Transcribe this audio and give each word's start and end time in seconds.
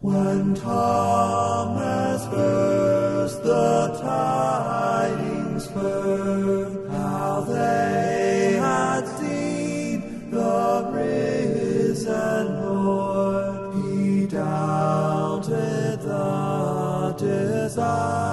When 0.00 0.54
Thomas 0.54 2.24
first 2.28 3.42
the 3.42 3.98
tidings 4.00 5.66
heard, 5.66 6.88
how 6.88 7.40
they 7.40 8.56
had 8.60 9.08
seen 9.18 10.30
the 10.30 10.88
risen 10.92 12.62
Lord, 12.62 13.74
he 13.74 14.26
doubted 14.28 16.00
the 16.02 17.14
disciples' 17.18 18.32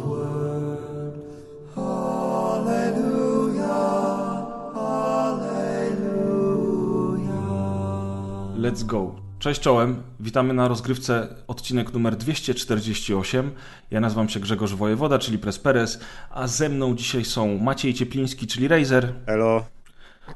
word. 0.00 1.18
Hallelujah, 1.74 3.64
hallelujah. 4.76 5.90
Let's 8.56 8.84
go. 8.84 9.25
Cześć 9.46 9.60
czołem, 9.60 10.02
witamy 10.20 10.54
na 10.54 10.68
rozgrywce 10.68 11.28
odcinek 11.46 11.92
numer 11.92 12.16
248. 12.16 13.50
Ja 13.90 14.00
nazywam 14.00 14.28
się 14.28 14.40
Grzegorz 14.40 14.74
Wojewoda, 14.74 15.18
czyli 15.18 15.38
Presperes, 15.38 16.00
a 16.30 16.46
ze 16.46 16.68
mną 16.68 16.96
dzisiaj 16.96 17.24
są 17.24 17.58
Maciej 17.58 17.94
Ciepliński, 17.94 18.46
czyli 18.46 18.68
Razer 18.68 19.12
Elo. 19.26 19.66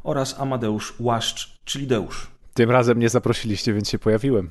oraz 0.03 0.41
Amadeusz 0.41 0.95
Łaszcz, 1.01 1.61
czyli 1.65 1.87
Deusz. 1.87 2.27
Tym 2.55 2.71
razem 2.71 2.99
nie 2.99 3.09
zaprosiliście, 3.09 3.73
więc 3.73 3.91
się 3.91 3.99
pojawiłem. 3.99 4.49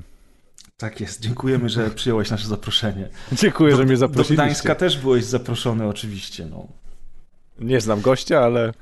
Tak 0.77 0.99
jest, 0.99 1.21
dziękujemy, 1.21 1.69
że 1.69 1.89
przyjąłeś 1.89 2.31
nasze 2.31 2.47
zaproszenie. 2.47 3.09
Dziękuję, 3.31 3.75
że 3.75 3.83
mnie 3.83 3.93
Do 3.93 3.97
zaprosiliście. 3.97 4.33
Gdańska 4.33 4.75
też 4.75 4.97
byłeś 4.97 5.25
zaproszony 5.25 5.87
oczywiście. 5.87 6.45
No. 6.45 6.67
Nie 7.59 7.81
znam 7.81 8.01
gościa, 8.01 8.39
ale 8.39 8.73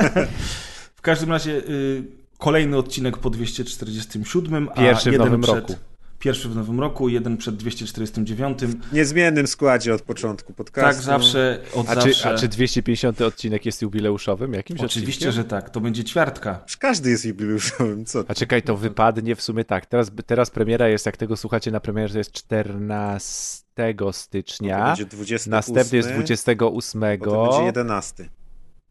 W 0.96 1.00
każdym 1.02 1.30
razie 1.30 1.52
y, 1.52 2.21
kolejny 2.42 2.76
odcinek 2.76 3.18
po 3.18 3.30
247, 3.30 4.68
a 4.74 4.80
Pierwszy 4.80 5.10
w 5.10 5.12
jeden 5.12 5.26
nowym 5.26 5.40
przed, 5.40 5.54
roku. 5.54 5.74
Pierwszy 6.18 6.48
w 6.48 6.56
nowym 6.56 6.80
roku, 6.80 7.08
jeden 7.08 7.36
przed 7.36 7.56
249. 7.56 8.58
W 8.62 8.92
niezmiennym 8.92 9.46
składzie 9.46 9.94
od 9.94 10.02
początku 10.02 10.52
podcastu. 10.52 10.96
Tak, 10.96 11.04
zawsze, 11.04 11.60
od 11.74 11.88
a 11.88 11.94
zawsze. 11.94 12.14
czy, 12.14 12.28
a 12.28 12.38
czy 12.38 12.48
250 12.48 13.20
odcinek 13.20 13.66
jest 13.66 13.82
jubileuszowym 13.82 14.52
jakimś 14.52 14.80
Oczywiście, 14.80 15.28
odcinkiem? 15.28 15.44
że 15.44 15.50
tak. 15.50 15.70
To 15.70 15.80
będzie 15.80 16.04
ćwiartka. 16.04 16.64
Każdy 16.78 17.10
jest 17.10 17.24
jubileuszowym, 17.24 18.04
co? 18.04 18.24
A 18.28 18.34
czekaj, 18.34 18.62
to 18.62 18.76
wypadnie 18.76 19.36
w 19.36 19.42
sumie 19.42 19.64
tak. 19.64 19.86
Teraz, 19.86 20.10
teraz 20.26 20.50
premiera 20.50 20.88
jest, 20.88 21.06
jak 21.06 21.16
tego 21.16 21.36
słuchacie 21.36 21.70
na 21.70 21.80
premierze, 21.80 22.12
to 22.12 22.18
jest 22.18 22.32
14 22.32 23.64
stycznia. 24.12 24.78
To 24.78 24.86
będzie 24.86 25.04
28, 25.04 25.50
Następny 25.50 25.96
jest 25.96 26.08
28, 26.10 27.00
Potem 27.18 27.42
będzie 27.42 27.64
11. 27.64 28.28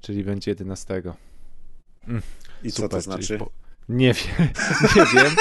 czyli 0.01 0.23
będzie 0.23 0.51
11. 0.51 1.03
I 2.63 2.71
co 2.71 2.75
Super, 2.81 2.89
to 2.89 3.11
czyli 3.11 3.25
znaczy? 3.25 3.37
po- 3.37 3.49
Nie 3.89 4.13
wiem, 4.13 4.47
nie 4.95 5.05
wiem. 5.21 5.31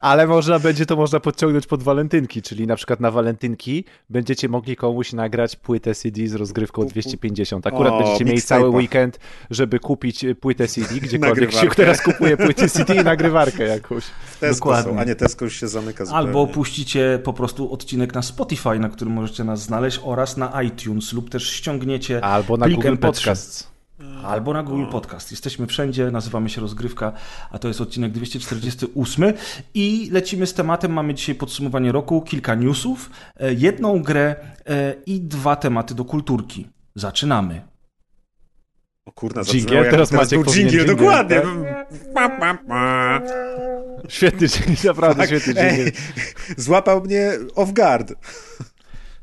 Ale 0.00 0.26
można 0.26 0.58
będzie 0.58 0.86
to 0.86 0.96
można 0.96 1.20
podciągnąć 1.20 1.66
pod 1.66 1.82
walentynki, 1.82 2.42
czyli 2.42 2.66
na 2.66 2.76
przykład 2.76 3.00
na 3.00 3.10
walentynki 3.10 3.84
będziecie 4.10 4.48
mogli 4.48 4.76
komuś 4.76 5.12
nagrać 5.12 5.56
płytę 5.56 5.94
CD 5.94 6.26
z 6.28 6.34
rozgrywką 6.34 6.82
Pu- 6.82 6.86
pu- 6.86 6.90
250. 6.90 7.66
Akurat 7.66 7.92
O, 7.92 7.98
będziecie 8.02 8.24
mieli 8.24 8.42
cały 8.42 8.68
weekend, 8.68 9.18
żeby 9.50 9.78
kupić 9.80 10.24
płytę 10.40 10.68
CD, 10.68 10.94
gdziekolwiek 11.06 11.52
się 11.52 11.68
teraz 11.68 12.02
kupuje 12.02 12.36
płyty 12.36 12.68
CD 12.68 12.94
i 12.94 13.04
nagrywarkę 13.04 13.64
jakąś. 13.64 14.04
W 14.04 14.38
Tesco 14.40 14.54
Dokładnie. 14.64 14.92
są, 14.92 14.98
a 15.00 15.04
nie 15.04 15.14
Tesco 15.14 15.44
już 15.44 15.60
się 15.60 15.68
zamyka 15.68 16.04
zupełnie. 16.04 16.26
Albo 16.28 16.46
puścicie 16.46 17.20
po 17.24 17.32
prostu 17.32 17.72
odcinek 17.72 18.14
na 18.14 18.22
Spotify, 18.22 18.78
na 18.78 18.88
którym 18.88 19.14
możecie 19.14 19.44
nas 19.44 19.62
znaleźć, 19.62 20.00
oraz 20.04 20.36
na 20.36 20.62
iTunes, 20.62 21.12
lub 21.12 21.30
też 21.30 21.50
ściągniecie 21.50 22.24
Albo 22.24 22.56
na 22.56 22.68
Google 22.68 22.88
MP3. 22.88 22.98
Podcast. 22.98 23.75
Albo 24.24 24.52
na 24.52 24.62
Google 24.62 24.86
Podcast. 24.86 25.30
Jesteśmy 25.30 25.66
wszędzie, 25.66 26.10
nazywamy 26.10 26.50
się 26.50 26.60
Rozgrywka, 26.60 27.12
a 27.50 27.58
to 27.58 27.68
jest 27.68 27.80
odcinek 27.80 28.12
248 28.12 29.32
i 29.74 30.08
lecimy 30.12 30.46
z 30.46 30.54
tematem. 30.54 30.92
Mamy 30.92 31.14
dzisiaj 31.14 31.34
podsumowanie 31.34 31.92
roku, 31.92 32.22
kilka 32.22 32.54
newsów, 32.54 33.10
e, 33.36 33.54
jedną 33.54 34.02
grę 34.02 34.36
e, 34.66 34.94
i 35.06 35.20
dwa 35.20 35.56
tematy 35.56 35.94
do 35.94 36.04
kulturki. 36.04 36.68
Zaczynamy. 36.94 37.62
O 39.06 39.12
kurna, 39.12 39.42
Dżingiel, 39.44 39.90
teraz 39.90 40.08
teraz 40.08 40.30
powinien 40.30 40.46
dżingiel, 40.46 40.70
dżingiel, 40.86 40.96
dokładnie. 40.96 41.40
tak? 41.40 42.12
Pa, 42.14 42.28
pa, 42.28 42.58
pa. 42.68 43.20
Świetny 44.08 44.48
dzień, 44.48 44.76
naprawdę 44.84 45.20
Tak, 45.26 45.28
świetny 45.28 45.54
dzień. 45.54 45.64
ej, 45.64 45.92
złapał 46.56 47.00
mnie 47.04 47.32
off 47.54 47.72
guard. 47.72 48.12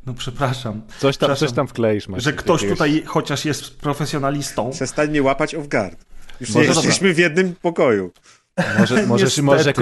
No 0.06 0.14
przepraszam, 0.14 0.82
Coś 0.88 1.02
tam, 1.02 1.10
Przepraszam. 1.10 1.48
coś 1.48 1.56
tam 1.56 1.68
wkleisz, 1.68 2.08
Maciek, 2.08 2.24
że 2.24 2.34
ktoś 2.34 2.62
jakiegoś- 2.62 2.78
tutaj 2.78 3.04
chociaż 3.06 3.46
jest 3.46 3.78
profesjonalistą. 3.80 4.72
Przestań 4.72 5.10
mnie 5.10 5.24
łapać 5.24 5.56
off 5.56 5.68
guard. 5.68 6.06
Już 6.42 6.50
Może 6.50 6.60
nie 6.60 6.68
dobra. 6.68 6.82
jesteśmy 6.84 7.14
w 7.14 7.18
jednym 7.18 7.56
pokoju. 7.62 8.12
Może, 8.80 9.04
możesz, 9.08 9.26
Niestety, 9.26 9.44
może 9.44 9.70
jako, 9.70 9.82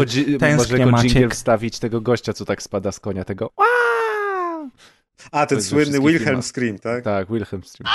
może 0.57 0.77
jako 0.77 0.97
jingle 1.01 1.29
wstawić 1.29 1.79
tego 1.79 2.01
gościa, 2.01 2.33
co 2.33 2.45
tak 2.45 2.61
spada 2.63 2.91
z 2.91 2.99
konia, 2.99 3.25
tego 3.25 3.49
A, 5.31 5.45
ten 5.45 5.63
słynny 5.63 5.99
Wilhelm 5.99 6.25
filmów. 6.25 6.45
Scream, 6.45 6.79
tak? 6.79 7.03
Tak, 7.03 7.27
Wilhelm 7.31 7.63
Stream. 7.63 7.93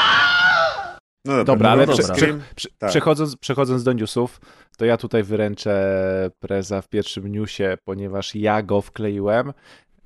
No 1.25 1.33
dobra, 1.33 1.45
Dobra, 1.45 1.69
no 1.69 1.73
ale 1.73 1.87
dobra. 1.87 2.05
prze, 2.15 2.27
dobra. 2.27 2.45
prze, 2.45 2.55
prze, 2.55 2.69
Tak. 2.79 2.91
przechodząc, 2.91 3.37
przechodząc 3.37 3.83
do 3.85 3.93
newsów, 3.93 4.41
to 4.79 4.85
ja 4.85 4.97
tutaj 4.97 5.23
wyręczę 5.23 6.31
preza 6.39 6.83
w 6.83 6.89
pierwszym 6.89 7.27
newsie, 7.33 7.79
ponieważ 7.85 8.35
ja 8.35 8.63
go 8.63 8.81
wkleiłem. 8.81 9.53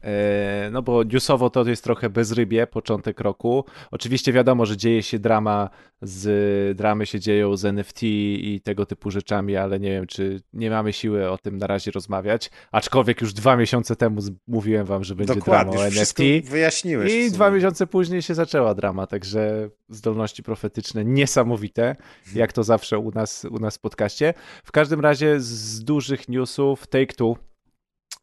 E, 0.05 0.69
No 0.73 0.83
bo 0.83 1.03
newsowo 1.03 1.51
to 1.51 1.69
jest 1.69 1.85
trochę 1.85 2.11
bezrybie, 2.11 2.67
początek 2.67 3.21
roku. 3.21 3.65
Oczywiście 3.91 4.33
wiadomo, 4.33 4.67
że 4.67 4.77
dzieje 4.77 5.03
się 5.03 5.19
drama, 5.19 5.71
z 6.03 6.77
dramy 6.77 7.07
się 7.07 7.21
dzieją 7.21 7.57
z 7.57 7.65
NFT 7.65 8.03
i 8.03 8.61
tego 8.65 8.87
typu 8.87 9.11
rzeczami, 9.11 9.57
ale 9.57 9.81
nie 9.81 9.91
wiem, 9.91 10.07
czy 10.07 10.43
nie 10.53 10.71
mamy 10.71 10.93
siły 10.93 11.31
o 11.31 11.39
tym 11.39 11.59
na 11.59 11.67
razie 11.67 11.91
rozmawiać. 11.91 12.51
Aczkolwiek 12.73 13.21
już 13.21 13.33
dwa 13.33 13.57
miesiące 13.57 13.97
temu 13.97 14.21
mówiłem 14.49 14.87
wam, 14.87 15.05
że 15.05 15.15
będzie 15.15 15.35
Dokładnie, 15.35 15.73
drama 15.73 15.87
o 15.87 15.89
NFT. 15.89 16.19
wyjaśniłeś. 16.45 17.13
I 17.13 17.31
dwa 17.31 17.51
miesiące 17.51 17.87
później 17.87 18.23
się 18.23 18.35
zaczęła 18.35 18.75
drama, 18.75 19.07
także 19.07 19.69
zdolności 19.89 20.43
profetyczne 20.43 21.05
niesamowite, 21.05 21.97
jak 22.35 22.53
to 22.53 22.65
zawsze 22.65 22.99
u 22.99 23.11
nas, 23.11 23.45
u 23.45 23.59
nas 23.59 23.77
w 23.77 23.81
podcaście. 23.81 24.35
W 24.65 24.73
każdym 24.73 25.01
razie 25.01 25.41
z 25.41 25.85
dużych 25.85 26.29
newsów 26.29 26.87
Take-Two, 26.89 27.35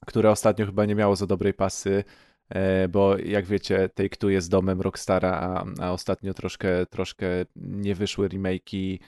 które 0.06 0.31
ostatnio 0.31 0.66
chyba 0.66 0.85
nie 0.85 0.96
miało 0.96 1.16
za 1.16 1.28
dobrej 1.28 1.53
pasy, 1.53 2.03
e, 2.50 2.88
bo 2.88 3.18
jak 3.18 3.46
wiecie 3.46 3.90
Take-Two 3.96 4.28
jest 4.28 4.50
domem 4.50 4.81
Rockstara, 4.81 5.31
a, 5.31 5.66
a 5.81 5.91
ostatnio 5.91 6.34
troszkę, 6.34 6.85
troszkę 6.85 7.28
nie 7.56 7.96
wyszły 7.96 8.30
remake'i, 8.30 9.00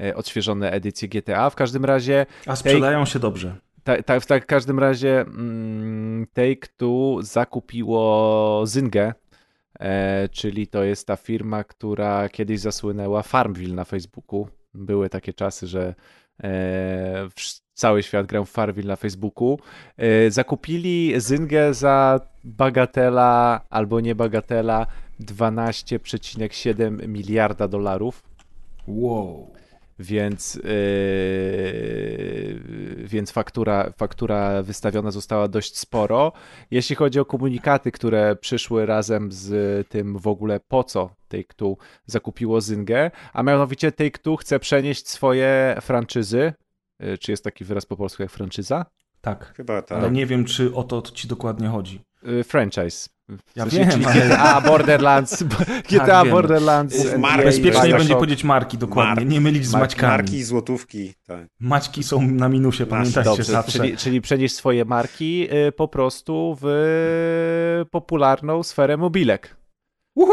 e, 0.00 0.14
odświeżone 0.16 0.70
edycje 0.70 1.08
GTA. 1.08 1.50
W 1.50 1.54
każdym 1.54 1.84
razie 1.84 2.26
A 2.46 2.56
sprzedają 2.56 3.04
się 3.04 3.18
dobrze. 3.18 3.56
tak, 3.84 4.02
tak, 4.04 4.22
w 4.22 4.26
tak, 4.26 4.46
każdym 4.46 4.78
razie 4.78 5.20
mm, 5.20 6.26
Take-Two 6.34 7.22
zakupiło 7.22 8.62
Zyngę, 8.66 9.14
e, 9.80 10.28
czyli 10.28 10.66
to 10.66 10.84
jest 10.84 11.06
ta 11.06 11.16
firma, 11.16 11.64
która 11.64 12.28
kiedyś 12.28 12.60
zasłynęła 12.60 13.22
Farmville 13.22 13.74
na 13.74 13.84
Facebooku. 13.84 14.48
Były 14.74 15.08
takie 15.08 15.32
czasy, 15.32 15.66
że 15.66 15.94
e, 16.42 17.28
cały 17.78 18.02
świat 18.02 18.26
grał 18.26 18.44
w 18.44 18.50
Farmville 18.50 18.88
na 18.88 18.96
Facebooku. 18.96 19.58
E, 19.96 20.30
zakupili 20.30 21.14
Zyngę 21.16 21.74
za 21.74 22.20
bagatela 22.44 23.60
albo 23.70 24.00
nie 24.00 24.14
bagatela 24.14 24.86
12,7 25.20 27.08
miliarda 27.08 27.68
dolarów. 27.68 28.22
Wow. 28.86 29.52
Więc, 29.98 30.54
yy, 30.54 30.62
więc 33.04 33.30
faktura, 33.30 33.92
faktura 33.96 34.62
wystawiona 34.62 35.10
została 35.10 35.48
dość 35.48 35.78
sporo. 35.78 36.32
Jeśli 36.70 36.96
chodzi 36.96 37.20
o 37.20 37.24
komunikaty, 37.24 37.92
które 37.92 38.36
przyszły 38.36 38.86
razem 38.86 39.32
z 39.32 39.88
tym 39.88 40.18
w 40.18 40.26
ogóle 40.26 40.60
po 40.60 40.84
co 40.84 41.10
Take-Two 41.28 41.76
zakupiło 42.06 42.60
Zyngę, 42.60 43.10
a 43.32 43.42
mianowicie 43.42 43.92
Take-Two 43.92 44.36
chce 44.36 44.58
przenieść 44.58 45.08
swoje 45.08 45.76
franczyzy, 45.80 46.52
czy 47.20 47.30
jest 47.32 47.44
taki 47.44 47.64
wyraz 47.64 47.86
po 47.86 47.96
polsku 47.96 48.22
jak 48.22 48.32
franczyza? 48.32 48.86
Tak. 49.20 49.52
Chyba 49.56 49.82
tak. 49.82 49.98
Ale 49.98 50.10
nie 50.10 50.26
wiem, 50.26 50.44
czy 50.44 50.74
o 50.74 50.82
to 50.82 51.02
ci 51.02 51.28
dokładnie 51.28 51.68
chodzi. 51.68 52.00
Yy, 52.22 52.44
franchise. 52.44 53.08
Ja 53.56 53.66
W 53.66 53.70
sensie, 53.70 53.78
wiem, 53.78 53.90
czyli 53.90 54.04
ale- 54.06 54.28
GTA, 54.28 54.60
Borderlands, 54.60 55.42
GTA, 55.90 56.22
wiem. 56.24 56.32
Borderlands, 56.32 56.98
Uf, 56.98 57.06
NBA, 57.06 57.18
marki. 57.18 57.44
Bezpiecznie 57.44 57.82
Bioshock. 57.82 57.98
będzie 57.98 58.14
powiedzieć 58.14 58.44
marki 58.44 58.78
dokładnie, 58.78 59.24
nie 59.24 59.40
mylić 59.40 59.66
z 59.66 59.72
Marki, 59.72 59.82
Maćkami. 59.84 60.12
Marki 60.12 60.36
i 60.36 60.44
złotówki, 60.44 61.14
tak. 61.26 61.46
Maćki 61.60 62.02
są 62.02 62.22
na 62.22 62.48
minusie, 62.48 62.86
pamiętajcie 62.86 63.30
Dobrze, 63.30 63.44
zawsze. 63.44 63.78
czyli, 63.78 63.96
czyli 63.96 64.20
przenieść 64.20 64.54
swoje 64.54 64.84
marki 64.84 65.48
y, 65.68 65.72
po 65.72 65.88
prostu 65.88 66.56
w 66.60 67.84
popularną 67.90 68.62
sferę 68.62 68.96
mobilek. 68.96 69.56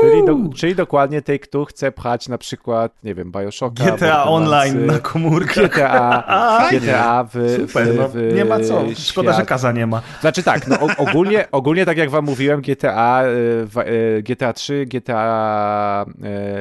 Czyli, 0.01 0.25
do, 0.25 0.37
czyli 0.55 0.75
dokładnie 0.75 1.21
Take-Two 1.21 1.65
chce 1.65 1.91
pchać 1.91 2.29
na 2.29 2.37
przykład, 2.37 3.03
nie 3.03 3.15
wiem, 3.15 3.31
Bioshocka, 3.31 3.91
GTA 3.91 4.23
Online 4.23 4.85
na 4.85 4.99
komórkach. 4.99 5.69
GTA, 5.71 6.23
Fajnie. 6.59 6.79
GTA 6.79 7.23
w, 7.23 7.55
Super, 7.57 7.87
w, 7.87 7.95
no, 7.97 8.09
w 8.09 8.33
nie 8.35 8.45
ma 8.45 8.59
co. 8.59 8.83
Szkoda, 8.97 9.31
że 9.31 9.35
świat. 9.37 9.47
Kaza 9.47 9.71
nie 9.71 9.87
ma. 9.87 10.01
Znaczy 10.21 10.43
tak, 10.43 10.67
no, 10.67 10.77
ogólnie, 10.97 11.51
ogólnie 11.51 11.85
tak 11.85 11.97
jak 11.97 12.09
wam 12.09 12.25
mówiłem, 12.25 12.61
GTA, 12.61 13.23
wa- 13.65 13.85
y, 13.85 14.23
GTA 14.23 14.53
3, 14.53 14.85
GTA 14.85 16.05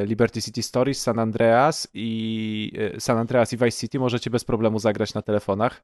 y, 0.02 0.06
Liberty 0.06 0.42
City 0.42 0.62
Stories, 0.62 1.02
San 1.02 1.18
Andreas 1.18 1.88
i 1.94 2.72
San 2.98 3.18
Andreas 3.18 3.52
i 3.52 3.56
Vice 3.56 3.78
City 3.78 3.98
możecie 3.98 4.30
bez 4.30 4.44
problemu 4.44 4.78
zagrać 4.78 5.14
na 5.14 5.22
telefonach. 5.22 5.82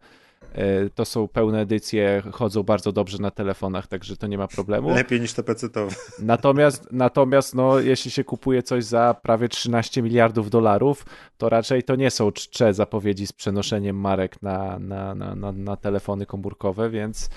E, 0.55 0.91
To 0.91 1.05
są 1.05 1.29
pełne 1.29 1.61
edycje, 1.61 2.23
chodzą 2.33 2.63
bardzo 2.63 2.93
dobrze 2.93 3.19
na 3.19 3.31
telefonach, 3.31 3.87
także 3.87 4.17
to 4.17 4.27
nie 4.27 4.39
ma 4.39 4.49
problemu. 4.49 4.91
Lepiej 4.91 5.21
niż 5.21 5.33
te 5.33 5.43
pecetowe. 5.43 5.95
Natomiast, 6.19 6.89
natomiast 6.93 7.55
no, 7.55 7.79
jeśli 7.79 8.11
się 8.11 8.25
kupuje 8.25 8.63
coś 8.63 8.85
za 8.85 9.15
prawie 9.23 9.49
13 9.49 10.03
miliardów 10.03 10.51
dolarów, 10.51 11.07
to 11.39 11.49
raczej 11.49 11.83
to 11.83 11.97
nie 11.97 12.11
są 12.11 12.33
czcze 12.33 12.75
zapowiedzi 12.75 13.27
z 13.27 13.33
przenoszeniem 13.33 14.01
marek 14.01 14.43
na, 14.43 14.79
na, 14.79 15.15
na, 15.15 15.35
na, 15.35 15.53
na 15.53 15.77
telefony 15.77 16.27
komórkowe, 16.27 16.91
więc. 16.91 17.31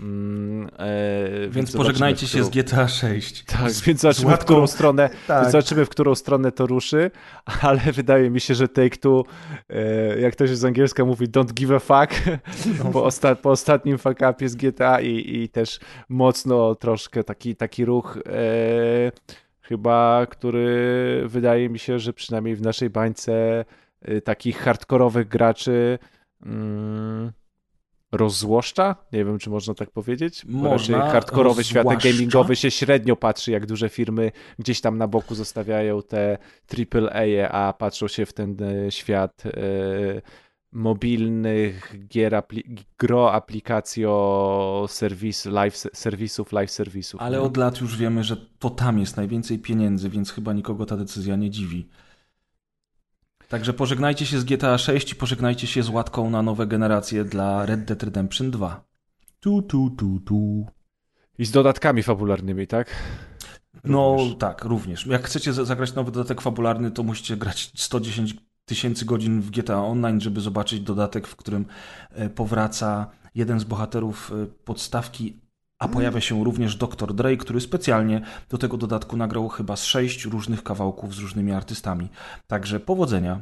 Mm, 0.00 0.68
e, 0.78 1.48
Więc 1.48 1.76
pożegnajcie 1.76 2.26
w 2.26 2.30
się 2.30 2.44
z 2.44 2.48
którą- 2.48 2.62
GTA 2.62 2.88
6. 2.88 3.44
Tak, 3.44 3.70
Z- 3.70 3.80
więc 3.84 4.00
zobaczymy, 4.00 4.36
w 4.36 4.38
którą 4.38 4.66
stronę, 4.66 5.10
Tak. 5.26 5.50
zobaczymy, 5.50 5.84
w 5.84 5.88
którą 5.88 6.14
stronę 6.14 6.52
to 6.52 6.66
ruszy, 6.66 7.10
ale 7.60 7.80
wydaje 7.92 8.30
mi 8.30 8.40
się, 8.40 8.54
że 8.54 8.68
Take 8.68 8.96
Two, 8.96 9.24
e, 9.68 10.20
jak 10.20 10.34
to 10.34 10.46
się 10.46 10.56
z 10.56 10.64
angielska 10.64 11.04
mówi, 11.04 11.28
don't 11.28 11.52
give 11.52 11.70
a 11.70 11.78
fuck, 11.78 12.22
No. 12.84 12.90
po, 12.90 13.04
osta 13.04 13.34
po 13.34 13.50
ostatnim 13.50 13.98
fuck 13.98 14.18
upie 14.30 14.48
z 14.48 14.56
GTA 14.56 15.00
i, 15.00 15.36
i 15.36 15.48
też 15.48 15.80
mocno 16.08 16.74
troszkę 16.74 17.24
taki, 17.24 17.56
taki 17.56 17.84
ruch 17.84 18.18
e, 18.26 19.12
chyba, 19.62 20.26
który 20.30 21.22
wydaje 21.26 21.68
mi 21.68 21.78
się, 21.78 21.98
że 21.98 22.12
przynajmniej 22.12 22.56
w 22.56 22.62
naszej 22.62 22.90
bańce 22.90 23.64
e, 24.02 24.20
takich 24.20 24.58
hardkorowych 24.58 25.28
graczy 25.28 25.98
mm, 26.46 27.32
rozzłoszcza? 28.12 28.96
Nie 29.12 29.24
wiem, 29.24 29.38
czy 29.38 29.50
można 29.50 29.74
tak 29.74 29.90
powiedzieć. 29.90 30.44
Można, 30.44 31.10
hardkorowy 31.10 31.64
świat 31.64 31.86
gamingowy 32.02 32.56
się 32.56 32.70
średnio 32.70 33.16
patrzy, 33.16 33.50
jak 33.50 33.66
duże 33.66 33.88
firmy 33.88 34.32
gdzieś 34.58 34.80
tam 34.80 34.98
na 34.98 35.08
boku 35.08 35.34
zostawiają 35.34 36.02
te 36.02 36.38
AAA, 36.94 37.48
a 37.50 37.72
patrzą 37.72 38.08
się 38.08 38.26
w 38.26 38.32
ten 38.32 38.56
e, 38.62 38.90
świat 38.90 39.42
e, 39.46 39.50
mobilnych 40.72 41.94
gier, 42.08 42.34
apli 42.34 42.64
gro, 42.98 43.32
aplikacjo, 43.32 44.86
serwis, 44.88 45.44
live, 45.44 45.76
serwisów, 45.76 46.52
live 46.52 46.70
serwisów. 46.70 47.20
Ale 47.20 47.40
od 47.40 47.56
lat 47.56 47.80
już 47.80 47.96
wiemy, 47.96 48.24
że 48.24 48.36
to 48.58 48.70
tam 48.70 48.98
jest 48.98 49.16
najwięcej 49.16 49.58
pieniędzy, 49.58 50.10
więc 50.10 50.32
chyba 50.32 50.52
nikogo 50.52 50.86
ta 50.86 50.96
decyzja 50.96 51.36
nie 51.36 51.50
dziwi. 51.50 51.88
Także 53.48 53.72
pożegnajcie 53.72 54.26
się 54.26 54.40
z 54.40 54.44
GTA 54.44 54.78
6 54.78 55.12
i 55.12 55.16
pożegnajcie 55.16 55.66
się 55.66 55.82
z 55.82 55.88
łatką 55.88 56.30
na 56.30 56.42
nowe 56.42 56.66
generacje 56.66 57.24
dla 57.24 57.66
Red 57.66 57.84
Dead 57.84 58.02
Redemption 58.02 58.50
2. 58.50 58.84
Tu, 59.40 59.62
tu, 59.62 59.90
tu, 59.90 60.20
tu. 60.20 60.66
I 61.38 61.44
z 61.46 61.50
dodatkami 61.50 62.02
fabularnymi, 62.02 62.66
tak? 62.66 62.94
No 63.84 64.16
Również. 64.16 64.38
tak, 64.38 64.64
również. 64.64 65.06
Jak 65.06 65.26
chcecie 65.26 65.52
za- 65.52 65.64
zagrać 65.64 65.94
nowy 65.94 66.12
dodatek 66.12 66.40
fabularny, 66.40 66.90
to 66.90 67.02
musicie 67.02 67.36
grać 67.36 67.72
110 67.76 68.34
tysięcy 68.64 69.04
godzin 69.04 69.40
w 69.40 69.50
GTA 69.50 69.84
Online, 69.84 70.20
żeby 70.20 70.40
zobaczyć 70.40 70.80
dodatek, 70.80 71.26
w 71.26 71.36
którym 71.36 71.66
e, 72.10 72.28
powraca 72.30 73.10
jeden 73.34 73.60
z 73.60 73.64
bohaterów 73.64 74.32
e, 74.42 74.46
podstawki, 74.46 75.36
a 75.78 75.88
pojawia 75.88 76.20
się 76.20 76.44
również 76.44 76.76
Dr. 76.76 77.14
Dre, 77.14 77.36
który 77.36 77.60
specjalnie 77.60 78.20
do 78.48 78.58
tego 78.58 78.76
dodatku 78.76 79.16
nagrał 79.16 79.48
chyba 79.48 79.76
z 79.76 79.84
sześć 79.84 80.24
różnych 80.24 80.62
kawałków 80.62 81.14
z 81.14 81.18
różnymi 81.18 81.52
artystami. 81.52 82.08
Także 82.46 82.80
powodzenia. 82.80 83.40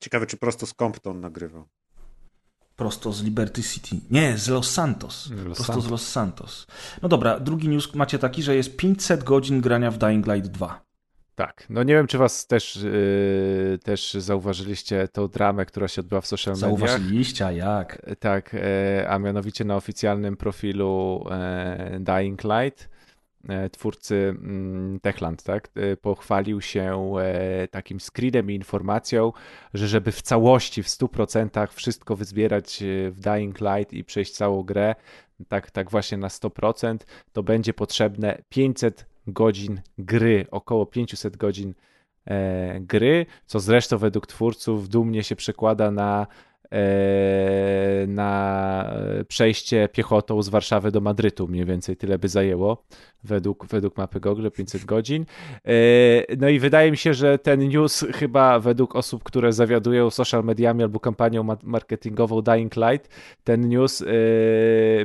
Ciekawe, 0.00 0.26
czy 0.26 0.36
prosto 0.36 0.66
z 0.66 0.74
Compton 0.74 1.20
nagrywał. 1.20 1.64
Prosto 2.76 3.12
z 3.12 3.22
Liberty 3.22 3.62
City. 3.62 3.96
Nie, 4.10 4.38
z 4.38 4.48
Los 4.48 4.70
Santos. 4.70 5.30
Los 5.30 5.44
Prosto 5.44 5.64
Santos. 5.64 5.84
z 5.84 5.90
Los 5.90 6.08
Santos. 6.08 6.66
No 7.02 7.08
dobra, 7.08 7.40
drugi 7.40 7.68
news 7.68 7.94
macie 7.94 8.18
taki, 8.18 8.42
że 8.42 8.56
jest 8.56 8.76
500 8.76 9.24
godzin 9.24 9.60
grania 9.60 9.90
w 9.90 9.98
Dying 9.98 10.26
Light 10.26 10.50
2. 10.50 10.85
Tak. 11.36 11.66
No 11.70 11.82
nie 11.82 11.94
wiem, 11.94 12.06
czy 12.06 12.18
was 12.18 12.46
też, 12.46 12.76
yy, 12.76 13.78
też 13.84 14.14
zauważyliście 14.14 15.08
tą 15.08 15.28
dramę, 15.28 15.66
która 15.66 15.88
się 15.88 16.00
odbyła 16.00 16.20
w 16.20 16.26
social 16.26 16.54
mediach. 16.54 16.70
Zauważyliście, 16.70 17.46
a 17.46 17.52
jak? 17.52 18.06
Tak, 18.18 18.54
e, 18.54 19.06
a 19.08 19.18
mianowicie 19.18 19.64
na 19.64 19.76
oficjalnym 19.76 20.36
profilu 20.36 21.24
e, 21.30 21.98
Dying 22.00 22.44
Light 22.44 22.88
e, 23.48 23.70
twórcy 23.70 24.34
mm, 24.38 25.00
Techland, 25.00 25.42
tak, 25.42 25.68
e, 25.74 25.96
pochwalił 25.96 26.60
się 26.60 27.14
e, 27.20 27.68
takim 27.68 28.00
screenem 28.00 28.50
i 28.50 28.54
informacją, 28.54 29.32
że 29.74 29.88
żeby 29.88 30.12
w 30.12 30.22
całości, 30.22 30.82
w 30.82 30.86
100% 30.86 31.68
wszystko 31.72 32.16
wyzbierać 32.16 32.82
e, 32.82 33.10
w 33.10 33.20
Dying 33.20 33.60
Light 33.60 33.92
i 33.92 34.04
przejść 34.04 34.32
całą 34.32 34.62
grę, 34.62 34.94
tak, 35.48 35.70
tak 35.70 35.90
właśnie 35.90 36.18
na 36.18 36.28
100%, 36.28 36.96
to 37.32 37.42
będzie 37.42 37.74
potrzebne 37.74 38.42
500 38.48 39.15
godzin 39.26 39.80
gry, 39.98 40.46
około 40.50 40.86
500 40.86 41.36
godzin 41.36 41.74
e, 42.24 42.80
gry, 42.80 43.26
co 43.46 43.60
zresztą 43.60 43.98
według 43.98 44.26
twórców 44.26 44.88
dumnie 44.88 45.22
się 45.22 45.36
przekłada 45.36 45.90
na 45.90 46.26
na 48.08 48.92
przejście 49.28 49.88
piechotą 49.92 50.42
z 50.42 50.48
Warszawy 50.48 50.90
do 50.90 51.00
Madrytu, 51.00 51.48
mniej 51.48 51.64
więcej 51.64 51.96
tyle 51.96 52.18
by 52.18 52.28
zajęło 52.28 52.84
według, 53.24 53.66
według 53.66 53.96
mapy 53.96 54.20
Google 54.20 54.48
500 54.50 54.84
godzin. 54.84 55.26
E, 55.64 56.36
No 56.36 56.48
i 56.48 56.58
wydaje 56.58 56.90
mi 56.90 56.96
się, 56.96 57.14
że 57.14 57.38
ten 57.38 57.68
news 57.68 58.04
chyba 58.14 58.60
według 58.60 58.96
osób, 58.96 59.22
które 59.24 59.52
zawiadują 59.52 60.10
social 60.10 60.44
mediami 60.44 60.82
albo 60.82 61.00
kampanią 61.00 61.42
ma- 61.42 61.56
marketingową 61.62 62.42
Dying 62.42 62.76
Light, 62.76 63.08
ten 63.44 63.68
news 63.68 64.02
e, 64.02 64.06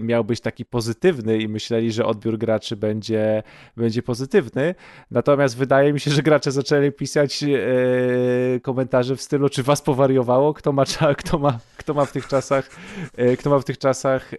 miał 0.01 0.23
być 0.23 0.41
taki 0.41 0.65
pozytywny 0.65 1.37
i 1.37 1.47
myśleli, 1.47 1.91
że 1.91 2.05
odbiór 2.05 2.37
graczy 2.37 2.75
będzie, 2.75 3.43
będzie 3.77 4.03
pozytywny. 4.03 4.75
Natomiast 5.11 5.57
wydaje 5.57 5.93
mi 5.93 5.99
się, 5.99 6.11
że 6.11 6.21
gracze 6.23 6.51
zaczęli 6.51 6.91
pisać 6.91 7.43
e, 7.43 8.59
komentarze 8.59 9.15
w 9.15 9.21
stylu, 9.21 9.49
czy 9.49 9.63
was 9.63 9.81
powariowało, 9.81 10.53
kto 10.53 10.71
ma, 10.71 10.83
kto 11.17 11.37
ma, 11.39 11.50
kto 11.77 11.93
ma 11.93 12.05
w 12.05 12.11
tych 12.11 12.27
czasach, 12.27 12.69
e, 13.15 13.37
kto 13.37 13.49
ma 13.49 13.59
w 13.59 13.63
tych 13.63 13.77
czasach 13.77 14.33
e, 14.33 14.37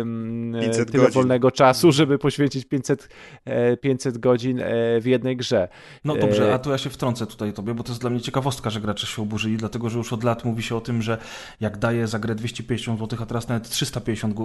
m, 0.00 0.56
500 0.60 0.92
tyle 0.92 1.04
godzin. 1.04 1.14
wolnego 1.14 1.50
czasu, 1.50 1.92
żeby 1.92 2.18
poświęcić 2.18 2.64
500, 2.64 3.08
e, 3.44 3.76
500 3.76 4.18
godzin 4.18 4.60
e, 4.60 5.00
w 5.00 5.06
jednej 5.06 5.36
grze. 5.36 5.68
No 6.04 6.16
dobrze, 6.16 6.54
a 6.54 6.58
tu 6.58 6.70
ja 6.70 6.78
się 6.78 6.90
wtrącę 6.90 7.26
tutaj 7.26 7.52
tobie, 7.52 7.74
bo 7.74 7.82
to 7.82 7.92
jest 7.92 8.00
dla 8.00 8.10
mnie 8.10 8.20
ciekawostka, 8.20 8.70
że 8.70 8.80
gracze 8.80 9.06
się 9.06 9.22
oburzyli, 9.22 9.56
dlatego 9.56 9.90
że 9.90 9.98
już 9.98 10.12
od 10.12 10.24
lat 10.24 10.44
mówi 10.44 10.62
się 10.62 10.76
o 10.76 10.80
tym, 10.80 11.02
że 11.02 11.18
jak 11.60 11.78
daję 11.78 12.06
za 12.06 12.18
grę 12.18 12.34
250 12.34 13.00
zł, 13.00 13.18
a 13.22 13.26
teraz 13.26 13.48
nawet 13.48 13.68
350 13.68 14.36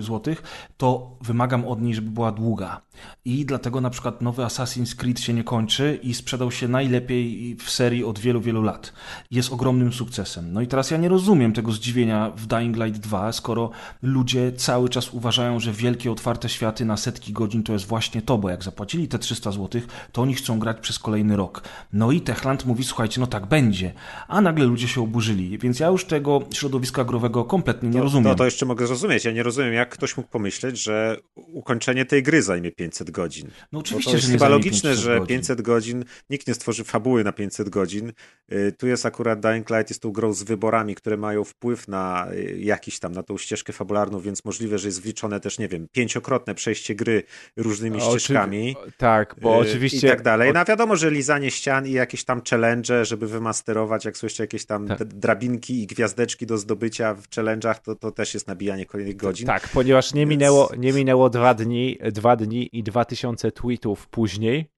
zł, 0.00 0.34
to 0.76 1.16
wymagam 1.20 1.64
od 1.64 1.82
niej, 1.82 1.94
żeby 1.94 2.10
była 2.10 2.32
długa. 2.32 2.80
I 3.24 3.46
dlatego 3.46 3.80
na 3.80 3.90
przykład 3.90 4.22
nowy 4.22 4.42
Assassin's 4.42 4.96
Creed 4.96 5.20
się 5.20 5.34
nie 5.34 5.44
kończy 5.44 5.98
i 6.02 6.14
sprzedał 6.14 6.50
się 6.50 6.68
najlepiej 6.68 7.56
w 7.56 7.70
serii 7.70 8.04
od 8.04 8.18
wielu, 8.18 8.40
wielu 8.40 8.62
lat. 8.62 8.92
Jest 9.30 9.52
ogromnym 9.52 9.92
sukcesem. 9.92 10.52
No 10.52 10.60
i 10.60 10.66
teraz 10.66 10.90
ja 10.90 10.96
nie 10.96 11.08
rozumiem 11.08 11.19
tego 11.54 11.72
zdziwienia 11.72 12.32
w 12.36 12.46
Dying 12.46 12.76
Light 12.76 13.00
2, 13.00 13.32
skoro 13.32 13.70
ludzie 14.02 14.52
cały 14.52 14.88
czas 14.88 15.14
uważają, 15.14 15.60
że 15.60 15.72
wielkie 15.72 16.12
otwarte 16.12 16.48
światy 16.48 16.84
na 16.84 16.96
setki 16.96 17.32
godzin 17.32 17.62
to 17.62 17.72
jest 17.72 17.86
właśnie 17.86 18.22
to, 18.22 18.38
bo 18.38 18.50
jak 18.50 18.64
zapłacili 18.64 19.08
te 19.08 19.18
300 19.18 19.52
zł, 19.52 19.80
to 20.12 20.22
oni 20.22 20.34
chcą 20.34 20.58
grać 20.58 20.76
przez 20.80 20.98
kolejny 20.98 21.36
rok. 21.36 21.62
No 21.92 22.12
i 22.12 22.20
Techland 22.20 22.66
mówi, 22.66 22.84
słuchajcie, 22.84 23.20
no 23.20 23.26
tak 23.26 23.46
będzie. 23.46 23.92
A 24.28 24.40
nagle 24.40 24.64
ludzie 24.66 24.88
się 24.88 25.02
oburzyli, 25.02 25.58
więc 25.58 25.80
ja 25.80 25.86
już 25.88 26.04
tego 26.04 26.42
środowiska 26.54 27.04
growego 27.04 27.44
kompletnie 27.44 27.88
nie 27.88 27.96
To, 27.98 28.02
rozumiem. 28.02 28.32
to, 28.32 28.34
to 28.34 28.44
jeszcze 28.44 28.66
mogę 28.66 28.86
zrozumieć. 28.86 29.24
Ja 29.24 29.32
nie 29.32 29.42
rozumiem, 29.42 29.72
jak 29.74 29.88
ktoś 29.90 30.16
mógł 30.16 30.28
pomyśeć, 30.28 30.82
że 30.82 31.16
ukończenie 31.34 32.04
tej 32.04 32.22
gry 32.22 32.42
zajmie 32.42 32.70
500 32.72 33.10
godzin. 33.10 33.46
no 33.46 33.52
Bo 33.72 33.78
oczywiście, 33.78 34.10
to 34.10 34.16
jest 34.16 34.26
że 34.26 34.32
chyba 34.32 34.48
logiczne, 34.48 34.90
500 34.90 35.04
że 35.04 35.18
godzin. 35.18 35.36
500 35.36 35.62
godzin, 35.62 36.04
nikt 36.30 36.46
nie 36.48 36.54
stworzy 36.54 36.84
fabuły 36.84 37.24
na 37.24 37.32
500 37.32 37.68
godzin. 37.68 38.12
Y, 38.52 38.72
Tu 38.78 38.86
jest 38.86 39.06
akurat 39.06 39.40
Dying 39.40 39.70
Light, 39.70 39.90
jest 39.90 40.02
tą 40.02 40.12
grą 40.12 40.32
z 40.32 40.42
wyborami, 40.42 40.94
które 40.94 41.09
mają 41.16 41.44
wpływ 41.44 41.88
na 41.88 42.26
y, 42.32 42.56
jakiś 42.60 42.98
tam, 42.98 43.12
na 43.12 43.22
tą 43.22 43.38
ścieżkę 43.38 43.72
fabularną, 43.72 44.20
więc 44.20 44.44
możliwe, 44.44 44.78
że 44.78 44.88
jest 44.88 45.02
wliczone 45.02 45.40
też, 45.40 45.58
nie 45.58 45.68
wiem, 45.68 45.86
pięciokrotne 45.92 46.54
przejście 46.54 46.94
gry 46.94 47.22
różnymi 47.56 48.00
ścieżkami. 48.00 48.76
Tak, 48.96 49.36
bo 49.42 49.54
y, 49.54 49.58
oczywiście... 49.68 50.06
I 50.06 50.10
tak 50.10 50.22
dalej. 50.22 50.52
No 50.54 50.64
wiadomo, 50.64 50.96
że 50.96 51.10
lizanie 51.10 51.50
ścian 51.50 51.86
i 51.86 51.92
jakieś 51.92 52.24
tam 52.24 52.42
challenge, 52.50 53.04
żeby 53.04 53.26
wymasterować, 53.26 54.04
jak 54.04 54.22
jeszcze 54.22 54.42
jakieś 54.42 54.66
tam 54.66 54.88
Tak. 54.88 55.04
drabinki 55.04 55.82
i 55.82 55.86
gwiazdeczki 55.86 56.46
do 56.46 56.58
zdobycia 56.58 57.14
w 57.14 57.28
challenge'ach, 57.28 57.74
to, 57.84 57.94
to 57.94 58.10
też 58.10 58.34
jest 58.34 58.46
nabijanie 58.46 58.86
kolejnych 58.86 59.16
godzin. 59.16 59.46
Tak, 59.46 59.68
ponieważ 59.68 60.14
nie 60.14 60.20
Więc- 60.20 60.30
minęło, 60.30 60.70
nie 60.78 60.92
minęło 60.92 61.30
dwa 61.30 61.54
dni, 61.54 61.98
dwa 62.12 62.36
dni 62.36 62.68
i 62.72 62.82
dwa 62.82 63.04
tysiące 63.04 63.52
tweetów 63.52 64.08
później 64.08 64.70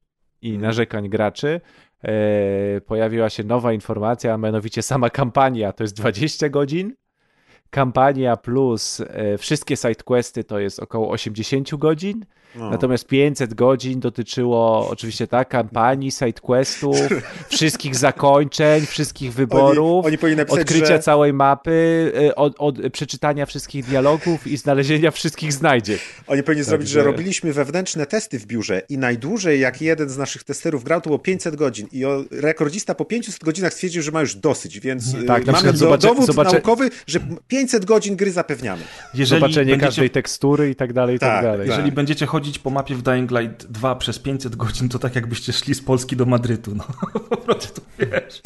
i 0.42 0.46
Mhm. 0.48 0.62
narzekań 0.62 1.08
graczy, 1.08 1.60
pojawiła 2.86 3.30
się 3.30 3.44
nowa 3.44 3.72
informacja, 3.72 4.34
a 4.34 4.38
mianowicie 4.38 4.82
sama 4.82 5.10
kampania 5.10 5.72
to 5.72 5.84
jest 5.84 5.96
20 5.96 6.48
godzin, 6.48 6.94
kampania 7.70 8.36
plus 8.36 9.00
e, 9.00 9.38
wszystkie 9.38 9.76
sidequesty 9.76 10.44
to 10.44 10.58
jest 10.58 10.80
około 10.80 11.10
80 11.10 11.74
godzin, 11.76 12.24
No. 12.56 12.70
natomiast 12.70 13.06
500 13.06 13.54
godzin 13.54 14.00
dotyczyło 14.00 14.88
oczywiście 14.90 15.26
tak, 15.26 15.48
kampanii, 15.48 16.10
sidequestów, 16.10 16.96
wszystkich 17.50 17.96
zakończeń, 17.96 18.86
wszystkich 18.86 19.32
wyborów, 19.32 20.06
Oni, 20.06 20.18
oni 20.24 20.36
napisać, 20.36 20.60
odkrycia 20.60 20.86
że... 20.86 20.98
całej 20.98 21.32
mapy, 21.32 21.70
y, 22.30 22.34
od, 22.34 22.54
od 22.58 22.76
przeczytania 22.92 23.46
wszystkich 23.46 23.84
dialogów 23.84 24.46
i 24.46 24.56
znalezienia 24.56 25.10
wszystkich 25.10 25.52
znajdziek. 25.52 26.00
Oni 26.26 26.42
powinni 26.42 26.64
zrobić, 26.64 26.86
Także- 26.88 27.00
że 27.00 27.04
robiliśmy 27.06 27.52
wewnętrzne 27.52 28.06
testy 28.06 28.38
w 28.38 28.46
biurze 28.46 28.82
i 28.88 28.98
najdłużej, 28.98 29.60
jak 29.60 29.82
jeden 29.82 30.08
z 30.08 30.16
naszych 30.18 30.44
testerów 30.44 30.84
grał, 30.84 31.00
to 31.00 31.10
było 31.10 31.18
500 31.18 31.56
godzin 31.56 31.88
i 31.92 32.02
rekordzista 32.30 32.94
po 32.94 33.04
500 33.04 33.44
godzinach 33.44 33.72
stwierdził, 33.72 34.02
że 34.02 34.10
ma 34.12 34.20
już 34.20 34.34
dosyć, 34.34 34.80
więc 34.80 35.12
Tak, 35.26 35.42
y, 35.42 35.46
na 35.46 35.52
mamy 35.52 35.72
przykład 35.72 35.76
do, 35.76 35.86
zobaczę- 35.86 36.08
dowód 36.08 36.26
zobaczę- 36.26 36.52
naukowy, 36.52 36.90
że 37.06 37.20
500 37.48 37.84
godzin 37.84 38.16
gry 38.16 38.30
zapewniamy. 38.32 38.82
Jeżeli 39.14 39.40
Zobaczenie 39.40 39.64
będziecie, 39.70 39.86
każdej 39.86 40.10
tekstury 40.10 40.70
i 40.70 40.74
tak 40.74 40.92
dalej, 40.92 41.16
i 41.16 41.18
tak, 41.18 41.30
Tak, 41.34 41.42
dalej. 41.44 41.58
tak. 41.68 41.76
jeżeli 41.76 41.92
będziecie 41.92 42.26
chodzić 42.26 42.41
po 42.62 42.70
mapie 42.70 42.94
w 42.94 43.02
Dying 43.02 43.30
Light 43.30 43.66
2 43.66 43.94
przez 43.94 44.18
500 44.18 44.56
godzin, 44.56 44.88
to 44.88 44.98
tak 44.98 45.14
jakbyście 45.14 45.52
szli 45.52 45.74
z 45.74 45.82
Polski 45.82 46.16
do 46.16 46.26
Madrytu. 46.26 46.74
No, 46.74 46.84
po 47.30 47.36
prostu 47.36 47.80
wiesz. 47.98 48.40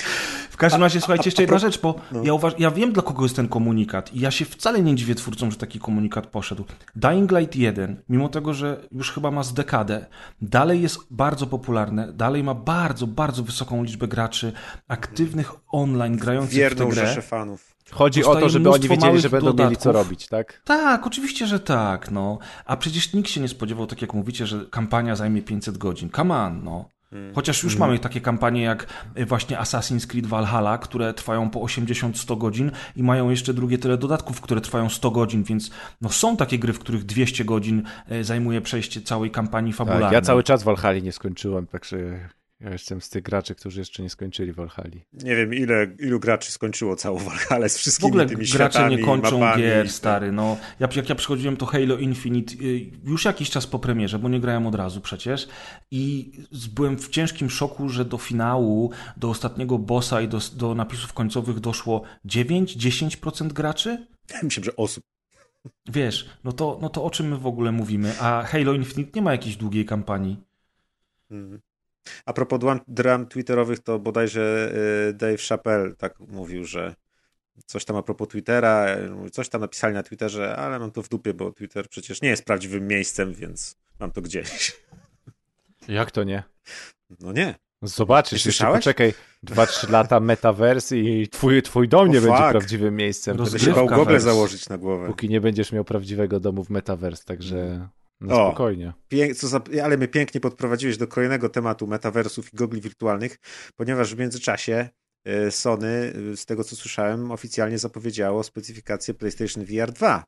W 0.51 0.57
każdym 0.57 0.83
razie, 0.83 1.01
słuchajcie, 1.01 1.25
jeszcze 1.25 1.43
jedna 1.43 1.59
rzecz, 1.59 1.81
bo 1.81 1.95
No. 2.13 2.23
ja, 2.25 2.35
uważ, 2.35 2.53
ja 2.59 2.71
wiem, 2.71 2.93
dla 2.93 3.03
kogo 3.03 3.23
jest 3.23 3.37
ten 3.37 3.49
komunikat 3.49 4.15
i 4.15 4.21
ja 4.21 4.31
się 4.31 4.45
wcale 4.45 4.83
nie 4.83 4.95
dziwię 4.95 5.15
twórcom, 5.15 5.51
że 5.51 5.57
taki 5.57 5.79
komunikat 5.81 6.27
poszedł. 6.27 6.65
Dying 6.97 7.33
Light 7.33 7.57
1, 7.57 8.03
mimo 8.09 8.29
tego, 8.29 8.55
że 8.55 8.89
już 8.93 9.13
chyba 9.13 9.31
ma 9.31 9.43
z 9.43 9.55
dekadę, 9.55 10.07
dalej 10.43 10.83
jest 10.83 10.99
bardzo 11.11 11.47
popularne, 11.47 12.13
dalej 12.13 12.45
ma 12.45 12.55
bardzo, 12.55 13.07
bardzo 13.07 13.43
wysoką 13.43 13.85
liczbę 13.85 14.09
graczy 14.09 14.53
aktywnych 14.89 15.53
online, 15.69 16.17
grających 16.17 16.53
w 16.53 16.57
Wierną 16.57 16.89
tę 16.89 16.93
grę. 16.95 17.23
fanów. 17.23 17.76
Chodzi 17.93 18.25
o 18.25 18.37
to, 18.37 18.49
żeby 18.49 18.71
oni 18.71 18.89
wiedzieli, 18.89 19.21
że 19.21 19.31
będą 19.31 19.55
mieli 19.55 19.77
co 19.77 19.85
dodatków. 19.85 19.93
robić, 19.93 20.29
tak? 20.29 20.61
Tak, 20.65 21.07
oczywiście, 21.07 21.47
że 21.47 21.61
tak, 21.61 22.11
no. 22.11 22.39
A 22.65 22.77
przecież 22.77 23.13
nikt 23.13 23.31
się 23.31 23.41
nie 23.41 23.49
spodziewał, 23.49 23.87
tak 23.87 24.03
jak 24.03 24.15
mówicie, 24.15 24.47
że 24.47 24.67
kampania 24.71 25.17
zajmie 25.17 25.43
500 25.43 25.79
godzin. 25.79 26.11
Come 26.11 26.35
on, 26.35 26.65
no. 26.65 26.89
Chociaż 27.35 27.63
już 27.63 27.77
mamy 27.77 27.99
takie 27.99 28.21
kampanie 28.21 28.63
jak 28.63 28.87
y, 29.19 29.27
właśnie 29.27 29.57
Assassin's 29.57 30.07
Creed 30.07 30.27
Valhalla, 30.27 30.79
które 30.79 31.15
trwają 31.15 31.51
po 31.51 31.61
80-100 31.61 32.39
godzin 32.39 32.71
i 32.97 33.03
mają 33.03 33.31
jeszcze 33.31 33.55
drugie 33.55 33.79
tyle 33.79 33.99
dodatków, 33.99 34.41
które 34.41 34.61
trwają 34.61 34.89
100 34.89 35.11
godzin, 35.11 35.45
więc 35.45 35.71
no 36.01 36.09
są 36.09 36.37
takie 36.37 36.59
gry, 36.59 36.73
w 36.73 36.79
których 36.79 37.05
200 37.05 37.45
godzin 37.45 37.83
y, 38.13 38.25
zajmuje 38.25 38.61
przejście 38.61 39.03
całej 39.03 39.31
kampanii 39.31 39.73
fabularnej. 39.73 40.07
tak. 40.07 40.13
Ja 40.13 40.21
cały 40.21 40.43
czas 40.43 40.63
Valhalla 40.63 40.99
nie 40.99 41.13
skończyłem, 41.13 41.67
także 41.67 41.97
ja 42.61 42.71
jestem 42.71 43.01
z 43.01 43.09
tych 43.09 43.23
graczy, 43.23 43.55
którzy 43.55 43.81
jeszcze 43.81 44.03
nie 44.03 44.11
skończyli 44.11 44.53
Valhalla. 44.53 44.97
Nie 45.13 45.37
wiem, 45.37 45.55
ile, 45.55 45.87
ilu 45.99 46.21
graczy 46.21 46.53
skończyło 46.53 46.97
całą 46.97 47.19
Valhalla 47.19 47.69
z 47.69 47.77
W 47.77 47.79
wszystkimi 47.79 48.09
ogóle 48.09 48.27
tymi 48.27 48.47
gracze 48.47 48.55
światami, 48.55 48.97
nie 48.97 49.03
kończą 49.05 49.39
mapami. 49.39 49.63
gier, 49.63 49.91
stary. 49.91 50.33
No, 50.33 50.57
ja, 50.81 50.89
jak 50.97 51.09
ja 51.09 51.15
przychodziłem 51.15 51.57
to 51.57 51.67
Halo 51.67 51.97
Infinite 51.97 52.55
y, 52.65 52.91
już 53.05 53.25
jakiś 53.25 53.51
czas 53.51 53.67
po 53.67 53.79
premierze, 53.79 54.19
bo 54.19 54.29
nie 54.29 54.41
grałem 54.41 54.67
od 54.67 54.75
razu 54.75 55.01
przecież 55.01 55.49
i 55.91 56.33
byłem 56.75 56.99
w 56.99 57.09
ciężkim 57.09 57.51
szoku, 57.51 57.89
że 57.89 58.05
do 58.05 58.19
finału, 58.19 58.91
do 59.17 59.31
ostatniego 59.31 59.79
bossa 59.79 60.21
i 60.21 60.29
do, 60.29 60.39
do 60.57 60.75
napisów 60.75 61.13
końcowych 61.13 61.61
doszło 61.61 62.03
9-10% 62.27 63.53
graczy? 63.53 64.07
Myślę, 64.43 64.65
że 64.65 64.77
osób. 64.77 65.05
Wiesz, 65.89 66.31
no 66.45 66.53
to, 66.53 66.79
no 66.83 66.89
to 66.89 67.05
o 67.05 67.11
czym 67.11 67.29
my 67.29 67.37
w 67.39 67.47
ogóle 67.47 67.73
mówimy? 67.73 68.21
A 68.21 68.43
Halo 68.43 68.73
Infinite 68.73 69.11
nie 69.15 69.23
ma 69.23 69.33
jakiejś 69.33 69.57
długiej 69.57 69.85
kampanii. 69.85 70.37
Mhm. 71.31 71.61
A 72.25 72.33
propos 72.33 72.61
dram, 72.89 73.27
twitterowych, 73.27 73.79
to 73.79 73.99
bodajże 73.99 74.73
y, 75.09 75.13
Dave 75.13 75.43
Chappelle 75.49 75.95
tak 75.95 76.21
mówił, 76.21 76.65
że 76.65 76.95
coś 77.67 77.85
tam 77.85 77.97
a 77.97 78.03
propos 78.03 78.29
Twittera, 78.29 78.97
y, 79.27 79.31
coś 79.31 79.49
tam 79.49 79.61
napisali 79.61 79.95
na 79.95 80.03
Twitterze, 80.03 80.57
ale 80.57 80.79
mam 80.79 80.91
to 80.91 81.03
w 81.03 81.09
dupie, 81.09 81.35
bo 81.35 81.53
Twitter 81.53 81.89
przecież 81.89 82.23
nie 82.23 82.29
jest 82.29 82.45
prawdziwym 82.45 82.87
miejscem, 82.87 83.35
więc 83.35 83.77
mam 84.01 84.13
to 84.13 84.23
gdzieś. 84.23 84.77
Jak 85.89 86.11
to 86.11 86.25
nie? 86.25 86.43
No 87.21 87.33
nie. 87.33 87.55
Zobaczysz, 87.83 88.45
Nie 88.45 88.49
jeszcze 88.49 88.67
poczekaj 88.67 89.15
2-3 89.45 89.91
lata 89.91 90.21
metaverse 90.21 90.99
i 90.99 91.29
twój, 91.29 91.63
twój 91.63 91.89
dom 91.89 92.11
nie 92.11 92.19
O, 92.19 92.23
będzie 92.23 92.37
fuck. 92.37 92.51
prawdziwym 92.51 92.97
miejscem. 92.97 93.37
Będę 93.37 93.59
się 93.59 93.73
bał 93.73 94.21
założyć 94.21 94.69
na 94.69 94.79
głowę. 94.79 95.07
Póki 95.07 95.29
nie 95.29 95.41
będziesz 95.41 95.73
miał 95.73 95.85
prawdziwego 95.85 96.41
domu 96.41 96.65
w 96.65 96.71
metaverse, 96.71 97.25
także 97.25 97.89
na 98.21 98.35
O. 98.35 98.49
spokojnie. 98.49 98.93
Co 99.37 99.49
za, 99.49 99.61
ale 99.85 99.97
mnie 99.97 100.09
pięknie 100.09 100.41
podprowadziłeś 100.41 100.97
do 100.97 101.07
kolejnego 101.07 101.49
tematu 101.49 101.87
metaversów 101.87 102.53
i 102.53 102.57
gogli 102.57 102.81
wirtualnych, 102.81 103.39
ponieważ 103.77 104.15
w 104.15 104.19
międzyczasie 104.19 104.89
y, 105.47 105.51
Sony, 105.51 106.13
y, 106.33 106.37
z 106.37 106.47
tego 106.47 106.65
co 106.65 106.77
słyszałem, 106.77 107.31
oficjalnie 107.33 107.79
zapowiedziało 107.79 108.43
specyfikację 108.43 109.15
PlayStation 109.15 109.65
VR 109.65 109.93
2. 109.93 110.25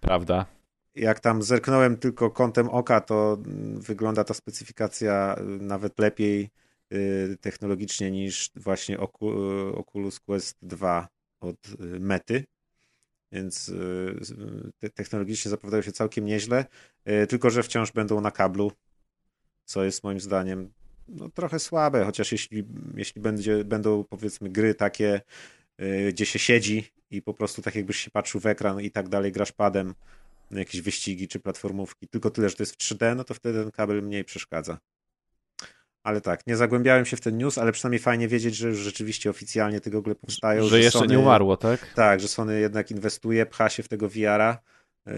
Prawda? 0.00 0.46
Jak 0.94 1.20
tam 1.20 1.42
zerknąłem 1.42 1.96
tylko 1.96 2.30
kątem 2.30 2.68
oka, 2.68 3.00
to 3.00 3.38
mm, 3.46 3.80
wygląda 3.80 4.24
ta 4.24 4.34
specyfikacja 4.34 5.36
y, 5.38 5.42
nawet 5.44 5.98
lepiej 5.98 6.50
technologicznie 7.40 8.10
niż 8.10 8.50
właśnie 8.56 8.98
Ocu- 8.98 9.72
Oculus 9.76 10.20
Quest 10.20 10.56
2 10.62 11.08
od 11.40 11.56
Mety. 12.00 12.44
Więc 13.34 13.68
y, 13.68 14.90
technologicznie 14.94 15.50
zapowiadają 15.50 15.82
się 15.82 15.92
całkiem 15.92 16.24
nieźle, 16.24 16.64
y, 17.08 17.26
tylko 17.26 17.50
że 17.50 17.62
wciąż 17.62 17.92
będą 17.92 18.20
na 18.20 18.30
kablu, 18.30 18.72
co 19.64 19.84
jest 19.84 20.04
moim 20.04 20.20
zdaniem 20.20 20.72
no, 21.08 21.28
trochę 21.28 21.58
słabe, 21.58 22.04
chociaż 22.04 22.32
jeśli, 22.32 22.64
jeśli 22.94 23.20
będzie, 23.20 23.64
będą 23.64 24.04
powiedzmy 24.04 24.50
gry 24.50 24.74
takie, 24.74 25.20
y, 25.80 26.12
gdzie 26.12 26.26
się 26.26 26.38
siedzi 26.38 26.90
i 27.10 27.22
po 27.22 27.34
prostu 27.34 27.62
tak 27.62 27.74
jakbyś 27.74 27.96
się 27.96 28.10
patrzył 28.10 28.40
w 28.40 28.46
ekran 28.46 28.80
i 28.80 28.90
tak 28.90 29.08
dalej, 29.08 29.32
grasz 29.32 29.52
padem, 29.52 29.94
jakieś 30.50 30.80
wyścigi 30.80 31.28
czy 31.28 31.40
platformówki, 31.40 32.08
tylko 32.08 32.30
tyle, 32.30 32.48
że 32.48 32.56
to 32.56 32.62
jest 32.62 32.74
w 32.74 32.78
3D, 32.78 33.16
no 33.16 33.24
to 33.24 33.34
wtedy 33.34 33.62
ten 33.62 33.70
kabel 33.70 34.02
mniej 34.02 34.24
przeszkadza. 34.24 34.78
Ale 36.04 36.20
tak, 36.20 36.46
nie 36.46 36.56
zagłębiałem 36.56 37.04
się 37.04 37.16
w 37.16 37.20
ten 37.20 37.38
news, 37.38 37.58
ale 37.58 37.72
przynajmniej 37.72 37.98
fajnie 37.98 38.28
wiedzieć, 38.28 38.56
że 38.56 38.68
już 38.68 38.78
rzeczywiście 38.78 39.30
oficjalnie 39.30 39.80
te 39.80 39.90
gogle 39.90 40.14
powstają. 40.14 40.66
Że 40.66 40.80
jeszcze 40.80 40.98
Sony, 40.98 41.12
nie 41.12 41.18
umarło, 41.18 41.56
tak? 41.56 41.92
Tak, 41.94 42.20
że 42.20 42.28
Sony 42.28 42.60
jednak 42.60 42.90
inwestuje, 42.90 43.46
pcha 43.46 43.68
się 43.68 43.82
w 43.82 43.88
tego 43.88 44.08
VR-a. 44.08 44.58
Yy, 45.06 45.12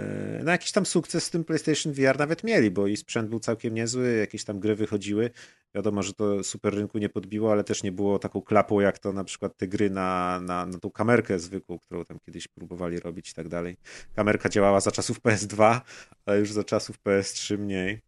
No 0.44 0.50
jakiś 0.50 0.72
tam 0.72 0.86
sukces 0.86 1.24
z 1.24 1.30
tym 1.30 1.44
PlayStation 1.44 1.92
VR 1.92 2.18
nawet 2.18 2.44
mieli, 2.44 2.70
bo 2.70 2.86
i 2.86 2.96
sprzęt 2.96 3.28
był 3.28 3.40
całkiem 3.40 3.74
niezły, 3.74 4.16
jakieś 4.16 4.44
tam 4.44 4.60
gry 4.60 4.74
wychodziły. 4.74 5.30
Wiadomo, 5.74 6.02
że 6.02 6.12
to 6.12 6.44
super 6.44 6.74
rynku 6.74 6.98
nie 6.98 7.08
podbiło, 7.08 7.52
ale 7.52 7.64
też 7.64 7.82
nie 7.82 7.92
było 7.92 8.18
taką 8.18 8.42
klapą 8.42 8.80
jak 8.80 8.98
to 8.98 9.12
na 9.12 9.24
przykład 9.24 9.56
te 9.56 9.68
gry 9.68 9.90
na, 9.90 10.40
na, 10.40 10.66
na 10.66 10.78
tą 10.78 10.90
kamerkę 10.90 11.38
zwykłą, 11.38 11.78
którą 11.78 12.04
tam 12.04 12.18
kiedyś 12.26 12.48
próbowali 12.48 13.00
robić 13.00 13.30
i 13.30 13.34
tak 13.34 13.48
dalej. 13.48 13.76
Kamerka 14.14 14.48
działała 14.48 14.80
za 14.80 14.90
czasów 14.90 15.20
PS2, 15.20 15.80
ale 16.26 16.38
już 16.38 16.52
za 16.52 16.64
czasów 16.64 16.98
PS3 17.02 17.58
mniej. 17.58 18.00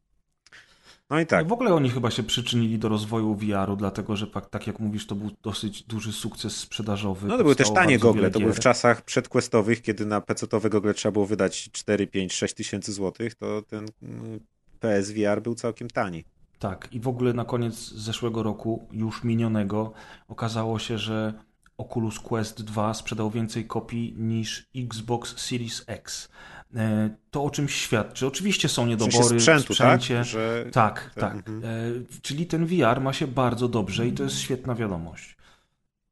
No 1.11 1.21
i 1.21 1.27
tak. 1.27 1.45
No 1.45 1.49
w 1.49 1.53
ogóle 1.53 1.75
oni 1.75 1.91
chyba 1.91 2.11
się 2.11 2.23
przyczynili 2.23 2.79
do 2.79 2.89
rozwoju 2.89 3.35
VR-u, 3.35 3.77
dlatego 3.77 4.17
że 4.17 4.27
tak 4.27 4.67
jak 4.67 4.79
mówisz, 4.79 5.07
to 5.07 5.15
był 5.15 5.31
dosyć 5.43 5.83
duży 5.83 6.13
sukces 6.13 6.57
sprzedażowy. 6.57 7.29
No 7.29 7.37
to 7.37 7.43
były 7.43 7.57
też 7.57 7.71
tanie 7.71 7.99
gogle, 7.99 8.31
to 8.31 8.41
były 8.41 8.53
w 8.53 8.61
czasach 8.61 9.03
przedquestowych, 9.03 9.83
kiedy 9.83 10.07
na 10.07 10.21
PC-owe 10.21 10.71
gogle 10.71 10.95
trzeba 10.95 11.13
było 11.13 11.27
wydać 11.27 11.71
4, 11.73 12.07
5, 12.07 12.33
6 12.33 12.55
tysięcy 12.55 12.93
złotych, 12.93 13.35
to 13.35 13.63
ten 13.63 13.87
mm, 14.03 14.41
PSVR 14.81 15.43
był 15.43 15.55
całkiem 15.55 15.89
tani. 15.89 16.25
Tak, 16.59 16.89
i 16.93 17.01
w 17.01 17.09
ogóle 17.09 17.33
na 17.33 17.45
koniec 17.45 17.75
zeszłego 17.91 18.43
roku, 18.43 18.89
już 18.93 19.25
minionego, 19.25 19.93
okazało 20.29 20.79
się, 20.79 20.99
że 20.99 21.35
Oculus 21.79 22.21
Quest 22.21 22.63
2 22.63 22.95
sprzedał 22.95 23.31
więcej 23.31 23.67
kopii 23.67 24.15
niż 24.17 24.69
Xbox 24.77 25.37
Series 25.37 25.85
X. 25.87 26.29
E, 26.77 27.11
To 27.31 27.45
o 27.45 27.51
czymś 27.51 27.75
świadczy. 27.75 28.27
Oczywiście 28.27 28.69
są 28.69 28.85
W 28.85 28.89
niedobory 28.89 29.41
sprzętu, 29.41 29.73
w 29.73 29.77
sprzęcie. 29.77 30.17
tak? 30.17 30.25
Że... 30.27 30.65
Tak, 30.73 31.11
Tak, 31.15 31.15
tak. 31.15 31.35
mhm. 31.35 31.65
E, 31.65 32.21
Czyli 32.23 32.47
ten 32.47 32.67
VR 32.67 33.01
ma 33.01 33.13
się 33.13 33.27
bardzo 33.27 33.69
dobrze 33.69 34.07
i 34.07 34.13
to 34.13 34.23
jest 34.23 34.39
świetna 34.39 34.75
wiadomość. 34.75 35.37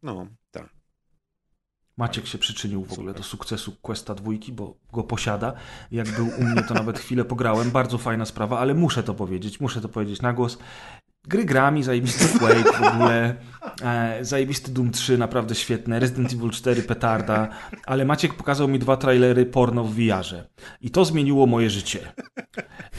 No, 0.03 0.27
tak. 0.51 0.69
Maciek 1.97 2.27
się 2.27 2.39
przyczynił 2.39 2.85
w 2.85 2.93
ogóle 2.93 3.15
do 3.15 3.23
sukcesu 3.23 3.73
Questa 3.83 4.15
dwójki, 4.15 4.53
bo 4.53 4.77
go 4.93 5.03
posiada. 5.05 5.53
Jak 5.91 6.11
był 6.11 6.29
u 6.39 6.45
mnie, 6.45 6.63
to 6.63 6.75
nawet 6.75 6.99
chwilę 6.99 7.25
pograłem. 7.25 7.71
Bardzo 7.71 7.99
fajna 7.99 8.25
sprawa, 8.25 8.59
ale 8.59 8.75
muszę 8.75 9.03
to 9.03 9.15
powiedzieć, 9.15 9.61
muszę 9.61 9.81
to 9.81 9.89
powiedzieć 9.89 10.23
na 10.23 10.33
głos. 10.33 10.59
Gry 11.27 11.45
grami, 11.45 11.83
zajebisty 11.83 12.39
Quake 12.39 12.73
w 12.73 12.83
ogóle, 12.83 13.35
e, 13.83 14.19
zajebisty 14.25 14.71
Doom 14.71 14.91
3, 14.91 15.19
naprawdę 15.19 15.55
świetne, 15.55 15.99
Resident 15.99 16.33
Evil 16.33 16.51
4, 16.51 16.83
petarda, 16.83 17.49
ale 17.87 18.05
Maciek 18.05 18.35
pokazał 18.35 18.69
mi 18.69 18.79
dwa 18.79 18.97
trailery 18.97 19.47
porno 19.47 19.85
w 19.85 19.95
VR-ze 19.95 20.45
i 20.81 20.91
to 20.91 21.05
zmieniło 21.05 21.47
moje 21.47 21.71
życie. 21.71 22.13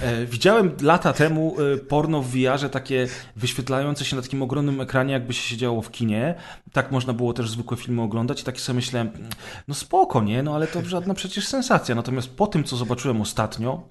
E, 0.01 0.25
widziałem 0.25 0.71
lata 0.81 1.13
temu 1.13 1.55
e, 1.59 1.77
porno 1.77 2.21
w 2.21 2.27
VR-ze 2.27 2.69
takie 2.69 3.07
wyświetlające 3.35 4.05
się 4.05 4.15
na 4.15 4.21
takim 4.21 4.41
ogromnym 4.41 4.81
ekranie, 4.81 5.13
jakby 5.13 5.33
się 5.33 5.41
siedziało 5.41 5.81
w 5.81 5.91
kinie. 5.91 6.35
Tak 6.71 6.91
można 6.91 7.13
było 7.13 7.33
też 7.33 7.49
zwykłe 7.49 7.77
filmy 7.77 8.01
oglądać 8.01 8.41
i 8.41 8.43
tak 8.43 8.59
sobie 8.59 8.75
myślałem, 8.75 9.09
no 9.67 9.73
spoko, 9.73 10.23
nie? 10.23 10.43
No 10.43 10.55
ale 10.55 10.67
to 10.67 10.85
żadna 10.85 11.13
przecież 11.13 11.47
sensacja. 11.47 11.95
Natomiast 11.95 12.35
po 12.35 12.47
tym, 12.47 12.63
co 12.63 12.75
zobaczyłem 12.75 13.21
ostatnio, 13.21 13.89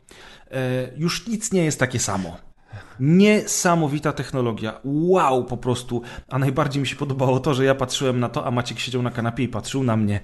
e, 0.51 0.89
już 0.97 1.27
nic 1.27 1.53
nie 1.53 1.65
jest 1.65 1.81
takie 1.81 1.99
samo. 1.99 2.37
Niesamowita 3.01 4.13
technologia. 4.13 4.81
Wow, 4.85 5.45
po 5.45 5.57
prostu. 5.57 6.03
A 6.29 6.39
najbardziej 6.39 6.81
mi 6.81 6.87
się 6.87 6.97
podobało 6.97 7.41
to, 7.41 7.55
że 7.55 7.65
ja 7.65 7.75
patrzyłem 7.75 8.21
na 8.21 8.29
to, 8.29 8.47
a 8.47 8.51
Maciek 8.51 8.79
siedział 8.79 9.03
na 9.03 9.11
kanapie 9.11 9.43
i 9.43 9.49
patrzył 9.49 9.85
na 9.85 9.97
mnie. 9.97 10.21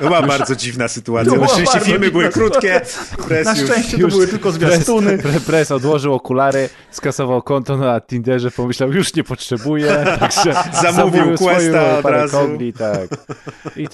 Była 0.00 0.22
bardzo 0.22 0.56
dziwna 0.56 0.88
sytuacja. 0.88 1.38
Na 1.38 1.48
szczęście 1.48 1.80
filmy 1.80 2.10
były 2.10 2.28
krótkie. 2.28 2.80
Press 3.28 3.44
Na 3.46 3.54
już- 3.56 3.70
szczęście 3.70 3.98
to 3.98 4.08
były 4.08 4.26
tylko 4.28 4.52
zwiastuny. 4.52 5.18
Press, 5.18 5.44
press 5.44 5.70
odłożył 5.70 6.14
okulary, 6.14 6.68
skasował 6.90 7.42
konto 7.42 7.76
na 7.76 8.00
Tinderze, 8.00 8.50
pomyślał, 8.50 8.92
już 8.92 9.14
nie 9.14 9.24
potrzebuję, 9.24 10.04
także 10.20 10.54
Zamówił 10.82 11.38
Questa 11.38 11.98
od 11.98 12.04
razu. 12.04 12.36
kogli, 12.36 12.72
tak. 12.72 13.08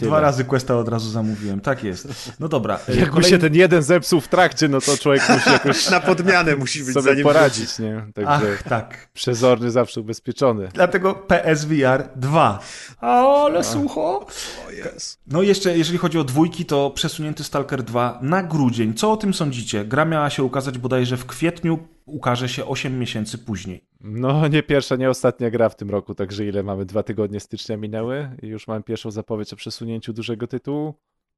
Dwa 0.00 0.20
razy 0.20 0.44
Questa 0.44 0.76
od 0.76 0.88
razu 0.88 1.10
zamówiłem. 1.10 1.60
Tak 1.60 1.84
jest. 1.84 2.32
No 2.40 2.48
dobra. 2.48 2.78
Jakby 2.88 3.06
kolejny- 3.06 3.28
się 3.30 3.38
ten 3.38 3.54
jeden 3.54 3.82
zepsuł 3.82 4.20
w 4.20 4.28
trakcie, 4.28 4.68
no 4.68 4.80
to 4.80 4.96
człowiek 4.96 5.22
musi 5.28 5.50
jakoś 5.50 5.90
Na 5.90 6.00
podmianę 6.00 6.56
musi 6.56 6.84
być, 6.84 6.94
zanim 7.02 7.22
poradzić 7.22 7.41
zdradzić, 7.50 7.78
nie? 7.78 8.06
Także 8.14 8.52
Ach, 8.54 8.62
tak. 8.62 9.08
przezorny 9.12 9.70
zawsze 9.70 10.00
ubezpieczony. 10.00 10.68
Dlatego 10.74 11.14
PSVR 11.14 12.08
2. 12.16 12.58
Ale 13.00 13.64
sucho. 13.64 14.26
O 14.66 14.70
jest. 14.70 15.20
No 15.26 15.42
i 15.42 15.48
jeszcze, 15.48 15.78
jeżeli 15.78 15.98
chodzi 15.98 16.18
o 16.18 16.24
dwójki, 16.24 16.64
to 16.64 16.90
przesunięty 16.90 17.44
Stalker 17.44 17.82
2 17.82 18.18
na 18.22 18.42
grudzień. 18.42 18.94
Co 18.94 19.12
o 19.12 19.16
tym 19.16 19.34
sądzicie? 19.34 19.84
Gra 19.84 20.04
miała 20.04 20.30
się 20.30 20.42
ukazać 20.42 20.78
bodajże 20.78 21.16
w 21.16 21.26
kwietniu, 21.26 21.78
ukaże 22.06 22.48
się 22.48 22.66
8 22.66 22.98
miesięcy 22.98 23.38
później. 23.38 23.84
No 24.00 24.48
nie 24.48 24.62
pierwsza, 24.62 24.96
nie 24.96 25.10
ostatnia 25.10 25.50
gra 25.50 25.68
w 25.68 25.76
tym 25.76 25.90
roku, 25.90 26.14
także 26.14 26.46
ile 26.46 26.62
mamy? 26.62 26.84
Dwa 26.84 27.02
tygodnie 27.02 27.40
stycznia 27.40 27.76
minęły 27.76 28.30
i 28.42 28.46
już 28.46 28.68
mam 28.68 28.82
pierwszą 28.82 29.10
zapowiedź 29.10 29.52
o 29.52 29.56
przesunięciu 29.56 30.12
dużego 30.12 30.46
tytułu. 30.46 30.94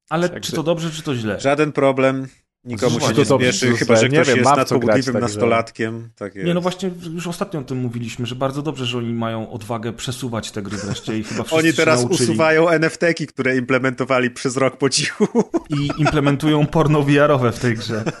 Ale 0.09 0.29
Także- 0.29 0.49
czy 0.49 0.55
to 0.55 0.63
dobrze, 0.63 0.91
czy 0.91 1.01
to 1.01 1.15
źle? 1.15 1.39
Żaden 1.39 1.71
problem. 1.71 2.27
Nikomu 2.65 2.99
się 2.99 3.13
nie 3.13 3.25
spieszy, 3.25 3.77
chyba 3.77 3.95
że 3.95 4.09
nie 4.09 4.17
ktoś 4.17 4.27
wiem, 4.27 4.37
jest 4.37 4.49
grać, 4.49 4.57
nadpobudliwym 4.57 5.13
także- 5.13 5.19
nastolatkiem. 5.19 6.09
Tak 6.15 6.35
jest. 6.35 6.47
Nie, 6.47 6.53
no 6.53 6.61
właśnie, 6.61 6.91
już 7.13 7.27
ostatnio 7.27 7.59
o 7.59 7.63
tym 7.63 7.77
mówiliśmy, 7.77 8.25
że 8.25 8.35
bardzo 8.35 8.61
dobrze, 8.61 8.85
że 8.85 8.97
oni 8.97 9.13
mają 9.13 9.51
odwagę 9.51 9.93
przesuwać 9.93 10.51
te 10.51 10.61
gry 10.61 10.77
wreszcie 10.77 11.17
i 11.17 11.23
chyba 11.23 11.43
wszyscy 11.43 11.65
Oni 11.65 11.73
teraz 11.73 12.03
usuwają 12.03 12.69
NFT-ki, 12.69 13.27
które 13.27 13.57
implementowali 13.57 14.31
przez 14.31 14.57
rok 14.57 14.77
po 14.77 14.89
cichu. 14.89 15.27
i 15.69 16.01
implementują 16.01 16.65
porno 16.65 17.01
VR-owe 17.01 17.51
w 17.51 17.59
tej 17.59 17.75
grze. 17.75 18.03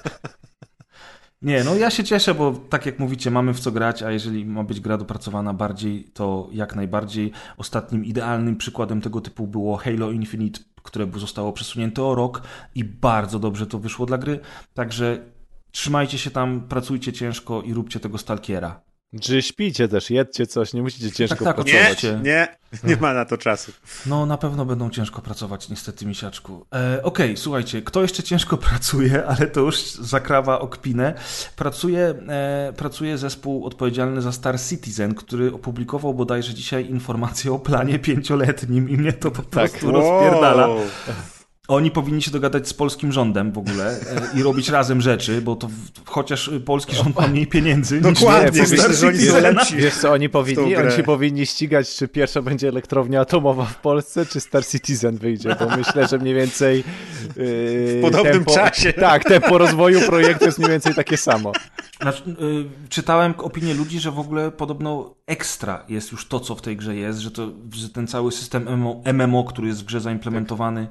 Nie, 1.45 1.63
no 1.63 1.75
ja 1.75 1.89
się 1.89 2.03
cieszę, 2.03 2.33
bo 2.33 2.51
tak 2.51 2.85
jak 2.85 2.99
mówicie, 2.99 3.31
mamy 3.31 3.53
w 3.53 3.59
co 3.59 3.71
grać, 3.71 4.03
a 4.03 4.11
jeżeli 4.11 4.45
ma 4.45 4.63
być 4.63 4.79
gra 4.79 4.97
dopracowana 4.97 5.53
bardziej, 5.53 6.03
to 6.03 6.49
jak 6.51 6.75
najbardziej. 6.75 7.31
Ostatnim 7.57 8.05
idealnym 8.05 8.55
przykładem 8.55 9.01
tego 9.01 9.21
typu 9.21 9.47
było 9.47 9.77
Halo 9.77 10.11
Infinite, 10.11 10.59
które 10.83 11.07
zostało 11.15 11.53
przesunięte 11.53 12.03
o 12.03 12.15
rok 12.15 12.41
i 12.75 12.83
bardzo 12.83 13.39
dobrze 13.39 13.67
to 13.67 13.79
wyszło 13.79 14.05
dla 14.05 14.17
gry. 14.17 14.39
Także 14.73 15.25
trzymajcie 15.71 16.17
się 16.17 16.31
tam, 16.31 16.61
pracujcie 16.61 17.13
ciężko 17.13 17.61
i 17.61 17.73
róbcie 17.73 17.99
tego 17.99 18.17
Stalkiera. 18.17 18.84
Czy 19.21 19.41
śpicie 19.41 19.87
też, 19.87 20.09
jedźcie 20.09 20.47
coś, 20.47 20.73
nie 20.73 20.81
musicie 20.81 21.11
ciężko 21.11 21.45
tak, 21.45 21.55
pracować. 21.55 21.73
Nie, 21.73 21.81
Oczywiście. 21.81 22.19
nie, 22.23 22.47
nie 22.83 22.95
ma 22.95 23.13
na 23.13 23.25
to 23.25 23.37
czasu. 23.37 23.71
No, 24.05 24.25
na 24.25 24.37
pewno 24.37 24.65
będą 24.65 24.89
ciężko 24.89 25.21
pracować, 25.21 25.69
niestety, 25.69 26.05
misiaczku. 26.05 26.65
E, 26.73 27.03
Okej, 27.03 27.37
słuchajcie, 27.37 27.81
kto 27.81 28.01
jeszcze 28.01 28.23
ciężko 28.23 28.57
pracuje, 28.69 29.25
ale 29.25 29.47
to 29.47 29.61
już 29.61 29.91
zakrawa 29.91 30.59
o 30.59 30.67
kpinę. 30.67 31.13
Pracuje, 31.55 32.13
e, 32.27 32.73
pracuje 32.77 33.17
zespół 33.17 33.65
odpowiedzialny 33.65 34.21
za 34.21 34.31
Star 34.31 34.61
Citizen, 34.61 35.15
który 35.15 35.53
opublikował 35.53 36.13
bodajże 36.13 36.53
dzisiaj 36.53 36.89
informację 36.89 37.53
o 37.53 37.59
planie 37.59 37.99
pięcioletnim 37.99 38.89
i 38.89 38.97
mnie 38.97 39.13
to 39.13 39.31
po 39.31 39.43
prostu 39.43 39.91
rozpierdala. 39.91 40.67
Oni 41.67 41.91
powinni 41.91 42.21
się 42.21 42.31
dogadać 42.31 42.67
z 42.67 42.73
polskim 42.73 43.11
rządem 43.11 43.51
w 43.51 43.57
ogóle 43.57 43.91
e, 43.91 44.39
i 44.39 44.43
robić 44.43 44.69
razem 44.69 45.01
rzeczy, 45.01 45.41
bo 45.41 45.55
to 45.55 45.69
chociaż 46.05 46.51
polski 46.65 46.95
rząd 46.95 47.15
ma 47.15 47.27
mniej 47.27 47.47
pieniędzy 47.47 47.95
niż 47.95 48.03
Dokładnie, 48.03 48.61
niż 48.61 48.71
myślę, 48.71 48.77
Star 48.77 48.95
że 48.95 49.07
oni 49.07 49.19
są 49.19 49.41
lepsi. 49.41 49.75
Wiesz 49.75 49.95
co 49.95 50.11
oni 50.11 50.29
powinni? 50.29 50.75
Oni 50.75 50.91
się 50.91 51.03
powinni 51.03 51.45
ścigać, 51.45 51.95
czy 51.95 52.07
pierwsza 52.07 52.41
będzie 52.41 52.67
elektrownia 52.67 53.21
atomowa 53.21 53.65
w 53.65 53.81
Polsce, 53.81 54.25
czy 54.25 54.39
Star 54.39 54.65
Citizen 54.65 55.17
wyjdzie, 55.17 55.55
bo 55.59 55.77
myślę, 55.77 56.07
że 56.07 56.17
mniej 56.17 56.33
więcej 56.33 56.77
yy, 56.77 56.83
W 57.35 57.99
podobnym 58.01 58.33
tempo, 58.33 58.53
czasie. 58.53 58.93
Tak, 58.93 59.23
tempo 59.23 59.57
rozwoju 59.57 60.01
projektu 60.01 60.45
jest 60.45 60.59
mniej 60.59 60.71
więcej 60.71 60.95
takie 60.95 61.17
samo. 61.17 61.51
Znaczy, 62.01 62.23
y, 62.29 62.89
czytałem 62.89 63.33
opinię 63.37 63.73
ludzi, 63.73 63.99
że 63.99 64.11
w 64.11 64.19
ogóle 64.19 64.51
podobno 64.51 65.15
ekstra 65.27 65.85
jest 65.89 66.11
już 66.11 66.27
to, 66.27 66.39
co 66.39 66.55
w 66.55 66.61
tej 66.61 66.77
grze 66.77 66.95
jest, 66.95 67.19
że, 67.19 67.31
to, 67.31 67.51
że 67.73 67.89
ten 67.89 68.07
cały 68.07 68.31
system 68.31 68.63
MMO, 68.77 69.01
MMO, 69.13 69.43
który 69.43 69.67
jest 69.67 69.81
w 69.81 69.85
grze 69.85 70.01
zaimplementowany, 70.01 70.87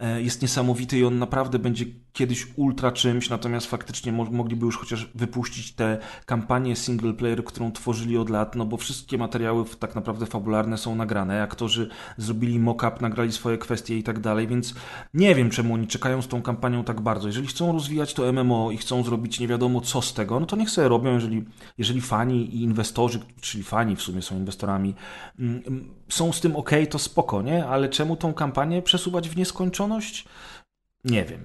e, 0.00 0.17
jest 0.20 0.42
niesamowity 0.42 0.98
i 0.98 1.04
on 1.04 1.18
naprawdę 1.18 1.58
będzie 1.58 1.84
kiedyś 2.12 2.46
ultra 2.56 2.92
czymś, 2.92 3.30
natomiast 3.30 3.66
faktycznie 3.66 4.12
mo 4.12 4.24
mogliby 4.24 4.66
już 4.66 4.76
chociaż 4.78 5.10
wypuścić 5.14 5.72
tę 5.72 5.98
kampanię 6.26 6.76
single 6.76 7.12
player, 7.12 7.44
którą 7.44 7.72
tworzyli 7.72 8.18
od 8.18 8.30
lat, 8.30 8.56
no 8.56 8.66
bo 8.66 8.76
wszystkie 8.76 9.18
materiały 9.18 9.64
tak 9.78 9.94
naprawdę 9.94 10.26
fabularne 10.26 10.78
są 10.78 10.94
nagrane, 10.94 11.42
aktorzy 11.42 11.88
zrobili 12.16 12.58
mock-up, 12.58 12.96
nagrali 13.00 13.32
swoje 13.32 13.58
kwestie 13.58 13.98
i 13.98 14.02
tak 14.02 14.20
dalej, 14.20 14.46
więc 14.46 14.74
nie 15.14 15.34
wiem, 15.34 15.50
czemu 15.50 15.74
oni 15.74 15.86
czekają 15.86 16.22
z 16.22 16.28
tą 16.28 16.42
kampanią 16.42 16.84
tak 16.84 17.00
bardzo. 17.00 17.28
Jeżeli 17.28 17.46
chcą 17.46 17.72
rozwijać 17.72 18.14
to 18.14 18.32
MMO 18.32 18.70
i 18.70 18.76
chcą 18.76 19.02
zrobić 19.02 19.40
nie 19.40 19.48
wiadomo 19.48 19.80
co 19.80 20.02
z 20.02 20.14
tego, 20.14 20.40
no 20.40 20.46
to 20.46 20.56
niech 20.56 20.70
sobie 20.70 20.88
robią, 20.88 21.14
jeżeli, 21.14 21.44
jeżeli 21.78 22.00
fani 22.00 22.56
i 22.56 22.62
inwestorzy, 22.62 23.20
czyli 23.40 23.64
fani 23.64 23.96
w 23.96 24.02
sumie 24.02 24.22
są 24.22 24.36
inwestorami, 24.36 24.94
mm, 25.38 25.62
mm, 25.66 25.97
są 26.08 26.32
z 26.32 26.40
tym 26.40 26.56
ok, 26.56 26.70
to 26.90 26.98
spoko, 26.98 27.42
nie? 27.42 27.66
Ale 27.66 27.88
czemu 27.88 28.16
tą 28.16 28.34
kampanię 28.34 28.82
przesuwać 28.82 29.28
w 29.28 29.36
nieskończoność? 29.36 30.24
Nie 31.04 31.24
wiem. 31.24 31.44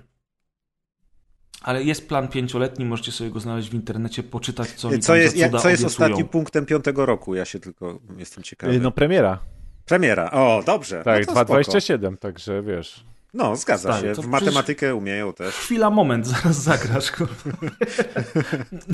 Ale 1.61 1.83
jest 1.83 2.07
plan 2.07 2.27
pięcioletni, 2.27 2.85
możecie 2.85 3.11
sobie 3.11 3.29
go 3.29 3.39
znaleźć 3.39 3.69
w 3.69 3.73
internecie, 3.73 4.23
poczytać, 4.23 4.69
co 4.69 4.87
oni 4.87 4.99
Co 4.99 5.07
tam 5.07 5.21
jest, 5.21 5.35
za 5.35 5.41
jak, 5.41 5.51
cuda 5.51 5.61
co 5.61 5.69
jest 5.69 5.83
obiecują. 5.83 6.07
ostatnim 6.07 6.27
punktem 6.27 6.65
piątego 6.65 7.05
roku? 7.05 7.35
Ja 7.35 7.45
się 7.45 7.59
tylko 7.59 7.99
jestem 8.17 8.43
ciekawy. 8.43 8.79
No 8.79 8.91
premiera. 8.91 9.39
Premiera. 9.85 10.31
O, 10.31 10.63
dobrze. 10.65 11.03
Tak, 11.03 11.27
no 11.27 11.33
to 11.33 11.39
spoko. 11.39 11.53
2.27, 11.53 12.17
także 12.17 12.61
wiesz. 12.61 13.05
No, 13.33 13.55
zgadza 13.55 13.93
Stary, 13.93 14.15
się. 14.15 14.21
W 14.21 14.27
matematykę 14.27 14.95
umieją 14.95 15.33
też. 15.33 15.55
Chwila, 15.55 15.89
moment, 15.89 16.27
zaraz 16.33 16.63
zagrasz. 16.63 17.11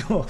No, 0.10 0.25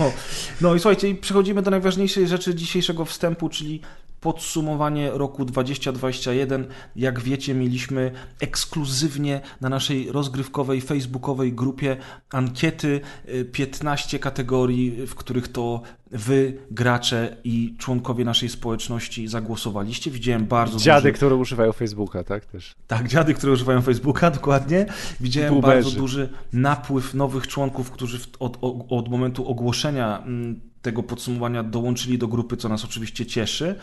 no 0.61 0.75
i 0.75 0.79
słuchajcie, 0.79 1.15
przechodzimy 1.15 1.61
do 1.61 1.71
najważniejszej 1.71 2.27
rzeczy 2.27 2.55
dzisiejszego 2.55 3.05
wstępu, 3.05 3.49
czyli 3.49 3.81
podsumowanie 4.21 5.11
roku 5.11 5.45
2021. 5.45 6.67
Jak 6.95 7.19
wiecie, 7.19 7.53
mieliśmy 7.53 8.11
ekskluzywnie 8.41 9.41
na 9.61 9.69
naszej 9.69 10.11
rozgrywkowej 10.11 10.81
facebookowej 10.81 11.53
grupie 11.53 11.97
ankiety, 12.29 13.01
y, 13.29 13.45
15 13.45 14.19
kategorii, 14.19 15.07
w 15.07 15.15
których 15.15 15.47
to 15.47 15.81
wy, 16.11 16.57
gracze 16.71 17.37
i 17.43 17.75
członkowie 17.77 18.25
naszej 18.25 18.49
społeczności 18.49 19.27
zagłosowaliście. 19.27 20.11
Widziałem 20.11 20.45
bardzo 20.45 20.79
Dziady, 20.79 21.01
duży... 21.01 21.13
które 21.13 21.35
używają 21.35 21.71
Facebooka, 21.71 22.23
tak 22.23 22.45
też. 22.45 22.75
Tak, 22.87 23.07
dziady, 23.07 23.33
które 23.33 23.51
używają 23.51 23.81
Facebooka, 23.81 24.31
dokładnie. 24.39 24.85
Widziałem 25.19 25.61
bardzo 25.61 25.91
duży 25.91 26.29
napływ 26.53 27.13
nowych 27.13 27.47
członków, 27.47 27.91
którzy 27.91 28.19
od, 28.39 28.57
od 28.89 29.09
momentu 29.09 29.47
ogłoszenia 29.47 30.19
mm, 30.19 30.68
tego 30.81 31.03
podsumowania 31.03 31.63
dołączyli 31.63 32.17
do 32.17 32.27
grupy, 32.27 32.57
co 32.57 32.69
nas 32.69 32.85
oczywiście 32.85 33.25
cieszy. 33.25 33.75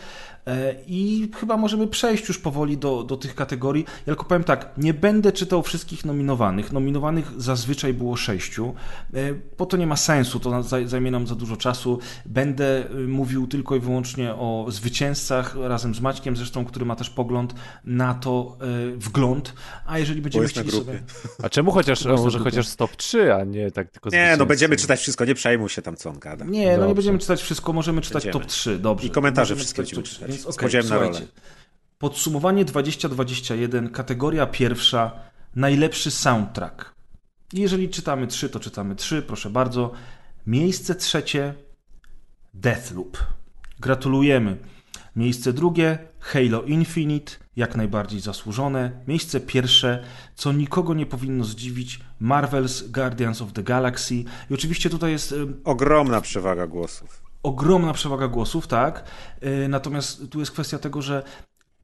E, 0.47 0.75
I 0.87 1.31
chyba 1.39 1.57
możemy 1.57 1.87
przejść 1.87 2.27
już 2.27 2.39
powoli 2.39 2.77
do, 2.77 3.03
do 3.03 3.17
tych 3.17 3.35
kategorii. 3.35 3.85
Ja 3.87 4.05
tylko 4.05 4.23
powiem 4.23 4.43
tak, 4.43 4.69
nie 4.77 4.93
będę 4.93 5.31
czytał 5.31 5.63
wszystkich 5.63 6.05
nominowanych. 6.05 6.71
Nominowanych 6.71 7.41
zazwyczaj 7.41 7.93
było 7.93 8.15
sześciu, 8.15 8.73
e, 9.13 9.17
bo 9.57 9.65
to 9.65 9.77
nie 9.77 9.87
ma 9.87 9.95
sensu, 9.95 10.39
to 10.39 10.49
zaj- 10.49 10.87
zajmie 10.87 11.11
nam 11.11 11.27
za 11.27 11.35
dużo 11.35 11.57
czasu. 11.57 11.99
Będę 12.25 12.91
y, 12.91 13.07
mówił 13.07 13.47
tylko 13.47 13.75
i 13.75 13.79
wyłącznie 13.79 14.33
o 14.33 14.65
zwycięzcach 14.69 15.55
razem 15.59 15.95
z 15.95 16.01
Maćkiem, 16.01 16.37
zresztą, 16.37 16.65
który 16.65 16.85
ma 16.85 16.95
też 16.95 17.09
pogląd 17.09 17.55
na 17.85 18.13
to, 18.13 18.57
wgląd. 18.97 19.53
A 19.85 19.99
jeżeli 19.99 20.21
będziemy 20.21 20.47
chcieli 20.47 20.71
sobie... 20.71 21.03
A 21.43 21.49
czemu 21.49 21.71
chociaż, 21.71 22.05
może 22.05 22.39
chociaż 22.39 22.67
stop 22.67 22.95
3, 22.95 23.33
a 23.33 23.43
nie 23.43 23.71
tak 23.71 23.91
tylko 23.91 24.09
Nie, 24.09 24.35
no 24.37 24.45
będziemy 24.45 24.75
czytać 24.75 24.99
wszystko, 24.99 25.25
nie 25.25 25.35
przejmuj 25.35 25.69
się 25.69 25.81
tam, 25.81 25.95
co 25.95 26.09
on 26.09 26.19
gada. 26.19 26.45
Nie, 26.45 26.77
no 26.77 26.86
nie 26.87 26.95
będziemy 26.95 27.19
czytać 27.19 27.41
wszystko, 27.41 27.73
możemy 27.73 28.01
czytać 28.01 28.23
Będziemy. 28.23 28.45
top 28.45 28.51
3, 28.51 28.79
dobrze. 28.79 29.07
I 29.07 29.09
komentarze 29.09 29.55
wszystkie 29.55 29.81
będziemy 29.81 30.01
top 30.01 30.05
3, 30.05 30.15
czytać. 30.15 30.31
Więc, 30.31 30.57
podziałem 30.57 30.89
na 30.89 30.97
rolę. 30.97 31.21
Podsumowanie 31.97 32.65
2021, 32.65 33.89
kategoria 33.89 34.47
pierwsza, 34.47 35.11
najlepszy 35.55 36.11
soundtrack. 36.11 36.95
Jeżeli 37.53 37.89
czytamy 37.89 38.27
3, 38.27 38.49
to 38.49 38.59
czytamy 38.59 38.95
3, 38.95 39.21
proszę 39.21 39.49
bardzo. 39.49 39.91
Miejsce 40.47 40.95
trzecie, 40.95 41.53
Deathloop. 42.53 43.17
Gratulujemy. 43.79 44.57
Miejsce 45.15 45.53
drugie, 45.53 45.97
Halo 46.19 46.63
Infinite, 46.63 47.33
jak 47.57 47.75
najbardziej 47.75 48.19
zasłużone. 48.19 48.91
Miejsce 49.07 49.39
pierwsze, 49.39 50.03
co 50.35 50.51
nikogo 50.53 50.93
nie 50.93 51.05
powinno 51.05 51.43
zdziwić, 51.43 51.99
Marvel's 52.21 52.87
Guardians 52.91 53.41
of 53.41 53.53
the 53.53 53.63
Galaxy. 53.63 54.15
I 54.49 54.53
oczywiście 54.53 54.89
tutaj 54.89 55.11
jest 55.11 55.35
Ogromna 55.63 56.21
przewaga 56.21 56.67
głosów. 56.67 57.21
ogromna 57.43 57.93
przewaga 57.93 58.27
głosów, 58.27 58.67
tak. 58.67 59.03
Yy, 59.41 59.67
Natomiast 59.67 60.29
tu 60.31 60.39
jest 60.39 60.51
kwestia 60.51 60.79
tego, 60.79 61.01
że 61.01 61.23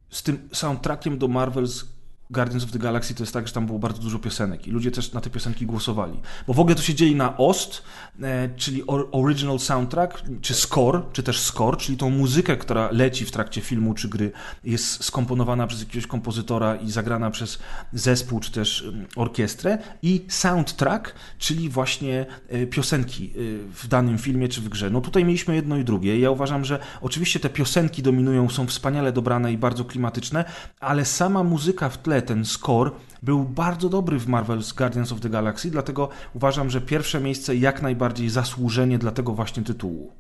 z 0.10 0.24
tym 0.24 0.50
soundtrackiem 0.54 1.18
do 1.18 1.28
Marvel's 1.28 1.86
Guardians 2.34 2.64
of 2.64 2.72
the 2.72 2.80
Galaxy 2.80 3.16
to 3.16 3.24
jest 3.24 3.34
tak, 3.34 3.48
że 3.48 3.54
tam 3.54 3.66
było 3.66 3.80
bardzo 3.80 4.02
dużo 4.02 4.20
piosenek 4.20 4.68
i 4.68 4.72
ludzie 4.72 4.92
też 4.92 5.14
na 5.14 5.22
te 5.22 5.30
piosenki 5.30 5.66
głosowali. 5.66 6.20
Bo 6.48 6.54
w 6.54 6.60
ogóle 6.60 6.76
to 6.76 6.82
się 6.82 6.94
dzieli 6.94 7.16
na 7.16 7.38
OST, 7.38 7.82
e, 8.22 8.50
czyli 8.56 8.88
or- 8.88 9.10
Original 9.12 9.60
Soundtrack, 9.60 10.24
czy 10.42 10.54
score, 10.54 11.02
czy 11.14 11.24
też 11.24 11.40
score, 11.40 11.78
czyli 11.78 11.98
tą 11.98 12.10
muzykę, 12.10 12.58
która 12.58 12.90
leci 12.92 13.26
w 13.26 13.32
trakcie 13.32 13.62
filmu 13.62 13.94
czy 13.94 14.10
gry, 14.10 14.32
jest 14.64 15.04
skomponowana 15.04 15.68
przez 15.68 15.80
jakiegoś 15.80 16.08
kompozytora 16.08 16.76
i 16.76 16.92
zagrana 16.92 17.32
przez 17.32 17.60
zespół 17.94 18.40
czy 18.40 18.52
też 18.52 18.82
mm, 18.82 19.06
orkiestrę 19.16 19.78
i 20.02 20.26
soundtrack, 20.28 21.16
czyli 21.38 21.70
właśnie 21.70 22.26
e, 22.50 22.66
piosenki 22.68 23.26
e, 23.26 23.32
w 23.74 23.88
danym 23.88 24.18
filmie 24.18 24.48
czy 24.50 24.62
w 24.62 24.70
grze. 24.70 24.90
No 24.90 25.02
tutaj 25.02 25.26
mieliśmy 25.26 25.56
jedno 25.56 25.78
i 25.78 25.84
drugie. 25.84 26.20
Ja 26.20 26.32
uważam, 26.32 26.66
że 26.66 26.80
oczywiście 27.02 27.40
te 27.40 27.50
piosenki 27.50 28.04
dominują, 28.04 28.50
są 28.50 28.68
wspaniale 28.68 29.12
dobrane 29.12 29.54
i 29.54 29.58
bardzo 29.58 29.86
klimatyczne, 29.86 30.46
ale 30.80 31.06
sama 31.06 31.44
muzyka 31.44 31.90
w 31.90 31.98
tle, 31.98 32.22
ten 32.24 32.46
score 32.46 32.92
był 33.24 33.44
bardzo 33.44 33.90
dobry 33.90 34.20
w 34.20 34.28
Marvel's 34.28 34.76
Guardians 34.78 35.12
of 35.12 35.20
the 35.20 35.30
Galaxy, 35.30 35.72
dlatego 35.72 36.10
uważam, 36.34 36.70
że 36.70 36.82
pierwsze 36.82 37.22
miejsce 37.22 37.56
jak 37.56 37.82
najbardziej 37.82 38.30
zasłużenie 38.30 38.98
dla 38.98 39.12
tego 39.12 39.34
właśnie 39.34 39.64
tytułu. 39.64 40.12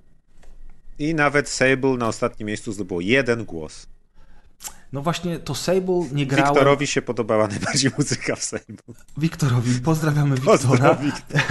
I 0.99 1.15
nawet 1.15 1.49
Sable 1.49 1.97
na 1.97 2.07
ostatnim 2.07 2.47
miejscu 2.47 2.71
zdobyło 2.71 3.01
jeden 3.01 3.45
głos. 3.45 3.87
No 4.93 5.01
właśnie, 5.01 5.39
to 5.39 5.55
Sable 5.55 6.03
nie 6.11 6.25
grałem... 6.25 6.53
Wiktorowi 6.53 6.87
się 6.87 7.01
podobała 7.01 7.47
najbardziej 7.47 7.91
muzyka 7.97 8.35
w 8.35 8.43
Sable. 8.43 8.75
Wiktorowi, 9.17 9.81
pozdrawiamy 9.81 10.35
Wiktora. 10.35 10.57
Pozdrawiam, 10.57 10.97
Wiktor. 11.05 11.41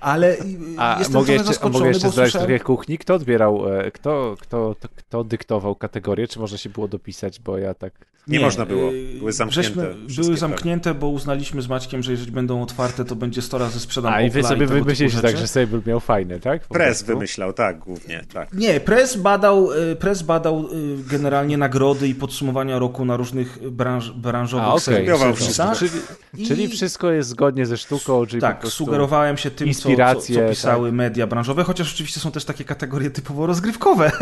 Ale 0.00 0.36
A 0.76 0.96
jestem 0.98 1.14
mogę 1.14 1.32
jeszcze, 1.32 1.48
a 1.48 1.52
zaskoczony, 1.52 1.78
mogę 1.78 1.88
jeszcze 1.88 2.12
słyszałem... 2.12 2.46
trochę 2.46 2.64
kuchni? 2.64 2.98
Kto 2.98 3.14
odbierał, 3.14 3.78
e, 3.78 3.90
kto, 3.90 4.36
kto, 4.40 4.74
kto, 4.78 4.88
kto 4.96 5.24
dyktował 5.24 5.74
kategorię? 5.74 6.28
Czy 6.28 6.38
można 6.38 6.58
się 6.58 6.70
było 6.70 6.88
dopisać, 6.88 7.40
bo 7.40 7.58
ja 7.58 7.74
tak... 7.74 8.06
Nie 8.28 8.40
można 8.40 8.66
było. 8.66 8.92
yy, 8.92 9.18
Były 9.18 9.32
zamknięte 9.32 9.62
Żeśmy, 9.62 9.94
były 10.16 10.28
tak. 10.30 10.38
zamknięte, 10.38 10.94
bo 10.94 11.08
uznaliśmy 11.08 11.62
z 11.62 11.68
Maćkiem, 11.68 12.02
że 12.02 12.10
jeżeli 12.12 12.32
będą 12.32 12.62
otwarte, 12.62 13.04
to 13.04 13.16
będzie 13.16 13.42
100 13.42 13.58
razy 13.58 13.80
sprzedam 13.80 14.12
A 14.14 14.22
i 14.22 14.30
wy 14.30 14.42
sobie 14.42 14.66
wymyśliliście 14.66 15.20
tak, 15.22 15.36
że 15.36 15.46
Sable 15.46 15.80
miał 15.86 16.00
fajne, 16.00 16.40
tak? 16.40 16.66
Po 16.66 16.74
prostu? 16.74 17.06
wymyślał, 17.06 17.52
tak, 17.52 17.78
głównie, 17.78 18.24
tak. 18.32 18.52
Nie, 18.52 18.80
Press 18.80 19.16
badał, 19.16 19.72
y, 19.72 19.96
Press 19.96 20.22
badał 20.22 20.64
y, 20.66 20.68
generalnie 21.10 21.58
nagrody 21.58 22.08
i 22.08 22.14
podsumowania 22.14 22.78
roku 22.78 23.04
na 23.04 23.16
różnych 23.16 23.70
branż, 23.70 24.10
branżowych 24.10 24.68
A. 24.68 24.78
Studiował 24.80 25.36
serwisach. 25.36 25.78
Czyli, 25.78 25.90
I- 26.36 26.46
czyli 26.46 26.68
wszystko 26.68 27.10
jest 27.10 27.28
zgodnie 27.28 27.66
ze 27.66 27.76
sztuką, 27.76 28.26
czyli 28.26 28.40
Tak, 28.40 28.66
sugerowałem 28.66 29.36
się 29.36 29.50
tym, 29.50 29.74
co, 29.74 29.88
co, 30.14 30.20
co 30.20 30.40
pisały 30.50 30.88
tak. 30.88 30.96
media 30.96 31.26
branżowe, 31.26 31.64
chociaż 31.64 31.94
oczywiście 31.94 32.20
są 32.20 32.30
też 32.30 32.44
takie 32.44 32.64
kategorie 32.64 33.10
typowo 33.10 33.46
rozgrywkowe. 33.46 34.12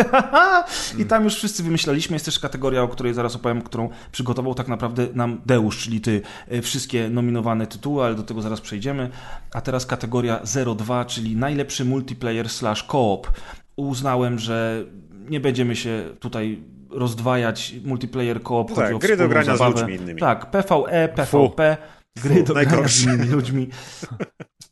I 0.99 1.05
tam 1.05 1.25
już 1.25 1.35
wszyscy 1.35 1.62
wymyślaliśmy. 1.62 2.14
Jest 2.14 2.25
też 2.25 2.38
kategoria, 2.38 2.83
o 2.83 2.88
której 2.88 3.14
zaraz 3.14 3.37
opowiem, 3.37 3.62
którą 3.62 3.88
przygotował 4.13 4.55
tak 4.55 4.69
naprawdę 4.69 5.07
nam 5.15 5.41
Deusz, 5.47 5.79
czyli 5.79 6.01
ty. 6.01 6.23
E, 6.49 6.63
Wszystkie 6.63 7.09
nominowane 7.11 7.67
tytuły, 7.67 8.05
ale 8.05 8.15
do 8.15 8.23
tego 8.23 8.43
zaraz 8.43 8.61
przejdziemy. 8.61 9.11
A 9.53 9.61
teraz 9.61 9.87
kategoria 9.87 10.41
02, 10.77 11.05
czyli 11.05 11.37
najlepszy 11.37 11.85
multiplayer 11.85 12.49
slash 12.49 12.87
co-op. 12.87 13.31
Uznałem, 13.77 14.39
że 14.39 14.85
nie 15.29 15.41
będziemy 15.41 15.77
się 15.77 16.05
tutaj 16.21 16.63
rozdwajać. 16.91 17.75
Multiplayer 17.85 18.43
co-op 18.43 18.71
No 18.71 18.77
tak, 18.77 18.99
gry 18.99 19.17
do 19.17 19.29
grania 19.29 19.55
z 19.55 19.59
zabawę. 19.59 19.81
ludźmi 19.81 19.95
innymi. 19.95 20.21
Tak, 20.21 20.51
PvE, 20.51 21.09
PvP, 21.09 21.77
gry 22.23 22.43
do 22.43 22.55
grania 22.55 22.69
z 22.69 22.73
najgorsze. 22.73 23.05
innymi 23.05 23.31
ludźmi. 23.31 23.69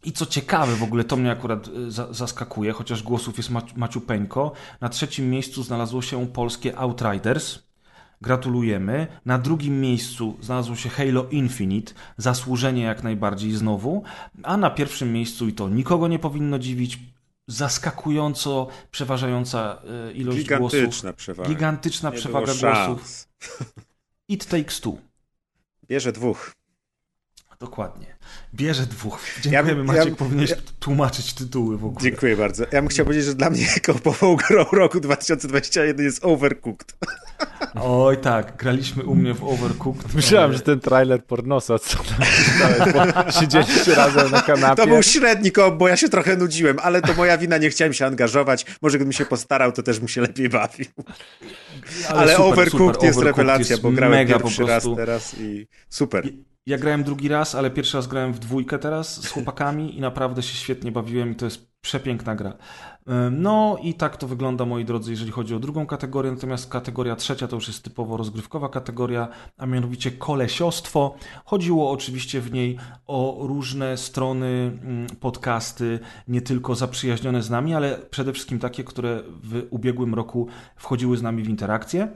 I 0.05 0.13
co 0.13 0.27
ciekawe, 0.27 0.77
w 0.77 0.83
ogóle 0.83 1.05
to 1.05 1.17
mnie 1.17 1.31
akurat 1.31 1.69
za, 1.89 2.13
zaskakuje, 2.13 2.73
chociaż 2.73 3.03
głosów 3.03 3.37
jest 3.37 3.51
Maci- 3.51 3.77
maciupeńko. 3.77 4.53
Na 4.81 4.89
trzecim 4.89 5.31
miejscu 5.31 5.63
znalazło 5.63 6.03
się 6.03 6.27
polskie 6.27 6.79
Outriders. 6.79 7.59
Gratulujemy. 8.21 9.07
Na 9.25 9.39
drugim 9.39 9.81
miejscu 9.81 10.37
znalazło 10.41 10.77
się 10.77 10.89
Halo 10.89 11.27
Infinite. 11.31 11.93
Zasłużenie 12.17 12.83
jak 12.83 13.03
najbardziej 13.03 13.53
znowu. 13.53 14.03
A 14.43 14.57
na 14.57 14.71
pierwszym 14.71 15.13
miejscu, 15.13 15.49
i 15.49 15.53
to 15.53 15.69
nikogo 15.69 16.09
nie 16.09 16.19
powinno 16.19 16.59
dziwić, 16.59 16.99
zaskakująco 17.47 18.69
przeważająca 18.91 19.83
y, 20.09 20.13
ilość 20.13 20.49
głosów. 20.49 20.71
Gigantyczna 20.71 21.13
przewaga. 21.13 21.49
Gigantyczna 21.49 22.11
Nie 22.11 22.17
przewaga 22.17 22.53
głosów. 22.55 23.29
It 24.29 24.47
Takes 24.47 24.81
Two. 24.81 24.97
Bierze 25.89 26.13
dwóch. 26.13 26.53
Dokładnie. 27.61 28.14
Bierze 28.55 28.87
dwóch. 28.87 29.19
Dziękujemy, 29.43 29.81
Ja- 29.81 29.85
Maciek. 29.85 30.09
ja- 30.09 30.17
powinieneś 30.17 30.51
ja- 30.51 30.57
tłumaczyć 30.81 31.33
tytuły 31.35 31.79
w 31.79 31.85
ogóle. 31.85 32.03
Dziękuję 32.03 32.37
bardzo. 32.37 32.65
Ja 32.65 32.81
bym 32.83 32.89
chciał 32.89 33.07
powiedzieć, 33.07 33.27
że 33.27 33.35
dla 33.35 33.51
mnie 33.51 33.67
kopową 33.87 34.37
grą 34.37 34.65
roku 34.73 35.01
2021 35.01 36.05
jest 36.05 36.25
Overcooked. 36.25 36.97
Oj 37.75 38.17
tak, 38.17 38.57
graliśmy 38.57 39.03
u 39.05 39.15
mnie 39.15 39.35
w 39.35 39.45
Overcooked. 39.45 40.15
Myślałem, 40.15 40.53
że 40.53 40.61
ten 40.61 40.81
trailer 40.81 41.25
pornosa, 41.25 41.79
co 41.79 41.99
tam 41.99 43.33
siedzieliście 43.41 43.95
razem 44.05 44.31
na 44.31 44.43
kanapie. 44.43 44.83
To 44.83 44.89
był 44.89 45.03
średni 45.03 45.53
koop, 45.53 45.75
bo 45.77 45.89
ja 45.89 45.97
się 45.97 46.09
trochę 46.09 46.37
nudziłem, 46.37 46.77
ale 46.83 47.03
to 47.03 47.15
moja 47.15 47.39
wina, 47.39 47.59
nie 47.59 47.71
chciałem 47.71 47.93
się 47.93 48.07
angażować. 48.07 48.67
Może 48.83 48.99
gdybym 48.99 49.13
się 49.13 49.27
postarał, 49.27 49.73
to 49.73 49.83
też 49.83 49.99
bym 49.99 50.09
się 50.09 50.21
lepiej 50.21 50.49
bawił. 50.49 50.87
Ale, 52.09 52.37
super, 52.37 52.53
Overcooked 52.53 52.71
super. 52.95 53.07
jest 53.07 53.19
Overcooked 53.19 53.25
rewelacja, 53.39 53.73
jest 53.73 53.83
bo 53.83 53.91
grałem 53.91 54.19
mega 54.19 54.39
pierwszy 54.39 54.63
po 54.63 54.69
raz 54.69 54.85
teraz 54.97 55.35
i 55.41 55.67
super. 55.89 56.29
Ja 56.67 56.79
grałem 56.79 57.05
drugi 57.05 57.29
raz, 57.29 57.55
ale 57.55 57.71
pierwszy 57.71 57.97
raz 57.97 58.07
grałem 58.07 58.33
w 58.33 58.39
dwójkę 58.39 58.79
teraz 58.79 59.23
z 59.23 59.29
chłopakami 59.29 59.97
i 59.97 60.01
naprawdę 60.01 60.43
się 60.43 60.57
świetnie 60.57 60.93
bawiłem 60.93 61.33
i 61.33 61.35
to 61.35 61.45
jest 61.45 61.75
przepiękna 61.81 62.35
gra. 62.35 62.53
No 63.31 63.77
i 63.83 63.95
tak 63.95 64.17
to 64.17 64.29
wygląda, 64.29 64.65
moi 64.65 64.85
drodzy, 64.85 65.11
jeżeli 65.11 65.31
chodzi 65.31 65.55
o 65.55 65.59
drugą 65.59 65.87
kategorię, 65.87 66.31
natomiast 66.31 66.71
kategoria 66.71 67.17
trzecia 67.17 67.49
to 67.49 67.57
już 67.57 67.69
jest 67.69 67.85
typowo 67.85 68.17
rozgrywkowa 68.17 68.69
kategoria, 68.69 69.29
a 69.57 69.67
mianowicie 69.67 70.11
kolesiostwo. 70.11 71.15
Chodziło 71.45 71.91
oczywiście 71.91 72.41
w 72.41 72.53
niej 72.53 72.79
o 73.07 73.39
różne 73.41 73.97
strony, 73.97 74.79
podcasty, 75.21 75.99
nie 76.29 76.41
tylko 76.41 76.75
zaprzyjaźnione 76.75 77.43
z 77.43 77.51
nami, 77.51 77.75
ale 77.75 77.99
przede 77.99 78.33
wszystkim 78.33 78.59
takie, 78.59 78.85
które 78.85 79.23
w 79.43 79.67
ubiegłym 79.71 80.15
roku 80.15 80.49
wchodziły 80.77 81.17
z 81.17 81.23
nami 81.23 81.43
w 81.43 81.49
interakcję. 81.49 82.09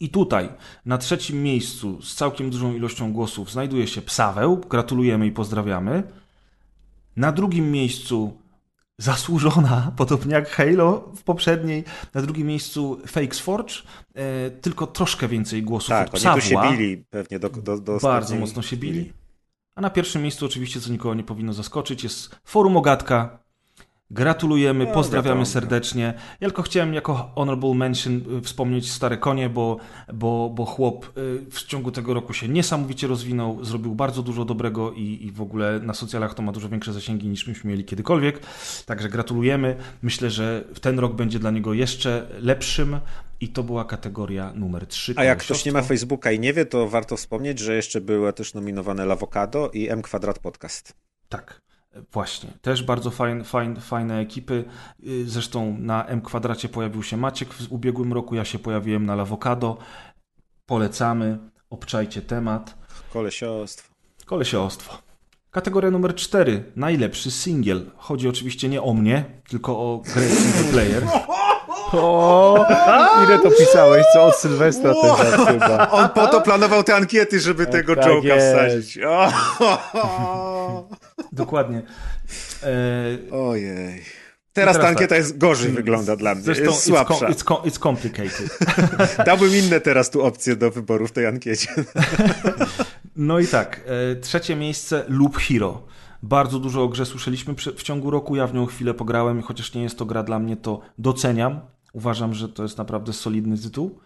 I 0.00 0.08
tutaj 0.08 0.48
na 0.86 0.98
trzecim 0.98 1.42
miejscu 1.42 2.02
z 2.02 2.14
całkiem 2.14 2.50
dużą 2.50 2.74
ilością 2.74 3.12
głosów 3.12 3.52
znajduje 3.52 3.86
się 3.86 4.02
Psaweł. 4.02 4.56
Gratulujemy 4.70 5.26
i 5.26 5.32
pozdrawiamy. 5.32 6.02
Na 7.16 7.32
drugim 7.32 7.70
miejscu 7.70 8.36
zasłużona, 8.98 9.92
podobnie 9.96 10.34
jak 10.34 10.48
Halo 10.50 11.12
w 11.16 11.22
poprzedniej. 11.22 11.84
Na 12.14 12.22
drugim 12.22 12.46
miejscu 12.46 13.00
Fakes 13.06 13.40
Forge, 13.40 13.74
e, 14.14 14.50
tylko 14.50 14.86
troszkę 14.86 15.28
więcej 15.28 15.62
głosów 15.62 15.88
Tak, 15.88 16.08
od 16.08 16.14
oni 16.14 16.20
Psawła. 16.20 16.40
tu 16.40 16.46
się 16.48 16.76
bili 16.76 17.04
pewnie 17.10 17.38
do, 17.38 17.48
do, 17.48 17.80
do 17.80 17.98
Bardzo 18.02 18.36
mocno 18.36 18.62
się 18.62 18.76
chwili. 18.76 18.92
bili. 18.92 19.12
A 19.74 19.80
na 19.80 19.90
pierwszym 19.90 20.22
miejscu 20.22 20.46
oczywiście, 20.46 20.80
co 20.80 20.90
nikogo 20.92 21.14
nie 21.14 21.24
powinno 21.24 21.52
zaskoczyć, 21.52 22.04
jest 22.04 22.40
Forum 22.44 22.76
Ogatka. 22.76 23.38
Gratulujemy, 24.12 24.84
No, 24.84 24.92
pozdrawiamy 24.92 25.28
wiadomo. 25.28 25.46
serdecznie. 25.46 26.14
Ja 26.40 26.48
tylko 26.48 26.62
chciałem 26.62 26.94
jako 26.94 27.14
honorable 27.34 27.74
mention 27.74 28.22
y, 28.38 28.42
wspomnieć 28.42 28.90
Stare 28.92 29.16
Konie, 29.18 29.48
bo, 29.48 29.76
bo, 30.14 30.50
bo 30.54 30.64
chłop 30.64 31.18
y, 31.18 31.50
w 31.50 31.62
ciągu 31.62 31.90
tego 31.90 32.14
roku 32.14 32.32
się 32.32 32.48
niesamowicie 32.48 33.06
rozwinął, 33.06 33.64
zrobił 33.64 33.94
bardzo 33.94 34.22
dużo 34.22 34.44
dobrego 34.44 34.92
i, 34.92 35.18
i 35.26 35.32
w 35.32 35.42
ogóle 35.42 35.80
na 35.82 35.94
socjalach 35.94 36.34
to 36.34 36.42
ma 36.42 36.52
dużo 36.52 36.68
większe 36.68 36.92
zasięgi 36.92 37.28
niż 37.28 37.46
myśmy 37.46 37.70
mieli 37.70 37.84
kiedykolwiek. 37.84 38.40
Także 38.86 39.08
gratulujemy. 39.08 39.76
Myślę, 40.02 40.30
że 40.30 40.64
ten 40.80 40.98
rok 40.98 41.14
będzie 41.14 41.38
dla 41.38 41.50
niego 41.50 41.74
jeszcze 41.74 42.26
lepszym 42.40 43.00
i 43.40 43.48
to 43.48 43.62
była 43.62 43.84
kategoria 43.84 44.52
numer 44.54 44.86
3. 44.86 45.14
A 45.16 45.24
jak 45.24 45.38
ktoś 45.38 45.64
nie 45.64 45.72
ma 45.72 45.82
Facebooka 45.82 46.32
i 46.32 46.40
nie 46.40 46.52
wie, 46.52 46.66
to 46.66 46.88
warto 46.88 47.16
wspomnieć, 47.16 47.58
że 47.58 47.74
jeszcze 47.76 48.00
były 48.00 48.32
też 48.32 48.54
nominowane 48.54 49.06
Lawokado 49.06 49.70
i 49.70 49.88
M 49.88 50.02
Kwadrat 50.02 50.38
Podcast. 50.38 50.94
Tak, 51.28 51.60
właśnie. 52.12 52.50
Też 52.62 52.82
bardzo 52.82 53.10
fajne, 53.10 53.44
fajne, 53.44 53.80
fajne 53.80 54.18
ekipy. 54.18 54.64
Y, 55.06 55.28
Zresztą 55.28 55.76
na 55.78 56.06
M 56.06 56.20
kwadracie 56.20 56.68
pojawił 56.68 57.02
się 57.02 57.16
Maciek 57.16 57.54
w 57.54 57.72
ubiegłym 57.72 58.12
roku, 58.12 58.34
ja 58.34 58.44
się 58.44 58.58
pojawiłem 58.58 59.06
na 59.06 59.14
Lawokado. 59.14 59.78
Polecamy, 60.66 61.38
obczajcie 61.70 62.22
temat. 62.22 62.78
Kolesiostwo. 63.12 63.94
Kolesiostwo. 64.26 64.98
Kategoria 65.50 65.90
numer 65.90 66.14
4. 66.14 66.72
Najlepszy 66.76 67.30
singiel. 67.30 67.90
Chodzi 67.96 68.28
oczywiście 68.28 68.68
nie 68.68 68.82
o 68.82 68.94
mnie, 68.94 69.24
tylko 69.48 69.72
o 69.78 70.02
grę 70.14 70.28
single 70.28 70.72
player. 70.72 71.04
O, 71.92 72.66
ile 73.24 73.38
to 73.38 73.50
pisałeś, 73.50 74.06
co 74.12 74.22
od 74.24 74.36
Sylwestra 74.36 74.94
ten 74.94 75.16
żart 75.16 75.48
chyba. 75.48 75.90
On 76.00 76.08
po 76.08 76.28
to 76.28 76.40
planował 76.40 76.82
te 76.82 76.94
ankiety, 76.94 77.40
żeby 77.40 77.66
tego 77.66 77.96
tak 77.96 78.04
Joke'a 78.04 78.38
wsadzić. 78.38 78.98
O, 78.98 79.28
Dokładnie. 81.32 81.82
E, 82.62 83.32
Ojej. 83.32 84.04
Teraz 84.52 84.76
ta 84.76 84.78
teraz 84.78 84.90
ankieta 84.90 85.08
tak. 85.08 85.18
jest 85.18 85.38
gorzej 85.38 85.72
wygląda 85.72 86.16
dla 86.16 86.34
mnie. 86.34 86.44
Zresztą 86.44 86.64
jest 86.64 86.82
słabsza. 86.82 87.28
it's, 87.28 87.44
com- 87.44 87.62
it's 87.62 87.78
complicated. 87.78 88.58
Dałbym 89.26 89.56
inne 89.56 89.80
teraz 89.80 90.10
tu 90.10 90.22
opcje 90.22 90.56
do 90.56 90.70
wyboru 90.70 91.06
w 91.06 91.12
tej 91.12 91.26
ankiecie. 91.26 91.68
No 93.16 93.38
i 93.38 93.46
tak, 93.46 93.80
e, 93.86 94.16
trzecie 94.16 94.56
miejsce 94.56 95.04
Loop 95.08 95.36
Hero. 95.36 95.82
Bardzo 96.22 96.58
dużo 96.58 96.82
o 96.82 96.88
grze 96.88 97.06
słyszeliśmy 97.06 97.54
w 97.54 97.82
ciągu 97.82 98.10
roku, 98.10 98.36
ja 98.36 98.46
w 98.46 98.54
nią 98.54 98.66
chwilę 98.66 98.94
pograłem 98.94 99.40
i 99.40 99.42
chociaż 99.42 99.74
nie 99.74 99.82
jest 99.82 99.98
to 99.98 100.04
gra 100.06 100.22
dla 100.22 100.38
mnie, 100.38 100.56
to 100.56 100.80
doceniam. 100.98 101.60
Uważam, 101.92 102.34
że 102.34 102.48
to 102.48 102.62
jest 102.62 102.78
naprawdę 102.78 103.12
solidny 103.12 103.58
tytuł. 103.58 103.98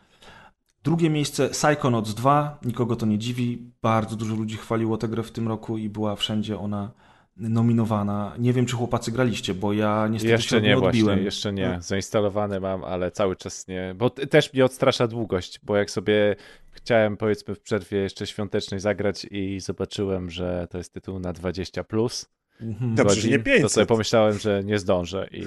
Drugie 0.85 1.11
miejsce 1.11 1.49
Psychonauts 1.49 2.15
2, 2.15 2.59
nikogo 2.65 2.97
to 2.97 3.07
nie 3.07 3.19
dziwi. 3.19 3.71
Bardzo 3.83 4.17
dużo 4.17 4.35
ludzi 4.35 4.57
chwaliło 4.57 4.97
tę 4.97 5.09
grę 5.09 5.23
w 5.23 5.31
tym 5.31 5.49
roku 5.49 5.79
i 5.79 5.89
była 5.89 6.17
wszędzie 6.17 6.59
ona 6.59 6.91
nominowana. 7.37 8.35
Nie 8.39 8.53
wiem, 8.53 8.67
czy 8.67 8.77
chłopacy 8.77 9.13
graliście, 9.13 9.55
bo 9.55 9.73
ja 9.73 10.09
niestety 10.09 10.29
się 10.29 10.33
Jeszcze 10.35 10.57
od 10.57 10.63
niej 10.63 10.71
nie 10.77 10.79
odbiłem. 10.79 11.07
właśnie, 11.07 11.25
jeszcze 11.25 11.53
nie. 11.53 11.79
Zainstalowane 11.81 12.61
mam, 12.61 12.85
ale 12.85 13.11
cały 13.11 13.37
czas 13.37 13.69
nie. 13.69 13.95
Bo 13.97 14.11
też 14.11 14.53
mnie 14.53 14.65
odstrasza 14.65 15.09
długość, 15.09 15.61
bo 15.63 15.77
jak 15.77 15.91
sobie 15.91 16.37
chciałem 16.71 17.17
powiedzmy 17.17 17.55
w 17.55 17.61
przerwie 17.61 17.99
jeszcze 17.99 18.27
świątecznej 18.27 18.81
zagrać 18.81 19.27
i 19.31 19.61
zobaczyłem, 19.61 20.31
że 20.31 20.67
to 20.71 20.79
jest 20.79 20.93
tytuł 20.93 21.19
na 21.19 21.33
20+, 21.33 21.85
plus 21.85 22.27
Mhm. 22.61 22.95
Dobrze, 22.95 23.29
nie 23.29 23.39
to 23.39 23.45
500. 23.45 23.73
sobie 23.73 23.87
pomyślałem, 23.87 24.39
że 24.39 24.65
nie 24.65 24.79
zdążę 24.79 25.29
i 25.33 25.45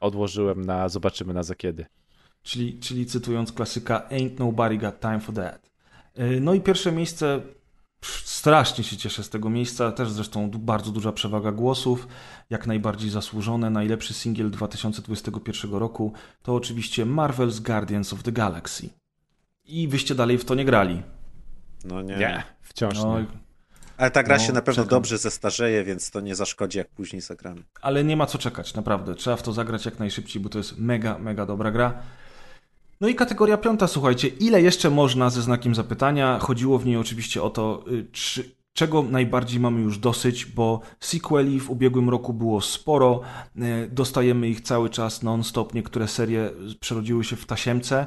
odłożyłem 0.00 0.64
na 0.64 0.88
zobaczymy 0.88 1.34
na 1.34 1.42
za 1.42 1.54
kiedy. 1.54 1.86
Czyli, 2.42 2.78
czyli 2.80 3.06
cytując 3.06 3.52
klasyka 3.52 4.08
Ain't 4.10 4.38
nobody 4.38 4.78
got 4.78 5.00
time 5.00 5.20
for 5.20 5.34
that. 5.34 5.70
Yy, 6.16 6.40
No 6.40 6.54
i 6.54 6.60
pierwsze 6.60 6.92
miejsce 6.92 7.40
Strasznie 8.24 8.84
się 8.84 8.96
cieszę 8.96 9.22
z 9.22 9.30
tego 9.30 9.50
miejsca, 9.50 9.92
też 9.92 10.10
zresztą 10.10 10.50
bardzo 10.50 10.92
duża 10.92 11.12
przewaga 11.12 11.52
głosów, 11.52 12.08
jak 12.50 12.66
najbardziej 12.66 13.10
zasłużone. 13.10 13.70
Najlepszy 13.70 14.14
singiel 14.14 14.50
2021 14.50 15.74
roku 15.74 16.12
to 16.42 16.54
oczywiście 16.54 17.06
Marvel's 17.06 17.60
Guardians 17.60 18.12
of 18.12 18.22
the 18.22 18.32
Galaxy. 18.32 18.88
I 19.64 19.88
wyście 19.88 20.14
dalej 20.14 20.38
w 20.38 20.44
to 20.44 20.54
nie 20.54 20.64
grali. 20.64 21.02
No 21.84 22.02
nie. 22.02 22.16
Nie, 22.16 22.42
wciąż 22.62 22.94
No, 22.98 23.20
nie. 23.20 23.26
Ale 23.96 24.10
ta 24.10 24.22
gra 24.22 24.36
No, 24.36 24.42
się 24.42 24.52
na 24.52 24.62
pewno 24.62 24.82
czekam. 24.84 24.96
dobrze 24.98 25.18
zestarzeje, 25.18 25.84
więc 25.84 26.10
to 26.10 26.20
nie 26.20 26.34
zaszkodzi, 26.34 26.78
jak 26.78 26.88
później 26.88 27.22
zagramy. 27.22 27.62
ale 27.82 28.04
nie 28.04 28.16
ma 28.16 28.26
co 28.26 28.38
czekać, 28.38 28.74
naprawdę. 28.74 29.14
Trzeba 29.14 29.36
w 29.36 29.42
to 29.42 29.52
zagrać 29.52 29.84
jak 29.84 29.98
najszybciej, 29.98 30.42
bo 30.42 30.48
to 30.48 30.58
jest 30.58 30.78
mega, 30.78 31.18
mega 31.18 31.46
dobra 31.46 31.70
gra. 31.70 31.94
No 33.00 33.08
i 33.08 33.14
kategoria 33.14 33.56
piąta, 33.56 33.86
słuchajcie, 33.86 34.28
ile 34.28 34.62
jeszcze 34.62 34.90
można 34.90 35.30
ze 35.30 35.42
znakiem 35.42 35.74
zapytania? 35.74 36.38
Chodziło 36.38 36.78
w 36.78 36.86
niej 36.86 36.96
oczywiście 36.96 37.42
o 37.42 37.50
to, 37.50 37.84
y, 37.92 38.06
czy, 38.12 38.56
czego 38.72 39.02
najbardziej 39.02 39.60
mamy 39.60 39.80
już 39.80 39.98
dosyć, 39.98 40.46
bo 40.46 40.80
sequeli 41.00 41.60
w 41.60 41.70
ubiegłym 41.70 42.10
roku 42.10 42.32
było 42.32 42.60
sporo, 42.60 43.20
y, 43.56 43.88
dostajemy 43.92 44.48
ich 44.48 44.60
cały 44.60 44.90
czas 44.90 45.22
non-stop, 45.22 45.74
niektóre 45.74 46.08
serie 46.08 46.50
przerodziły 46.80 47.24
się 47.24 47.36
w 47.36 47.46
tasiemce 47.46 48.06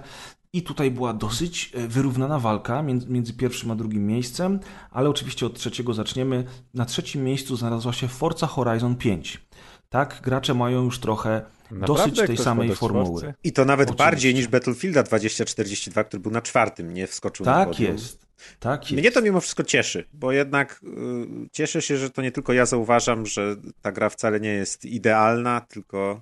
i 0.53 0.63
tutaj 0.63 0.91
była 0.91 1.13
dosyć 1.13 1.71
y, 1.75 1.87
wyrównana 1.87 2.39
walka 2.39 2.83
między, 3.07 3.33
pierwszym 3.33 3.71
a 3.71 3.75
drugim 3.75 4.07
miejscem, 4.07 4.59
ale 4.91 5.09
oczywiście 5.09 5.45
od 5.45 5.53
trzeciego 5.59 5.93
zaczniemy. 5.93 6.43
Na 6.73 6.85
trzecim 6.85 7.23
miejscu 7.23 7.55
znalazła 7.55 7.93
się 7.93 8.07
Forza 8.07 8.47
Horizon 8.47 8.95
5. 8.95 9.41
Tak, 9.89 10.21
gracze 10.23 10.53
mają 10.53 10.83
już 10.83 10.99
trochę 10.99 11.41
Naprawdę 11.71 12.11
dosyć 12.11 12.27
tej 12.27 12.37
samej 12.37 12.75
formuły. 12.75 13.21
Forcy? 13.21 13.33
I 13.43 13.53
to 13.53 13.65
nawet 13.65 13.89
Oczywiście. 13.89 14.05
bardziej 14.05 14.35
niż 14.35 14.47
Battlefielda 14.47 15.03
2042, 15.03 16.03
który 16.03 16.19
był 16.19 16.31
na 16.31 16.41
czwartym, 16.41 16.93
nie 16.93 17.07
wskoczył 17.07 17.45
na 17.45 17.53
Tak 17.53 17.69
podium. 17.69 17.91
jest. 17.93 18.25
Tak 18.59 18.91
jest. 18.91 19.01
Mnie 19.01 19.11
to 19.11 19.21
mimo 19.21 19.41
wszystko 19.41 19.63
cieszy, 19.63 20.05
bo 20.13 20.31
jednak 20.31 20.81
y, 20.83 21.49
cieszę 21.51 21.81
się, 21.81 21.97
że 21.97 22.09
to 22.09 22.21
nie 22.21 22.31
tylko 22.31 22.53
ja 22.53 22.65
zauważam, 22.65 23.25
że 23.25 23.55
ta 23.81 23.91
gra 23.91 24.09
wcale 24.09 24.39
nie 24.39 24.49
jest 24.49 24.85
idealna, 24.85 25.61
tylko 25.61 26.21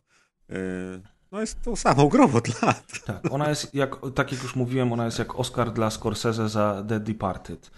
y, 0.49 0.55
no 1.37 1.41
jest 1.41 1.61
tą 1.61 1.75
samą 1.75 2.07
grą 2.07 2.33
od 2.33 2.61
lat. 2.61 2.83
Tak, 3.05 3.31
ona 3.31 3.49
jest, 3.49 3.75
jak, 3.75 3.95
tak 4.15 4.31
jak 4.31 4.43
już 4.43 4.55
mówiłem, 4.55 4.93
ona 4.93 5.05
jest 5.05 5.19
jak 5.19 5.39
Oscar 5.39 5.71
dla 5.71 5.89
Scorsese 5.89 6.49
za 6.49 6.83
The 6.87 6.99
Departed. 6.99 7.71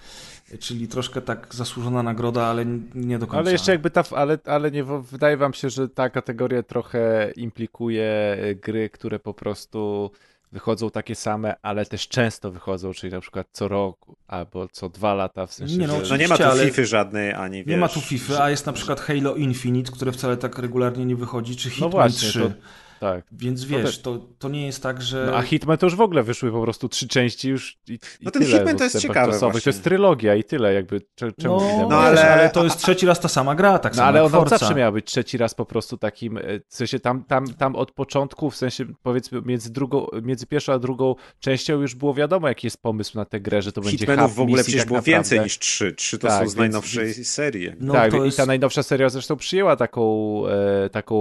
Czyli 0.60 0.88
troszkę 0.88 1.22
tak 1.22 1.56
zasłużona 1.56 2.04
nagroda, 2.04 2.45
ale 2.45 2.65
nie 2.95 3.19
do 3.19 3.28
końca. 3.28 3.39
Ale 3.39 3.52
jeszcze 3.52 3.72
jakby 3.72 3.89
ta, 3.89 4.04
ale, 4.15 4.38
ale 4.45 4.72
nie, 4.72 4.84
wydaje 4.84 5.38
wam 5.38 5.54
się, 5.54 5.69
że 5.69 5.89
ta 5.89 6.10
kategoria 6.10 6.63
trochę 6.63 7.32
implikuje 7.36 8.38
y, 8.43 8.56
gry, 8.56 8.89
które 8.89 9.19
po 9.19 9.34
prostu 9.34 10.12
wychodzą 10.52 10.89
takie 10.89 11.15
same, 11.15 11.56
ale 11.62 11.86
też 11.86 12.08
często 12.08 12.52
wychodzą, 12.52 12.93
czyli 12.93 13.13
na 13.13 13.22
przykład 13.22 13.48
co 13.52 13.67
rok 13.67 13.98
albo 14.28 14.67
co 14.67 14.89
dwa 14.89 15.13
lata, 15.13 15.45
w 15.45 15.54
sensie, 15.54 15.78
Nie 15.78 15.88
no, 15.88 16.06
że... 16.06 16.13
No 16.13 16.17
nie 16.17 16.28
ma 16.28 16.38
tu 16.38 16.43
ale- 16.43 16.65
FIFA 16.65 16.84
żadnej, 16.84 17.34
ani 17.34 17.58
wiesz... 17.58 17.67
Nie 17.67 17.78
ma 17.78 17.88
tu 17.89 18.02
FIFA, 18.02 18.43
a 18.43 18.50
jest 18.50 18.65
na 18.65 18.74
przykład 18.74 19.00
Halo 19.02 19.36
Infinite, 19.36 19.91
które 19.91 20.12
wcale 20.12 20.38
tak 20.38 20.60
regularnie 20.60 21.06
nie 21.06 21.15
wychodzi, 21.15 21.56
czy 21.56 21.69
Hitman 21.69 21.89
No 21.89 21.91
właśnie, 21.91 22.30
3. 22.30 22.39
to- 22.39 22.52
tak. 23.00 23.26
Więc 23.32 23.62
No 23.70 23.78
wiesz, 23.78 23.98
te- 23.98 24.04
to, 24.04 24.18
to 24.40 24.50
nie 24.50 24.66
jest 24.66 24.84
tak, 24.84 25.02
że... 25.02 25.26
No, 25.32 25.38
a 25.38 25.42
Hitman 25.42 25.78
to 25.78 25.86
już 25.86 25.96
w 25.96 26.02
ogóle 26.02 26.24
wyszły 26.24 26.52
po 26.52 26.62
prostu 26.62 26.90
trzy 26.90 27.08
części 27.08 27.50
już 27.50 27.78
i, 27.88 27.94
i 27.94 28.00
No 28.22 28.32
ten 28.32 28.42
tyle 28.44 28.58
Hitman 28.58 28.78
to 28.78 28.84
jest 28.84 29.00
ciekawe 29.00 29.40
właśnie. 29.40 29.62
To 29.62 29.70
jest 29.70 29.84
trylogia 29.84 30.36
i 30.36 30.44
tyle, 30.44 30.74
jakby 30.74 31.02
cze- 31.16 31.32
czemu 31.32 31.60
no, 31.60 31.78
no 31.82 31.88
No, 31.90 31.98
ale... 31.98 32.22
ale- 32.22 32.34
ale 32.34 32.50
to 32.50 32.64
jest 32.64 32.78
trzeci 32.78 33.06
raz 33.06 33.20
ta 33.20 33.28
sama 33.28 33.56
gra, 33.56 33.80
tak 33.80 33.94
No 33.94 33.96
samo 33.98 34.08
ale 34.08 34.18
jak 34.24 34.28
ona 34.28 34.38
Forza. 34.38 34.58
zawsze 34.58 34.76
miała 34.76 34.92
być 34.92 35.06
trzeci 35.06 35.38
raz 35.38 35.56
po 35.56 35.66
prostu 35.66 35.98
takim, 35.98 36.38
e, 36.38 36.42
w 36.68 36.76
sensie 36.76 37.00
tam, 37.00 37.24
tam, 37.24 37.48
tam 37.54 37.76
od 37.76 37.92
początku, 37.92 38.50
w 38.50 38.56
sensie 38.56 38.86
powiedzmy 39.04 39.42
między, 39.46 39.72
drugą, 39.72 40.08
między 40.22 40.46
pierwszą 40.48 40.74
a 40.74 40.80
drugą 40.80 41.16
częścią 41.40 41.82
już 41.82 41.96
było 41.96 42.14
wiadomo 42.14 42.48
jaki 42.48 42.68
jest 42.68 42.82
pomysł 42.82 43.18
na 43.18 43.26
tę 43.26 43.40
grę, 43.40 43.62
że 43.62 43.72
to 43.72 43.82
będzie 43.82 43.98
Hitmanów 43.98 44.26
hub 44.32 44.36
w 44.38 44.40
ogóle 44.40 44.58
misji 44.58 44.64
przecież 44.72 44.82
tak 44.82 44.88
było 44.88 44.98
naprawdę. 44.98 45.16
więcej 45.16 45.40
niż 45.40 45.60
trzy. 45.60 45.94
Trzy 45.94 46.18
to 46.20 46.28
Tak, 46.28 46.36
są 46.36 46.40
więc- 46.40 46.52
z 46.52 46.56
najnowszej 46.56 47.06
więc- 47.14 47.30
serii. 47.30 47.70
No, 47.80 47.94
tak, 47.94 48.12
to 48.12 48.18
i 48.24 48.26
jest... 48.26 48.38
ta 48.38 48.46
najnowsza 48.46 48.84
seria 48.84 49.10
zresztą 49.10 49.36
przyjęła 49.38 49.76
taką, 49.76 50.44
e, 50.48 50.90
taką 50.90 51.20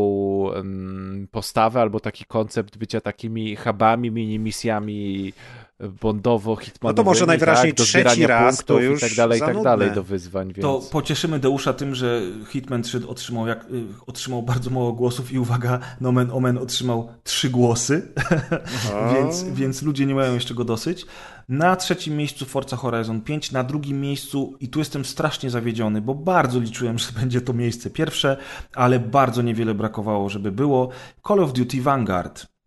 em, 0.55 1.29
postawę 1.31 1.68
albo 1.77 2.01
taki 2.01 2.25
koncept 2.25 2.79
bycia 2.79 3.01
takimi 3.01 3.55
hubami, 3.57 4.11
mini 4.11 4.39
misjami 4.39 5.33
bondowo 5.81 6.57
hitmanowymi, 6.57 6.97
No 6.97 7.05
to 7.05 7.11
może 7.11 7.27
najwyraźniej 7.27 7.75
tak, 7.75 7.87
trzeci 7.87 8.27
raz 8.27 8.57
punktów 8.57 8.77
to 8.77 8.83
już 8.83 8.99
i 8.99 9.01
tak 9.01 9.15
dalej, 9.15 9.39
i 9.39 9.41
tak 9.41 9.63
dalej 9.63 9.91
do 9.91 10.03
wyzwań, 10.03 10.47
więc... 10.47 10.63
To 10.63 10.81
pocieszymy 10.91 11.39
Deusza 11.39 11.73
tym, 11.73 11.95
że 11.95 12.23
Hitman 12.49 12.83
3 12.83 13.09
otrzymał, 13.09 13.47
jak, 13.47 13.65
y, 13.65 13.85
otrzymał 14.07 14.43
bardzo 14.43 14.71
mało 14.71 14.93
głosów 14.93 15.33
i 15.33 15.39
uwaga, 15.39 15.79
nomen 16.01 16.31
omen 16.31 16.59
otrzymał 16.59 17.09
trzy 17.25 17.51
głosy, 17.51 18.13
więc, 19.15 19.45
więc 19.45 19.83
ludzie 19.83 20.07
nie 20.07 20.15
mają 20.15 20.35
jeszcze 20.35 20.55
go 20.55 20.65
dosyć. 20.65 21.07
Na 21.49 21.77
trzecim 21.77 22.17
miejscu 22.17 22.45
Forza 22.45 22.77
Horizon 22.77 23.21
5, 23.21 23.53
na 23.53 23.65
drugim 23.65 24.01
miejscu, 24.01 24.57
i 24.61 24.69
tu 24.69 24.79
jestem 24.79 25.05
strasznie 25.05 25.51
zawiedziony, 25.51 26.01
bo 26.01 26.15
bardzo 26.15 26.61
liczyłem, 26.61 26.99
że 26.99 27.13
będzie 27.21 27.41
to 27.41 27.53
miejsce 27.53 27.91
pierwsze, 27.91 28.37
ale 28.75 29.01
bardzo 29.01 29.43
niewiele 29.43 29.75
brakowało, 29.75 30.29
żeby 30.29 30.53
było. 30.53 30.89
Call 31.29 31.41
of 31.41 31.53
Duty 31.53 31.83
Vanguard. 31.83 32.58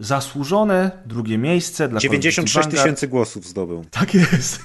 Zasłużone 0.00 0.90
drugie 1.06 1.38
miejsce 1.38 1.88
dla 1.88 2.00
Call 2.00 2.08
of 2.08 2.12
Duty 2.12 2.18
96 2.22 2.54
Vanguard. 2.54 2.82
tysięcy 2.84 3.08
głosów 3.08 3.46
zdobył. 3.46 3.84
Tak 3.90 4.14
jest. 4.14 4.60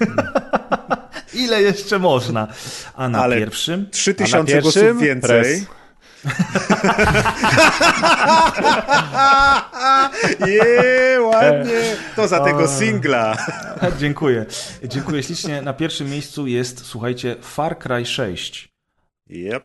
Ile 1.34 1.62
jeszcze 1.62 2.00
można? 2.00 2.48
A 2.96 3.10
na 3.10 3.22
Ale 3.24 3.38
pierwszym? 3.38 3.89
3 3.91 4.12
A 4.12 4.13
na 4.13 4.17
tysiące 4.26 4.54
pierwszym 4.54 4.84
głosów 4.84 5.02
więcej. 5.02 5.30
Press. 5.41 5.65
Je, 10.48 11.22
ładnie. 11.22 11.82
To 12.15 12.28
za 12.28 12.39
tego 12.43 12.67
singla. 12.67 13.38
Dziękuję. 14.00 14.46
Dziękuję 14.84 15.24
ślicznie. 15.24 15.62
Na 15.62 15.74
pierwszym 15.74 16.10
miejscu 16.10 16.48
jest, 16.48 16.86
słuchajcie, 16.86 17.36
Far 17.41 17.80
Cry 17.80 18.06
6. 18.06 18.69
Yep. 19.30 19.63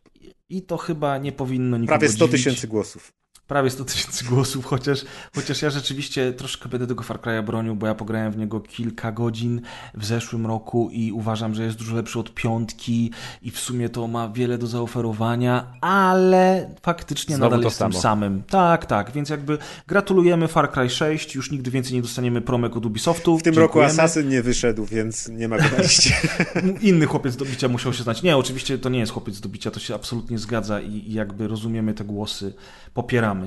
I 0.49 0.63
to 0.63 0.77
chyba 0.77 1.19
nie 1.19 1.33
powinno 1.33 1.79
nikogo 1.79 1.99
Prawie 1.99 2.13
100 2.13 2.27
dziwić. 2.29 2.45
tysięcy 2.45 2.69
głosów. 2.69 3.13
Prawie 3.49 3.71
100 3.71 3.85
tysięcy 3.85 4.25
głosów, 4.25 4.67
chociaż, 4.67 5.05
chociaż 5.35 5.63
ja 5.63 5.71
rzeczywiście 5.71 6.33
troszkę 6.33 6.69
będę 6.69 6.87
tego 6.87 7.03
Far 7.03 7.21
Cry'a 7.21 7.45
bronił, 7.45 7.77
bo 7.77 7.87
ja 7.87 7.95
pograłem 7.95 8.33
w 8.33 8.37
niego 8.37 8.61
kilka 8.61 9.13
godzin 9.13 9.61
w 9.95 10.05
zeszłym 10.05 10.47
roku 10.47 10.89
i 10.93 11.13
uważam, 11.13 11.55
że 11.55 11.63
jest 11.63 11.77
dużo 11.77 11.97
lepszy 11.97 12.19
od 12.19 12.35
piątki 12.35 13.11
i 13.43 13.51
w 13.51 13.59
sumie 13.59 13.89
to 13.89 14.09
ma 14.09 14.29
wiele 14.29 14.59
do 14.59 14.67
zaoferowania, 14.67 15.67
ale 15.81 16.71
faktycznie 16.83 17.37
Znowu 17.37 17.51
nadal 17.51 17.65
jest 17.65 17.79
tym 17.79 17.93
samo. 17.93 18.03
samym. 18.03 18.43
Tak, 18.43 18.87
tak, 18.87 19.13
więc 19.13 19.29
jakby 19.29 19.59
gratulujemy 19.87 20.49
Far 20.49 20.73
Cry 20.73 20.91
6, 20.91 21.35
już 21.35 21.51
nigdy 21.51 21.71
więcej 21.71 21.95
nie 21.95 22.03
dostaniemy 22.03 22.41
promek 22.41 22.77
od 22.77 22.87
Ubisoftu. 22.87 23.39
W 23.39 23.43
tym 23.43 23.55
roku 23.55 23.63
Dziękujemy. 23.79 23.93
Assassin 23.93 24.29
nie 24.29 24.43
wyszedł, 24.43 24.85
więc 24.85 25.29
nie 25.29 25.49
ma 25.49 25.57
go 25.57 25.65
na 25.77 25.83
liście. 25.83 26.15
Inny 26.81 27.07
chłopiec 27.07 27.37
do 27.37 27.45
bicia 27.45 27.69
musiał 27.69 27.93
się 27.93 28.03
znać. 28.03 28.23
Nie, 28.23 28.37
oczywiście 28.37 28.79
to 28.79 28.89
nie 28.89 28.99
jest 28.99 29.13
chłopiec 29.13 29.41
do 29.41 29.49
bicia, 29.49 29.71
to 29.71 29.81
się 29.81 29.95
absolutnie 29.95 30.39
zgadza 30.39 30.81
i, 30.81 30.93
i 30.93 31.13
jakby 31.13 31.49
rozumiemy 31.49 31.95
te 31.95 32.05
głosy, 32.05 32.55
popieramy. 32.95 33.38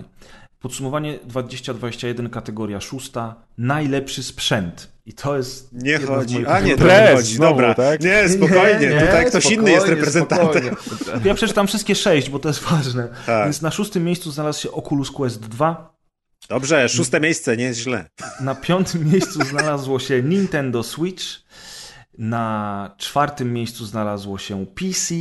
Podsumowanie 0.60 1.20
2021, 1.24 2.30
kategoria 2.30 2.82
szósta, 2.82 3.36
najlepszy 3.58 4.24
sprzęt. 4.24 4.92
I 5.06 5.14
to 5.14 5.38
jest. 5.38 5.70
Nie 5.74 5.98
chodzi. 6.00 6.46
A 6.48 6.60
nie, 6.60 6.78
to 6.78 6.88
nie 6.88 7.16
chodzi. 7.16 7.36
znowu, 7.36 7.52
Dobra. 7.52 7.74
tak? 7.74 8.02
Nie, 8.02 8.30
spokojnie. 8.30 8.80
Nie, 8.80 8.96
nie, 8.96 9.02
Tutaj 9.02 9.26
ktoś 9.26 9.52
inny 9.52 9.72
jest 9.72 9.88
reprezentantem. 9.88 10.48
spokojnie. 10.76 11.22
Ja 11.26 11.34
przeczytam 11.34 11.68
wszystkie 11.68 11.96
sześć, 11.96 12.30
bo 12.30 12.40
to 12.40 12.48
jest 12.50 12.62
ważne. 12.64 13.08
Tak. 13.26 13.44
Więc 13.44 13.62
na 13.62 13.72
szóstym 13.72 14.04
miejscu 14.04 14.32
znalazł 14.32 14.62
się 14.62 14.72
Oculus 14.72 15.12
Quest 15.12 15.40
2. 15.40 15.98
Dobrze, 16.50 16.90
szóste 16.90 17.20
miejsce, 17.20 17.58
nie 17.58 17.64
jest 17.64 17.80
źle. 17.80 18.06
Na 18.42 18.56
piątym 18.56 19.12
miejscu 19.12 19.44
znalazło 19.46 20.00
się 20.00 20.24
Nintendo 20.24 20.84
Switch. 20.84 21.24
Na 22.18 22.96
czwartym 22.98 23.54
miejscu 23.54 23.86
znalazło 23.86 24.38
się 24.38 24.66
PC. 24.66 25.16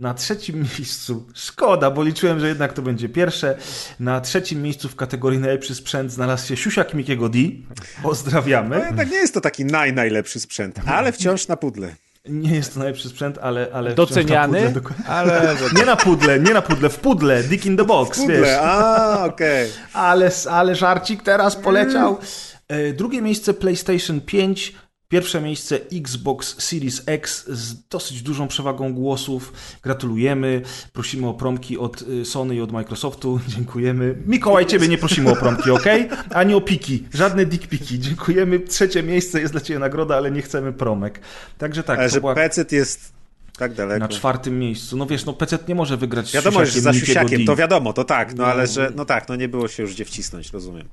Na 0.00 0.14
trzecim 0.14 0.56
miejscu, 0.78 1.26
szkoda, 1.34 1.90
bo 1.90 2.02
liczyłem, 2.02 2.40
że 2.40 2.48
jednak 2.48 2.72
to 2.72 2.82
będzie 2.82 3.08
pierwsze. 3.08 3.56
Na 4.00 4.20
trzecim 4.20 4.62
miejscu 4.62 4.88
w 4.88 4.96
kategorii 4.96 5.38
najlepszy 5.38 5.74
sprzęt 5.74 6.12
znalazł 6.12 6.48
się 6.48 6.56
Siusiak 6.56 6.94
Mikiego 6.94 7.28
D. 7.28 7.38
No 7.38 8.02
Pozdrawiamy. 8.02 8.84
jednak 8.86 9.10
nie 9.10 9.16
jest 9.16 9.34
to 9.34 9.40
taki 9.40 9.64
naj, 9.64 9.92
najlepszy 9.92 10.40
sprzęt, 10.40 10.80
ale 10.86 11.12
wciąż 11.12 11.48
na 11.48 11.56
pudle. 11.56 11.94
Nie 12.28 12.54
jest 12.54 12.74
to 12.74 12.78
najlepszy 12.78 13.08
sprzęt, 13.08 13.38
ale. 13.38 13.68
ale 13.72 13.94
Doceniany, 13.94 14.72
pudle 14.72 15.06
ale... 15.06 15.56
Nie 15.76 15.84
na 15.84 15.96
pudle, 15.96 16.40
nie 16.40 16.54
na 16.54 16.62
pudle, 16.62 16.88
w 16.88 16.98
pudle, 16.98 17.42
dick 17.42 17.66
in 17.66 17.76
the 17.76 17.84
box, 17.84 18.18
wiesz. 18.18 18.26
Pudle, 18.26 18.60
a 18.60 19.24
okej. 19.24 19.70
Ale, 19.92 20.30
ale 20.50 20.74
żarcik 20.74 21.22
teraz 21.22 21.56
poleciał. 21.56 22.18
E, 22.68 22.92
Drugie 22.92 23.22
miejsce 23.22 23.54
PlayStation 23.54 24.20
5. 24.20 24.74
Pierwsze 25.08 25.40
miejsce 25.40 25.80
Xbox 25.92 26.62
Series 26.62 27.02
X 27.06 27.44
z 27.48 27.88
dosyć 27.88 28.22
dużą 28.22 28.48
przewagą 28.48 28.94
głosów. 28.94 29.52
Gratulujemy. 29.82 30.62
Prosimy 30.92 31.28
o 31.28 31.34
promki 31.34 31.78
od 31.78 32.02
y, 32.02 32.24
Sony 32.24 32.54
i 32.54 32.60
od 32.60 32.72
Microsoftu. 32.72 33.40
Dziękujemy. 33.56 34.16
Mikołaj, 34.26 34.66
ciebie 34.66 34.88
nie 34.88 34.98
prosimy 34.98 35.30
o 35.30 35.36
promki, 35.36 35.70
ok? 35.70 35.84
Ani 36.34 36.54
o 36.54 36.60
piki. 36.60 37.04
Żadne 37.14 37.46
dick 37.46 37.66
piki. 37.66 37.98
Dziękujemy. 38.00 38.60
Trzecie 38.60 39.02
miejsce 39.02 39.40
jest 39.40 39.52
dla 39.52 39.60
ciebie 39.60 39.78
nagroda, 39.78 40.16
ale 40.16 40.30
nie 40.30 40.42
chcemy 40.42 40.72
promek. 40.72 41.20
Także 41.58 41.82
tak, 41.82 41.98
Ale 41.98 42.08
to 42.08 42.14
że 42.14 42.20
była 42.20 42.34
PC 42.34 42.64
jest 42.70 43.12
tak 43.58 43.74
daleko. 43.74 44.00
na 44.00 44.08
czwartym 44.08 44.58
miejscu. 44.58 44.96
No 44.96 45.06
wiesz, 45.06 45.24
no 45.24 45.32
PC 45.32 45.58
nie 45.68 45.74
może 45.74 45.96
wygrać 45.96 46.32
Wiadomo, 46.32 46.66
że 46.66 46.80
za 46.80 46.92
siusiakiem, 46.92 47.44
to 47.44 47.56
wiadomo, 47.56 47.92
to 47.92 48.04
tak, 48.04 48.34
no 48.34 48.46
ale 48.46 48.66
że, 48.66 48.92
no 48.96 49.04
tak, 49.04 49.28
no 49.28 49.36
nie 49.36 49.48
było 49.48 49.68
się 49.68 49.82
już 49.82 49.94
gdzie 49.94 50.04
wcisnąć, 50.04 50.52
rozumiem. 50.52 50.88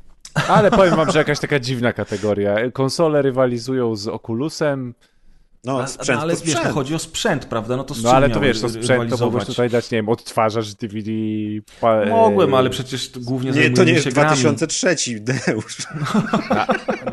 Ale 0.50 0.72
powiem 0.72 0.96
wam, 0.96 1.12
że 1.12 1.19
jakaś 1.19 1.39
taka 1.39 1.60
dziwna 1.60 1.93
kategoria. 1.93 2.56
Konsole 2.72 3.22
rywalizują 3.22 3.96
z 3.96 4.08
Oculusem. 4.08 4.93
No, 5.65 5.82
A- 5.82 5.88
sprzęt 5.88 6.21
ale 6.21 6.34
to 6.36 6.39
wiesz, 6.41 6.49
sprzęt. 6.49 6.67
to 6.67 6.73
chodzi 6.73 6.95
o 6.95 6.99
sprzęt, 6.99 7.45
prawda? 7.45 7.78
No 7.78 7.84
to 7.84 7.93
z 7.93 8.04
No 8.04 8.10
czym 8.10 8.17
ale 8.17 8.30
to 8.30 8.39
wiesz, 8.39 8.62
to 8.62 8.69
sprzęt 8.69 9.10
to 9.10 9.17
mogłeś 9.26 9.45
tutaj 9.45 9.69
dać, 9.69 9.91
nie 9.91 9.97
wiem, 9.97 10.10
odtwarzacz 10.10 10.73
DVD. 10.73 11.12
Pa, 11.82 12.06
Mogłem, 12.06 12.54
e, 12.54 12.58
ale 12.58 12.69
przecież 12.69 13.10
głównie 13.19 13.52
Nie, 13.52 13.69
to 13.69 13.84
nie 13.84 13.91
jest 13.93 14.04
się 14.04 14.12
grami. 14.12 14.28
2003, 14.41 14.95
Deusz. 15.19 15.78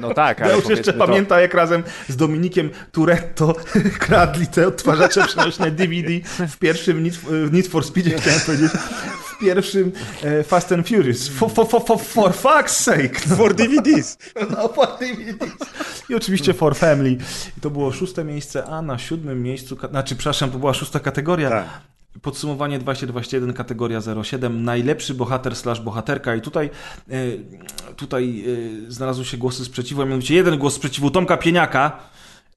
No 0.01 0.15
tak, 0.15 0.41
ale 0.43 0.51
Ja 0.51 0.57
już 0.57 0.69
jeszcze 0.69 0.93
to- 0.93 0.99
pamięta, 1.07 1.41
jak 1.41 1.55
razem 1.55 1.83
z 2.09 2.17
Dominikiem 2.17 2.71
Turetto 2.93 3.55
kradli 4.07 4.47
te 4.47 4.67
odtwarzacze 4.69 5.27
przenośne 5.27 5.71
DVD 5.71 6.09
w 6.49 6.57
pierwszym 6.59 7.03
Need, 7.53 7.67
for 7.67 7.85
Speed, 7.85 8.21
chciałem 8.21 8.41
powiedzieć, 8.47 8.71
w 9.37 9.39
pierwszym 9.41 9.93
e, 10.23 10.43
Fast 10.45 10.73
and 10.73 10.89
Furious. 10.89 11.29
For, 11.29 11.51
for, 11.53 11.69
for, 11.69 11.83
for, 11.87 12.01
for 12.01 12.33
fuck's 12.33 12.69
sake! 12.69 13.11
No, 13.31 13.37
For 13.37 13.55
DVDs. 13.55 14.19
no, 14.51 14.69
for 14.69 14.89
DVDs. 15.01 15.57
I 16.09 16.15
oczywiście 16.15 16.55
For 16.55 16.77
Family. 16.77 17.11
I 17.59 17.61
to 17.61 17.71
było 17.71 17.93
szóste 17.93 18.25
miejsce, 18.25 18.39
a 18.68 18.83
na 18.83 18.98
siódmym 18.98 19.42
miejscu, 19.42 19.76
znaczy, 19.90 20.16
przepraszam, 20.16 20.50
to 20.50 20.59
była 20.59 20.74
szósta 20.74 21.00
kategoria. 21.00 21.50
Tak. 21.50 21.68
Podsumowanie 22.22 22.79
2021, 22.79 23.53
kategoria 23.53 24.00
07, 24.22 24.64
najlepszy 24.64 25.14
bohater 25.14 25.57
slash 25.57 25.81
bohaterka 25.81 26.35
i 26.35 26.40
tutaj, 26.40 26.70
e, 27.11 27.14
tutaj 27.96 28.44
e, 28.88 28.90
znalazły 28.90 29.24
się 29.24 29.37
głosy 29.37 29.64
sprzeciwu, 29.64 30.03
a 30.03 30.05
mianowicie 30.05 30.35
jeden 30.35 30.59
głos 30.59 30.74
sprzeciwu 30.74 31.11
Tomka 31.11 31.37
Pieniaka, 31.37 31.98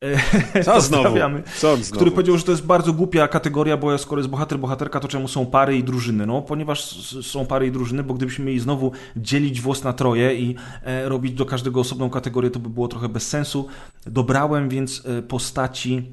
Co 0.66 0.82
znowu? 0.82 1.18
Co 1.56 1.78
znowu? 1.78 1.96
który 1.96 2.12
powiedział, 2.12 2.38
że 2.38 2.44
to 2.44 2.52
jest 2.52 2.66
bardzo 2.66 2.94
głupia 2.94 3.28
kategoria, 3.28 3.78
bo 3.78 3.98
skoro 3.98 4.20
jest 4.20 4.30
bohater, 4.30 4.60
bohaterka, 4.60 5.00
to 5.00 5.08
czemu 5.08 5.28
są 5.28 5.46
pary 5.46 5.78
i 5.78 5.84
drużyny? 5.84 6.26
No, 6.26 6.42
ponieważ 6.42 6.86
są 7.24 7.46
pary 7.46 7.68
i 7.68 7.72
drużyny, 7.72 8.04
bo 8.04 8.14
gdybyśmy 8.14 8.46
mieli 8.46 8.60
znowu 8.60 8.92
dzielić 9.16 9.62
włos 9.62 9.84
na 9.84 9.94
troje 9.94 10.36
i 10.36 10.56
e, 10.84 11.10
robić 11.10 11.34
do 11.34 11.46
każdego 11.46 11.80
osobną 11.80 12.10
kategorię, 12.10 12.50
to 12.52 12.60
by 12.60 12.70
było 12.70 12.88
trochę 12.88 13.10
bez 13.10 13.28
sensu. 13.28 13.68
Dobrałem 14.06 14.70
więc 14.70 15.04
e, 15.06 15.22
postaci 15.22 16.04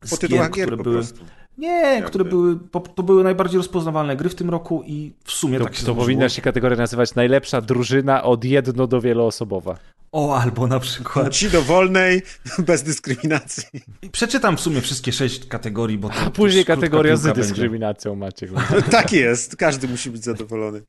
Po 0.00 0.06
z 0.06 0.18
tytułach 0.18 0.50
gier, 0.50 0.66
które 0.66 0.76
po 0.76 0.82
były... 0.82 0.96
prostu. 0.96 1.24
Nie, 1.58 2.02
które 2.06 2.24
były, 2.24 2.58
to 2.94 3.02
były 3.02 3.24
najbardziej 3.24 3.58
rozpoznawalne 3.58 4.16
gry 4.16 4.28
w 4.28 4.34
tym 4.34 4.50
roku 4.50 4.82
i 4.86 5.12
w 5.24 5.32
sumie 5.32 5.58
To, 5.58 5.64
tak 5.64 5.74
się 5.74 5.86
to 5.86 5.94
powinna 5.94 6.28
się 6.28 6.42
kategoria 6.42 6.76
nazywać 6.76 7.14
najlepsza 7.14 7.60
drużyna 7.60 8.22
od 8.22 8.44
jedno 8.44 8.86
do 8.86 9.00
wieloosobowa. 9.00 9.76
O, 10.12 10.38
albo 10.38 10.66
na 10.66 10.80
przykład... 10.80 11.32
Ci 11.32 11.50
do 11.50 11.62
wolnej, 11.62 12.22
bez 12.58 12.82
dyskryminacji. 12.82 13.64
Przeczytam 14.12 14.56
w 14.56 14.60
sumie 14.60 14.80
wszystkie 14.80 15.12
sześć 15.12 15.46
kategorii, 15.46 15.98
bo 15.98 16.08
to 16.08 16.14
A 16.14 16.30
później 16.30 16.64
to 16.64 16.74
kategoria 16.74 17.16
z 17.16 17.20
piłka 17.20 17.34
będzie. 17.34 17.48
dyskryminacją 17.48 18.14
macie. 18.14 18.48
tak 18.90 19.12
jest, 19.12 19.56
każdy 19.56 19.88
musi 19.88 20.10
być 20.10 20.24
zadowolony. 20.24 20.82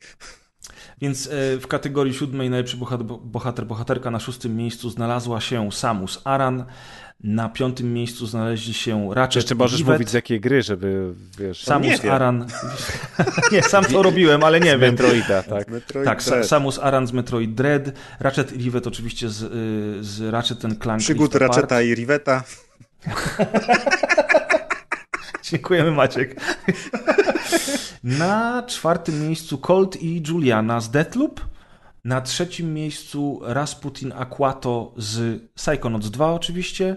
Więc 1.01 1.27
e, 1.27 1.57
w 1.57 1.67
kategorii 1.67 2.13
siódmej 2.13 2.49
najlepszy 2.49 2.77
bohater, 2.77 3.05
bohater, 3.05 3.65
bohaterka 3.65 4.11
na 4.11 4.19
szóstym 4.19 4.55
miejscu 4.57 4.89
znalazła 4.89 5.41
się 5.41 5.71
Samus 5.71 6.21
Aran. 6.23 6.65
Na 7.23 7.49
piątym 7.49 7.93
miejscu 7.93 8.27
znaleźli 8.27 8.73
się 8.73 9.09
Ratchet 9.13 9.35
Jeszcze 9.35 9.55
możesz 9.55 9.79
Rivet. 9.79 9.95
mówić 9.95 10.09
z 10.09 10.13
jakiej 10.13 10.39
gry, 10.41 10.61
żeby, 10.63 11.13
wiesz, 11.39 11.63
Samus 11.63 12.03
nie. 12.03 12.11
Aran... 12.11 12.45
nie, 13.51 13.61
sam 13.63 13.85
to 13.85 14.03
robiłem, 14.03 14.43
ale 14.43 14.59
nie 14.59 14.77
z 14.77 14.79
wiem. 14.79 14.91
Metroida, 14.91 15.43
tak. 15.43 15.67
Metroid 15.67 16.05
Tak, 16.05 16.23
Dread. 16.23 16.47
Samus 16.47 16.79
Aran 16.79 17.07
z 17.07 17.11
Metroid 17.11 17.53
Dread, 17.53 17.91
Ratchet 18.19 18.53
i 18.53 18.57
Rivet 18.57 18.87
oczywiście 18.87 19.29
z, 19.29 19.41
y, 19.43 20.03
z 20.03 20.21
Ratchet 20.21 20.59
Clank 20.81 21.01
Przygód. 21.01 21.35
Ratcheta 21.35 21.81
i 21.81 21.95
Riveta. 21.95 22.43
Dziękujemy 25.43 25.91
Maciek. 25.91 26.35
Na 28.05 28.63
czwartym 28.67 29.27
miejscu 29.27 29.57
Colt 29.57 30.01
i 30.01 30.23
Juliana 30.27 30.79
z 30.81 30.89
Deathloop. 30.91 31.41
Na 32.03 32.21
trzecim 32.21 32.73
miejscu 32.73 33.39
Rasputin 33.43 34.13
Aquato 34.15 34.93
z 34.97 35.41
Psychonauts 35.55 36.09
2 36.09 36.33
oczywiście. 36.33 36.95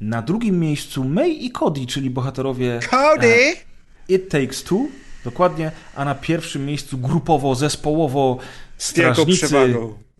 Na 0.00 0.22
drugim 0.22 0.60
miejscu 0.60 1.04
May 1.04 1.44
i 1.44 1.50
Cody, 1.50 1.86
czyli 1.86 2.10
bohaterowie 2.10 2.80
Cody! 2.90 3.36
It 4.08 4.28
Takes 4.28 4.62
Two. 4.62 4.86
Dokładnie. 5.24 5.72
A 5.94 6.04
na 6.04 6.14
pierwszym 6.14 6.66
miejscu 6.66 6.98
grupowo, 6.98 7.54
zespołowo 7.54 8.38
Strażnicy. 8.78 9.74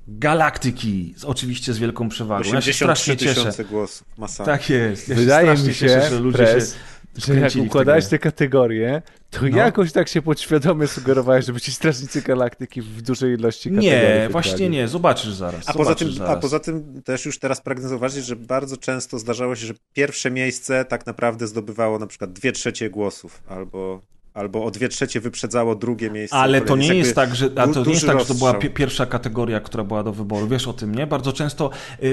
Galaktyki. 0.08 1.14
Z- 1.16 1.24
Oczywiście 1.24 1.72
z 1.72 1.78
wielką 1.78 2.08
przewagą. 2.08 2.44
Ja 2.44 2.60
się 2.60 2.70
83 2.70 2.74
strasznie 2.74 3.16
cieszę. 3.16 3.64
głosów. 3.64 4.06
Masakra. 4.18 4.52
Tak 4.58 4.70
jest. 4.70 5.08
Ja 5.08 5.14
Wydaje 5.16 5.50
mi 5.50 5.58
się, 5.58 5.74
cieszę, 5.74 6.10
że 6.10 6.20
ludzie 6.20 6.38
Prez, 6.38 6.72
się 6.72 6.78
że 7.16 7.34
jak 7.34 7.52
układałeś 7.66 8.06
te 8.06 8.18
kategorie, 8.18 9.02
to 9.30 9.38
No. 9.42 9.48
jakoś 9.56 9.92
tak 9.92 10.08
się 10.08 10.22
podświadomie 10.22 10.86
sugerowałeś, 10.86 11.46
żeby 11.46 11.60
ci 11.60 11.72
Strażnicy 11.72 12.22
Galaktyki 12.22 12.82
w 12.82 13.02
dużej 13.02 13.34
ilości 13.34 13.68
kategorii 13.68 13.90
Nie, 13.90 14.06
wybrali. 14.06 14.32
właśnie 14.32 14.68
nie. 14.68 14.88
Zobaczysz 14.88 15.32
zaraz. 15.34 15.68
A 15.68 15.72
poza, 15.72 15.84
zobaczysz 15.84 16.14
tym, 16.14 16.22
a 16.22 16.26
zaraz. 16.26 16.42
poza 16.42 16.60
tym 16.60 17.02
też 17.02 17.26
już 17.26 17.38
teraz 17.38 17.60
pragnę 17.60 17.88
zauważyć, 17.88 18.24
że 18.26 18.36
bardzo 18.36 18.76
często 18.76 19.18
zdarzało 19.18 19.56
się, 19.56 19.66
że 19.66 19.74
pierwsze 19.94 20.30
miejsce 20.30 20.84
tak 20.84 21.06
naprawdę 21.06 21.46
zdobywało 21.46 21.98
na 21.98 22.06
przykład 22.06 22.32
dwie 22.32 22.52
trzecie 22.52 22.90
głosów, 22.90 23.42
albo, 23.48 24.00
albo 24.34 24.64
o 24.64 24.70
dwie 24.70 24.88
trzecie 24.88 25.20
wyprzedzało 25.20 25.74
drugie 25.74 26.10
miejsce. 26.10 26.36
Ale 26.36 26.60
to 26.60 26.76
nie 26.76 26.94
jest 26.94 27.14
tak, 27.14 27.34
że, 27.34 27.50
a 27.56 27.68
to 27.68 27.84
nie 27.84 27.92
jest 27.92 28.06
tak, 28.06 28.20
że 28.20 28.26
to 28.26 28.34
była 28.34 28.54
pierwsza 28.54 29.06
kategoria, 29.06 29.60
która 29.60 29.84
była 29.84 30.02
do 30.02 30.12
wyboru. 30.12 30.48
Wiesz 30.48 30.68
o 30.68 30.72
tym, 30.72 30.94
nie? 30.94 31.06
Bardzo 31.06 31.32
często 31.32 31.70
y, 32.02 32.06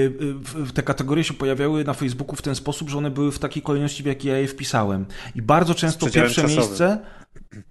y, 0.68 0.72
te 0.72 0.82
kategorie 0.82 1.24
się 1.24 1.34
pojawiały 1.34 1.84
na 1.84 1.94
Facebooku 1.94 2.36
w 2.36 2.42
ten 2.42 2.54
sposób, 2.54 2.90
że 2.90 2.98
one 2.98 3.10
były 3.10 3.32
w 3.32 3.38
takiej 3.38 3.62
kolejności, 3.62 4.02
w 4.02 4.06
jakiej 4.06 4.30
ja 4.30 4.38
je 4.38 4.48
wpisałem. 4.48 5.06
I 5.34 5.42
bardzo 5.42 5.74
często 5.74 6.06
pierwsze 6.10 6.42
czasowym. 6.42 6.56
miejsce. 6.56 6.98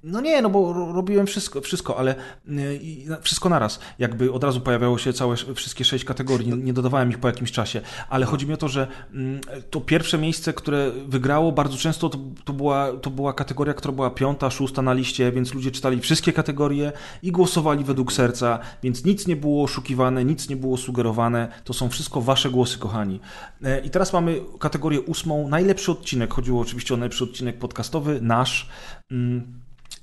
No 0.04 0.22
nie, 0.22 0.42
no 0.42 0.50
bo 0.50 0.74
ro- 0.74 0.92
robiłem 0.94 1.28
wszystko, 1.28 1.62
wszystko 1.62 1.98
ale 1.98 2.16
y, 2.50 3.18
wszystko 3.22 3.50
naraz. 3.50 3.80
Jakby 4.00 4.32
od 4.32 4.44
razu 4.44 4.62
pojawiało 4.62 4.98
się 4.98 5.14
całe, 5.14 5.34
sz- 5.34 5.58
wszystkie 5.58 5.86
sześć 5.86 6.06
kategorii, 6.06 6.48
nie, 6.48 6.56
nie 6.56 6.74
dodawałem 6.74 7.10
ich 7.10 7.18
po 7.20 7.28
jakimś 7.28 7.52
czasie. 7.52 7.82
Ale 8.10 8.26
chodzi 8.26 8.48
mi 8.48 8.54
o 8.54 8.58
to, 8.58 8.68
że 8.68 8.88
mm, 9.14 9.42
to 9.70 9.82
pierwsze 9.82 10.18
miejsce, 10.18 10.54
które 10.54 10.92
wygrało, 11.08 11.52
bardzo 11.52 11.78
często 11.78 12.10
to, 12.10 12.18
to, 12.44 12.54
była, 12.54 12.92
to 13.02 13.10
była 13.10 13.34
kategoria, 13.34 13.74
która 13.74 13.92
była 13.94 14.10
piąta, 14.10 14.50
szósta 14.50 14.82
na 14.82 14.94
liście, 14.94 15.32
więc 15.32 15.54
ludzie 15.54 15.72
czytali 15.72 16.00
wszystkie 16.00 16.34
kategorie 16.34 16.92
i 17.24 17.32
głosowali 17.32 17.84
według 17.84 18.14
serca, 18.14 18.60
więc 18.84 19.06
nic 19.06 19.28
nie 19.28 19.36
było 19.36 19.64
oszukiwane, 19.64 20.26
nic 20.26 20.50
nie 20.50 20.56
było 20.56 20.78
sugerowane. 20.78 21.48
To 21.64 21.74
są 21.74 21.90
wszystko 21.90 22.22
wasze 22.22 22.50
głosy, 22.50 22.78
kochani. 22.78 23.20
E, 23.64 23.80
I 23.80 23.90
teraz 23.90 24.14
mamy 24.14 24.42
kategorię 24.60 25.02
ósmą, 25.02 25.48
najlepszy 25.48 25.92
odcinek. 25.92 26.34
Chodziło 26.34 26.62
oczywiście 26.62 26.94
o 26.94 26.98
najlepszy 26.98 27.24
odcinek 27.24 27.58
podcastowy, 27.60 28.20
nasz. 28.22 28.70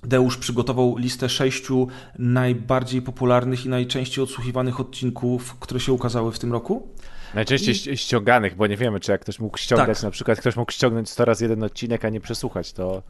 Deusz 0.04 0.36
przygotował 0.36 0.96
listę 0.98 1.28
sześciu 1.28 1.88
najbardziej 2.18 3.02
popularnych 3.02 3.66
i 3.66 3.68
najczęściej 3.68 4.24
odsłuchiwanych 4.24 4.80
odcinków, 4.80 5.56
które 5.60 5.80
się 5.80 5.92
ukazały 5.92 6.32
w 6.32 6.38
tym 6.38 6.52
roku. 6.52 6.88
Najczęściej 7.34 7.74
ści- 7.74 7.96
ściąganych, 7.96 8.56
bo 8.56 8.66
nie 8.66 8.76
wiemy, 8.76 9.00
czy 9.00 9.12
jak 9.12 9.20
ktoś 9.20 9.38
mógł 9.38 9.58
ściągać, 9.58 9.96
Tak. 9.98 10.02
na 10.02 10.10
przykład 10.10 10.40
ktoś 10.40 10.56
mógł 10.56 10.72
ściągnąć 10.72 11.10
100 11.10 11.24
razy 11.24 11.44
jeden 11.44 11.62
odcinek, 11.62 12.04
a 12.04 12.08
nie 12.08 12.20
przesłuchać, 12.20 12.72
to 12.72 13.02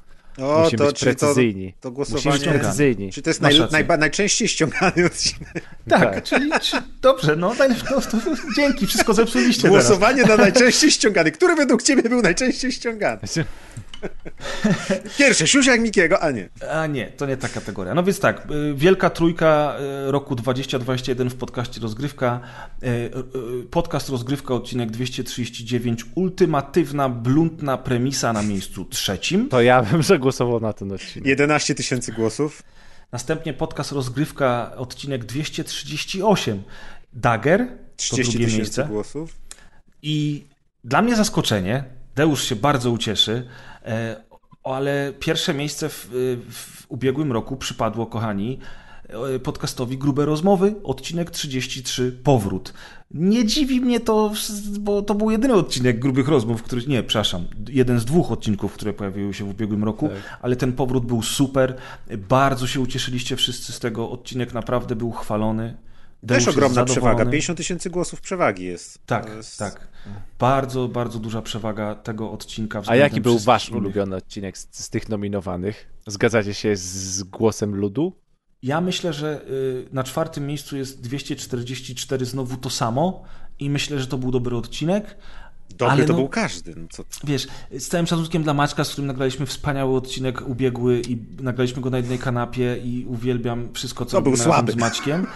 O, 0.42 0.60
musimy 0.64 0.78
to, 0.78 0.86
być 0.86 1.00
to, 1.00 1.04
precyzyjni. 1.06 1.74
to 1.80 1.90
Musimy 1.90 1.94
głosowanie... 1.94 2.38
być 2.38 2.48
precyzyjni. 2.48 3.12
Czyli 3.12 3.22
to 3.24 3.30
jest 3.30 3.40
naj, 3.40 3.54
najba, 3.70 3.96
najczęściej 3.96 4.48
ściągany 4.48 5.06
odcinek. 5.06 5.52
Tak, 5.88 6.00
Tak. 6.14 6.22
czyli 6.22 6.50
czy, 6.62 6.76
dobrze, 7.02 7.36
no, 7.36 7.54
najlepszy- 7.54 7.84
no 7.90 8.00
to, 8.00 8.18
dzięki, 8.56 8.86
wszystko 8.86 9.14
zepsuliście 9.14 9.62
teraz. 9.62 9.86
Głosowanie 9.86 10.22
na 10.24 10.36
najczęściej 10.36 10.90
ściągany. 10.90 11.32
Który 11.32 11.56
według 11.56 11.82
ciebie 11.82 12.02
był 12.02 12.22
najczęściej 12.22 12.72
ściągany? 12.72 13.18
Pierwsze, 15.18 15.46
Siusiak 15.46 15.80
Mikiego, 15.80 16.20
a 16.20 16.30
nie. 16.30 16.48
A 16.70 16.86
nie, 16.86 17.06
to 17.06 17.26
nie 17.26 17.36
ta 17.36 17.48
kategoria. 17.48 17.94
No 17.94 18.02
więc 18.02 18.20
tak, 18.20 18.46
y, 18.50 18.74
wielka 18.74 19.10
trójka 19.10 19.76
y, 20.08 20.12
roku 20.12 20.34
2021 20.34 21.30
w 21.30 21.34
podcaście 21.34 21.80
Rozgrywka. 21.80 22.40
Y, 22.82 23.10
Podcast 23.70 24.08
Rozgrywka, 24.08 24.54
odcinek 24.54 24.90
239. 24.90 26.04
Ultimatywna, 26.14 27.08
bluntna 27.08 27.78
premisa 27.78 28.32
na 28.32 28.42
miejscu 28.42 28.84
trzecim. 28.84 29.48
To 29.48 29.62
ja 29.62 29.82
bym 29.82 30.02
zagłosował 30.02 30.60
na 30.60 30.72
ten 30.72 30.92
odcinek. 30.92 31.26
11 31.26 31.74
tysięcy 31.74 32.12
głosów. 32.12 32.62
Następnie 33.12 33.54
podcast 33.54 33.92
Rozgrywka, 33.92 34.72
odcinek 34.76 35.24
238. 35.24 36.62
Dagger, 37.12 37.68
to 37.68 37.74
30 37.96 38.32
drugie 38.32 38.46
tysięcy 38.46 38.58
miejsce. 38.58 38.84
głosów. 38.84 39.36
I 40.02 40.44
dla 40.84 41.02
mnie 41.02 41.16
zaskoczenie, 41.16 41.84
Deusz 42.18 42.44
się 42.44 42.56
bardzo 42.56 42.90
ucieszy, 42.90 43.48
ale 44.64 45.12
pierwsze 45.18 45.54
miejsce 45.54 45.88
w, 45.88 46.08
w 46.50 46.86
ubiegłym 46.88 47.32
roku 47.32 47.56
przypadło, 47.56 48.06
kochani, 48.06 48.58
e, 49.34 49.38
podcastowi 49.38 49.98
Grube 49.98 50.24
Rozmowy, 50.24 50.74
odcinek 50.84 51.30
33, 51.30 52.12
Powrót. 52.24 52.72
Nie 53.10 53.44
dziwi 53.44 53.80
mnie 53.80 54.00
to, 54.00 54.32
bo 54.80 55.02
to 55.02 55.14
był 55.14 55.30
jedyny 55.30 55.54
odcinek 55.54 55.98
Grubych 55.98 56.28
Rozmów, 56.28 56.62
który, 56.62 56.86
nie, 56.86 57.02
przepraszam, 57.02 57.44
jeden 57.68 58.00
z 58.00 58.04
dwóch 58.04 58.32
odcinków, 58.32 58.72
które 58.72 58.92
pojawiły 58.92 59.34
się 59.34 59.44
w 59.44 59.50
ubiegłym 59.50 59.84
roku, 59.84 60.08
ale 60.42 60.56
ten 60.56 60.72
powrót 60.72 61.06
był 61.06 61.22
super. 61.22 61.76
Bardzo 62.28 62.66
się 62.66 62.80
ucieszyliście 62.80 63.36
wszyscy 63.36 63.72
z 63.72 63.80
tego, 63.80 64.10
odcinek 64.10 64.54
naprawdę 64.54 64.96
był 64.96 65.12
chwalony. 65.12 65.76
Też 66.26 66.48
ogromna 66.48 66.84
przewaga. 66.84 67.24
50 67.24 67.56
tysięcy 67.56 67.90
głosów 67.90 68.20
przewagi 68.20 68.64
jest. 68.64 69.06
Tak, 69.06 69.28
jest... 69.36 69.58
tak. 69.58 69.88
Bardzo, 70.38 70.88
bardzo 70.88 71.18
duża 71.18 71.42
przewaga 71.42 71.94
tego 71.94 72.30
odcinka. 72.32 72.82
A 72.86 72.96
jaki 72.96 73.20
był 73.20 73.38
wasz 73.38 73.68
innych. 73.68 73.82
ulubiony 73.82 74.16
odcinek 74.16 74.58
z, 74.58 74.68
z 74.70 74.90
tych 74.90 75.08
nominowanych? 75.08 75.86
Zgadzacie 76.06 76.54
się 76.54 76.76
z, 76.76 76.80
z 76.80 77.22
głosem 77.22 77.74
ludu? 77.74 78.12
Ja 78.62 78.80
myślę, 78.80 79.12
że 79.12 79.42
y, 79.48 79.88
na 79.92 80.04
czwartym 80.04 80.46
miejscu 80.46 80.76
jest 80.76 81.00
244 81.00 82.24
znowu 82.24 82.56
to 82.56 82.70
samo 82.70 83.22
i 83.58 83.70
myślę, 83.70 83.98
że 83.98 84.06
to 84.06 84.18
był 84.18 84.30
dobry 84.30 84.56
odcinek. 84.56 85.16
Dobry 85.76 85.92
Ale 85.92 86.04
to 86.04 86.12
no- 86.12 86.18
był 86.18 86.28
każdy. 86.28 86.74
No 86.76 86.86
co... 86.90 87.04
Wiesz, 87.24 87.48
z 87.78 87.88
całym 87.88 88.06
szacunkiem 88.06 88.42
dla 88.42 88.54
Maćka, 88.54 88.84
z 88.84 88.90
którym 88.90 89.06
nagraliśmy 89.06 89.46
wspaniały 89.46 89.96
odcinek 89.96 90.48
ubiegły 90.48 91.00
i 91.08 91.18
nagraliśmy 91.42 91.82
go 91.82 91.90
na 91.90 91.96
jednej 91.96 92.18
kanapie 92.18 92.76
i 92.84 93.04
uwielbiam 93.08 93.68
wszystko, 93.72 94.04
co 94.04 94.16
To 94.16 94.22
był 94.22 94.36
słaby. 94.36 94.72
z 94.72 94.76
Maćkiem, 94.76 95.26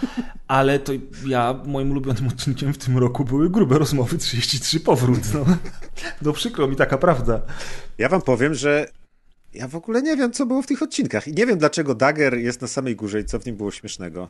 ale 0.47 0.79
to 0.79 0.93
ja, 1.25 1.61
moim 1.65 1.91
ulubionym 1.91 2.27
odcinkiem 2.27 2.73
w 2.73 2.77
tym 2.77 2.97
roku 2.97 3.25
były 3.25 3.49
grube 3.49 3.77
rozmowy 3.79 4.17
33 4.17 4.79
powrót. 4.79 5.19
No, 5.33 5.45
no 6.21 6.33
przykro 6.33 6.67
mi 6.67 6.75
taka 6.75 6.97
prawda. 6.97 7.41
Ja 7.97 8.09
wam 8.09 8.21
powiem, 8.21 8.53
że 8.53 8.87
ja 9.53 9.67
w 9.67 9.75
ogóle 9.75 10.01
nie 10.01 10.17
wiem, 10.17 10.31
co 10.31 10.45
było 10.45 10.61
w 10.61 10.67
tych 10.67 10.81
odcinkach. 10.81 11.27
I 11.27 11.33
nie 11.33 11.45
wiem, 11.45 11.57
dlaczego 11.57 11.95
Dagger 11.95 12.33
jest 12.37 12.61
na 12.61 12.67
samej 12.67 12.95
górze 12.95 13.19
i 13.19 13.25
co 13.25 13.39
w 13.39 13.45
nim 13.45 13.55
było 13.55 13.71
śmiesznego. 13.71 14.29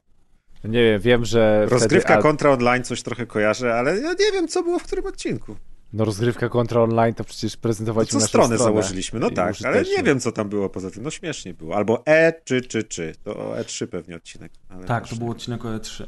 Nie 0.63 0.83
wiem, 0.83 1.01
wiem, 1.01 1.25
że 1.25 1.65
Rozgrywka 1.69 2.07
wtedy, 2.09 2.19
a, 2.19 2.21
kontra 2.21 2.51
online 2.51 2.83
coś 2.83 3.03
trochę 3.03 3.25
kojarzę, 3.25 3.75
ale 3.75 3.99
ja 3.99 4.09
nie 4.09 4.31
wiem, 4.33 4.47
co 4.47 4.63
było 4.63 4.79
w 4.79 4.83
którym 4.83 5.05
odcinku. 5.05 5.55
No 5.93 6.05
rozgrywka 6.05 6.49
kontra 6.49 6.81
online 6.81 7.13
to 7.13 7.23
przecież 7.23 7.51
To 7.55 7.61
prezentowaliśmy 7.61 8.11
co 8.11 8.17
naszą 8.17 8.27
stronę 8.27 8.55
stronę. 8.55 8.63
założyliśmy, 8.63 9.19
no 9.19 9.29
tak, 9.31 9.55
ale 9.65 9.83
nie 9.83 10.03
wiem, 10.03 10.19
co 10.19 10.31
tam 10.31 10.49
było 10.49 10.69
poza 10.69 10.91
tym. 10.91 11.03
No 11.03 11.09
śmiesznie 11.09 11.53
było. 11.53 11.75
Albo 11.75 12.05
E 12.05 12.33
czy 12.45 12.61
czy 12.61 12.83
czy. 12.83 13.15
To 13.23 13.35
o 13.37 13.55
E3 13.55 13.87
pewnie 13.87 14.15
odcinek. 14.15 14.51
Ale 14.69 14.85
Tak, 14.85 15.07
to 15.07 15.15
był 15.15 15.31
odcinek 15.31 15.65
o 15.65 15.67
E3. 15.67 16.05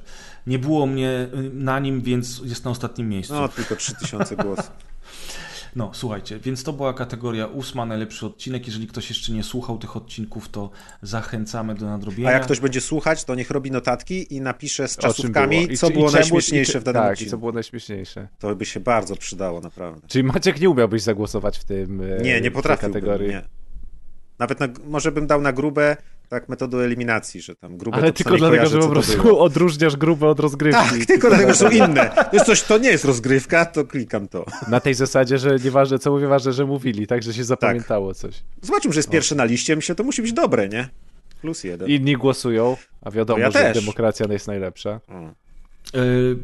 Nie 0.47 0.59
było 0.59 0.86
mnie 0.88 1.27
y, 1.33 1.49
na 1.53 1.79
nim, 1.79 2.01
więc 2.01 2.41
jest 2.43 2.65
na 2.65 2.71
ostatnim 2.71 3.09
miejscu. 3.09 3.33
No, 3.33 3.47
tylko 3.49 3.75
3000 3.75 4.36
głosów. 4.36 4.71
No, 5.76 5.89
słuchajcie, 5.93 6.39
więc 6.39 6.63
to 6.63 6.73
była 6.73 6.93
kategoria 6.93 7.47
ósma, 7.47 7.86
najlepszy 7.86 8.26
odcinek. 8.26 8.65
Jeżeli 8.67 8.88
ktoś 8.88 9.09
jeszcze 9.09 9.32
nie 9.34 9.43
słuchał 9.43 9.78
tych 9.78 9.97
odcinków, 9.97 10.49
to 10.49 10.69
zachęcamy 11.01 11.76
do 11.76 11.86
nadrobienia. 11.86 12.30
A 12.30 12.32
jak 12.32 12.43
ktoś 12.43 12.59
będzie 12.59 12.82
słuchać, 12.82 13.23
to 13.23 13.36
niech 13.36 13.51
robi 13.51 13.71
notatki 13.71 14.34
i 14.36 14.41
napisze 14.41 14.88
z 14.88 14.97
czasówkami, 14.97 15.57
było. 15.59 15.71
I 15.71 15.78
co 15.78 15.89
i 15.89 15.93
było 15.93 16.05
czemu- 16.05 16.15
najśmieszniejsze 16.19 16.71
i 16.71 16.73
czy- 16.73 16.80
w 16.80 16.84
danym 16.84 17.01
Tak, 17.01 17.09
i 17.09 17.13
odcinku. 17.13 17.32
co 17.32 17.38
było 17.38 17.51
najśmieszniejsze. 17.51 18.28
To 18.39 18.55
by 18.55 18.65
się 18.65 18.80
bardzo 18.80 19.15
przydało, 19.15 19.61
naprawdę. 19.61 20.07
Czyli 20.07 20.23
Maciek 20.23 20.61
nie 20.61 20.69
umiałbyś 20.69 21.01
zagłosować 21.01 21.57
w 21.57 21.63
tym 21.63 22.01
e, 22.01 22.21
Nie, 22.21 22.41
nie 22.41 22.51
potrafiłbym. 22.51 22.93
kategorii. 23.01 23.30
Nie. 23.30 23.41
Nawet 24.39 24.59
na, 24.59 24.67
może 24.88 25.11
bym 25.11 25.28
dał 25.28 25.41
na 25.41 25.53
grube 25.53 25.97
tak 26.30 26.49
metodą 26.49 26.78
eliminacji, 26.78 27.41
że 27.41 27.55
tam 27.55 27.78
grube 27.78 27.97
Ale 27.97 28.13
tylko 28.13 28.38
dlatego, 28.38 28.65
że 28.65 28.80
po 28.80 28.88
prostu 28.88 29.39
odróżniasz 29.39 29.95
grube 29.95 30.28
od 30.28 30.39
rozgrywki. 30.39 30.89
Tak, 30.99 31.05
tylko 31.05 31.30
dlatego, 31.30 31.49
że 31.49 31.55
są 31.59 31.69
inne. 31.69 32.09
To 32.15 32.30
jest 32.34 32.45
coś, 32.45 32.61
to 32.61 32.78
nie 32.78 32.89
jest 32.89 33.05
rozgrywka, 33.05 33.65
to 33.65 33.86
klikam 33.86 34.28
to. 34.28 34.45
Na 34.67 34.80
tej 34.80 34.93
zasadzie, 34.93 35.38
że 35.38 35.55
nieważne 35.63 35.99
co 35.99 36.11
mówię, 36.11 36.28
ważne, 36.28 36.53
że 36.53 36.65
mówili, 36.65 37.07
tak, 37.07 37.23
że 37.23 37.34
się 37.34 37.43
zapamiętało 37.43 38.13
coś. 38.13 38.43
Zobaczmy, 38.61 38.93
że 38.93 38.99
jest 38.99 39.09
pierwszy 39.09 39.36
na 39.36 39.45
liście, 39.45 39.76
myślę, 39.76 39.95
to 39.95 40.03
musi 40.03 40.21
być 40.21 40.34
dobre, 40.34 40.69
nie? 40.69 40.89
Plus 41.41 41.63
jeden. 41.63 41.89
Inni 41.89 42.15
głosują, 42.17 42.78
a 43.01 43.11
wiadomo, 43.11 43.38
No 43.39 43.43
ja 43.45 43.51
że 43.51 43.59
też. 43.59 43.80
demokracja 43.86 44.26
jest 44.30 44.47
najlepsza. 44.47 44.99
O. 45.07 45.30
Y, 45.99 46.38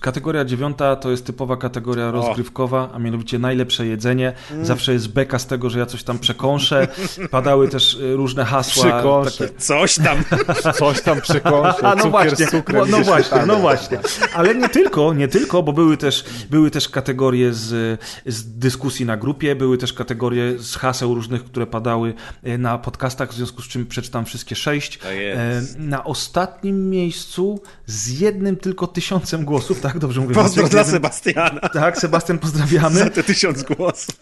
Kategoria 0.00 0.44
dziewiąta 0.44 0.96
to 0.96 1.10
jest 1.10 1.26
typowa 1.26 1.56
kategoria 1.56 2.10
rozgrywkowa, 2.10 2.90
a 2.94 2.98
mianowicie 2.98 3.38
najlepsze 3.38 3.86
jedzenie. 3.86 4.32
Mm. 4.50 4.64
Zawsze 4.66 4.92
jest 4.92 5.08
beka 5.08 5.38
z 5.38 5.46
tego, 5.46 5.70
że 5.70 5.78
ja 5.78 5.86
coś 5.86 6.02
tam 6.02 6.18
przekąszę. 6.18 6.88
Padały 7.30 7.68
też 7.68 7.94
y, 7.94 8.16
różne 8.16 8.44
hasła. 8.44 8.82
Przekąszę. 8.84 9.48
takie- 9.48 9.60
Coś 9.60 9.94
tam. 9.94 10.18
Coś 10.78 11.02
tam 11.02 11.20
przekąszę, 11.20 11.86
A 11.86 11.94
no 11.94 12.02
cukier 12.02 12.10
właśnie, 12.10 12.46
no, 12.72 12.86
no 12.86 13.00
właśnie, 13.04 13.38
no 13.46 13.56
właśnie. 13.56 13.98
Ale 14.34 14.54
nie 14.54 14.68
tylko, 14.68 15.14
nie 15.14 15.28
tylko, 15.28 15.62
bo 15.62 15.72
były 15.72 15.96
też, 15.96 16.24
były 16.50 16.70
też 16.70 16.88
kategorie 16.88 17.52
z, 17.54 18.00
z 18.26 18.58
dyskusji 18.58 19.06
na 19.06 19.16
grupie, 19.16 19.54
były 19.56 19.78
też 19.78 19.92
kategorie 19.92 20.58
z 20.58 20.76
haseł 20.76 21.14
różnych, 21.14 21.44
które 21.44 21.66
padały 21.66 22.14
e, 22.42 22.58
na 22.58 22.78
podcastach, 22.78 23.30
w 23.30 23.34
związku 23.34 23.62
z 23.62 23.68
czym 23.68 23.86
przeczytam 23.86 24.24
wszystkie 24.24 24.54
sześć. 24.56 24.98
E, 25.04 25.62
Na 25.78 26.04
ostatnim 26.04 26.90
miejscu 26.90 27.60
z 27.86 28.20
jednym 28.20 28.56
tylko 28.56 28.86
tysiącem 28.86 29.44
głosów, 29.44 29.79
tak? 29.80 29.98
Dobrze 29.98 30.20
mówię. 30.20 30.34
Pozdro 30.34 30.68
dla 30.68 30.84
Sebastiana 30.84 31.60
Tak, 31.68 31.98
Sebastian, 31.98 32.38
pozdrawiamy. 32.38 32.98
za 33.04 33.10
te 33.10 33.22
tysiąc 33.22 33.62
głosów. 33.62 34.20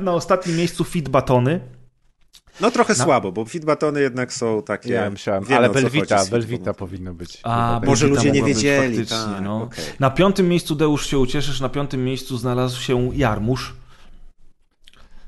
Na 0.00 0.12
ostatnim 0.12 0.56
miejscu 0.56 0.84
fit 0.84 1.08
batony. 1.08 1.60
No 2.60 2.70
trochę 2.70 2.94
słabo, 2.94 3.32
bo 3.32 3.44
feedbatony 3.44 4.00
jednak 4.00 4.32
są 4.32 4.62
takie... 4.62 4.92
Ja 4.92 5.10
myślałem, 5.10 5.44
wiemy, 5.44 5.56
ale 5.56 5.70
Belvita 5.70 6.24
feedbatem. 6.24 6.74
powinno 6.74 7.14
być. 7.14 7.40
A, 7.42 7.80
może 7.86 8.06
ludzie 8.06 8.30
nie 8.30 8.42
być 8.42 8.54
wiedzieli, 8.54 8.96
faktycznie, 8.96 9.34
tak, 9.34 9.42
no. 9.42 9.62
okej. 9.62 9.84
Na 10.00 10.10
piątym 10.10 10.48
miejscu, 10.48 10.74
Deusz 10.74 11.06
się 11.06 11.18
ucieszysz, 11.18 11.60
na 11.60 11.68
piątym 11.68 12.04
miejscu 12.04 12.36
znalazł 12.36 12.80
się 12.80 13.10
Jarmusz. 13.14 13.74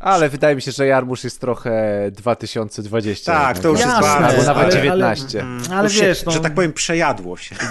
Ale 0.00 0.28
wydaje 0.28 0.56
mi 0.56 0.62
się, 0.62 0.72
że 0.72 0.86
Jarmusz 0.86 1.24
jest 1.24 1.40
trochę 1.40 2.02
2020. 2.12 3.32
Tak, 3.32 3.58
to 3.58 3.68
już 3.68 3.80
jest 3.80 3.90
Jasne, 3.92 4.08
bardzo... 4.08 4.26
Albo 4.28 4.42
nawet 4.42 4.62
ale- 4.64 4.72
19. 4.72 5.44
Ale 5.72 5.84
Już 5.84 5.92
się, 5.92 6.02
wiesz, 6.06 6.24
no, 6.24 6.32
że 6.32 6.40
tak 6.40 6.54
powiem, 6.54 6.72
przejadło 6.72 7.36
się. 7.36 7.56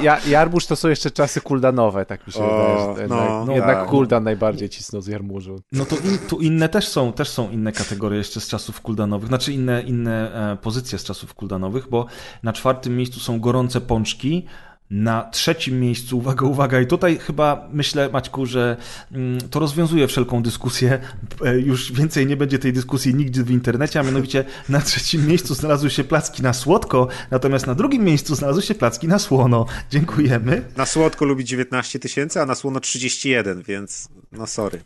Ja, 0.00 0.18
Jarmusz 0.28 0.66
to 0.66 0.76
są 0.76 0.88
jeszcze 0.88 1.10
czasy 1.10 1.40
kuldanowe, 1.40 2.06
tak 2.06 2.26
mi 2.26 2.32
się 2.32 2.40
O, 2.44 2.94
wydaje. 2.94 3.08
no, 3.08 3.16
jednak 3.16 3.46
no 3.46 3.52
jednak 3.52 3.76
tak. 3.78 3.88
kuldan 3.88 4.24
najbardziej 4.24 4.68
cisnął 4.68 5.02
z 5.02 5.06
Jarmurzu. 5.06 5.60
no 5.72 5.84
to 5.84 5.96
in, 5.96 6.18
tu 6.18 6.38
inne 6.40 6.68
też 6.68 6.88
są, 6.88 7.12
też 7.12 7.28
są 7.28 7.50
inne 7.50 7.72
kategorie 7.72 8.18
jeszcze 8.18 8.40
z 8.40 8.48
czasów 8.48 8.80
kuldanowych, 8.80 9.28
znaczy 9.28 9.52
inne, 9.52 9.82
inne 9.82 10.34
e, 10.52 10.56
pozycje 10.56 10.98
z 10.98 11.04
czasów 11.04 11.34
kuldanowych, 11.34 11.88
bo 11.88 12.06
na 12.42 12.52
czwartym 12.52 12.96
miejscu 12.96 13.20
są 13.20 13.40
gorące 13.40 13.80
pączki, 13.80 14.46
na 14.90 15.22
trzecim 15.22 15.80
miejscu, 15.80 16.18
uwaga, 16.18 16.46
uwaga, 16.46 16.80
i 16.80 16.86
tutaj 16.86 17.18
chyba 17.18 17.68
myślę, 17.72 18.08
Maćku, 18.12 18.46
że 18.46 18.76
mm, 19.12 19.40
to 19.40 19.60
rozwiązuje 19.60 20.08
wszelką 20.08 20.42
dyskusję. 20.42 20.98
E, 21.44 21.58
Już 21.58 21.92
więcej 21.92 22.26
nie 22.26 22.36
będzie 22.36 22.58
tej 22.58 22.72
dyskusji 22.72 23.14
nigdzie 23.14 23.42
w 23.42 23.50
internecie, 23.50 24.00
a 24.00 24.02
mianowicie 24.02 24.44
na 24.68 24.80
trzecim 24.80 25.26
miejscu 25.26 25.54
znalazły 25.54 25.90
się 25.90 26.04
placki 26.04 26.42
na 26.42 26.52
słodko, 26.52 27.08
natomiast 27.30 27.66
na 27.66 27.74
drugim 27.74 28.04
miejscu 28.04 28.34
znalazły 28.34 28.62
się 28.62 28.74
placki 28.74 29.08
na 29.08 29.18
słono. 29.18 29.66
Dziękujemy. 29.90 30.64
Na 30.76 30.86
słodko 30.86 31.24
lubi 31.24 31.44
19 31.44 31.98
tysięcy, 31.98 32.40
a 32.40 32.46
na 32.46 32.54
słono 32.54 32.80
31, 32.80 33.62
więc 33.62 34.08
no 34.32 34.46
sorry. 34.46 34.80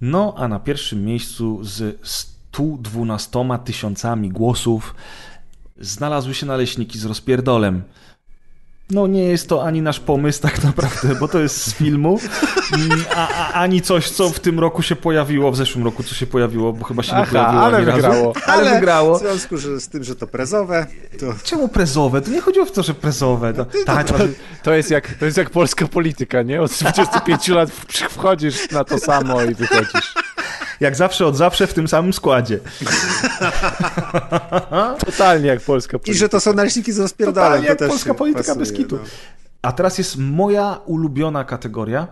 No, 0.00 0.34
a 0.36 0.48
na 0.48 0.60
pierwszym 0.60 1.04
miejscu 1.04 1.64
z 1.64 1.98
112 2.02 3.30
tysiącami 3.64 4.30
głosów 4.30 4.94
znalazły 5.80 6.34
się 6.34 6.46
naleśniki 6.46 6.98
z 6.98 7.04
rozpierdolem. 7.04 7.82
No 8.90 9.06
nie 9.06 9.24
jest 9.24 9.48
to 9.48 9.64
ani 9.64 9.82
nasz 9.82 10.00
pomysł 10.00 10.42
tak 10.42 10.64
naprawdę, 10.64 11.14
bo 11.14 11.28
to 11.28 11.38
jest 11.38 11.56
z 11.66 11.74
filmu, 11.74 12.18
a, 13.16 13.28
a, 13.28 13.52
ani 13.52 13.82
coś, 13.82 14.10
co 14.10 14.30
w 14.30 14.40
tym 14.40 14.60
roku 14.60 14.82
się 14.82 14.96
pojawiło, 14.96 15.50
w 15.52 15.56
zeszłym 15.56 15.84
roku, 15.84 16.02
co 16.02 16.14
się 16.14 16.26
pojawiło, 16.26 16.72
bo 16.72 16.84
chyba 16.84 17.02
się 17.02 17.12
nie 17.12 17.18
Aha, 17.18 17.30
pojawiło 17.30 17.62
ale 17.64 17.82
wygrało. 17.84 18.32
Ale, 18.46 18.74
wygrało. 18.74 19.18
W 19.18 19.20
związku 19.20 19.56
że 19.56 19.80
z 19.80 19.88
tym, 19.88 20.04
że 20.04 20.16
to 20.16 20.26
prezowe, 20.26 20.86
to 21.20 21.26
Czemu 21.44 21.68
prezowe? 21.68 22.20
To 22.20 22.30
nie 22.30 22.40
chodziło 22.40 22.66
o 22.66 22.70
to, 22.70 22.82
że 22.82 22.94
prezowe. 22.94 23.52
No, 23.56 23.66
tak, 23.86 24.06
To, 24.06 24.14
to, 24.62 24.74
jest 24.74 24.90
jak, 24.90 25.14
to 25.14 25.24
jest 25.24 25.36
jak 25.36 25.50
polska 25.50 25.86
polityka, 25.88 26.42
nie? 26.42 26.62
Od 26.62 26.70
25 26.72 27.48
lat 27.48 27.70
w- 27.70 27.86
wchodzisz 28.10 28.70
na 28.70 28.84
to 28.84 28.98
samo 28.98 29.42
i 29.42 29.54
wychodzisz. 29.54 30.14
Jak 30.80 30.96
zawsze 30.96 31.26
od 31.26 31.36
zawsze 31.36 31.66
w 31.66 31.74
tym 31.74 31.88
samym 31.88 32.12
składzie. 32.12 32.58
Totalnie 35.06 35.46
jak 35.48 35.60
polska 35.60 35.96
I 35.96 36.00
polityka. 36.00 36.18
że 36.18 36.28
to 36.28 36.40
są 36.40 36.52
naleśniki 36.52 36.92
z 36.92 36.98
rozpierdolem. 36.98 37.48
Totalnie 37.50 37.66
to 37.66 37.70
jak 37.70 37.78
też 37.78 37.88
polska 37.88 38.14
polityka 38.14 38.42
pasuje, 38.42 38.58
bez 38.58 38.72
kitu. 38.72 38.96
no. 38.96 39.02
A 39.62 39.72
teraz 39.72 39.98
jest 39.98 40.16
moja 40.16 40.80
ulubiona 40.86 41.44
kategoria. 41.44 42.08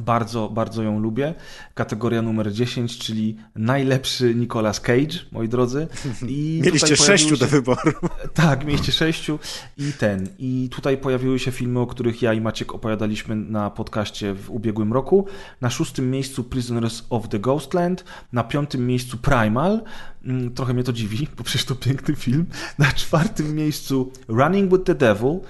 Bardzo, 0.00 0.48
bardzo 0.48 0.82
ją 0.82 1.00
lubię. 1.00 1.34
Kategoria 1.74 2.22
numer 2.22 2.52
10, 2.52 2.98
czyli 2.98 3.36
najlepszy 3.56 4.34
Nicolas 4.34 4.80
Cage, 4.80 5.18
moi 5.32 5.48
drodzy. 5.48 5.88
I 6.26 6.60
Mieliście 6.64 6.96
sześciu 6.96 7.36
się... 7.36 7.40
do 7.40 7.46
wyboru. 7.46 7.92
Tak, 8.34 8.64
mieliście 8.64 8.92
sześciu 8.92 9.38
i 9.78 9.92
ten. 9.92 10.28
I 10.38 10.68
tutaj 10.72 10.98
pojawiły 10.98 11.38
się 11.38 11.50
filmy, 11.50 11.80
o 11.80 11.86
których 11.86 12.22
ja 12.22 12.32
i 12.32 12.40
Maciek 12.40 12.74
opowiadaliśmy 12.74 13.36
na 13.36 13.70
podcaście 13.70 14.34
w 14.34 14.50
ubiegłym 14.50 14.92
roku. 14.92 15.26
Na 15.60 15.70
szóstym 15.70 16.10
miejscu 16.10 16.44
Prisoners 16.44 17.02
of 17.10 17.28
the 17.28 17.38
Ghostland, 17.38 18.04
na 18.32 18.44
piątym 18.44 18.86
miejscu 18.86 19.18
Primal. 19.18 19.82
Mm, 20.24 20.54
Trochę 20.54 20.74
mnie 20.74 20.84
to 20.84 20.92
dziwi, 20.92 21.28
bo 21.38 21.44
przecież 21.44 21.64
to 21.64 21.74
piękny 21.74 22.16
film. 22.16 22.46
Na 22.78 22.92
czwartym 22.92 23.54
miejscu 23.54 24.12
Running 24.28 24.72
with 24.72 24.84
the 24.84 24.94
Devil. 24.94 25.40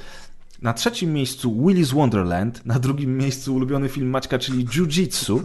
Na 0.62 0.72
trzecim 0.72 1.12
miejscu 1.12 1.50
Willy's 1.50 1.94
Wonderland, 1.94 2.66
na 2.66 2.78
drugim 2.78 3.16
miejscu 3.18 3.54
ulubiony 3.54 3.88
film 3.88 4.10
Maćka, 4.10 4.38
czyli 4.38 4.66
Jiu-Jitsu, 4.66 5.44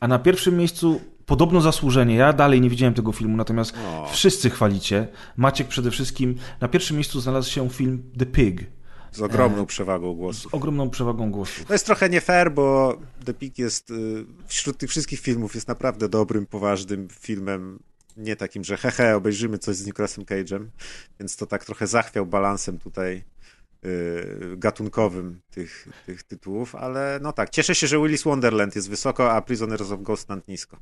a 0.00 0.08
na 0.08 0.18
pierwszym 0.18 0.56
miejscu 0.56 1.00
podobno 1.26 1.60
zasłużenie. 1.60 2.14
Ja 2.14 2.32
dalej 2.32 2.60
nie 2.60 2.70
widziałem 2.70 2.94
tego 2.94 3.12
filmu, 3.12 3.36
natomiast 3.36 3.74
wszyscy 4.12 4.50
chwalicie. 4.50 5.08
Maciek 5.36 5.68
przede 5.68 5.90
wszystkim. 5.90 6.34
Na 6.60 6.68
pierwszym 6.68 6.96
miejscu 6.96 7.20
znalazł 7.20 7.50
się 7.50 7.70
film 7.70 8.02
The 8.18 8.26
Pig 8.26 8.66
Z 9.12 9.20
ogromną 9.20 9.66
przewagą 9.66 10.14
głosu. 10.14 10.48
z 10.50 10.54
ogromną 10.54 10.90
przewagą 10.90 11.30
głosu. 11.30 11.64
To 11.64 11.72
jest 11.72 11.86
trochę 11.86 12.08
nie 12.10 12.20
fair, 12.20 12.52
bo 12.52 12.98
The 13.24 13.34
Pig 13.34 13.58
jest 13.58 13.90
y, 13.90 14.24
wśród 14.46 14.78
tych 14.78 14.90
wszystkich 14.90 15.20
filmów 15.20 15.54
jest 15.54 15.68
naprawdę 15.68 16.08
dobrym, 16.08 16.46
poważnym 16.46 17.08
filmem. 17.20 17.78
Nie 18.16 18.36
takim, 18.36 18.64
że 18.64 18.76
hehe, 18.76 19.16
obejrzymy 19.16 19.58
coś 19.58 19.76
z 19.76 19.86
Nicolasem 19.86 20.24
Cage'em, 20.24 20.66
więc 21.20 21.36
to 21.36 21.46
tak 21.46 21.64
trochę 21.64 21.86
zachwiał 21.86 22.26
balansem 22.26 22.78
tutaj 22.78 23.24
gatunkowym 24.56 25.40
tych, 25.50 25.88
tych 26.06 26.22
tytułów, 26.22 26.74
ale 26.74 27.18
no 27.22 27.32
tak, 27.32 27.50
cieszę 27.50 27.74
się, 27.74 27.86
że 27.86 27.98
Willis 27.98 28.22
Wonderland 28.22 28.76
jest 28.76 28.90
wysoko, 28.90 29.32
a 29.32 29.42
Prisoners 29.42 29.90
of 29.90 30.02
Ghostland 30.02 30.48
nisko. 30.48 30.76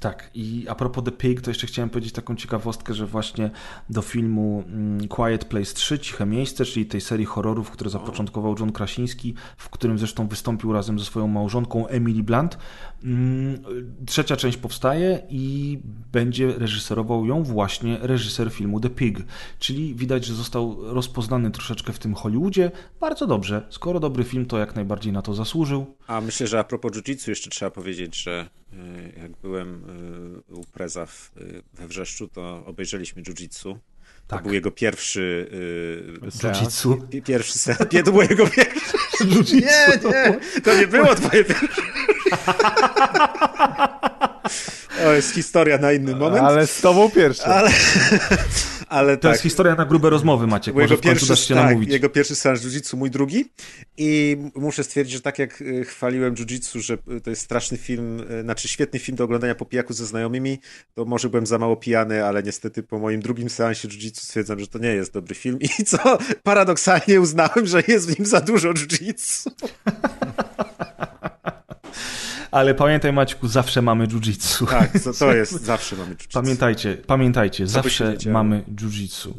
Tak, 0.00 0.30
i 0.34 0.66
a 0.68 0.74
propos 0.74 1.04
The 1.04 1.12
Pig, 1.12 1.40
to 1.40 1.50
jeszcze 1.50 1.66
chciałem 1.66 1.90
powiedzieć 1.90 2.12
taką 2.12 2.36
ciekawostkę, 2.36 2.94
że 2.94 3.06
właśnie 3.06 3.50
do 3.90 4.02
filmu 4.02 4.64
mm, 4.66 5.08
Quiet 5.08 5.44
Place 5.44 5.74
3, 5.74 5.98
Ciche 5.98 6.26
Miejsce, 6.26 6.64
czyli 6.64 6.86
tej 6.86 7.00
serii 7.00 7.26
horrorów, 7.26 7.70
które 7.70 7.90
zapoczątkował 7.90 8.54
John 8.60 8.72
Krasiński, 8.72 9.34
w 9.56 9.70
którym 9.70 9.98
zresztą 9.98 10.28
wystąpił 10.28 10.72
razem 10.72 10.98
ze 10.98 11.04
swoją 11.04 11.26
małżonką 11.26 11.86
Emily 11.86 12.22
Blunt. 12.22 12.58
Mm, 13.04 13.62
Trzecia 14.06 14.36
część 14.36 14.58
powstaje 14.58 15.22
i 15.28 15.78
będzie 16.12 16.52
reżyserował 16.58 17.26
ją 17.26 17.42
właśnie 17.42 17.98
reżyser 18.00 18.50
filmu 18.50 18.80
The 18.80 18.90
Pig, 18.90 19.18
czyli 19.58 19.94
widać, 19.94 20.24
że 20.24 20.34
został 20.34 20.94
rozpoznany 20.94 21.50
troszeczkę 21.50 21.92
w 21.92 21.98
tym 21.98 22.14
Hollywoodzie. 22.16 22.70
Bardzo 23.00 23.26
dobrze, 23.26 23.66
skoro 23.70 24.00
dobry 24.00 24.24
film, 24.24 24.46
to 24.46 24.58
jak 24.58 24.74
najbardziej 24.74 25.12
na 25.12 25.22
to 25.22 25.34
zasłużył. 25.34 25.96
A 26.06 26.20
myślę, 26.20 26.46
że 26.46 26.58
a 26.58 26.64
propos 26.64 26.92
jiu-jitsu 26.92 27.28
jeszcze 27.28 27.50
trzeba 27.50 27.70
powiedzieć, 27.70 28.16
że 28.22 28.48
y, 28.72 28.76
jak 29.20 29.30
byłem 29.42 29.84
y, 30.50 30.54
u 30.54 30.64
Preza 30.64 31.06
y, 31.36 31.62
we 31.74 31.88
Wrzeszczu, 31.88 32.28
to 32.28 32.62
obejrzeliśmy 32.66 33.22
jiu-jitsu. 33.22 33.76
To 34.26 34.36
Tak. 34.36 34.42
był 34.44 34.52
jego 34.54 34.70
pierwszy... 34.70 35.48
y, 36.22 36.28
Jiu-jitsu. 36.30 37.08
pi- 37.08 37.22
Pierwszy 37.22 37.58
sen. 37.58 37.76
Nie, 37.92 38.02
to 38.02 38.12
był 38.12 38.22
jego 38.22 38.46
pierwszy. 38.46 38.96
Nie, 39.54 39.60
nie, 40.10 40.60
to 40.60 40.76
nie 40.78 40.86
było 40.86 41.14
twoje 41.14 41.44
pierwsze. 41.44 41.66
O, 45.06 45.12
jest 45.12 45.34
historia 45.34 45.78
na 45.78 45.92
inny 45.92 46.16
moment. 46.16 46.44
Ale 46.44 46.66
z 46.66 46.80
tobą 46.80 47.10
pierwszy. 47.10 47.44
ale, 47.44 47.70
ale 48.88 49.16
To 49.16 49.22
tak. 49.22 49.32
jest 49.32 49.42
historia 49.42 49.74
na 49.74 49.84
grube 49.84 50.10
rozmowy, 50.10 50.46
Maciek. 50.46 50.74
Może 50.74 50.84
jego 50.84 51.02
pierwszy, 51.02 51.28
dasz 51.28 51.48
się 51.48 51.54
tak, 51.54 51.64
namówić. 51.66 51.90
jego 51.90 52.08
pierwszy 52.08 52.36
seans 52.36 52.60
jiu-jitsu, 52.60 52.96
mój 52.96 53.10
drugi. 53.10 53.44
I 53.96 54.36
muszę 54.54 54.84
stwierdzić, 54.84 55.14
że 55.14 55.20
tak 55.20 55.38
jak 55.38 55.60
y, 55.60 55.84
chwaliłem 55.84 56.34
jiu-jitsu, 56.34 56.78
że 56.80 56.98
y, 57.16 57.20
to 57.20 57.30
jest 57.30 57.42
straszny 57.42 57.78
film, 57.78 58.20
y, 58.30 58.42
znaczy 58.42 58.68
świetny 58.68 58.98
film 58.98 59.16
do 59.16 59.24
oglądania 59.24 59.54
po 59.54 59.64
pijaku 59.64 59.92
ze 59.92 60.06
znajomymi, 60.06 60.58
to 60.94 61.04
może 61.04 61.28
byłem 61.28 61.46
za 61.46 61.58
mało 61.58 61.76
pijany, 61.76 62.24
ale 62.24 62.42
niestety 62.42 62.82
po 62.82 62.98
moim 62.98 63.20
drugim 63.20 63.50
seansie 63.50 63.88
jiu-jitsu 63.88 64.20
stwierdzam, 64.20 64.60
że 64.60 64.66
to 64.66 64.78
nie 64.78 64.88
jest 64.88 65.12
dobry 65.12 65.34
film. 65.34 65.58
I 65.78 65.84
co 65.84 66.18
paradoksalnie 66.42 67.20
uznałem, 67.20 67.66
że 67.66 67.82
jest 67.88 68.10
w 68.10 68.18
nim 68.18 68.26
za 68.26 68.40
dużo 68.40 68.72
jiu-jitsu. 68.72 69.50
Ale 72.56 72.74
pamiętaj, 72.74 73.12
Maćku, 73.12 73.48
zawsze 73.48 73.82
mamy 73.82 74.06
jiu-jitsu. 74.06 74.66
Tak, 74.66 74.92
to, 75.04 75.12
to 75.12 75.34
jest, 75.34 75.64
zawsze 75.72 75.96
mamy 75.96 76.14
jiu-jitsu. 76.14 76.32
Pamiętajcie, 76.32 76.96
pamiętajcie, 77.06 77.58
się 77.58 77.66
zawsze 77.66 78.14
mamy 78.32 78.62
jiu-jitsu. 78.74 79.32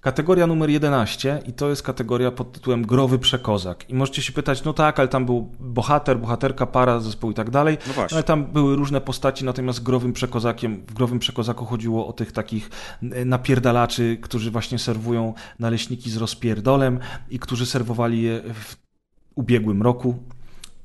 Kategoria 0.00 0.46
numer 0.46 0.70
11 0.70 1.42
i 1.46 1.52
to 1.52 1.68
jest 1.70 1.82
kategoria 1.82 2.30
pod 2.30 2.52
tytułem 2.52 2.86
Growy 2.86 3.18
Przekozak. 3.18 3.90
I 3.90 3.94
możecie 3.94 4.22
się 4.22 4.32
pytać, 4.32 4.64
no 4.64 4.72
tak, 4.72 4.98
ale 4.98 5.08
tam 5.08 5.26
był 5.26 5.50
bohater, 5.60 6.18
bohaterka, 6.18 6.66
para, 6.66 7.00
zespół 7.00 7.30
i 7.30 7.34
tak 7.34 7.50
dalej. 7.50 7.78
No 7.86 7.92
właśnie. 7.92 8.14
Ale 8.14 8.24
tam 8.24 8.44
były 8.44 8.76
różne 8.76 9.00
postaci, 9.00 9.44
natomiast 9.44 9.82
growym 9.82 10.12
przekozakiem, 10.12 10.82
w 10.86 10.94
growym 10.94 11.18
przekozaku 11.18 11.64
chodziło 11.64 12.06
o 12.06 12.12
tych 12.12 12.32
takich 12.32 12.70
e, 13.02 13.24
napierdalaczy, 13.24 14.18
którzy 14.22 14.50
właśnie 14.50 14.78
serwują 14.78 15.34
naleśniki 15.58 16.10
z 16.10 16.16
rozpierdolem 16.16 16.98
i 17.30 17.38
którzy 17.38 17.66
serwowali 17.66 18.22
je 18.22 18.42
w 18.54 18.76
ubiegłym 19.34 19.82
roku. 19.82 20.18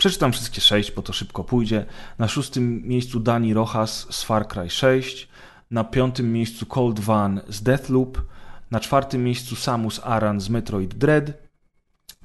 Przeczytam 0.07 0.31
wszystkie 0.31 0.61
sześć, 0.61 0.91
bo 0.91 1.01
to 1.01 1.13
szybko 1.13 1.43
pójdzie. 1.43 1.85
Na 2.19 2.27
szóstym 2.27 2.81
miejscu 2.87 3.19
Dani 3.19 3.53
Rojas 3.53 4.07
z 4.09 4.23
Far 4.23 4.47
Cry 4.47 4.69
6. 4.69 5.27
Na 5.71 5.83
piątym 5.83 6.33
miejscu 6.33 6.65
Cold 6.65 6.99
Van 6.99 7.41
z 7.49 7.63
Deathloop. 7.63 8.21
Na 8.71 8.79
czwartym 8.79 9.23
miejscu 9.23 9.55
Samus 9.55 10.01
Aran 10.03 10.41
z 10.41 10.49
Metroid 10.49 10.93
Dread. 10.93 11.31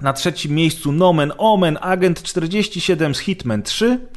Na 0.01 0.13
trzecim 0.13 0.55
miejscu 0.55 0.91
Nomen 0.91 1.33
Omen 1.37 1.77
Agent 1.81 2.23
47 2.23 3.15
z 3.15 3.19
Hitman 3.19 3.63
3. 3.63 4.07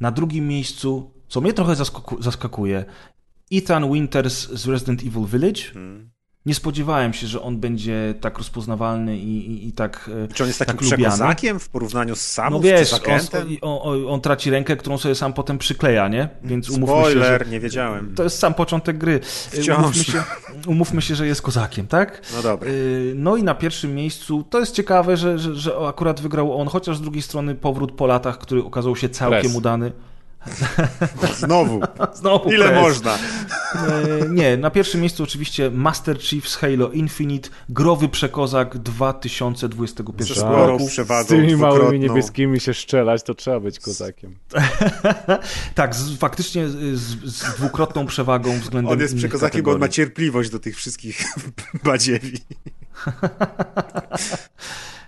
Na 0.00 0.10
drugim 0.10 0.48
miejscu, 0.48 1.10
co 1.28 1.40
mnie 1.40 1.52
trochę 1.52 1.74
zaskakuje, 2.20 2.84
Ethan 3.52 3.92
Winters 3.92 4.48
z 4.48 4.66
Resident 4.66 5.02
Evil 5.02 5.26
Village. 5.26 5.62
Hmm. 5.62 6.11
Nie 6.46 6.54
spodziewałem 6.54 7.12
się, 7.12 7.26
że 7.26 7.42
on 7.42 7.56
będzie 7.60 8.14
tak 8.20 8.38
rozpoznawalny 8.38 9.18
i, 9.18 9.50
i, 9.50 9.68
i 9.68 9.72
tak. 9.72 10.10
e, 10.24 10.34
Czy 10.34 10.42
on 10.42 10.46
jest 10.46 10.58
takim 10.58 10.74
tak 10.74 10.82
lubiany. 10.82 11.14
przekozakiem 11.14 11.58
w 11.58 11.68
porównaniu 11.68 12.16
z 12.16 12.20
Samus 12.20 12.62
No 12.62 12.68
czy 12.68 12.76
wiesz, 12.76 12.88
z 12.90 13.00
on, 13.62 13.78
on, 13.82 14.06
on, 14.08 14.20
traci 14.20 14.50
rękę, 14.50 14.76
którą 14.76 14.98
sobie 14.98 15.14
sam 15.14 15.32
potem 15.32 15.58
przykleja, 15.58 16.08
nie? 16.08 16.28
Więc 16.44 16.70
umówmy 16.70 16.96
się, 16.96 17.02
że 17.04 17.10
Spoiler, 17.10 17.48
nie 17.48 17.60
wiedziałem. 17.60 18.14
to 18.14 18.22
jest 18.22 18.38
sam 18.38 18.54
początek 18.54 18.98
gry. 18.98 19.20
Wciąż. 19.50 19.78
Umówmy 19.78 20.04
się, 20.04 20.22
umówmy 20.66 21.02
się, 21.02 21.14
że 21.14 21.26
jest 21.26 21.42
kozakiem, 21.42 21.86
tak? 21.86 22.22
No 22.36 22.42
dobra. 22.42 22.70
Yy, 22.70 23.12
No 23.16 23.36
i 23.36 23.42
na 23.42 23.54
pierwszym 23.54 23.94
miejscu, 23.94 24.44
to 24.50 24.60
jest 24.60 24.74
ciekawe, 24.74 25.16
że, 25.16 25.38
że, 25.38 25.54
że 25.54 25.76
akurat 25.88 26.20
wygrał 26.20 26.60
on, 26.60 26.68
chociaż 26.68 26.96
z 26.96 27.00
drugiej 27.00 27.22
strony 27.22 27.54
powrót 27.54 27.92
po 27.92 28.06
latach, 28.06 28.38
który 28.38 28.64
okazał 28.64 28.96
się 28.96 29.08
całkiem 29.08 29.40
Press. 29.40 29.54
udany. 29.56 29.92
Znowu. 31.38 31.80
Znowu 32.14 32.52
Ile 32.52 32.68
press. 32.68 32.82
można? 32.82 33.14
E, 33.14 33.18
Nie, 34.30 34.56
na 34.56 34.70
pierwszym 34.70 35.00
miejscu 35.00 35.22
oczywiście 35.22 35.70
Master 35.70 36.20
Chief 36.22 36.48
z 36.48 36.56
Halo 36.56 36.90
Infinite, 36.90 37.48
growy 37.68 38.08
przekozak 38.08 38.78
2021 38.78 40.26
Ze 40.26 40.34
sporą 40.34 40.66
roku. 40.66 40.86
przewagą 40.86 41.24
Z 41.24 41.28
tymi 41.28 41.56
małymi 41.56 41.98
niebieskimi 42.00 42.60
się 42.60 42.74
strzelać, 42.74 43.22
to 43.22 43.34
trzeba 43.34 43.60
być 43.60 43.78
kozakiem. 43.80 44.36
tak, 45.74 45.94
z, 45.94 46.18
faktycznie 46.18 46.68
z, 46.68 46.74
z 47.24 47.54
dwukrotną 47.56 48.06
przewagą 48.06 48.58
względem 48.58 48.92
On 48.92 49.00
jest 49.00 49.16
przekozakiem, 49.16 49.62
bo 49.62 49.70
on 49.72 49.78
ma 49.80 49.88
cierpliwość 49.88 50.50
do 50.50 50.58
tych 50.58 50.76
wszystkich 50.76 51.22
badziewi. 51.84 52.38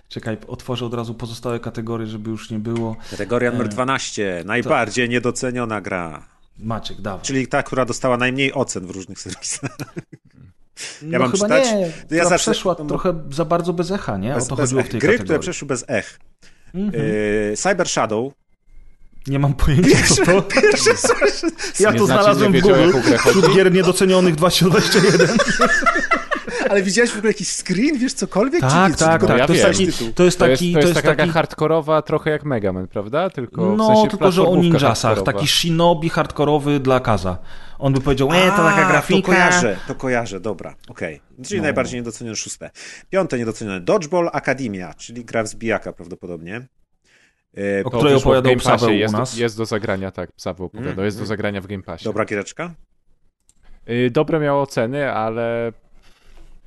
Czekaj, 0.09 0.37
otworzę 0.47 0.85
od 0.85 0.93
razu 0.93 1.13
pozostałe 1.13 1.59
kategorie, 1.59 2.07
żeby 2.07 2.29
już 2.29 2.49
nie 2.49 2.59
było. 2.59 2.95
Kategoria 3.11 3.51
numer 3.51 3.67
12. 3.67 4.43
Najbardziej 4.45 5.09
niedoceniona 5.09 5.81
gra. 5.81 6.27
Maciek, 6.59 7.01
dawaj. 7.01 7.21
Czyli 7.21 7.47
ta, 7.47 7.63
która 7.63 7.85
dostała 7.85 8.17
najmniej 8.17 8.53
ocen 8.53 8.85
w 8.87 8.89
różnych 8.89 9.19
serwisach. 9.19 9.69
no 11.01 11.19
mam 11.19 11.31
chyba 11.31 11.45
czytać? 11.45 11.65
nie, 11.65 11.91
To 12.09 12.15
ja 12.15 12.23
zacznę- 12.23 12.37
przeszła 12.53 12.75
to 12.75 12.81
m- 12.81 12.87
trochę 12.89 13.13
za 13.31 13.45
bardzo 13.45 13.73
bez 13.73 13.91
echa, 13.91 14.17
nie? 14.17 14.33
Bez, 14.33 14.43
o 14.45 14.47
to 14.47 14.55
chodziło 14.55 14.81
ech. 14.81 14.87
w 14.87 14.89
tej 14.91 14.99
Gry, 14.99 15.19
które 15.19 15.39
przeszły 15.39 15.67
bez 15.67 15.85
ech. 15.87 16.19
Mhm. 16.75 17.03
Yy, 17.03 17.57
Cyber 17.57 17.89
Shadow. 17.89 18.33
Nie 19.27 19.39
mam 19.39 19.53
pojęcia, 19.53 19.97
co 20.15 20.25
to. 20.25 20.31
Ja 21.79 21.91
Nie 21.91 21.97
to 21.99 22.05
znaczy, 22.05 22.23
znalazłem 22.23 22.53
w 22.53 22.61
Google 22.61 22.91
wśród 23.17 23.55
gier 23.55 23.71
niedocenionych 23.71 24.35
2021. 24.35 25.37
Ale 26.69 26.83
widziałeś 26.83 27.11
w 27.11 27.17
ogóle 27.17 27.29
jakiś 27.29 27.47
screen, 27.49 27.97
wiesz, 27.97 28.13
cokolwiek? 28.13 28.61
Tak, 28.61 28.91
czy, 28.93 28.99
tak, 28.99 29.25
tak. 29.25 29.37
ja 29.37 29.47
To 29.47 29.53
jest 29.53 29.65
taki, 29.65 29.85
to 29.85 30.03
jest 30.03 30.15
To 30.15 30.23
jest, 30.23 30.39
taki, 30.39 30.73
to 30.73 30.79
jest, 30.79 30.81
to 30.81 30.87
jest 30.87 30.93
taka 30.93 31.15
taki 31.15 31.29
hardkorowa, 31.29 32.01
trochę 32.01 32.29
jak 32.29 32.45
Mega 32.45 32.73
Man, 32.73 32.87
prawda? 32.87 33.29
Tylko 33.29 33.73
w 33.73 33.77
No, 33.77 33.87
sensie 33.87 34.09
tylko 34.09 34.31
że 34.31 34.43
o 34.43 34.55
ninjasach. 34.55 35.23
Taki 35.23 35.47
shinobi 35.47 36.09
hardkorowy 36.09 36.79
dla 36.79 36.99
Kaza. 36.99 37.37
On 37.79 37.93
by 37.93 38.01
powiedział, 38.01 38.29
e, 38.33 38.51
to 38.51 38.57
taka 38.57 38.89
grafika. 38.89 39.21
To 39.21 39.25
kojarzę, 39.25 39.77
to 39.87 39.95
kojarzę, 39.95 40.39
dobra, 40.39 40.75
okej. 40.89 41.21
Czyli 41.43 41.57
No. 41.59 41.63
najbardziej 41.63 41.99
niedocenione 41.99 42.35
szóste. 42.35 42.71
Piąte 43.09 43.37
niedocenione 43.37 43.81
Dodgeball 43.81 44.29
Academia, 44.33 44.93
czyli 44.93 45.25
gra 45.25 45.43
w 45.43 45.47
zbijaka 45.47 45.93
prawdopodobnie. 45.93 46.67
Yy, 47.53 47.81
O 47.85 47.89
To 47.89 47.97
której 47.97 48.13
w 48.13 48.17
opowiadał 48.17 48.51
Game 48.51 48.55
Passie, 48.63 48.69
Paweł 48.69 48.89
u 48.89 48.99
jest, 48.99 49.13
nas. 49.13 49.37
Jest 49.37 49.57
do 49.57 49.65
zagrania, 49.65 50.11
tak, 50.11 50.29
Paweł 50.43 50.65
opowiadał, 50.65 50.93
Mm, 50.93 51.05
jest 51.05 51.17
do 51.17 51.21
mm. 51.21 51.27
zagrania 51.27 51.61
w 51.61 51.67
Game 51.67 51.83
Passie. 51.83 52.03
Dobra 52.05 52.25
giereczka? 52.25 52.73
Y, 53.89 54.09
Dobre 54.11 54.39
miało 54.39 54.61
oceny, 54.61 55.11
ale... 55.11 55.73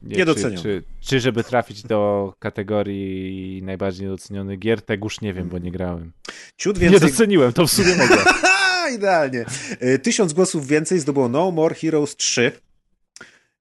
Nie, 0.03 0.17
Niedocenione. 0.17 0.57
Czy, 0.57 0.83
czy, 1.01 1.09
czy 1.09 1.21
żeby 1.21 1.45
trafić 1.45 1.83
do 1.83 2.33
kategorii 2.39 3.63
najbardziej 3.63 4.05
niedocenionych 4.07 4.59
gier, 4.59 4.83
tegóż 4.83 5.21
nie 5.21 5.35
wiem, 5.35 5.49
bo 5.49 5.59
nie 5.59 5.71
grałem. 5.73 6.13
Ciut 6.57 6.81
Nie 6.81 6.91
więcej... 6.91 7.11
doceniłem, 7.11 7.53
to 7.53 7.67
w 7.67 7.71
sumie 7.71 7.97
mogę. 7.97 8.17
Idealnie. 8.95 9.45
Y, 9.83 9.99
Tysiąc 9.99 10.33
głosów 10.33 10.67
więcej 10.67 11.01
zdobyło 11.01 11.29
No 11.29 11.51
More 11.51 11.75
Heroes 11.75 12.17
3, 12.17 12.53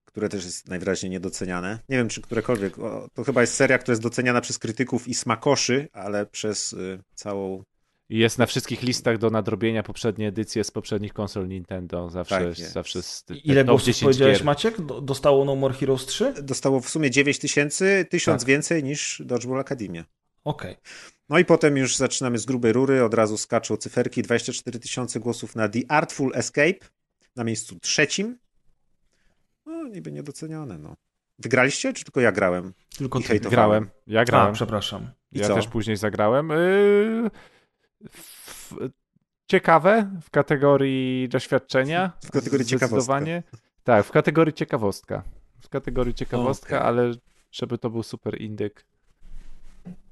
które 0.06 0.30
też 0.30 0.46
jest 0.46 0.68
najwyraźniej 0.68 1.10
niedoceniane. 1.10 1.80
Nie 1.90 1.98
wiem, 1.98 2.10
czy 2.10 2.22
którekolwiek. 2.22 2.80
O, 2.80 3.08
to 3.14 3.24
chyba 3.24 3.42
jest 3.42 3.54
seria, 3.54 3.78
która 3.78 3.92
jest 3.94 4.02
doceniana 4.02 4.42
przez 4.42 4.60
krytyków 4.60 5.08
i 5.08 5.14
smakoszy, 5.16 5.88
ale 5.94 6.26
przez 6.26 6.74
y, 6.74 7.00
całą. 7.16 7.64
Jest 8.10 8.38
na 8.38 8.46
wszystkich 8.46 8.82
listach 8.84 9.18
do 9.18 9.30
nadrobienia 9.30 9.84
poprzednie 9.84 10.28
edycje 10.28 10.64
z 10.64 10.72
poprzednich 10.72 11.14
konsol 11.14 11.48
Nintendo. 11.48 12.10
Zawsze, 12.10 12.36
Tak 12.36 12.60
jest. 12.60 12.74
zawsze 12.74 13.04
z, 13.04 13.24
te 13.24 13.36
Ile 13.36 13.66
głosów 13.66 13.86
10 13.86 14.04
powiedziałeś, 14.04 14.38
gier. 14.38 14.46
Maciek? 14.46 14.82
Do- 14.82 15.02
Dostało 15.02 15.46
No 15.46 15.56
More 15.56 15.74
Heroes 15.74 16.06
3? 16.06 16.34
Dostało 16.44 16.80
w 16.80 16.90
sumie 16.90 17.12
9 17.12 17.40
tysięcy, 17.40 18.06
tysiąc 18.10 18.42
Tak. 18.42 18.48
więcej 18.48 18.84
niż 18.84 19.22
Dodgeball 19.26 19.60
Academia. 19.60 20.06
Okej. 20.44 20.76
No 21.30 21.40
i 21.40 21.46
potem 21.46 21.78
już 21.78 21.96
zaczynamy 21.96 22.38
z 22.38 22.46
grubej 22.46 22.74
rury, 22.74 23.04
od 23.04 23.14
razu 23.14 23.38
skaczą 23.38 23.78
cyferki, 23.78 24.22
24 24.22 24.80
tysiące 24.80 25.20
głosów 25.20 25.56
na 25.56 25.70
The 25.70 25.80
Artful 25.90 26.32
Escape 26.36 26.80
na 27.36 27.44
miejscu 27.44 27.80
trzecim. 27.80 28.38
No, 29.66 29.88
niby 29.88 30.12
niedocenione, 30.12 30.78
no. 30.78 30.96
Wygraliście, 31.40 31.94
czy 31.94 32.04
tylko 32.04 32.22
ja 32.22 32.32
grałem? 32.32 32.74
Tylko 32.98 33.20
ty. 33.20 33.40
Grałem, 33.40 33.90
ja 34.08 34.22
A, 34.22 34.26
grałem. 34.26 34.54
przepraszam. 34.54 35.10
I 35.32 35.40
ja 35.40 35.48
co? 35.48 35.56
też 35.56 35.68
później 35.68 35.98
zagrałem. 35.98 36.50
Yy, 36.50 37.30
w, 38.12 38.74
ciekawe 39.48 40.12
w 40.22 40.30
kategorii 40.30 41.30
doświadczenia. 41.30 42.12
W 42.26 42.32
kategorii 42.32 42.66
ciekawostka. 42.66 43.22
Tak, 43.84 44.06
w 44.06 44.12
kategorii 44.12 44.54
ciekawostka. 44.54 45.24
W 45.62 45.70
kategorii 45.70 46.14
ciekawostka, 46.14 46.78
Okej. 46.78 46.88
ale 46.88 47.12
żeby 47.52 47.78
to 47.78 47.90
był 47.90 48.04
super 48.04 48.42
indyk. 48.42 48.86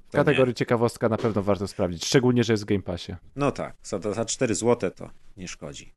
W 0.08 0.10
To 0.10 0.18
kategorii 0.18 0.54
ciekawostka 0.54 1.08
na 1.08 1.16
pewno 1.16 1.42
warto 1.42 1.68
sprawdzić, 1.68 2.04
szczególnie, 2.04 2.44
że 2.44 2.52
jest 2.52 2.62
w 2.62 2.66
Game 2.66 2.82
Passie. 2.82 3.12
No 3.36 3.52
tak, 3.52 3.76
za, 3.82 3.98
za 3.98 4.24
4 4.24 4.54
zł 4.54 4.90
to 4.90 5.10
nie 5.36 5.48
szkodzi. 5.48 5.94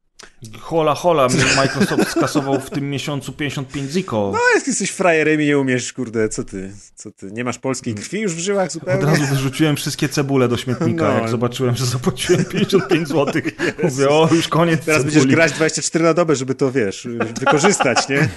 Hola, 0.62 0.96
hola, 0.96 1.28
mnie 1.28 1.44
Microsoft 1.58 2.12
skasował 2.12 2.60
w 2.60 2.70
tym 2.70 2.90
miesiącu 2.90 3.34
55 3.34 3.92
ziko. 3.92 4.30
No, 4.34 4.40
jak 4.56 4.68
jesteś 4.68 4.90
frajerem 4.92 5.42
i 5.42 5.46
nie 5.46 5.60
umiesz, 5.60 5.94
kurde, 5.94 6.30
co 6.30 6.44
ty, 6.44 6.72
co 6.96 7.12
ty, 7.12 7.32
nie 7.32 7.44
masz 7.44 7.60
polskiej 7.60 7.96
krwi 7.96 8.22
już 8.22 8.36
w 8.36 8.40
żyłach 8.40 8.66
Od 8.66 8.72
zupełnie? 8.72 9.06
razu 9.06 9.26
wyrzuciłem 9.26 9.76
wszystkie 9.76 10.10
cebule 10.10 10.48
do 10.48 10.58
śmietnika, 10.58 11.08
No. 11.08 11.14
jak 11.20 11.30
zobaczyłem, 11.30 11.76
że 11.76 11.86
zapłaciłem 11.86 12.46
55 12.46 13.08
zł. 13.08 13.42
Mówię, 13.84 14.10
o, 14.10 14.30
już 14.32 14.48
koniec 14.48 14.86
Teraz 14.86 15.02
cebuli. 15.02 15.16
będziesz 15.20 15.36
grać 15.36 15.52
24 15.52 16.06
na 16.06 16.14
dobę, 16.14 16.36
żeby 16.36 16.56
to, 16.56 16.72
wiesz, 16.72 17.08
wykorzystać, 17.40 18.10
nie? 18.10 18.30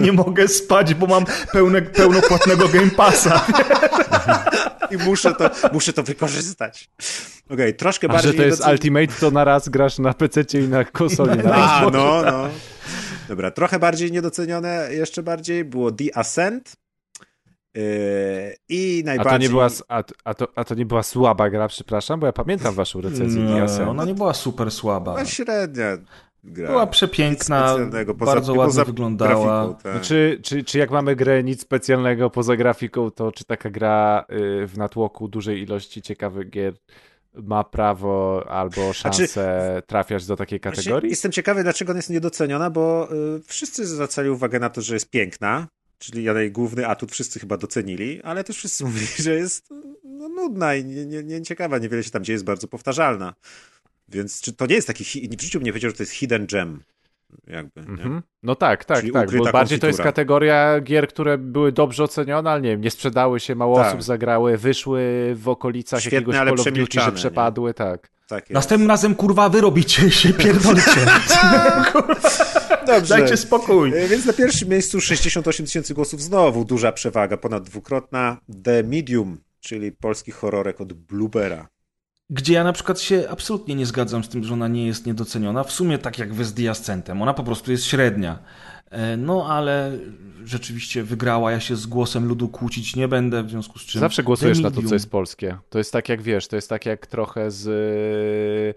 Nie 0.06 0.12
mogę 0.12 0.48
spać, 0.48 0.94
bo 0.94 1.06
mam 1.06 1.24
pełne, 1.52 1.82
pełnopłatnego 1.82 2.68
Game 2.68 2.90
Passa. 2.90 3.46
I 4.90 4.96
muszę 4.96 5.34
to, 5.34 5.50
muszę 5.72 5.92
to 5.92 6.02
wykorzystać. 6.02 6.90
Okej, 7.50 7.74
troszkę 7.76 8.06
A 8.10 8.12
bardziej... 8.12 8.30
że 8.32 8.36
to 8.36 8.42
jest 8.42 8.62
docen- 8.62 8.70
Ultimate, 8.72 9.06
to 9.20 9.30
na 9.30 9.44
raz 9.44 9.68
grasz 9.68 9.98
na 9.98 10.14
PC 10.14 10.58
i 10.58 10.68
na 10.68 10.84
konsoli. 11.08 11.42
Na. 11.42 11.54
A, 11.72 11.90
no, 11.90 12.22
no. 12.32 12.48
Dobra, 13.28 13.50
trochę 13.50 13.78
bardziej 13.78 14.12
niedocenione, 14.12 14.88
jeszcze 14.90 15.22
bardziej 15.22 15.64
było 15.64 15.92
The 15.92 16.16
Ascent. 16.16 16.76
Yy, 17.74 17.82
I 18.68 19.02
A 19.02 19.06
najbardziej... 19.06 19.32
to, 19.32 19.38
nie 19.42 19.48
była, 19.48 19.68
a, 19.88 20.02
a, 20.24 20.34
to, 20.34 20.48
a 20.54 20.64
to 20.64 20.74
nie 20.74 20.86
była 20.86 21.02
słaba 21.02 21.50
gra, 21.50 21.68
przepraszam, 21.68 22.20
bo 22.20 22.26
ja 22.26 22.32
pamiętam 22.32 22.74
waszą 22.74 23.00
recenzję 23.00 23.42
Nie, 23.42 23.54
The 23.56 23.62
Ascent. 23.62 23.88
ona 23.88 24.04
nie 24.04 24.14
była 24.14 24.34
super 24.34 24.70
słaba. 24.70 25.12
Była 25.12 25.24
średnia 25.24 25.98
gra. 26.44 26.68
Była 26.68 26.86
przepiękna, 26.86 27.76
poza- 28.18 28.26
bardzo 28.26 28.54
poza 28.54 28.66
ładnie 28.80 28.84
wyglądała. 28.84 29.62
grafiką, 29.64 29.82
tak. 29.82 29.94
No 29.94 30.00
Czy, 30.00 30.40
czy, 30.42 30.64
czy 30.64 30.78
jak 30.78 30.90
mamy 30.90 31.16
grę 31.16 31.42
nic 31.42 31.60
specjalnego 31.62 32.30
poza 32.30 32.56
grafiką, 32.56 33.10
to 33.10 33.32
czy 33.32 33.44
taka 33.44 33.70
gra 33.70 34.24
y, 34.32 34.66
w 34.66 34.78
natłoku 34.78 35.28
dużej 35.28 35.62
ilości 35.62 36.02
ciekawych 36.02 36.50
gier 36.50 36.74
ma 37.34 37.64
prawo 37.64 38.44
albo 38.48 38.92
szansę 38.92 39.82
trafiać 39.86 40.26
do 40.26 40.36
takiej 40.36 40.60
kategorii? 40.60 41.10
Jestem 41.10 41.32
ciekawy, 41.32 41.62
dlaczego 41.62 41.92
ona 41.92 41.98
jest 41.98 42.10
niedoceniona, 42.10 42.70
bo 42.70 43.08
y, 43.12 43.42
wszyscy 43.46 43.86
zwracali 43.86 44.30
uwagę 44.30 44.58
na 44.58 44.70
to, 44.70 44.82
że 44.82 44.94
jest 44.94 45.10
piękna, 45.10 45.68
czyli 45.98 46.24
jej 46.24 46.52
główny 46.52 46.86
atut 46.86 47.12
wszyscy 47.12 47.40
chyba 47.40 47.56
docenili, 47.56 48.22
ale 48.22 48.44
też 48.44 48.56
wszyscy 48.56 48.84
mówili, 48.86 49.06
że 49.18 49.34
jest 49.34 49.68
no, 50.04 50.28
nudna 50.28 50.74
i 50.74 50.84
nie, 50.84 51.06
nie, 51.06 51.22
nie 51.22 51.42
ciekawa, 51.42 51.78
niewiele 51.78 52.02
się 52.02 52.10
tam 52.10 52.24
dzieje, 52.24 52.34
jest 52.34 52.44
bardzo 52.44 52.68
powtarzalna. 52.68 53.34
Więc 54.08 54.40
czy 54.40 54.52
to 54.52 54.66
nie 54.66 54.74
jest 54.74 54.86
taki, 54.86 55.04
w 55.04 55.42
życiu 55.42 55.58
bym 55.58 55.66
nie 55.66 55.72
wiedział, 55.72 55.90
że 55.90 55.96
to 55.96 56.02
jest 56.02 56.12
hidden 56.12 56.46
gem, 56.46 56.82
jakby, 57.46 57.80
nie? 57.80 57.88
Mhm. 57.88 58.22
No 58.42 58.54
tak, 58.54 58.84
tak, 58.84 59.00
Czyli 59.00 59.12
tak. 59.12 59.36
Bo 59.36 59.44
bardziej 59.52 59.78
to 59.78 59.86
jest 59.86 59.96
konfitura. 59.98 60.04
kategoria 60.12 60.80
gier, 60.80 61.08
które 61.08 61.38
były 61.38 61.72
dobrze 61.72 62.04
ocenione, 62.04 62.50
ale 62.50 62.60
nie 62.60 62.70
wiem, 62.70 62.80
nie 62.80 62.90
sprzedały 62.90 63.40
się, 63.40 63.54
mało 63.54 63.76
Tak. 63.76 63.86
osób 63.88 64.02
zagrały, 64.02 64.56
wyszły 64.58 65.32
w 65.34 65.48
okolicach 65.48 66.00
Świetne, 66.00 66.16
jakiegoś 66.16 66.36
ale 66.36 66.50
Call 66.50 66.58
że 66.58 66.62
przemilczane, 66.64 67.06
nie? 67.06 67.12
przepadły, 67.12 67.74
tak. 67.74 68.10
Tak. 68.28 68.50
Następnym 68.50 68.88
razem, 68.88 69.14
kurwa, 69.14 69.48
wy 69.48 69.60
robicie 69.60 70.10
się, 70.10 70.32
pierdolcie. 70.32 71.00
Dobrze. 72.86 73.16
Dajcie 73.18 73.36
spokój. 73.36 73.92
E, 73.98 74.08
Więc 74.08 74.26
na 74.26 74.32
pierwszym 74.32 74.68
miejscu 74.68 75.00
68 75.00 75.66
tysięcy 75.66 75.94
głosów, 75.94 76.22
znowu 76.22 76.64
duża 76.64 76.92
przewaga, 76.92 77.36
ponad 77.36 77.62
dwukrotna. 77.62 78.36
The 78.64 78.82
Medium, 78.82 79.38
czyli 79.60 79.92
polski 79.92 80.30
horrorek 80.32 80.80
od 80.80 80.92
Bluebera. 80.92 81.68
Gdzie 82.32 82.52
ja 82.54 82.64
na 82.64 82.72
przykład 82.72 83.00
się 83.00 83.24
absolutnie 83.30 83.74
nie 83.74 83.86
zgadzam 83.86 84.24
z 84.24 84.28
tym, 84.28 84.44
że 84.44 84.54
ona 84.54 84.68
nie 84.68 84.86
jest 84.86 85.06
niedoceniona. 85.06 85.64
W 85.64 85.72
sumie 85.72 85.98
tak 85.98 86.18
jak 86.18 86.34
wy 86.34 86.44
z 86.44 86.54
Diascentem. 86.54 87.22
Ona 87.22 87.34
po 87.34 87.42
prostu 87.44 87.70
jest 87.70 87.84
średnia. 87.84 88.38
E, 88.90 89.16
No 89.16 89.46
ale 89.48 89.98
rzeczywiście 90.44 91.02
wygrała. 91.02 91.52
Ja 91.52 91.60
się 91.60 91.76
z 91.76 91.86
głosem 91.86 92.28
ludu 92.28 92.48
kłócić 92.48 92.96
nie 92.96 93.08
będę, 93.08 93.42
w 93.42 93.50
związku 93.50 93.78
z 93.78 93.82
czym... 93.82 94.00
Zawsze 94.00 94.22
głosujesz 94.22 94.60
na 94.60 94.70
to, 94.70 94.82
co 94.82 94.94
jest 94.94 95.10
polskie. 95.10 95.58
To 95.70 95.78
jest 95.78 95.92
tak 95.92 96.08
jak 96.08 96.22
wiesz, 96.22 96.48
to 96.48 96.56
jest 96.56 96.68
tak 96.68 96.86
jak 96.86 97.06
trochę 97.06 97.50
z 97.50 98.76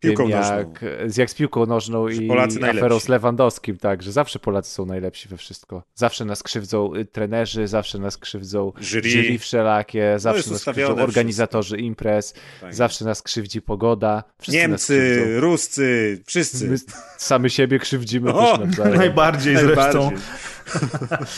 Piłką 0.00 0.28
jak, 0.28 0.40
nożną. 0.42 0.74
z 1.06 1.16
jak 1.16 1.30
z 1.30 1.34
piłką 1.34 1.66
nożną 1.66 2.08
Że 2.08 2.14
i 2.22 2.28
Polacy 2.28 2.58
najlepsi. 2.60 2.78
aferą 2.78 3.00
z 3.00 3.08
Lewandowskim, 3.08 3.76
tak, 3.76 4.02
że 4.02 4.12
zawsze 4.12 4.38
Polacy 4.38 4.70
są 4.70 4.86
najlepsi 4.86 5.28
we 5.28 5.36
wszystko. 5.36 5.82
Zawsze 5.94 6.24
nas 6.24 6.42
krzywdzą 6.42 6.94
y, 6.94 7.04
trenerzy, 7.04 7.68
zawsze 7.68 7.98
nas 7.98 8.18
krzywdzą 8.18 8.72
Jury. 8.80 9.10
jury 9.10 9.38
wszelakie, 9.38 10.14
zawsze 10.18 10.38
jest 10.38 10.50
nas 10.50 10.62
krzywdzą 10.62 10.96
organizatorzy 11.02 11.78
imprez, 11.78 12.34
Tak. 12.60 12.74
zawsze 12.74 13.04
nas 13.04 13.22
krzywdzi 13.22 13.62
pogoda. 13.62 14.24
Niemcy. 14.48 15.24
Ruscy, 15.40 16.20
wszyscy. 16.26 16.68
My 16.68 16.76
sami 17.18 17.50
siebie 17.50 17.78
krzywdzimy 17.78 18.34
O, 18.34 18.58
też 18.58 18.66
nawzajem. 18.66 18.96
Najbardziej 19.02 19.56
zresztą. 19.56 20.10
Najbardziej. 20.10 20.18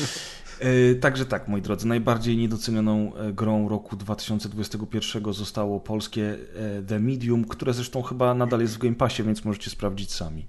E, 0.64 0.94
Także 0.94 1.26
tak, 1.26 1.48
moi 1.48 1.62
drodzy, 1.62 1.86
najbardziej 1.86 2.36
niedocenioną 2.36 3.14
e, 3.14 3.32
grą 3.32 3.68
roku 3.68 3.96
2021 3.96 5.32
zostało 5.32 5.80
polskie 5.80 6.36
e, 6.56 6.82
The 6.82 7.00
Medium, 7.00 7.44
które 7.44 7.74
zresztą 7.74 8.02
chyba 8.02 8.34
nadal 8.34 8.60
jest 8.60 8.74
w 8.74 8.78
Game 8.78 8.94
Passie, 8.94 9.22
więc 9.22 9.44
możecie 9.44 9.70
sprawdzić 9.70 10.12
sami. 10.12 10.46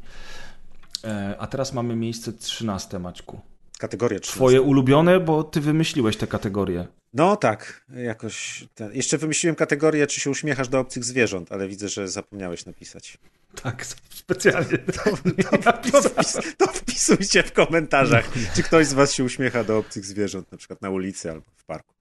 A 1.40 1.48
teraz 1.48 1.74
mamy 1.74 1.96
miejsce 1.96 2.34
13, 2.34 3.00
Maćku. 3.00 3.42
Kategoria 3.86 4.20
13. 4.20 4.38
Twoje 4.38 4.62
ulubione, 4.62 5.20
bo 5.20 5.44
ty 5.44 5.62
wymyśliłeś 5.62 6.18
te 6.18 6.28
kategorie. 6.28 6.88
No 7.14 7.36
tak, 7.36 7.86
jakoś. 7.96 8.66
Ten. 8.76 8.94
Jeszcze 8.94 9.18
wymyśliłem 9.18 9.56
kategorię, 9.56 10.08
czy 10.08 10.20
się 10.20 10.30
uśmiechasz 10.30 10.68
do 10.68 10.80
obcych 10.80 11.04
zwierząt, 11.04 11.52
ale 11.52 11.68
widzę, 11.68 11.90
że 11.90 12.08
zapomniałeś 12.08 12.66
napisać. 12.66 13.18
Tak, 13.64 13.86
specjalnie. 14.10 14.78
To, 14.78 15.16
wpis, 15.16 16.38
to 16.58 16.68
wpisujcie 16.68 17.44
w 17.44 17.52
komentarzach, 17.54 18.30
czy 18.56 18.64
ktoś 18.64 18.88
z 18.88 18.94
was 18.94 19.14
się 19.14 19.24
uśmiecha 19.24 19.64
do 19.64 19.78
obcych 19.78 20.06
zwierząt, 20.06 20.52
na 20.52 20.58
przykład 20.58 20.82
na 20.82 20.90
ulicy 20.90 21.32
albo 21.32 21.46
w 21.56 21.64
parku. 21.64 21.94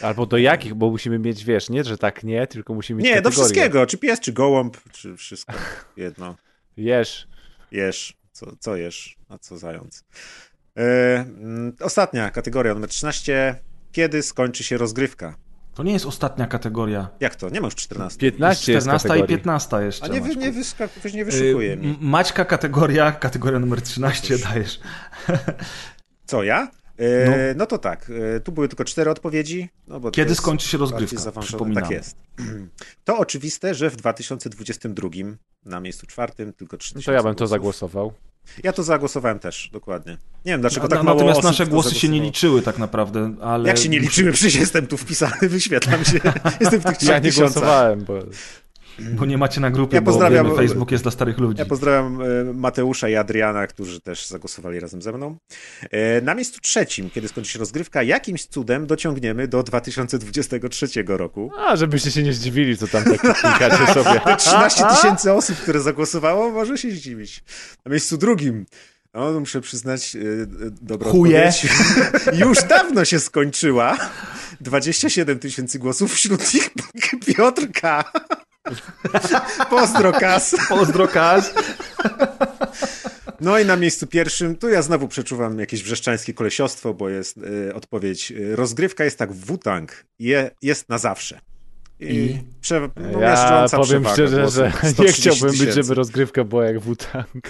Albo 0.00 0.26
do 0.26 0.38
jakich, 0.38 0.74
bo 0.74 0.90
musimy 0.90 1.18
mieć, 1.18 1.44
wiesz, 1.44 1.70
nie, 1.70 1.84
że 1.84 1.98
tak 1.98 2.24
nie, 2.24 2.46
tylko 2.46 2.74
musimy 2.74 2.98
mieć 3.02 3.06
Nie, 3.06 3.22
do 3.22 3.30
kategorię. 3.30 3.44
wszystkiego. 3.44 3.86
Czy 3.86 3.98
pies, 3.98 4.20
czy 4.20 4.32
gołąb, 4.32 4.76
czy 4.92 5.16
wszystko. 5.16 5.52
Jedno. 5.96 6.36
Jesz. 6.76 7.28
Jesz. 7.70 8.22
Co, 8.32 8.56
co 8.60 8.76
jesz, 8.76 9.16
a 9.28 9.38
co 9.38 9.58
zając. 9.58 10.04
E, 10.78 10.82
mm, 11.18 11.72
ostatnia 11.80 12.30
kategoria, 12.30 12.74
numer 12.74 12.88
13. 12.90 13.56
Kiedy 13.92 14.22
skończy 14.22 14.64
się 14.64 14.78
rozgrywka? 14.78 15.34
To 15.74 15.82
nie 15.82 15.92
jest 15.92 16.06
ostatnia 16.06 16.46
kategoria. 16.46 17.08
Jak 17.20 17.36
to? 17.36 17.48
Nie 17.50 17.60
ma 17.60 17.64
już 17.66 17.74
14. 17.74 18.18
15 18.20 18.72
jest 18.72 18.84
14 18.86 19.08
i 19.08 19.10
kategorii. 19.10 19.36
15 19.36 19.82
jeszcze. 19.82 20.04
A 20.04 20.08
nie, 20.08 20.20
Maćku. 20.20 20.38
nie, 20.40 20.52
wyskak- 20.52 21.14
nie 21.14 21.24
wyszukuje 21.24 21.72
Y, 21.72 21.76
mi. 21.76 21.98
Maćka 22.00 22.44
kategoria, 22.44 23.12
kategoria 23.12 23.58
numer 23.58 23.82
13 23.82 24.38
dajesz. 24.38 24.80
Co, 26.26 26.42
ja? 26.42 26.70
E, 26.98 27.30
No. 27.30 27.36
no. 27.56 27.66
to 27.66 27.78
tak, 27.78 28.10
e, 28.36 28.40
tu 28.40 28.52
były 28.52 28.68
tylko 28.68 28.84
cztery 28.84 29.10
odpowiedzi. 29.10 29.68
No 29.88 30.00
bo 30.00 30.10
to 30.10 30.14
Kiedy 30.14 30.28
jest 30.30 30.40
skończy 30.40 30.68
się 30.68 30.78
rozgrywka? 30.78 31.16
zaawansowane. 31.16 31.46
Przypominam. 31.46 31.82
Tak 31.82 31.90
jest. 31.92 32.16
To 33.04 33.18
oczywiste, 33.18 33.74
że 33.74 33.90
w 33.90 33.96
2022 33.96 35.08
na 35.64 35.80
miejscu 35.80 36.06
czwartym 36.06 36.52
tylko 36.52 36.76
3000 36.76 37.10
No 37.10 37.12
to 37.12 37.16
ja 37.16 37.22
bym 37.22 37.34
to 37.34 37.38
głosów. 37.38 37.50
zagłosował. 37.50 38.12
Ja 38.64 38.72
to 38.72 38.82
zagłosowałem 38.82 39.38
też, 39.38 39.70
dokładnie. 39.72 40.12
Nie 40.44 40.52
wiem, 40.52 40.60
dlaczego 40.60 40.88
tak 40.88 41.02
mało 41.02 41.14
Natomiast 41.16 41.38
osób 41.38 41.50
nasze 41.50 41.66
głosy 41.66 41.94
się 41.94 42.08
nie 42.08 42.20
liczyły 42.20 42.62
tak 42.62 42.78
naprawdę, 42.78 43.34
ale... 43.40 43.68
Jak 43.68 43.78
się 43.78 43.88
nie 43.88 43.98
liczyły? 44.00 44.32
Przecież 44.32 44.54
jestem 44.54 44.86
tu 44.86 44.96
wpisany, 44.96 45.48
wyświetlam 45.48 46.04
się. 46.04 46.20
Jestem 46.60 46.80
w 46.80 46.84
tych 46.84 46.96
trzech 46.96 47.08
Ja 47.08 47.18
nie 47.18 47.22
tysiącach. 47.22 47.52
głosowałem, 47.52 48.04
bo 48.04 48.14
Bo 48.98 49.26
nie 49.26 49.38
macie 49.38 49.60
na 49.60 49.70
grupie, 49.70 49.94
Ja 49.96 50.00
bo 50.02 50.12
pozdrawiam- 50.12 50.44
wiemy, 50.46 50.56
Facebook 50.56 50.90
jest 50.90 51.04
dla 51.04 51.10
starych 51.10 51.38
ludzi. 51.38 51.58
Ja 51.58 51.66
pozdrawiam 51.66 52.20
e, 52.22 52.26
Mateusza 52.54 53.08
i 53.08 53.14
Adriana, 53.16 53.66
którzy 53.66 54.00
też 54.00 54.26
zagłosowali 54.26 54.80
razem 54.80 55.02
ze 55.02 55.12
mną. 55.12 55.36
E, 55.90 56.20
Na 56.20 56.34
miejscu 56.34 56.60
trzecim, 56.60 57.10
kiedy 57.10 57.28
skończy 57.28 57.50
się 57.52 57.58
rozgrywka, 57.58 58.02
jakimś 58.02 58.46
cudem 58.46 58.86
dociągniemy 58.86 59.48
do 59.48 59.62
2023 59.62 60.86
roku. 61.06 61.50
a 61.58 61.76
żebyście 61.76 62.10
się 62.10 62.22
nie 62.22 62.32
zdziwili, 62.32 62.76
co 62.76 62.86
tam 62.88 63.04
tak 63.04 63.20
klikacie 63.20 63.86
sobie. 64.02 64.20
Te 64.20 64.36
13 64.36 64.84
tysięcy 64.96 65.32
osób, 65.32 65.56
które 65.56 65.80
zagłosowało, 65.80 66.50
może 66.50 66.78
się 66.78 66.90
zdziwić. 66.90 67.44
Na 67.84 67.90
miejscu 67.90 68.16
drugim, 68.18 68.66
no 69.14 69.40
muszę 69.40 69.60
przyznać, 69.60 70.16
e, 70.16 70.18
e, 70.20 70.46
dobrą 70.82 71.10
Chuje. 71.10 71.52
Już 72.46 72.62
dawno 72.62 73.04
się 73.04 73.20
skończyła. 73.20 73.96
27 74.60 75.38
tysięcy 75.38 75.78
głosów, 75.78 76.14
wśród 76.14 76.54
nich 76.54 76.70
Piotrka. 77.36 78.04
Pozdro, 79.70 80.12
Kas. 80.12 80.56
Pozdro, 80.68 81.08
Kaz. 81.08 81.54
No 83.40 83.58
i 83.58 83.64
na 83.64 83.76
miejscu 83.76 84.06
pierwszym, 84.06 84.56
tu 84.56 84.68
ja 84.68 84.82
znowu 84.82 85.08
przeczuwam 85.08 85.58
jakieś 85.58 85.82
wrzeszczańskie 85.82 86.34
kolesiostwo, 86.34 86.94
bo 86.94 87.08
jest 87.08 87.36
y, 87.38 87.74
odpowiedź. 87.74 88.30
y, 88.30 88.56
Rozgrywka 88.56 89.04
jest 89.04 89.18
tak 89.18 89.32
Wutang. 89.32 90.04
Je, 90.18 90.50
jest 90.62 90.88
na 90.88 90.98
zawsze. 90.98 91.40
I, 92.00 92.14
I? 92.14 92.42
Prze, 92.60 92.88
no, 93.12 93.20
Ja 93.20 93.66
powiem 93.70 94.02
przewaga 94.04 94.12
szczerze, 94.12 94.48
że 94.50 94.72
nie 94.82 94.90
130 94.90 95.20
chciałbym 95.22 95.50
być, 95.50 95.58
tysięcy. 95.60 95.82
żeby 95.82 95.94
rozgrywka 95.94 96.44
była 96.44 96.64
jak 96.64 96.80
Wu-Tang. 96.80 97.42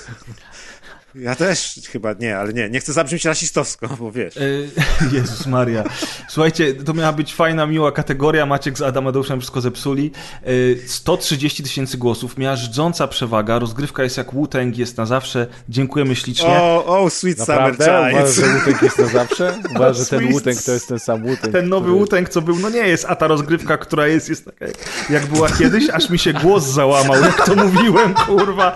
Ja 1.15 1.35
też 1.35 1.81
chyba 1.93 2.13
nie, 2.13 2.39
ale 2.39 2.53
nie, 2.53 2.71
nie 2.71 2.81
chcę 2.81 2.93
zabrzmieć 2.93 3.25
rasistowsko, 3.25 3.89
bo 3.99 4.13
wiesz. 4.13 4.37
E, 4.37 4.41
Jezus 5.17 5.47
Maria. 5.47 5.85
Słuchajcie, 6.29 6.75
to 6.75 6.95
miała 6.95 7.13
być 7.13 7.35
fajna, 7.35 7.67
miła 7.67 7.93
kategoria. 7.93 8.47
Maciek 8.47 8.79
z 8.79 8.83
Adamadeuszem 8.83 9.41
wszystko 9.41 9.61
zepsuli. 9.61 10.11
E, 10.43 10.89
130 10.89 11.63
tysięcy 11.63 11.99
głosów, 11.99 12.39
miała 12.39 12.57
żdząca 12.57 13.09
przewaga. 13.09 13.59
Rozgrywka 13.59 14.03
jest 14.03 14.17
jak 14.17 14.33
Wu-Tang, 14.33 14.79
jest 14.79 14.97
na 14.97 15.07
zawsze. 15.07 15.47
Dziękujemy 15.69 16.17
ślicznie. 16.17 16.49
O, 16.49 16.85
o, 17.03 17.11
Sweet 17.11 17.39
Naprawdę? 17.39 17.85
Summer 17.85 18.13
Uważasz, 18.15 18.35
Child. 18.35 18.47
że 18.47 18.53
Wu-Tang 18.53 18.83
jest 18.83 18.99
na 18.99 19.07
zawsze? 19.07 19.55
Uważasz, 19.77 19.97
że 19.97 20.07
ten 20.19 20.33
Wu-Tang 20.33 20.63
to 20.67 20.73
jest 20.73 20.89
ten 20.89 20.99
sam 20.99 21.23
Wu-Tang? 21.23 21.53
Ten 21.53 21.69
nowy 21.69 21.85
który- 21.87 21.99
Wu-Tang, 21.99 22.29
co 22.29 22.43
był, 22.43 22.59
no 22.59 22.71
nie 22.71 22.89
jest, 22.89 23.05
a 23.09 23.17
ta 23.17 23.27
rozgrywka, 23.27 23.77
która 23.79 24.07
jest, 24.07 24.29
jest 24.29 24.45
taka 24.45 24.67
jak 25.11 25.27
była 25.27 25.49
kiedyś, 25.51 25.91
aż 25.91 26.11
mi 26.11 26.19
się 26.19 26.33
głos 26.33 26.65
załamał, 26.65 27.23
jak 27.23 27.47
to 27.47 27.55
mówiłem, 27.55 28.15
kurwa. 28.15 28.75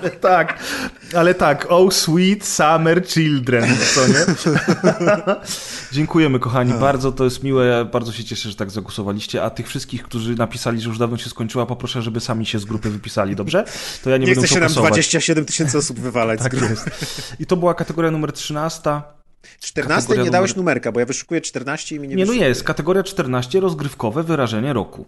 Ale 0.00 0.10
tak, 0.10 0.58
ale 1.16 1.34
tak, 1.34 1.66
oh 1.68 1.92
sweet 1.94 2.44
summer 2.46 3.06
children, 3.08 3.76
co 3.94 4.08
nie? 4.08 4.14
Dziękujemy 5.92 6.38
kochani, 6.38 6.72
bardzo 6.74 7.12
to 7.12 7.24
jest 7.24 7.42
miłe, 7.42 7.84
bardzo 7.92 8.12
się 8.12 8.24
cieszę, 8.24 8.48
że 8.50 8.56
tak 8.56 8.70
zagłosowaliście, 8.70 9.42
a 9.42 9.50
tych 9.50 9.68
wszystkich, 9.68 10.02
którzy 10.02 10.34
napisali, 10.34 10.80
że 10.80 10.88
już 10.88 10.98
dawno 10.98 11.16
się 11.16 11.30
skończyła, 11.30 11.66
poproszę, 11.66 12.02
żeby 12.02 12.20
sami 12.20 12.46
się 12.46 12.58
z 12.58 12.64
grupy 12.64 12.90
wypisali, 12.90 13.36
dobrze? 13.36 13.64
To 14.04 14.10
ja 14.10 14.16
nie, 14.16 14.26
Nie 14.26 14.32
będę 14.34 14.46
chce 14.46 14.54
się 14.54 14.60
nam 14.60 14.68
fokusować. 14.68 14.90
27 14.92 15.44
tysięcy 15.44 15.78
osób 15.78 15.98
wywalać 16.00 16.40
z 16.40 16.42
Tak 16.42 16.52
grupy. 16.54 16.70
jest. 16.70 16.90
I 17.40 17.46
to 17.46 17.56
była 17.56 17.74
kategoria 17.74 18.10
numer 18.10 18.32
13. 18.32 18.80
14 19.60 20.02
Kategoria 20.02 20.24
nie 20.24 20.30
dałeś 20.30 20.50
numer- 20.50 20.56
numerka, 20.56 20.92
bo 20.92 21.00
ja 21.00 21.06
wyszukuję 21.06 21.40
14 21.40 21.96
i 21.96 22.00
mi 22.00 22.08
nie 22.08 22.16
Nie, 22.16 22.24
no 22.24 22.32
jest. 22.32 22.64
Kategoria 22.64 23.02
14, 23.02 23.60
rozgrywkowe 23.60 24.22
wyrażenie 24.22 24.72
roku. 24.72 25.06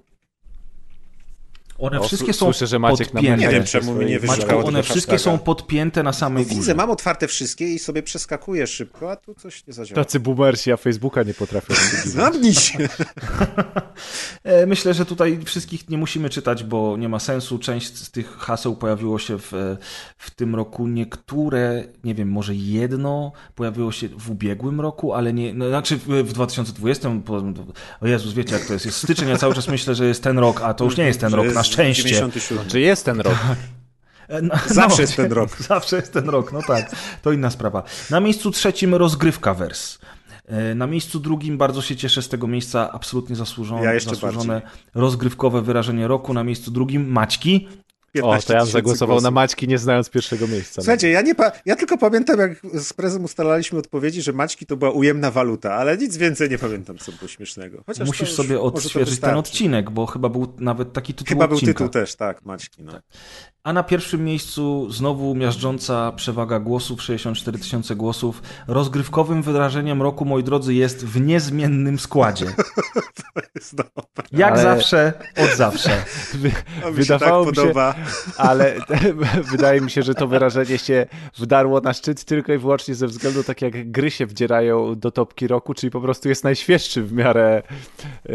One 1.79 2.01
O, 2.01 2.05
wszystkie 2.05 2.33
są 2.33 2.47
Słyszę, 2.47 2.66
że 2.66 2.79
Maciek 2.79 3.11
podpięte. 3.11 3.37
Nie 3.41 3.49
wiem, 3.49 3.64
czemu 3.64 3.95
mi 3.95 4.07
nie 4.07 4.20
Maćku, 4.20 4.66
one 4.66 4.83
wszystkie 4.83 5.18
są 5.18 5.39
podpięte 5.39 6.03
na 6.03 6.12
samej 6.12 6.45
górze. 6.45 6.57
widzę, 6.57 6.75
mam 6.75 6.91
otwarte 6.91 7.29
wszystkie 7.29 7.68
i 7.75 7.79
sobie 7.79 8.03
przeskakuję 8.03 8.66
szybko, 8.66 9.11
a 9.11 9.16
tu 9.16 9.35
coś 9.35 9.66
nie 9.66 9.73
zadziała. 9.73 10.05
Tacy 10.05 10.20
boomersi, 10.20 10.73
a 10.73 10.77
Facebooka 10.77 11.23
nie 11.23 11.35
potrafią. 11.35 11.75
Zamknij 12.11 12.55
się! 12.55 12.89
E, 14.45 14.66
Myślę, 14.66 14.95
że 14.95 15.07
tutaj 15.07 15.39
wszystkich 15.45 15.89
nie 15.91 15.99
musimy 15.99 16.31
czytać, 16.31 16.64
bo 16.64 16.97
nie 16.97 17.09
ma 17.09 17.18
sensu. 17.18 17.59
Część 17.59 17.97
z 17.97 18.11
tych 18.11 18.37
haseł 18.39 18.77
pojawiło 18.77 19.18
się 19.18 19.39
w, 19.39 19.53
w 20.18 20.31
tym 20.31 20.55
roku. 20.55 20.89
Niektóre, 20.89 21.85
nie 22.05 22.14
wiem, 22.14 22.29
może 22.31 22.55
jedno 22.55 23.33
pojawiło 23.55 23.93
się 23.93 24.09
w 24.09 24.31
ubiegłym 24.31 24.81
roku, 24.81 25.12
ale 25.14 25.33
nie, 25.33 25.55
no, 25.55 25.68
znaczy 25.68 25.97
w, 25.97 26.07
w 26.09 26.33
2020. 26.33 27.11
po- 27.25 27.43
O 28.01 28.07
Jezus, 28.07 28.33
wiecie 28.33 28.55
jak 28.55 28.64
to 28.66 28.73
jest. 28.73 28.87
Jest 28.87 28.99
styczeń, 28.99 29.29
ja 29.29 29.39
cały 29.39 29.55
czas 29.55 29.68
myślę, 29.68 29.95
że 29.95 30.07
jest 30.07 30.23
ten 30.23 30.39
rok, 30.39 30.61
a 30.64 30.75
to 30.75 30.85
już 30.85 30.97
nie 30.97 31.05
jest 31.05 31.20
ten 31.20 31.35
rok, 31.35 31.55
na 31.55 31.62
szczęście. 31.73 32.03
97. 32.09 32.66
Czy 32.68 32.81
jest 32.81 33.05
ten 33.05 33.20
rok? 33.20 33.35
E, 34.29 34.43
No, 34.43 34.55
Zawsze 34.66 35.03
jest 35.03 35.16
ten 35.16 35.33
rok. 35.33 35.57
Zawsze 35.68 35.97
jest 35.97 36.12
ten 36.12 36.29
rok, 36.29 36.53
no 36.53 36.62
tak. 36.62 36.91
To 37.23 37.33
inna 37.33 37.51
sprawa. 37.51 37.83
Na 38.11 38.20
miejscu 38.20 38.51
trzecim 38.51 38.95
rozgrywka 38.95 39.55
wers. 39.55 39.99
E, 40.47 40.75
Na 40.75 40.87
miejscu 40.87 41.20
drugim 41.20 41.59
bardzo 41.59 41.83
się 41.83 41.97
cieszę 41.97 42.23
z 42.23 42.29
tego 42.29 42.47
miejsca, 42.47 42.93
absolutnie 42.93 43.37
zasłużone, 43.37 43.85
Ja 43.95 44.01
zasłużone 44.01 44.62
rozgrywkowe 44.95 45.62
wyrażenie 45.62 46.09
roku. 46.09 46.35
Na 46.35 46.45
miejscu 46.45 46.70
drugim 46.70 47.09
Maćki. 47.12 47.68
O, 48.13 48.15
15 48.15 48.47
to 48.47 48.55
ja 48.55 48.65
zagłosował 48.65 49.17
na 49.17 49.21
głosów. 49.21 49.35
Maćki, 49.35 49.69
nie 49.69 49.79
znając 49.79 50.11
pierwszego 50.11 50.47
miejsca. 50.49 50.83
Słuchajcie, 50.83 51.11
ja, 51.11 51.23
nie 51.23 51.35
pa- 51.35 51.53
ja 51.67 51.77
tylko 51.77 51.99
pamiętam, 51.99 52.39
jak 52.41 52.61
z 52.75 52.93
prezem 52.93 53.25
ustalaliśmy 53.25 53.79
odpowiedzi, 53.79 54.23
że 54.23 54.33
Maćki 54.33 54.67
to 54.67 54.77
była 54.77 54.91
ujemna 54.91 55.31
waluta, 55.31 55.75
ale 55.75 55.97
nic 55.99 56.17
więcej 56.17 56.51
nie 56.51 56.59
pamiętam, 56.59 56.99
co 56.99 57.13
było 57.13 57.29
śmiesznego. 57.29 57.83
Chociaż 57.87 58.07
Musisz 58.09 58.33
sobie 58.33 58.61
odświeżyć 58.61 59.21
ten 59.21 59.35
odcinek, 59.35 59.91
bo 59.91 60.07
chyba 60.07 60.29
był 60.29 60.55
nawet 60.59 60.93
taki 60.93 61.15
tytuł 61.15 61.29
Chyba 61.29 61.49
był 61.49 61.57
odcinka. 61.57 61.73
tytuł 61.75 61.89
też, 61.89 62.15
tak, 62.15 62.45
Maćki. 62.45 62.83
No. 62.83 62.93
A 63.65 63.73
na 63.73 63.83
pierwszym 63.83 64.25
miejscu 64.25 64.91
znowu 64.91 65.35
miażdżąca 65.35 66.13
przewaga 66.13 66.61
głosów, 66.61 67.03
64 67.03 67.59
tysiące 67.59 67.97
głosów. 67.97 68.43
Rozgrywkowym 68.69 69.43
wyrażeniem 69.43 70.03
roku, 70.03 70.25
moi 70.25 70.43
drodzy, 70.45 70.75
jest 70.75 71.07
w 71.07 71.21
niezmiennym 71.21 71.99
składzie. 71.99 72.47
Jest 73.55 73.75
dobre. 73.75 73.93
Jak 74.33 74.53
Ale- 74.53 74.63
zawsze, 74.63 75.13
od 75.37 75.51
zawsze. 75.57 75.91
To 76.33 76.39
mi 76.39 76.51
się 76.51 76.53
tak 76.83 76.93
Wydawało 76.95 77.45
mi 77.47 77.57
się, 77.57 77.63
podoba. 77.63 77.95
ale 78.37 78.75
wydaje 79.53 79.81
mi 79.81 79.91
się, 79.91 80.03
że 80.03 80.15
to 80.15 80.27
wyrażenie 80.27 80.79
się 80.79 81.07
wdarło 81.39 81.81
na 81.81 81.93
szczyt 81.93 82.25
tylko 82.25 82.53
i 82.53 82.59
wyłącznie 82.59 82.95
ze 82.95 83.07
względu, 83.07 83.45
tak 83.45 83.63
jak 83.63 83.91
gry 83.91 84.11
się 84.11 84.27
wdzierają 84.27 84.95
do 84.95 85.11
topki 85.11 85.47
roku, 85.49 85.75
czyli 85.75 85.91
po 85.91 86.01
prostu 86.01 86.29
jest 86.29 86.45
najświeższy 86.45 87.03
w 87.03 87.13
miarę 87.13 87.63
yy, 88.29 88.35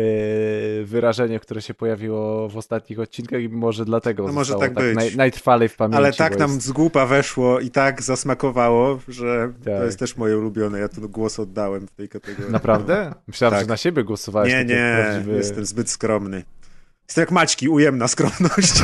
wyrażenie, 0.86 1.40
które 1.40 1.62
się 1.62 1.74
pojawiło 1.74 2.50
w 2.50 2.58
ostatnich 2.58 3.00
odcinkach 3.00 3.42
i 3.42 3.50
może 3.50 3.86
dlatego 3.86 4.28
No 4.28 4.34
może 4.34 4.54
zostało 4.54 4.76
tak 4.76 4.84
być. 4.86 4.96
naj, 4.96 5.16
najtrwalej 5.18 5.70
w 5.70 5.76
pamięci. 5.76 5.98
Ale 5.98 6.14
tak 6.14 6.40
nam 6.40 6.52
jest- 6.54 6.66
z 6.66 6.72
głupa 6.72 7.06
weszło 7.06 7.60
i 7.60 7.70
tak 7.72 8.02
zasmakowało, 8.04 9.00
że 9.08 9.50
to 9.64 9.72
Tak. 9.72 9.84
jest 9.86 10.00
też 10.00 10.18
moje 10.18 10.38
ulubione. 10.38 10.80
Ja 10.80 10.88
tu 10.90 11.10
głos 11.10 11.40
oddałem 11.40 11.88
w 11.88 11.92
tej 11.92 12.10
kategorii. 12.10 12.52
Naprawdę? 12.52 13.14
Myślałem, 13.28 13.54
Tak. 13.56 13.66
że 13.66 13.70
na 13.70 13.78
siebie 13.78 14.04
głosowałeś. 14.04 14.54
Nie, 14.54 14.66
nie, 14.66 14.98
prawdziwy- 15.06 15.36
jestem 15.36 15.66
zbyt 15.66 15.90
skromny. 15.90 16.44
Jestem 17.08 17.22
jak 17.22 17.32
Maćki, 17.32 17.70
ujemna 17.70 18.08
skromność. 18.08 18.74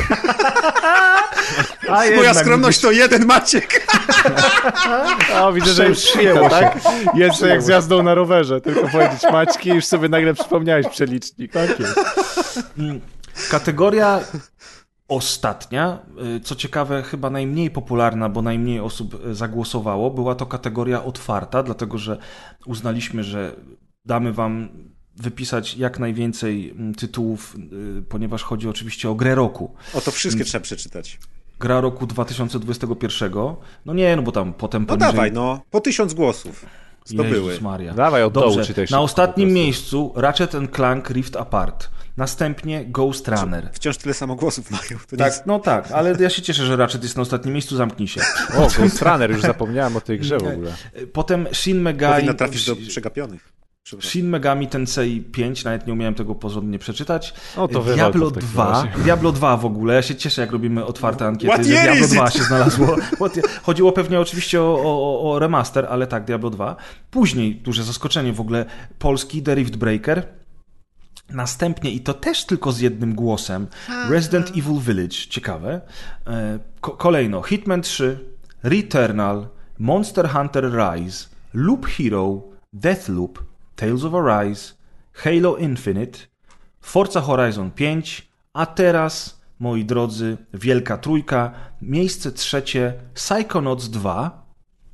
A 1.88 2.02
Moja 2.16 2.34
skromność 2.34 2.80
to 2.80 2.90
jeden 2.90 3.26
Maciek. 3.26 3.70
O, 5.40 5.52
widzę, 5.52 5.72
że 5.72 5.88
już 5.88 5.98
Przyjęło 5.98 6.50
tak? 6.50 6.78
Jeszcze 7.14 7.48
jak 7.48 7.62
z 7.62 7.68
jazdą 7.68 8.02
na 8.02 8.14
rowerze, 8.14 8.60
tylko 8.60 8.88
powiedzieć 8.88 9.22
Maćki 9.32 9.70
już 9.70 9.84
sobie 9.84 10.08
nagle 10.08 10.34
przypomniałeś 10.34 10.88
przelicznik. 10.88 11.52
Tak 11.52 11.80
jest. 11.80 12.00
Kategoria 13.50 14.20
ostatnia, 15.08 15.98
y, 16.36 16.40
co 16.40 16.54
ciekawe, 16.54 17.02
chyba 17.02 17.30
najmniej 17.30 17.70
popularna, 17.70 18.28
bo 18.28 18.42
najmniej 18.42 18.80
osób 18.80 19.26
y, 19.26 19.34
zagłosowało, 19.34 20.10
była 20.10 20.34
to 20.34 20.46
kategoria 20.46 21.04
otwarta, 21.04 21.62
dlatego 21.62 21.98
że 21.98 22.18
uznaliśmy, 22.66 23.24
że 23.24 23.56
damy 24.04 24.32
Wam 24.32 24.68
wypisać 25.16 25.76
jak 25.76 25.98
najwięcej 25.98 26.70
mm, 26.70 26.94
tytułów, 26.94 27.56
y, 27.98 28.02
ponieważ 28.02 28.42
chodzi 28.42 28.68
oczywiście 28.68 29.10
o 29.10 29.14
grę 29.14 29.34
roku. 29.34 29.74
O, 29.94 30.00
to 30.00 30.10
wszystkie 30.10 30.44
trzeba 30.44 30.62
przeczytać. 30.62 31.18
Gra 31.60 31.80
roku 31.80 32.06
2021. 32.06 33.32
No 33.84 33.94
nie, 33.94 34.16
no 34.16 34.22
bo 34.22 34.32
tam 34.32 34.54
potem 34.54 34.82
No 34.82 34.88
poniżej... 34.88 35.12
dawaj, 35.12 35.32
no. 35.32 35.60
Po 35.70 35.80
tysiąc 35.80 36.14
głosów. 36.14 36.66
Zdobyły. 37.14 37.60
Maria. 37.60 37.94
Dawaj, 37.94 38.22
od 38.22 38.32
dołu 38.32 38.46
Dobrze, 38.46 38.66
czytaj 38.66 38.86
na 38.90 39.00
ostatnim 39.00 39.52
miejscu 39.52 40.12
Ratchet 40.16 40.52
Clank 40.74 41.10
Rift 41.10 41.36
Apart. 41.36 41.88
Następnie 42.16 42.84
Ghost 42.84 43.28
Runner. 43.28 43.70
Wciąż 43.72 43.96
tyle 43.96 44.14
samo 44.14 44.34
głosów 44.34 44.70
mają. 44.70 45.00
To 45.10 45.16
Tak, 45.16 45.32
nic. 45.32 45.42
no 45.46 45.58
tak, 45.58 45.92
ale 45.92 46.16
ja 46.20 46.30
się 46.30 46.42
cieszę, 46.42 46.66
że 46.66 46.76
Ratchet 46.76 47.02
jest 47.02 47.16
na 47.16 47.22
ostatnim 47.22 47.54
miejscu, 47.54 47.76
zamknij 47.76 48.08
się. 48.08 48.20
O, 48.56 48.68
Ghost 48.78 49.02
Runner, 49.02 49.30
już 49.30 49.42
zapomniałem 49.42 49.96
o 49.96 50.00
tej 50.00 50.18
grze 50.18 50.38
w 50.38 50.46
ogóle. 50.46 50.74
Potem 51.12 51.48
Shin 51.52 51.80
Megami... 51.80 52.14
Powinno 52.14 52.34
trafić 52.34 52.66
do 52.66 52.76
przegapionych. 52.76 53.52
Shin 54.00 54.28
Megami 54.28 54.68
Tensei 54.68 55.20
5, 55.20 55.64
nawet 55.64 55.86
nie 55.86 55.92
umiałem 55.92 56.14
tego 56.14 56.34
porządnie 56.34 56.78
przeczytać. 56.78 57.34
O, 57.56 57.68
to 57.68 57.82
Diablo 57.82 58.24
to 58.24 58.30
w 58.30 58.34
takim 58.34 58.48
2, 58.48 58.70
razie. 58.70 59.02
Diablo 59.02 59.32
2 59.32 59.56
w 59.56 59.64
ogóle, 59.64 59.94
ja 59.94 60.02
się 60.02 60.14
cieszę 60.16 60.40
jak 60.40 60.52
robimy 60.52 60.84
otwarte 60.84 61.26
ankiety, 61.26 61.54
What 61.54 61.66
że 61.66 61.72
Diablo 61.72 62.04
is 62.06 62.12
2 62.12 62.28
it? 62.28 62.34
się 62.34 62.42
znalazło. 62.42 62.96
Chodziło 63.62 63.92
pewnie 63.92 64.20
oczywiście 64.20 64.62
o, 64.62 64.80
o, 64.84 65.32
o 65.32 65.38
remaster, 65.38 65.86
ale 65.90 66.06
tak, 66.06 66.24
Diablo 66.24 66.50
2. 66.50 66.76
Później, 67.10 67.54
duże 67.54 67.84
zaskoczenie 67.84 68.32
w 68.32 68.40
ogóle, 68.40 68.64
polski 68.98 69.42
The 69.42 69.54
Rift 69.54 69.76
Breaker. 69.76 70.26
Następnie, 71.30 71.90
i 71.90 72.00
to 72.00 72.14
też 72.14 72.44
tylko 72.44 72.72
z 72.72 72.80
jednym 72.80 73.14
głosem, 73.14 73.66
Resident 74.10 74.48
Evil 74.50 74.80
Village, 74.80 75.16
ciekawe. 75.28 75.80
E, 76.26 76.58
Ko 76.80 76.90
kolejno 76.90 77.42
Hitman 77.42 77.82
3, 77.82 78.18
Returnal, 78.62 79.46
Monster 79.78 80.28
Hunter 80.28 80.64
Rise, 80.72 81.26
Loop 81.54 81.86
Hero, 81.86 82.42
Deathloop, 82.72 83.44
Tales 83.76 84.04
of 84.04 84.14
Arise, 84.14 84.74
Halo 85.12 85.56
Infinite, 85.56 86.18
Forza 86.80 87.20
Horizon 87.20 87.70
5, 87.70 88.28
a 88.52 88.66
teraz, 88.66 89.40
moi 89.58 89.84
drodzy, 89.84 90.36
wielka 90.54 90.98
trójka, 90.98 91.52
miejsce 91.82 92.32
trzecie 92.32 92.94
Psychonauts 93.14 93.88
2, 93.88 94.46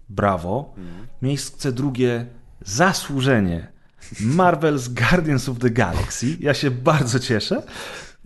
brawo, 0.08 0.74
miejsce 1.22 1.72
drugie 1.72 2.26
zasłużenie. 2.60 3.72
Marvel's 4.20 4.88
Guardians 4.88 5.48
of 5.48 5.58
the 5.58 5.70
Galaxy, 5.70 6.36
ja 6.40 6.54
się 6.54 6.70
bardzo 6.70 7.18
cieszę. 7.18 7.62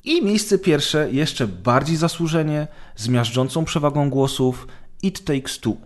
I 0.05 0.23
miejsce 0.23 0.59
pierwsze, 0.59 1.11
jeszcze 1.11 1.47
bardziej 1.47 1.97
zasłużenie, 1.97 2.67
z 2.97 3.09
miażdżącą 3.09 3.65
przewagą 3.65 4.11
głosów, 4.11 4.67
It 5.03 5.25
Takes 5.25 5.59
Two. 5.59 5.77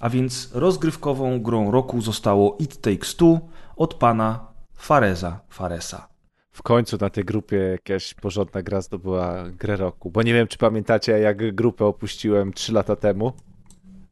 A 0.00 0.10
więc 0.10 0.50
rozgrywkową 0.52 1.42
grą 1.42 1.70
roku 1.70 2.00
zostało 2.00 2.56
It 2.58 2.80
Takes 2.80 3.14
Two 3.14 3.40
od 3.78 3.94
pana 3.94 4.52
Fareza 4.74 5.40
Faresa. 5.48 6.08
W 6.52 6.62
końcu 6.62 6.96
na 7.00 7.10
tej 7.10 7.24
grupie 7.24 7.56
jakaś 7.56 8.14
porządna 8.14 8.62
gra 8.62 8.80
zdobyła 8.80 9.50
grę 9.50 9.76
roku. 9.76 10.10
Bo 10.10 10.22
nie 10.22 10.34
wiem, 10.34 10.46
czy 10.46 10.58
pamiętacie, 10.58 11.18
jak 11.18 11.54
grupę 11.54 11.84
opuściłem 11.84 12.52
3 12.52 12.72
lata 12.72 12.96
temu. 12.96 13.32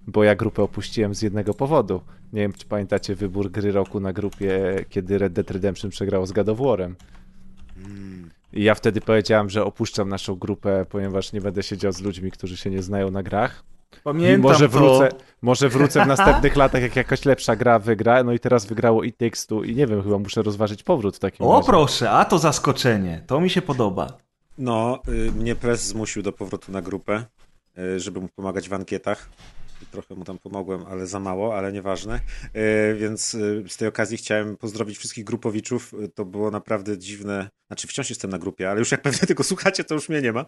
Bo 0.06 0.24
ja 0.24 0.34
grupę 0.34 0.62
opuściłem 0.62 1.14
z 1.14 1.22
jednego 1.22 1.54
powodu. 1.54 2.00
Nie 2.32 2.40
wiem, 2.40 2.52
czy 2.52 2.66
pamiętacie 2.66 3.14
wybór 3.14 3.50
gry 3.50 3.72
roku 3.72 4.00
na 4.00 4.12
grupie, 4.12 4.84
kiedy 4.88 5.18
Red 5.18 5.32
Dead 5.32 5.50
Redemption 5.50 5.90
przegrało 5.90 6.26
z 6.26 6.32
God 6.32 6.48
of 6.48 6.58
War'em. 6.58 6.94
I 8.52 8.62
ja 8.62 8.74
wtedy 8.74 9.00
powiedziałem, 9.00 9.50
że 9.50 9.64
opuszczam 9.64 10.08
naszą 10.08 10.34
grupę, 10.34 10.86
ponieważ 10.90 11.32
nie 11.32 11.40
będę 11.40 11.62
siedział 11.62 11.92
z 11.92 12.00
ludźmi, 12.00 12.30
którzy 12.30 12.56
się 12.56 12.70
nie 12.70 12.82
znają 12.82 13.10
na 13.10 13.22
grach. 13.22 13.64
Pamiętam 14.04 14.40
I 14.40 14.42
może 14.42 14.68
to. 14.68 14.78
wrócę, 14.78 15.08
może 15.42 15.68
wrócę 15.68 16.04
w 16.04 16.06
następnych 16.16 16.56
latach, 16.56 16.82
jak 16.82 16.96
jakaś 16.96 17.24
lepsza 17.24 17.56
gra 17.56 17.78
wygra. 17.78 18.22
No 18.24 18.32
i 18.32 18.38
teraz 18.38 18.66
wygrało 18.66 19.02
i 19.04 19.12
Takes-Two 19.12 19.64
i 19.64 19.74
nie 19.76 19.86
wiem, 19.86 20.02
chyba 20.02 20.18
muszę 20.18 20.42
rozważyć 20.42 20.82
powrót 20.82 21.16
w 21.16 21.18
takim 21.18 21.46
O 21.46 21.52
razie. 21.56 21.66
proszę, 21.66 22.10
a 22.10 22.24
to 22.24 22.38
zaskoczenie. 22.38 23.22
To 23.26 23.40
mi 23.40 23.50
się 23.50 23.62
podoba. 23.62 24.06
No, 24.58 25.02
y, 25.08 25.32
mnie 25.32 25.54
pres 25.54 25.86
zmusił 25.86 26.22
do 26.22 26.32
powrotu 26.32 26.72
na 26.72 26.82
grupę, 26.82 27.24
y, 27.78 28.00
żeby 28.00 28.20
mu 28.20 28.28
pomagać 28.36 28.68
w 28.68 28.72
ankietach. 28.74 29.28
Trochę 29.90 30.14
mu 30.14 30.24
tam 30.24 30.38
pomogłem, 30.38 30.84
ale 30.90 31.06
za 31.06 31.20
mało, 31.20 31.56
ale 31.58 31.72
nieważne. 31.72 32.20
Y, 32.56 32.96
Więc 33.00 33.34
y, 33.34 33.64
z 33.68 33.76
tej 33.76 33.88
okazji 33.88 34.16
chciałem 34.16 34.56
pozdrowić 34.56 34.98
wszystkich 34.98 35.24
grupowiczów. 35.24 35.94
Y, 35.94 36.08
To 36.08 36.24
było 36.24 36.50
naprawdę 36.50 36.98
dziwne. 36.98 37.48
Znaczy, 37.66 37.88
wciąż 37.88 38.10
jestem 38.10 38.30
na 38.30 38.38
grupie, 38.38 38.70
ale 38.70 38.78
już 38.78 38.90
jak 38.90 39.02
pewnie 39.02 39.18
tego 39.28 39.44
słuchacie, 39.44 39.84
to 39.84 39.94
już 39.94 40.08
mnie 40.08 40.22
nie 40.22 40.32
ma. 40.32 40.44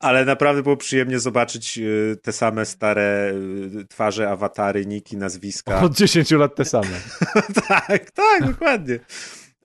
Ale 0.00 0.24
naprawdę 0.24 0.62
było 0.62 0.76
przyjemnie 0.76 1.18
zobaczyć 1.18 1.80
te 2.22 2.32
same 2.32 2.66
stare 2.66 3.34
twarze, 3.88 4.30
awatary, 4.30 4.86
niki, 4.86 5.16
nazwiska. 5.16 5.80
Od 5.80 5.94
10 5.96 6.30
lat 6.30 6.54
te 6.54 6.64
same. 6.64 7.00
tak, 7.68 8.10
tak, 8.10 8.46
dokładnie. 8.46 8.98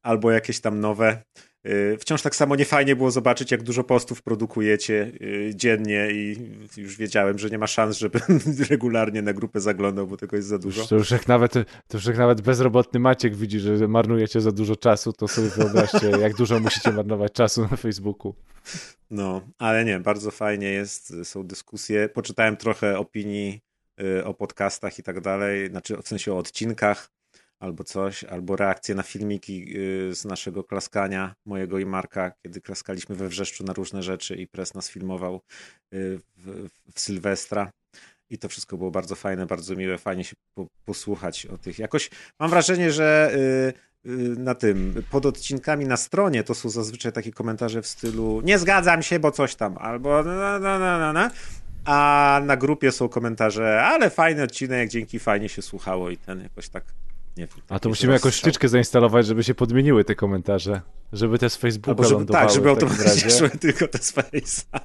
Albo 0.04 0.32
jakieś 0.32 0.60
tam 0.60 0.80
nowe. 0.80 1.24
Y, 1.68 1.98
Wciąż 2.00 2.22
tak 2.22 2.36
samo 2.36 2.56
niefajnie 2.56 2.96
było 2.96 3.12
zobaczyć, 3.12 3.52
jak 3.52 3.64
dużo 3.64 3.84
postów 3.84 4.22
produkujecie 4.22 5.12
y, 5.22 5.52
dziennie 5.56 6.08
i 6.12 6.38
już 6.78 6.98
wiedziałem, 6.98 7.40
że 7.40 7.50
nie 7.50 7.58
ma 7.58 7.68
szans, 7.68 7.98
żeby 7.98 8.20
regularnie 8.70 9.22
na 9.22 9.34
grupę 9.34 9.60
zaglądał, 9.60 10.08
bo 10.08 10.18
tego 10.18 10.36
jest 10.36 10.48
za 10.48 10.58
dużo. 10.58 10.86
To 10.86 10.96
już 10.96 11.12
jak 11.12 11.28
nawet, 11.28 11.54
to 11.88 11.98
już 11.98 12.06
jak 12.06 12.18
nawet 12.18 12.42
bezrobotny 12.42 13.00
Maciek 13.00 13.36
widzi, 13.36 13.60
że 13.60 13.88
marnujecie 13.88 14.42
za 14.42 14.52
dużo 14.52 14.76
czasu, 14.76 15.14
to 15.14 15.28
sobie 15.28 15.50
wyobraźcie, 15.50 16.10
jak 16.22 16.36
dużo 16.36 16.60
musicie 16.60 16.92
marnować 16.92 17.32
czasu 17.32 17.62
na 17.72 17.78
Facebooku. 17.78 18.36
No, 19.12 19.42
ale 19.58 19.86
nie, 19.86 20.00
bardzo 20.00 20.32
fajnie 20.32 20.68
jest, 20.68 21.14
są 21.24 21.48
dyskusje. 21.48 22.10
Poczytałem 22.10 22.58
trochę 22.58 23.00
opinii 23.00 23.62
y, 24.02 24.26
o 24.26 24.34
podcastach 24.34 25.00
i 25.00 25.04
tak 25.04 25.22
dalej, 25.22 25.70
znaczy 25.70 25.98
w 26.04 26.08
sensie 26.08 26.34
o 26.34 26.38
odcinkach 26.38 27.10
albo 27.60 27.84
coś, 27.84 28.24
albo 28.24 28.56
reakcje 28.56 28.96
na 28.96 29.04
filmiki 29.04 29.78
y, 29.78 30.16
z 30.16 30.26
naszego 30.26 30.64
klaskania, 30.64 31.34
mojego 31.46 31.80
i 31.80 31.86
Marka, 31.86 32.32
kiedy 32.44 32.62
klaskaliśmy 32.62 33.16
we 33.16 33.28
wrzeszczu 33.28 33.64
na 33.64 33.74
różne 33.74 34.04
rzeczy 34.04 34.36
i 34.36 34.48
Press 34.48 34.74
nas 34.74 34.90
filmował 34.90 35.36
y, 35.94 36.20
w, 36.38 36.70
w 36.94 37.00
Sylwestra. 37.00 37.72
I 38.30 38.38
to 38.38 38.50
wszystko 38.50 38.78
było 38.78 38.92
bardzo 38.92 39.16
fajne, 39.16 39.46
bardzo 39.46 39.76
miłe, 39.76 39.98
fajnie 39.98 40.24
się 40.24 40.36
po, 40.54 40.68
posłuchać 40.86 41.46
o 41.46 41.58
tych. 41.58 41.80
Jakoś 41.80 42.10
mam 42.40 42.50
wrażenie, 42.50 42.92
że 42.92 43.32
y, 43.36 43.94
na 44.38 44.56
tym, 44.56 45.04
pod 45.12 45.26
odcinkami 45.26 45.86
na 45.86 45.98
stronie 45.98 46.44
to 46.44 46.56
są 46.56 46.70
zazwyczaj 46.70 47.12
takie 47.12 47.32
komentarze 47.32 47.82
w 47.82 47.88
stylu 47.88 48.42
nie 48.42 48.60
zgadzam 48.60 49.04
się, 49.04 49.20
bo 49.20 49.32
coś 49.32 49.56
tam, 49.56 49.78
albo 49.78 50.24
na, 50.24 50.60
na, 50.60 50.80
na, 50.80 50.98
na, 51.00 51.14
na. 51.14 51.32
A 51.86 52.42
na 52.46 52.58
grupie 52.58 52.92
są 52.92 53.10
komentarze, 53.10 53.84
ale 53.84 54.10
fajny 54.10 54.44
odcinek, 54.44 54.90
dzięki, 54.90 55.20
fajnie 55.20 55.50
się 55.50 55.62
słuchało 55.62 56.10
i 56.10 56.18
ten 56.18 56.42
jakoś 56.42 56.70
tak, 56.70 56.84
nie. 57.38 57.48
A 57.70 57.80
to 57.80 57.90
musimy 57.90 58.14
jakąś 58.14 58.26
rozstrzał. 58.26 58.50
sztyczkę 58.52 58.70
zainstalować, 58.70 59.26
żeby 59.28 59.44
się 59.44 59.56
podmieniły 59.56 60.04
te 60.04 60.16
komentarze. 60.16 60.82
Żeby 61.14 61.40
te 61.40 61.50
z 61.50 61.56
Facebooka 61.56 62.04
żeby, 62.04 62.14
lądowały 62.16 62.46
tak, 62.46 62.56
żeby 62.56 62.70
automatycznie 62.70 63.32
szły 63.32 63.50
tylko 63.50 63.88
te 63.88 63.98
Space'a. 63.98 64.80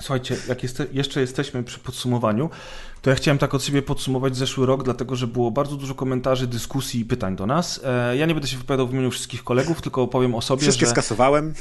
Słuchajcie, 0.00 0.36
jak 0.48 0.62
jeste, 0.62 0.86
jeszcze 0.92 1.20
jesteśmy 1.20 1.62
przy 1.62 1.78
podsumowaniu, 1.80 2.50
to 3.02 3.10
ja 3.10 3.16
chciałem 3.16 3.38
tak 3.38 3.54
od 3.54 3.64
siebie 3.64 3.82
podsumować 3.82 4.36
zeszły 4.36 4.66
rok, 4.66 4.82
dlatego 4.82 5.16
że 5.16 5.26
było 5.26 5.50
bardzo 5.50 5.76
dużo 5.76 5.94
komentarzy, 5.94 6.46
dyskusji 6.46 7.00
i 7.00 7.04
pytań 7.04 7.36
do 7.36 7.46
nas. 7.46 7.80
E, 7.84 8.16
Ja 8.16 8.26
nie 8.26 8.34
będę 8.34 8.48
się 8.48 8.56
wypowiadał 8.56 8.88
w 8.88 8.92
imieniu 8.92 9.10
wszystkich 9.10 9.44
kolegów, 9.44 9.82
tylko 9.82 10.02
opowiem 10.02 10.34
o 10.34 10.42
sobie, 10.42 10.62
Wszystkie 10.62 10.86
że... 10.86 10.92
skasowałem. 10.92 11.54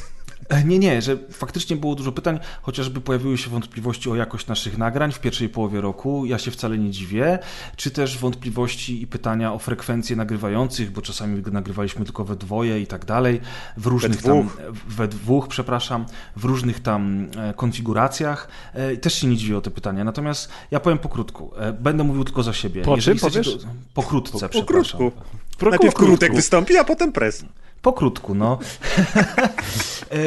E, 0.50 0.64
Nie, 0.64 0.80
nie, 0.80 1.02
że 1.02 1.18
faktycznie 1.32 1.76
było 1.76 1.96
dużo 1.96 2.12
pytań, 2.12 2.39
chociażby 2.62 3.02
pojawiły 3.02 3.38
się 3.38 3.50
wątpliwości 3.50 4.10
o 4.10 4.16
jakość 4.16 4.48
naszych 4.48 4.78
nagrań 4.78 5.12
w 5.12 5.20
pierwszej 5.20 5.50
połowie 5.50 5.82
roku. 5.82 6.26
Ja 6.26 6.38
się 6.38 6.52
wcale 6.52 6.78
nie 6.78 6.92
dziwię. 6.92 7.39
Czy 7.76 7.92
też 7.92 8.18
wątpliwości 8.18 9.02
i 9.02 9.08
pytania 9.08 9.54
o 9.54 9.60
frekwencje 9.60 10.16
nagrywających, 10.16 10.92
bo 10.92 11.02
czasami 11.02 11.44
nagrywaliśmy 11.52 12.06
tylko 12.06 12.24
we 12.26 12.36
dwoje 12.36 12.82
i 12.82 12.88
tak 12.88 13.06
dalej. 13.06 13.42
W 13.78 13.86
różnych 13.86 14.22
tam. 14.22 14.39
dwóch. 14.42 14.58
We 14.88 15.08
dwóch, 15.08 15.48
przepraszam. 15.48 16.06
W 16.36 16.46
różnych 16.46 16.80
tam 16.80 17.28
e, 17.38 17.54
konfiguracjach. 17.54 18.48
E, 18.76 18.94
i 18.94 18.98
Też 18.98 19.14
się 19.14 19.28
nie 19.28 19.38
dziwię 19.38 19.58
o 19.58 19.62
te 19.62 19.72
pytania. 19.72 20.04
Natomiast 20.04 20.50
ja 20.72 20.80
powiem 20.80 20.98
pokrótku. 21.00 21.52
E, 21.58 21.74
Będę 21.74 22.04
mówił 22.04 22.24
tylko 22.24 22.44
za 22.44 22.54
siebie. 22.54 22.82
Po 22.82 22.96
Jeżeli 22.96 23.20
czym 23.20 23.30
chcecie 23.30 23.50
powiesz? 23.52 23.66
Pokrótce, 23.94 24.39
Po 24.39 24.50
przepraszam. 24.50 24.98
krótku. 25.00 25.22
Najpierw 25.62 25.94
krótku. 25.94 26.06
krótek 26.06 26.36
wystąpi, 26.36 26.78
a 26.78 26.84
potem 26.84 27.12
pres. 27.12 27.46
Pokrótku, 27.82 28.36
no. 28.36 28.59
e, 30.11 30.17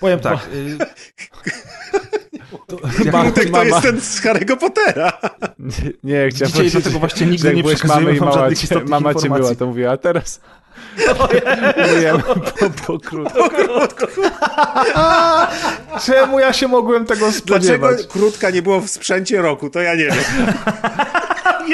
powiem 0.00 0.20
tak. 0.20 0.38
E, 0.80 0.86
to, 2.66 2.76
Krótek 3.22 3.44
to 3.44 3.50
mama. 3.50 3.64
jest 3.64 3.82
ten 3.82 4.00
z 4.00 4.22
Harry'ego 4.22 4.56
Pottera. 4.56 5.12
Nie, 5.58 5.70
nie 6.04 6.28
chciałem 6.28 6.30
Widzicie, 6.30 6.52
powiedzieć, 6.52 6.72
dlatego 6.72 6.98
właśnie 6.98 7.26
nigdy 7.26 7.54
nie 7.54 7.60
i 7.60 7.76
wam 7.76 8.04
mama, 8.04 8.32
żadnych 8.32 8.58
cię, 8.58 8.64
istotnych 8.64 8.88
mama 8.88 9.14
cię 9.14 9.18
informacji. 9.18 9.42
była, 9.42 9.54
to 9.54 9.66
mówiła, 9.66 9.92
a 9.92 9.96
teraz 9.96 10.40
mówiłem 11.92 12.22
po, 12.22 12.70
po 12.86 12.98
krótku. 12.98 13.38
Czemu 16.06 16.38
ja 16.38 16.52
się 16.52 16.68
mogłem 16.68 17.06
tego 17.06 17.26
Dlaczego 17.26 17.38
spodziewać? 17.38 18.06
krótka 18.06 18.50
nie 18.50 18.62
było 18.62 18.80
w 18.80 18.88
sprzęcie 18.88 19.42
roku, 19.42 19.70
to 19.70 19.80
ja 19.80 19.94
nie 19.94 20.04
wiem. 20.04 20.14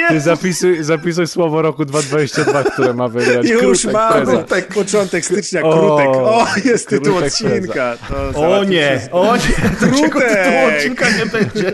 Ty 0.09 0.19
zapisuj, 0.21 0.83
zapisuj 0.83 1.27
słowo 1.27 1.61
roku 1.61 1.85
2022, 1.85 2.63
które 2.63 2.93
ma 2.93 3.07
wygrać. 3.07 3.49
Już 3.49 3.61
Krótek 3.81 3.93
mam 3.93 4.13
prezent. 4.13 4.49
początek 4.73 5.25
stycznia, 5.25 5.61
O, 5.61 5.73
krótek. 5.73 6.07
O, 6.07 6.47
jest 6.65 6.87
tytuł 6.89 7.17
odcinka. 7.17 7.97
To 8.33 8.41
O 8.57 8.63
nie, 8.63 9.01
o 9.11 9.35
nie, 9.35 9.41
dlaczego 9.79 10.09
Krótek. 10.09 10.29
tytułu 10.45 10.75
odcinka 10.77 11.09
nie 11.09 11.25
będzie? 11.25 11.73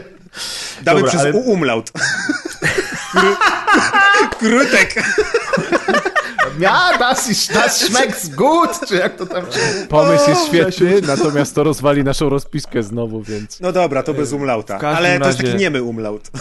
Damy 0.81 0.99
Dobra, 0.99 1.09
przez 1.09 1.21
ale- 1.21 1.33
umlaut. 1.33 1.91
Krótek. 4.39 4.95
Ja, 6.59 6.97
das, 6.99 7.29
ist, 7.29 7.53
das 7.53 7.77
schmeckt 7.79 8.35
gut, 8.35 8.69
czy 8.87 8.95
jak 8.95 9.15
to 9.15 9.25
tam? 9.25 9.43
Pomysł 9.89 10.29
jest 10.29 10.45
świetny, 10.47 11.01
natomiast 11.07 11.55
to 11.55 11.63
rozwali 11.63 12.03
naszą 12.03 12.29
rozpiskę 12.29 12.83
znowu, 12.83 13.21
więc... 13.23 13.59
No 13.59 13.71
dobra, 13.71 14.03
to 14.03 14.13
bez 14.13 14.33
umlauta. 14.33 14.79
Ale 14.79 15.19
to 15.19 15.27
jest 15.27 15.39
razie- 15.39 15.47
taki 15.51 15.57
niemy 15.57 15.83
umlaut. 15.83 16.31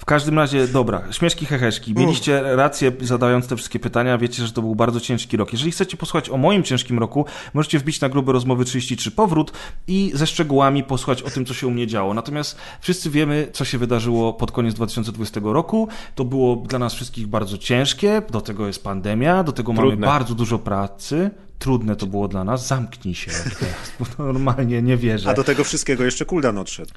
W 0.00 0.04
każdym 0.04 0.38
razie, 0.38 0.68
dobra, 0.68 1.02
śmieszki 1.12 1.46
heheszki. 1.46 1.94
Mieliście 1.94 2.56
rację 2.56 2.92
zadając 3.00 3.46
te 3.46 3.56
wszystkie 3.56 3.78
pytania, 3.78 4.18
wiecie, 4.18 4.46
że 4.46 4.52
to 4.52 4.62
był 4.62 4.74
bardzo 4.74 5.00
ciężki 5.00 5.36
rok. 5.36 5.52
Jeżeli 5.52 5.72
chcecie 5.72 5.96
posłuchać 5.96 6.30
o 6.30 6.36
moim 6.36 6.62
ciężkim 6.62 6.98
roku, 6.98 7.24
możecie 7.54 7.78
wbić 7.78 8.00
na 8.00 8.08
grube 8.08 8.32
rozmowy 8.32 8.64
33 8.64 9.10
powrót 9.10 9.52
i 9.86 10.10
ze 10.14 10.26
szczegółami 10.26 10.84
posłuchać 10.84 11.22
o 11.22 11.30
tym, 11.30 11.44
co 11.44 11.54
się 11.54 11.66
u 11.66 11.70
mnie 11.70 11.86
działo. 11.86 12.14
Natomiast 12.14 12.56
wszyscy 12.80 13.10
wiemy, 13.10 13.48
co 13.52 13.64
się 13.64 13.78
wydarzyło 13.78 14.32
pod 14.32 14.52
koniec 14.52 14.74
2020 14.74 15.40
roku. 15.44 15.88
To 16.14 16.24
było 16.24 16.56
dla 16.56 16.78
nas 16.78 16.94
wszystkich 16.94 17.26
bardzo 17.26 17.58
ciężkie, 17.58 18.22
do 18.30 18.40
tego 18.40 18.66
jest 18.66 18.84
pandemia, 18.84 19.44
do 19.44 19.52
tego 19.52 19.72
Trudne. 19.72 19.90
mamy 19.90 20.06
bardzo 20.06 20.34
dużo 20.34 20.58
pracy. 20.58 21.30
Trudne 21.58 21.96
to 21.96 22.06
było 22.06 22.28
dla 22.28 22.44
nas. 22.44 22.66
Zamknij 22.66 23.14
się 23.14 23.30
teraz, 23.30 23.92
bo 24.18 24.24
normalnie 24.24 24.82
nie 24.82 24.96
wierzę. 24.96 25.30
A 25.30 25.34
do 25.34 25.44
tego 25.44 25.64
wszystkiego 25.64 26.04
jeszcze 26.04 26.24
Kuldan 26.24 26.58
odszedł. 26.58 26.90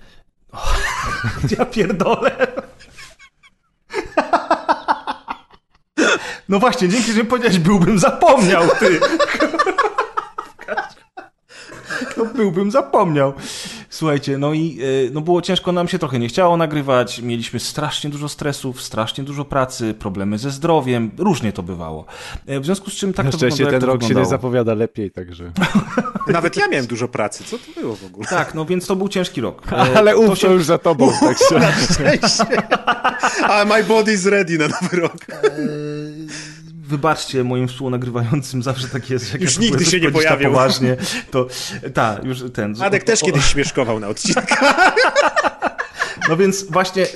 Ja 1.58 1.66
pierdolę. 1.66 2.63
No 6.50 6.60
właśnie, 6.60 6.90
dzięki, 6.90 7.14
że 7.14 7.24
powiedziałeś, 7.24 7.60
byłbym 7.60 8.00
zapomniał, 8.00 8.64
ty. 8.80 9.00
No 12.18 12.26
byłbym 12.26 12.72
zapomniał. 12.72 13.34
Słuchajcie, 13.90 14.38
no 14.38 14.54
i 14.54 14.80
e, 15.08 15.12
no 15.12 15.22
było 15.22 15.42
ciężko, 15.42 15.72
nam 15.72 15.88
się 15.88 16.00
trochę 16.00 16.20
nie 16.20 16.28
chciało 16.28 16.58
nagrywać, 16.58 17.20
mieliśmy 17.22 17.60
strasznie 17.60 18.10
dużo 18.10 18.30
stresów, 18.30 18.82
strasznie 18.82 19.24
dużo 19.24 19.46
pracy, 19.46 19.94
problemy 19.94 20.38
ze 20.38 20.52
zdrowiem, 20.52 21.12
różnie 21.18 21.54
to 21.54 21.64
bywało. 21.64 22.06
E, 22.48 22.60
W 22.60 22.66
związku 22.66 22.90
z 22.90 22.94
czym 22.94 23.14
tak 23.14 23.26
Na 23.26 23.32
to 23.32 23.38
wyglądało, 23.38 23.72
ten 23.72 23.84
rok 23.84 24.02
to 24.02 24.08
się 24.08 24.16
nie 24.16 24.26
zapowiada 24.26 24.74
lepiej, 24.74 25.12
także... 25.12 25.52
Nawet 26.28 26.58
ja 26.58 26.68
miałem 26.68 26.86
dużo 26.88 27.08
pracy. 27.08 27.44
Co 27.44 27.58
to 27.58 27.82
było 27.82 27.96
w 27.96 28.06
ogóle? 28.06 28.28
Tak, 28.28 28.54
no 28.54 28.66
więc 28.66 28.88
to 28.88 28.96
był 28.96 29.10
ciężki 29.10 29.42
rok. 29.42 29.62
E, 29.72 29.76
Ale 29.98 30.12
to 30.14 30.20
uf, 30.20 30.30
to 30.30 30.36
się- 30.36 30.54
już 30.54 30.64
za 30.66 30.78
tobą, 30.78 31.12
tak 31.20 31.38
się... 31.38 32.46
A 33.44 33.66
my 33.66 33.84
body 33.84 34.14
is 34.14 34.26
ready 34.26 34.58
na 34.58 34.68
nowy 34.68 34.98
rok. 34.98 35.16
Wybaczcie 36.94 37.44
moim 37.44 37.68
współnagrywającym, 37.68 38.64
zawsze 38.64 38.88
tak 38.88 39.10
jest. 39.10 39.34
Jak 39.34 39.42
Już 39.42 39.56
ja 39.56 39.62
nigdy 39.62 39.86
się 39.86 40.00
nie 40.00 40.12
pojawił. 40.12 40.50
Poważnie, 40.50 40.98
to 41.32 41.48
tak, 41.94 42.24
już 42.24 42.44
ten. 42.54 42.76
Adek 42.82 43.04
też 43.04 43.22
kiedyś 43.22 43.46
śmieszkował 43.46 44.00
na 44.00 44.08
odcinkach. 44.08 44.46
No 46.30 46.38
więc 46.38 46.72
właśnie 46.72 47.08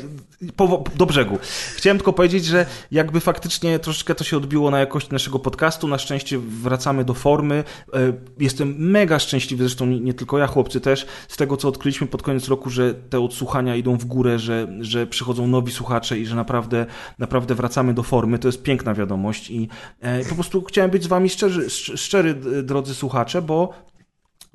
do 0.96 1.06
brzegu. 1.06 1.38
Chciałem 1.76 1.98
tylko 1.98 2.14
powiedzieć, 2.14 2.46
że 2.46 2.66
jakby 2.92 3.20
faktycznie 3.20 3.80
troszeczkę 3.80 4.16
to 4.16 4.24
się 4.24 4.38
odbiło 4.38 4.72
na 4.72 4.80
jakości 4.80 5.10
naszego 5.12 5.40
podcastu. 5.40 5.88
Na 5.88 5.98
szczęście 5.98 6.40
wracamy 6.40 7.06
do 7.06 7.14
formy. 7.14 7.64
E, 7.94 8.14
Jestem 8.40 8.76
mega 8.78 9.20
szczęśliwy, 9.20 9.64
zresztą 9.64 9.86
nie, 9.86 10.14
tylko 10.14 10.38
ja, 10.38 10.48
chłopcy 10.48 10.82
też, 10.82 11.06
z 11.28 11.38
tego 11.38 11.58
co 11.58 11.68
odkryliśmy 11.68 12.08
pod 12.08 12.24
koniec 12.24 12.48
roku, 12.48 12.70
że 12.70 12.94
te 12.94 13.20
odsłuchania 13.20 13.76
idą 13.76 13.98
w 13.98 14.06
górę, 14.06 14.40
że, 14.40 14.68
że 14.80 15.08
przychodzą 15.08 15.48
nowi 15.48 15.72
słuchacze 15.72 16.20
i 16.20 16.26
że 16.26 16.36
naprawdę, 16.36 16.86
naprawdę 17.20 17.56
wracamy 17.56 17.94
do 17.94 18.04
formy. 18.04 18.40
To 18.40 18.48
jest 18.48 18.64
piękna 18.64 18.94
wiadomość 18.94 19.50
i 19.50 19.70
e, 20.02 20.26
po 20.26 20.36
prostu 20.36 20.62
chciałem 20.62 20.92
być 20.92 21.04
z 21.04 21.08
wami 21.08 21.30
szczerzy, 21.30 21.62
szcz- 21.68 21.98
szczery, 21.98 22.36
drodzy 22.64 22.96
słuchacze, 22.96 23.42
bo 23.42 23.74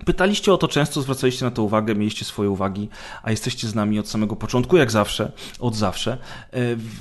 Pytaliście 0.05 0.53
o 0.53 0.59
to 0.59 0.69
często, 0.69 1.03
zwracaliście 1.03 1.45
na 1.45 1.51
to 1.51 1.63
uwagę, 1.63 1.95
mieliście 1.95 2.25
swoje 2.25 2.51
uwagi, 2.51 2.89
a 3.23 3.31
jesteście 3.31 3.69
z 3.69 3.75
nami 3.75 3.99
od 3.99 4.09
samego 4.09 4.37
początku, 4.37 4.77
jak 4.77 4.91
zawsze, 4.91 5.33
od 5.61 5.77
zawsze, 5.77 6.19
e, 6.53 6.59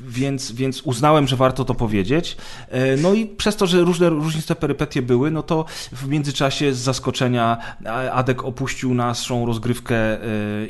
więc, 0.08 0.52
więc 0.52 0.82
uznałem, 0.82 1.28
że 1.28 1.36
warto 1.36 1.66
to 1.66 1.76
powiedzieć. 1.76 2.38
E, 2.70 2.98
no 2.98 3.14
i 3.14 3.26
przez 3.26 3.56
to, 3.56 3.68
że 3.68 3.82
różne 3.82 4.10
różniste 4.10 4.56
perypetie 4.56 5.02
były, 5.02 5.32
no 5.32 5.44
to 5.44 5.66
w 5.92 6.08
międzyczasie 6.08 6.74
z 6.74 6.78
zaskoczenia 6.78 7.58
Adek 8.12 8.44
opuścił 8.44 8.94
naszą 8.94 9.46
rozgrywkę 9.46 9.96
e, 9.96 10.20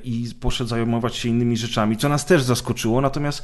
i 0.04 0.34
poszedł 0.40 0.70
zajmować 0.70 1.16
się 1.16 1.30
innymi 1.30 1.58
rzeczami, 1.58 1.98
co 1.98 2.10
nas 2.10 2.26
też 2.26 2.44
zaskoczyło, 2.44 3.02
natomiast 3.02 3.44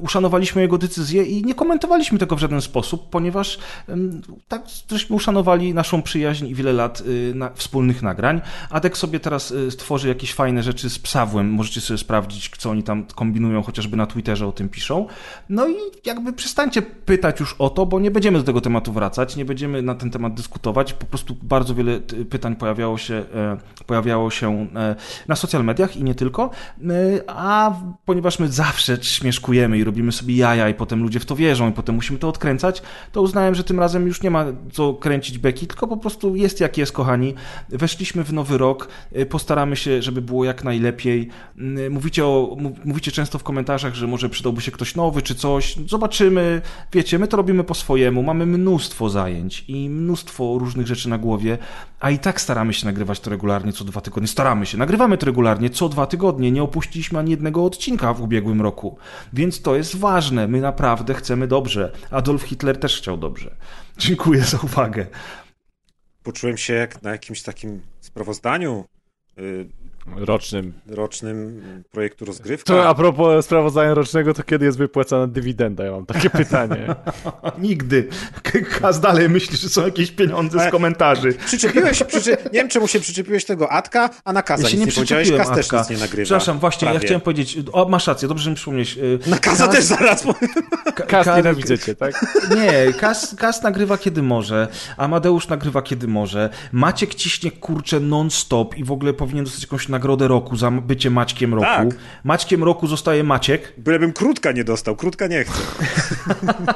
uszanowaliśmy 0.00 0.62
jego 0.62 0.78
decyzję 0.78 1.22
i 1.22 1.44
nie 1.44 1.54
komentowaliśmy 1.54 2.18
tego 2.18 2.36
w 2.36 2.38
żaden 2.38 2.60
sposób, 2.60 3.10
ponieważ 3.10 3.58
tak 4.48 4.62
żeśmy 4.90 5.16
uszanowali 5.16 5.74
naszą 5.74 6.02
przyjaźń 6.02 6.46
i 6.46 6.54
wiele 6.54 6.72
lat 6.72 7.02
wspólnych 7.54 8.02
nagrań 8.02 8.27
nagrań. 8.32 8.50
Adek 8.70 8.96
sobie 8.96 9.20
teraz 9.20 9.50
y, 9.50 9.70
stworzy 9.70 10.08
jakieś 10.08 10.34
fajne 10.34 10.62
rzeczy 10.62 10.90
z 10.90 10.98
Psawłem. 10.98 11.50
Możecie 11.50 11.80
sobie 11.80 11.98
sprawdzić, 11.98 12.50
co 12.58 12.70
oni 12.70 12.82
tam 12.82 13.04
kombinują, 13.14 13.62
chociażby 13.62 13.96
na 13.96 14.06
Twitterze 14.06 14.46
o 14.46 14.52
tym 14.52 14.68
piszą. 14.68 15.06
No 15.48 15.68
i 15.68 15.74
jakby 16.04 16.32
przestańcie 16.32 16.82
pytać 16.82 17.40
już 17.40 17.54
o 17.58 17.70
to, 17.70 17.86
bo 17.86 18.00
nie 18.00 18.10
będziemy 18.10 18.38
do 18.38 18.44
tego 18.44 18.60
tematu 18.60 18.92
wracać, 18.92 19.36
nie 19.36 19.44
będziemy 19.44 19.82
na 19.82 19.94
ten 19.94 20.10
temat 20.10 20.34
dyskutować. 20.34 20.92
Po 20.92 21.06
prostu 21.06 21.36
bardzo 21.42 21.74
wiele 21.74 22.00
pytań 22.30 22.56
pojawiało 22.56 22.98
się, 22.98 23.14
e, 23.14 23.56
pojawiało 23.86 24.30
się 24.30 24.66
e, 24.76 24.96
na 25.28 25.36
social 25.36 25.64
mediach 25.64 25.96
i 25.96 26.04
nie 26.04 26.14
tylko. 26.14 26.50
E, 26.80 26.90
a 27.26 27.72
ponieważ 28.04 28.38
my 28.38 28.48
zawsze 28.48 28.98
śmieszkujemy 29.02 29.78
i 29.78 29.84
robimy 29.84 30.12
sobie 30.12 30.36
jaja 30.36 30.68
i 30.68 30.74
potem 30.74 31.02
ludzie 31.02 31.20
w 31.20 31.24
to 31.24 31.36
wierzą 31.36 31.70
i 31.70 31.72
potem 31.72 31.94
musimy 31.94 32.18
to 32.18 32.28
odkręcać, 32.28 32.82
to 33.12 33.22
uznałem, 33.22 33.54
że 33.54 33.64
tym 33.64 33.80
razem 33.80 34.06
już 34.06 34.22
nie 34.22 34.30
ma 34.30 34.44
co 34.72 34.94
kręcić 34.94 35.38
beki, 35.38 35.66
tylko 35.66 35.86
po 35.86 35.96
prostu 35.96 36.36
jest 36.36 36.60
jak 36.60 36.78
jest, 36.78 36.92
kochani. 36.92 37.34
Weszliśmy 37.68 38.17
wchodziliśmy 38.18 38.24
w 38.24 38.32
nowy 38.32 38.58
rok, 38.58 38.88
y, 39.16 39.26
postaramy 39.26 39.76
się, 39.76 40.02
żeby 40.02 40.22
było 40.22 40.44
jak 40.44 40.64
najlepiej. 40.64 41.28
Y, 41.58 41.90
mówicie, 41.90 42.24
o, 42.24 42.56
mówicie 42.84 43.12
często 43.12 43.38
w 43.38 43.42
komentarzach, 43.42 43.94
że 43.94 44.06
może 44.06 44.28
przydałby 44.28 44.60
się 44.60 44.70
ktoś 44.72 44.94
nowy 44.94 45.22
czy 45.22 45.34
coś. 45.34 45.76
Zobaczymy. 45.86 46.62
Wiecie, 46.92 47.18
my 47.18 47.28
to 47.28 47.36
robimy 47.36 47.64
po 47.64 47.74
swojemu. 47.74 48.22
Mamy 48.22 48.46
mnóstwo 48.46 49.10
zajęć 49.10 49.64
i 49.68 49.90
mnóstwo 49.90 50.58
różnych 50.58 50.86
rzeczy 50.86 51.08
na 51.08 51.18
głowie, 51.18 51.58
a 52.00 52.10
i 52.10 52.18
tak 52.18 52.40
staramy 52.40 52.74
się 52.74 52.86
nagrywać 52.86 53.20
to 53.20 53.30
regularnie 53.30 53.72
co 53.72 53.84
dwa 53.84 54.00
tygodnie. 54.00 54.28
Staramy 54.28 54.66
się. 54.66 54.78
Nagrywamy 54.78 55.18
to 55.18 55.26
regularnie 55.26 55.70
co 55.70 55.88
dwa 55.88 56.06
tygodnie. 56.06 56.50
Nie 56.50 56.62
opuściliśmy 56.62 57.18
ani 57.18 57.30
jednego 57.30 57.64
odcinka 57.64 58.14
w 58.14 58.22
ubiegłym 58.22 58.62
roku. 58.62 58.98
Więc 59.32 59.62
to 59.62 59.76
jest 59.76 59.96
ważne. 59.96 60.48
My 60.48 60.60
naprawdę 60.60 61.14
chcemy 61.14 61.46
dobrze. 61.46 61.92
Adolf 62.10 62.42
Hitler 62.42 62.78
też 62.80 62.98
chciał 62.98 63.16
dobrze. 63.16 63.54
Dziękuję 63.98 64.42
za 64.42 64.58
uwagę 64.58 65.06
poczułem 66.22 66.56
się 66.56 66.74
jak 66.74 67.02
na 67.02 67.10
jakimś 67.10 67.42
takim 67.42 67.82
sprawozdaniu 68.00 68.84
y, 69.38 69.68
rocznym. 70.16 70.72
rocznym 70.86 71.62
projektu 71.90 72.24
rozgrywka. 72.24 72.72
To 72.72 72.88
a 72.88 72.94
propos 72.94 73.44
sprawozdania 73.44 73.94
rocznego, 73.94 74.34
to 74.34 74.42
kiedy 74.42 74.64
jest 74.64 74.78
wypłacana 74.78 75.26
dywidenda? 75.26 75.84
Ja 75.84 75.90
mam 75.90 76.06
takie 76.06 76.30
pytanie. 76.30 76.94
Nigdy. 77.58 78.08
Kaz 78.80 79.00
dalej 79.00 79.28
myśli, 79.28 79.56
że 79.56 79.68
są 79.68 79.84
jakieś 79.84 80.10
pieniądze 80.10 80.68
z 80.68 80.70
komentarzy. 80.70 81.32
Przyczepiłeś 81.32 81.98
się, 81.98 82.04
przyczy... 82.04 82.30
nie 82.30 82.58
wiem 82.58 82.68
czemu 82.68 82.88
się 82.88 83.00
przyczepiłeś 83.00 83.44
tego 83.44 83.72
Atka, 83.72 84.10
a 84.24 84.32
na 84.32 84.42
Kaza 84.42 84.62
ja 84.62 84.68
się 84.68 84.76
nic 84.76 84.86
nie, 84.86 84.90
nie 84.90 84.92
powiedziałeś, 84.92 85.32
Kaz 85.32 85.50
też 85.50 85.72
nic 85.72 85.90
nie 85.90 85.96
nagrywa. 85.96 86.24
Przepraszam, 86.24 86.58
właśnie, 86.58 86.86
Prawie. 86.86 86.94
ja 86.94 87.00
chciałem 87.00 87.20
powiedzieć, 87.20 87.58
o, 87.72 87.88
masz 87.88 88.06
rację, 88.06 88.28
dobrze 88.28 88.50
mi 88.50 88.56
przypomnieć. 88.56 88.98
Y, 88.98 89.18
na 89.26 89.38
Kaza 89.38 89.66
Kaz... 89.66 89.76
też 89.76 89.84
zaraz 89.84 90.22
powiem. 90.22 90.50
Kaz 91.08 91.26
nienawidzę 91.36 91.78
cię, 91.78 91.94
tak? 91.94 92.26
Nie, 92.56 92.92
Kaz, 92.92 93.34
Kaz 93.38 93.62
nagrywa 93.62 93.98
kiedy 93.98 94.22
może, 94.22 94.68
Amadeusz 94.96 95.48
nagrywa 95.48 95.82
kiedy 95.82 96.08
może, 96.08 96.50
Maciek 96.72 97.14
ciśnie 97.14 97.50
kurczę 97.50 98.00
non-stop 98.00 98.76
i 98.76 98.84
w 98.84 98.92
ogóle 98.92 99.12
powinien 99.12 99.44
dostać 99.44 99.62
jakąś 99.62 99.88
nagrodę 99.88 99.97
roku 100.04 100.56
za 100.56 100.70
bycie 100.70 101.10
Maćkiem 101.10 101.54
roku. 101.54 101.66
Tak. 101.66 101.88
Maćkiem 102.24 102.64
roku 102.64 102.86
zostaje 102.86 103.24
Maciek. 103.24 103.72
Bylebym 103.78 104.12
krótka 104.12 104.52
nie 104.52 104.64
dostał, 104.64 104.96
krótka 104.96 105.26
nie 105.26 105.44
chcę. 105.44 105.62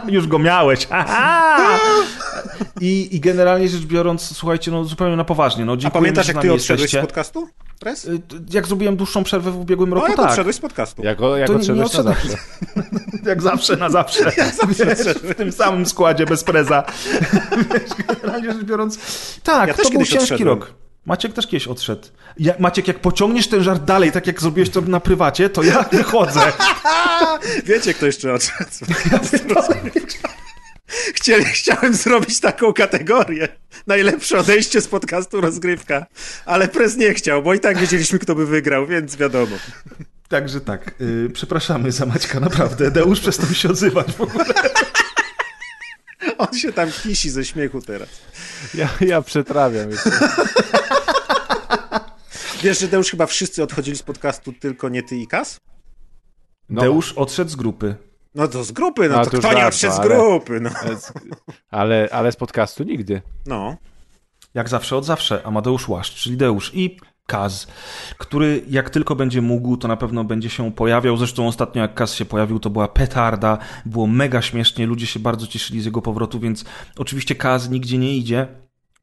Już 0.17 0.27
go 0.27 0.39
miałeś. 0.39 0.89
I, 2.81 3.17
I 3.17 3.21
generalnie 3.21 3.69
rzecz 3.69 3.85
biorąc, 3.85 4.37
słuchajcie, 4.37 4.71
no 4.71 4.85
zupełnie 4.85 5.17
na 5.17 5.25
poważnie. 5.25 5.65
No, 5.65 5.77
A 5.85 5.91
pamiętasz, 5.91 6.29
jak 6.29 6.43
ty 6.43 6.53
odszedłeś 6.53 6.91
z 6.91 6.97
podcastu? 6.97 7.49
Press? 7.83 8.05
Y, 8.05 8.21
jak 8.51 8.67
zrobiłem 8.67 8.97
dłuższą 8.97 9.25
przerwę 9.25 9.51
w 9.51 9.61
ubiegłym 9.61 9.91
no, 9.91 9.97
roku, 9.97 10.09
jak 10.09 10.17
tak. 10.17 10.31
odszedłeś 10.31 10.57
z 10.57 10.59
podcastu. 10.59 11.03
Jak, 11.03 11.19
jak 11.39 11.49
to 11.49 11.57
odszedłeś 11.57 11.93
na 11.93 12.03
zawsze. 12.03 12.37
jak 13.31 13.43
zawsze, 13.43 13.77
na 13.77 13.91
zawsze. 13.91 14.25
jak 14.37 14.55
zawsze 14.55 14.87
Wiesz, 14.87 15.17
w 15.23 15.35
tym 15.35 15.53
samym 15.53 15.87
składzie, 15.87 16.27
bez 16.27 16.45
preza. 16.45 16.85
generalnie 18.09 18.53
rzecz 18.53 18.65
biorąc, 18.65 18.99
tak, 19.43 19.69
ja 19.69 19.75
to 19.75 19.91
był 19.91 20.05
ciężki 20.05 20.19
odszedłem. 20.19 20.49
rok. 20.49 20.82
Maciek 21.07 21.33
też 21.33 21.47
kiedyś 21.47 21.69
odszedł. 21.69 22.09
Ja, 22.39 22.55
Maciek, 22.59 22.89
jak 22.89 22.99
pociągniesz 22.99 23.49
ten 23.49 23.63
żart 23.63 23.85
dalej, 23.85 24.13
tak 24.13 24.27
jak 24.27 24.41
zrobiłeś 24.41 24.71
to 24.71 24.81
na 24.81 25.01
prywacie, 25.01 25.51
to 25.51 25.63
ja 25.63 25.83
wychodzę. 25.83 26.41
Wiecie, 27.65 27.95
kto 27.95 28.07
jeszcze 28.07 28.35
odszedł. 28.35 28.71
Chcieli, 31.15 31.45
chciałem 31.45 31.95
zrobić 31.95 32.41
taką 32.41 32.73
kategorię. 32.73 33.49
Najlepsze 33.87 34.39
odejście 34.39 34.81
z 34.81 34.89
podcastu 34.89 35.41
rozgrywka. 35.41 36.07
Ale 36.47 36.69
prez 36.69 36.97
nie 36.97 37.15
chciał, 37.15 37.43
bo 37.43 37.55
i 37.55 37.61
tak 37.61 37.79
wiedzieliśmy, 37.79 38.19
kto 38.19 38.35
by 38.35 38.47
wygrał, 38.47 38.87
więc 38.87 39.17
wiadomo. 39.17 39.57
Także 40.29 40.61
tak. 40.61 40.95
Yy, 41.01 41.31
przepraszamy 41.33 41.93
za 41.93 42.07
Maćka, 42.07 42.41
naprawdę. 42.41 42.91
Deusz 42.91 43.21
przestał 43.21 43.55
się 43.55 43.69
odzywać 43.69 44.13
w 44.13 44.21
ogóle. 44.21 44.45
On 46.39 46.59
się 46.59 46.73
tam 46.73 46.93
kisi 46.93 47.31
ze 47.31 47.45
śmiechu 47.45 47.81
teraz. 47.81 48.09
Ja, 48.75 48.89
ja 49.01 49.23
przetrawiam. 49.23 49.89
Wiesz, 52.63 52.79
że 52.79 52.89
Deusz 52.89 53.11
chyba 53.11 53.27
wszyscy 53.27 53.63
odchodzili 53.63 53.97
z 53.97 54.03
podcastu, 54.03 54.53
tylko 54.53 54.89
nie 54.89 55.03
ty 55.03 55.17
i 55.17 55.27
Kas? 55.27 55.61
No. 56.69 56.83
Deusz 56.83 57.13
odszedł 57.13 57.51
z 57.51 57.57
grupy. 57.57 57.95
No 58.35 58.49
to 58.49 58.65
z 58.65 58.73
grupy, 58.73 59.09
no, 59.09 59.17
no 59.17 59.25
to, 59.25 59.31
to 59.31 59.39
kto 59.39 59.53
nie 59.53 59.67
odszedł 59.67 59.95
z 59.95 60.01
grupy? 60.01 60.61
No. 60.61 60.71
Ale, 61.71 62.09
ale 62.13 62.33
z 62.33 62.37
podcastu 62.37 62.85
nigdy. 62.85 63.23
No. 63.47 63.77
Jak 64.55 64.69
zawsze, 64.69 64.97
od 64.97 65.05
zawsze. 65.05 65.47
Amadeusz 65.47 65.89
Łaszcz, 65.89 66.23
czyli 66.23 66.37
Deusz. 66.37 66.71
I 66.75 66.97
Kaz, 67.33 67.67
który 68.19 68.63
jak 68.69 68.91
tylko 68.91 69.17
będzie 69.17 69.43
mógł, 69.43 69.77
to 69.77 69.89
na 69.89 69.97
pewno 69.97 70.25
będzie 70.25 70.51
się 70.51 70.73
pojawiał. 70.73 71.17
Zresztą 71.17 71.49
ostatnio 71.49 71.83
jak 71.83 71.95
Kaz 71.95 72.15
się 72.15 72.25
pojawił, 72.25 72.59
to 72.59 72.71
była 72.71 72.89
petarda, 72.89 73.59
było 73.87 74.07
mega 74.07 74.43
śmiesznie, 74.43 74.87
ludzie 74.87 75.07
się 75.07 75.21
bardzo 75.21 75.47
cieszyli 75.47 75.81
z 75.81 75.85
jego 75.85 76.03
powrotu, 76.03 76.41
więc 76.41 76.65
oczywiście 76.97 77.35
Kaz 77.35 77.71
nigdzie 77.71 77.99
nie 77.99 78.17
idzie. 78.17 78.47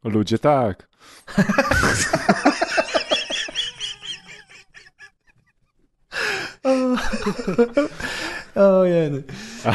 Ludzie 0.03 0.39
tak. 0.39 0.89
Ojej. 8.56 9.24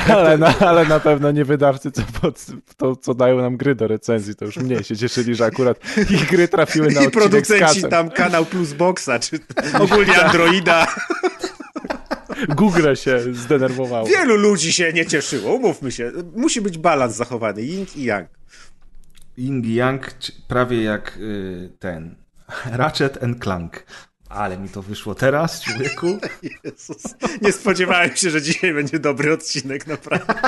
Ale, 0.09 0.39
na, 0.39 0.59
ale 0.59 0.87
na 0.87 1.01
pewno 1.01 1.31
nie 1.31 1.45
wydawcy, 1.45 1.91
co, 1.91 2.03
pod, 2.21 2.47
to, 2.77 2.97
co 2.97 3.15
dają 3.15 3.39
nam 3.39 3.57
gry 3.57 3.75
do 3.75 3.89
recenzji, 3.89 4.35
to 4.35 4.45
już 4.45 4.57
mniej 4.57 4.85
się 4.85 4.97
cieszyli, 4.97 5.35
że 5.35 5.45
akurat 5.45 5.79
ich 6.11 6.31
gry 6.31 6.49
trafiły 6.49 6.91
na 6.91 7.03
I 7.03 7.11
producenci 7.11 7.83
tam 7.83 8.11
kanał 8.11 8.45
Plus 8.45 8.73
Boxa, 8.73 9.19
czy 9.21 9.39
ogólnie 9.81 10.25
Androida. 10.25 10.87
Google 12.49 12.95
się 12.95 13.21
zdenerwowało. 13.33 14.07
Wielu 14.07 14.37
ludzi 14.37 14.73
się 14.73 14.93
nie 14.93 15.07
cieszyło, 15.07 15.55
umówmy 15.55 15.93
się. 15.93 16.13
Musi 16.37 16.61
być 16.61 16.79
balans 16.79 17.17
zachowany, 17.17 17.63
yin 17.63 17.87
i 17.97 18.03
yang. 18.03 18.29
Yin 19.39 19.65
i 19.65 19.75
yang, 19.75 20.15
prawie 20.49 20.83
jak 20.83 21.17
y, 21.17 21.71
ten 21.79 22.17
Ratchet 22.65 23.23
and 23.23 23.43
Clank. 23.43 23.87
Ale 24.35 24.59
mi 24.59 24.69
to 24.69 24.83
wyszło 24.83 25.15
teraz, 25.15 25.61
człowieku. 25.61 26.19
Jezus. 26.65 27.03
Nie 27.43 27.53
spodziewałem 27.53 28.17
się, 28.17 28.31
że 28.31 28.43
dzisiaj 28.43 28.75
będzie 28.75 28.99
dobry 28.99 29.33
odcinek, 29.33 29.87
naprawdę. 29.87 30.35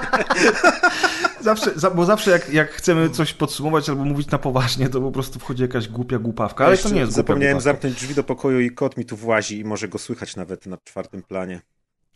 Zawsze, 1.40 1.70
bo 1.94 2.04
zawsze 2.04 2.30
jak, 2.30 2.52
jak 2.52 2.70
chcemy 2.70 3.10
coś 3.10 3.32
podsumować 3.32 3.88
albo 3.88 4.04
mówić 4.04 4.30
na 4.30 4.38
poważnie, 4.38 4.88
to 4.88 5.00
po 5.00 5.12
prostu 5.12 5.38
wchodzi 5.38 5.62
jakaś 5.62 5.88
głupia 5.88 6.18
głupawka, 6.18 6.66
ale 6.66 6.78
to 6.78 6.88
nie 6.90 7.00
jest 7.00 7.12
Zapomniałem 7.12 7.56
głupawka. 7.56 7.72
zamknąć 7.72 7.94
drzwi 7.96 8.14
do 8.14 8.24
pokoju 8.24 8.60
i 8.60 8.70
kot 8.70 8.96
mi 8.96 9.04
tu 9.04 9.16
włazi 9.16 9.58
i 9.58 9.64
może 9.64 9.88
go 9.88 9.98
słychać 9.98 10.36
nawet 10.36 10.66
na 10.66 10.76
czwartym 10.84 11.22
planie. 11.22 11.60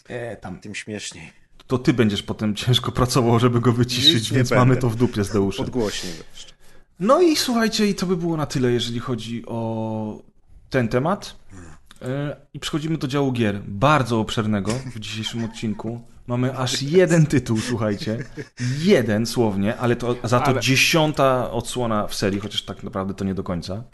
E, 0.09 0.37
tam. 0.37 0.61
Tym 0.61 0.75
śmieszniej. 0.75 1.33
To 1.66 1.79
ty 1.79 1.93
będziesz 1.93 2.23
potem 2.23 2.55
ciężko 2.55 2.93
pracował, 2.93 3.39
żeby 3.39 3.61
go 3.61 3.73
wyciszyć, 3.73 4.33
więc 4.33 4.49
będę. 4.49 4.64
mamy 4.64 4.77
to 4.77 4.91
w 4.91 4.97
dupie 4.97 5.25
z 5.25 5.31
Deuszem. 5.31 5.64
Odgłośnie. 5.64 6.11
No 7.01 7.21
i 7.23 7.37
słuchajcie, 7.37 7.87
i 7.87 7.95
to 7.95 8.07
by 8.07 8.16
było 8.16 8.37
na 8.37 8.47
tyle, 8.47 8.73
jeżeli 8.73 8.99
chodzi 9.01 9.43
o 9.47 10.23
ten 10.71 10.89
temat. 10.89 11.37
E, 12.03 12.37
I 12.55 12.61
przechodzimy 12.61 12.99
do 12.99 13.07
działu 13.07 13.33
gier, 13.33 13.61
bardzo 13.66 14.21
obszernego 14.21 14.73
w 14.95 14.99
dzisiejszym 14.99 15.45
odcinku. 15.45 16.01
Mamy 16.27 16.59
aż 16.59 16.83
jeden 16.83 17.27
tytuł, 17.27 17.59
słuchajcie. 17.59 18.18
Jeden 18.79 19.27
słownie, 19.27 19.77
ale 19.77 19.97
to 19.97 20.16
za 20.25 20.41
to 20.41 20.47
ale... 20.47 20.61
dziesiąta 20.61 21.51
odsłona 21.51 22.07
w 22.07 22.14
serii, 22.14 22.41
chociaż 22.41 22.62
tak 22.62 22.83
naprawdę 22.83 23.14
to 23.14 23.25
nie 23.25 23.35
do 23.35 23.43
końca. 23.43 23.85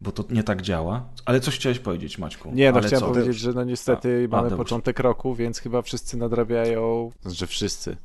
Bo 0.00 0.12
to 0.12 0.24
nie 0.30 0.42
tak 0.42 0.62
działa. 0.62 1.08
Ale 1.24 1.40
coś 1.40 1.54
chciałeś 1.54 1.78
powiedzieć, 1.78 2.18
Maćku? 2.18 2.50
Nie, 2.52 2.72
no 2.72 2.78
ale 2.78 2.86
chciałem 2.86 3.04
co? 3.04 3.08
powiedzieć, 3.14 3.38
że 3.38 3.52
no 3.52 3.64
niestety 3.64 4.28
A, 4.32 4.36
mamy 4.36 4.56
początek 4.56 4.98
roku, 4.98 5.34
więc 5.34 5.58
chyba 5.58 5.82
wszyscy 5.82 6.16
nadrabiają, 6.16 7.10
znaczy 7.22 7.46
wszyscy. 7.46 7.96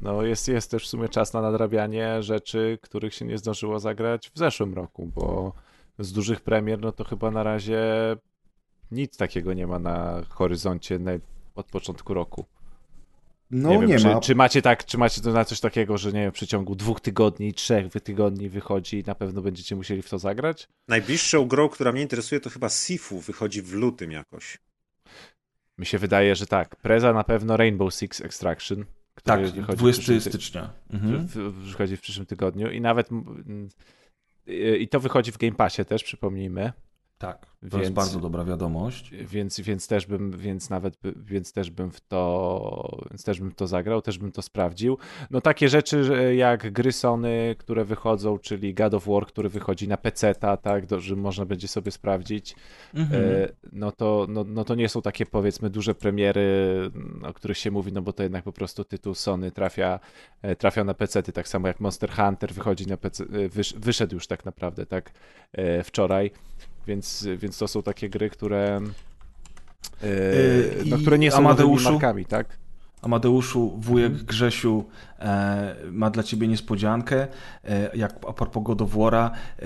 No 0.00 0.22
jest, 0.22 0.48
jest 0.48 0.70
też 0.70 0.84
w 0.84 0.88
sumie 0.88 1.08
czas 1.08 1.32
na 1.32 1.42
nadrabianie 1.42 2.22
rzeczy, 2.22 2.78
których 2.82 3.14
się 3.14 3.24
nie 3.24 3.38
zdążyło 3.38 3.78
zagrać 3.78 4.30
w 4.34 4.38
zeszłym 4.38 4.74
roku, 4.74 5.10
bo 5.14 5.52
z 5.98 6.12
dużych 6.12 6.40
premier, 6.40 6.80
no 6.80 6.92
to 6.92 7.04
chyba 7.04 7.30
na 7.30 7.42
razie 7.42 7.80
nic 8.90 9.16
takiego 9.16 9.54
nie 9.54 9.66
ma 9.66 9.78
na 9.78 10.22
horyzoncie 10.28 10.98
od 11.54 11.66
początku 11.66 12.14
roku. 12.14 12.44
No 13.50 13.68
nie, 13.70 13.78
wiem, 13.78 13.88
nie 13.88 13.98
czy, 13.98 14.06
ma. 14.06 14.20
Czy 14.20 14.34
macie, 14.34 14.62
tak, 14.62 14.84
czy 14.84 14.98
macie 14.98 15.20
to 15.20 15.32
na 15.32 15.44
coś 15.44 15.60
takiego, 15.60 15.98
że 15.98 16.12
nie 16.12 16.20
wiem, 16.20 16.30
w 16.30 16.34
przeciągu 16.34 16.74
dwóch 16.74 17.00
tygodni, 17.00 17.54
trzech 17.54 17.92
tygodni 18.04 18.48
wychodzi 18.48 18.98
i 18.98 19.04
na 19.06 19.14
pewno 19.14 19.42
będziecie 19.42 19.76
musieli 19.76 20.02
w 20.02 20.08
to 20.10 20.18
zagrać? 20.18 20.68
Najbliższą 20.88 21.48
grą, 21.48 21.68
która 21.68 21.92
mnie 21.92 22.02
interesuje, 22.02 22.40
to 22.40 22.50
chyba 22.50 22.68
Sifu 22.68 23.20
wychodzi 23.20 23.62
w 23.62 23.72
lutym 23.72 24.12
jakoś. 24.12 24.58
Mi 25.78 25.86
się 25.86 25.98
wydaje, 25.98 26.36
że 26.36 26.46
tak. 26.46 26.76
Preza 26.76 27.12
na 27.12 27.24
pewno 27.24 27.56
Rainbow 27.56 27.94
Six 27.94 28.20
Extraction. 28.20 28.84
Tak, 29.22 29.50
wychodzi 29.50 29.78
20 29.78 30.02
w 30.02 30.06
ty- 30.06 30.20
stycznia. 30.20 30.72
Mhm. 30.90 31.26
w- 31.26 31.32
w- 31.36 31.52
wychodzi 31.52 31.96
w 31.96 32.00
przyszłym 32.00 32.26
tygodniu 32.26 32.70
i 32.70 32.80
nawet 32.80 33.08
i 34.78 34.88
to 34.88 35.00
wychodzi 35.00 35.32
w 35.32 35.38
Game 35.38 35.54
Passie 35.54 35.84
też, 35.84 36.04
przypomnijmy. 36.04 36.72
Tak, 37.22 37.46
to 37.46 37.52
Więc- 37.62 37.80
jest 37.80 37.92
bardzo 37.92 38.20
dobra 38.20 38.44
wiadomość. 38.44 39.10
Więc, 39.10 39.60
więc 39.60 39.88
też 39.88 40.06
bym, 40.06 40.30
więc 40.38 40.70
nawet, 40.70 40.94
więc 41.16 41.52
też 41.52 41.70
bym 41.70 41.90
w 41.90 42.00
to, 42.00 42.98
więc 43.10 43.24
też 43.24 43.40
bym 43.40 43.50
w 43.50 43.54
to 43.54 43.66
zagrał, 43.66 44.02
też 44.02 44.18
bym 44.18 44.32
to 44.32 44.42
sprawdził. 44.42 44.98
No 45.30 45.40
takie 45.40 45.68
rzeczy 45.68 46.32
jak 46.36 46.72
gry 46.72 46.92
Sony, 46.92 47.56
które 47.58 47.84
wychodzą, 47.84 48.38
czyli 48.38 48.74
God 48.74 48.94
of 48.94 49.06
War, 49.06 49.26
który 49.26 49.48
wychodzi 49.48 49.88
na 49.88 49.96
PC, 49.96 50.34
tak, 50.34 50.84
że 50.98 51.16
można 51.16 51.44
będzie 51.44 51.68
sobie 51.68 51.90
sprawdzić, 51.90 52.56
Mhm. 52.94 53.24
e, 53.24 53.48
no, 53.72 53.92
to, 53.92 54.26
no, 54.28 54.44
no 54.44 54.64
to 54.64 54.74
nie 54.74 54.88
są 54.88 55.02
takie 55.02 55.26
powiedzmy 55.26 55.70
duże 55.70 55.94
premiery, 55.94 56.42
o 57.22 57.32
których 57.32 57.58
się 57.58 57.70
mówi, 57.70 57.92
no 57.92 58.02
bo 58.02 58.12
to 58.12 58.22
jednak 58.22 58.44
po 58.44 58.52
prostu 58.52 58.84
tytuł 58.84 59.14
Sony 59.14 59.50
trafia, 59.52 60.00
e, 60.42 60.56
trafia 60.56 60.84
na 60.84 60.94
PC, 60.94 61.22
tak 61.22 61.48
samo 61.48 61.68
jak 61.68 61.80
Monster 61.80 62.10
Hunter 62.10 62.52
wychodzi 62.52 62.86
na 62.86 62.96
PC, 62.96 63.24
e, 63.24 63.48
wysz, 63.48 63.74
wyszedł 63.74 64.14
już 64.14 64.26
tak 64.26 64.44
naprawdę, 64.44 64.86
tak, 64.86 65.12
wczoraj. 65.84 66.30
Więc, 66.86 67.28
więc 67.36 67.58
to 67.58 67.68
są 67.68 67.82
takie 67.82 68.08
gry, 68.08 68.30
które, 68.30 68.80
Yy, 70.02 70.84
no, 70.86 70.98
które 70.98 71.18
nie 71.18 71.30
są 71.30 71.36
Amadeuszu? 71.36 71.92
markami, 71.92 72.24
tak? 72.24 72.58
Amadeuszu, 73.02 73.72
wujek. 73.78 74.12
Grzesiu 74.12 74.84
e, 75.18 75.76
ma 75.90 76.10
dla 76.10 76.22
ciebie 76.22 76.48
niespodziankę. 76.48 77.28
E, 77.64 77.96
jak 77.96 78.12
a 78.28 78.32
propos 78.32 78.62
God 78.62 78.82
of 78.82 78.94
War'a, 78.94 79.30
e, 79.30 79.64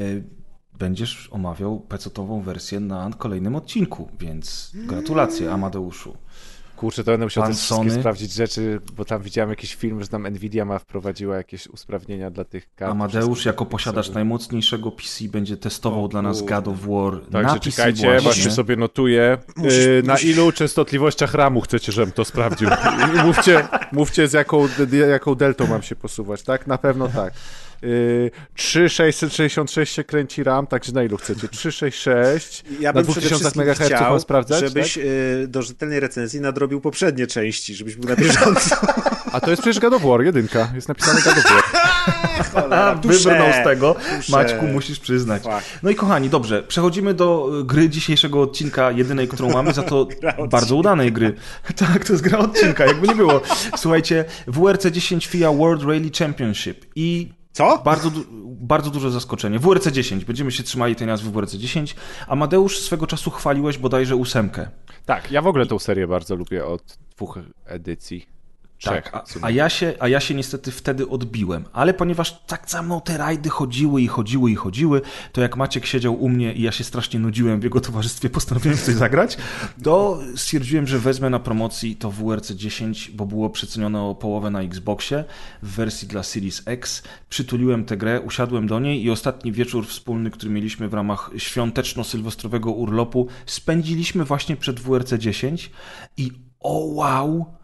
będziesz 0.79 1.29
omawiał 1.33 1.81
pecetową 1.81 2.43
wersję 2.43 2.81
na 2.81 3.11
kolejnym 3.19 3.57
odcinku, 3.57 4.09
więc 4.21 4.73
gratulacje 4.75 5.53
Amadeuszu. 5.53 6.17
Kurczę, 6.77 7.05
to 7.05 7.11
będę 7.11 7.27
musiał 7.27 7.43
Pan 7.45 7.53
też 7.53 7.61
wszystkie 7.61 7.77
Sony? 7.91 8.01
sprawdzić 8.01 8.33
rzeczy, 8.33 8.81
bo 8.97 9.05
tam 9.05 9.23
widziałem 9.23 9.51
jakiś 9.51 9.75
film, 9.75 10.03
że 10.03 10.09
tam 10.09 10.27
Nvidia 10.29 10.65
ma 10.65 10.79
wprowadziła 10.79 11.37
jakieś 11.37 11.67
usprawnienia 11.67 12.31
dla 12.31 12.45
tych 12.45 12.75
kart. 12.75 12.93
Amadeusz 12.93 13.45
jako 13.45 13.67
posiadacz 13.67 14.05
sobie- 14.07 14.15
najmocniejszego 14.15 14.91
PC 14.93 15.25
będzie 15.29 15.57
testował 15.57 16.05
O 16.05 16.09
dla 16.09 16.23
nas. 16.23 16.43
God 16.43 16.69
of 16.69 16.77
War 16.81 17.13
na 17.31 17.43
Także 17.43 17.55
PC 17.61 17.71
czekajcie, 17.71 18.03
właśnie. 18.07 18.21
właśnie 18.21 18.51
sobie 18.51 18.77
notuję. 18.77 19.39
Musisz- 19.57 19.87
Yy, 19.87 20.03
na 20.03 20.13
musisz- 20.15 20.25
ilu 20.31 20.53
częstotliwościach 20.53 21.35
ramu 21.35 21.61
chcecie, 21.61 21.93
żebym 21.93 22.13
to 22.13 22.25
sprawdził? 22.25 22.69
Mówcie, 23.25 23.69
mówcie 23.93 24.29
z 24.29 24.33
jaką, 24.33 24.69
jaką 25.11 25.35
deltą 25.35 25.67
mam 25.67 25.83
się 25.83 25.97
posuwać, 25.97 26.43
tak? 26.43 26.67
Na 26.67 26.79
pewno 26.79 27.09
tak. 27.09 27.33
Yy, 27.83 28.31
3666 28.55 29.95
się 29.95 30.05
kręci 30.05 30.45
RAM, 30.45 30.67
także 30.67 30.93
na 30.93 31.05
ilu 31.05 31.17
chcecie? 31.17 31.49
366 31.49 32.65
Ja 32.81 32.93
na 32.93 33.03
bym 33.03 33.13
przede 33.13 33.29
2000 33.29 33.41
wszystkim 33.41 33.63
MHz 33.63 33.87
chciał, 33.87 34.11
mam 34.11 34.21
sprawdzać, 34.21 34.61
żebyś 34.61 34.95
tak? 34.95 35.03
y, 35.05 35.49
do 35.49 35.63
rzetelnej 35.63 36.01
recenzji 36.01 36.41
nadrobił 36.41 36.81
poprzednie 36.81 37.27
części, 37.27 37.75
żebyś 37.75 37.97
był 37.97 38.11
na 38.11 38.17
bieżąco. 38.17 38.77
A 39.33 39.41
to 39.41 39.51
jest 39.51 39.63
przecież 39.63 39.81
God 39.81 39.95
of 39.95 40.03
War, 40.03 40.23
jedynka. 40.23 40.73
Jest 40.75 40.89
napisane 40.89 41.21
God 41.23 41.39
of 41.39 41.45
War. 41.45 41.77
A, 42.73 42.95
wybrnął 42.95 43.53
z 43.53 43.65
tego. 43.65 43.97
Tusze. 44.17 44.33
Maćku, 44.33 44.67
musisz 44.67 45.01
przyznać. 45.01 45.43
Fuck. 45.43 45.83
No 45.83 45.91
i 45.91 45.95
kochani, 45.95 46.29
dobrze, 46.29 46.63
przechodzimy 46.63 47.15
do 47.15 47.51
y, 47.61 47.65
gry 47.65 47.89
dzisiejszego 47.89 48.41
odcinka, 48.41 48.91
jedynej, 48.91 49.29
którą 49.29 49.51
mamy, 49.51 49.73
za 49.73 49.83
to 49.83 50.09
bardzo 50.51 50.77
udanej 50.77 51.13
gry. 51.13 51.35
Tak, 51.77 52.05
to 52.05 52.13
jest 52.13 52.23
gra 52.25 52.39
odcinka, 52.39 52.87
jakby 52.87 53.09
nie 53.09 53.15
było. 53.15 53.43
Słuchajcie, 53.77 54.25
WRC 54.47 54.87
10 54.87 55.27
FIA 55.27 55.53
World 55.53 55.83
Rally 55.83 56.11
Championship 56.19 56.87
i 56.95 57.36
Co? 57.57 57.79
bardzo, 57.85 58.11
du- 58.11 58.25
bardzo 58.47 58.91
duże 58.91 59.11
zaskoczenie. 59.11 59.59
WRC 59.59 59.87
10, 59.93 60.25
będziemy 60.25 60.53
się 60.53 60.63
trzymali 60.63 60.97
tej 60.97 61.07
nazwy 61.07 61.31
WRC 61.31 61.55
10. 61.55 61.97
Amadeusz, 62.29 62.79
swego 62.79 63.07
czasu 63.07 63.31
chwaliłeś 63.31 63.79
bodajże 63.79 64.17
ósemkę. 64.17 64.69
Tak, 65.07 65.31
ja 65.31 65.43
w 65.43 65.47
ogóle 65.47 65.67
tą 65.67 65.79
serię 65.79 66.07
bardzo 66.07 66.37
lubię 66.37 66.67
od 66.67 66.99
dwóch 67.17 67.39
edycji. 67.67 68.27
Trzech. 68.79 69.11
Tak, 69.11 69.15
a, 69.43 69.47
a, 69.47 69.51
ja 69.51 69.69
się, 69.69 69.95
a 70.01 70.09
ja 70.09 70.21
się 70.21 70.35
niestety 70.35 70.71
wtedy 70.71 71.09
odbiłem, 71.09 71.65
ale 71.73 71.95
ponieważ 71.95 72.41
tak 72.47 72.71
za 72.71 72.83
mną 72.83 73.01
te 73.01 73.17
rajdy 73.17 73.49
chodziły 73.49 74.03
i 74.03 74.07
chodziły 74.07 74.51
i 74.51 74.55
chodziły, 74.55 75.03
to 75.33 75.41
jak 75.41 75.57
Maciek 75.57 75.87
siedział 75.87 76.15
u 76.15 76.29
mnie 76.29 76.53
i 76.53 76.63
ja 76.63 76.73
się 76.73 76.85
strasznie 76.85 77.21
nudziłem 77.21 77.61
w 77.61 77.65
jego 77.65 77.81
towarzystwie, 77.81 78.31
postanowiłem 78.39 78.79
coś 78.79 78.95
zagrać, 78.95 79.37
to 79.83 80.21
stwierdziłem, 80.37 80.87
że 80.87 80.99
wezmę 80.99 81.31
na 81.31 81.39
promocji 81.39 81.97
to 81.97 82.11
WRC 82.11 82.51
10, 82.51 83.11
bo 83.11 83.27
było 83.27 83.51
przecenione 83.51 84.03
o 84.03 84.15
połowę 84.15 84.51
na 84.51 84.63
Xboxie 84.63 85.25
w 85.63 85.71
wersji 85.71 86.09
dla 86.09 86.23
Series 86.23 86.63
X. 86.67 87.03
Przytuliłem 87.29 87.85
tę 87.85 87.97
grę, 87.97 88.21
usiadłem 88.21 88.67
do 88.67 88.81
niej 88.81 89.05
i 89.05 89.11
ostatni 89.11 89.53
wieczór 89.53 89.87
wspólny, 89.87 90.31
który 90.31 90.53
mieliśmy 90.53 90.89
w 90.89 90.95
ramach 90.95 91.31
świąteczno-sylwestrowego 91.37 92.71
urlopu, 92.71 93.29
spędziliśmy 93.47 94.25
właśnie 94.25 94.57
przed 94.57 94.81
WRC 94.81 95.13
10 95.13 95.71
i 96.17 96.31
o 96.61 96.79
wow! 96.79 97.57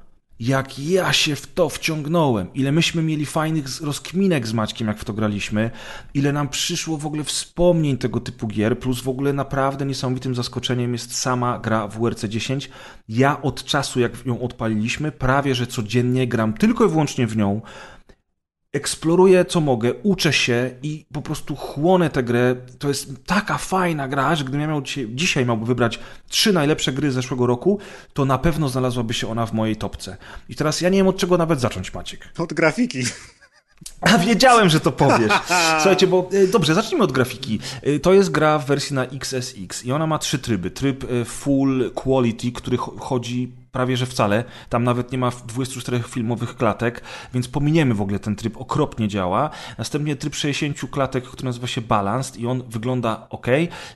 Jak 0.42 0.78
ja 0.78 1.12
się 1.12 1.36
w 1.36 1.46
to 1.54 1.68
wciągnąłem, 1.68 2.54
ile 2.54 2.72
myśmy 2.72 3.02
mieli 3.02 3.26
fajnych 3.26 3.80
rozkminek 3.80 4.46
z 4.46 4.52
Maćkiem, 4.52 4.88
jak 4.88 4.98
w 4.98 5.04
to 5.04 5.12
graliśmy, 5.12 5.70
ile 6.14 6.32
nam 6.32 6.48
przyszło 6.48 6.98
w 6.98 7.06
ogóle 7.06 7.24
wspomnień 7.24 7.98
tego 7.98 8.20
typu 8.20 8.46
gier, 8.46 8.78
plus 8.78 9.00
w 9.00 9.08
ogóle 9.08 9.32
naprawdę 9.32 9.86
niesamowitym 9.86 10.34
zaskoczeniem 10.34 10.92
jest 10.92 11.18
sama 11.18 11.58
gra 11.58 11.88
w 11.88 11.98
WRC 11.98 12.24
10. 12.24 12.70
Ja 13.08 13.42
od 13.42 13.64
czasu, 13.64 14.00
jak 14.00 14.26
ją 14.26 14.40
odpaliliśmy, 14.40 15.12
prawie 15.12 15.54
że 15.54 15.66
codziennie 15.66 16.26
gram 16.26 16.52
tylko 16.52 16.84
i 16.84 16.88
wyłącznie 16.88 17.26
w 17.26 17.36
nią, 17.36 17.60
eksploruję 18.72 19.44
co 19.44 19.60
mogę, 19.60 19.94
uczę 19.94 20.32
się 20.32 20.70
i 20.82 21.06
po 21.12 21.22
prostu 21.22 21.56
chłonę 21.56 22.10
tę 22.10 22.22
grę. 22.22 22.56
To 22.78 22.88
jest 22.88 23.26
taka 23.26 23.58
fajna 23.58 24.08
gra, 24.08 24.34
że 24.36 24.44
gdybym 24.44 24.60
ja 24.60 24.66
miał 24.66 24.82
dzisiaj, 24.82 25.08
dzisiaj 25.14 25.46
miałby 25.46 25.66
wybrać 25.66 25.98
trzy 26.28 26.52
najlepsze 26.52 26.92
gry 26.92 27.10
z 27.10 27.14
zeszłego 27.14 27.46
roku, 27.46 27.78
to 28.12 28.24
na 28.24 28.38
pewno 28.38 28.68
znalazłaby 28.68 29.14
się 29.14 29.30
ona 29.30 29.46
w 29.46 29.52
mojej 29.52 29.76
topce. 29.76 30.16
I 30.48 30.54
teraz 30.54 30.80
ja 30.80 30.88
nie 30.88 30.98
wiem 30.98 31.08
od 31.08 31.16
czego 31.16 31.38
nawet 31.38 31.60
zacząć, 31.60 31.94
Maciek. 31.94 32.28
Od 32.38 32.52
grafiki. 32.52 33.02
A 34.00 34.18
wiedziałem, 34.18 34.68
że 34.68 34.80
to 34.80 34.92
powiesz. 34.92 35.32
Słuchajcie, 35.76 36.06
bo 36.06 36.28
e, 36.32 36.46
dobrze, 36.46 36.74
zacznijmy 36.74 37.04
od 37.04 37.12
grafiki. 37.12 37.58
E, 37.82 37.98
To 37.98 38.12
jest 38.12 38.30
gra 38.30 38.58
w 38.58 38.66
wersji 38.66 38.94
na 38.94 39.04
XSX 39.04 39.84
i 39.84 39.92
ona 39.92 40.06
ma 40.06 40.18
trzy 40.18 40.38
tryby. 40.38 40.70
Tryb 40.70 41.04
e, 41.04 41.24
full 41.24 41.90
quality, 41.94 42.52
który 42.52 42.76
cho- 42.76 42.98
chodzi 43.00 43.52
prawie 43.72 43.96
że 43.96 44.06
wcale. 44.06 44.44
Tam 44.68 44.84
nawet 44.84 45.12
nie 45.12 45.18
ma 45.18 45.30
24 45.46 46.02
filmowych 46.02 46.56
klatek, 46.56 47.02
więc 47.34 47.48
pominiemy 47.48 47.94
w 47.94 48.02
ogóle 48.02 48.18
ten 48.18 48.36
tryb, 48.36 48.56
okropnie 48.56 49.08
działa. 49.08 49.50
Następnie 49.78 50.16
tryb 50.16 50.34
60 50.34 50.90
klatek, 50.90 51.24
który 51.24 51.44
nazywa 51.44 51.66
się 51.66 51.80
Balanced 51.80 52.36
i 52.36 52.46
on 52.46 52.62
wygląda 52.68 53.26
ok. 53.30 53.46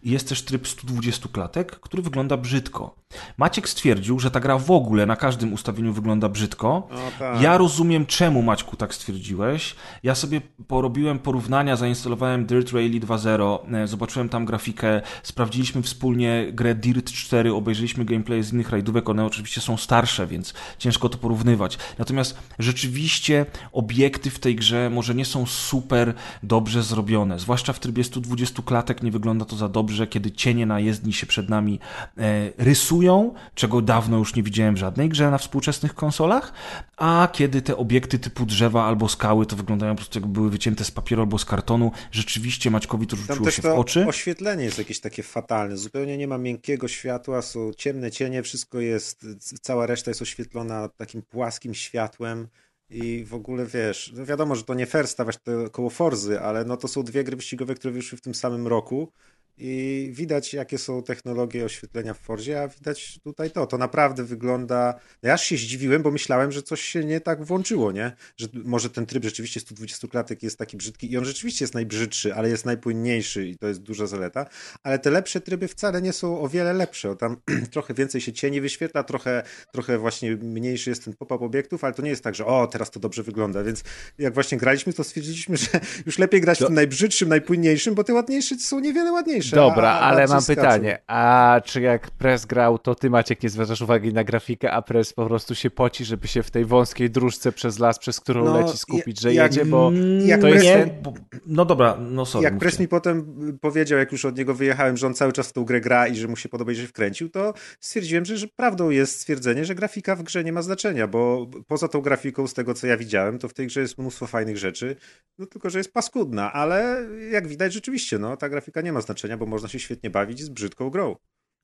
Jest 0.05 0.29
też 0.29 0.45
tryb 0.45 0.69
120 0.69 1.29
klatek, 1.33 1.81
który 1.81 2.03
wygląda 2.03 2.37
brzydko. 2.37 3.07
Maciek 3.37 3.69
stwierdził, 3.69 4.19
że 4.19 4.31
ta 4.31 4.41
gra 4.41 4.59
w 4.59 4.71
ogóle 4.71 5.07
na 5.07 5.17
każdym 5.17 5.53
ustawieniu 5.53 5.93
wygląda 5.93 6.29
brzydko. 6.29 6.89
Tak. 7.19 7.41
Ja 7.41 7.59
rozumiem, 7.59 8.07
czemu 8.07 8.43
Maćku 8.43 8.77
tak 8.77 8.95
stwierdziłeś. 8.95 9.75
Ja 10.03 10.15
sobie 10.15 10.41
porobiłem 10.69 11.19
porównania, 11.19 11.77
zainstalowałem 11.77 12.47
Dirt 12.47 12.73
Rally 12.73 13.01
2.0, 13.01 13.59
e, 13.75 13.87
zobaczyłem 13.87 14.29
tam 14.29 14.45
grafikę, 14.45 15.03
sprawdziliśmy 15.23 15.83
wspólnie 15.83 16.47
grę 16.53 16.75
Dirt 16.75 17.13
4, 17.13 17.55
obejrzeliśmy 17.55 18.05
gameplay 18.05 18.43
z 18.43 18.53
innych 18.53 18.71
rajdówek, 18.71 19.09
one 19.09 19.25
oczywiście 19.25 19.61
są 19.67 19.77
starsze, 19.77 20.27
więc 20.27 20.55
ciężko 20.79 21.09
to 21.09 21.19
porównywać. 21.19 21.79
Natomiast 21.99 22.39
rzeczywiście 22.59 23.47
obiekty 23.73 24.31
w 24.31 24.39
tej 24.39 24.57
grze 24.57 24.91
może 24.91 25.15
nie 25.15 25.25
są 25.25 25.47
super 25.47 26.15
dobrze 26.43 26.83
zrobione, 26.83 27.39
zwłaszcza 27.39 27.73
w 27.73 27.81
trybie 27.81 28.05
120 28.05 28.63
klatek 28.63 29.03
nie 29.03 29.11
wygląda 29.11 29.45
to 29.45 29.57
za 29.57 29.69
dobrze, 29.69 30.07
kiedy 30.07 30.31
cienie 30.31 30.67
na 30.67 30.81
jezdni 30.81 31.13
się 31.13 31.27
przed 31.27 31.49
nami 31.49 31.81
e, 32.19 32.51
rysują, 32.59 33.35
czego 33.55 33.83
dawno 33.83 34.19
już 34.19 34.35
nie 34.35 34.43
widziałem 34.43 34.75
w 34.75 34.79
żadnej 34.79 35.09
grze 35.09 35.31
na 35.31 35.39
współczesnych 35.39 35.95
konsolach, 35.95 36.53
a 36.97 37.29
kiedy 37.33 37.63
te 37.63 37.77
obiekty 37.77 38.19
typu 38.19 38.47
drzewa 38.47 38.85
albo 38.85 39.09
skały 39.09 39.47
to 39.47 39.57
wyglądają 39.57 39.93
po 39.93 39.97
prostu 39.97 40.19
jakby 40.19 40.33
były 40.33 40.51
wycięte 40.51 40.85
z 40.85 40.91
papieru 40.91 41.23
albo 41.23 41.39
z 41.39 41.45
kartonu, 41.45 41.93
rzeczywiście 42.13 42.71
Maćkowi 42.71 43.07
to 43.07 43.17
rzuciło 43.17 43.51
się 43.51 43.63
w 43.63 43.67
oczy. 43.67 44.07
oświetlenie 44.07 44.65
jest 44.65 44.79
jakieś 44.79 45.01
takie 45.01 45.23
fatalne. 45.23 45.77
Zupełnie 45.77 46.19
nie 46.19 46.29
ma 46.29 46.39
miękkiego 46.39 46.89
światła, 46.89 47.43
są 47.43 47.73
ciemne 47.73 48.11
cienie, 48.11 48.43
wszystko 48.43 48.81
jest, 48.81 49.27
cała 49.61 49.87
reszta 49.87 50.11
jest 50.11 50.23
oświetlona 50.23 50.89
takim 50.89 51.23
płaskim 51.23 51.75
światłem 51.75 52.49
i 52.89 53.25
w 53.25 53.35
ogóle 53.35 53.67
wiesz, 53.67 54.13
no 54.17 54.27
wiadomo, 54.27 54.55
że 54.55 54.65
to 54.65 54.75
nie 54.75 54.87
fair 54.87 55.09
stawiać 55.09 55.37
to 55.43 55.71
koło 55.71 55.91
Forzy, 55.91 56.41
ale 56.41 56.65
no 56.65 56.77
to 56.77 56.89
są 56.89 57.03
dwie 57.03 57.25
gry 57.25 57.37
wyścigowe, 57.37 57.75
które 57.75 57.93
wyszły 57.95 58.19
w 58.19 58.21
tym 58.21 58.35
samym 58.35 58.67
roku 58.67 59.13
i 59.59 60.09
widać, 60.13 60.55
jakie 60.55 60.79
są 60.79 61.03
technologie 61.03 61.65
oświetlenia 61.65 62.15
w 62.15 62.19
Forzie, 62.19 62.63
a 62.63 62.69
widać 62.69 63.19
tutaj 63.25 63.51
to. 63.51 63.67
To 63.67 63.79
naprawdę 63.79 64.25
wygląda. 64.25 64.95
Ja 65.23 65.35
aż 65.35 65.45
się 65.45 65.57
zdziwiłem, 65.57 66.03
bo 66.03 66.11
myślałem, 66.11 66.53
że 66.53 66.63
coś 66.63 66.81
się 66.81 67.05
nie 67.05 67.21
tak 67.21 67.45
włączyło, 67.45 67.93
nie? 67.93 68.13
Że 68.37 68.47
może 68.65 68.91
ten 68.91 69.07
tryb 69.07 69.25
rzeczywiście 69.25 69.61
120 69.61 70.09
klatek 70.09 70.43
jest 70.43 70.59
taki 70.59 70.77
brzydki 70.77 71.13
i 71.13 71.19
on 71.19 71.25
rzeczywiście 71.25 71.65
jest 71.65 71.75
najbrzydszy, 71.75 72.35
ale 72.35 72.49
jest 72.49 72.65
najpłynniejszy 72.65 73.47
i 73.47 73.57
to 73.57 73.69
jest 73.69 73.83
duża 73.83 74.07
zaleta. 74.07 74.47
Ale 74.83 74.99
te 74.99 75.11
lepsze 75.11 75.41
tryby 75.41 75.69
wcale 75.69 76.03
nie 76.03 76.13
są 76.13 76.41
o 76.41 76.49
wiele 76.49 76.73
lepsze. 76.73 77.17
Tam 77.17 77.37
trochę 77.73 77.95
więcej 77.95 78.21
się 78.21 78.33
cieni 78.33 78.61
wyświetla, 78.61 79.03
trochę, 79.03 79.43
trochę 79.73 79.99
właśnie 79.99 80.37
mniejszy 80.37 80.91
jest 80.91 81.05
ten 81.05 81.15
pop-up 81.15 81.45
obiektów, 81.45 81.85
ale 81.85 81.95
to 81.95 82.03
nie 82.03 82.11
jest 82.11 82.25
tak, 82.25 82.35
że 82.35 82.47
o, 82.47 82.67
teraz 82.67 82.91
to 82.91 83.01
dobrze 83.01 83.23
wygląda. 83.23 83.63
Więc 83.63 83.83
jak 84.19 84.35
właśnie 84.35 84.59
graliśmy, 84.59 84.93
to 84.93 85.05
stwierdziliśmy, 85.05 85.57
że 85.63 85.69
już 86.07 86.19
lepiej 86.19 86.41
grać 86.41 86.59
w 86.59 86.67
tym 86.67 86.75
najbrzydszym, 86.75 87.29
najpłynniejszym, 87.29 87.95
bo 87.95 88.05
te 88.05 88.15
ładniejsze 88.15 88.59
są 88.59 88.81
niewiele 88.81 89.13
ładniejsze. 89.13 89.46
Dobra, 89.55 89.89
a, 89.91 90.01
ale 90.01 90.27
mam 90.27 90.45
pytanie. 90.45 90.99
A 91.07 91.61
czy 91.65 91.81
jak 91.81 92.11
Press 92.11 92.47
grał, 92.47 92.79
to 92.79 92.95
ty 92.95 93.11
Maciek 93.11 93.43
nie 93.43 93.49
zwracasz 93.49 93.81
uwagi 93.83 94.13
na 94.13 94.25
grafikę, 94.25 94.73
a 94.73 94.83
Press 94.83 95.13
po 95.13 95.27
prostu 95.27 95.55
się 95.55 95.71
poci, 95.71 96.05
żeby 96.05 96.29
się 96.29 96.43
w 96.43 96.51
tej 96.51 96.65
wąskiej 96.65 97.11
dróżce 97.11 97.53
przez 97.53 97.79
las, 97.79 97.99
przez 97.99 98.21
którą 98.21 98.45
No, 98.45 98.61
leci 98.61 98.79
skupić, 98.79 99.21
że 99.21 99.35
jak- 99.35 99.53
jedzie, 99.53 99.65
bo 99.71 99.93
jak 100.25 100.41
to 100.41 100.49
jest 100.49 100.65
nie, 100.65 100.75
ten... 100.75 101.03
bo, 101.03 101.15
no 101.47 101.65
dobra, 101.65 101.97
no 102.01 102.27
sorry. 102.27 102.45
Jak 102.45 102.53
mówcie. 102.55 102.67
Press 102.69 102.81
mi 102.81 102.89
potem 102.89 103.37
powiedział, 103.61 103.99
jak 103.99 104.13
już 104.13 104.25
od 104.25 104.39
niego 104.39 104.55
wyjechałem, 104.55 104.97
że 104.97 105.07
on 105.07 105.15
cały 105.15 105.33
czas 105.33 105.49
w 105.49 105.53
tą 105.53 105.65
grę 105.65 105.81
gra 105.81 106.07
i 106.07 106.17
że 106.17 106.29
mu 106.29 106.37
się 106.37 106.49
podoba 106.49 106.73
i 106.73 106.75
że 106.75 106.83
się 106.83 106.89
wkręcił, 106.89 107.29
to 107.29 107.55
stwierdziłem, 107.81 108.25
że, 108.25 108.37
że 108.37 108.47
prawdą 108.49 108.91
jest 108.91 109.21
stwierdzenie, 109.21 109.65
że 109.65 109.75
grafika 109.75 110.17
w 110.17 110.23
grze 110.23 110.45
nie 110.45 110.53
ma 110.53 110.63
znaczenia, 110.63 111.07
bo 111.07 111.47
poza 111.67 111.89
tą 111.89 112.01
grafiką, 112.01 112.47
z 112.47 112.55
tego 112.55 112.75
co 112.75 112.87
ja 112.87 112.97
widziałem, 112.97 113.39
to 113.39 113.49
w 113.49 113.55
tej 113.55 113.67
grze 113.67 113.81
jest 113.81 113.99
mnóstwo 113.99 114.27
fajnych 114.27 114.59
rzeczy, 114.59 114.97
no 115.39 115.47
tylko, 115.47 115.71
że 115.71 115.79
jest 115.79 115.93
paskudna, 115.93 116.53
ale 116.53 117.07
jak 117.31 117.49
widać 117.49 117.73
rzeczywiście, 117.73 118.19
no 118.19 118.37
ta 118.37 118.49
grafika 118.49 118.81
nie 118.81 118.93
ma 118.93 119.01
znaczenia, 119.01 119.36
bo 119.37 119.47
można 119.47 119.69
się 119.69 119.79
świetnie 119.79 120.11
bawić 120.11 120.43
z 120.43 120.49
brzydką 120.49 120.91
grą. 120.91 121.17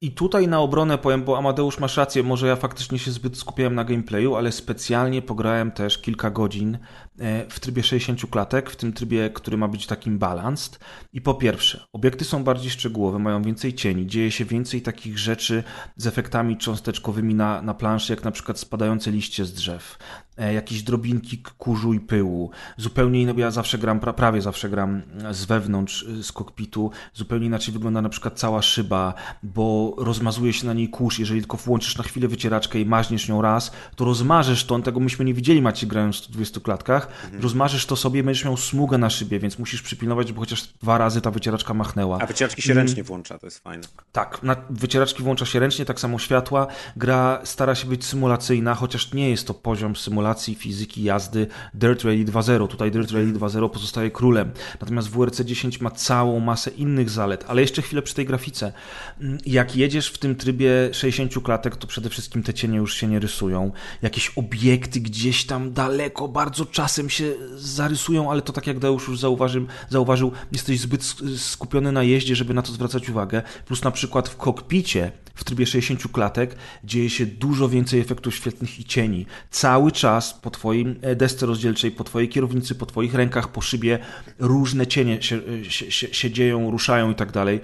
I 0.03 0.12
tutaj 0.12 0.49
na 0.49 0.61
obronę 0.61 0.99
powiem, 0.99 1.24
bo 1.24 1.39
Amadeusz 1.39 1.78
masz 1.78 1.97
rację, 1.97 2.23
może 2.23 2.47
ja 2.47 2.57
faktycznie 2.57 2.99
się 2.99 3.11
zbyt 3.11 3.39
skupiałem 3.39 3.74
na 3.74 3.85
gameplayu, 3.85 4.35
ale 4.35 4.53
specjalnie 4.53 5.23
pograłem 5.23 5.70
też 5.70 5.99
kilka 5.99 6.31
godzin 6.31 6.78
e, 7.19 7.49
w 7.49 7.61
trybie 7.61 7.82
60 7.82 8.31
klatek, 8.31 8.70
w 8.70 8.77
tym 8.77 8.93
trybie, 8.93 9.31
który 9.31 9.57
ma 9.57 9.69
być 9.69 9.86
takim 9.86 10.19
balanced. 10.19 10.78
I 11.12 11.20
po 11.20 11.35
pierwsze, 11.35 11.85
obiekty 11.93 12.24
są 12.24 12.44
bardziej 12.44 12.70
szczegółowe, 12.70 13.19
mają 13.19 13.43
więcej 13.43 13.74
cieni, 13.74 14.07
dzieje 14.07 14.31
się 14.31 14.44
więcej 14.44 14.82
takich 14.82 15.19
rzeczy 15.19 15.65
z 15.97 16.07
efektami 16.07 16.57
cząsteczkowymi 16.57 17.35
na, 17.35 17.62
na 17.62 17.74
planszy, 17.74 18.12
jak 18.12 18.24
na 18.24 18.31
przykład 18.31 18.59
spadające 18.59 19.11
liście 19.11 19.44
z 19.44 19.53
drzew, 19.53 19.99
jakieś 20.36 20.82
drobinki 20.82 21.38
kurzu 21.38 21.92
i 21.92 22.00
pyłu. 22.00 22.50
Zupełnie 22.76 23.22
inaczej, 23.22 23.40
ja 23.40 23.50
zawsze 23.50 23.78
gram, 23.78 24.00
pra- 24.00 24.12
prawie 24.14 24.42
zawsze 24.42 24.68
gram 24.68 25.02
z 25.30 25.44
wewnątrz, 25.44 26.02
y, 26.02 26.22
z 26.22 26.32
kokpitu, 26.32 26.90
zupełnie 27.14 27.46
inaczej 27.46 27.74
wygląda 27.74 28.02
na 28.02 28.09
przykład 28.09 28.38
cała 28.38 28.62
szyba, 28.62 29.14
bo 29.42 29.94
rozmazuje 29.98 30.52
się 30.52 30.66
na 30.66 30.72
niej 30.72 30.88
kurz, 30.88 31.18
jeżeli 31.18 31.40
tylko 31.40 31.56
włączysz 31.56 31.98
na 31.98 32.04
chwilę 32.04 32.28
wycieraczkę 32.28 32.80
i 32.80 32.86
maźniesz 32.86 33.28
nią 33.28 33.42
raz, 33.42 33.72
to 33.96 34.04
rozmarzesz 34.04 34.64
to, 34.64 34.78
tego 34.78 35.00
myśmy 35.00 35.24
nie 35.24 35.34
widzieli 35.34 35.62
Macie 35.62 35.86
grając 35.86 36.16
w 36.16 36.18
120 36.18 36.60
klatkach, 36.60 37.09
rozmarzesz 37.40 37.86
to 37.86 37.96
sobie, 37.96 38.22
będziesz 38.22 38.44
miał 38.44 38.56
smugę 38.56 38.98
na 38.98 39.10
szybie, 39.10 39.38
więc 39.38 39.59
musisz 39.59 39.82
przypilnować, 39.82 40.28
żeby 40.28 40.40
chociaż 40.40 40.62
dwa 40.82 40.98
razy 40.98 41.20
ta 41.20 41.30
wycieraczka 41.30 41.74
machnęła. 41.74 42.18
A 42.20 42.26
wycieraczki 42.26 42.62
się 42.62 42.74
ręcznie 42.74 43.02
włącza, 43.02 43.38
to 43.38 43.46
jest 43.46 43.59
fajne. 43.59 43.84
Tak, 44.12 44.42
na 44.42 44.56
wycieraczki 44.70 45.22
włącza 45.22 45.46
się 45.46 45.59
ręcznie, 45.59 45.84
tak 45.84 46.00
samo 46.00 46.18
światła. 46.18 46.66
Gra 46.96 47.40
stara 47.44 47.74
się 47.74 47.88
być 47.88 48.04
symulacyjna, 48.04 48.74
chociaż 48.74 49.12
nie 49.12 49.30
jest 49.30 49.46
to 49.46 49.54
poziom 49.54 49.96
symulacji 50.23 50.55
fizyki 50.55 51.03
jazdy 51.03 51.47
Dirt 51.74 52.05
Rally 52.05 52.24
2.0. 52.24 52.69
Tutaj 52.69 52.90
Dirt 52.90 53.11
Rally 53.11 53.32
2.0 53.32 53.70
pozostaje 53.70 54.11
królem. 54.11 54.51
Natomiast 54.81 55.09
WRC 55.11 55.40
10 55.40 55.81
ma 55.81 55.90
całą 55.90 56.40
masę 56.40 56.70
innych 56.70 57.11
zalet. 57.11 57.44
Ale 57.49 57.61
jeszcze 57.61 57.82
chwilę 57.82 58.03
przy 58.03 58.15
tej 58.15 58.27
grafice. 58.27 58.73
Mm, 59.20 59.39
Jak 59.47 59.77
jedziesz 59.77 60.09
w 60.09 60.19
tym 60.19 60.36
trybie 60.36 60.70
60 60.93 61.43
klatek, 61.44 61.77
to 61.77 61.86
przede 61.86 62.11
wszystkim 62.11 62.43
te 62.43 62.55
cienie 62.55 62.77
już 62.78 62.94
się 62.94 63.07
nie 63.07 63.19
rysują. 63.19 63.73
Jakieś 64.03 64.32
obiekty 64.36 65.01
gdzieś 65.01 65.44
tam 65.44 65.73
daleko, 65.73 66.28
bardzo 66.28 66.66
czasem 66.66 67.11
się 67.11 67.32
zarysują, 67.57 68.31
ale 68.31 68.43
to 68.43 68.53
tak 68.53 68.66
jak 68.66 68.78
Deusz 68.78 69.09
już 69.09 69.20
zauważył, 69.20 69.66
zauważył 69.90 70.32
jesteś 70.53 70.81
zbyt 70.81 71.01
sk- 71.03 71.39
skupiony 71.39 71.93
na 71.93 72.03
jeździe, 72.03 72.36
żeby 72.36 72.55
na 72.55 72.62
to 72.62 72.73
zwracać 72.73 73.09
uwagę. 73.11 73.43
Plus 73.66 73.82
na 73.85 73.90
przykład 73.90 74.28
w 74.28 74.36
kokpicie 74.36 75.12
w 75.35 75.44
trybie 75.44 75.66
60 75.66 76.12
klatek 76.12 76.57
dzieje 76.85 77.11
się 77.11 77.27
dużo 77.27 77.69
więcej 77.69 78.01
efektów 78.01 78.35
świetlnych 78.35 78.81
i 78.81 78.85
cieni. 78.85 79.27
Cały 79.51 79.93
czas 79.93 80.11
po 80.43 80.51
twoim 80.51 80.98
e, 81.02 81.16
desce 81.16 81.47
rozdzielczej, 81.47 81.90
po 81.90 82.05
twojej 82.05 82.28
kierownicy, 82.28 82.74
po 82.74 82.86
twoich 82.86 83.14
rękach, 83.14 83.48
po 83.48 83.60
szybie 83.60 83.98
różne 84.39 84.86
cienie 84.86 85.22
się, 85.22 85.40
e, 85.60 85.70
się, 85.70 85.90
się, 85.90 86.14
się 86.14 86.30
dzieją, 86.30 86.70
ruszają 86.70 87.10
i 87.10 87.14
tak 87.14 87.32
dalej. 87.32 87.60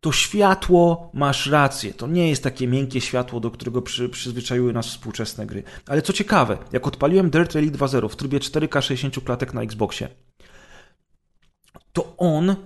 To 0.00 0.12
światło, 0.12 1.10
masz 1.14 1.46
rację, 1.46 1.94
to 1.94 2.06
nie 2.06 2.28
jest 2.28 2.42
takie 2.42 2.68
miękkie 2.68 3.00
światło, 3.00 3.40
do 3.40 3.50
którego 3.50 3.82
przy, 3.82 4.08
przyzwyczaiły 4.08 4.72
nas 4.72 4.86
współczesne 4.86 5.46
gry. 5.46 5.62
Ale 5.86 6.02
co 6.02 6.12
ciekawe, 6.12 6.58
jak 6.72 6.86
odpaliłem 6.86 7.30
Dirt 7.30 7.54
Rally 7.54 7.70
2.0 7.70 8.08
w 8.08 8.16
trybie 8.16 8.38
4K 8.38 8.82
60 8.82 9.24
klatek 9.24 9.54
na 9.54 9.62
Xboxie, 9.62 10.08
to 11.92 12.16
on, 12.16 12.56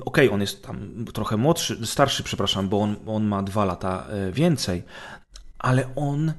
okej, 0.00 0.30
on 0.30 0.40
jest 0.40 0.64
tam 0.64 1.04
trochę 1.14 1.36
młodszy, 1.36 1.86
starszy, 1.86 2.22
przepraszam, 2.22 2.68
bo 2.68 2.80
on, 2.80 2.96
on 3.06 3.24
ma 3.24 3.42
dwa 3.42 3.64
lata 3.64 4.06
e, 4.08 4.32
więcej, 4.32 4.82
ale 5.58 5.94
on 5.96 6.32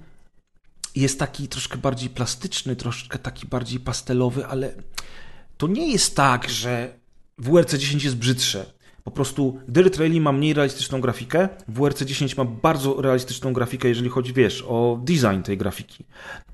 jest 0.96 1.20
taki 1.20 1.48
troszkę 1.48 1.78
bardziej 1.78 2.10
plastyczny, 2.10 2.76
troszkę 2.76 3.20
taki 3.20 3.48
bardziej 3.48 3.80
pastelowy, 3.80 4.46
ale 4.46 4.74
to 5.58 5.68
nie 5.68 5.92
jest 5.92 6.16
tak, 6.16 6.50
że 6.50 7.00
WRC 7.38 7.74
10 7.78 8.04
jest 8.04 8.16
brzydsze. 8.16 8.66
Po 9.04 9.12
prostu 9.12 9.60
Dirt 9.68 9.98
Rally 9.98 10.22
ma 10.22 10.32
mniej 10.32 10.54
realistyczną 10.54 11.02
grafikę, 11.02 11.50
WRC 11.68 12.02
10 12.02 12.38
ma 12.38 12.46
bardzo 12.46 13.02
realistyczną 13.02 13.54
grafikę, 13.54 13.88
jeżeli 13.88 14.10
chodzi, 14.10 14.34
wiesz, 14.34 14.64
o 14.68 15.00
design 15.04 15.42
tej 15.44 15.58
grafiki. 15.58 16.06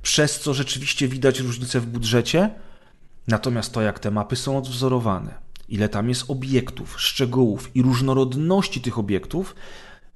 Przez 0.02 0.40
co 0.40 0.54
rzeczywiście 0.54 1.08
widać 1.08 1.40
różnicę 1.40 1.80
w 1.80 1.86
budżecie, 1.86 2.50
natomiast 3.28 3.74
to, 3.74 3.82
jak 3.82 4.00
te 4.00 4.12
mapy 4.12 4.36
są 4.36 4.58
odwzorowane, 4.58 5.34
ile 5.70 5.90
tam 5.90 6.10
jest 6.10 6.24
obiektów, 6.28 7.02
szczegółów 7.02 7.72
i 7.76 7.82
różnorodności 7.82 8.82
tych 8.82 9.00
obiektów, 9.00 9.56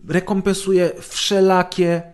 rekompensuje 0.07 0.91
wszelakie 0.99 2.12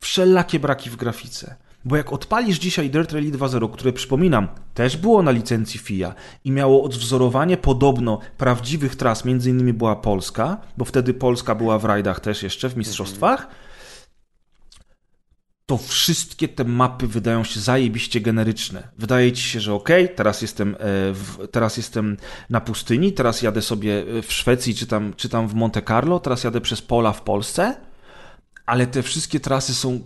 wszelakie 0.00 0.60
braki 0.60 0.90
w 0.90 0.96
grafice. 0.96 1.56
Bo 1.84 1.96
jak 1.96 2.12
odpalisz 2.12 2.58
dzisiaj 2.58 2.90
Dirt 2.90 3.12
Rally 3.12 3.30
2.0, 3.30 3.72
które 3.72 3.92
przypominam, 3.92 4.48
też 4.74 4.96
było 4.96 5.22
na 5.22 5.30
licencji 5.30 5.80
FIA 5.80 6.14
i 6.44 6.50
miało 6.50 6.82
odwzorowanie 6.82 7.56
podobno 7.56 8.18
prawdziwych 8.38 8.96
tras, 8.96 9.24
między 9.24 9.50
innymi 9.50 9.72
była 9.72 9.96
Polska, 9.96 10.56
bo 10.76 10.84
wtedy 10.84 11.14
Polska 11.14 11.54
była 11.54 11.78
w 11.78 11.84
rajdach 11.84 12.20
też 12.20 12.42
jeszcze 12.42 12.68
w 12.68 12.76
mistrzostwach, 12.76 13.48
to 15.66 15.78
wszystkie 15.78 16.48
te 16.48 16.64
mapy 16.64 17.06
wydają 17.06 17.44
się 17.44 17.60
zajebiście 17.60 18.20
generyczne. 18.20 18.88
Wydaje 18.98 19.32
ci 19.32 19.42
się, 19.42 19.60
że 19.60 19.74
okej, 19.74 20.08
teraz 20.14 20.42
jestem, 20.42 20.76
e, 21.42 21.46
teraz 21.46 21.76
jestem 21.76 22.16
na 22.50 22.60
pustyni, 22.60 23.12
teraz 23.12 23.42
jadę 23.42 23.62
sobie 23.62 24.04
e, 24.18 24.22
w 24.22 24.32
Szwecji, 24.32 24.74
czy 24.74 24.86
tam, 24.86 25.14
czy 25.16 25.28
tam 25.28 25.48
w 25.48 25.54
Monte 25.54 25.82
Carlo, 25.82 26.20
teraz 26.20 26.44
jadę 26.44 26.60
przez 26.60 26.82
pola 26.82 27.12
w 27.12 27.22
Polsce, 27.22 27.76
ale 28.70 28.86
te 28.86 29.02
wszystkie 29.02 29.40
trasy 29.40 29.74
są 29.74 30.00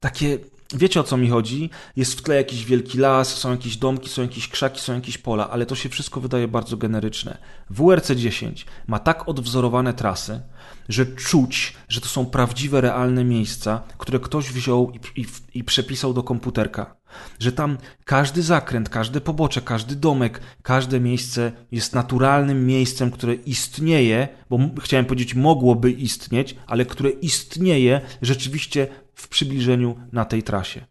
takie. 0.00 0.38
Wiecie 0.74 1.00
o 1.00 1.02
co 1.02 1.16
mi 1.16 1.28
chodzi? 1.28 1.70
Jest 1.96 2.14
w 2.14 2.22
tle 2.22 2.36
jakiś 2.36 2.64
wielki 2.64 2.98
las, 2.98 3.34
są 3.34 3.50
jakieś 3.50 3.76
domki, 3.76 4.08
są 4.08 4.22
jakieś 4.22 4.48
krzaki, 4.48 4.80
są 4.80 4.94
jakieś 4.94 5.18
pola, 5.18 5.50
ale 5.50 5.66
to 5.66 5.74
się 5.74 5.88
wszystko 5.88 6.20
wydaje 6.20 6.48
bardzo 6.48 6.76
generyczne. 6.76 7.38
WRC 7.70 8.10
10 8.10 8.66
ma 8.86 8.98
tak 8.98 9.28
odwzorowane 9.28 9.94
trasy, 9.94 10.40
że 10.88 11.06
czuć, 11.06 11.76
że 11.88 12.00
to 12.00 12.06
są 12.08 12.26
prawdziwe, 12.26 12.80
realne 12.80 13.24
miejsca, 13.24 13.82
które 13.98 14.20
ktoś 14.20 14.52
wziął 14.52 14.90
i, 14.90 15.20
i, 15.20 15.26
i 15.54 15.64
przepisał 15.64 16.14
do 16.14 16.22
komputerka. 16.22 16.99
Że 17.38 17.52
tam 17.52 17.78
każdy 18.04 18.42
zakręt, 18.42 18.88
każde 18.88 19.20
pobocze, 19.20 19.60
każdy 19.60 19.96
domek, 19.96 20.40
każde 20.62 21.00
miejsce 21.00 21.52
jest 21.72 21.94
naturalnym 21.94 22.66
miejscem, 22.66 23.10
które 23.10 23.34
istnieje, 23.34 24.28
bo 24.50 24.58
chciałem 24.80 25.06
powiedzieć 25.06 25.34
mogłoby 25.34 25.90
istnieć, 25.90 26.56
ale 26.66 26.84
które 26.86 27.10
istnieje 27.10 28.00
rzeczywiście 28.22 28.86
w 29.14 29.28
przybliżeniu 29.28 29.96
na 30.12 30.24
tej 30.24 30.42
trasie. 30.42 30.84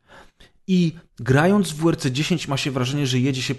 I 0.67 0.93
grając 1.19 1.71
w 1.71 1.75
WRC 1.75 2.05
10 2.05 2.47
ma 2.47 2.57
się 2.57 2.71
wrażenie, 2.71 3.07
że 3.07 3.19
jedzie 3.19 3.41
się 3.41 3.55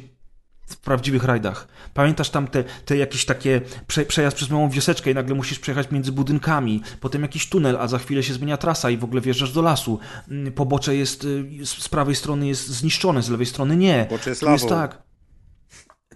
w 0.74 0.76
prawdziwych 0.76 1.24
rajdach. 1.24 1.68
Pamiętasz 1.94 2.30
tam 2.30 2.48
te, 2.48 2.64
te 2.84 2.96
jakieś 2.96 3.24
takie 3.24 3.60
prze, 3.86 4.04
przejazd 4.04 4.36
przez 4.36 4.50
małą 4.50 4.70
wioseczkę 4.70 5.10
i 5.10 5.14
nagle 5.14 5.34
musisz 5.34 5.58
przejechać 5.58 5.90
między 5.90 6.12
budynkami, 6.12 6.82
potem 7.00 7.22
jakiś 7.22 7.48
tunel, 7.48 7.76
a 7.76 7.88
za 7.88 7.98
chwilę 7.98 8.22
się 8.22 8.34
zmienia 8.34 8.56
trasa 8.56 8.90
i 8.90 8.96
w 8.96 9.04
ogóle 9.04 9.20
wjeżdżasz 9.20 9.52
do 9.52 9.62
lasu. 9.62 9.98
Mm, 10.30 10.52
Pobocze 10.52 10.96
jest, 10.96 11.24
y, 11.24 11.44
z 11.64 11.88
prawej 11.88 12.14
strony 12.14 12.46
jest 12.46 12.66
zniszczone, 12.66 13.22
z 13.22 13.30
lewej 13.30 13.46
strony 13.46 13.76
nie. 13.76 14.06
Pobocze 14.08 14.30
jest 14.30 14.42
jest 14.42 14.68
tak. 14.68 15.09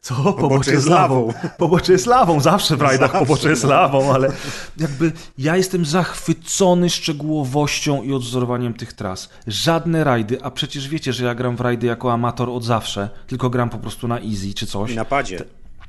Co? 0.04 0.14
Pobocze, 0.32 0.72
jest 0.72 0.88
lawą. 0.88 1.32
Pobocze 1.58 1.92
jest 1.92 2.06
lawą, 2.06 2.40
zawsze 2.40 2.76
w 2.76 2.82
rajdach 2.82 3.12
Zawsze, 3.12 3.26
pobocze 3.26 3.50
jest 3.50 3.64
lawą, 3.64 4.14
ale 4.14 4.28
jakby 4.76 5.12
ja 5.38 5.56
jestem 5.56 5.84
zachwycony 5.84 6.90
szczegółowością 6.90 8.02
i 8.02 8.12
odzorowaniem 8.12 8.74
tych 8.74 8.92
tras. 8.92 9.28
Żadne 9.46 10.04
rajdy, 10.04 10.42
a 10.42 10.50
przecież 10.50 10.88
wiecie, 10.88 11.12
że 11.12 11.24
ja 11.24 11.34
gram 11.34 11.56
w 11.56 11.60
rajdy 11.60 11.86
jako 11.86 12.12
amator 12.12 12.50
od 12.50 12.64
zawsze, 12.64 13.10
tylko 13.26 13.50
gram 13.50 13.70
po 13.70 13.78
prostu 13.78 14.08
na 14.08 14.20
easy 14.20 14.54
czy 14.54 14.66
coś. 14.66 14.90
I 14.90 14.96
na 14.96 15.04
padzie. 15.04 15.44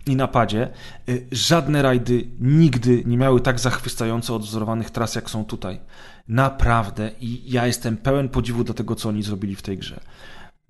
i 0.06 0.16
napadzie. 0.16 0.70
Y, 1.10 1.28
żadne 1.32 1.82
rajdy 1.82 2.28
nigdy 2.40 3.04
nie 3.06 3.18
miały 3.18 3.42
tak 3.42 3.60
zachwycająco 3.60 4.36
odwzorowanych 4.36 4.90
tras, 4.90 5.16
jak 5.16 5.30
są 5.30 5.46
tutaj. 5.46 5.80
Naprawdę. 6.28 7.12
I 7.22 7.52
ja 7.52 7.68
jestem 7.68 7.98
pełen 7.98 8.30
podziwu 8.30 8.64
do 8.64 8.74
tego, 8.74 8.96
co 8.96 9.10
oni 9.10 9.24
zrobili 9.24 9.56
w 9.56 9.62
tej 9.62 9.78
grze. 9.78 10.00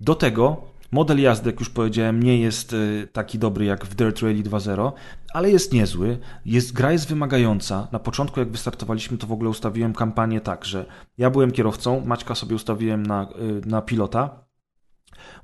Do 0.00 0.14
tego 0.14 0.75
model 0.92 1.20
jazdy, 1.20 1.50
jak 1.50 1.60
już 1.60 1.70
powiedziałem, 1.70 2.22
nie 2.22 2.38
jest 2.38 2.72
y, 2.72 3.08
taki 3.12 3.38
dobry 3.38 3.64
jak 3.64 3.84
w 3.84 3.94
Dirt 3.94 4.20
Rally 4.20 4.42
2.0, 4.42 4.92
ale 5.34 5.50
jest 5.50 5.72
niezły. 5.72 6.18
Jest, 6.44 6.72
gra 6.72 6.92
jest 6.92 7.08
wymagająca. 7.08 7.88
Na 7.92 7.98
początku, 7.98 8.40
jak 8.40 8.50
wystartowaliśmy, 8.50 9.18
to 9.18 9.26
w 9.26 9.32
ogóle 9.32 9.50
ustawiłem 9.50 9.94
kampanię 9.94 10.40
tak, 10.40 10.64
że 10.64 10.86
ja 11.18 11.30
byłem 11.30 11.52
kierowcą, 11.52 12.02
Maćka 12.06 12.34
sobie 12.34 12.56
ustawiłem 12.56 13.06
na, 13.06 13.28
y, 13.62 13.66
na 13.66 13.82
pilota, 13.82 14.45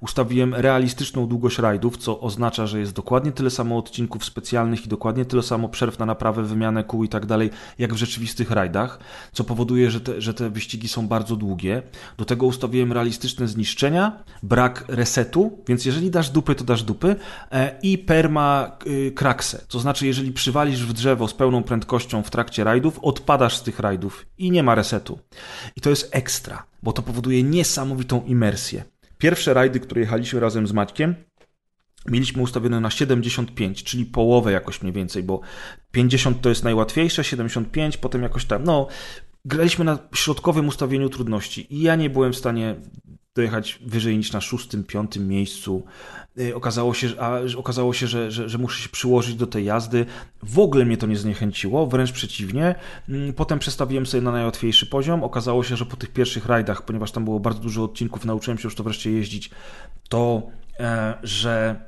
Ustawiłem 0.00 0.54
realistyczną 0.54 1.26
długość 1.26 1.58
rajdów, 1.58 1.96
co 1.96 2.20
oznacza, 2.20 2.66
że 2.66 2.80
jest 2.80 2.92
dokładnie 2.92 3.32
tyle 3.32 3.50
samo 3.50 3.78
odcinków 3.78 4.24
specjalnych 4.24 4.86
i 4.86 4.88
dokładnie 4.88 5.24
tyle 5.24 5.42
samo 5.42 5.68
przerw 5.68 5.98
na 5.98 6.06
naprawę, 6.06 6.42
wymianę 6.42 6.84
kół 6.84 7.04
i 7.04 7.08
tak 7.08 7.26
dalej, 7.26 7.50
jak 7.78 7.94
w 7.94 7.96
rzeczywistych 7.96 8.50
rajdach, 8.50 8.98
co 9.32 9.44
powoduje, 9.44 9.90
że 9.90 10.00
te, 10.00 10.20
że 10.20 10.34
te 10.34 10.50
wyścigi 10.50 10.88
są 10.88 11.08
bardzo 11.08 11.36
długie. 11.36 11.82
Do 12.16 12.24
tego 12.24 12.46
ustawiłem 12.46 12.92
realistyczne 12.92 13.48
zniszczenia, 13.48 14.24
brak 14.42 14.84
resetu, 14.88 15.58
więc 15.68 15.84
jeżeli 15.84 16.10
dasz 16.10 16.30
dupy, 16.30 16.54
to 16.54 16.64
dasz 16.64 16.82
dupy 16.82 17.16
e, 17.50 17.78
i 17.82 17.98
perma 17.98 18.76
y, 18.86 19.12
kraksę, 19.14 19.64
to 19.68 19.80
znaczy, 19.80 20.06
jeżeli 20.06 20.32
przywalisz 20.32 20.86
w 20.86 20.92
drzewo 20.92 21.28
z 21.28 21.34
pełną 21.34 21.62
prędkością 21.62 22.22
w 22.22 22.30
trakcie 22.30 22.64
rajdów, 22.64 22.98
odpadasz 22.98 23.56
z 23.56 23.62
tych 23.62 23.78
rajdów 23.78 24.26
i 24.38 24.50
nie 24.50 24.62
ma 24.62 24.74
resetu. 24.74 25.18
I 25.76 25.80
to 25.80 25.90
jest 25.90 26.08
ekstra, 26.12 26.62
bo 26.82 26.92
to 26.92 27.02
powoduje 27.02 27.42
niesamowitą 27.42 28.22
imersję. 28.24 28.84
Pierwsze 29.22 29.54
rajdy, 29.54 29.80
które 29.80 30.00
jechaliśmy 30.00 30.40
razem 30.40 30.66
z 30.66 30.72
Maćkiem, 30.72 31.14
mieliśmy 32.06 32.42
ustawione 32.42 32.80
na 32.80 32.90
75, 32.90 33.84
czyli 33.84 34.06
połowę 34.06 34.52
jakoś 34.52 34.82
mniej 34.82 34.92
więcej, 34.92 35.22
bo 35.22 35.40
50 35.92 36.40
to 36.40 36.48
jest 36.48 36.64
najłatwiejsze, 36.64 37.24
75, 37.24 37.96
potem 37.96 38.22
jakoś 38.22 38.44
tam, 38.44 38.64
no, 38.64 38.86
graliśmy 39.44 39.84
na 39.84 39.98
środkowym 40.14 40.68
ustawieniu 40.68 41.08
trudności 41.08 41.74
i 41.74 41.82
ja 41.82 41.96
nie 41.96 42.10
byłem 42.10 42.32
w 42.32 42.36
stanie 42.36 42.76
dojechać 43.34 43.78
wyżej 43.86 44.16
niż 44.16 44.32
na 44.32 44.40
szóstym, 44.40 44.84
piątym 44.84 45.28
miejscu. 45.28 45.84
Y, 46.38 46.54
okazało 46.54 46.94
się, 46.94 47.08
a, 47.18 47.38
okazało 47.56 47.92
się 47.92 48.06
że, 48.06 48.30
że, 48.30 48.48
że 48.48 48.58
muszę 48.58 48.82
się 48.82 48.88
przyłożyć 48.88 49.34
do 49.34 49.46
tej 49.46 49.64
jazdy. 49.64 50.06
W 50.42 50.58
ogóle 50.58 50.84
mnie 50.84 50.96
to 50.96 51.06
nie 51.06 51.16
zniechęciło, 51.16 51.86
wręcz 51.86 52.12
przeciwnie. 52.12 52.74
Mm, 53.08 53.32
potem 53.32 53.58
przestawiłem 53.58 54.06
sobie 54.06 54.22
na 54.22 54.32
najłatwiejszy 54.32 54.86
poziom. 54.86 55.24
Okazało 55.24 55.64
się, 55.64 55.76
że 55.76 55.86
po 55.86 55.96
tych 55.96 56.10
pierwszych 56.10 56.46
rajdach, 56.46 56.84
ponieważ 56.84 57.12
tam 57.12 57.24
było 57.24 57.40
bardzo 57.40 57.60
dużo 57.60 57.84
odcinków, 57.84 58.24
nauczyłem 58.24 58.58
się 58.58 58.66
już 58.66 58.74
to 58.74 58.84
wreszcie 58.84 59.10
jeździć, 59.10 59.50
to 60.08 60.42
e, 60.80 61.14
że 61.22 61.84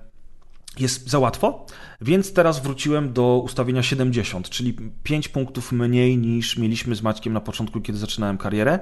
jest 0.79 1.11
za 1.11 1.19
łatwo, 1.19 1.66
więc 2.01 2.33
teraz 2.33 2.61
wróciłem 2.61 3.12
do 3.12 3.43
ustawienia 3.45 3.83
70, 3.83 4.51
czyli 4.51 4.77
5 5.03 5.29
punktów 5.29 5.73
mniej 5.73 6.19
niż 6.19 6.59
mieliśmy 6.59 6.95
z 6.95 7.03
Maćkiem 7.03 7.33
na 7.33 7.41
początku, 7.41 7.81
kiedy 7.81 7.99
zaczynałem 7.99 8.39
karierę 8.39 8.79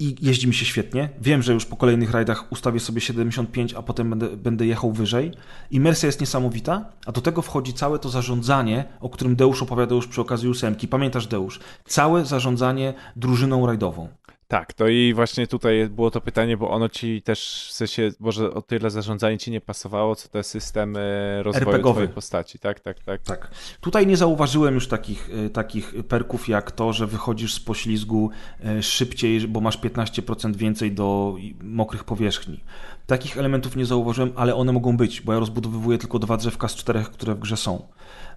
i 0.00 0.16
jeździ 0.20 0.48
mi 0.48 0.54
się 0.54 0.64
świetnie. 0.64 1.08
Wiem, 1.20 1.42
że 1.42 1.52
już 1.52 1.66
po 1.66 1.76
kolejnych 1.76 2.10
rajdach 2.10 2.52
ustawię 2.52 2.80
sobie 2.80 3.00
75, 3.00 3.74
a 3.74 3.82
potem 3.82 4.10
będę, 4.10 4.36
będę 4.36 4.66
jechał 4.66 4.92
wyżej. 4.92 5.32
Imersja 5.70 6.06
jest 6.06 6.20
niesamowita, 6.20 6.92
a 7.06 7.12
do 7.12 7.20
tego 7.20 7.42
wchodzi 7.42 7.74
całe 7.74 7.98
to 7.98 8.08
zarządzanie, 8.08 8.84
o 9.00 9.10
którym 9.10 9.36
Deusz 9.36 9.62
opowiadał 9.62 9.96
już 9.96 10.06
przy 10.06 10.20
okazji 10.20 10.48
ósemki. 10.48 10.88
Pamiętasz, 10.88 11.26
Deusz? 11.26 11.60
Całe 11.84 12.24
zarządzanie 12.24 12.94
drużyną 13.16 13.66
rajdową. 13.66 14.08
Tak, 14.50 14.72
to 14.72 14.88
i 14.88 15.14
właśnie 15.14 15.46
tutaj 15.46 15.88
było 15.88 16.10
to 16.10 16.20
pytanie, 16.20 16.56
bo 16.56 16.70
ono 16.70 16.88
ci 16.88 17.22
też 17.22 17.66
w 17.68 17.72
sensie, 17.72 18.10
może 18.20 18.54
o 18.54 18.62
tyle 18.62 18.90
zarządzanie 18.90 19.38
ci 19.38 19.50
nie 19.50 19.60
pasowało, 19.60 20.16
co 20.16 20.28
te 20.28 20.42
systemy 20.42 21.00
rozwoju 21.42 21.70
RPGowy. 21.70 22.08
postaci, 22.08 22.58
tak, 22.58 22.80
tak, 22.80 23.00
tak. 23.00 23.22
Tak. 23.22 23.50
Tutaj 23.80 24.06
nie 24.06 24.16
zauważyłem 24.16 24.74
już 24.74 24.88
takich, 24.88 25.30
e, 25.46 25.50
takich 25.50 25.94
perków 26.08 26.48
jak 26.48 26.70
to, 26.72 26.92
że 26.92 27.06
wychodzisz 27.06 27.54
z 27.54 27.60
poślizgu 27.60 28.30
e, 28.64 28.82
szybciej, 28.82 29.48
bo 29.48 29.60
masz 29.60 29.78
15% 29.78 30.56
więcej 30.56 30.92
do 30.92 31.36
mokrych 31.62 32.04
powierzchni. 32.04 32.60
Takich 33.06 33.38
elementów 33.38 33.76
nie 33.76 33.86
zauważyłem, 33.86 34.32
ale 34.36 34.54
one 34.54 34.72
mogą 34.72 34.96
być, 34.96 35.20
bo 35.20 35.32
ja 35.32 35.38
rozbudowywuję 35.38 35.98
tylko 35.98 36.18
dwa 36.18 36.36
drzewka 36.36 36.68
z 36.68 36.74
czterech, 36.74 37.10
które 37.10 37.34
w 37.34 37.38
grze 37.38 37.56
są. 37.56 37.86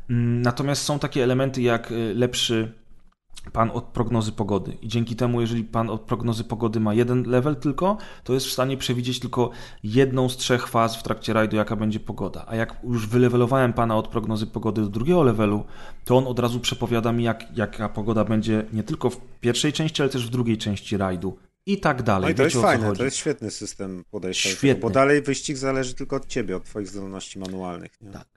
Mm, 0.10 0.42
natomiast 0.42 0.84
są 0.84 1.00
takie 1.00 1.24
elementy 1.24 1.62
jak 1.62 1.92
e, 1.92 1.96
lepszy 1.96 2.83
pan 3.52 3.72
od 3.74 3.84
prognozy 3.84 4.32
pogody. 4.32 4.78
I 4.82 4.88
dzięki 4.88 5.16
temu, 5.16 5.42
jeżeli 5.42 5.64
pan 5.64 5.90
od 5.90 6.02
prognozy 6.02 6.44
pogody 6.44 6.80
ma 6.80 6.94
jeden 6.94 7.24
level 7.24 7.56
tylko, 7.56 7.98
to 8.24 8.34
jest 8.34 8.46
w 8.46 8.52
stanie 8.52 8.78
przewidzieć 8.78 9.20
tylko 9.20 9.50
jedną 9.84 10.30
z 10.30 10.38
trzech 10.38 10.68
faz 10.68 10.96
w 10.96 11.04
trakcie 11.04 11.34
rajdu, 11.34 11.56
jaka 11.56 11.76
będzie 11.76 12.00
pogoda. 12.00 12.46
A 12.48 12.56
jak 12.56 12.80
już 12.84 13.08
wylewelowałem 13.08 13.74
pana 13.74 13.98
od 13.98 14.08
prognozy 14.08 14.48
pogody 14.48 14.82
do 14.82 14.88
drugiego 14.88 15.24
levelu, 15.24 15.64
to 16.06 16.18
on 16.18 16.28
od 16.28 16.40
razu 16.40 16.60
przepowiada 16.60 17.12
mi, 17.12 17.24
jak, 17.24 17.58
jaka 17.58 17.90
pogoda 17.90 18.24
będzie 18.24 18.66
nie 18.74 18.84
tylko 18.84 19.10
w 19.10 19.22
pierwszej 19.40 19.74
części, 19.74 20.02
ale 20.02 20.12
też 20.12 20.28
w 20.28 20.30
drugiej 20.30 20.58
części 20.58 20.98
rajdu. 20.98 21.38
I 21.66 21.80
tak 21.80 22.04
dalej. 22.04 22.28
No 22.28 22.30
i 22.30 22.36
to 22.36 22.44
Wiecie, 22.44 22.58
jest 22.58 22.68
fajne, 22.68 22.96
to 22.96 23.04
jest 23.04 23.18
świetny 23.18 23.52
system 23.52 24.04
podejścia. 24.12 24.50
Świetny. 24.50 24.82
Bo 24.82 24.90
dalej 24.90 25.22
wyścig 25.22 25.58
zależy 25.58 25.94
tylko 25.94 26.16
od 26.16 26.28
ciebie, 26.28 26.56
od 26.56 26.64
twoich 26.64 26.88
zdolności 26.88 27.40
manualnych. 27.40 28.02
Nie? 28.02 28.12
Tak. 28.12 28.28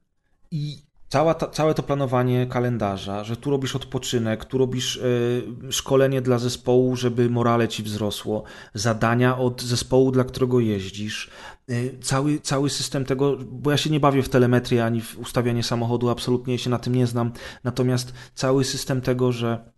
I 0.51 0.86
cała 1.09 1.35
ta, 1.35 1.47
całe 1.47 1.74
to 1.74 1.83
planowanie 1.83 2.47
kalendarza, 2.47 3.24
że 3.24 3.37
tu 3.37 3.51
robisz 3.51 3.77
odpoczynek, 3.77 4.45
tu 4.45 4.59
robisz 4.59 4.97
y, 4.97 5.43
szkolenie 5.70 6.23
dla 6.23 6.39
zespołu, 6.39 6.97
żeby 6.97 7.31
morale 7.31 7.69
ci 7.69 7.83
wzrosło, 7.83 8.45
zadania 8.74 9.39
od 9.39 9.62
zespołu, 9.62 10.11
dla 10.11 10.24
którego 10.24 10.61
jeździsz, 10.61 11.31
y, 11.70 11.99
cały, 12.03 12.41
cały 12.41 12.70
system 12.70 13.05
tego, 13.05 13.37
bo 13.37 13.70
ja 13.70 13.77
się 13.77 13.91
nie 13.91 14.01
bawię 14.01 14.23
w 14.23 14.28
telemetrię 14.28 14.85
ani 14.85 15.01
w 15.01 15.19
ustawianie 15.19 15.62
samochodu, 15.62 16.09
absolutnie 16.09 16.59
się 16.59 16.70
na 16.70 16.78
tym 16.78 16.95
nie 16.95 17.07
znam, 17.07 17.33
natomiast 17.65 18.12
cały 18.35 18.65
system 18.65 19.01
tego, 19.01 19.33
że 19.33 19.76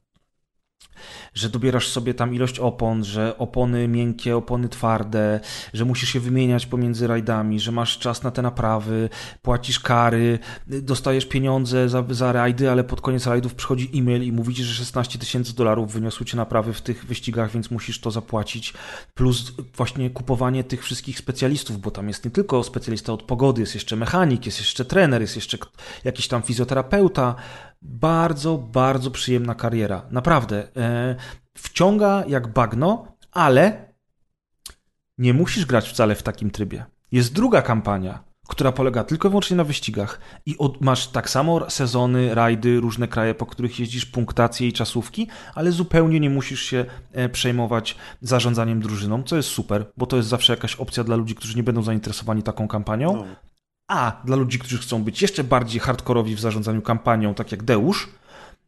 że 1.35 1.49
dobierasz 1.49 1.89
sobie 1.89 2.15
tam 2.15 2.35
ilość 2.35 2.59
opon, 2.59 3.05
że 3.05 3.39
opony 3.39 3.89
miękkie, 3.89 4.37
opony 4.37 4.69
twarde, 4.69 5.41
że 5.73 5.85
musisz 5.85 6.09
się 6.09 6.21
wymieniać 6.21 6.67
pomiędzy 6.67 7.07
rajdami, 7.07 7.61
że 7.61 7.73
masz 7.73 7.99
czas 7.99 8.23
na 8.23 8.31
te 8.31 8.43
naprawy, 8.43 9.09
płacisz 9.43 9.81
kary, 9.81 10.39
dostajesz 10.67 11.27
pieniądze 11.27 11.89
za, 11.89 12.05
za 12.11 12.33
rajdy, 12.33 12.71
ale 12.71 12.85
pod 12.85 13.01
koniec 13.01 13.27
rajdów 13.27 13.55
przychodzi 13.55 13.91
e-mail 13.95 14.23
i 14.23 14.33
mówi 14.33 14.55
ci, 14.55 14.65
że 14.65 14.75
16 14.75 15.19
tysięcy 15.19 15.57
dolarów 15.57 15.93
wyniosły 15.93 16.27
cię 16.27 16.37
naprawy 16.37 16.73
w 16.73 16.83
tych 16.83 17.07
wyścigach, 17.07 17.51
więc 17.51 17.71
musisz 17.71 18.01
to 18.01 18.11
zapłacić, 18.11 18.75
plus 19.15 19.53
właśnie 19.77 20.11
kupowanie 20.11 20.65
tych 20.65 20.85
wszystkich 20.85 21.19
specjalistów, 21.19 21.81
bo 21.81 21.91
tam 21.91 22.09
jest 22.09 22.25
nie 22.25 22.31
tylko 22.31 22.65
specjalista 22.65 23.13
od 23.13 23.23
pogody, 23.23 23.61
jest 23.61 23.75
jeszcze 23.75 23.97
mechanik, 23.97 24.47
jest 24.47 24.59
jeszcze 24.59 24.85
trener, 24.85 25.21
jest 25.21 25.37
jeszcze 25.37 25.59
jakiś 26.05 26.29
tam 26.29 26.43
fizjoterapeuta, 26.43 27.35
bardzo, 27.83 28.59
bardzo 28.59 29.11
przyjemna 29.11 29.55
kariera. 29.55 30.07
Naprawdę. 30.11 30.77
E, 30.77 31.17
wciąga 31.55 32.25
jak 32.29 32.53
bagno, 32.53 33.17
ale 33.33 33.89
nie 35.19 35.35
musisz 35.35 35.67
grać 35.67 35.89
wcale 35.89 36.15
w 36.15 36.23
takim 36.23 36.51
trybie. 36.51 36.85
Jest 37.13 37.33
druga 37.33 37.63
kampania, 37.63 38.25
która 38.49 38.73
polega 38.73 39.05
tylko 39.05 39.29
i 39.29 39.31
wyłącznie 39.31 39.57
na 39.57 39.65
wyścigach 39.65 40.21
i 40.47 40.59
od, 40.59 40.81
masz 40.81 41.07
tak 41.07 41.31
samo 41.31 41.71
sezony, 41.71 42.35
rajdy, 42.35 42.81
różne 42.81 43.09
kraje, 43.09 43.35
po 43.35 43.47
których 43.47 43.81
jeździsz, 43.81 44.07
punktacje 44.07 44.69
i 44.69 44.73
czasówki, 44.73 45.29
ale 45.55 45.73
zupełnie 45.73 46.21
nie 46.21 46.31
musisz 46.31 46.63
się 46.63 46.85
e, 47.13 47.29
przejmować 47.29 47.97
zarządzaniem 48.21 48.81
drużyną, 48.81 49.23
co 49.23 49.37
jest 49.37 49.49
super, 49.49 49.93
bo 49.97 50.07
to 50.07 50.17
jest 50.17 50.29
zawsze 50.29 50.53
jakaś 50.53 50.77
opcja 50.77 51.05
dla 51.05 51.17
ludzi, 51.17 51.35
którzy 51.35 51.57
nie 51.57 51.63
będą 51.63 51.83
zainteresowani 51.83 52.43
taką 52.43 52.69
kampanią. 52.69 53.17
No. 53.17 53.25
A 53.89 54.21
dla 54.25 54.37
ludzi, 54.37 54.59
którzy 54.59 54.79
chcą 54.79 55.05
być 55.05 55.23
jeszcze 55.23 55.45
bardziej 55.45 55.81
hardkorowi 55.81 56.35
w 56.35 56.41
zarządzaniu 56.41 56.83
kampanią, 56.83 57.35
tak 57.35 57.53
jak 57.53 57.63
Deusz, 57.63 58.09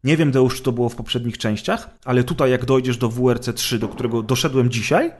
nie 0.05 0.17
wiem, 0.17 0.31
Deusz, 0.31 0.57
czy 0.57 0.63
to 0.63 0.73
było 0.73 0.89
w 0.89 0.97
poprzednich 0.97 1.39
częściach, 1.39 1.91
ale 2.05 2.25
tutaj, 2.25 2.51
jak 2.51 2.65
dojdziesz 2.65 2.97
do 2.97 3.09
WRC 3.09 3.55
3, 3.55 3.79
do 3.79 3.89
którego 3.89 4.23
doszedłem 4.23 4.71
dzisiaj, 4.71 5.13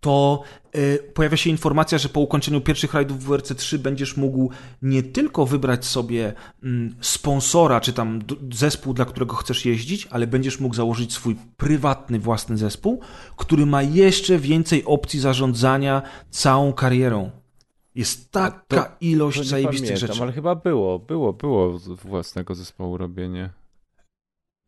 to 0.00 0.42
y, 0.76 0.98
pojawia 1.14 1.36
się 1.36 1.50
informacja, 1.50 1.98
że 1.98 2.08
po 2.08 2.20
ukończeniu 2.20 2.60
pierwszych 2.60 2.94
rajdów 2.94 3.24
WRC 3.24 3.54
3 3.54 3.78
będziesz 3.78 4.16
mógł 4.16 4.50
nie 4.82 5.02
tylko 5.02 5.46
wybrać 5.46 5.84
sobie 5.84 6.32
y, 6.64 6.66
sponsora, 7.00 7.80
czy 7.80 7.92
tam 7.92 8.22
zespół, 8.52 8.94
dla 8.94 9.04
którego 9.04 9.36
chcesz 9.36 9.64
jeździć, 9.64 10.08
ale 10.10 10.26
będziesz 10.26 10.60
mógł 10.60 10.74
założyć 10.74 11.12
swój 11.12 11.36
prywatny, 11.56 12.18
własny 12.18 12.56
zespół, 12.56 13.00
który 13.36 13.66
ma 13.66 13.82
jeszcze 13.82 14.38
więcej 14.38 14.84
opcji 14.84 15.20
zarządzania 15.20 16.02
całą 16.30 16.72
karierą. 16.72 17.30
Jest 17.96 18.30
taka 18.30 18.82
to, 18.84 18.96
ilość 19.00 19.38
to 19.38 19.44
zajebistych 19.44 19.88
pamiętam, 19.88 20.08
rzeczy. 20.08 20.22
ale 20.22 20.32
chyba 20.32 20.54
było, 20.54 20.98
było, 20.98 21.32
było 21.32 21.78
własnego 22.04 22.54
zespołu 22.54 22.96
robienie. 22.96 23.50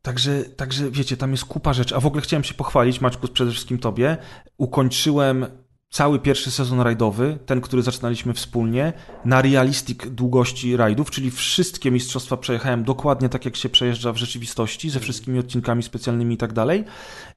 Także, 0.02 0.44
także 0.44 0.90
wiecie, 0.90 1.16
tam 1.16 1.30
jest 1.30 1.44
kupa 1.44 1.72
rzeczy. 1.72 1.96
A 1.96 2.00
w 2.00 2.06
ogóle 2.06 2.22
chciałem 2.22 2.44
się 2.44 2.54
pochwalić, 2.54 3.00
Maćku, 3.00 3.28
przede 3.28 3.50
wszystkim 3.50 3.78
tobie. 3.78 4.16
Ukończyłem 4.58 5.46
cały 5.90 6.18
pierwszy 6.18 6.50
sezon 6.50 6.80
rajdowy, 6.80 7.38
ten, 7.46 7.60
który 7.60 7.82
zaczynaliśmy 7.82 8.34
wspólnie, 8.34 8.92
na 9.24 9.42
realistic 9.42 9.98
długości 10.06 10.76
rajdów, 10.76 11.10
czyli 11.10 11.30
wszystkie 11.30 11.90
mistrzostwa 11.90 12.36
przejechałem 12.36 12.84
dokładnie 12.84 13.28
tak, 13.28 13.44
jak 13.44 13.56
się 13.56 13.68
przejeżdża 13.68 14.12
w 14.12 14.16
rzeczywistości, 14.16 14.90
ze 14.90 15.00
wszystkimi 15.00 15.38
odcinkami 15.38 15.82
specjalnymi 15.82 16.34
i 16.34 16.38
tak 16.38 16.52
dalej. 16.52 16.84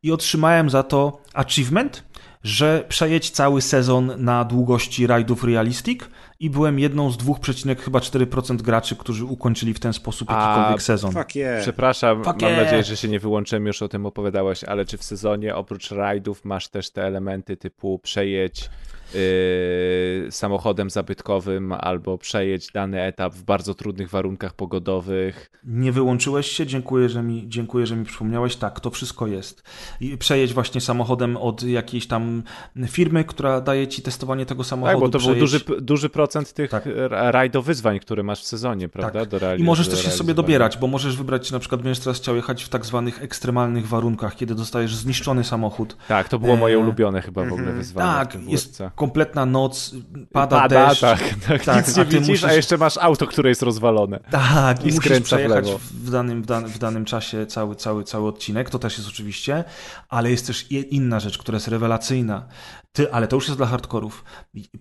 I 0.04 0.12
otrzymałem 0.12 0.70
za 0.70 0.84
to 0.84 1.22
achievement, 1.34 2.04
że 2.44 2.86
przejedź 2.90 3.32
cały 3.32 3.62
sezon 3.62 4.12
na 4.18 4.46
długości 4.46 5.08
rajdów 5.08 5.44
Realistic 5.44 6.02
i 6.40 6.50
byłem 6.50 6.80
jedną 6.80 7.12
z 7.12 7.18
2,4% 7.18 8.62
graczy, 8.62 8.96
którzy 8.96 9.26
ukończyli 9.26 9.74
w 9.74 9.80
ten 9.80 9.94
sposób 9.94 10.32
A, 10.32 10.50
jakikolwiek 10.50 10.82
sezon. 10.82 11.12
Fuck 11.12 11.36
yeah. 11.36 11.62
Przepraszam, 11.62 12.24
Fuck 12.24 12.42
mam 12.42 12.52
yeah. 12.52 12.64
nadzieję, 12.64 12.84
że 12.84 12.98
się 12.98 13.08
nie 13.08 13.20
wyłączyłem, 13.20 13.68
już 13.68 13.82
o 13.82 13.88
tym 13.88 14.06
opowiadałeś, 14.06 14.64
ale 14.64 14.86
czy 14.86 14.98
w 14.98 15.04
sezonie 15.04 15.56
oprócz 15.56 15.92
rajdów 15.92 16.46
masz 16.46 16.68
też 16.68 16.90
te 16.90 17.04
elementy 17.04 17.58
typu 17.58 18.00
przejedź 18.00 18.70
yy, 19.14 20.32
samochodem 20.32 20.90
zabytkowym 20.90 21.72
albo 21.72 22.18
przejedź 22.18 22.72
dany 22.72 23.02
etap 23.02 23.34
w 23.34 23.44
bardzo 23.44 23.74
trudnych 23.74 24.10
warunkach 24.10 24.54
pogodowych? 24.54 25.52
Nie 25.64 25.92
wyłączyłeś 25.92 26.48
się, 26.48 26.66
dziękuję, 26.66 27.10
że 27.10 27.24
mi, 27.24 27.44
dziękuję, 27.48 27.86
że 27.86 27.96
mi 27.96 28.06
przypomniałeś. 28.06 28.56
Tak, 28.56 28.80
to 28.80 28.90
wszystko 28.90 29.28
jest. 29.28 29.64
I 30.02 30.18
przejedź 30.18 30.54
właśnie 30.54 30.82
samochodem 30.82 31.38
od 31.38 31.64
jakiejś 31.64 32.08
tam 32.08 32.44
firmy, 32.88 33.24
która 33.24 33.62
daje 33.62 33.88
ci 33.88 34.02
testowanie 34.02 34.46
tego 34.46 34.64
samochodu. 34.64 35.02
Tak, 35.02 35.12
bo 35.12 35.20
to 35.20 35.26
był 35.26 35.36
duży, 35.36 35.60
duży 35.82 36.10
procent 36.10 36.54
tych 36.54 36.70
Tak. 36.72 36.84
ra- 36.96 37.32
rajdo 37.32 37.62
wyzwań, 37.62 38.00
które 38.00 38.24
masz 38.24 38.42
w 38.42 38.48
sezonie, 38.48 38.90
prawda? 38.90 39.20
Tak. 39.20 39.30
Do 39.30 39.38
reali- 39.40 39.60
I 39.60 39.64
możesz 39.64 39.88
też 39.88 40.04
je 40.06 40.12
sobie 40.12 40.34
dobierać, 40.34 40.78
bo 40.78 40.88
możesz 40.88 41.18
wybrać, 41.18 41.52
na 41.52 41.60
przykład 41.60 41.82
będziesz 41.82 42.04
teraz 42.04 42.18
chciał 42.18 42.36
jechać 42.36 42.64
w 42.64 42.70
tak 42.70 42.86
zwanych 42.86 43.24
ekstremalnych 43.24 43.88
warunkach, 43.88 44.36
kiedy 44.36 44.56
dostajesz 44.56 44.96
zniszczony 44.96 45.44
samochód. 45.44 45.98
Tak, 46.08 46.30
to 46.30 46.40
było 46.40 46.56
moje 46.56 46.76
Eee, 46.76 46.82
ulubione 46.84 47.22
chyba 47.22 47.44
w 47.44 47.54
ogóle 47.54 47.72
wyzwanie. 47.74 48.12
w 48.12 48.32
Tak, 48.34 48.44
jest. 48.48 48.84
Kompletna 49.02 49.46
noc, 49.46 49.96
pada, 50.32 50.60
Pada, 50.62 50.88
deszcz. 50.88 51.02
tak, 51.02 51.20
tak, 51.48 51.64
Tak, 51.66 51.88
nic 51.88 51.96
nie 51.98 52.02
a 52.02 52.06
widzisz, 52.06 52.44
a 52.44 52.48
musisz- 52.48 52.56
jeszcze 52.56 52.78
masz 52.78 52.98
auto, 52.98 53.28
które 53.28 53.50
jest 53.50 53.62
rozwalone. 53.62 54.20
Tak, 54.32 54.86
i, 54.86 54.90
I 54.90 54.94
musisz 54.94 55.12
w 55.20 55.24
przejechać 55.24 55.66
lewo. 55.66 55.80
w 55.94 56.10
danym, 56.10 56.42
w, 56.44 56.46
w 56.48 56.78
danym 56.78 57.06
czasie 57.06 57.46
cały, 57.46 57.76
cały, 57.76 58.04
cały 58.04 58.28
odcinek, 58.28 58.70
to 58.70 58.80
też 58.80 58.98
jest 58.98 59.10
oczywiście, 59.10 59.64
ale 60.10 60.32
jest 60.32 60.48
też 60.48 60.72
inna 60.72 61.20
rzecz, 61.20 61.38
która 61.38 61.56
jest 61.56 61.68
rewelacyjna. 61.68 62.48
Ty, 62.92 63.14
ale 63.14 63.28
to 63.28 63.36
już 63.36 63.48
jest 63.48 63.60
dla 63.60 63.68
hardkorów, 63.68 64.24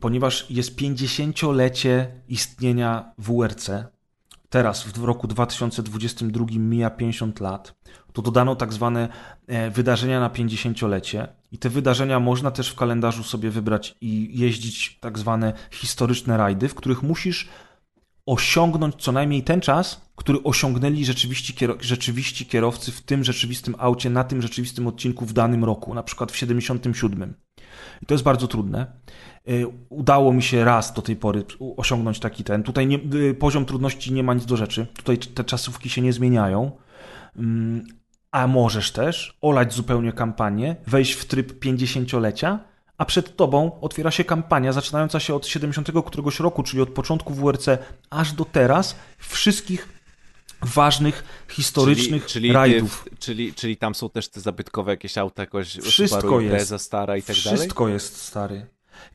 ponieważ 0.00 0.50
jest 0.50 0.76
50-lecie 0.76 2.06
istnienia 2.28 3.12
WRC, 3.18 3.70
teraz 4.48 4.82
w 4.82 5.04
roku 5.04 5.26
2022 5.28 6.44
mija 6.50 6.90
50 6.90 7.40
lat, 7.40 7.74
to 8.12 8.22
dodano 8.22 8.56
tak 8.56 8.72
zwane 8.72 9.08
e, 9.46 9.70
wydarzenia 9.70 10.20
na 10.20 10.28
50-lecie 10.28 11.28
i 11.52 11.58
te 11.58 11.70
wydarzenia 11.70 12.20
można 12.20 12.50
też 12.50 12.70
w 12.70 12.74
kalendarzu 12.74 13.22
sobie 13.22 13.50
wybrać 13.50 13.94
i 14.00 14.38
jeździć 14.38 14.98
tak 15.00 15.18
zwane 15.18 15.52
historyczne 15.70 16.36
rajdy, 16.36 16.68
w 16.68 16.74
których 16.74 17.02
musisz 17.02 17.48
osiągnąć 18.26 18.94
co 18.98 19.12
najmniej 19.12 19.42
ten 19.42 19.60
czas, 19.60 20.00
który 20.16 20.42
osiągnęli 20.42 21.04
rzeczywiście, 21.04 21.54
kiero- 21.54 21.76
rzeczywiście 21.80 22.44
kierowcy 22.44 22.92
w 22.92 23.00
tym 23.00 23.24
rzeczywistym 23.24 23.74
aucie, 23.78 24.10
na 24.10 24.24
tym 24.24 24.42
rzeczywistym 24.42 24.86
odcinku 24.86 25.26
w 25.26 25.32
danym 25.32 25.64
roku, 25.64 25.94
na 25.94 26.02
przykład 26.02 26.32
w 26.32 26.36
77. 26.36 27.34
I 28.02 28.06
to 28.06 28.14
jest 28.14 28.24
bardzo 28.24 28.48
trudne. 28.48 28.86
Y, 29.48 29.66
Udało 29.88 30.32
mi 30.32 30.42
się 30.42 30.64
raz 30.64 30.92
do 30.92 31.02
tej 31.02 31.16
pory 31.16 31.44
osiągnąć 31.76 32.20
taki 32.20 32.44
ten. 32.44 32.62
Tutaj 32.62 32.86
nie, 32.86 32.98
y, 33.14 33.34
poziom 33.34 33.64
trudności 33.64 34.12
nie 34.12 34.22
ma 34.22 34.34
nic 34.34 34.46
do 34.46 34.56
rzeczy. 34.56 34.86
Tutaj 34.94 35.18
te 35.18 35.44
czasówki 35.44 35.88
się 35.88 36.02
nie 36.02 36.12
zmieniają. 36.12 36.70
A 38.32 38.46
możesz 38.46 38.92
też 38.92 39.38
olać 39.40 39.72
zupełnie 39.74 40.12
kampanię, 40.12 40.76
wejść 40.86 41.12
w 41.12 41.24
tryb 41.24 41.64
50-lecia, 41.64 42.58
a 42.98 43.04
przed 43.04 43.36
tobą 43.36 43.80
otwiera 43.80 44.10
się 44.10 44.24
kampania 44.24 44.72
zaczynająca 44.72 45.20
się 45.20 45.34
od 45.34 45.46
70 45.46 45.88
któregoś 46.06 46.40
roku, 46.40 46.62
czyli 46.62 46.82
od 46.82 46.88
początku 46.88 47.34
WRC 47.34 47.68
aż 48.10 48.32
do 48.32 48.44
teraz, 48.44 48.96
wszystkich 49.18 49.88
ważnych, 50.62 51.24
historycznych 51.48 52.26
czyli, 52.26 52.32
czyli, 52.32 52.52
rajdów. 52.52 53.04
Ty, 53.04 53.16
czyli, 53.16 53.54
czyli 53.54 53.76
tam 53.76 53.94
są 53.94 54.10
też 54.10 54.28
te 54.28 54.40
zabytkowe 54.40 54.92
jakieś 54.92 55.18
auta, 55.18 55.42
jakoś 55.42 55.78
Wszystko 55.78 56.20
Subaru 56.20 56.40
jest. 56.40 56.52
Impreza 56.52 56.78
stara 56.78 57.16
i 57.16 57.22
tak 57.22 57.36
dalej? 57.44 57.58
Wszystko 57.58 57.88
jest 57.88 58.16
stary. 58.16 58.66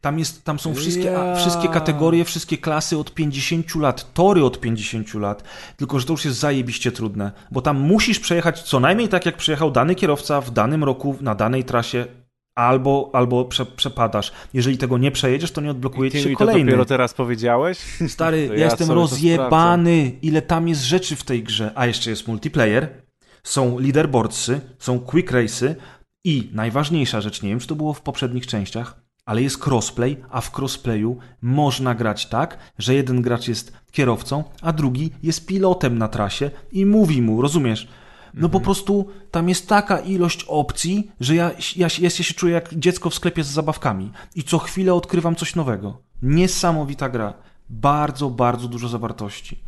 Tam, 0.01 0.19
jest, 0.19 0.43
tam 0.43 0.59
są 0.59 0.75
wszystkie, 0.75 1.03
Ja. 1.05 1.35
wszystkie 1.35 1.67
kategorie, 1.67 2.25
wszystkie 2.25 2.57
klasy 2.57 2.97
od 2.97 3.13
50 3.13 3.75
lat, 3.75 4.13
tory 4.13 4.45
od 4.45 4.59
50 4.59 5.13
lat, 5.13 5.43
tylko 5.77 5.99
że 5.99 6.05
to 6.05 6.13
już 6.13 6.25
jest 6.25 6.37
zajebiście 6.37 6.91
trudne, 6.91 7.31
bo 7.51 7.61
tam 7.61 7.79
musisz 7.79 8.19
przejechać 8.19 8.61
co 8.63 8.79
najmniej 8.79 9.07
tak, 9.07 9.25
jak 9.25 9.37
przejechał 9.37 9.71
dany 9.71 9.95
kierowca 9.95 10.41
w 10.41 10.51
danym 10.51 10.83
roku 10.83 11.15
na 11.21 11.35
danej 11.35 11.63
trasie, 11.63 12.05
albo, 12.55 13.09
albo 13.13 13.45
prze, 13.45 13.65
przepadasz. 13.65 14.31
Jeżeli 14.53 14.77
tego 14.77 14.97
nie 14.97 15.11
przejedziesz, 15.11 15.51
to 15.51 15.61
nie 15.61 15.71
odblokuje 15.71 16.11
ci 16.11 16.21
się 16.21 16.29
mi 16.29 16.35
to 16.35 16.39
kolejny. 16.39 16.65
dopiero 16.65 16.85
teraz 16.85 17.13
powiedziałeś? 17.13 17.77
Stary, 18.07 18.45
ja, 18.51 18.55
ja 18.55 18.65
jestem 18.65 18.91
rozjebany, 18.91 20.11
ile 20.21 20.41
tam 20.41 20.67
jest 20.67 20.81
rzeczy 20.81 21.15
w 21.15 21.23
tej 21.23 21.43
grze. 21.43 21.71
A 21.75 21.85
jeszcze 21.85 22.09
jest 22.09 22.27
multiplayer, 22.27 22.89
są 23.43 23.79
leaderboardsy, 23.79 24.61
są 24.79 24.99
quick 24.99 25.31
race'y 25.31 25.75
i 26.25 26.49
najważniejsza 26.53 27.21
rzecz, 27.21 27.41
nie 27.41 27.49
wiem 27.49 27.59
czy 27.59 27.67
to 27.67 27.75
było 27.75 27.93
w 27.93 28.01
poprzednich 28.01 28.47
częściach, 28.47 29.04
ale 29.25 29.41
jest 29.41 29.67
crossplay, 29.67 30.17
a 30.29 30.41
w 30.41 30.59
crossplayu 30.59 31.17
można 31.41 31.95
grać 31.95 32.25
tak, 32.25 32.57
że 32.77 32.93
jeden 32.93 33.21
gracz 33.21 33.47
jest 33.47 33.73
kierowcą, 33.91 34.43
a 34.61 34.73
drugi 34.73 35.11
jest 35.23 35.45
pilotem 35.45 35.97
na 35.97 36.07
trasie 36.07 36.51
i 36.71 36.85
mówi 36.85 37.21
mu, 37.21 37.41
rozumiesz? 37.41 37.87
No 38.33 38.49
po 38.49 38.59
prostu 38.59 39.07
tam 39.31 39.49
jest 39.49 39.67
taka 39.67 39.99
ilość 39.99 40.43
opcji, 40.47 41.11
że 41.19 41.35
ja, 41.35 41.51
ja, 41.75 41.87
ja 41.99 42.09
się 42.09 42.33
czuję 42.33 42.53
jak 42.53 42.73
dziecko 42.73 43.09
w 43.09 43.15
sklepie 43.15 43.43
z 43.43 43.47
zabawkami 43.47 44.11
i 44.35 44.43
co 44.43 44.59
chwilę 44.59 44.93
odkrywam 44.93 45.35
coś 45.35 45.55
nowego. 45.55 46.01
Niesamowita 46.21 47.09
gra. 47.09 47.33
Bardzo, 47.69 48.29
bardzo 48.29 48.67
dużo 48.67 48.87
zawartości. 48.87 49.59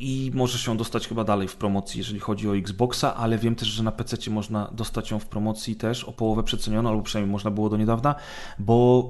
I 0.00 0.30
możesz 0.34 0.66
ją 0.66 0.76
dostać 0.76 1.08
chyba 1.08 1.24
dalej 1.24 1.48
w 1.48 1.56
promocji, 1.56 1.98
jeżeli 1.98 2.20
chodzi 2.20 2.48
o 2.48 2.56
Xboxa, 2.56 3.16
ale 3.16 3.38
wiem 3.38 3.54
też, 3.54 3.68
że 3.68 3.82
na 3.82 3.92
PC 3.92 4.30
można 4.30 4.70
dostać 4.72 5.10
ją 5.10 5.18
w 5.18 5.26
promocji 5.26 5.76
też 5.76 6.04
o 6.04 6.12
połowę 6.12 6.42
przecenioną, 6.42 6.90
albo 6.90 7.02
przynajmniej 7.02 7.32
można 7.32 7.50
było 7.50 7.68
do 7.68 7.76
niedawna, 7.76 8.14
bo 8.58 9.04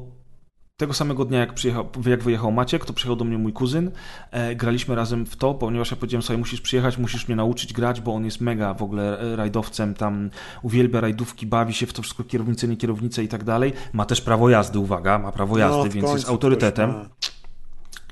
tego 0.81 0.93
samego 0.93 1.25
dnia, 1.25 1.39
jak, 1.39 1.55
przyjechał, 1.55 1.89
jak 2.07 2.23
wyjechał 2.23 2.53
Maciek, 2.53 2.85
to 2.85 2.93
przyjechał 2.93 3.17
do 3.17 3.25
mnie 3.25 3.39
mój 3.39 3.53
kuzyn. 3.53 3.91
E, 4.31 4.57
graliśmy 4.57 4.95
razem 4.95 5.27
w 5.27 5.37
to, 5.37 5.55
ponieważ 5.55 5.91
ja 5.91 5.97
powiedziałem 5.97 6.23
sobie, 6.23 6.39
musisz 6.39 6.61
przyjechać, 6.61 6.99
musisz 6.99 7.29
mnie 7.29 7.37
nauczyć 7.37 7.73
grać, 7.73 8.01
bo 8.01 8.15
on 8.15 8.25
jest 8.25 8.41
mega 8.41 8.75
w 8.75 8.83
ogóle 8.83 9.21
e, 9.21 9.37
rajdowcem, 9.37 9.95
tam 9.95 10.31
uwielbia 10.63 11.01
rajdówki, 11.01 11.47
bawi 11.47 11.75
się 11.75 11.87
w 11.87 11.93
to 11.93 12.03
wszystko, 12.03 12.25
kierownice, 12.25 12.69
nie 12.69 12.77
kierownice 12.77 13.25
i 13.25 13.29
tak 13.29 13.45
dalej. 13.45 13.73
Ma 13.93 14.05
też 14.05 14.21
prawo 14.21 14.51
jazdy, 14.51 14.79
uwaga, 14.79 15.19
ma 15.19 15.33
prawo 15.33 15.59
jazdy, 15.59 15.77
No, 15.77 15.89
więc 15.89 16.13
jest 16.13 16.29
autorytetem. 16.29 16.95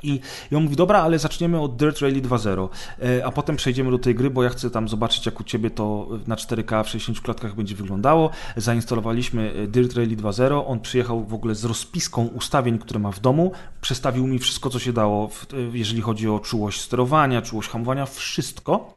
I, 0.02 0.20
on 0.56 0.62
mówi, 0.62 0.76
dobra, 0.76 1.02
ale 1.02 1.18
zaczniemy 1.18 1.60
od 1.60 1.76
Dirt 1.76 2.00
Rally 2.00 2.22
2.0, 2.22 2.68
e, 3.02 3.26
a 3.26 3.30
potem 3.30 3.56
przejdziemy 3.56 3.90
do 3.90 3.98
tej 3.98 4.14
gry, 4.14 4.30
bo 4.30 4.42
ja 4.42 4.48
chcę 4.48 4.70
tam 4.70 4.88
zobaczyć, 4.88 5.26
jak 5.26 5.40
u 5.40 5.44
Ciebie 5.44 5.70
to 5.70 6.08
na 6.26 6.36
4K 6.36 6.84
w 6.84 6.88
60 6.88 7.20
klatkach 7.20 7.54
będzie 7.54 7.74
wyglądało. 7.74 8.30
Zainstalowaliśmy 8.56 9.52
e, 9.52 9.66
Dirt 9.66 9.96
Rally 9.96 10.16
2.0, 10.16 10.62
on 10.66 10.80
przyjechał 10.80 11.24
w 11.24 11.34
ogóle 11.34 11.54
z 11.54 11.64
rozpiską 11.64 12.26
ustawień, 12.26 12.78
które 12.78 13.00
ma 13.00 13.12
w 13.12 13.20
domu, 13.20 13.52
przestawił 13.80 14.26
mi 14.26 14.38
wszystko, 14.38 14.70
co 14.70 14.78
się 14.78 14.92
dało, 14.92 15.30
e, 15.52 15.56
jeżeli 15.78 16.00
chodzi 16.00 16.28
o 16.28 16.38
czułość 16.38 16.80
sterowania, 16.80 17.42
czułość 17.42 17.68
hamowania, 17.68 18.06
wszystko. 18.06 18.94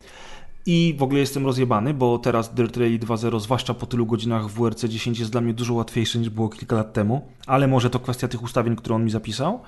I 0.66 0.96
w 0.98 1.04
ogóle 1.04 1.20
jestem 1.20 1.46
rozjebany, 1.46 1.94
bo 1.94 2.20
teraz 2.20 2.54
Dirt 2.54 2.78
Rally 2.78 3.00
2.0, 3.00 3.40
zwłaszcza 3.40 3.74
po 3.74 3.86
tylu 3.86 4.06
godzinach 4.06 4.48
w 4.48 4.54
WRC 4.54 4.84
10 4.84 5.20
jest 5.20 5.32
dla 5.32 5.42
mnie 5.42 5.54
dużo 5.54 5.74
łatwiejsze 5.74 6.20
niż 6.20 6.30
było 6.30 6.50
kilka 6.50 6.76
lat 6.76 6.94
temu, 6.94 7.28
ale 7.48 7.68
może 7.68 7.90
to 7.90 8.00
kwestia 8.00 8.28
tych 8.28 8.44
ustawień, 8.44 8.76
które 8.76 8.96
on 8.96 9.04
mi 9.04 9.12
zapisał. 9.12 9.62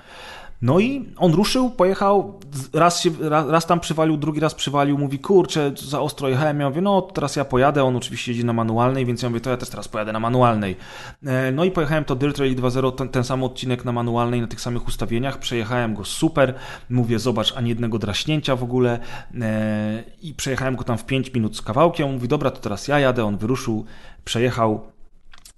No 0.64 0.80
i 0.80 1.08
on 1.16 1.32
ruszył, 1.32 1.70
pojechał, 1.70 2.40
raz, 2.72 3.00
się, 3.00 3.10
raz, 3.20 3.48
raz 3.48 3.66
tam 3.66 3.80
przywalił, 3.80 4.16
drugi 4.16 4.40
raz 4.40 4.54
przywalił, 4.54 4.98
mówi, 4.98 5.18
kurczę, 5.18 5.72
za 5.76 6.00
ostro 6.00 6.28
jechałem, 6.28 6.60
ja 6.60 6.68
mówię, 6.68 6.80
no 6.80 7.02
teraz 7.02 7.36
ja 7.36 7.44
pojadę, 7.44 7.84
on 7.84 7.96
oczywiście 7.96 8.32
jedzie 8.32 8.44
na 8.44 8.52
manualnej, 8.52 9.06
więc 9.06 9.22
ja 9.22 9.28
mówię, 9.28 9.40
to 9.40 9.50
ja 9.50 9.56
też 9.56 9.68
teraz 9.68 9.88
pojadę 9.88 10.12
na 10.12 10.20
manualnej. 10.20 10.76
E, 11.26 11.52
No 11.52 11.64
i 11.64 11.70
pojechałem 11.70 12.04
to 12.04 12.14
Dirt 12.14 12.38
Rally 12.38 12.54
2.0, 12.54 12.92
ten, 12.92 13.08
ten 13.08 13.24
sam 13.24 13.44
odcinek 13.44 13.84
na 13.84 13.92
manualnej, 13.92 14.40
na 14.40 14.46
tych 14.46 14.60
samych 14.60 14.88
ustawieniach, 14.88 15.38
przejechałem 15.38 15.94
go 15.94 16.04
super, 16.04 16.54
mówię, 16.90 17.18
zobacz, 17.18 17.56
ani 17.56 17.68
jednego 17.68 17.98
draśnięcia 17.98 18.56
w 18.56 18.62
ogóle. 18.62 18.98
E, 19.40 20.04
i 20.22 20.34
przejechałem 20.34 20.76
go 20.76 20.84
tam 20.84 20.98
w 20.98 21.04
5 21.04 21.34
minut 21.34 21.56
z 21.56 21.62
kawałkiem, 21.62 22.12
mówi, 22.12 22.28
dobra, 22.28 22.50
to 22.50 22.60
teraz 22.60 22.88
ja 22.88 22.98
jadę, 22.98 23.24
on 23.24 23.36
wyruszył, 23.36 23.84
przejechał. 24.24 24.80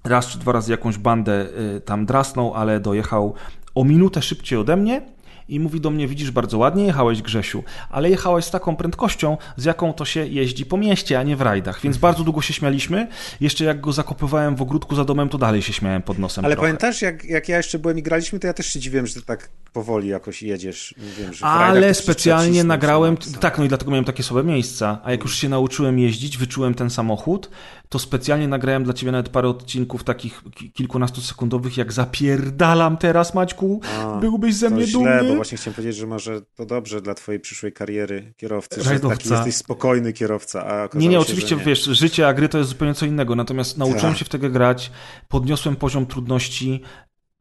Raz 0.04 0.26
czy 0.26 0.38
dwa 0.38 0.52
razy 0.52 0.70
jakąś 0.72 0.98
bandę 0.98 1.46
y, 1.76 1.80
tam 1.80 2.06
drasnął, 2.06 2.54
ale 2.54 2.80
dojechał 2.80 3.34
o 3.76 3.84
minutę 3.84 4.22
szybciej 4.22 4.58
ode 4.58 4.76
mnie 4.76 5.02
i 5.48 5.60
mówi 5.60 5.80
do 5.80 5.90
mnie, 5.90 6.08
widzisz, 6.08 6.30
bardzo 6.30 6.58
ładnie 6.58 6.84
jechałeś 6.84 7.22
Grzesiu, 7.22 7.64
ale 7.90 8.10
jechałeś 8.10 8.44
z 8.44 8.50
taką 8.50 8.76
prędkością, 8.76 9.36
z 9.56 9.64
jaką 9.64 9.92
to 9.92 10.04
się 10.04 10.26
jeździ 10.26 10.66
po 10.66 10.76
mieście, 10.76 11.18
a 11.18 11.22
nie 11.22 11.36
w 11.36 11.40
rajdach, 11.40 11.80
więc 11.80 11.96
bardzo 11.96 12.24
długo 12.24 12.42
się 12.42 12.54
śmialiśmy. 12.54 13.08
Jeszcze 13.40 13.64
jak 13.64 13.80
go 13.80 13.92
zakopywałem 13.92 14.56
w 14.56 14.62
ogródku 14.62 14.94
za 14.94 15.04
domem, 15.04 15.28
to 15.28 15.38
dalej 15.38 15.62
się 15.62 15.72
śmiałem 15.72 16.02
pod 16.02 16.18
nosem 16.18 16.44
Ale 16.44 16.54
trochę. 16.54 16.66
pamiętasz, 16.66 17.02
jak, 17.02 17.24
jak 17.24 17.48
ja 17.48 17.56
jeszcze 17.56 17.78
byłem 17.78 17.98
i 17.98 18.02
graliśmy, 18.02 18.38
to 18.38 18.46
ja 18.46 18.52
też 18.52 18.66
się 18.66 18.80
dziwiłem, 18.80 19.06
że 19.06 19.22
tak 19.22 19.48
powoli 19.76 20.08
jakoś 20.08 20.42
jedziesz. 20.42 20.94
Wiem, 21.18 21.32
że 21.32 21.38
w 21.38 21.44
Ale 21.44 21.94
specjalnie 21.94 22.64
nagrałem, 22.64 23.14
na 23.14 23.20
maksa. 23.20 23.38
tak, 23.38 23.58
no 23.58 23.64
i 23.64 23.68
dlatego 23.68 23.90
miałem 23.90 24.04
takie 24.04 24.22
słabe 24.22 24.44
miejsca. 24.44 25.00
A 25.04 25.10
jak 25.10 25.22
już 25.22 25.36
się 25.36 25.48
nauczyłem 25.48 25.98
jeździć, 25.98 26.38
wyczułem 26.38 26.74
ten 26.74 26.90
samochód, 26.90 27.50
to 27.88 27.98
specjalnie 27.98 28.48
nagrałem 28.48 28.84
dla 28.84 28.92
ciebie 28.94 29.12
nawet 29.12 29.28
parę 29.28 29.48
odcinków 29.48 30.04
takich 30.04 30.42
ki- 30.54 30.72
kilkunastosekundowych, 30.72 31.76
jak 31.76 31.92
zapierdalam 31.92 32.96
teraz, 32.96 33.34
Maćku. 33.34 33.80
A, 34.00 34.16
Byłbyś 34.20 34.54
ze 34.54 34.70
mnie 34.70 34.86
źle, 34.86 34.92
dumny. 34.92 35.28
bo 35.28 35.34
właśnie 35.36 35.58
chciałem 35.58 35.74
powiedzieć, 35.74 35.96
że 35.96 36.06
może 36.06 36.40
to 36.54 36.66
dobrze 36.66 37.00
dla 37.02 37.14
twojej 37.14 37.40
przyszłej 37.40 37.72
kariery 37.72 38.32
kierowcy, 38.36 38.82
że 38.82 38.90
Rajdowca. 38.90 39.16
taki 39.18 39.30
jesteś 39.30 39.54
spokojny 39.56 40.12
kierowca, 40.12 40.66
a 40.66 40.88
Nie, 40.98 41.08
nie, 41.08 41.14
się, 41.14 41.20
oczywiście, 41.20 41.48
że 41.50 41.56
nie. 41.56 41.64
wiesz, 41.64 41.84
życie, 41.84 42.28
a 42.28 42.34
gry 42.34 42.48
to 42.48 42.58
jest 42.58 42.70
zupełnie 42.70 42.94
co 42.94 43.06
innego. 43.06 43.34
Natomiast 43.34 43.78
nauczyłem 43.78 44.00
Tak. 44.02 44.16
się 44.18 44.24
w 44.24 44.28
tego 44.28 44.50
grać, 44.50 44.90
podniosłem 45.28 45.76
poziom 45.76 46.06
trudności, 46.06 46.82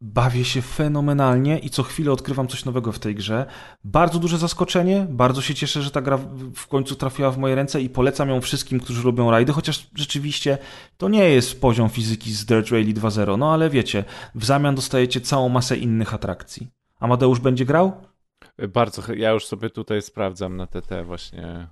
bawię 0.02 0.46
się 0.46 0.62
fenomenalnie 0.62 1.60
i 1.60 1.70
co 1.70 1.84
chwilę 1.84 2.12
odkrywam 2.12 2.48
coś 2.48 2.66
nowego 2.66 2.92
w 2.92 3.00
tej 3.00 3.16
grze. 3.16 3.46
Bardzo 3.84 4.20
duże 4.20 4.38
zaskoczenie, 4.38 5.08
bardzo 5.10 5.42
się 5.42 5.54
cieszę, 5.56 5.82
że 5.82 5.92
ta 5.92 6.02
gra 6.02 6.18
w- 6.18 6.68
końcu 6.68 6.96
trafiła 6.96 7.32
w 7.32 7.38
moje 7.38 7.56
ręce 7.56 7.82
i 7.82 7.90
polecam 7.90 8.30
ją 8.30 8.42
wszystkim, 8.42 8.80
którzy 8.80 9.04
lubią 9.04 9.32
rajdy, 9.32 9.54
chociaż 9.54 9.88
rzeczywiście 9.96 10.58
to 10.98 11.10
nie 11.10 11.30
jest 11.30 11.62
poziom 11.62 11.90
fizyki 11.90 12.32
z 12.34 12.46
Dirt 12.46 12.70
Rally 12.70 12.94
2.0, 12.94 13.38
no 13.38 13.54
ale 13.54 13.70
wiecie, 13.70 14.04
w 14.36 14.46
zamian 14.46 14.76
dostajecie 14.76 15.22
całą 15.22 15.50
masę 15.50 15.78
innych 15.78 16.14
atrakcji. 16.14 16.68
Amadeusz 17.00 17.40
będzie 17.40 17.66
grał? 17.66 18.02
Bardzo, 18.74 19.14
ja 19.14 19.32
już 19.32 19.46
sobie 19.46 19.70
tutaj 19.70 20.02
sprawdzam 20.02 20.58
na 20.58 20.68
TT 20.68 21.04
właśnie, 21.06 21.68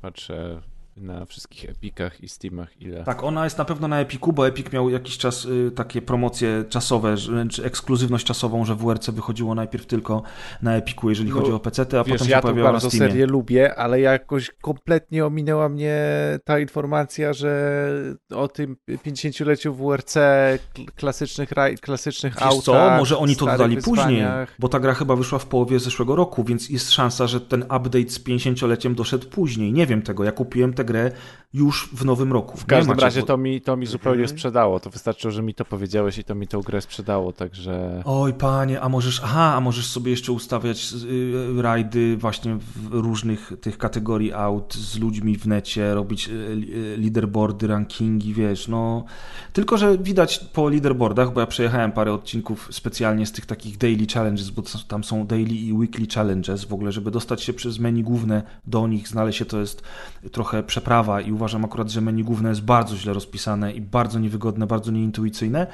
patrzę 0.00 0.60
na 0.96 1.24
wszystkich 1.24 1.70
Epikach 1.70 2.20
i 2.24 2.28
Steamach 2.28 2.82
ile. 2.82 3.04
Tak, 3.04 3.22
ona 3.22 3.44
jest 3.44 3.58
na 3.58 3.64
pewno 3.64 3.88
na 3.88 4.00
Epiku, 4.00 4.32
bo 4.32 4.46
Epic 4.48 4.72
miał 4.72 4.90
jakiś 4.90 5.18
czas 5.18 5.44
y, 5.44 5.70
takie 5.74 6.02
promocje 6.02 6.64
czasowe, 6.68 7.14
wręcz 7.16 7.58
ekskluzywność 7.58 8.26
czasową, 8.26 8.64
że 8.64 8.74
WRC 8.74 9.10
wychodziło 9.10 9.54
najpierw 9.54 9.86
tylko 9.86 10.22
na 10.62 10.76
Epiku, 10.76 11.08
jeżeli 11.10 11.30
No, 11.30 11.36
chodzi 11.40 11.52
o 11.52 11.58
PC, 11.60 11.82
a 11.82 11.84
Wiesz, 11.84 12.12
potem 12.12 12.18
się 12.18 12.30
ja 12.30 12.36
to 12.38 12.42
pojawiała 12.42 12.68
na 12.68 12.72
bardzo 12.72 12.90
Steamie. 12.90 13.08
serię 13.10 13.26
lubię, 13.26 13.74
ale 13.74 14.00
jakoś 14.00 14.50
kompletnie 14.62 15.26
ominęła 15.26 15.68
mnie 15.68 16.00
ta 16.44 16.58
informacja, 16.58 17.32
że 17.32 17.80
o 18.34 18.48
tym 18.48 18.76
50-leciu 18.88 19.74
WRC, 19.74 20.14
kl- 20.74 20.86
klasycznych, 20.96 21.52
raj, 21.52 21.78
klasycznych 21.78 22.34
Wiesz 22.34 22.42
autach, 22.42 22.64
co, 22.64 22.96
może 22.98 23.18
oni 23.18 23.36
to 23.36 23.46
dodali 23.46 23.76
później, 23.76 24.22
bo 24.58 24.68
ta 24.68 24.80
gra 24.80 24.94
chyba 24.94 25.16
wyszła 25.16 25.38
w 25.38 25.46
połowie 25.46 25.78
zeszłego 25.80 26.16
roku, 26.16 26.44
więc 26.44 26.70
jest 26.70 26.90
szansa, 26.90 27.26
że 27.26 27.40
ten 27.40 27.62
update 27.62 28.08
z 28.10 28.20
50-leciem 28.24 28.94
doszedł 28.94 29.28
później. 29.28 29.72
Nie 29.72 29.86
wiem 29.86 30.02
tego, 30.02 30.24
ja 30.24 30.32
kupiłem 30.32 30.74
tę 30.80 30.84
grę 30.84 31.10
już 31.52 31.88
w 31.92 32.04
nowym 32.04 32.32
roku. 32.32 32.56
W 32.56 32.66
każdym 32.66 32.98
razie 32.98 33.22
to 33.22 33.36
mi, 33.36 33.60
to 33.60 33.76
mi 33.76 33.86
zupełnie 33.86 34.20
Mhm. 34.22 34.38
sprzedało. 34.38 34.80
To 34.80 34.90
wystarczyło, 34.90 35.32
że 35.32 35.42
mi 35.42 35.54
to 35.54 35.64
powiedziałeś 35.64 36.18
i 36.18 36.24
to 36.24 36.34
mi 36.34 36.46
tą 36.46 36.60
grę 36.60 36.80
sprzedało, 36.80 37.32
także... 37.32 38.02
Oj, 38.04 38.32
panie, 38.32 38.80
a 38.80 38.88
możesz, 38.88 39.20
aha, 39.24 39.54
a 39.56 39.60
możesz 39.60 39.86
sobie 39.86 40.10
jeszcze 40.10 40.32
ustawiać 40.32 40.92
y, 41.58 41.62
rajdy 41.62 42.16
właśnie 42.16 42.56
w 42.76 42.88
różnych 42.92 43.52
tych 43.60 43.78
kategorii 43.78 44.32
aut 44.32 44.74
z 44.74 44.98
ludźmi 44.98 45.38
w 45.38 45.46
necie, 45.46 45.94
robić 45.94 46.28
y, 46.28 46.32
y, 46.32 46.96
leaderboardy, 46.98 47.66
rankingi, 47.66 48.34
wiesz, 48.34 48.68
no. 48.68 49.04
Tylko, 49.52 49.78
że 49.78 49.98
widać 49.98 50.38
po 50.52 50.68
leaderboardach, 50.68 51.32
bo 51.32 51.40
ja 51.40 51.46
przejechałem 51.46 51.92
parę 51.92 52.12
odcinków 52.12 52.68
specjalnie 52.70 53.26
z 53.26 53.32
tych 53.32 53.46
takich 53.46 53.78
daily 53.78 54.06
challenges, 54.14 54.50
bo 54.50 54.62
tam 54.88 55.04
są 55.04 55.26
daily 55.26 55.54
i 55.54 55.72
weekly 55.72 56.06
challenges 56.14 56.64
w 56.64 56.72
ogóle, 56.72 56.92
żeby 56.92 57.10
dostać 57.10 57.42
się 57.42 57.52
przez 57.52 57.78
menu 57.78 58.02
główne 58.02 58.42
do 58.66 58.88
nich, 58.88 59.08
znaleźć 59.08 59.38
się 59.38 59.44
to 59.44 59.60
jest 59.60 59.82
trochę 60.32 60.62
przeprawa 60.70 61.20
i 61.20 61.32
uważam 61.32 61.64
akurat, 61.64 61.90
że 61.90 62.00
menu 62.00 62.24
główne 62.24 62.48
jest 62.48 62.62
bardzo 62.62 62.96
źle 62.96 63.12
rozpisane 63.12 63.72
i 63.72 63.80
bardzo 63.80 64.18
niewygodne, 64.18 64.66
bardzo 64.66 64.90
nieintuicyjne 64.92 65.66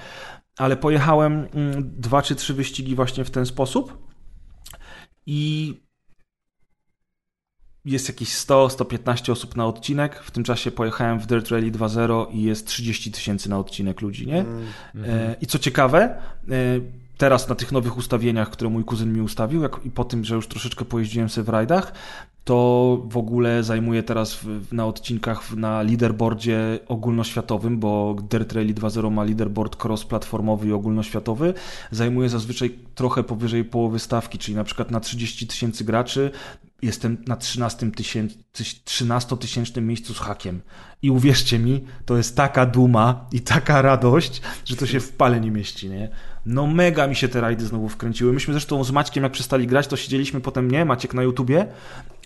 ale 0.56 0.76
pojechałem 0.76 1.32
mm, 1.32 1.92
dwa 2.00 2.22
czy 2.22 2.34
trzy 2.34 2.54
wyścigi 2.54 2.94
właśnie 2.94 3.24
w 3.24 3.30
ten 3.30 3.46
sposób 3.46 4.08
i 5.26 5.74
jest 7.84 8.08
jakieś 8.08 8.28
100-115 8.28 9.32
osób 9.32 9.56
na 9.56 9.66
odcinek. 9.66 10.22
W 10.22 10.30
tym 10.30 10.44
czasie 10.44 10.70
pojechałem 10.70 11.20
w 11.20 11.26
Dirt 11.26 11.48
Rally 11.48 11.70
2.0 11.70 12.26
i 12.34 12.42
jest 12.42 12.66
30 12.66 13.12
tysięcy 13.12 13.50
na 13.50 13.58
odcinek 13.58 14.00
ludzi, 14.00 14.26
nie? 14.26 14.40
Mm, 14.40 14.64
E, 15.04 15.36
I 15.40 15.46
co 15.46 15.58
ciekawe, 15.58 16.02
e, 16.04 16.20
teraz 17.16 17.48
na 17.48 17.54
tych 17.54 17.72
nowych 17.72 17.96
ustawieniach, 17.96 18.50
które 18.50 18.70
mój 18.70 18.84
kuzyn 18.84 19.12
mi 19.12 19.20
ustawił, 19.20 19.62
jak, 19.62 19.80
i 19.84 19.90
po 19.90 20.04
tym, 20.04 20.24
że 20.24 20.34
już 20.34 20.48
troszeczkę 20.48 20.84
pojeździłem 20.84 21.28
sobie 21.28 21.44
w 21.44 21.48
rajdach, 21.48 21.92
to 22.46 23.02
w 23.08 23.16
ogóle 23.16 23.62
zajmuję 23.62 24.02
teraz 24.02 24.40
na 24.72 24.86
odcinkach 24.86 25.56
na 25.56 25.82
leaderboardzie 25.82 26.78
ogólnoświatowym, 26.88 27.78
bo 27.78 28.16
Dirt 28.30 28.52
Rally 28.52 28.74
2.0 28.74 29.10
ma 29.10 29.24
leaderboard 29.24 29.84
cross-platformowy 29.84 30.66
i 30.68 30.72
ogólnoświatowy. 30.72 31.54
Zajmuję 31.90 32.28
zazwyczaj 32.28 32.78
trochę 32.94 33.22
powyżej 33.22 33.64
połowy 33.64 33.98
stawki, 33.98 34.38
czyli 34.38 34.56
na 34.56 34.64
przykład 34.64 34.90
na 34.90 35.00
30 35.00 35.46
tysięcy 35.46 35.84
graczy 35.84 36.30
jestem 36.82 37.16
na 37.26 37.36
13 37.36 37.90
tysięcy, 37.90 38.36
13-tysięcznym 38.84 39.82
miejscu 39.82 40.14
z 40.14 40.18
hakiem. 40.18 40.60
I 41.02 41.10
uwierzcie 41.10 41.58
mi, 41.58 41.84
to 42.04 42.16
jest 42.16 42.36
taka 42.36 42.66
duma 42.66 43.26
i 43.32 43.40
taka 43.40 43.82
radość, 43.82 44.42
że 44.64 44.76
to 44.76 44.86
się 44.86 45.00
w 45.00 45.12
pale 45.12 45.40
nie 45.40 45.50
mieści, 45.50 45.88
nie? 45.88 46.10
No 46.46 46.66
mega 46.66 47.06
mi 47.06 47.16
się 47.16 47.28
te 47.28 47.40
rajdy 47.40 47.66
znowu 47.66 47.88
wkręciły. 47.88 48.32
Myśmy 48.32 48.54
zresztą 48.54 48.84
z 48.84 48.90
Maćkiem, 48.90 49.22
jak 49.22 49.32
przestali 49.32 49.66
grać, 49.66 49.86
to 49.86 49.96
siedzieliśmy 49.96 50.40
potem, 50.40 50.70
nie, 50.70 50.84
Maciek 50.84 51.14
na 51.14 51.22
YouTubie 51.22 51.66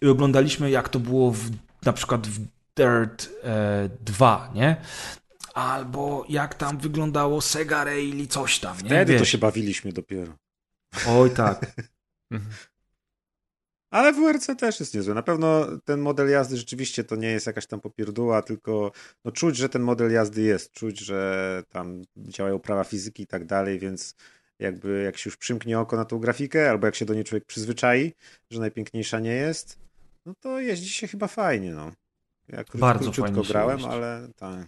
i 0.03 0.07
oglądaliśmy, 0.07 0.71
jak 0.71 0.89
to 0.89 1.01
było 1.01 1.31
w, 1.31 1.51
na 1.85 1.93
przykład 1.93 2.27
w 2.27 2.41
Dirt 2.77 3.31
e, 3.45 3.89
2, 4.01 4.51
nie? 4.55 4.77
Albo 5.55 6.25
jak 6.29 6.55
tam 6.55 6.79
wyglądało 6.79 7.41
Sega 7.41 7.85
Rally, 7.85 8.27
coś 8.27 8.59
tam, 8.59 8.77
nie? 8.77 8.85
Wtedy 8.85 9.13
to 9.13 9.19
Wiesz. 9.19 9.29
się 9.29 9.39
bawiliśmy 9.39 9.93
dopiero. 9.93 10.33
Oj 11.09 11.31
tak. 11.31 11.67
Ale 13.91 14.13
WRC 14.13 14.47
też 14.59 14.81
jest 14.81 14.95
niezły. 14.95 15.15
Na 15.15 15.23
pewno 15.23 15.67
ten 15.85 16.01
model 16.01 16.31
jazdy 16.31 16.57
rzeczywiście 16.57 17.05
to 17.05 17.17
nie 17.17 17.29
jest 17.29 17.47
jakaś 17.47 17.67
tam 17.67 17.81
popierdóła, 17.81 18.43
tylko 18.43 18.93
no, 19.25 19.33
czuć, 19.33 19.57
że 19.57 19.69
ten 19.69 19.83
model 19.83 20.13
jazdy 20.13 20.43
jest. 20.43 20.73
Czuć, 20.73 20.99
że 20.99 21.63
tam 21.69 22.03
działają 22.17 22.59
prawa 22.59 22.85
fizyki 22.85 23.23
i 23.23 23.27
tak 23.27 23.45
dalej, 23.45 23.79
więc 23.79 24.15
jakby 24.59 25.03
jak 25.05 25.19
się 25.19 25.29
już 25.29 25.37
przymknie 25.37 25.79
oko 25.79 25.97
na 25.97 26.05
tą 26.05 26.19
grafikę, 26.19 26.71
albo 26.71 26.87
jak 26.87 26.95
się 26.95 27.05
do 27.05 27.15
niej 27.15 27.25
człowiek 27.25 27.45
przyzwyczai, 27.45 28.15
że 28.51 28.61
najpiękniejsza 28.61 29.21
nie 29.21 29.35
jest, 29.35 29.79
no 30.27 30.35
to 30.41 30.61
jeździ 30.61 30.89
się 30.89 31.09
chyba 31.09 31.27
fajnie, 31.27 31.73
no. 31.73 31.93
Ja 32.49 32.65
krót, 32.65 32.81
Bardzo 32.81 33.05
króciutko 33.05 33.33
fajnie 33.33 33.49
grałem, 33.49 33.85
ale 33.85 34.29
tak. 34.37 34.67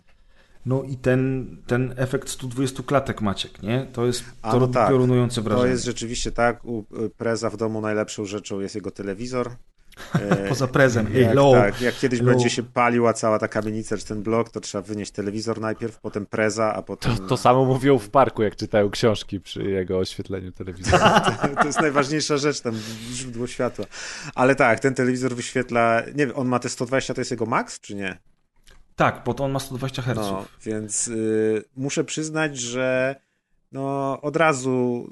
No 0.66 0.82
i 0.82 0.96
ten, 0.96 1.56
ten 1.66 1.94
efekt 1.96 2.28
120 2.28 2.82
klatek 2.82 3.20
Maciek, 3.20 3.62
nie? 3.62 3.86
To 3.92 4.06
jest 4.06 4.24
to 4.42 4.60
no 4.60 4.68
tak. 4.68 4.88
piorunujące 4.88 5.42
wrażenie. 5.42 5.64
To 5.64 5.70
jest 5.70 5.84
rzeczywiście 5.84 6.32
tak, 6.32 6.64
u 6.64 6.84
y, 7.04 7.10
Preza 7.10 7.50
w 7.50 7.56
domu 7.56 7.80
najlepszą 7.80 8.24
rzeczą 8.24 8.60
jest 8.60 8.74
jego 8.74 8.90
telewizor. 8.90 9.50
E, 10.14 10.48
Poza 10.48 10.68
prezem. 10.68 11.06
Jak, 11.14 11.34
low. 11.34 11.54
tak, 11.54 11.80
jak 11.80 11.94
kiedyś 11.94 12.20
Low. 12.20 12.28
będzie 12.28 12.50
się 12.50 12.62
paliła 12.62 13.12
cała 13.12 13.38
ta 13.38 13.48
kamienica 13.48 13.96
czy 13.96 14.06
ten 14.06 14.22
blok, 14.22 14.50
to 14.50 14.60
trzeba 14.60 14.82
wynieść 14.82 15.12
telewizor 15.12 15.60
najpierw, 15.60 15.98
potem 15.98 16.26
preza, 16.26 16.74
a 16.74 16.82
potem... 16.82 17.16
To, 17.16 17.26
to 17.26 17.36
samo 17.36 17.64
mówią 17.64 17.98
w 17.98 18.10
parku, 18.10 18.42
jak 18.42 18.56
czytają 18.56 18.90
książki 18.90 19.40
przy 19.40 19.62
jego 19.62 19.98
oświetleniu 19.98 20.52
telewizora. 20.52 21.20
to 21.60 21.66
jest 21.66 21.80
najważniejsza 21.80 22.36
rzecz, 22.36 22.60
tam 22.60 22.74
źródło 23.12 23.46
światła. 23.46 23.84
Ale 24.34 24.54
tak, 24.54 24.80
ten 24.80 24.94
telewizor 24.94 25.34
wyświetla... 25.34 26.02
Nie 26.14 26.26
wiem, 26.26 26.36
on 26.36 26.48
ma 26.48 26.58
te 26.58 26.68
120, 26.68 27.14
to 27.14 27.20
jest 27.20 27.30
jego 27.30 27.46
max, 27.46 27.80
czy 27.80 27.94
nie? 27.94 28.18
Tak, 28.96 29.22
bo 29.26 29.34
to 29.34 29.44
on 29.44 29.50
ma 29.52 29.58
120 29.60 30.02
Hz. 30.02 30.16
No, 30.16 30.44
więc 30.64 31.08
y, 31.08 31.64
muszę 31.76 32.04
przyznać, 32.04 32.58
że 32.58 33.16
no 33.72 34.18
od 34.22 34.36
razu 34.36 35.08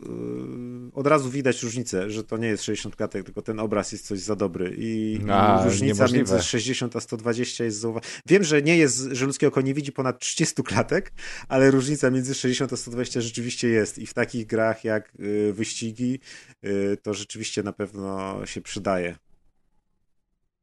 y, 0.92 0.94
od 0.94 1.06
razu 1.06 1.30
widać 1.30 1.62
różnicę, 1.62 2.10
że 2.10 2.24
to 2.24 2.36
nie 2.36 2.48
jest 2.48 2.62
60 2.64 2.96
klatek, 2.96 3.24
tylko 3.24 3.42
ten 3.42 3.60
obraz 3.60 3.92
jest 3.92 4.06
coś 4.06 4.18
za 4.20 4.36
dobry 4.36 4.74
i, 4.78 5.18
różnica 5.64 5.86
niemożliwe. 5.94 6.32
między 6.34 6.48
60 6.48 6.96
a 6.96 7.00
120 7.00 7.64
jest 7.64 7.80
zauwa- 7.84 8.00
Wiem, 8.26 8.44
że 8.44 8.62
nie 8.62 8.76
jest, 8.76 8.98
że 9.12 9.26
ludzkie 9.26 9.48
oko 9.48 9.60
nie 9.60 9.74
widzi 9.74 9.92
ponad 9.92 10.18
30 10.18 10.62
klatek, 10.62 11.12
ale 11.48 11.70
różnica 11.70 12.10
między 12.10 12.34
60 12.34 12.72
a 12.72 12.76
120 12.76 13.20
rzeczywiście 13.20 13.68
jest 13.68 13.98
i 13.98 14.06
w 14.06 14.14
takich 14.14 14.46
grach 14.46 14.84
jak 14.84 15.12
y, 15.20 15.52
wyścigi 15.52 16.20
y, 16.64 16.96
to 17.02 17.14
rzeczywiście 17.14 17.62
na 17.62 17.72
pewno 17.72 18.36
się 18.46 18.60
przydaje. 18.60 19.16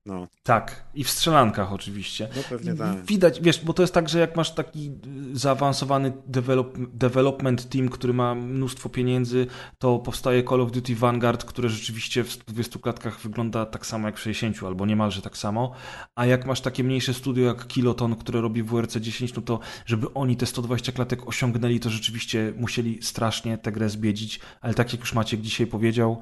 No, 0.08 0.28
Tak, 0.44 0.84
i 0.94 1.04
w 1.04 1.10
strzelankach 1.10 1.74
oczywiście. 1.74 2.30
no 2.36 2.42
pewnie 2.50 2.76
tak. 2.76 3.06
Widać, 3.06 3.42
wiesz, 3.42 3.66
bo 3.66 3.74
to 3.74 3.84
jest 3.84 3.94
tak, 3.94 4.10
że 4.10 4.20
jak 4.20 4.36
masz 4.36 4.52
taki 4.52 4.92
zaawansowany 5.34 6.14
develop, 6.28 6.78
development 6.94 7.70
team, 7.70 7.90
który 7.90 8.14
ma 8.14 8.36
mnóstwo 8.36 8.90
pieniędzy, 8.90 9.48
to 9.78 10.00
powstaje 10.00 10.44
Call 10.44 10.62
of 10.62 10.72
Duty 10.72 10.96
Vanguard, 10.96 11.44
które 11.44 11.70
rzeczywiście 11.70 12.24
w 12.24 12.32
120 12.32 12.80
klatkach 12.80 13.20
wygląda 13.22 13.66
tak 13.66 13.86
samo 13.86 14.08
jak 14.08 14.18
w 14.18 14.20
60, 14.20 14.64
albo 14.64 14.86
niemalże 14.86 15.22
tak 15.22 15.38
samo. 15.38 15.72
A 16.16 16.26
jak 16.26 16.46
masz 16.46 16.62
takie 16.62 16.84
mniejsze 16.84 17.14
studio 17.14 17.46
jak 17.46 17.68
Kiloton, 17.68 18.16
które 18.16 18.42
robi 18.42 18.64
WRC 18.64 18.96
10, 18.98 19.34
no 19.34 19.42
to 19.42 19.60
żeby 19.86 20.14
oni 20.14 20.38
te 20.38 20.46
120 20.46 20.92
klatek 20.92 21.28
osiągnęli, 21.28 21.80
to 21.80 21.90
rzeczywiście 21.90 22.54
musieli 22.58 23.04
strasznie 23.04 23.58
tę 23.58 23.72
grę 23.72 23.90
zbiedzić. 23.90 24.40
Ale 24.62 24.74
tak 24.74 24.94
jak 24.94 25.00
już 25.00 25.14
Maciek 25.14 25.42
dzisiaj 25.42 25.68
powiedział, 25.68 26.20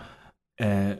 e, 0.61 0.97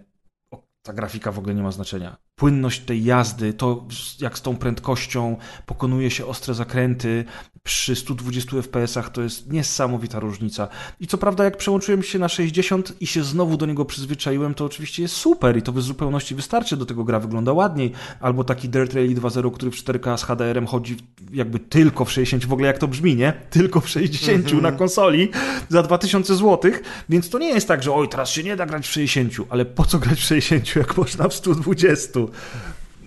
ta 0.82 0.94
grafika 0.94 1.32
w 1.32 1.40
ogóle 1.40 1.56
nie 1.56 1.64
ma 1.64 1.72
znaczenia. 1.72 2.24
Płynność 2.36 2.80
tej 2.82 3.03
jazdy, 3.03 3.53
to 3.53 3.86
jak 4.20 4.38
z 4.38 4.41
tą 4.41 4.57
prędkością 4.57 5.38
pokonuje 5.66 6.12
się 6.12 6.26
ostre 6.26 6.53
zakręty 6.53 7.26
przy 7.66 7.95
120 7.95 8.57
fps-ach, 8.57 9.10
to 9.10 9.22
jest 9.22 9.52
niesamowita 9.52 10.20
różnica. 10.20 10.68
I 10.99 11.07
co 11.07 11.18
prawda, 11.18 11.44
jak 11.44 11.57
przełączyłem 11.57 12.03
się 12.03 12.20
na 12.20 12.30
60 12.30 12.94
i 13.02 13.07
się 13.07 13.24
znowu 13.24 13.57
do 13.57 13.66
niego 13.66 13.86
przyzwyczaiłem, 13.86 14.53
to 14.53 14.66
oczywiście 14.66 15.02
jest 15.02 15.16
super 15.16 15.57
i 15.57 15.62
to 15.62 15.72
w 15.72 15.82
zupełności 15.82 16.36
wystarczy, 16.36 16.78
do 16.78 16.86
tego 16.86 17.03
gra 17.03 17.20
wygląda 17.20 17.53
ładniej. 17.53 17.91
Albo 18.20 18.44
taki 18.44 18.70
Dirt 18.70 18.94
Rally 18.94 19.16
2.0, 19.16 19.52
który 19.52 19.72
w 19.72 19.76
4K 19.76 20.18
z 20.18 20.24
HDR-em 20.24 20.68
chodzi 20.68 20.98
jakby 21.34 21.60
tylko 21.60 22.06
w 22.06 22.12
60, 22.12 22.45
w 22.45 22.53
ogóle 22.53 22.68
jak 22.68 22.78
to 22.78 22.88
brzmi, 22.88 23.16
nie? 23.16 23.34
Tylko 23.49 23.82
w 23.82 23.90
60 23.90 24.62
na 24.62 24.72
konsoli 24.72 25.30
za 25.70 25.84
2000 25.84 26.36
zł, 26.36 26.72
więc 27.10 27.30
to 27.30 27.40
nie 27.40 27.49
jest 27.49 27.68
tak, 27.68 27.84
że 27.84 27.94
oj, 27.94 28.10
teraz 28.10 28.30
się 28.30 28.44
nie 28.44 28.56
da 28.56 28.66
grać 28.66 28.88
w 28.88 28.91
60, 28.91 29.48
ale 29.49 29.66
po 29.66 29.86
co 29.86 29.99
grać 29.99 30.20
w 30.20 30.24
60, 30.24 30.76
jak 30.76 30.98
można 30.98 31.28
w 31.28 31.34
120? 31.34 32.20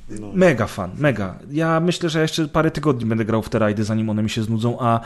No. 0.09 0.31
Mega 0.35 0.67
fan, 0.67 0.91
mega. 0.99 1.39
Ja 1.51 1.81
myślę, 1.81 2.09
że 2.09 2.23
jeszcze 2.23 2.49
parę 2.49 2.71
tygodni 2.71 3.07
będę 3.07 3.25
grał 3.25 3.43
w 3.43 3.49
te 3.49 3.59
rajdy, 3.59 3.85
zanim 3.85 4.11
one 4.11 4.23
mi 4.23 4.31
się 4.31 4.43
znudzą, 4.43 4.81
a 4.81 5.01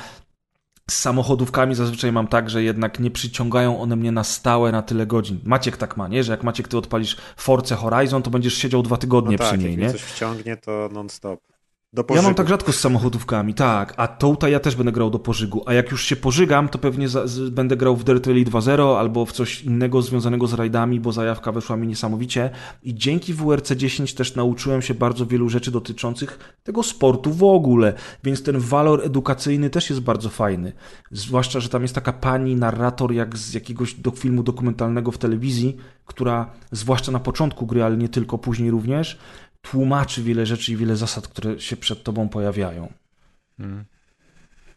z 0.90 0.98
samochodówkami 0.98 1.74
zazwyczaj 1.74 2.12
mam 2.12 2.26
tak, 2.26 2.51
że 2.51 2.62
jednak 2.62 3.01
nie 3.01 3.10
przyciągają 3.10 3.80
one 3.80 3.97
mnie 3.97 4.12
na 4.12 4.24
stałe 4.24 4.72
na 4.72 4.82
tyle 4.82 5.06
godzin. 5.06 5.40
Maciek 5.44 5.76
tak 5.76 5.97
ma, 5.97 6.09
nie? 6.09 6.24
Że 6.24 6.32
jak 6.32 6.43
Maciek 6.43 6.68
ty 6.68 6.78
odpalisz 6.78 7.16
Force 7.36 7.76
Horizon, 7.76 8.22
to 8.22 8.30
będziesz 8.30 8.55
siedział 8.55 8.82
dwa 8.82 8.97
tygodnie 8.97 9.32
no 9.32 9.39
tak, 9.39 9.48
przy 9.48 9.59
niej, 9.59 9.70
jak 9.70 9.78
nie? 9.78 9.84
mnie 9.84 9.93
coś 9.93 10.02
wciągnie, 10.02 10.56
to 10.56 10.89
non-stop. 10.93 11.52
Do 11.94 12.01
Ja 12.01 12.05
pożygu. 12.05 12.24
mam 12.27 12.35
tak 12.35 12.48
rzadko 12.48 12.73
z 12.73 12.81
samochodówkami, 12.81 13.55
tak. 13.55 13.94
A 13.97 14.09
tutaj 14.09 14.52
ja 14.52 14.60
też 14.60 14.77
będę 14.77 14.93
grał 14.93 15.10
do 15.10 15.19
pożygu. 15.19 15.62
A 15.66 15.73
jak 15.73 15.90
już 15.90 16.05
się 16.05 16.16
pożygam, 16.16 16.69
to 16.69 16.78
pewnie 16.78 17.09
za, 17.09 17.27
z, 17.27 17.51
będę 17.51 17.77
grał 17.77 17.97
w 17.97 18.05
Dirt 18.05 18.27
Rally 18.27 18.44
2.0 18.44 18.98
albo 18.98 19.27
w 19.27 19.32
coś 19.32 19.62
innego 19.62 20.02
związanego 20.02 20.47
z 20.47 20.55
rajdami, 20.55 21.01
bo 21.01 21.12
zajawka 21.12 21.52
weszła 21.52 21.77
mi 21.77 21.86
niesamowicie. 21.86 22.51
I 22.82 22.94
dzięki 22.94 23.35
WRC 23.35 23.73
10 23.73 24.14
też 24.14 24.35
nauczyłem 24.35 24.82
się 24.82 24.94
bardzo 24.94 25.27
wielu 25.27 25.48
rzeczy 25.48 25.70
dotyczących 25.70 26.56
tego 26.64 26.82
sportu 26.82 27.32
w 27.32 27.44
ogóle. 27.44 27.93
Więc 28.24 28.43
ten 28.43 28.59
walor 28.59 29.05
edukacyjny 29.05 29.70
też 29.70 29.90
jest 29.90 30.02
bardzo 30.02 30.28
fajny. 30.28 30.73
Zwłaszcza, 31.10 31.60
że 31.60 31.69
tam 31.69 31.82
jest 31.82 31.94
taka 31.94 32.12
pani 32.12 32.56
narrator 32.56 33.12
jak 33.12 33.39
z 33.39 33.55
jakiegoś 33.55 33.94
do 33.94 34.10
filmu 34.10 34.43
dokumentalnego 34.43 35.10
w 35.10 35.19
telewizji, 35.19 35.77
która 36.06 36.51
zwłaszcza 36.70 37.12
na 37.12 37.20
początku 37.20 37.66
gry, 37.66 37.82
ale 37.85 37.97
nie 37.97 38.09
tylko, 38.09 38.39
później 38.39 38.70
również, 38.70 39.19
tłumaczy 39.62 40.22
wiele 40.22 40.47
rzeczy 40.47 40.72
i 40.72 40.76
wiele 40.76 40.97
zasad, 40.97 41.28
które 41.28 41.60
się 41.60 41.76
przed 41.76 42.02
tobą 42.02 42.28
pojawiają. 42.28 42.93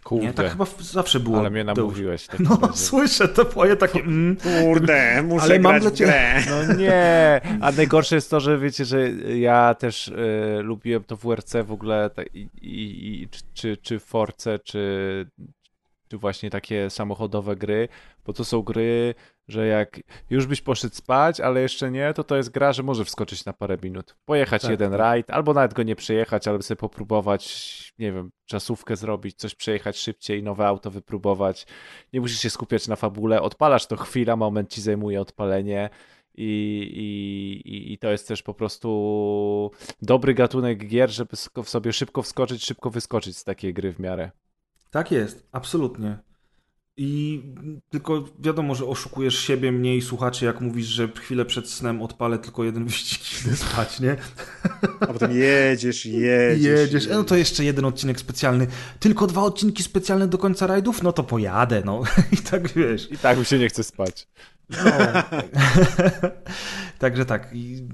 Kurde, 0.04 0.26
Nie? 0.28 0.34
Tak 0.34 0.52
chyba 0.52 0.66
zawsze 0.82 1.20
było. 1.20 1.40
ale 1.40 1.50
mnie 1.50 1.64
namówiłeś. 1.64 2.24
w 2.24 2.28
takim 2.28 2.46
No, 2.50 2.60
razie. 2.62 2.74
słyszę 2.78 3.28
to 3.28 3.46
twoje 3.46 3.76
takie... 3.76 4.00
Mm. 4.00 4.36
Kurde, 4.62 5.24
muszę 5.24 5.44
Ale 5.44 5.60
mam 5.60 5.80
dla 5.80 5.92
ciebie-. 5.92 6.44
No 6.50 6.74
nie, 6.74 7.42
a 7.62 7.72
najgorsze 7.72 8.16
jest 8.16 8.30
to, 8.30 8.40
że 8.40 8.58
wiecie, 8.60 8.86
że 8.86 9.12
ja 9.38 9.74
też 9.76 10.08
e, 10.08 10.62
lubiłem 10.62 11.04
to 11.04 11.16
WRC 11.18 11.54
w 11.64 11.72
ogóle 11.72 12.10
tak, 12.10 12.36
i, 12.36 12.50
i, 12.62 13.22
i, 13.24 13.30
czy- 13.30 13.42
czy, 13.54 13.78
czy 13.78 14.00
Force, 14.00 14.60
czy, 14.60 14.80
czy 16.08 16.18
właśnie 16.18 16.50
takie 16.50 16.90
samochodowe 16.90 17.56
gry, 17.56 17.88
bo 18.26 18.34
to 18.34 18.46
są 18.46 18.62
gry, 18.62 19.16
że 19.48 19.68
jak 19.68 20.00
już 20.30 20.46
byś 20.48 20.62
poszedł 20.62 20.96
spać, 20.96 21.40
ale 21.40 21.62
jeszcze 21.62 21.92
nie, 21.92 22.14
to 22.14 22.24
to 22.24 22.38
jest 22.38 22.50
gra, 22.50 22.74
że 22.74 22.84
może 22.84 23.06
wskoczyć 23.06 23.46
na 23.46 23.54
parę 23.54 23.78
minut, 23.84 24.16
pojechać 24.26 24.62
Tak, 24.62 24.72
jeden 24.72 24.92
tak. 24.92 25.00
rajd, 25.00 25.30
albo 25.30 25.54
nawet 25.54 25.74
go 25.74 25.84
nie 25.84 25.96
przejechać, 25.96 26.48
ale 26.48 26.62
sobie 26.62 26.76
popróbować, 26.80 27.94
nie 28.00 28.12
wiem, 28.12 28.32
czasówkę 28.46 28.96
zrobić, 28.96 29.36
coś 29.38 29.56
przejechać 29.56 29.98
szybciej, 29.98 30.44
nowe 30.44 30.68
auto 30.68 30.92
wypróbować. 30.92 31.66
Nie 32.14 32.22
musisz 32.22 32.40
się 32.40 32.50
skupiać 32.50 32.88
na 32.88 32.96
fabule, 32.96 33.42
odpalasz 33.42 33.88
to 33.88 33.98
chwila, 33.98 34.36
moment 34.36 34.70
ci 34.70 34.82
zajmuje 34.82 35.22
odpalenie. 35.22 35.90
I, 36.38 37.62
i, 37.66 37.94
i- 37.94 37.98
to 37.98 38.12
jest 38.12 38.28
też 38.28 38.44
po 38.44 38.54
prostu 38.54 39.72
dobry 40.02 40.34
gatunek 40.34 40.88
gier, 40.88 41.10
żeby 41.12 41.36
w 41.64 41.70
sobie 41.70 41.94
szybko 41.94 42.22
wskoczyć, 42.22 42.66
szybko 42.66 42.90
wyskoczyć 42.90 43.38
z 43.38 43.44
takiej 43.44 43.74
gry 43.74 43.94
w 43.94 44.00
miarę. 44.00 44.32
Tak 44.96 45.12
jest, 45.12 45.48
absolutnie. 45.52 46.18
I 46.98 47.42
tylko 47.90 48.26
wiadomo, 48.40 48.76
że 48.76 48.86
oszukujesz 48.86 49.40
siebie, 49.40 49.72
mnie 49.72 49.98
i 49.98 50.02
słuchaczy, 50.02 50.46
jak 50.46 50.62
mówisz, 50.62 50.88
że 50.88 51.08
chwilę 51.08 51.46
przed 51.46 51.70
snem 51.70 52.02
odpalę 52.02 52.40
tylko 52.40 52.64
jeden 52.64 52.86
wyścig 52.90 53.22
i 53.22 53.48
idę 53.48 53.56
spać, 53.56 54.00
nie? 54.00 54.18
A 55.00 55.08
potem 55.08 55.32
jedziesz, 55.32 56.06
jedziesz. 56.06 56.80
Jedziesz. 56.80 57.08
E, 57.08 57.14
No 57.14 57.24
to 57.24 57.36
jeszcze 57.36 57.64
jeden 57.64 57.86
odcinek 57.86 58.20
specjalny. 58.20 58.68
Tylko 59.00 59.28
dwa 59.28 59.42
odcinki 59.42 59.84
specjalne 59.84 60.28
do 60.28 60.38
końca 60.38 60.68
rajdów? 60.68 61.04
No 61.04 61.14
to 61.14 61.24
pojadę, 61.24 61.82
no. 61.86 62.04
I 62.32 62.38
tak 62.38 62.74
wiesz. 62.74 63.12
I 63.12 63.18
tak 63.18 63.38
mi 63.40 63.46
się 63.46 63.60
nie 63.60 63.70
chce 63.70 63.84
spać. 63.84 64.28
No. 64.70 64.78
Także 67.00 67.26
tak. 67.26 67.50
I 67.54 67.88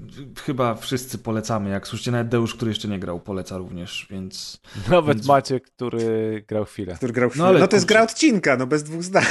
chyba 0.46 0.74
wszyscy 0.74 1.18
polecamy. 1.18 1.70
Jak 1.70 1.86
słyszycie, 1.86 2.10
nawet 2.10 2.28
Deusz, 2.28 2.54
który 2.54 2.70
jeszcze 2.70 2.88
nie 2.88 2.98
grał, 2.98 3.20
poleca 3.20 3.58
również, 3.58 4.06
więc... 4.10 4.60
Nawet 4.90 5.16
Więc- 5.16 5.26
Maciek, 5.28 5.64
który 5.64 6.44
grał 6.48 6.64
chwilę. 6.64 6.94
Który 6.94 7.12
grał 7.12 7.30
No 7.36 7.42
no, 7.44 7.48
ale 7.48 7.60
no 7.60 7.68
to 7.68 7.76
jest 7.76 7.86
gra 7.86 8.02
odcinka, 8.02 8.56
no 8.56 8.66
bez 8.66 8.82
dwóch 8.82 9.02
zdań. 9.02 9.24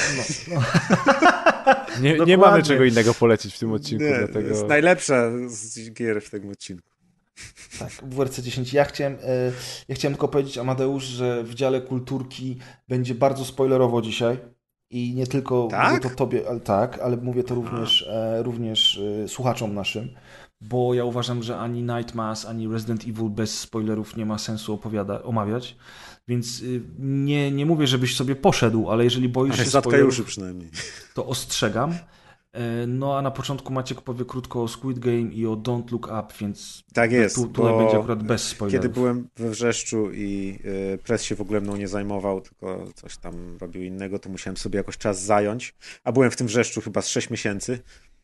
Nie, 2.02 2.10
nie 2.12 2.18
Dokładnie. 2.18 2.38
mamy 2.38 2.64
czego 2.64 2.86
innego 2.86 3.14
polecić 3.14 3.56
w 3.56 3.60
tym 3.60 3.72
odcinku, 3.72 4.04
Nie, 4.04 4.18
dlatego... 4.18 4.42
To 4.42 4.48
jest 4.56 4.68
najlepsza 4.68 5.32
z 5.48 5.92
gier 5.94 6.22
w 6.22 6.30
tym 6.30 6.50
odcinku. 6.50 6.90
Tak, 7.80 7.92
WRC 8.02 8.40
10. 8.40 8.74
Ja 8.74 8.86
chciałem, 8.86 9.14
e, 9.14 9.52
ja 9.88 9.96
chciałem 9.96 10.14
tylko 10.14 10.28
powiedzieć, 10.28 10.58
Amadeusz, 10.58 11.04
że 11.04 11.44
w 11.44 11.54
dziale 11.56 11.82
kulturki 11.82 12.58
będzie 12.88 13.16
bardzo 13.16 13.46
spoilerowo 13.46 14.02
dzisiaj. 14.02 14.38
I 14.92 15.14
nie 15.16 15.28
tylko 15.28 15.68
Tak? 15.72 15.90
mówię 15.90 16.10
to 16.10 16.10
tobie, 16.10 16.50
ale 16.50 16.60
tak, 16.60 17.00
ale 17.00 17.18
mówię 17.18 17.44
to 17.44 17.56
również, 17.56 18.08
e, 18.10 18.44
również 18.44 19.02
e, 19.24 19.28
słuchaczom 19.28 19.74
naszym, 19.74 20.10
bo 20.62 20.94
ja 20.94 21.06
uważam, 21.06 21.44
że 21.44 21.58
ani 21.60 21.84
Nightmass, 21.84 22.46
ani 22.46 22.68
Resident 22.68 23.02
Evil 23.02 23.30
bez 23.30 23.60
spoilerów 23.60 24.16
nie 24.18 24.26
ma 24.26 24.38
sensu 24.38 24.74
opowiada, 24.74 25.24
omawiać. 25.24 25.76
Więc 26.28 26.62
y, 26.62 26.82
nie, 27.00 27.52
nie 27.52 27.66
mówię, 27.66 27.88
żebyś 27.88 28.16
sobie 28.16 28.36
poszedł, 28.36 28.90
ale 28.90 29.04
jeżeli 29.04 29.30
boisz 29.30 29.56
Ale 29.56 29.66
się 29.66 29.72
spoilerów, 29.72 30.26
przynajmniej. 30.26 30.70
to 31.14 31.26
ostrzegam. 31.26 31.94
E, 32.54 32.88
No 32.88 33.18
a 33.18 33.22
na 33.22 33.32
początku 33.32 33.74
Maciek 33.74 34.02
powie 34.02 34.26
krótko 34.26 34.64
o 34.64 34.68
Squid 34.68 35.00
Game 35.00 35.22
i 35.22 35.46
o 35.46 35.56
Don't 35.56 35.92
Look 35.92 36.06
Up, 36.06 36.34
więc 36.40 36.84
Tak 36.94 37.12
jest, 37.12 37.36
tu, 37.36 37.48
tutaj 37.48 37.78
będzie 37.78 37.98
akurat 37.98 38.24
bez 38.24 38.44
spoilerów. 38.44 38.82
Kiedy 38.84 38.94
byłem 38.94 39.28
we 39.36 39.50
Wrzeszczu 39.50 40.12
i 40.12 40.60
y, 40.94 40.98
pres 40.98 41.24
się 41.24 41.36
w 41.36 41.42
ogóle 41.42 41.62
mną 41.62 41.78
nie 41.78 41.88
zajmował, 41.88 42.42
tylko 42.42 42.86
coś 42.96 43.18
tam 43.18 43.58
robił 43.62 43.84
innego, 43.84 44.20
to 44.20 44.30
musiałem 44.30 44.58
sobie 44.58 44.78
jakoś 44.78 44.98
czas 44.98 45.24
zająć. 45.24 45.76
A 46.04 46.12
byłem 46.12 46.32
w 46.32 46.36
tym 46.36 46.48
Wrzeszczu 46.48 46.82
chyba 46.82 47.02
z 47.02 47.08
6 47.08 47.30
miesięcy. 47.30 47.80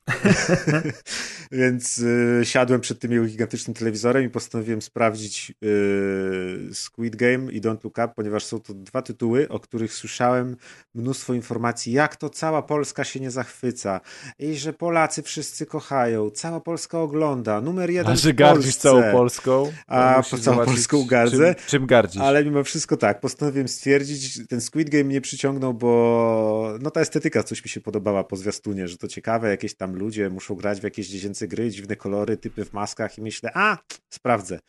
Więc 1.51 1.97
y, 1.97 2.41
siadłem 2.43 2.81
przed 2.81 2.99
tym 2.99 3.11
jego 3.11 3.25
gigantycznym 3.25 3.73
telewizorem 3.73 4.23
i 4.23 4.29
postanowiłem 4.29 4.81
sprawdzić 4.81 5.53
y, 5.63 6.69
Squid 6.73 7.15
Game 7.15 7.51
i 7.51 7.61
Don't 7.61 7.84
Look 7.84 7.97
Up, 7.97 8.09
ponieważ 8.15 8.43
są 8.43 8.59
to 8.59 8.73
dwa 8.73 9.01
tytuły, 9.01 9.49
o 9.49 9.59
których 9.59 9.93
słyszałem 9.93 10.57
mnóstwo 10.95 11.34
informacji, 11.34 11.93
jak 11.93 12.15
to 12.15 12.29
cała 12.29 12.61
Polska 12.61 13.03
się 13.03 13.19
nie 13.19 13.31
zachwyca 13.31 14.01
i 14.39 14.55
że 14.55 14.73
Polacy 14.73 15.21
wszyscy 15.21 15.65
kochają, 15.65 16.29
cała 16.29 16.59
Polska 16.59 16.99
ogląda, 16.99 17.61
numer 17.61 17.89
jeden 17.89 18.13
A 18.13 18.15
że 18.15 18.34
gardzisz 18.34 18.75
całą 18.75 19.11
Polską? 19.11 19.71
A 19.88 20.17
musisz 20.17 20.31
po 20.31 20.38
całą 20.38 20.65
Polską 20.65 21.05
gardzę? 21.05 21.55
Czym, 21.55 21.65
czym 21.67 21.85
gardzisz? 21.85 22.21
Ale 22.21 22.45
mimo 22.45 22.63
wszystko 22.63 22.97
tak, 22.97 23.19
postanowiłem 23.19 23.67
stwierdzić, 23.67 24.47
ten 24.47 24.61
Squid 24.61 24.89
Game 24.89 25.03
mnie 25.03 25.21
przyciągnął, 25.21 25.73
bo 25.73 26.73
no 26.81 26.91
ta 26.91 27.01
estetyka 27.01 27.43
coś 27.43 27.63
mi 27.63 27.69
się 27.69 27.81
podobała 27.81 28.23
po 28.23 28.35
zwiastunie, 28.35 28.88
że 28.88 28.97
to 28.97 29.07
ciekawe, 29.07 29.49
jakieś 29.49 29.75
tam 29.75 29.97
ludzie 29.98 30.30
muszą 30.30 30.56
grać 30.56 30.80
w 30.80 30.84
jakieś 30.84 31.07
dziecięce 31.07 31.48
gry, 31.48 31.72
dziwne 31.72 31.95
kolory, 31.95 32.38
typy 32.38 32.65
w 32.65 32.74
maskach 32.74 33.18
i 33.18 33.22
myślę, 33.22 33.52
a, 33.53 33.78
sprawdzę. 34.10 34.60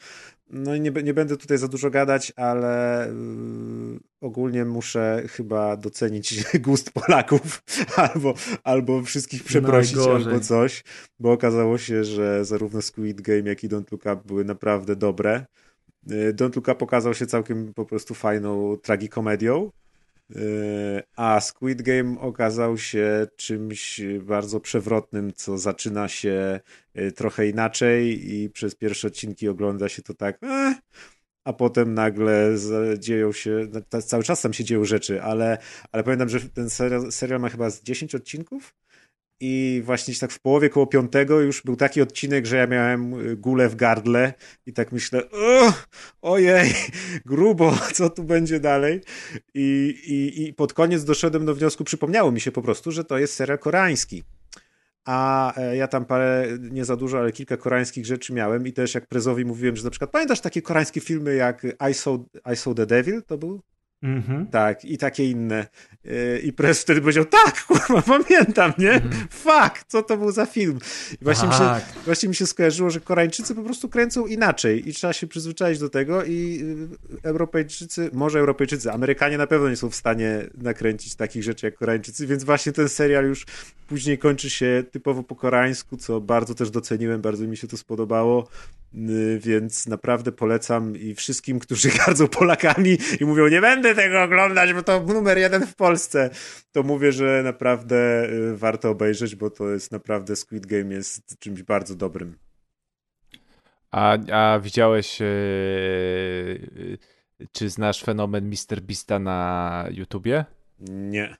No 0.51 0.75
i 0.75 0.81
nie, 0.81 0.91
nie 0.91 1.15
będę 1.15 1.37
tutaj 1.37 1.59
za 1.59 1.69
dużo 1.69 1.91
gadać, 1.91 2.33
ale 2.37 3.07
yy, 3.93 4.01
ogólnie 4.21 4.65
muszę 4.65 5.23
chyba 5.29 5.77
docenić 5.77 6.45
gust 6.67 6.91
Polaków 6.91 7.63
albo, 7.97 8.35
albo 8.65 9.03
wszystkich 9.03 9.45
przeprosić 9.45 9.97
Najgorzej. 9.97 10.33
albo 10.33 10.45
coś, 10.45 10.85
bo 11.21 11.33
okazało 11.33 11.79
się, 11.79 12.05
że 12.05 12.45
zarówno 12.45 12.83
Squid 12.83 13.21
Game, 13.21 13.43
jak 13.49 13.65
i 13.65 13.69
Don't 13.69 13.93
Look 13.93 14.03
Up 14.03 14.21
były 14.25 14.45
naprawdę 14.45 14.97
dobre. 14.97 15.47
Y, 16.11 16.35
Don't 16.35 16.57
Look 16.57 16.69
Up 16.69 16.75
pokazał 16.75 17.15
się 17.15 17.27
całkiem 17.27 17.75
po 17.75 17.85
prostu 17.85 18.15
fajną 18.15 18.77
tragikomedią, 18.83 19.71
a 21.17 21.41
Squid 21.41 21.83
Game 21.83 22.21
okazał 22.21 22.79
się 22.79 23.27
czymś 23.37 24.01
bardzo 24.21 24.61
przewrotnym, 24.61 25.33
co 25.33 25.59
zaczyna 25.59 26.09
się 26.09 26.61
y, 26.99 27.13
trochę 27.13 27.49
inaczej 27.49 28.33
i 28.35 28.51
przez 28.51 28.75
pierwsze 28.75 29.09
odcinki 29.09 29.49
ogląda 29.49 29.89
się 29.89 30.03
to 30.03 30.15
tak, 30.15 30.39
eh, 30.43 30.77
a 31.45 31.53
potem 31.53 31.95
nagle 31.95 32.55
dzieją 32.99 33.33
się, 33.33 33.69
cały 34.07 34.23
czas 34.25 34.43
tam 34.43 34.53
się 34.53 34.65
dzieją 34.65 34.85
rzeczy, 34.85 35.23
ale, 35.23 35.59
ale 35.93 36.05
pamiętam, 36.05 36.29
że 36.29 36.41
ten 36.41 36.71
serial, 36.71 37.13
serial 37.13 37.41
ma 37.41 37.49
chyba 37.49 37.71
z 37.71 37.83
10 37.83 38.15
odcinków 38.15 38.75
i 39.40 39.82
właśnie 39.85 40.15
tak 40.15 40.32
w 40.32 40.40
połowie 40.40 40.69
koło 40.70 40.86
piątego 40.86 41.40
już 41.40 41.62
był 41.62 41.77
taki 41.77 42.02
odcinek, 42.02 42.47
że 42.47 42.56
ja 42.56 42.66
miałem 42.66 43.15
y, 43.31 43.36
gulę 43.36 43.69
w 43.69 43.77
gardle 43.77 44.32
i 44.66 44.73
tak 44.73 44.93
myślę, 44.93 45.23
"Ugh, 45.24 45.89
ojej, 46.23 46.74
grubo, 47.27 47.77
co 47.94 48.10
tu 48.10 48.24
będzie 48.24 48.60
dalej? 48.60 49.01
I, 49.55 49.94
i, 50.06 50.48
I 50.48 50.55
pod 50.55 50.73
koniec 50.73 51.05
doszedłem 51.05 51.47
do 51.47 51.55
wniosku, 51.55 51.85
przypomniało 51.85 52.32
mi 52.32 52.40
się 52.40 52.52
po 52.52 52.62
prostu, 52.62 52.90
że 52.93 53.05
to 53.05 53.19
jest 53.19 53.35
serial 53.35 53.59
koreański. 53.59 54.24
a 55.05 55.52
e, 55.60 55.77
ja 55.77 55.89
tam 55.89 56.05
parę, 56.05 56.47
nie 56.70 56.85
za 56.85 56.97
dużo, 56.97 57.19
ale 57.19 57.32
kilka 57.32 57.56
koreańskich 57.56 58.06
rzeczy 58.06 58.32
miałem 58.32 58.66
i 58.66 58.73
też 58.73 58.94
jak 58.94 59.06
Prezowi 59.06 59.44
mówiłem, 59.44 59.77
że 59.77 59.85
na 59.85 59.90
przykład 59.90 60.10
pamiętasz 60.10 60.40
takie 60.40 60.62
koreańskie 60.62 61.01
filmy 61.01 61.35
jak 61.35 61.66
I 61.90 61.94
Saw, 61.94 62.19
I 62.52 62.56
Saw 62.56 62.74
the 62.74 62.86
Devil, 62.86 63.23
to 63.23 63.39
był? 63.39 63.62
Mhm. 64.03 64.47
Tak, 64.47 64.85
i 64.85 64.99
takie 64.99 65.31
inne. 65.31 65.66
Yy, 66.05 66.39
I 66.39 66.53
Prez 66.53 66.83
wtedy 66.83 67.01
powiedział, 67.01 67.25
tak, 67.25 67.65
kurwa, 67.65 68.03
pamiętam, 68.19 68.73
nie? 68.79 68.93
Mhm. 68.93 69.27
Fuck, 69.31 69.85
co 69.89 70.03
to 70.03 70.16
był 70.16 70.33
za 70.33 70.47
film? 70.47 70.79
I 71.20 71.25
właśnie, 71.25 71.49
mi 71.49 71.55
się, 71.55 71.59
Tak. 71.61 71.85
właśnie 72.05 72.29
mi 72.29 72.35
się 72.35 72.47
skojarzyło, 72.47 72.91
że 72.91 73.01
Koreańczycy 73.01 73.55
po 73.55 73.62
prostu 73.62 73.89
kręcą 73.89 74.27
inaczej 74.27 74.89
i 74.89 74.93
trzeba 74.93 75.12
się 75.12 75.27
przyzwyczaić 75.27 75.79
do 75.79 75.89
tego 75.91 76.25
i 76.25 76.65
yy, 77.12 77.19
Europejczycy, 77.23 78.11
może 78.12 78.39
Europejczycy, 78.39 78.93
Amerykanie 78.93 79.39
na 79.39 79.47
pewno 79.47 79.69
nie 79.69 79.77
są 79.77 79.91
w 79.91 79.95
stanie 79.95 80.47
nakręcić 80.55 81.15
takich 81.15 81.43
rzeczy 81.43 81.66
jak 81.66 81.75
Koreańczycy, 81.75 82.27
więc 82.27 82.45
właśnie 82.45 82.73
ten 82.73 82.89
serial 82.89 83.25
już 83.25 83.47
później 83.89 84.19
kończy 84.19 84.51
się 84.51 84.85
typowo 84.91 85.23
po 85.23 85.35
koreańsku, 85.37 85.97
co 85.97 86.20
bardzo 86.20 86.55
też 86.55 86.70
doceniłem, 86.70 87.20
bardzo 87.20 87.45
mi 87.47 87.57
się 87.57 87.69
to 87.69 87.77
spodobało, 87.77 88.49
więc 89.40 89.86
naprawdę 89.86 90.32
polecam 90.32 90.97
i 90.97 91.15
wszystkim, 91.15 91.59
którzy 91.59 91.89
gardzą 91.98 92.28
Polakami 92.28 92.98
i 93.20 93.24
mówią, 93.24 93.48
nie 93.48 93.60
będę 93.60 93.94
tego 93.94 94.23
oglądać, 94.23 94.73
bo 94.73 94.82
to 94.82 95.01
numer 95.01 95.39
jeden 95.39 95.66
w 95.66 95.74
Polsce, 95.74 96.31
to 96.73 96.82
mówię, 96.82 97.12
że 97.12 97.43
naprawdę 97.44 98.28
y, 98.31 98.56
warto 98.56 98.90
obejrzeć, 98.90 99.36
bo 99.36 99.51
to 99.51 99.70
jest 99.70 99.93
naprawdę 99.93 100.36
Squid 100.36 100.66
Game 100.66 100.94
jest 100.94 101.39
czymś 101.39 101.62
bardzo 101.62 101.94
dobrym. 101.94 102.39
A, 103.90 104.19
a 104.32 104.60
widziałeś, 104.60 105.20
yy, 105.20 106.98
czy 107.52 107.70
znasz 107.70 108.05
fenomen 108.05 108.48
Mr. 108.48 108.81
Beasta 108.81 109.19
na 109.19 109.85
YouTubie? 109.90 110.44
Nie. 110.81 111.36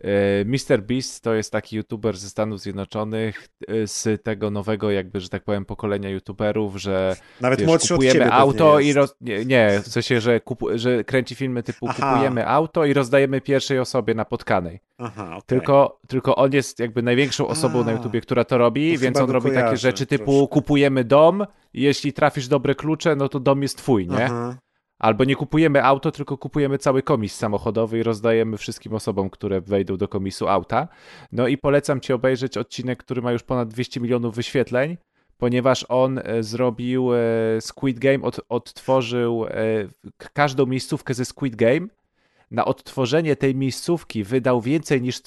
Yy, 0.00 0.10
Mr. 0.44 0.82
Beast 0.82 1.24
to 1.24 1.34
jest 1.34 1.52
taki 1.52 1.76
youtuber 1.76 2.16
ze 2.16 2.30
Stanów 2.30 2.60
Zjednoczonych 2.60 3.48
yy, 3.68 3.86
z 3.86 4.22
tego 4.22 4.50
nowego, 4.50 4.90
jakby, 4.90 5.20
że 5.20 5.28
tak 5.28 5.44
powiem, 5.44 5.64
pokolenia 5.64 6.08
youtuberów, 6.10 6.76
że 6.76 7.16
Nawet 7.40 7.58
wiesz, 7.58 7.66
młodszy 7.66 7.94
od 7.94 7.98
kupujemy 7.98 8.20
ciebie 8.20 8.32
auto 8.32 8.80
i 8.80 8.92
roz... 8.92 9.16
nie, 9.20 9.44
nie, 9.44 9.80
w 9.84 9.88
sensie, 9.88 10.20
że, 10.20 10.40
kupu... 10.40 10.66
że 10.74 11.04
kręci 11.04 11.34
filmy 11.34 11.62
typu 11.62 11.86
Aha. 11.88 12.12
kupujemy 12.12 12.48
auto 12.48 12.84
i 12.84 12.92
rozdajemy 12.92 13.40
pierwszej 13.40 13.78
osobie 13.78 14.14
napotkanej. 14.14 14.80
Aha, 14.98 15.26
okej. 15.26 15.42
Tylko, 15.46 16.00
tylko 16.08 16.36
on 16.36 16.52
jest 16.52 16.78
jakby 16.78 17.02
największą 17.02 17.46
osobą 17.46 17.80
A, 17.80 17.84
na 17.84 17.92
YouTubie, 17.92 18.20
która 18.20 18.44
to 18.44 18.58
robi, 18.58 18.94
to 18.94 19.00
więc 19.00 19.16
on 19.20 19.30
robi 19.30 19.50
takie 19.50 19.76
rzeczy 19.76 20.06
typu 20.06 20.24
troszkę. 20.24 20.52
kupujemy 20.52 21.04
dom 21.04 21.46
i 21.74 21.82
jeśli 21.82 22.12
trafisz 22.12 22.48
dobre 22.48 22.74
klucze, 22.74 23.16
no 23.16 23.28
to 23.28 23.40
dom 23.40 23.62
jest 23.62 23.78
twój, 23.78 24.08
nie? 24.08 24.24
Aha. 24.24 24.56
Albo 24.98 25.24
nie 25.24 25.36
kupujemy 25.36 25.84
auto, 25.84 26.10
tylko 26.10 26.38
kupujemy 26.38 26.78
cały 26.78 27.02
komis 27.02 27.34
samochodowy 27.34 27.98
i 27.98 28.02
rozdajemy 28.02 28.56
wszystkim 28.56 28.94
osobom, 28.94 29.30
które 29.30 29.60
wejdą 29.60 29.96
do 29.96 30.08
komisu 30.08 30.48
auta. 30.48 30.88
No 31.32 31.48
i 31.48 31.58
polecam 31.58 32.00
ci 32.00 32.12
obejrzeć 32.12 32.56
odcinek, 32.56 32.98
który 32.98 33.22
ma 33.22 33.32
już 33.32 33.42
ponad 33.42 33.68
200 33.68 34.00
milionów 34.00 34.34
wyświetleń, 34.34 34.96
ponieważ 35.38 35.86
on 35.88 36.20
e, 36.24 36.42
zrobił 36.42 37.14
e, 37.14 37.18
Squid 37.60 37.98
Game, 37.98 38.22
od, 38.22 38.40
odtworzył 38.48 39.46
e, 39.46 39.50
każdą 40.32 40.66
miejscówkę 40.66 41.14
ze 41.14 41.24
Squid 41.24 41.56
Game. 41.56 41.86
Na 42.50 42.64
odtworzenie 42.64 43.36
tej 43.36 43.54
miejscówki 43.54 44.24
wydał 44.24 44.60
więcej 44.60 45.02
niż, 45.02 45.16
e, 45.16 45.22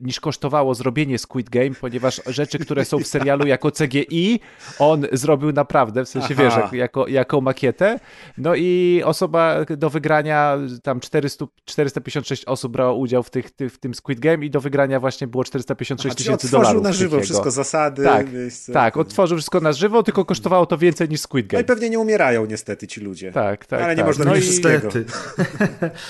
niż 0.00 0.20
kosztowało 0.20 0.74
zrobienie 0.74 1.18
Squid 1.18 1.50
Game, 1.50 1.70
ponieważ 1.80 2.20
rzeczy, 2.26 2.58
które 2.58 2.84
są 2.84 2.98
w 2.98 3.06
serialu 3.06 3.46
jako 3.46 3.70
CGI, 3.70 4.40
on 4.78 5.06
zrobił 5.12 5.52
naprawdę, 5.52 6.04
w 6.04 6.08
sensie 6.08 6.34
Aha. 6.34 6.42
wiesz, 6.44 6.56
jak, 6.56 6.72
jako, 6.72 7.08
jako 7.08 7.40
makietę. 7.40 8.00
No 8.38 8.54
i 8.54 9.02
osoba 9.04 9.64
do 9.76 9.90
wygrania, 9.90 10.58
tam 10.82 11.00
400, 11.00 11.44
456 11.64 12.44
osób 12.44 12.72
brało 12.72 12.94
udział 12.98 13.22
w, 13.22 13.30
tych, 13.30 13.50
ty, 13.50 13.68
w 13.68 13.78
tym 13.78 13.94
Squid 13.94 14.20
Game 14.20 14.44
i 14.46 14.50
do 14.50 14.60
wygrania 14.60 15.00
właśnie 15.00 15.26
było 15.26 15.44
456 15.44 16.06
Aha, 16.12 16.16
tysięcy 16.18 16.46
otworzył 16.46 16.60
dolarów. 16.62 16.82
na 16.82 16.92
żywo 16.92 17.10
takiego. 17.10 17.24
wszystko, 17.24 17.50
zasady, 17.50 18.04
Tak, 18.04 18.32
miejsce. 18.32 18.72
Tak, 18.72 18.96
odtworzył 18.96 19.36
wszystko 19.38 19.60
na 19.60 19.72
żywo, 19.72 20.02
tylko 20.02 20.24
kosztowało 20.24 20.66
to 20.66 20.78
więcej 20.78 21.08
niż 21.08 21.20
Squid 21.20 21.46
No 21.46 21.50
Game. 21.50 21.62
i 21.62 21.66
pewnie 21.66 21.90
nie 21.90 21.98
umierają 21.98 22.46
niestety 22.46 22.86
ci 22.86 23.00
ludzie. 23.00 23.32
Tak, 23.32 23.66
tak. 23.66 23.82
Ale 23.82 23.92
nie 23.92 23.96
tak. 23.96 24.06
można 24.06 24.24
no 24.24 24.34
mieć 24.34 24.42
wszystkiego. 24.44 24.86
Niestety. 24.94 25.04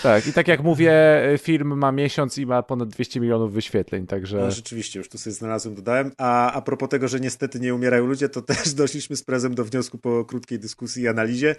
tak, 0.03 0.27
i 0.27 0.33
tak 0.33 0.48
jak 0.49 0.63
mówię, 0.63 0.93
film 1.39 1.79
ma 1.79 1.93
miesiąc 1.93 2.39
i 2.39 2.47
ma 2.47 2.63
ponad 2.63 2.89
200 2.89 3.21
milionów 3.21 3.53
wyświetleń, 3.53 4.07
także 4.07 4.39
No, 4.39 4.51
rzeczywiście, 4.51 4.99
już 4.99 5.09
tu 5.09 5.19
sobie 5.19 5.35
znalazłem, 5.35 5.75
dodałem. 5.75 6.13
A, 6.19 6.53
a 6.53 6.63
propos 6.63 6.89
tego, 6.89 7.09
że 7.09 7.21
niestety 7.21 7.61
nie 7.61 7.75
umierają 7.75 8.07
ludzie, 8.07 8.29
to 8.29 8.43
też 8.43 8.75
doszliśmy 8.83 9.17
z 9.17 9.23
prezem 9.23 9.55
do 9.55 9.65
wniosku 9.65 9.99
po 9.99 10.25
krótkiej 10.25 10.59
dyskusji 10.59 11.03
i 11.03 11.09
analizie, 11.09 11.57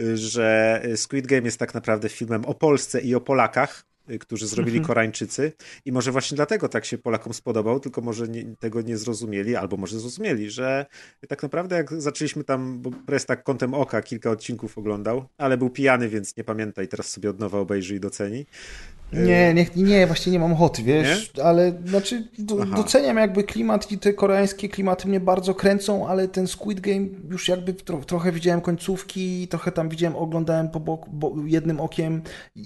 y, 0.00 0.16
że 0.16 0.82
Squid 0.96 1.26
Game 1.26 1.42
jest 1.42 1.58
tak 1.58 1.74
naprawdę 1.74 2.08
filmem 2.08 2.44
o 2.44 2.54
Polsce 2.54 3.00
i 3.00 3.14
o 3.14 3.20
Polakach, 3.20 3.84
którzy 4.20 4.46
zrobili 4.46 4.80
Koreańczycy 4.80 5.52
i 5.84 5.92
może 5.92 6.12
właśnie 6.12 6.36
dlatego 6.36 6.68
tak 6.68 6.84
się 6.84 6.98
Polakom 6.98 7.34
spodobał, 7.34 7.80
tylko 7.80 8.00
może 8.00 8.28
nie, 8.28 8.56
tego 8.56 8.82
nie 8.82 8.96
zrozumieli, 8.96 9.56
albo 9.56 9.76
może 9.76 10.00
zrozumieli, 10.00 10.50
że 10.50 10.86
tak 11.28 11.42
naprawdę 11.42 11.76
jak 11.76 12.02
zaczęliśmy 12.02 12.44
tam, 12.44 12.82
bo 12.82 12.90
Prez 13.06 13.26
tak 13.26 13.42
kątem 13.42 13.74
oka 13.74 14.02
kilka 14.02 14.30
odcinków 14.30 14.78
oglądał, 14.78 15.28
ale 15.38 15.56
był 15.56 15.70
pijany, 15.70 16.08
więc 16.08 16.36
nie 16.36 16.44
pamięta 16.44 16.82
i 16.82 16.88
teraz 16.88 17.10
sobie 17.10 17.30
od 17.30 17.38
nowa 17.38 17.58
obejrzy 17.58 17.94
i 17.94 18.00
doceni. 18.00 18.46
Nie, 19.12 19.54
nie, 19.54 19.66
nie, 19.76 20.06
właśnie 20.06 20.32
nie 20.32 20.38
mam 20.38 20.52
ochoty, 20.52 20.82
wiesz, 20.82 21.32
ale 21.44 21.72
znaczy 21.84 22.28
do, 22.38 22.66
doceniam 22.66 23.16
jakby 23.16 23.44
klimat 23.44 23.92
i 23.92 23.98
te 23.98 24.12
koreańskie 24.12 24.68
klimaty 24.68 25.08
mnie 25.08 25.20
bardzo 25.20 25.54
kręcą, 25.54 26.08
ale 26.08 26.28
ten 26.28 26.46
Squid 26.46 26.80
Game 26.80 27.06
już 27.30 27.48
jakby 27.48 27.74
tro, 27.74 27.98
trochę 27.98 28.32
widziałem 28.32 28.60
końcówki, 28.60 29.48
trochę 29.48 29.72
tam 29.72 29.88
widziałem, 29.88 30.16
oglądałem 30.16 30.68
po 30.68 30.80
bok, 30.80 31.06
bo, 31.08 31.34
jednym 31.46 31.80
okiem 31.80 32.22
i 32.56 32.64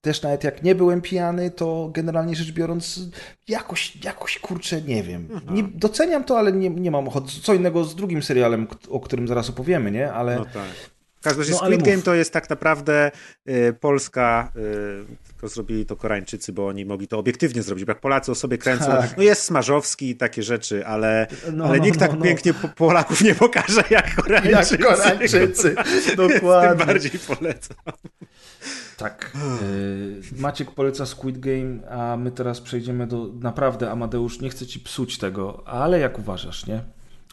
też 0.00 0.22
nawet 0.22 0.44
jak 0.44 0.62
nie 0.62 0.74
byłem 0.74 1.00
pijany, 1.00 1.50
to 1.50 1.90
generalnie 1.92 2.36
rzecz 2.36 2.52
biorąc 2.52 3.00
jakoś, 3.48 4.04
jakoś 4.04 4.38
kurczę, 4.38 4.82
nie 4.82 5.02
wiem. 5.02 5.28
Nie, 5.50 5.62
doceniam 5.62 6.24
to, 6.24 6.38
ale 6.38 6.52
nie, 6.52 6.70
nie 6.70 6.90
mam 6.90 7.08
ochoty. 7.08 7.32
Co 7.42 7.54
innego 7.54 7.84
z 7.84 7.96
drugim 7.96 8.22
serialem, 8.22 8.66
o 8.88 9.00
którym 9.00 9.28
zaraz 9.28 9.50
opowiemy, 9.50 9.90
nie? 9.90 10.12
Ale 10.12 10.36
No 10.36 10.44
tak. 10.44 10.93
W 11.24 11.26
każdym 11.26 11.40
razie 11.42 11.52
No, 11.52 11.58
Squid 11.58 11.82
Game 11.82 11.96
mów. 11.96 12.04
to 12.04 12.14
jest 12.14 12.32
tak 12.32 12.50
naprawdę 12.50 13.10
y, 13.48 13.76
Polska, 13.80 14.52
y, 14.56 15.28
tylko 15.28 15.48
zrobili 15.48 15.86
to 15.86 15.96
Koreańczycy, 15.96 16.52
bo 16.52 16.66
oni 16.66 16.84
mogli 16.86 17.08
to 17.08 17.18
obiektywnie 17.18 17.62
zrobić, 17.62 17.84
bo 17.84 17.90
jak 17.90 18.00
Polacy 18.00 18.32
o 18.32 18.34
sobie 18.34 18.58
kręcą, 18.58 18.84
Tak. 18.86 19.16
no 19.16 19.22
jest 19.22 19.42
Smarzowski 19.42 20.10
i 20.10 20.16
takie 20.16 20.42
rzeczy, 20.42 20.86
ale, 20.86 21.26
No, 21.52 21.64
ale 21.64 21.78
no, 21.78 21.84
nikt 21.84 22.00
no, 22.00 22.06
tak 22.06 22.18
no. 22.18 22.24
pięknie 22.24 22.54
po 22.54 22.68
Polaków 22.68 23.20
nie 23.20 23.34
pokaże 23.34 23.84
jak 23.90 24.14
Koreańczycy. 24.14 24.76
jak 24.82 24.96
Koreańczycy, 24.96 25.74
Tym 26.06 26.16
dokładnie. 26.16 26.86
bardziej 26.86 27.10
polecam. 27.10 27.76
Tak. 28.96 29.32
Y, 29.62 30.40
Maciek 30.40 30.70
poleca 30.70 31.06
Squid 31.06 31.38
Game, 31.38 31.90
a 31.90 32.16
my 32.16 32.30
teraz 32.30 32.60
przejdziemy 32.60 33.06
do. 33.06 33.26
Naprawdę, 33.40 33.90
Amadeusz, 33.90 34.40
nie 34.40 34.50
chcę 34.50 34.66
ci 34.66 34.80
psuć 34.80 35.18
tego, 35.18 35.62
ale 35.66 35.98
jak 36.00 36.18
uważasz, 36.18 36.66
nie? 36.66 36.80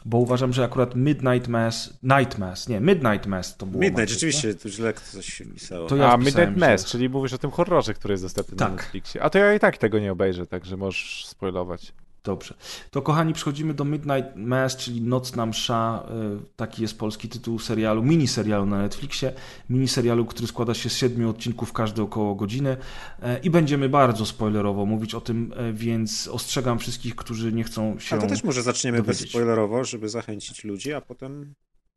Bo 0.04 0.18
uważam, 0.18 0.52
że 0.52 0.64
akurat 0.64 0.94
Midnight 0.94 1.48
Mass. 1.48 1.98
Night 2.02 2.38
Mass, 2.38 2.68
nie, 2.68 2.80
Midnight 2.80 3.26
Mass 3.26 3.56
to 3.56 3.66
było. 3.66 3.80
Midnight, 3.80 4.00
Maciek, 4.00 4.14
rzeczywiście, 4.14 4.54
tu 4.54 4.68
źle 4.68 4.92
coś 4.94 5.26
się 5.26 5.44
pisało. 5.44 5.88
To 5.88 5.96
ja 5.96 6.12
A 6.12 6.16
Midnight 6.16 6.56
Mass, 6.56 6.84
czyli 6.84 7.08
mówisz 7.08 7.32
o 7.32 7.38
tym 7.38 7.50
horrorze, 7.50 7.94
który 7.94 8.12
jest 8.12 8.24
dostępny 8.24 8.56
na 8.56 8.66
Tak. 8.66 8.76
Netflixie. 8.76 9.22
A 9.22 9.30
to 9.30 9.38
ja 9.38 9.54
i 9.54 9.60
tak 9.60 9.78
tego 9.78 9.98
nie 9.98 10.12
obejrzę, 10.12 10.46
także 10.46 10.76
możesz 10.76 11.26
spoilować. 11.26 11.92
Dobrze. 12.24 12.54
To 12.90 13.02
kochani, 13.02 13.32
przechodzimy 13.32 13.74
do 13.74 13.84
Midnight 13.84 14.36
Mass, 14.36 14.76
czyli 14.76 15.00
Nocna 15.00 15.46
Msza. 15.46 16.06
y, 16.42 16.54
Taki 16.56 16.82
jest 16.82 16.98
polski 16.98 17.28
tytuł 17.28 17.58
serialu, 17.58 18.02
miniserialu 18.02 18.66
na 18.66 18.78
Netflixie. 18.78 19.32
Miniserialu, 19.70 20.24
który 20.26 20.46
składa 20.46 20.74
się 20.74 20.90
z 20.90 20.96
siedmiu 20.96 21.30
odcinków, 21.30 21.72
każdy 21.72 22.02
około 22.02 22.34
godziny. 22.34 22.76
E, 23.22 23.38
I 23.38 23.50
będziemy 23.50 23.88
bardzo 23.88 24.26
spoilerowo 24.26 24.86
mówić 24.86 25.14
o 25.14 25.20
tym, 25.20 25.52
e, 25.56 25.72
więc 25.72 26.28
ostrzegam 26.28 26.78
wszystkich, 26.78 27.14
którzy 27.16 27.52
nie 27.52 27.64
chcą 27.64 27.98
się. 27.98 28.16
A 28.16 28.18
to 28.18 28.26
też 28.26 28.44
może 28.44 28.62
zaczniemy 28.62 28.98
dowiedzieć. 28.98 29.22
bezspoilerowo, 29.22 29.84
żeby 29.84 30.08
zachęcić 30.08 30.64
ludzi, 30.64 30.92
a 30.92 31.00
potem 31.00 31.54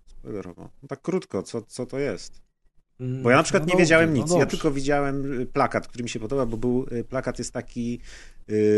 spoilerowo. 0.08 0.70
No 0.84 0.88
tak 0.88 1.02
krótko, 1.02 1.44
co, 1.44 1.62
co 1.62 1.86
to 1.86 2.00
jest? 2.00 2.46
Bo 3.24 3.30
ja 3.30 3.38
na 3.38 3.44
przykład 3.44 3.64
No 3.64 3.68
nie 3.68 3.72
dobrze, 3.72 3.84
wiedziałem 3.84 4.10
no 4.10 4.16
nic. 4.16 4.32
ja 4.32 4.40
dobrze. 4.40 4.48
tylko 4.48 4.72
widziałem 4.72 5.42
y, 5.42 5.46
plakat, 5.46 5.88
który 5.88 6.04
mi 6.04 6.10
się 6.10 6.20
podoba, 6.20 6.46
bo 6.46 6.58
był 6.58 6.86
y, 6.92 7.04
plakat 7.04 7.40
jest 7.40 7.54
taki 7.54 8.00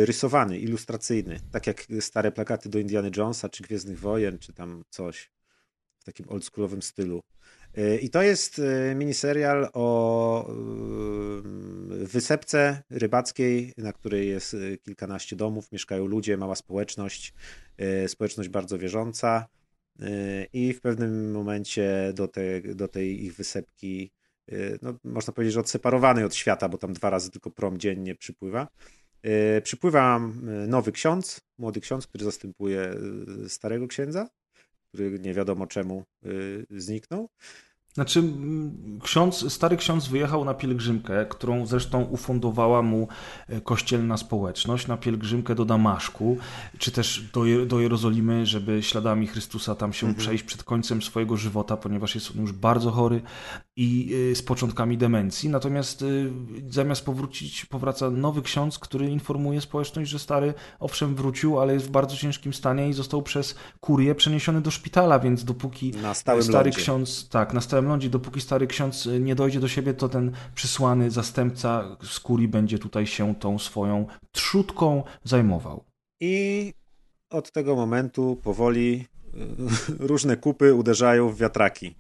rysowany, 0.06 0.60
ilustracyjny. 0.60 1.40
Tak 1.52 1.68
jak 1.68 1.88
stare 2.00 2.32
plakaty 2.32 2.70
do 2.70 2.80
Indiana 2.80 3.10
Jonesa, 3.18 3.50
czy 3.50 3.64
Gwiezdnych 3.64 4.00
Wojen, 4.00 4.40
czy 4.40 4.54
tam 4.54 4.84
coś 4.90 5.32
w 6.00 6.04
takim 6.04 6.30
oldschoolowym 6.30 6.82
stylu. 6.82 7.24
Y, 7.78 7.98
I 7.98 8.10
to 8.10 8.22
jest 8.22 8.60
y, 8.60 8.96
miniserial 8.96 9.70
o 9.74 10.50
y, 10.50 12.08
wysepce 12.08 12.84
rybackiej, 12.90 13.74
na 13.78 13.94
której 13.94 14.28
jest 14.30 14.54
y, 14.54 14.78
kilkanaście 14.78 15.36
domów, 15.36 15.72
mieszkają 15.72 16.06
ludzie, 16.06 16.38
mała 16.38 16.56
społeczność, 16.56 17.34
y, 18.06 18.08
społeczność 18.08 18.50
bardzo 18.50 18.78
wierząca. 18.78 19.48
Y, 20.02 20.48
I 20.54 20.74
w 20.74 20.82
pewnym 20.82 21.32
momencie 21.32 22.12
do, 22.14 22.28
te, 22.28 22.62
do 22.62 22.88
tej 22.88 23.24
ich 23.26 23.36
wysepki, 23.36 24.12
y, 24.52 24.80
no, 24.82 24.94
można 25.04 25.34
powiedzieć, 25.34 25.54
że 25.54 25.60
odseparowanej 25.60 26.24
od 26.24 26.36
świata, 26.36 26.70
bo 26.70 26.78
tam 26.78 26.94
dwa 26.94 27.10
razy 27.10 27.32
tylko 27.32 27.52
prom 27.52 27.78
dziennie 27.78 28.16
przypływa. 28.16 28.68
Y, 29.26 29.62
Przypływa 29.62 30.18
y, 30.18 30.68
nowy 30.68 30.92
ksiądz, 30.92 31.42
młody 31.58 31.82
ksiądz, 31.82 32.08
który 32.08 32.24
zastępuje 32.24 32.96
y, 33.46 33.50
starego 33.50 33.88
księdza, 33.88 34.30
który 34.88 35.20
nie 35.20 35.34
wiadomo 35.34 35.68
czemu 35.68 36.04
zniknął. 36.70 37.30
Znaczy, 37.98 38.24
ksiądz, 39.04 39.54
stary 39.54 39.78
ksiądz 39.78 40.08
wyjechał 40.08 40.46
na 40.46 40.54
pielgrzymkę, 40.54 41.26
którą 41.26 41.66
zresztą 41.66 42.02
ufundowała 42.02 42.82
mu 42.82 43.08
e, 43.48 43.62
kościelna 43.62 44.18
społeczność, 44.18 44.88
na 44.88 44.98
pielgrzymkę 44.98 45.56
do 45.56 45.66
Damaszku, 45.66 46.38
czy 46.78 46.92
też 46.92 47.24
do, 47.34 47.66
do 47.66 47.80
Jerozolimy, 47.80 48.46
żeby 48.46 48.84
śladami 48.84 49.28
Chrystusa 49.28 49.76
tam 49.76 49.94
się 49.94 50.16
przejść 50.16 50.44
przed 50.44 50.64
końcem 50.64 51.02
swojego 51.02 51.38
żywota, 51.38 51.78
ponieważ 51.78 52.16
jest 52.16 52.32
on 52.32 52.42
już 52.42 52.52
bardzo 52.52 52.92
chory 52.92 53.22
i 53.76 54.10
y, 54.32 54.36
z 54.36 54.42
początkami 54.42 54.98
demencji. 54.98 55.50
Natomiast 55.50 56.02
y, 56.02 56.32
zamiast 56.70 57.06
powrócić, 57.06 57.66
powraca 57.66 58.10
nowy 58.10 58.42
ksiądz, 58.42 58.80
który 58.80 59.10
informuje 59.10 59.62
społeczność, 59.62 60.12
że 60.12 60.20
stary 60.20 60.54
owszem 60.80 61.16
wrócił, 61.16 61.60
ale 61.60 61.74
jest 61.74 61.88
w 61.88 61.92
bardzo 61.92 62.16
ciężkim 62.16 62.54
stanie 62.54 62.90
i 62.90 62.94
został 62.94 63.22
przez 63.22 63.56
kurię 63.80 64.16
przeniesiony 64.16 64.62
do 64.62 64.72
szpitala, 64.72 65.20
więc 65.20 65.44
dopóki 65.44 65.94
stary 66.42 66.64
lądzie. 66.64 66.72
ksiądz, 66.72 67.30
tak, 67.30 67.54
na 67.54 67.62
stałym 67.62 67.87
lądzie, 67.88 68.10
dopóki 68.10 68.42
stary 68.42 68.68
ksiądz 68.68 69.06
y, 69.06 69.20
nie 69.20 69.36
dojdzie 69.36 69.60
do 69.60 69.68
siebie, 69.68 69.94
to 69.94 70.10
ten 70.10 70.32
przysłany 70.56 71.12
zastępca 71.12 71.98
z 72.04 72.20
kurii 72.20 72.48
będzie 72.48 72.80
tutaj 72.80 73.08
się 73.08 73.36
tą 73.36 73.60
swoją 73.60 74.08
trzutką 74.32 75.04
zajmował. 75.24 75.84
I 76.20 76.74
od 77.30 77.52
tego 77.52 77.76
momentu 77.76 78.40
powoli 78.44 79.06
y, 79.36 79.38
różne 80.08 80.38
kupy 80.38 80.74
uderzają 80.74 81.30
w 81.30 81.38
wiatraki. 81.38 81.96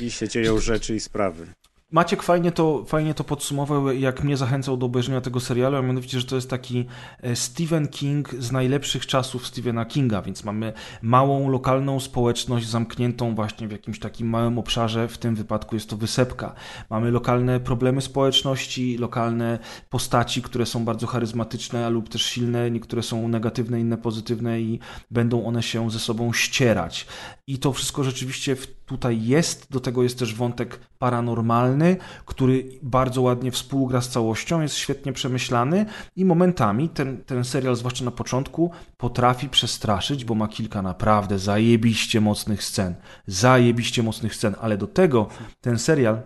I 0.00 0.10
się 0.10 0.28
dzieją 0.28 0.58
rzeczy 0.58 0.94
i 0.94 1.00
sprawy. 1.00 1.46
Maciek 1.94 2.22
fajnie 2.22 2.52
to, 2.52 2.84
fajnie 2.84 3.14
to 3.14 3.24
podsumował, 3.24 3.92
jak 3.92 4.24
mnie 4.24 4.36
zachęcał 4.36 4.76
do 4.76 4.86
obejrzenia 4.86 5.20
tego 5.20 5.40
serialu, 5.40 5.76
a 5.76 5.82
mianowicie, 5.82 6.20
że 6.20 6.26
to 6.26 6.36
jest 6.36 6.50
taki 6.50 6.86
e, 7.22 7.36
Stephen 7.36 7.88
King 7.88 8.34
z 8.38 8.52
najlepszych 8.52 9.06
czasów 9.06 9.46
Stephena 9.46 9.84
Kinga, 9.84 10.22
więc 10.22 10.44
mamy 10.44 10.72
małą, 11.02 11.50
lokalną 11.50 12.00
społeczność 12.00 12.68
zamkniętą 12.68 13.34
właśnie 13.34 13.68
w 13.68 13.72
jakimś 13.72 13.98
takim 13.98 14.28
małym 14.28 14.58
obszarze, 14.58 15.08
w 15.08 15.18
tym 15.18 15.34
wypadku 15.34 15.76
jest 15.76 15.90
to 15.90 15.96
wysepka. 15.96 16.54
Mamy 16.90 17.10
lokalne 17.10 17.60
problemy 17.60 18.00
społeczności, 18.00 18.98
lokalne 18.98 19.58
postaci, 19.90 20.42
które 20.42 20.66
są 20.66 20.84
bardzo 20.84 21.06
charyzmatyczne 21.06 21.90
lub 21.90 22.08
też 22.08 22.22
silne, 22.22 22.70
niektóre 22.70 23.02
są 23.02 23.28
negatywne, 23.28 23.80
inne 23.80 23.98
pozytywne 23.98 24.60
i 24.60 24.78
będą 25.10 25.46
one 25.46 25.62
się 25.62 25.90
ze 25.90 25.98
sobą 25.98 26.32
ścierać. 26.32 27.06
I 27.46 27.58
to 27.58 27.72
wszystko 27.72 28.04
rzeczywiście 28.04 28.56
w- 28.56 28.83
tutaj 28.86 29.24
jest, 29.24 29.66
do 29.70 29.80
tego 29.80 30.02
jest 30.02 30.18
też 30.18 30.34
wątek 30.34 30.80
paranormalny, 30.98 31.96
który 32.24 32.68
bardzo 32.82 33.22
ładnie 33.22 33.50
współgra 33.50 34.00
z 34.00 34.08
całością, 34.08 34.60
jest 34.60 34.74
świetnie 34.74 35.12
przemyślany 35.12 35.86
i 36.16 36.24
momentami 36.24 36.88
ten, 36.88 37.24
ten 37.24 37.44
serial, 37.44 37.76
zwłaszcza 37.76 38.04
na 38.04 38.10
początku, 38.10 38.70
potrafi 38.96 39.48
przestraszyć, 39.48 40.24
bo 40.24 40.34
ma 40.34 40.48
kilka 40.48 40.82
naprawdę 40.82 41.38
zajebiście 41.38 42.20
mocnych 42.20 42.64
scen. 42.64 42.94
Zajebiście 43.26 44.02
mocnych 44.02 44.34
scen, 44.34 44.54
ale 44.60 44.78
do 44.78 44.86
tego 44.86 45.28
ten 45.60 45.78
serial 45.78 46.22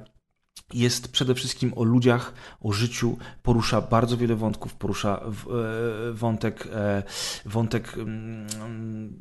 jest 0.74 1.12
przede 1.12 1.34
wszystkim 1.34 1.72
o 1.76 1.84
ludziach, 1.84 2.34
o 2.62 2.72
życiu, 2.72 3.16
porusza 3.42 3.80
bardzo 3.80 4.16
wiele 4.16 4.36
wątków, 4.36 4.74
porusza 4.74 5.20
e, 5.20 6.12
wątek, 6.12 6.68
e, 6.72 7.02
wątek 7.46 7.94
mm, 7.98 8.46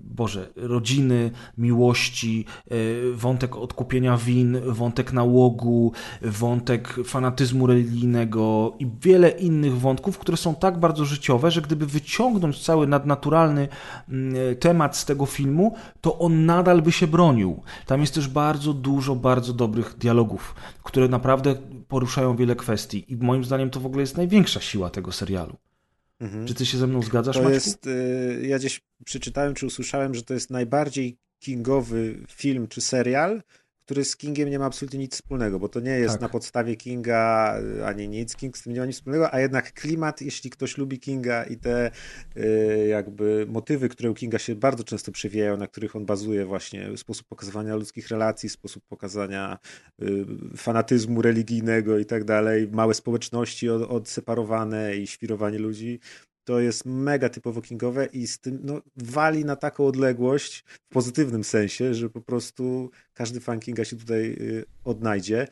Boże, 0.04 0.50
rodziny, 0.56 1.32
miłości, 1.58 2.46
e, 2.66 2.76
wątek 3.14 3.56
odkupienia 3.56 4.18
win, 4.18 4.58
wątek 4.66 5.14
nałogu, 5.14 5.92
wątek 6.22 6.96
fanatyzmu 7.06 7.68
religijnego 7.68 8.74
i 8.80 8.88
wiele 9.02 9.30
innych 9.30 9.80
wątków, 9.80 10.18
które 10.18 10.38
są 10.38 10.56
tak 10.56 10.80
bardzo 10.80 11.06
życiowe, 11.06 11.52
że 11.52 11.62
gdyby 11.62 11.86
wyciągnąć 11.86 12.64
cały 12.64 12.88
nadnaturalny 12.88 13.68
mm, 14.10 14.56
temat 14.60 14.98
z 14.98 15.06
tego 15.06 15.26
filmu, 15.26 15.76
to 16.02 16.20
on 16.20 16.46
nadal 16.46 16.82
by 16.82 16.92
się 16.92 17.08
bronił. 17.08 17.62
Tam 17.86 18.02
jest 18.02 18.14
też 18.14 18.28
bardzo 18.28 18.74
dużo 18.74 19.16
bardzo 19.16 19.54
dobrych 19.54 19.98
dialogów, 19.98 20.56
które 20.84 21.08
naprawdę 21.08 21.37
poruszają 21.88 22.36
wiele 22.36 22.56
kwestii 22.56 23.12
i 23.12 23.16
moim 23.18 23.44
zdaniem 23.44 23.70
to 23.70 23.80
w 23.80 23.86
ogóle 23.86 24.02
jest 24.02 24.18
największa 24.18 24.62
siła 24.62 24.90
tego 24.90 25.12
serialu. 25.12 25.58
Czy 26.46 26.54
ty 26.54 26.66
się 26.66 26.78
ze 26.78 26.88
mną 26.88 27.02
zgadzasz, 27.02 27.36
To 27.36 27.42
Maćku? 27.44 27.54
jest, 27.54 27.88
y, 27.88 28.44
ja 28.48 28.60
gdzieś 28.60 28.82
przeczytałem 29.06 29.54
czy 29.54 29.66
usłyszałem, 29.66 30.16
że 30.16 30.24
to 30.24 30.34
jest 30.34 30.50
najbardziej 30.50 31.18
kingowy 31.40 32.20
film 32.30 32.68
czy 32.68 32.82
serial, 32.82 33.42
który 33.88 34.06
z 34.06 34.18
Kingiem 34.18 34.50
nie 34.50 34.60
ma 34.60 34.66
absolutnie 34.66 35.00
nic 35.00 35.14
wspólnego, 35.14 35.60
bo 35.60 35.70
to 35.70 35.80
nie 35.80 35.92
jest 35.92 36.14
Tak. 36.14 36.22
na 36.22 36.30
podstawie 36.30 36.76
Kinga 36.76 37.56
y, 37.80 37.86
ani 37.86 38.10
nic, 38.10 38.36
King 38.36 38.58
z 38.58 38.64
tym 38.64 38.74
nie 38.74 38.80
ma 38.80 38.86
nic 38.86 38.96
wspólnego, 38.96 39.34
a 39.34 39.40
jednak 39.40 39.74
klimat, 39.74 40.22
jeśli 40.22 40.50
ktoś 40.50 40.78
lubi 40.78 41.00
Kinga 41.00 41.44
i 41.44 41.58
te 41.58 41.92
y, 42.38 42.88
jakby 42.88 43.46
motywy, 43.50 43.90
które 43.90 44.12
u 44.12 44.14
Kinga 44.14 44.40
się 44.40 44.56
bardzo 44.56 44.84
często 44.84 45.12
przewijają, 45.12 45.58
na 45.58 45.68
których 45.68 45.96
on 45.96 46.06
bazuje 46.06 46.46
właśnie, 46.46 46.98
sposób 46.98 47.28
pokazywania 47.28 47.76
ludzkich 47.76 48.08
relacji, 48.08 48.50
sposób 48.50 48.84
pokazania 48.88 49.58
y, 50.02 50.26
fanatyzmu 50.58 51.22
religijnego 51.22 51.98
i 52.00 52.06
tak 52.06 52.24
dalej, 52.24 52.68
małe 52.72 52.94
społeczności 52.94 53.70
od, 53.70 53.82
odseparowane 53.82 54.96
i 54.96 55.08
świrowanie 55.08 55.60
ludzi, 55.60 56.00
to 56.48 56.60
jest 56.60 56.86
mega 56.86 57.30
typowo 57.30 57.62
kingowe 57.62 58.06
i 58.06 58.28
z 58.28 58.40
tym 58.40 58.60
no, 58.64 58.82
wali 58.96 59.46
na 59.46 59.56
taką 59.56 59.86
odległość 59.86 60.64
w 60.90 60.94
pozytywnym 60.94 61.44
sensie, 61.44 61.94
że 61.94 62.10
po 62.10 62.22
prostu 62.22 62.92
każdy 63.14 63.40
fan 63.40 63.60
Kinga 63.60 63.86
się 63.86 63.96
tutaj 63.98 64.26
y, 64.42 64.66
odnajdzie. 64.84 65.48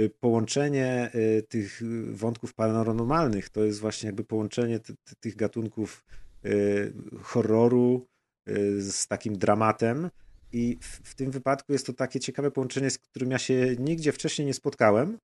Y, 0.00 0.10
Połączenie 0.20 1.10
y, 1.14 1.42
tych 1.42 1.82
wątków 2.12 2.54
paranormalnych 2.54 3.48
to 3.48 3.64
jest 3.64 3.80
właśnie 3.80 4.06
jakby 4.06 4.24
połączenie 4.24 4.80
ty- 4.80 4.94
ty- 5.04 5.16
tych 5.20 5.36
gatunków 5.36 6.04
horroru 7.22 8.06
z 8.78 9.06
takim 9.06 9.38
dramatem. 9.38 10.10
I 10.52 10.78
w, 10.80 10.86
w 11.10 11.14
tym 11.14 11.30
wypadku 11.30 11.72
jest 11.72 11.86
to 11.86 11.92
takie 11.92 12.20
ciekawe 12.20 12.50
połączenie, 12.50 12.90
z 12.90 12.98
którym 12.98 13.30
ja 13.30 13.38
się 13.38 13.76
nigdzie 13.78 14.12
wcześniej 14.12 14.46
nie 14.46 14.54
spotkałem. 14.54 15.18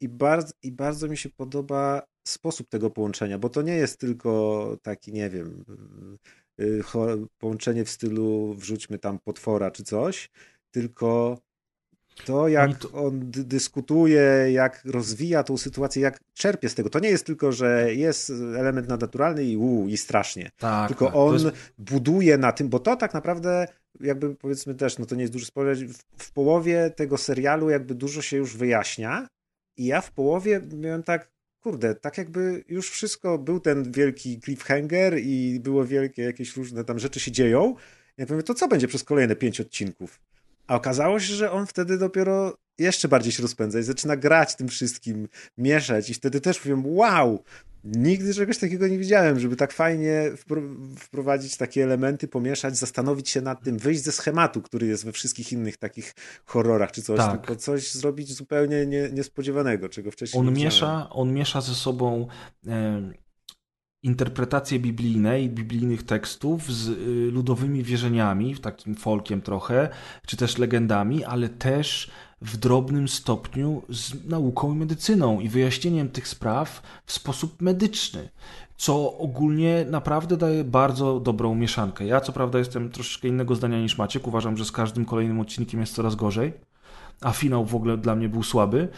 I 0.00 0.08
bardzo, 0.08 0.52
I 0.62 0.72
bardzo 0.72 1.08
mi 1.08 1.16
się 1.16 1.28
podoba 1.28 2.02
sposób 2.28 2.68
tego 2.68 2.90
połączenia, 2.90 3.38
bo 3.38 3.48
to 3.48 3.62
nie 3.62 3.74
jest 3.76 4.00
tylko 4.00 4.76
taki, 4.82 5.12
nie 5.12 5.30
wiem, 5.30 5.64
y, 6.60 6.80
cho- 6.82 7.26
połączenie 7.38 7.84
w 7.84 7.90
stylu 7.90 8.54
wrzućmy 8.54 8.98
tam 8.98 9.18
potwora 9.18 9.70
czy 9.70 9.82
coś, 9.84 10.30
tylko 10.70 11.38
to, 12.24 12.48
jak 12.48 12.70
on 12.92 13.30
dy- 13.30 13.44
dyskutuje, 13.44 14.22
jak 14.52 14.82
rozwija 14.84 15.42
tą 15.44 15.56
sytuację, 15.56 16.02
jak 16.02 16.20
czerpie 16.34 16.68
z 16.68 16.74
tego. 16.74 16.90
To 16.90 16.98
nie 16.98 17.08
jest 17.08 17.26
tylko, 17.26 17.52
że 17.52 17.94
jest 17.94 18.30
element 18.58 18.88
nadnaturalny 18.88 19.44
i 19.44 19.56
uu, 19.56 19.88
i 19.88 19.96
strasznie. 19.96 20.50
Tak, 20.58 20.88
Tylko 20.88 21.06
tak. 21.06 21.16
On 21.16 21.32
jest- 21.34 21.46
buduje 21.78 22.38
na 22.38 22.52
tym, 22.52 22.68
bo 22.68 22.78
to 22.78 22.96
tak 22.96 23.14
naprawdę, 23.14 23.66
jakby 24.00 24.34
powiedzmy 24.34 24.74
też, 24.74 24.98
no 24.98 25.06
to 25.06 25.14
nie 25.14 25.20
jest 25.20 25.32
duży 25.32 25.46
spoiler, 25.46 25.76
w, 25.76 25.98
w 26.18 26.32
połowie 26.32 26.90
tego 26.96 27.18
serialu 27.18 27.70
jakby 27.70 27.94
dużo 27.94 28.22
się 28.22 28.36
już 28.36 28.56
wyjaśnia 28.56 29.28
i 29.76 29.86
ja 29.86 30.00
w 30.00 30.10
połowie 30.12 30.60
miałem 30.76 31.02
tak, 31.02 31.30
kurde, 31.66 31.94
tak 31.94 32.18
jakby 32.18 32.64
już 32.68 32.90
wszystko, 32.90 33.38
był 33.38 33.60
ten 33.60 33.92
wielki 33.92 34.40
cliffhanger 34.40 35.18
i 35.18 35.60
było 35.60 35.84
wielkie 35.84 36.22
jakieś 36.22 36.56
różne 36.56 36.84
tam 36.84 36.98
rzeczy 36.98 37.20
się 37.20 37.32
dzieją. 37.32 37.74
Ja 38.16 38.26
powiem, 38.26 38.42
to 38.42 38.54
co 38.54 38.68
będzie 38.68 38.88
przez 38.88 39.04
kolejne 39.04 39.36
pięć 39.36 39.60
odcinków? 39.60 40.20
A 40.66 40.76
okazało 40.76 41.20
się, 41.20 41.34
że 41.34 41.52
on 41.52 41.66
wtedy 41.66 41.98
dopiero 41.98 42.58
jeszcze 42.78 43.08
bardziej 43.08 43.32
się 43.32 43.42
rozpędza 43.42 43.78
i 43.78 43.82
zaczyna 43.82 44.16
grać 44.16 44.56
tym 44.56 44.68
wszystkim, 44.68 45.28
mieszać 45.58 46.10
i 46.10 46.14
wtedy 46.14 46.40
też 46.40 46.60
powiem, 46.60 46.86
wow, 46.86 47.44
nigdy 47.84 48.34
czegoś 48.34 48.58
takiego 48.58 48.88
nie 48.88 48.98
widziałem, 48.98 49.40
żeby 49.40 49.56
tak 49.56 49.72
fajnie 49.72 50.30
wpro- 50.36 50.96
wprowadzić 50.98 51.56
takie 51.56 51.84
elementy, 51.84 52.28
pomieszać, 52.28 52.76
zastanowić 52.76 53.28
się 53.28 53.40
nad 53.40 53.62
tym, 53.64 53.78
wyjść 53.78 54.02
ze 54.02 54.12
schematu, 54.12 54.62
który 54.62 54.86
jest 54.86 55.04
we 55.04 55.12
wszystkich 55.12 55.52
innych 55.52 55.76
takich 55.76 56.14
horrorach 56.44 56.92
czy 56.92 57.02
coś, 57.02 57.16
Tak. 57.18 57.30
tylko 57.40 57.56
coś 57.56 57.92
zrobić 57.92 58.34
zupełnie 58.34 58.86
nie, 58.86 59.10
niespodziewanego, 59.12 59.88
czego 59.88 60.10
wcześniej 60.10 60.40
On 60.40 60.46
nie 60.46 60.52
widziałem. 60.52 60.66
miesza, 60.66 61.10
on 61.10 61.32
miesza 61.32 61.60
ze 61.60 61.74
sobą 61.74 62.28
interpretacje 64.02 64.78
biblijne 64.78 65.40
i 65.40 65.48
biblijnych 65.50 66.02
tekstów 66.02 66.72
z 66.72 66.88
y, 66.88 67.30
ludowymi 67.32 67.82
wierzeniami, 67.82 68.56
takim 68.56 68.94
folkiem 68.94 69.40
trochę, 69.42 69.88
czy 70.26 70.36
też 70.36 70.58
legendami, 70.58 71.24
ale 71.24 71.48
też 71.48 72.10
w 72.40 72.56
drobnym 72.56 73.08
stopniu 73.08 73.82
z 73.88 74.28
nauką 74.28 74.72
i 74.74 74.76
medycyną 74.76 75.40
i 75.40 75.48
wyjaśnieniem 75.48 76.08
tych 76.08 76.28
spraw 76.28 76.82
w 77.06 77.12
sposób 77.12 77.62
medyczny, 77.62 78.28
co 78.76 79.18
ogólnie 79.18 79.86
naprawdę 79.90 80.36
daje 80.36 80.64
bardzo 80.64 81.20
dobrą 81.20 81.54
mieszankę. 81.54 82.06
Ja 82.06 82.20
co 82.20 82.32
prawda 82.32 82.58
jestem 82.58 82.90
troszeczkę 82.90 83.28
innego 83.28 83.54
zdania 83.54 83.80
niż 83.80 83.98
Maciek, 83.98 84.26
uważam, 84.26 84.56
że 84.56 84.64
z 84.64 84.72
każdym 84.72 85.04
kolejnym 85.04 85.40
odcinkiem 85.40 85.80
jest 85.80 85.94
coraz 85.94 86.14
gorzej, 86.14 86.52
a 87.20 87.32
finał 87.32 87.64
w 87.64 87.74
ogóle 87.74 87.96
dla 87.96 88.14
mnie 88.14 88.28
był 88.28 88.42
słaby, 88.42 88.88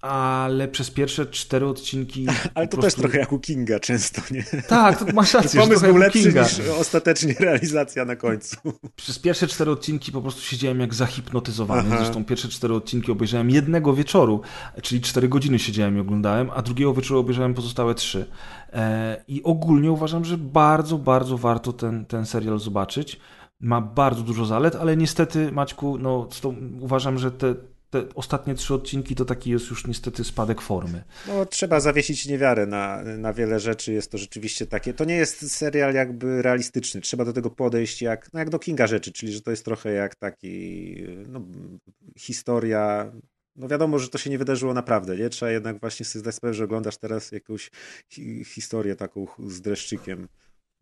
ale 0.00 0.68
przez 0.68 0.90
pierwsze 0.90 1.26
cztery 1.26 1.66
odcinki. 1.66 2.26
Ale 2.54 2.68
to 2.68 2.76
prostu- 2.76 2.80
też 2.80 2.94
trochę 2.94 3.18
jak 3.18 3.32
u 3.32 3.38
Kinga 3.38 3.80
często, 3.80 4.22
nie? 4.30 4.44
Tak, 4.68 4.98
to 4.98 5.12
masz 5.14 5.34
rację, 5.34 5.60
Pomysł 5.60 5.80
był 5.80 5.96
lepszy 5.96 6.22
Kinga. 6.22 6.42
niż 6.42 6.60
ostatecznie 6.80 7.34
realizacja 7.40 8.04
na 8.04 8.16
końcu. 8.16 8.56
Przez 8.96 9.18
pierwsze 9.18 9.46
cztery 9.46 9.70
odcinki 9.70 10.12
po 10.12 10.22
prostu 10.22 10.40
siedziałem 10.42 10.80
jak 10.80 10.94
zahipnotyzowany. 10.94 11.88
Aha. 11.88 11.96
Zresztą 11.98 12.24
pierwsze 12.24 12.48
cztery 12.48 12.74
odcinki 12.74 13.12
obejrzałem 13.12 13.50
jednego 13.50 13.94
wieczoru, 13.94 14.40
czyli 14.82 15.00
cztery 15.00 15.28
godziny 15.28 15.58
siedziałem 15.58 15.96
i 15.96 16.00
oglądałem, 16.00 16.50
a 16.54 16.62
drugiego 16.62 16.94
wieczoru 16.94 17.20
obejrzałem 17.20 17.54
pozostałe 17.54 17.94
trzy. 17.94 18.26
E, 18.72 19.24
I 19.28 19.42
ogólnie 19.42 19.92
uważam, 19.92 20.24
że 20.24 20.38
bardzo, 20.38 20.98
bardzo 20.98 21.38
warto 21.38 21.72
ten, 21.72 22.04
ten 22.06 22.26
serial 22.26 22.58
zobaczyć. 22.58 23.20
Ma 23.60 23.80
bardzo 23.80 24.22
dużo 24.22 24.46
zalet, 24.46 24.76
ale 24.76 24.96
niestety, 24.96 25.52
Maćku, 25.52 25.98
no, 25.98 26.28
uważam, 26.80 27.18
że 27.18 27.30
te 27.30 27.54
te 27.90 28.14
ostatnie 28.14 28.54
trzy 28.54 28.74
odcinki 28.74 29.14
to 29.14 29.24
taki 29.24 29.50
jest 29.50 29.70
już 29.70 29.86
niestety 29.86 30.24
spadek 30.24 30.60
formy. 30.60 31.04
No, 31.28 31.46
trzeba 31.46 31.80
zawiesić 31.80 32.26
niewiarę 32.26 32.66
na, 32.66 33.02
na 33.02 33.32
wiele 33.32 33.60
rzeczy. 33.60 33.92
Jest 33.92 34.10
to 34.10 34.18
rzeczywiście 34.18 34.66
takie. 34.66 34.94
To 34.94 35.04
nie 35.04 35.16
jest 35.16 35.52
serial 35.52 35.94
jakby 35.94 36.42
realistyczny. 36.42 37.00
Trzeba 37.00 37.24
do 37.24 37.32
tego 37.32 37.50
podejść 37.50 38.02
jak, 38.02 38.32
no 38.32 38.38
jak 38.38 38.50
do 38.50 38.58
Kinga 38.58 38.86
rzeczy, 38.86 39.12
czyli 39.12 39.32
że 39.32 39.40
to 39.40 39.50
jest 39.50 39.64
trochę 39.64 39.92
jak 39.92 40.14
taki 40.14 40.94
no, 41.28 41.40
historia. 42.18 43.12
No 43.56 43.68
wiadomo, 43.68 43.98
że 43.98 44.08
to 44.08 44.18
się 44.18 44.30
nie 44.30 44.38
wydarzyło 44.38 44.74
naprawdę, 44.74 45.16
nie? 45.16 45.28
Trzeba 45.28 45.52
jednak 45.52 45.80
właśnie 45.80 46.06
sobie 46.06 46.20
zdać 46.20 46.34
sprawę, 46.34 46.54
że 46.54 46.64
oglądasz 46.64 46.96
teraz 46.96 47.32
jakąś 47.32 47.70
hi 48.08 48.44
historię 48.44 48.96
taką 48.96 49.26
z 49.46 49.60
dreszczykiem. 49.60 50.28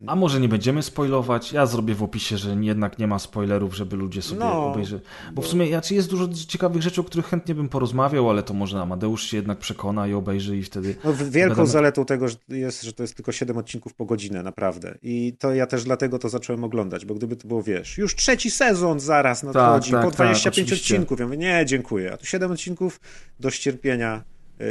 A 0.07 0.15
może 0.15 0.39
nie 0.39 0.49
będziemy 0.49 0.83
spoilować? 0.83 1.53
Ja 1.53 1.65
zrobię 1.65 1.95
w 1.95 2.03
opisie, 2.03 2.37
że 2.37 2.55
jednak 2.61 2.99
nie 2.99 3.07
ma 3.07 3.19
spoilerów, 3.19 3.75
żeby 3.75 3.95
ludzie 3.95 4.21
sobie 4.21 4.39
No, 4.39 4.71
obejrzeli. 4.71 5.01
Bo 5.33 5.41
w 5.41 5.47
sumie 5.47 5.67
znaczy 5.67 5.95
jest 5.95 6.09
dużo 6.09 6.27
ciekawych 6.47 6.81
rzeczy, 6.81 7.01
o 7.01 7.03
których 7.03 7.25
chętnie 7.25 7.55
bym 7.55 7.69
porozmawiał, 7.69 8.29
ale 8.29 8.43
to 8.43 8.53
może 8.53 8.81
Amadeusz 8.81 9.23
się 9.23 9.37
jednak 9.37 9.57
przekona 9.59 10.07
i 10.07 10.13
obejrzy 10.13 10.57
i 10.57 10.63
wtedy... 10.63 10.95
No, 11.03 11.13
wielką 11.13 11.49
Pogadamy. 11.49 11.67
zaletą 11.67 12.05
tego 12.05 12.25
jest, 12.49 12.83
że 12.83 12.93
to 12.93 13.03
jest 13.03 13.15
tylko 13.15 13.31
7 13.31 13.57
odcinków 13.57 13.93
po 13.93 14.05
godzinę, 14.05 14.43
naprawdę. 14.43 14.97
I 15.01 15.35
to 15.39 15.53
ja 15.53 15.67
też 15.67 15.83
dlatego 15.83 16.19
to 16.19 16.29
zacząłem 16.29 16.63
oglądać, 16.63 17.05
bo 17.05 17.15
gdyby 17.15 17.35
to 17.35 17.47
było, 17.47 17.63
wiesz, 17.63 17.97
już 17.97 18.15
trzeci 18.15 18.51
sezon 18.51 18.99
zaraz 18.99 19.43
nadchodzi, 19.43 19.91
tak, 19.91 20.05
po 20.05 20.11
tak, 20.11 20.15
25 20.15 20.67
oczywiście. 20.67 20.95
odcinków. 20.95 21.19
Ja 21.19 21.25
mówię, 21.25 21.37
nie, 21.37 21.63
dziękuję. 21.65 22.13
A 22.13 22.17
tu 22.17 22.25
7 22.25 22.51
odcinków 22.51 22.99
do 23.39 23.49
ścierpienia 23.49 24.23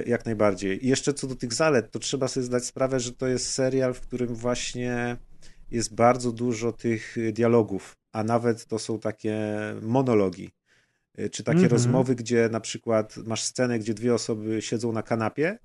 jak 0.06 0.24
najbardziej. 0.26 0.84
I 0.86 0.88
jeszcze 0.88 1.14
co 1.14 1.26
do 1.26 1.34
tych 1.36 1.52
zalet, 1.54 1.90
to 1.90 1.98
trzeba 1.98 2.28
sobie 2.28 2.44
zdać 2.46 2.64
sprawę, 2.64 3.00
że 3.00 3.12
to 3.12 3.26
jest 3.26 3.52
serial, 3.52 3.94
w 3.94 4.00
którym 4.00 4.34
właśnie 4.34 5.16
jest 5.70 5.94
bardzo 5.94 6.32
dużo 6.32 6.72
tych 6.72 7.18
y, 7.18 7.32
dialogów, 7.32 7.92
a 8.12 8.24
nawet 8.24 8.66
to 8.66 8.78
są 8.78 8.98
takie 8.98 9.36
monologi. 9.82 10.50
Y, 11.20 11.30
Czy 11.30 11.44
takie 11.44 11.56
Mhm. 11.56 11.72
rozmowy, 11.72 12.14
gdzie 12.14 12.48
na 12.52 12.60
przykład 12.60 13.16
masz 13.16 13.42
scenę, 13.42 13.78
gdzie 13.78 13.94
dwie 13.94 14.14
osoby 14.14 14.62
siedzą 14.62 14.92
na 14.92 15.02
kanapie 15.02 15.58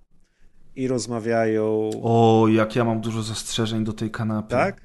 i 0.75 0.87
rozmawiają. 0.87 1.89
O, 2.03 2.45
jak 2.51 2.75
ja 2.75 2.83
mam 2.83 3.01
dużo 3.01 3.23
zastrzeżeń 3.23 3.83
do 3.83 3.93
tej 3.93 4.11
kanapy. 4.11 4.49
tak? 4.49 4.81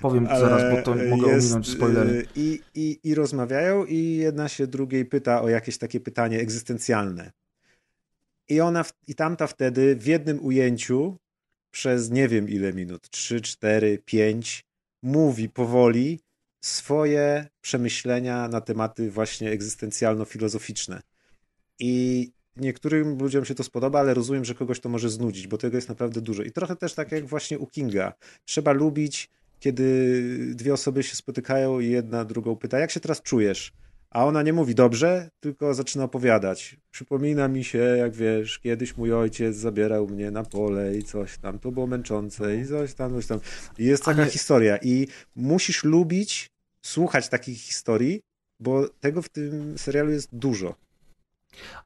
Powiem 0.00 0.26
Ale 0.30 0.40
zaraz, 0.40 0.62
bo 0.76 0.82
to 0.82 0.94
mogę 1.10 1.28
jest, 1.32 1.46
ominąć 1.46 1.68
spoilery. 1.68 2.26
I, 2.36 2.60
i, 2.74 3.00
I 3.04 3.14
rozmawiają, 3.14 3.84
i 3.84 4.16
jedna 4.16 4.48
się 4.48 4.66
drugiej 4.66 5.04
pyta 5.04 5.42
o 5.42 5.48
jakieś 5.48 5.78
takie 5.78 6.00
pytanie 6.00 6.38
egzystencjalne. 6.40 7.30
I 8.50 8.60
ona, 8.60 8.84
i 9.06 9.14
tamta 9.14 9.46
wtedy 9.46 9.96
w 9.96 10.06
jednym 10.06 10.44
ujęciu 10.44 11.16
przez 11.70 12.10
nie 12.10 12.28
wiem 12.28 12.48
ile 12.48 12.72
minut, 12.72 13.10
3, 13.10 13.40
4, 13.40 13.98
5, 14.04 14.64
mówi 15.02 15.48
powoli 15.48 16.20
swoje 16.60 17.46
przemyślenia 17.60 18.48
na 18.48 18.60
tematy 18.60 19.10
właśnie 19.10 19.50
egzystencjalno-filozoficzne. 19.50 21.00
I 21.78 22.32
niektórym 22.56 23.18
ludziom 23.18 23.44
się 23.44 23.54
to 23.54 23.64
spodoba, 23.64 24.00
ale 24.00 24.14
rozumiem, 24.14 24.44
że 24.44 24.54
kogoś 24.54 24.80
to 24.80 24.88
może 24.88 25.10
znudzić, 25.10 25.46
bo 25.46 25.58
tego 25.58 25.76
jest 25.76 25.88
naprawdę 25.88 26.20
dużo. 26.20 26.42
I 26.42 26.52
trochę 26.52 26.76
też 26.76 26.94
tak 26.94 27.12
jak 27.12 27.26
właśnie 27.26 27.58
u 27.58 27.66
Kinga. 27.66 28.12
Trzeba 28.44 28.72
lubić, 28.72 29.30
kiedy 29.60 30.54
dwie 30.54 30.72
osoby 30.72 31.02
się 31.02 31.16
spotykają 31.16 31.80
i 31.80 31.88
jedna 31.88 32.24
drugą 32.24 32.56
pyta, 32.56 32.78
jak 32.78 32.90
się 32.90 33.00
teraz 33.00 33.22
czujesz? 33.22 33.72
A 34.10 34.24
ona 34.24 34.42
nie 34.42 34.52
mówi 34.52 34.74
dobrze, 34.74 35.30
tylko 35.40 35.74
zaczyna 35.74 36.04
opowiadać. 36.04 36.76
Przypomina 36.90 37.48
mi 37.48 37.64
się, 37.64 37.78
jak 37.78 38.14
wiesz, 38.14 38.58
kiedyś 38.58 38.96
mój 38.96 39.12
ojciec 39.12 39.56
zabierał 39.56 40.06
mnie 40.06 40.30
na 40.30 40.42
pole 40.42 40.96
i 40.96 41.02
coś 41.02 41.38
tam, 41.38 41.58
to 41.58 41.72
było 41.72 41.86
męczące 41.86 42.56
i 42.56 42.66
coś 42.66 42.94
tam, 42.94 43.12
coś 43.14 43.26
tam. 43.26 43.40
I 43.78 43.84
jest 43.84 44.04
taka 44.04 44.22
Ale- 44.22 44.30
historia 44.30 44.78
i 44.82 45.06
musisz 45.36 45.84
lubić 45.84 46.50
słuchać 46.86 47.28
takich 47.28 47.58
historii, 47.58 48.20
bo 48.60 48.88
tego 48.88 49.22
w 49.22 49.28
tym 49.28 49.78
serialu 49.78 50.10
jest 50.10 50.28
dużo. 50.32 50.74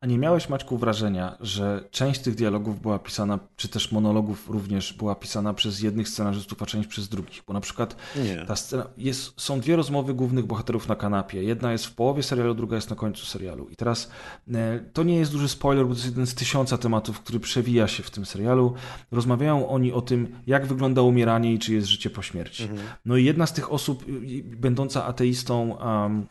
A 0.01 0.07
nie 0.07 0.19
miałeś, 0.19 0.49
Maćku, 0.49 0.78
wrażenia, 0.78 1.36
że 1.41 1.89
część 1.91 2.20
tych 2.20 2.35
dialogów 2.35 2.81
była 2.81 2.99
pisana, 2.99 3.39
czy 3.57 3.69
też 3.69 3.93
monologów 3.93 4.51
również 4.51 4.93
była 4.93 5.15
pisana 5.15 5.55
przez 5.55 5.81
jednych 5.81 6.09
scenarzystów, 6.09 6.62
a 6.62 6.66
część 6.66 6.89
przez 6.89 7.09
drugich? 7.09 7.43
Bo 7.47 7.53
na 7.53 7.61
przykład 7.61 7.97
Nie. 8.16 8.45
ta 8.47 8.57
scena, 8.57 8.86
jest, 8.97 9.41
są 9.41 9.61
dwie 9.61 9.77
rozmowy 9.77 10.15
głównych 10.15 10.47
bohaterów 10.47 10.89
na 10.89 10.97
kanapie. 10.97 11.43
Jedna 11.43 11.73
jest 11.73 11.86
w 11.86 11.95
połowie 11.95 12.23
serialu, 12.23 12.55
druga 12.55 12.77
jest 12.77 12.91
na 12.91 12.97
końcu 12.97 13.27
serialu. 13.27 13.69
I 13.69 13.77
teraz 13.77 14.11
e, 14.55 14.81
to 14.93 15.03
nie 15.03 15.16
jest 15.16 15.32
duży 15.32 15.49
spoiler, 15.49 15.86
bo 15.86 15.91
to 15.91 15.99
jest 15.99 16.07
jeden 16.07 16.27
z 16.27 16.35
tysiąca 16.35 16.78
tematów, 16.78 17.20
który 17.20 17.41
przewija 17.41 17.89
się 17.89 18.03
w 18.03 18.11
tym 18.11 18.27
serialu. 18.27 18.74
Rozmawiają 19.12 19.69
oni 19.69 19.93
o 19.93 20.03
tym, 20.03 20.41
jak 20.47 20.66
wygląda 20.66 21.03
umieranie 21.03 21.55
i 21.55 21.59
czy 21.59 21.74
jest 21.74 21.86
życie 21.86 22.11
po 22.11 22.23
śmierci. 22.23 22.62
Mhm. 22.62 22.81
No 23.05 23.16
i 23.16 23.24
jedna 23.24 23.47
z 23.47 23.53
tych 23.53 23.73
osób, 23.73 24.05
będąca 24.45 25.05
ateistą, 25.05 25.70
um, 25.70 26.27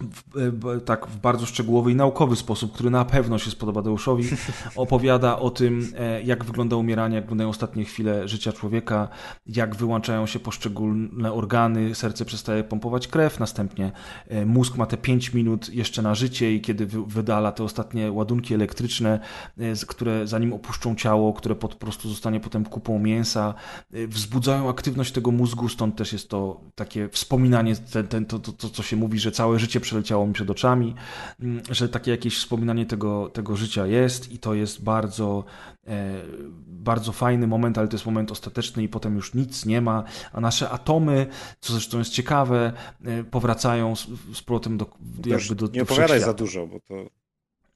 w, 0.00 0.52
b- 0.52 0.80
tak 0.80 1.06
w 1.06 1.16
bardzo 1.20 1.46
szczegółowy 1.46 1.92
i 1.92 1.94
naukowy 1.94 2.36
sposób, 2.36 2.72
który 2.72 2.90
na 2.90 3.04
pewno 3.04 3.38
się 3.38 3.50
spodoba 3.50 3.82
Deuszowi, 3.82 4.24
opowiada 4.76 5.38
o 5.38 5.50
tym, 5.50 5.92
e, 5.98 6.22
jak 6.22 6.44
wygląda 6.44 6.76
umieranie, 6.76 7.14
jak 7.14 7.24
wyglądają 7.24 7.50
ostatnie 7.50 7.84
chwile 7.84 8.28
życia 8.28 8.52
człowieka, 8.52 9.08
jak 9.46 9.76
wyłączają 9.76 10.26
się 10.26 10.38
poszczególne 10.38 11.32
organy, 11.32 11.94
serce 11.94 12.24
przestaje 12.24 12.64
pompować 12.64 13.08
krew, 13.08 13.40
następnie 13.40 13.92
e, 14.28 14.46
mózg 14.46 14.76
ma 14.76 14.86
te 14.86 14.96
5 14.96 15.34
minut 15.34 15.74
jeszcze 15.74 16.02
na 16.02 16.14
życie 16.14 16.54
i 16.54 16.60
kiedy 16.60 16.86
wy- 16.86 17.06
wydala 17.06 17.52
te 17.52 17.64
ostatnie 17.64 18.12
ładunki 18.12 18.54
elektryczne, 18.54 19.20
e, 19.58 19.72
które 19.86 20.26
zanim 20.26 20.52
opuszczą 20.52 20.94
ciało, 20.96 21.32
które 21.32 21.54
po 21.54 21.68
prostu 21.68 22.08
zostanie 22.08 22.40
potem 22.40 22.64
kupą 22.64 22.98
mięsa, 22.98 23.54
e, 23.92 24.06
wzbudzają 24.06 24.68
aktywność 24.68 25.12
tego 25.12 25.30
mózgu, 25.30 25.68
stąd 25.68 25.96
też 25.96 26.12
jest 26.12 26.28
to 26.28 26.60
takie 26.74 27.08
wspominanie, 27.08 27.76
ten, 27.76 28.08
ten, 28.08 28.26
to, 28.26 28.38
to, 28.38 28.52
to, 28.52 28.68
co 28.70 28.82
się 28.82 28.96
mówi, 28.96 29.18
że 29.18 29.32
całe 29.32 29.58
życie 29.58 29.80
przeleciało 29.88 30.26
mi 30.26 30.32
przed 30.32 30.50
oczami, 30.50 30.94
mm, 31.40 31.62
że 31.70 31.88
takie 31.88 32.10
jakieś 32.10 32.38
wspominanie 32.38 32.86
tego, 32.86 33.28
tego 33.28 33.56
życia 33.56 33.86
jest 33.86 34.32
i 34.32 34.38
to 34.38 34.54
jest 34.54 34.84
bardzo, 34.84 35.44
e, 35.86 36.14
bardzo 36.66 37.12
fajny 37.12 37.46
moment, 37.46 37.78
ale 37.78 37.88
to 37.88 37.94
jest 37.94 38.06
moment 38.06 38.32
ostateczny 38.32 38.82
i 38.82 38.88
potem 38.88 39.16
już 39.16 39.34
nic 39.34 39.66
nie 39.66 39.80
ma, 39.80 40.04
a 40.32 40.40
nasze 40.40 40.70
atomy, 40.70 41.26
co 41.60 41.72
zresztą 41.72 41.98
jest 41.98 42.10
ciekawe, 42.10 42.72
e, 43.04 43.24
powracają 43.24 43.96
z, 43.96 44.06
z 44.34 44.42
powrotem 44.42 44.78
do, 44.78 44.86
jakby 45.26 45.54
do, 45.54 45.66
nie 45.66 45.78
do 45.78 45.82
opowiadaj 45.82 46.20
za 46.20 46.34
dużo, 46.34 46.66
bo 46.66 46.80
to 46.80 46.94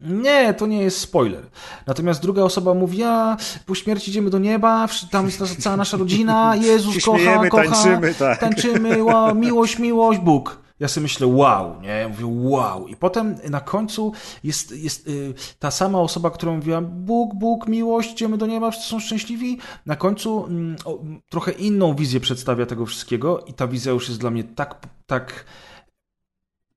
Nie, 0.00 0.54
to 0.54 0.66
nie 0.66 0.82
jest 0.82 0.98
spoiler. 0.98 1.46
Natomiast 1.86 2.22
druga 2.22 2.42
osoba 2.42 2.74
mówi, 2.74 3.02
a 3.02 3.36
po 3.66 3.74
śmierci 3.74 4.10
idziemy 4.10 4.30
do 4.30 4.38
nieba, 4.38 4.88
tam 5.10 5.26
jest 5.26 5.40
nasza, 5.40 5.54
cała 5.54 5.76
nasza 5.76 5.96
rodzina, 5.96 6.56
Jezus 6.66 7.04
kocha, 7.04 7.18
śmiejemy, 7.18 7.48
kocha, 7.48 7.64
tańczymy, 7.64 8.14
tak. 8.14 8.38
tańczymy, 8.38 8.96
miłość, 9.34 9.78
miłość, 9.78 10.20
Bóg. 10.20 10.61
Ja 10.82 10.88
sobie 10.88 11.02
myślę, 11.02 11.26
wow, 11.26 11.80
nie? 11.80 11.88
Ja 11.88 12.08
mówię, 12.08 12.26
wow. 12.26 12.88
I 12.88 12.96
potem 12.96 13.36
na 13.50 13.60
końcu 13.60 14.12
jest, 14.44 14.76
jest 14.76 15.08
y, 15.08 15.34
ta 15.58 15.70
sama 15.70 16.00
osoba, 16.00 16.30
która 16.30 16.52
mówiła, 16.52 16.80
Bóg, 16.80 17.34
Bóg, 17.34 17.68
miłość, 17.68 18.12
idziemy 18.12 18.38
do 18.38 18.46
nieba, 18.46 18.70
wszyscy 18.70 18.88
są 18.88 19.00
szczęśliwi. 19.00 19.58
Na 19.86 19.96
końcu 19.96 20.44
mm, 20.46 20.76
o, 20.84 20.98
trochę 21.28 21.52
inną 21.52 21.94
wizję 21.94 22.20
przedstawia 22.20 22.66
tego 22.66 22.86
wszystkiego 22.86 23.40
i 23.46 23.54
ta 23.54 23.66
wizja 23.66 23.92
już 23.92 24.08
jest 24.08 24.20
dla 24.20 24.30
mnie 24.30 24.44
tak, 24.44 24.86
tak 25.06 25.44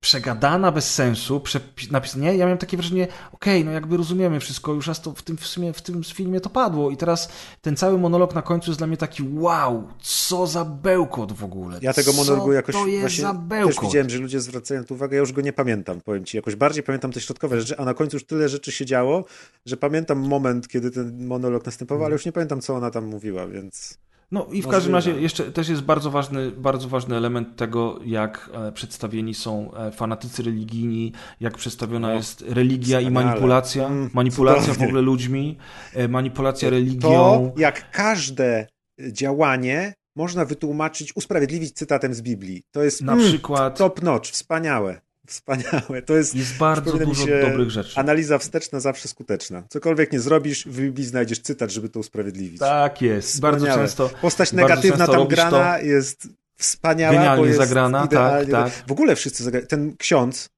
przegadana 0.06 0.72
bez 0.72 0.94
sensu, 0.94 1.42
napis- 1.90 2.16
nie? 2.16 2.36
Ja 2.36 2.44
miałem 2.44 2.58
takie 2.58 2.76
wrażenie, 2.76 3.08
okej, 3.32 3.64
no 3.64 3.72
jakby 3.72 3.96
rozumiemy 3.96 4.40
wszystko, 4.40 4.72
już 4.72 4.86
raz 4.86 5.00
to 5.00 5.12
w 5.12 5.22
tym, 5.22 5.36
w, 5.36 5.46
sumie, 5.46 5.72
w 5.72 5.82
tym 5.82 6.04
filmie 6.04 6.40
to 6.40 6.50
padło 6.50 6.90
i 6.90 6.96
teraz 6.96 7.28
ten 7.62 7.76
cały 7.76 7.98
monolog 7.98 8.34
na 8.34 8.42
końcu 8.42 8.70
jest 8.70 8.80
dla 8.80 8.86
mnie 8.86 8.96
taki 8.96 9.22
wow, 9.32 9.88
co 10.00 10.46
za 10.46 10.64
bełkot 10.64 11.32
w 11.32 11.44
ogóle. 11.44 11.78
Ja 11.82 11.92
tego 11.92 12.12
co 12.12 12.16
monologu 12.16 12.52
jakoś 12.52 12.74
to 12.74 12.86
jest 12.86 13.00
właśnie 13.00 13.22
za 13.22 13.32
też 13.32 13.42
bełkot. 13.42 13.84
widziałem, 13.84 14.10
że 14.10 14.18
ludzie 14.18 14.40
zwracają 14.40 14.84
tu 14.84 14.94
uwagę, 14.94 15.16
ja 15.16 15.20
już 15.20 15.32
go 15.32 15.40
nie 15.40 15.52
pamiętam, 15.52 16.00
powiem 16.00 16.24
ci. 16.24 16.36
Jakoś 16.36 16.56
bardziej 16.56 16.82
pamiętam 16.82 17.12
te 17.12 17.20
środkowe 17.20 17.60
rzeczy, 17.60 17.78
a 17.78 17.84
na 17.84 17.94
końcu 17.94 18.16
już 18.16 18.24
tyle 18.26 18.48
rzeczy 18.48 18.72
się 18.72 18.86
działo, 18.86 19.24
że 19.66 19.76
pamiętam 19.76 20.18
moment, 20.18 20.68
kiedy 20.68 20.90
ten 20.90 21.26
monolog 21.26 21.66
następował, 21.66 22.04
ale 22.04 22.12
już 22.12 22.26
nie 22.26 22.32
pamiętam, 22.32 22.60
co 22.60 22.74
ona 22.74 22.90
tam 22.90 23.06
mówiła, 23.06 23.46
więc... 23.46 23.98
No 24.30 24.46
i 24.52 24.62
w 24.62 24.68
każdym 24.68 24.94
razie 24.94 25.20
jeszcze 25.20 25.52
też 25.52 25.68
jest 25.68 25.82
bardzo 25.82 26.10
ważny, 26.10 26.50
bardzo 26.50 26.88
ważny 26.88 27.16
element 27.16 27.56
tego, 27.56 27.98
jak 28.04 28.50
e, 28.54 28.72
przedstawieni 28.72 29.34
są 29.34 29.74
e, 29.74 29.90
fanatycy 29.92 30.42
religijni, 30.42 31.12
jak 31.40 31.54
przedstawiona 31.54 32.08
O, 32.08 32.12
jest 32.12 32.44
religia 32.48 33.00
i 33.00 33.04
wspaniale. 33.04 33.26
manipulacja, 33.26 33.86
Mm, 33.86 34.10
manipulacja 34.14 34.62
w 34.62 34.66
cudownie. 34.66 34.86
ogóle 34.86 35.02
ludźmi, 35.02 35.58
e, 35.94 36.08
manipulacja 36.08 36.68
To, 36.68 36.74
religią. 36.74 37.52
jak 37.56 37.90
każde 37.90 38.66
działanie 39.12 39.94
można 40.16 40.44
wytłumaczyć, 40.44 41.16
usprawiedliwić 41.16 41.72
cytatem 41.72 42.14
z 42.14 42.22
Biblii. 42.22 42.62
To 42.70 42.82
jest 42.82 43.02
Na 43.02 43.12
mm, 43.12 43.24
przykład 43.24 43.78
top 43.78 44.02
notch, 44.02 44.30
wspaniałe. 44.30 45.00
Wspaniałe. 45.26 46.02
To 46.06 46.16
jest 46.16 46.34
jest 46.34 46.56
bardzo 46.56 46.98
dużo 46.98 47.26
dobrych 47.42 47.70
rzeczy. 47.70 48.00
analiza 48.00 48.38
wsteczna 48.38 48.80
zawsze 48.80 49.08
skuteczna. 49.08 49.62
Cokolwiek 49.68 50.12
nie 50.12 50.20
zrobisz, 50.20 50.64
w 50.68 50.80
Biblii 50.80 51.06
znajdziesz 51.06 51.40
cytat, 51.40 51.70
żeby 51.70 51.88
to 51.88 52.00
usprawiedliwić. 52.00 52.58
Tak 52.58 53.02
jest, 53.02 53.40
bardzo 53.40 53.58
Wspaniałe. 53.66 53.82
często. 53.88 54.10
Postać 54.22 54.52
bardzo 54.52 54.68
negatywna 54.68 55.06
tam 55.06 55.28
grana 55.28 55.78
jest 55.78 56.28
wspaniała, 56.56 57.14
Genialnie 57.14 57.46
jest 57.46 57.58
zagrana, 57.58 58.04
idealnie. 58.04 58.52
tak, 58.52 58.72
tak. 58.74 58.88
W 58.88 58.92
ogóle 58.92 59.16
wszyscy 59.16 59.44
zagrali. 59.44 59.66
Ten 59.66 59.96
ksiądz, 59.96 60.48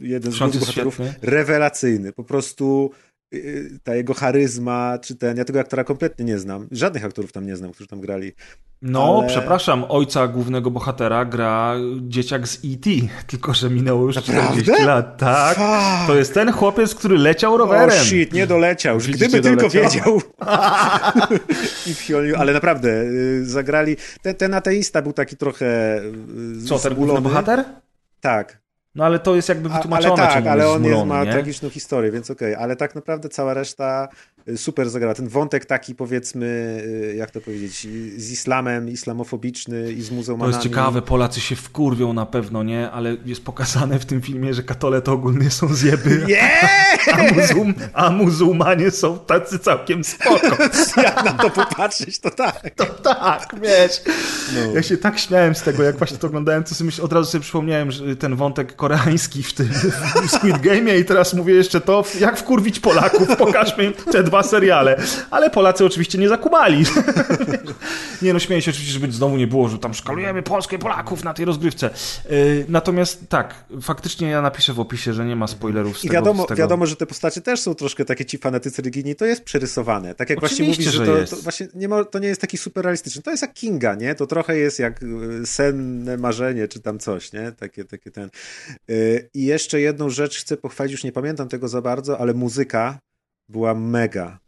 jeden 0.00 0.32
z 0.32 0.34
Ksiądz 0.34 0.54
jest 0.54 0.66
bohaterów, 0.66 0.98
rewelacyjny. 1.22 2.12
Po 2.12 2.24
prostu 2.24 2.90
ta 3.84 3.94
jego 3.94 4.14
charyzma, 4.14 4.98
czy 5.02 5.16
ten, 5.16 5.36
ja 5.36 5.44
tego 5.44 5.60
aktora 5.60 5.84
kompletnie 5.84 6.24
nie 6.24 6.38
znam. 6.38 6.68
Żadnych 6.70 7.04
aktorów 7.04 7.32
tam 7.32 7.46
nie 7.46 7.56
znam, 7.56 7.72
którzy 7.72 7.88
tam 7.88 8.00
grali. 8.00 8.32
No, 8.82 9.18
Ale- 9.18 9.28
przepraszam, 9.28 9.84
ojca 9.88 10.28
głównego 10.28 10.70
bohatera 10.70 11.24
gra 11.24 11.74
dzieciak 12.00 12.48
z 12.48 12.56
E.T., 12.56 12.90
tylko 13.30 13.54
że 13.54 13.70
minęło 13.70 14.06
już 14.06 14.16
Naprawdę? 14.16 14.62
40 14.62 14.84
lat. 14.84 15.18
Tak, 15.18 15.56
Fuck. 15.56 16.06
to 16.06 16.14
jest 16.16 16.34
ten 16.34 16.52
chłopiec, 16.52 16.94
który 16.94 17.18
leciał 17.18 17.56
rowerem. 17.56 17.90
shit, 18.04 18.32
nie 18.32 18.46
doleciał. 18.46 18.94
Już 18.94 19.08
Gdyby 19.08 19.40
tylko 19.40 19.68
doleciał. 19.68 19.82
wiedział. 19.82 20.20
I 21.86 21.94
wziął- 21.94 22.36
ale 22.38 22.52
naprawdę, 22.52 23.02
y, 23.02 23.46
zagrali. 23.46 23.96
Ten, 24.22 24.34
ten 24.34 24.54
ateista 24.54 25.02
był 25.02 25.12
taki 25.12 25.36
trochę. 25.36 25.98
y, 26.62 26.66
Co, 26.66 26.78
ten 26.78 26.94
główny 26.94 27.20
bohater? 27.20 27.64
Tak. 28.20 28.60
No 28.94 29.04
ale 29.04 29.18
to 29.18 29.36
jest 29.36 29.48
jakby 29.48 29.68
A, 29.68 29.72
ale 29.72 29.78
wytłumaczone, 29.78 30.16
tak, 30.16 30.46
ale 30.46 30.68
on 30.68 30.84
jest, 30.84 31.06
ma 31.06 31.24
nie? 31.24 31.32
tragiczną 31.32 31.70
historię, 31.70 32.10
więc 32.10 32.30
okej. 32.30 32.54
Ale 32.54 32.76
tak 32.76 32.94
naprawdę 32.94 33.28
cała 33.28 33.54
reszta 33.54 34.08
super 34.56 34.90
zagrała. 34.90 35.14
Ten 35.14 35.28
wątek 35.28 35.64
taki 35.66 35.94
powiedzmy, 35.94 36.46
y, 36.86 37.14
jak 37.16 37.30
to 37.30 37.40
powiedzieć, 37.40 37.86
y, 37.86 38.20
z 38.20 38.30
islamem, 38.30 38.88
islamofobiczny 38.88 39.92
i 39.92 40.02
z 40.02 40.08
To 40.08 40.14
muzułmanami. 40.14 40.52
jest 40.52 40.62
ciekawe, 40.62 41.02
Polacy 41.02 41.40
się 41.40 41.56
wkurwią 41.56 42.12
na 42.12 42.26
pewno, 42.26 42.62
nie? 42.62 42.90
Ale 42.90 43.16
jest 43.24 43.44
pokazane 43.44 43.98
w 43.98 44.04
tym 44.06 44.22
filmie, 44.22 44.54
że 44.54 44.62
katole 44.62 45.02
to 45.02 45.12
ogólnie 45.12 45.50
są 45.50 45.74
zjeby, 45.74 46.24
Nie! 46.28 46.50
a, 47.12 47.32
muzułm, 47.34 47.74
a 47.92 48.10
muzułmanie 48.10 48.90
są 48.90 49.18
tacy 49.18 49.58
całkiem 49.58 50.04
spoko. 50.04 50.56
Jak 51.04 51.24
na 51.24 51.32
to 51.32 51.50
popatrzeć, 51.50 52.18
to 52.18 52.30
tak. 52.30 52.70
To 52.76 52.84
tak, 52.84 53.54
wiesz. 53.62 54.02
No. 54.54 54.74
Ja 54.74 54.82
się 54.82 54.96
tak 54.96 55.18
śmiałem 55.18 55.54
z 55.54 55.62
tego, 55.62 55.82
jak 55.82 55.96
właśnie 55.96 56.16
to 56.18 56.26
oglądałem, 56.26 56.64
to 56.64 56.74
sobie 56.74 56.90
od 57.02 57.12
razu 57.12 57.30
sobie 57.30 57.42
przypomniałem 57.42 57.90
że 57.90 58.16
ten 58.16 58.36
wątek 58.36 58.76
koreański 58.76 59.42
w 59.42 59.52
tym 59.54 59.68
w 60.26 60.30
Squid 60.30 60.56
Game'ie 60.56 60.98
i 61.00 61.04
teraz 61.04 61.34
mówię 61.34 61.54
jeszcze 61.54 61.80
to, 61.80 62.04
jak 62.20 62.38
wkurwić 62.38 62.80
Polaków, 62.80 63.36
pokażmy 63.36 63.84
im 63.84 63.92
te 63.92 64.22
dwa 64.22 64.39
seriale. 64.42 64.96
Ale 65.30 65.50
Polacy 65.50 65.84
oczywiście 65.84 66.18
nie 66.18 66.28
zakumali. 66.28 66.84
Nie 68.22 68.32
no, 68.32 68.38
śmieję 68.38 68.62
się 68.62 68.70
oczywiście, 68.70 68.92
żeby 68.94 69.12
znowu 69.12 69.36
nie 69.36 69.46
było, 69.46 69.68
że 69.68 69.78
tam 69.78 69.94
szkalujemy 69.94 70.42
Polskę 70.42 70.78
Polaków 70.78 71.24
na 71.24 71.34
tej 71.34 71.44
rozgrywce. 71.44 71.90
Yy, 72.30 72.64
Natomiast 72.68 73.28
tak, 73.28 73.64
faktycznie 73.82 74.30
ja 74.30 74.42
napiszę 74.42 74.72
w 74.72 74.80
opisie, 74.80 75.12
że 75.12 75.24
nie 75.24 75.36
ma 75.36 75.46
spoilerów 75.46 75.98
z 75.98 76.04
I 76.04 76.08
tego. 76.08 76.14
wiadomo, 76.14 76.44
z 76.44 76.46
tego. 76.46 76.58
wiadomo, 76.58 76.86
że 76.86 76.96
te 76.96 77.06
postacie 77.06 77.40
też 77.40 77.60
są 77.60 77.74
troszkę 77.74 78.04
takie 78.04 78.24
ci 78.24 78.38
fanatycy 78.38 78.82
religijni, 78.82 79.14
to 79.16 79.24
jest 79.24 79.44
przerysowane. 79.44 80.14
Tak 80.14 80.30
jak 80.30 80.40
właśnie 80.40 80.54
Oczywiście, 80.56 80.82
mówisz, 80.84 80.94
że 80.94 81.06
że 81.06 81.26
to, 81.26 81.36
to 81.36 81.42
właśnie 81.42 81.68
nie 81.74 81.88
ma, 81.88 82.04
to 82.04 82.18
nie 82.18 82.28
jest 82.28 82.40
taki 82.40 82.58
super 82.58 82.84
realistyczny. 82.84 83.22
To 83.22 83.30
jest 83.30 83.42
jak 83.42 83.54
Kinga, 83.54 83.94
nie? 83.94 84.14
To 84.14 84.26
trochę 84.26 84.56
jest 84.56 84.78
jak 84.78 85.02
y, 85.02 85.46
senne 85.46 86.16
marzenie, 86.16 86.68
czy 86.68 86.80
tam 86.80 86.98
coś, 86.98 87.32
nie? 87.32 87.52
Takie, 87.52 87.84
takie 87.84 88.10
ten. 88.10 88.30
Y, 88.90 89.30
I 89.34 89.44
jeszcze 89.44 89.80
jedną 89.80 90.10
rzecz 90.10 90.40
chcę 90.40 90.56
pochwalić, 90.56 90.92
już 90.92 91.04
nie 91.04 91.12
pamiętam 91.12 91.48
tego 91.48 91.68
za 91.68 91.82
bardzo, 91.82 92.18
ale 92.18 92.34
muzyka 92.34 92.98
była 93.50 93.74
mega. 93.74 94.40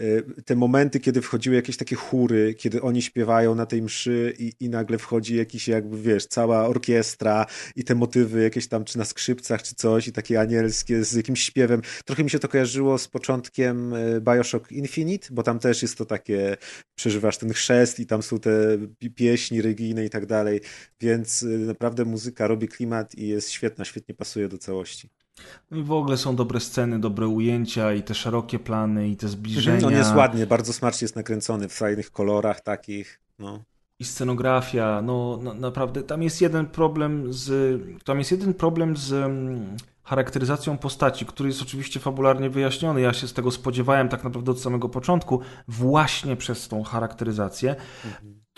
Y, 0.00 0.24
Te 0.44 0.56
momenty, 0.56 1.00
kiedy 1.00 1.22
wchodziły 1.22 1.56
jakieś 1.56 1.76
takie 1.76 1.96
chóry, 1.96 2.54
kiedy 2.54 2.82
oni 2.82 3.02
śpiewają 3.02 3.54
na 3.54 3.66
tej 3.66 3.82
mszy 3.82 4.34
i, 4.38 4.52
i 4.60 4.68
nagle 4.68 4.98
wchodzi 4.98 5.36
jakiś 5.36 5.68
jakby, 5.68 6.02
wiesz, 6.02 6.26
cała 6.26 6.66
orkiestra 6.68 7.46
i 7.76 7.84
te 7.84 7.94
motywy 7.94 8.42
jakieś 8.42 8.68
tam, 8.68 8.84
czy 8.84 8.98
na 8.98 9.04
skrzypcach, 9.04 9.62
czy 9.62 9.74
coś 9.74 10.08
i 10.08 10.12
takie 10.12 10.40
anielskie 10.40 11.04
z 11.04 11.12
jakimś 11.12 11.42
śpiewem. 11.42 11.82
Trochę 12.04 12.24
mi 12.24 12.30
się 12.30 12.38
to 12.38 12.48
kojarzyło 12.48 12.98
z 12.98 13.08
początkiem 13.08 13.92
y, 13.94 14.20
Bioshock 14.20 14.72
Infinite, 14.72 15.28
bo 15.30 15.42
tam 15.42 15.58
też 15.58 15.82
jest 15.82 15.98
to 15.98 16.04
takie, 16.04 16.56
przeżywasz 16.94 17.38
ten 17.38 17.52
chrzest 17.52 18.00
i 18.00 18.06
tam 18.06 18.22
są 18.22 18.40
te 18.40 18.50
pi- 18.98 19.10
pieśni 19.10 19.62
religijne 19.62 20.04
i 20.04 20.10
tak 20.10 20.26
dalej, 20.26 20.60
więc 21.00 21.42
y, 21.42 21.46
naprawdę 21.58 22.04
muzyka 22.04 22.46
robi 22.46 22.68
klimat 22.68 23.14
i 23.14 23.28
jest 23.28 23.50
świetna, 23.50 23.84
świetnie 23.84 24.14
pasuje 24.14 24.48
do 24.48 24.58
całości. 24.58 25.08
No 25.70 25.76
i 25.78 25.82
w 25.82 25.92
ogóle 25.92 26.16
są 26.16 26.36
dobre 26.36 26.60
sceny, 26.60 26.98
dobre 26.98 27.28
ujęcia 27.28 27.92
i 27.92 28.02
te 28.02 28.14
szerokie 28.14 28.58
plany 28.58 29.08
i 29.08 29.16
te 29.16 29.28
zbliżenia. 29.28 29.86
On 29.86 29.92
jest 29.92 30.14
ładnie, 30.14 30.46
bardzo 30.46 30.72
smacznie 30.72 31.04
jest 31.04 31.16
nakręcony 31.16 31.68
w 31.68 31.72
fajnych 31.72 32.10
kolorach 32.10 32.60
takich, 32.60 33.20
no. 33.38 33.64
I 34.00 34.04
scenografia, 34.04 35.02
no, 35.02 35.38
no 35.42 35.54
naprawdę, 35.54 36.02
tam 36.02 36.22
jest 36.22 36.40
jeden 36.40 36.66
problem 36.66 37.32
z, 37.32 37.80
tam 38.04 38.18
jest 38.18 38.30
jeden 38.30 38.54
problem 38.54 38.96
z 38.96 39.12
mm, 39.12 39.76
charakteryzacją 40.04 40.78
postaci, 40.78 41.26
który 41.26 41.48
jest 41.48 41.62
oczywiście 41.62 42.00
fabularnie 42.00 42.50
wyjaśniony. 42.50 43.00
Ja 43.00 43.12
się 43.12 43.28
z 43.28 43.32
tego 43.32 43.50
spodziewałem 43.50 44.08
tak 44.08 44.24
naprawdę 44.24 44.50
od 44.52 44.60
samego 44.60 44.88
początku, 44.88 45.40
właśnie 45.68 46.36
przez 46.36 46.68
tą 46.68 46.82
charakteryzację. 46.82 47.76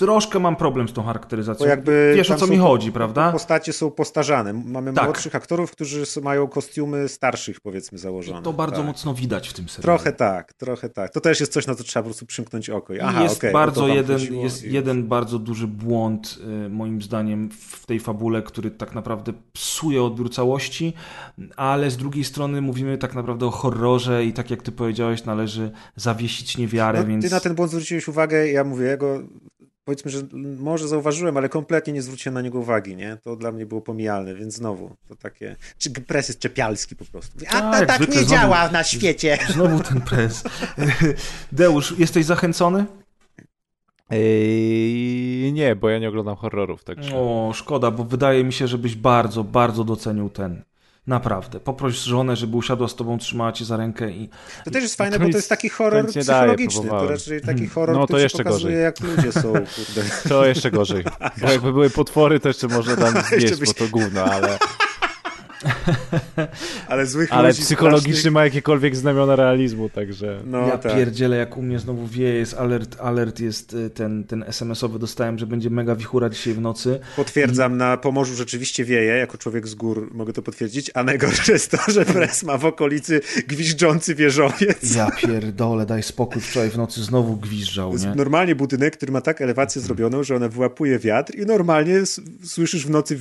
Troszkę 0.01 0.39
mam 0.39 0.57
problem 0.57 0.89
z 0.89 0.93
tą 0.93 1.03
charakteryzacją. 1.03 1.67
Wiesz 2.15 2.31
o 2.31 2.37
co 2.37 2.47
mi 2.47 2.57
chodzi, 2.57 2.93
prawda? 2.93 3.33
Postacie 3.33 3.73
są 3.73 3.91
postarzane. 3.91 4.53
Mamy 4.53 4.93
Tak. 4.93 5.05
młodszych 5.05 5.35
aktorów, 5.35 5.71
którzy 5.71 6.05
mają 6.23 6.49
kostiumy 6.49 7.09
starszych, 7.09 7.61
powiedzmy, 7.61 7.99
założone. 7.99 8.43
To 8.43 8.53
bardzo 8.53 8.77
tak. 8.77 8.87
mocno 8.87 9.15
widać 9.15 9.49
w 9.49 9.53
tym 9.53 9.69
serialu. 9.69 9.83
Trochę 9.99 10.13
tak, 10.13 10.53
trochę 10.53 10.89
tak. 10.89 11.11
To 11.13 11.21
też 11.21 11.41
jest 11.41 11.53
coś, 11.53 11.67
na 11.67 11.75
co 11.75 11.85
trzeba 11.85 12.03
po 12.03 12.09
prostu 12.09 12.27
przymknąć 12.27 12.71
oko. 12.71 12.95
I, 12.95 13.01
Aha, 13.01 13.23
jest 13.23 13.37
okej, 13.37 13.51
o 13.51 13.53
bardzo 13.53 13.89
jeden, 13.89 14.35
jest 14.35 14.65
i- 14.65 14.73
jeden 14.73 15.09
bardzo 15.09 15.39
duży 15.39 15.67
błąd, 15.67 16.39
y, 16.67 16.69
moim 16.69 17.03
zdaniem, 17.03 17.51
w 17.51 17.87
tej 17.87 18.01
fabule, 18.01 18.43
który 18.43 18.71
tak 18.71 18.95
naprawdę 18.95 19.33
psuje 19.53 20.03
odbiór 20.03 20.31
całości, 20.31 20.93
ale 21.57 21.91
z 21.91 21.97
drugiej 21.97 22.25
strony 22.25 22.61
mówimy 22.61 22.99
tak 22.99 23.15
naprawdę 23.15 23.47
o 23.47 23.51
horrorze 23.51 24.25
i 24.25 24.33
tak 24.33 24.51
jak 24.51 24.63
ty 24.63 24.73
powiedziałeś, 24.73 25.25
należy 25.25 25.71
zawiesić 25.97 26.59
niewiarę, 26.59 27.01
No, 27.01 27.07
więc... 27.07 27.25
Ty 27.25 27.31
na 27.31 27.41
ten 27.41 27.55
błąd 27.55 27.71
zwróciłeś 27.71 28.09
uwagę, 28.09 28.49
ja 28.49 28.65
mówię, 28.65 28.87
ja 28.87 28.97
go 28.97 29.23
powiedzmy, 29.91 30.11
że 30.11 30.23
może 30.59 30.89
zauważyłem, 30.89 31.37
ale 31.37 31.49
kompletnie 31.49 31.93
nie 31.93 32.03
zwróciłem 32.03 32.35
na 32.35 32.43
niego 32.43 32.59
uwagi, 32.59 32.97
nie? 32.97 33.17
To 33.23 33.37
dla 33.37 33.53
mnie 33.53 33.67
było 33.67 33.81
pomijalne, 33.81 34.35
więc 34.35 34.55
znowu 34.55 34.97
to 35.09 35.17
takie... 35.17 35.57
Czy 35.79 35.91
pres 35.91 36.29
jest 36.29 36.41
czepialski 36.41 36.97
po 36.97 37.05
prostu. 37.05 37.39
A 37.49 37.61
Tak, 37.61 37.87
tak 37.87 37.97
zwykle 37.97 38.17
nie 38.17 38.23
znowu- 38.23 38.31
działa 38.41 38.71
na 38.71 38.85
świecie. 38.85 39.39
Znowu 39.55 39.81
ten 39.81 40.01
pres. 40.01 40.45
Deusz, 41.53 41.99
jesteś 41.99 42.25
zachęcony? 42.25 42.85
Ej, 44.11 45.53
nie, 45.53 45.77
bo 45.77 45.89
ja 45.89 45.99
nie 45.99 46.09
oglądam 46.09 46.37
horrorów, 46.37 46.85
także. 46.85 47.17
O, 47.17 47.53
szkoda, 47.55 47.91
bo 47.91 48.05
wydaje 48.05 48.45
mi 48.45 48.53
się, 48.53 48.69
żebyś 48.69 48.95
bardzo, 48.95 49.45
bardzo 49.45 49.85
docenił 49.85 50.29
ten. 50.31 50.63
Naprawdę. 51.07 51.61
Poproś 51.61 51.95
żonę, 51.97 52.37
żeby 52.37 52.57
usiadła 52.57 52.89
z 52.89 52.95
tobą, 52.95 53.19
trzymała 53.19 53.53
cię 53.53 53.65
za 53.65 53.77
rękę 53.77 54.11
i 54.11 54.29
To 54.65 54.71
też 54.71 54.83
jest 54.83 54.97
fajne, 54.97 55.19
To 55.19 55.25
bo 55.25 55.31
to 55.31 55.37
jest- 55.39 55.49
taki 55.49 55.69
horror 55.69 56.05
nie 56.17 56.25
daje, 56.25 56.57
psychologiczny. 56.57 56.91
to 56.91 57.09
raczej 57.09 57.41
taki 57.41 57.67
horror, 57.67 57.97
No, 57.97 58.01
to 58.01 58.07
który 58.07 58.23
jeszcze 58.23 58.39
pokazuje, 58.39 58.63
gorzej. 58.65 58.83
jak 58.83 59.01
ludzie 59.01 59.33
są, 59.33 59.53
kurde. 59.53 60.03
To 60.29 60.47
jeszcze 60.47 60.71
gorzej. 60.71 61.05
Bo 61.43 61.49
jakby 61.53 61.73
były 61.73 61.91
potwory, 61.91 62.41
to 62.41 62.49
jeszcze 62.49 62.69
można 62.69 62.97
tam 62.97 63.15
zjeść, 63.29 63.55
byś- 63.55 63.69
bo 63.69 63.75
to 63.75 63.89
gówno, 63.89 64.25
ale, 64.25 64.59
Ale 66.89 67.07
złych 67.07 67.33
ale 67.33 67.49
ludzi 67.49 67.63
psychologiczny 67.63 68.13
strasznych- 68.13 68.33
ma 68.33 68.45
jakiekolwiek 68.45 68.97
znamiona 68.97 69.37
realizmu, 69.37 69.89
także. 69.89 70.41
No 70.47 70.67
ja 70.67 70.79
tak. 70.79 70.95
pierdzielę, 70.95 71.37
jak 71.37 71.57
u 71.57 71.63
mnie 71.63 71.79
znowu 71.79 72.07
wieje, 72.07 72.35
jest 72.35 72.55
alert, 72.55 72.97
alert 73.01 73.41
jest 73.41 73.75
y, 73.75 73.91
ten, 73.91 74.25
ten 74.25 74.43
SMS-owy 74.47 74.99
dostałem, 74.99 75.39
że 75.39 75.47
będzie 75.47 75.71
mega 75.71 75.95
wichura 75.97 76.29
dzisiaj 76.29 76.55
w 76.55 76.61
nocy. 76.61 77.01
Potwierdzam, 77.17 77.77
na 77.77 77.97
Pomorzu 77.97 78.35
rzeczywiście 78.35 78.85
wieje, 78.85 79.13
jako 79.13 79.39
człowiek 79.39 79.69
z 79.69 79.75
gór 79.75 80.09
mogę 80.15 80.33
to 80.33 80.43
potwierdzić, 80.43 80.91
a 80.95 81.03
najgorsze 81.05 81.53
jest 81.53 81.71
to, 81.71 81.79
że 81.93 82.05
pres 82.05 82.43
ma 82.43 82.59
w 82.59 82.65
okolicy 82.65 83.21
gwizdzący 83.49 84.15
wieżowiec. 84.15 84.95
Ja 84.95 85.11
pierdolę, 85.11 85.87
daj 85.87 86.03
spokój, 86.03 86.43
wczoraj 86.43 86.71
w 86.71 86.77
nocy 86.77 87.03
znowu 87.03 87.37
gwiżdżał, 87.37 87.89
To 87.89 87.95
jest 87.95 88.07
nie? 88.07 88.15
normalnie 88.15 88.55
budynek, 88.55 88.97
który 88.97 89.13
ma 89.13 89.21
tak 89.21 89.41
elewację 89.41 89.83
zrobioną, 89.83 90.23
że 90.23 90.37
ona 90.37 90.49
wyłapuje 90.49 90.99
wiatr 90.99 91.35
i 91.35 91.47
normalnie 91.47 92.03
słyszysz 92.45 92.87
w 92.87 92.91
nocy 92.91 93.19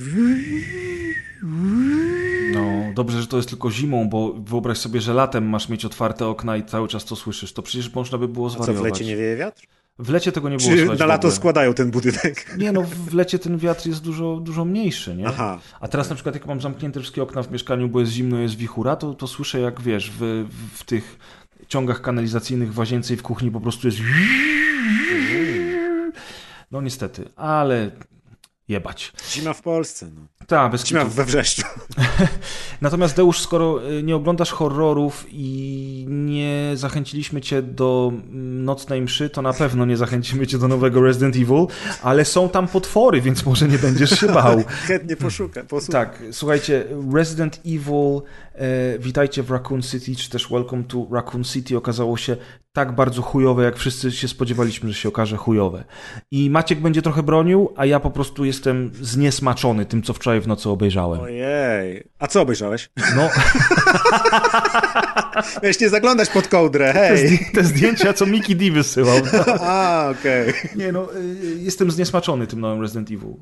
No, 2.60 2.94
dobrze, 2.94 3.20
że 3.20 3.26
to 3.26 3.36
jest 3.36 3.48
tylko 3.48 3.70
zimą, 3.70 4.08
bo 4.08 4.32
wyobraź 4.32 4.78
sobie, 4.78 5.00
że 5.00 5.14
latem 5.14 5.48
masz 5.48 5.68
mieć 5.68 5.84
otwarte 5.84 6.26
okna 6.26 6.56
i 6.56 6.64
cały 6.64 6.88
czas 6.88 7.04
to 7.04 7.16
słyszysz. 7.16 7.52
To 7.52 7.62
przecież 7.62 7.94
można 7.94 8.18
by 8.18 8.28
było 8.28 8.46
A 8.46 8.50
co, 8.50 8.58
w 8.58 8.62
zwariować. 8.64 8.92
lecie 8.92 9.04
nie 9.04 9.16
wieje 9.16 9.36
wiatr? 9.36 9.62
W 9.98 10.10
lecie 10.10 10.32
tego 10.32 10.48
nie 10.48 10.56
było 10.56 10.70
Czy 10.70 10.98
na 10.98 11.06
lato 11.06 11.30
składają 11.30 11.74
ten 11.74 11.90
budynek? 11.90 12.56
Nie 12.58 12.72
no, 12.72 12.82
w 12.82 13.14
lecie 13.14 13.38
ten 13.38 13.58
wiatr 13.58 13.86
jest 13.86 14.02
dużo, 14.02 14.36
dużo 14.36 14.64
mniejszy, 14.64 15.16
nie? 15.16 15.28
Aha. 15.28 15.58
A 15.80 15.88
teraz 15.88 16.08
na 16.08 16.14
przykład 16.14 16.34
jak 16.34 16.46
mam 16.46 16.60
zamknięte 16.60 17.00
wszystkie 17.00 17.22
okna 17.22 17.42
w 17.42 17.50
mieszkaniu, 17.52 17.88
bo 17.88 18.00
jest 18.00 18.12
zimno, 18.12 18.38
jest 18.38 18.56
wichura, 18.56 18.96
to, 18.96 19.14
to 19.14 19.26
słyszę 19.26 19.60
jak, 19.60 19.80
wiesz, 19.80 20.12
w, 20.18 20.46
w 20.74 20.84
tych 20.84 21.18
ciągach 21.68 22.00
kanalizacyjnych 22.00 22.72
w 22.74 22.78
łazience 22.78 23.14
i 23.14 23.16
w 23.16 23.22
kuchni 23.22 23.50
po 23.50 23.60
prostu 23.60 23.88
jest... 23.88 23.98
No 26.70 26.80
niestety, 26.80 27.28
ale 27.36 27.90
jebać. 28.70 29.12
Zima 29.30 29.52
w 29.52 29.62
Polsce, 29.62 30.06
no. 30.14 30.20
Tak, 30.46 30.72
bez 30.72 30.86
Zima 30.86 31.04
we 31.04 31.24
wrzeszczu. 31.24 31.62
Natomiast 32.80 33.16
Deusz, 33.16 33.40
skoro 33.40 33.90
y, 33.90 34.02
nie 34.02 34.16
oglądasz 34.16 34.50
horrorów 34.50 35.26
i 35.30 36.06
nie 36.08 36.72
zachęciliśmy 36.74 37.40
cię 37.40 37.62
do 37.62 38.12
mm, 38.12 38.64
nocnej 38.64 39.02
mszy, 39.02 39.30
to 39.30 39.42
na 39.42 39.52
pewno 39.52 39.86
nie 39.86 39.96
zachęcimy 39.96 40.46
cię 40.46 40.58
do 40.58 40.68
nowego 40.68 41.00
Resident 41.00 41.36
Evil, 41.36 41.66
ale 42.02 42.24
są 42.24 42.48
tam 42.48 42.68
potwory, 42.68 43.20
więc 43.20 43.46
może 43.46 43.68
nie 43.68 43.78
będziesz 43.78 44.20
się 44.20 44.26
bał. 44.26 44.62
Chętnie 44.88 45.16
poszuka, 45.16 45.64
posłuchaj. 45.64 46.06
Tak, 46.06 46.22
słuchajcie, 46.32 46.84
Resident 47.14 47.60
Evil, 47.66 48.20
witajcie 48.98 49.42
w 49.42 49.50
Raccoon 49.50 49.82
City, 49.82 50.16
czy 50.16 50.30
też 50.30 50.48
Welcome 50.50 50.84
to 50.84 51.06
Raccoon 51.12 51.44
City 51.44 51.76
okazało 51.76 52.16
się 52.16 52.36
tak 52.72 52.94
bardzo 52.94 53.22
chujowe, 53.22 53.64
jak 53.64 53.76
wszyscy 53.76 54.12
się 54.12 54.28
spodziewaliśmy, 54.28 54.88
że 54.88 54.94
się 54.94 55.08
okaże 55.08 55.36
chujowe. 55.36 55.84
I 56.30 56.50
Maciek 56.50 56.80
będzie 56.80 57.02
trochę 57.02 57.22
bronił, 57.22 57.72
a 57.76 57.86
ja 57.86 58.00
po 58.00 58.10
prostu 58.10 58.44
jestem 58.44 58.90
zniesmaczony 59.00 59.86
tym, 59.86 60.02
co 60.02 60.12
wczoraj 60.12 60.40
w 60.40 60.46
nocy 60.46 60.70
obejrzałem. 60.70 61.20
Ojej. 61.20 62.04
A 62.18 62.26
co 62.26 62.40
obejrzałeś? 62.40 62.90
No, 63.16 63.28
Miałeś 65.62 65.80
nie 65.80 65.88
zaglądać 65.88 66.30
pod 66.30 66.48
kołdrę, 66.48 66.92
te, 66.92 66.98
hej. 66.98 67.28
zdję- 67.28 67.54
te 67.54 67.64
zdjęcia, 67.64 68.12
co 68.12 68.26
Mickey 68.26 68.56
D 68.56 68.70
wysyłał. 68.70 69.16
A, 69.60 70.08
okej. 70.20 70.54
Nie 70.76 70.92
no, 70.92 71.14
y, 71.16 71.36
jestem 71.60 71.90
zniesmaczony 71.90 72.46
tym 72.46 72.60
nowym 72.60 72.80
Resident 72.80 73.10
Evil. 73.10 73.34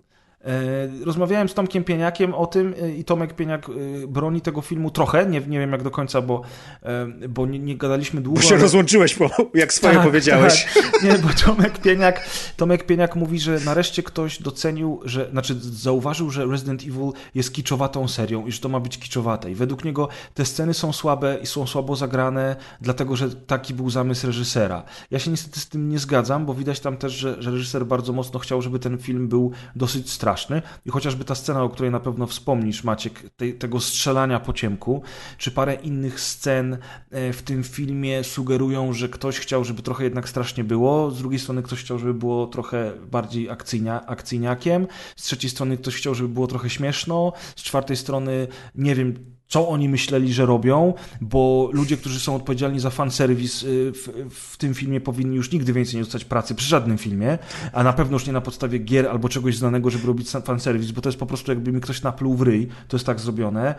E, 0.45 1.05
Rozmawiałem 1.05 1.49
z 1.49 1.55
Tomkiem 1.55 1.85
Pieniakiem 1.85 2.35
o 2.35 2.47
tym 2.47 2.75
y, 2.83 2.95
i 2.95 3.05
Tomek 3.05 3.35
Pieniak 3.35 3.69
y, 3.69 4.05
broni 4.09 4.41
tego 4.41 4.61
filmu 4.61 4.91
trochę, 4.91 5.27
nie, 5.27 5.41
nie 5.41 5.59
wiem 5.59 5.73
jak 5.73 5.83
do 5.83 5.91
końca, 5.91 6.23
bo, 6.23 6.43
e, 6.83 7.07
bo 7.29 7.47
nie, 7.47 7.59
nie 7.59 7.77
gadaliśmy 7.77 8.21
długo. 8.21 8.41
Bo 8.41 8.47
się 8.47 8.55
ale- 8.55 8.63
rozłączyłeś, 8.63 9.15
po, 9.15 9.31
jak 9.55 9.73
swoje 9.73 9.95
Tak, 9.95 10.05
powiedziałeś. 10.05 10.67
Tak. 10.75 11.03
Nie, 11.03 11.19
bo 11.19 11.29
Tomek 11.47 11.79
Pieniak, 11.79 12.29
Tomek 12.57 12.87
Pieniak 12.87 13.17
mówi, 13.17 13.41
że 13.41 13.61
nareszcie 13.65 14.03
ktoś 14.03 14.43
docenił, 14.43 15.01
że, 15.05 15.29
znaczy 15.31 15.55
zauważył, 15.61 16.31
że 16.31 16.47
Resident 16.47 16.83
Evil 16.83 17.13
jest 17.35 17.53
kiczowatą 17.53 18.09
serią 18.09 18.47
i 18.47 18.53
że 18.53 18.61
to 18.61 18.69
ma 18.69 18.81
być 18.81 18.99
kiczowate. 18.99 19.51
I 19.51 19.55
według 19.55 19.85
niego 19.85 20.09
te 20.35 20.45
sceny 20.45 20.75
są 20.75 20.93
słabe 20.93 21.39
i 21.43 21.47
są 21.47 21.67
słabo 21.67 21.97
zagrane, 21.97 22.57
dlatego 22.81 23.17
że 23.17 23.31
taki 23.31 23.75
był 23.75 23.91
zamysł 23.91 24.27
reżysera. 24.27 24.83
Ja 25.11 25.19
się 25.19 25.31
niestety 25.31 25.61
z 25.61 25.69
tym 25.69 25.89
nie 25.89 25.99
zgadzam, 25.99 26.47
bo 26.47 26.55
widać 26.55 26.81
tam 26.81 26.97
też, 26.97 27.13
że, 27.13 27.43
że 27.43 27.51
reżyser 27.51 27.87
bardzo 27.87 28.13
mocno 28.13 28.39
chciał, 28.39 28.63
żeby 28.63 28.79
ten 28.79 28.99
film 28.99 29.29
był 29.29 29.53
dosyć 29.77 30.11
straszny. 30.11 30.38
I 30.87 30.91
chociażby 30.91 31.25
ta 31.25 31.35
scena, 31.35 31.63
o 31.63 31.69
której 31.69 31.91
na 31.93 32.01
pewno 32.01 32.27
wspomnisz, 32.27 32.85
Maciek, 32.85 33.31
tej, 33.37 33.55
tego 33.55 33.81
strzelania 33.81 34.41
po 34.41 34.53
ciemku, 34.53 35.03
czy 35.39 35.51
parę 35.51 35.75
innych 35.75 36.21
scen 36.21 36.79
e, 37.11 37.33
w 37.33 37.43
tym 37.43 37.65
filmie 37.65 38.25
sugerują, 38.25 38.93
że 38.93 39.09
ktoś 39.09 39.39
chciał, 39.39 39.65
żeby 39.65 39.83
trochę 39.83 40.05
jednak 40.05 40.29
strasznie 40.29 40.65
było, 40.65 41.11
z 41.11 41.19
drugiej 41.19 41.39
strony 41.39 41.63
ktoś 41.63 41.81
chciał, 41.81 41.99
żeby 41.99 42.15
było 42.15 42.47
trochę 42.47 42.93
bardziej 43.11 43.51
akcyjnia, 43.51 44.07
akcyjniakiem, 44.07 44.87
z 45.17 45.23
trzeciej 45.23 45.51
strony 45.51 45.77
ktoś 45.77 45.97
chciał, 45.97 46.15
żeby 46.15 46.29
było 46.29 46.47
trochę 46.47 46.71
śmieszno, 46.71 47.33
z 47.57 47.63
czwartej 47.63 47.97
strony 47.97 48.47
nie 48.75 48.95
wiem, 48.95 49.38
co 49.49 49.69
oni 49.69 49.89
myśleli, 49.89 50.33
że 50.33 50.47
robią, 50.47 50.95
bo 51.21 51.71
ludzie, 51.73 51.97
którzy 51.97 52.21
są 52.21 52.35
odpowiedzialni 52.35 52.81
za 52.81 52.91
fanserwis 52.91 53.63
y, 53.63 53.93
w, 53.93 54.09
w 54.31 54.57
tym 54.57 54.75
filmie 54.75 55.01
powinni 55.01 55.37
już 55.37 55.53
nigdy 55.53 55.73
więcej 55.73 55.97
nie 55.97 56.03
dostać 56.03 56.25
pracy 56.25 56.55
przy 56.55 56.69
żadnym 56.69 56.99
filmie, 56.99 57.39
a 57.73 57.83
na 57.83 57.93
pewno 57.93 58.15
już 58.15 58.27
nie 58.27 58.33
na 58.33 58.41
podstawie 58.41 58.79
gier 58.79 59.07
albo 59.07 59.29
czegoś 59.29 59.57
znanego, 59.57 59.91
żeby 59.91 60.07
robić 60.07 60.31
fanserwis, 60.31 60.91
bo 60.91 61.01
to 61.01 61.09
jest 61.09 61.19
po 61.19 61.27
prostu 61.27 61.51
jakby 61.53 61.73
mi 61.73 61.81
ktoś 61.81 62.03
napluł 62.03 62.35
w 62.35 62.43
ryj, 62.43 62.69
to 62.89 62.97
jest 62.97 63.07
tak 63.07 63.21
zrobione. 63.21 63.75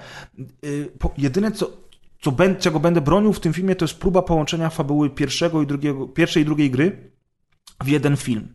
Y, 0.66 0.91
Jedyne 1.18 1.52
co, 1.52 1.72
co 2.22 2.32
bę- 2.32 2.58
czego 2.58 2.80
będę 2.80 3.02
bronił 3.02 3.34
w 3.34 3.40
tym 3.40 3.54
filmie, 3.54 3.76
to 3.76 3.86
jest 3.86 4.00
próba 4.00 4.22
połączenia 4.22 4.70
fabuły 4.70 5.10
pierwszego 5.10 5.62
i 5.62 5.68
drugiego, 5.68 6.08
pierwszej 6.08 6.44
i 6.44 6.46
drugiej 6.46 6.72
gry 6.72 7.12
w 7.84 7.88
jeden 7.88 8.18
film. 8.18 8.48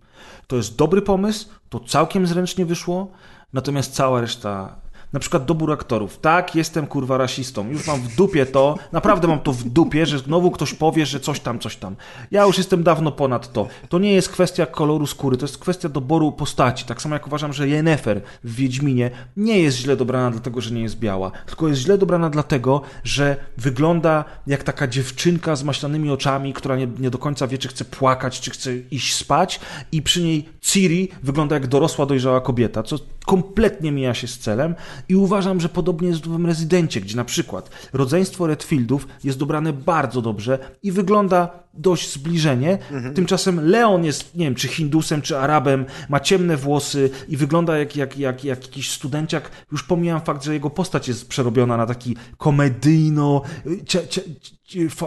To 0.47 0.57
jest 0.57 0.77
dobry 0.77 1.03
pomysł, 1.03 1.49
to 1.69 1.81
całkiem 1.81 2.27
zręcznie 2.27 2.67
wyszło, 2.67 3.13
natomiast 3.53 3.93
cała 3.93 4.21
reszta. 4.21 4.84
Na 5.15 5.21
przykład 5.21 5.45
dobór 5.45 5.73
aktorów. 5.73 6.19
Tak, 6.19 6.55
jestem 6.55 6.87
kurwa 6.87 7.17
rasistą. 7.17 7.71
Już 7.71 7.87
mam 7.87 8.01
w 8.01 8.17
dupie 8.17 8.47
to, 8.47 8.79
naprawdę 8.93 9.29
mam 9.29 9.41
to 9.41 9.53
w 9.53 9.65
dupie, 9.65 10.07
że 10.07 10.19
znowu 10.19 10.51
ktoś 10.51 10.75
powie, 10.75 11.07
że 11.07 11.21
coś 11.21 11.41
tam, 11.41 11.59
coś 11.59 11.77
tam. 11.77 11.97
Ja 12.31 12.45
już 12.45 12.59
jestem 12.59 12.83
dawno 12.83 13.13
ponad 13.13 13.53
to. 13.53 13.69
To 13.89 13.99
nie 13.99 14.13
jest 14.13 14.29
kwestia 14.29 14.67
koloru 14.67 15.07
skóry, 15.07 15.37
to 15.37 15.45
jest 15.45 15.59
kwestia 15.59 15.89
doboru 15.89 16.33
postaci. 16.33 16.85
Tak 16.85 17.03
samo 17.03 17.15
jak 17.15 17.27
uważam, 17.27 17.53
że 17.53 17.69
Yennefer 17.69 18.21
w 18.45 18.55
Wiedźminie 18.55 19.11
nie 19.37 19.61
jest 19.61 19.77
źle 19.77 19.97
dobrana 19.97 20.31
dlatego, 20.31 20.61
że 20.61 20.71
nie 20.71 20.83
jest 20.83 20.99
biała, 20.99 21.31
tylko 21.47 21.69
jest 21.69 21.81
źle 21.81 21.99
dobrana 21.99 22.31
dlatego, 22.31 22.83
że 23.05 23.37
wygląda 23.57 24.25
jak 24.47 24.63
taka 24.63 24.87
dziewczynka 24.87 25.57
z 25.57 25.65
maślanymi 25.65 26.11
oczami, 26.11 26.53
która 26.53 26.77
nie, 26.77 26.87
nie 26.99 27.11
do 27.11 27.19
końca 27.19 27.47
wie, 27.47 27.59
czy 27.59 27.69
chce 27.69 27.85
płakać, 27.85 28.41
czy 28.41 28.51
chce 28.51 28.77
iść 28.77 29.15
spać 29.15 29.61
i 29.93 30.03
przy 30.03 30.23
niej 30.23 30.49
Ciri 30.61 31.09
wygląda 31.23 31.57
jak 31.57 31.67
dorosła, 31.67 32.07
dojrzała 32.07 32.41
kobieta, 32.41 32.83
co 32.83 32.97
kompletnie 33.27 33.93
mija 33.93 34.15
się 34.15 34.29
z 34.29 34.39
celem 34.39 34.75
i 35.09 35.17
uważam, 35.17 35.61
że 35.61 35.69
podobnie 35.69 36.09
jest 36.09 36.21
w 36.21 36.27
Nowym 36.27 36.47
Rezydencie, 36.47 37.01
gdzie 37.01 37.17
na 37.17 37.25
przykład 37.25 37.71
rodzeństwo 37.93 38.47
Redfieldów 38.47 39.07
jest 39.25 39.39
dobrane 39.39 39.73
bardzo 39.73 40.23
dobrze 40.23 40.59
i 40.83 40.93
wygląda 40.93 41.65
dość 41.75 42.13
zbliżenie. 42.13 42.79
Tymczasem 43.15 43.61
Leon 43.69 44.05
jest, 44.05 44.35
nie 44.35 44.45
wiem, 44.45 44.55
czy 44.55 44.69
Hindusem, 44.69 45.23
czy 45.23 45.39
Arabem, 45.39 45.85
ma 46.09 46.21
ciemne 46.21 46.57
włosy 46.57 47.11
i 47.29 47.37
wygląda 47.37 47.79
jak, 47.79 47.97
jak, 47.97 48.19
jak, 48.19 48.45
jak 48.45 48.65
jakiś 48.67 48.91
studenciak. 48.91 49.51
Już 49.73 49.83
pomijam 49.83 50.21
fakt, 50.21 50.45
że 50.45 50.53
jego 50.55 50.71
postać 50.71 51.09
jest 51.09 51.29
przerobiona 51.29 51.77
na 51.77 51.87
taki 51.87 52.17
komedyjno, 52.39 53.43
fa- 53.89 54.21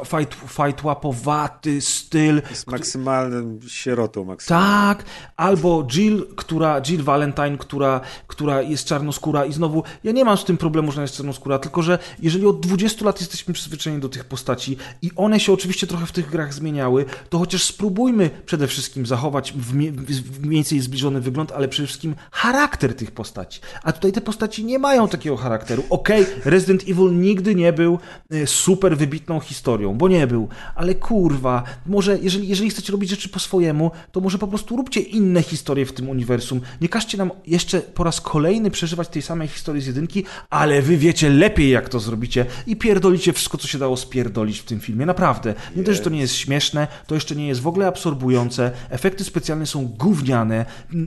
fajt, 0.05 0.35
fajtłapowaty 0.35 1.81
styl. 1.81 2.41
Z 2.53 2.67
maksymalnym 2.67 3.59
sierotą, 3.67 4.25
maksymalnie. 4.25 4.67
Tak, 4.67 5.03
albo 5.35 5.87
Jill, 5.91 6.25
która, 6.35 6.81
Jill 6.81 7.03
Valentine, 7.03 7.57
która, 7.57 8.01
która 8.27 8.61
jest 8.61 8.85
czarnoskóra 8.85 9.45
i 9.45 9.53
znowu, 9.53 9.83
ja 10.03 10.11
nie 10.11 10.25
mam 10.25 10.37
z 10.37 10.45
tym 10.45 10.57
problemu, 10.57 10.91
że 10.91 10.95
ona 10.95 11.01
jest 11.01 11.15
czarnoskóra, 11.17 11.59
tylko 11.59 11.81
że 11.81 11.99
jeżeli 12.19 12.45
od 12.45 12.59
20 12.59 13.05
lat 13.05 13.19
jesteśmy 13.19 13.53
przyzwyczajeni 13.53 14.01
do 14.01 14.09
tych 14.09 14.25
postaci 14.25 14.77
i 15.01 15.11
one 15.15 15.39
się 15.39 15.53
oczywiście 15.53 15.87
trochę 15.87 16.05
w 16.05 16.11
tych 16.11 16.29
grach 16.29 16.53
zmieniały, 16.53 17.05
to 17.29 17.39
chociaż 17.39 17.63
spróbujmy 17.63 18.29
przede 18.45 18.67
wszystkim 18.67 19.05
zachować 19.05 19.53
w, 19.53 19.75
mie- 19.75 19.91
w 19.91 20.39
mniej 20.39 20.55
więcej 20.55 20.79
zbliżony 20.79 21.21
wygląd, 21.21 21.51
ale 21.51 21.67
przede 21.67 21.87
wszystkim 21.87 22.15
charakter 22.31 22.95
tych 22.95 23.11
postaci. 23.11 23.59
A 23.83 23.91
tutaj 23.91 24.11
te 24.11 24.21
postaci 24.21 24.65
nie 24.65 24.79
mają 24.79 25.07
takiego 25.07 25.37
charakteru. 25.37 25.83
Okej, 25.89 26.25
Resident 26.45 26.83
Evil 26.83 27.19
nigdy 27.19 27.55
nie 27.55 27.73
był 27.73 27.99
e, 28.31 28.47
super 28.47 28.97
wybitną 28.97 29.39
historią, 29.47 29.93
bo 29.93 30.07
nie 30.07 30.27
był, 30.27 30.47
ale 30.75 30.95
kurwa, 30.95 31.63
może 31.85 32.19
jeżeli, 32.21 32.47
jeżeli 32.47 32.69
chcecie 32.69 32.91
robić 32.91 33.09
rzeczy 33.09 33.29
po 33.29 33.39
swojemu, 33.39 33.91
to 34.11 34.21
może 34.21 34.37
po 34.37 34.47
prostu 34.47 34.77
róbcie 34.77 35.01
inne 35.01 35.43
historie 35.43 35.85
w 35.85 35.93
tym 35.93 36.09
uniwersum. 36.09 36.61
Nie 36.81 36.89
każcie 36.89 37.17
nam 37.17 37.31
jeszcze 37.47 37.81
po 37.81 38.03
raz 38.03 38.21
kolejny 38.21 38.71
przeżywać 38.71 39.07
tej 39.07 39.21
samej 39.21 39.47
historii 39.47 39.81
z 39.81 39.87
jedynki, 39.87 40.23
ale 40.49 40.81
wy 40.81 40.97
wiecie 40.97 41.29
lepiej, 41.29 41.69
jak 41.69 41.89
to 41.89 41.99
zrobicie 41.99 42.45
i 42.67 42.75
pierdolicie 42.75 43.33
wszystko, 43.33 43.57
co 43.57 43.67
się 43.67 43.77
dało 43.77 43.97
spierdolić 43.97 44.59
w 44.59 44.63
tym 44.63 44.79
filmie. 44.79 45.05
Naprawdę. 45.05 45.53
Nie 45.75 45.83
dość, 45.83 45.97
że 45.97 46.03
to 46.03 46.09
nie 46.09 46.19
jest 46.19 46.35
śmieszne, 46.35 46.87
to 47.07 47.15
jeszcze 47.15 47.35
nie 47.35 47.47
jest 47.47 47.61
w 47.61 47.67
ogóle 47.67 47.87
absorbujące. 47.87 48.71
Efekty 48.89 49.23
specjalne 49.23 49.65
są 49.65 49.87
gówniane, 49.87 50.65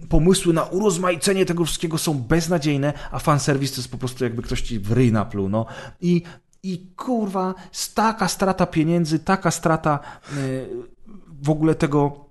pomysły 0.08 0.52
na 0.52 0.62
urozmaicenie 0.62 1.46
tego 1.46 1.64
wszystkiego 1.64 1.98
są 1.98 2.14
beznadziejne, 2.14 2.92
a 3.10 3.18
fanserwis 3.18 3.72
to 3.72 3.76
jest 3.76 3.90
po 3.90 3.98
prostu 3.98 4.24
jakby 4.24 4.42
ktoś 4.42 4.62
ci 4.62 4.78
w 4.78 4.92
ryj 4.92 5.12
napluł, 5.12 5.48
no. 5.48 5.66
I 6.00 6.22
i 6.62 6.86
kurwa, 6.96 7.54
taka 7.94 8.28
strata 8.28 8.66
pieniędzy, 8.66 9.18
taka 9.18 9.50
strata 9.50 9.98
y, 10.36 10.68
w 11.42 11.50
ogóle 11.50 11.74
tego, 11.74 12.24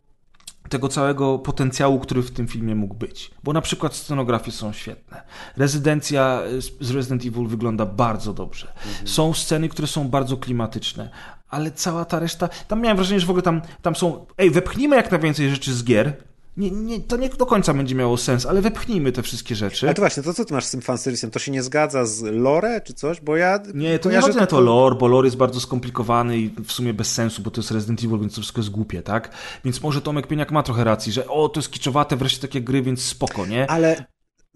tego 0.70 0.88
całego 0.90 1.40
potencjału, 1.40 2.00
który 2.00 2.22
w 2.22 2.32
tym 2.32 2.48
filmie 2.48 2.76
mógł 2.76 2.94
być. 2.96 3.32
Bo 3.44 3.54
na 3.54 3.62
przykład 3.62 3.96
scenografie 3.96 4.52
są 4.52 4.74
świetne. 4.74 5.22
Rezydencja 5.58 6.42
z- 6.60 6.88
z 6.88 6.92
Resident 6.92 7.26
Evil 7.26 7.48
wygląda 7.48 7.86
bardzo 7.86 8.34
dobrze. 8.34 8.74
Są 9.06 9.34
sceny, 9.34 9.70
które 9.70 9.88
są 9.88 10.08
bardzo 10.08 10.38
klimatyczne. 10.38 11.10
Ale 11.50 11.72
cała 11.72 12.06
ta 12.06 12.20
reszta. 12.20 12.50
Tam 12.68 12.82
miałem 12.82 12.98
wrażenie, 12.98 13.20
że 13.20 13.26
w 13.26 13.30
ogóle 13.30 13.44
tam, 13.44 13.62
tam 13.82 13.96
są. 13.96 14.26
Ej, 14.38 14.52
wepchnijmy 14.52 14.96
jak 14.96 15.12
najwięcej 15.12 15.50
rzeczy 15.50 15.74
z 15.74 15.84
gier. 15.84 16.24
Nie, 16.60 16.72
nie, 16.72 17.00
to 17.00 17.18
nie 17.18 17.30
do 17.30 17.46
końca 17.46 17.74
będzie 17.74 17.96
miało 17.96 18.18
sens, 18.18 18.46
ale 18.46 18.62
wepchnijmy 18.62 19.12
te 19.12 19.24
wszystkie 19.24 19.56
rzeczy. 19.56 19.86
Ale 19.86 19.94
to 19.94 20.02
właśnie, 20.02 20.24
to 20.24 20.34
co 20.34 20.46
ty 20.46 20.54
masz 20.54 20.66
z 20.66 20.72
tym 20.72 20.82
fanserwisem? 20.82 21.32
To 21.32 21.40
się 21.40 21.52
nie 21.52 21.64
zgadza 21.64 22.06
z 22.06 22.22
lore 22.22 22.82
czy 22.82 22.94
coś? 22.94 23.22
Bo 23.22 23.38
ja 23.38 23.60
Nie, 23.74 24.00
to 24.00 24.12
nie 24.12 24.22
chodzi 24.22 24.38
na 24.38 24.48
to 24.48 24.60
lore, 24.60 24.96
bo 24.96 25.08
lore 25.08 25.28
jest 25.28 25.38
bardzo 25.38 25.60
skomplikowany 25.60 26.38
i 26.38 26.50
w 26.50 26.72
sumie 26.72 26.94
bez 26.94 27.14
sensu, 27.14 27.42
bo 27.42 27.52
to 27.52 27.62
jest 27.62 27.72
Resident 27.72 28.04
Evil, 28.04 28.20
więc 28.20 28.36
to 28.36 28.42
wszystko 28.42 28.60
jest 28.62 28.70
głupie, 28.70 29.02
tak? 29.02 29.32
Więc 29.66 29.82
może 29.82 30.02
Tomek 30.02 30.28
Pieniak 30.28 30.52
ma 30.52 30.64
trochę 30.64 30.84
racji, 30.84 31.12
że 31.12 31.28
o, 31.28 31.50
to 31.50 31.60
jest 31.60 31.72
kiczowate, 31.72 32.16
wreszcie 32.16 32.42
takie 32.42 32.62
gry, 32.62 32.82
więc 32.82 33.02
spoko, 33.02 33.46
nie? 33.46 33.72
Ale, 33.72 34.06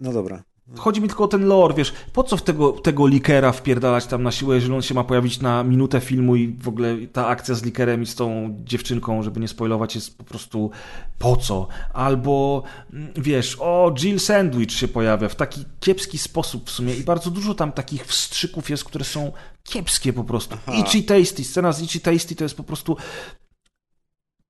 no 0.00 0.12
dobra. 0.12 0.44
Chodzi 0.76 1.00
mi 1.00 1.08
tylko 1.08 1.24
o 1.24 1.28
ten 1.28 1.46
lore, 1.46 1.74
wiesz, 1.74 1.92
po 2.12 2.22
co 2.22 2.36
w 2.36 2.42
tego, 2.42 2.72
tego 2.72 3.06
likera 3.06 3.52
wpierdalać 3.52 4.06
tam 4.06 4.22
na 4.22 4.30
siłę, 4.30 4.54
jeżeli 4.54 4.74
on 4.74 4.82
się 4.82 4.94
ma 4.94 5.04
pojawić 5.04 5.40
na 5.40 5.64
minutę 5.64 6.00
filmu 6.00 6.36
i 6.36 6.48
w 6.48 6.68
ogóle 6.68 6.96
ta 7.12 7.26
akcja 7.26 7.54
z 7.54 7.62
likerem 7.62 8.02
i 8.02 8.06
z 8.06 8.14
tą 8.14 8.56
dziewczynką, 8.64 9.22
żeby 9.22 9.40
nie 9.40 9.48
spoilować, 9.48 9.94
jest 9.94 10.18
po 10.18 10.24
prostu 10.24 10.70
po 11.18 11.36
co? 11.36 11.68
Albo, 11.92 12.62
mm, 12.92 13.12
wiesz, 13.16 13.56
o, 13.60 13.94
Jill 13.98 14.20
Sandwich 14.20 14.72
się 14.72 14.88
pojawia 14.88 15.28
w 15.28 15.34
taki 15.36 15.64
kiepski 15.80 16.18
sposób 16.18 16.70
w 16.70 16.70
sumie 16.70 16.94
i 16.94 17.04
bardzo 17.04 17.30
dużo 17.30 17.54
tam 17.54 17.72
takich 17.72 18.06
wstrzyków 18.06 18.70
jest, 18.70 18.84
które 18.84 19.04
są 19.04 19.32
kiepskie 19.64 20.12
po 20.12 20.24
prostu. 20.24 20.56
Itchy 20.78 21.02
Tasty, 21.02 21.44
scena 21.44 21.72
z 21.72 21.82
Itchy 21.82 22.00
Tasty 22.00 22.36
to 22.36 22.44
jest 22.44 22.56
po 22.56 22.64
prostu 22.64 22.96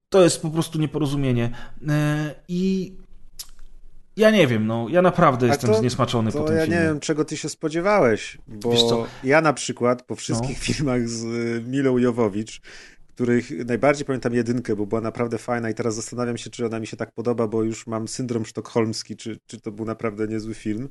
to 0.09 0.23
jest 0.23 0.43
po 0.43 0.51
prostu 0.51 0.78
nieporozumienie. 0.78 1.51
E, 1.89 2.35
I 2.49 2.93
ja 4.16 4.31
nie 4.31 4.47
wiem, 4.47 4.66
no, 4.66 4.86
ja 4.91 5.03
naprawdę 5.03 5.47
A 5.47 5.49
jestem 5.51 5.70
to- 5.70 5.77
zniesmaczony 5.78 6.32
po 6.32 6.39
To 6.39 6.45
tym 6.45 6.57
ja 6.57 6.62
filmie. 6.65 6.78
nie 6.81 6.85
wiem, 6.86 7.01
czego 7.01 7.24
ty 7.24 7.36
się 7.36 7.49
spodziewałeś, 7.49 8.39
bo 8.49 8.70
Wiesz 8.70 8.82
co? 8.85 9.07
ja 9.24 9.41
na 9.41 9.53
przykład 9.53 10.03
po 10.03 10.15
wszystkich 10.16 10.59
filmach 10.59 11.09
z 11.09 11.24
y, 11.24 11.62
Milą 11.69 11.99
Jowowicz, 11.99 12.61
których 13.15 13.51
najbardziej 13.66 14.05
pamiętam 14.07 14.35
jedynkę, 14.35 14.77
bo 14.77 14.86
była 14.86 15.01
naprawdę 15.01 15.39
fajna 15.39 15.70
i 15.70 15.74
teraz 15.74 15.95
zastanawiam 15.95 16.36
się, 16.36 16.51
czy 16.51 16.66
ona 16.66 16.81
mi 16.81 16.86
się 16.86 16.97
tak 16.97 17.12
podoba, 17.12 17.47
bo 17.49 17.62
już 17.62 17.86
mam 17.86 18.09
syndrom 18.09 18.47
sztokholmski, 18.47 19.16
czy, 19.16 19.39
czy 19.47 19.61
to 19.61 19.73
był 19.73 19.85
naprawdę 19.86 20.27
niezły 20.28 20.55
film. 20.55 20.89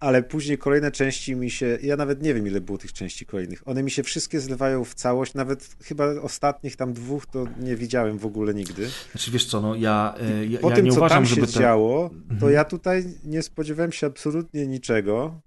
Ale 0.00 0.22
później 0.22 0.58
kolejne 0.58 0.90
części 0.90 1.36
mi 1.36 1.50
się, 1.50 1.78
ja 1.82 1.96
nawet 1.96 2.22
nie 2.22 2.34
wiem 2.34 2.46
ile 2.46 2.60
było 2.60 2.78
tych 2.78 2.92
części 2.92 3.26
kolejnych, 3.26 3.68
one 3.68 3.82
mi 3.82 3.90
się 3.90 4.02
wszystkie 4.02 4.40
zlewają 4.40 4.84
w 4.84 4.94
całość, 4.94 5.34
nawet 5.34 5.76
chyba 5.84 6.20
ostatnich 6.20 6.76
tam 6.76 6.92
dwóch 6.92 7.26
to 7.26 7.46
nie 7.60 7.76
widziałem 7.76 8.18
w 8.18 8.26
ogóle 8.26 8.54
nigdy. 8.54 8.90
Znaczy 9.12 9.30
wiesz 9.30 9.46
co, 9.46 9.60
no 9.60 9.74
ja, 9.74 10.14
e, 10.20 10.46
ja, 10.46 10.58
Po 10.58 10.70
ja 10.70 10.76
tym, 10.76 10.84
nie 10.84 10.90
co 10.92 10.96
uważam, 10.96 11.26
tam 11.26 11.36
się 11.36 11.46
działo, 11.46 12.10
to 12.28 12.34
Mhm. 12.34 12.52
ja 12.52 12.64
tutaj 12.64 13.04
nie 13.24 13.42
spodziewałem 13.42 13.92
się 13.92 14.06
absolutnie 14.06 14.66
niczego 14.66 15.40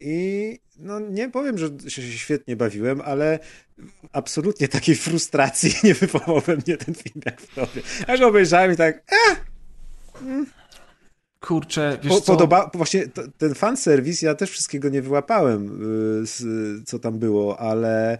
i 0.00 0.58
no 0.78 1.00
nie 1.00 1.28
powiem, 1.28 1.58
że 1.58 1.68
się 1.88 2.02
świetnie 2.02 2.56
bawiłem, 2.56 3.00
ale 3.00 3.38
absolutnie 4.12 4.68
takiej 4.68 4.94
frustracji 4.96 5.74
nie 5.84 5.94
wywołał 5.94 6.40
we 6.40 6.56
mnie 6.56 6.76
ten 6.76 6.94
film 6.94 7.20
jak 7.26 7.40
w 7.40 7.54
tobie. 7.54 7.82
Go 8.18 8.28
obejrzałem 8.28 8.72
i 8.72 8.76
tak, 8.76 9.04
Kurczę, 11.40 11.98
wiesz 12.02 12.12
po, 12.12 12.20
co? 12.20 12.32
podoba, 12.32 12.70
właśnie 12.74 13.04
ten 13.38 13.54
fanserwis, 13.54 14.22
ja 14.22 14.34
też 14.34 14.50
wszystkiego 14.50 14.88
nie 14.88 15.02
wyłapałem, 15.02 15.82
y, 16.22 16.84
co 16.84 16.98
tam 16.98 17.18
było, 17.18 17.60
ale 17.60 18.18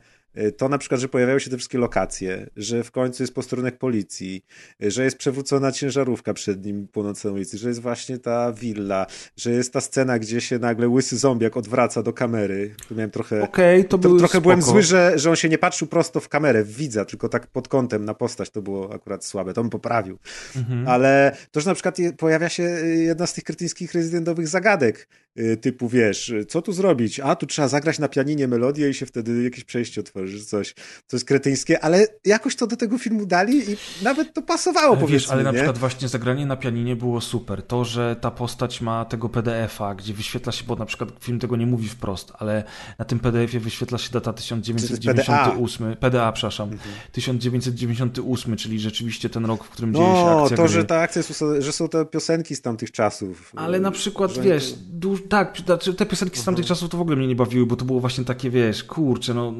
to 0.57 0.69
na 0.69 0.79
przykład, 0.79 1.01
że 1.01 1.09
pojawiają 1.09 1.39
się 1.39 1.51
te 1.51 1.57
wszystkie 1.57 1.79
lokacje, 1.79 2.47
że 2.57 2.85
w 2.85 2.91
końcu 2.91 3.23
jest 3.23 3.35
posterunek 3.35 3.79
policji, 3.79 4.45
y, 4.83 4.91
że 4.91 5.05
jest 5.05 5.17
przewrócona 5.17 5.73
ciężarówka 5.73 6.35
przed 6.35 6.65
nim 6.65 6.89
północnej 6.89 7.33
ulicy, 7.33 7.59
że 7.59 7.69
jest 7.69 7.81
właśnie 7.81 8.19
ta 8.19 8.53
willa, 8.53 9.07
że 9.37 9.51
jest 9.51 9.73
ta 9.73 9.81
scena, 9.81 10.19
gdzie 10.19 10.41
się 10.41 10.59
nagle 10.59 10.89
łysy 10.89 11.17
zombiak 11.19 11.57
odwraca 11.57 12.03
do 12.03 12.13
kamery. 12.13 12.75
Miałem 12.91 13.11
trochę... 13.11 13.43
Okej, 13.43 13.85
to 13.85 13.89
To, 13.91 13.99
był 13.99 14.19
trochę 14.19 14.41
byłem 14.41 14.63
spoko. 14.63 14.73
zły, 14.73 14.83
że, 14.83 15.13
że 15.19 15.31
on 15.31 15.37
się 15.37 15.49
nie 15.49 15.59
patrzył 15.59 15.89
prosto 15.89 16.21
w 16.21 16.29
kamerę, 16.29 16.65
w 16.65 16.77
widza, 16.77 17.05
tylko 17.05 17.29
tak 17.29 17.47
pod 17.47 17.69
kątem 17.69 18.05
na 18.05 18.15
postać. 18.15 18.51
To 18.51 18.63
było 18.63 18.95
akurat 18.95 19.25
słabe, 19.25 19.53
to 19.53 19.63
bym 19.63 19.71
poprawił. 19.71 20.19
Mhm. 20.57 20.89
Ale 20.89 21.37
to, 21.51 21.61
że 21.61 21.71
na 21.71 21.75
przykład 21.75 21.97
pojawia 22.19 22.49
się 22.49 22.63
y, 22.63 22.97
jedna 22.97 23.27
z 23.27 23.35
tych 23.35 23.45
kretyńskich 23.45 23.95
rezydentowych 23.95 24.49
zagadek, 24.49 24.97
y, 25.01 25.26
typu 25.61 25.89
wiesz, 25.89 26.29
y, 26.29 26.45
co 26.47 26.63
tu 26.63 26.73
zrobić? 26.73 27.21
A, 27.21 27.37
tu 27.37 27.47
trzeba 27.47 27.69
zagrać 27.69 27.99
na 27.99 28.09
pianinie 28.09 28.49
melodię 28.49 28.91
i 28.91 28.95
się 28.95 29.07
wtedy 29.07 29.43
jakieś 29.43 29.65
przejście 29.65 30.01
otworzy, 30.01 30.45
coś. 30.45 30.75
Jest 31.13 31.25
kretyńskie, 31.25 31.81
ale 31.85 32.07
jakoś 32.25 32.57
to 32.57 32.67
do 32.67 32.77
tego 32.77 32.99
filmu 32.99 33.27
dali 33.27 33.71
i 33.73 33.77
nawet 34.03 34.35
to 34.35 34.43
pasowało, 34.43 34.95
powiedzmy, 34.97 35.13
Wiesz, 35.19 35.31
ale 35.31 35.43
na 35.43 35.51
nie? 35.51 35.57
przykład 35.57 35.79
właśnie 35.79 36.09
zagranie 36.09 36.47
na 36.47 36.57
pianinie 36.57 36.97
było 36.97 37.21
super. 37.21 37.63
To, 37.63 37.85
że 37.85 38.17
ta 38.21 38.31
postać 38.31 38.81
ma 38.81 39.05
tego 39.05 39.29
PDF-a, 39.29 39.95
gdzie 39.95 40.15
wyświetla 40.15 40.53
się, 40.53 40.65
bo 40.65 40.77
na 40.77 40.87
przykład 40.87 41.11
film 41.21 41.39
tego 41.39 41.57
nie 41.57 41.67
mówi 41.67 41.89
wprost, 41.89 42.33
ale 42.39 42.65
na 42.99 43.05
tym 43.05 43.19
PDF-ie 43.21 43.61
wyświetla 43.61 43.99
się 43.99 44.11
data 44.13 44.33
1998. 44.33 45.97
PDA, 45.97 46.33
przepraszam. 46.33 46.73
Mhm. 46.73 46.91
1998, 47.13 48.57
czyli 48.57 48.81
rzeczywiście 48.81 49.31
ten 49.31 49.47
rok, 49.47 49.65
w 49.65 49.69
którym 49.69 49.95
dzieje 49.95 50.07
się 50.07 50.13
No, 50.13 50.43
akcja 50.43 50.57
to, 50.57 50.63
gry. 50.63 50.73
że 50.73 50.85
ta 50.85 51.01
akcja 51.01 51.23
jest, 51.29 51.45
że 51.59 51.73
są 51.73 51.89
te 51.89 52.05
piosenki 52.07 52.57
z 52.57 52.63
tamtych 52.63 52.93
czasów. 52.93 53.53
Ale 53.57 53.81
na 53.81 53.91
przykład, 53.91 54.31
że- 54.31 54.43
wiesz, 54.43 54.73
du- 54.91 55.19
tak, 55.29 55.59
znaczy 55.67 55.95
te 55.95 56.07
piosenki 56.07 56.39
z 56.39 56.45
tamtych 56.45 56.63
Mhm. 56.65 56.69
czasów 56.77 56.91
to 56.91 56.99
w 56.99 57.01
ogóle 57.01 57.17
mnie 57.17 57.27
nie 57.27 57.37
bawiły, 57.37 57.67
bo 57.67 57.77
to 57.77 57.85
było 57.85 58.01
właśnie 58.01 58.25
takie, 58.25 58.51
wiesz, 58.51 58.85
kurczę, 58.85 59.35
no, 59.35 59.55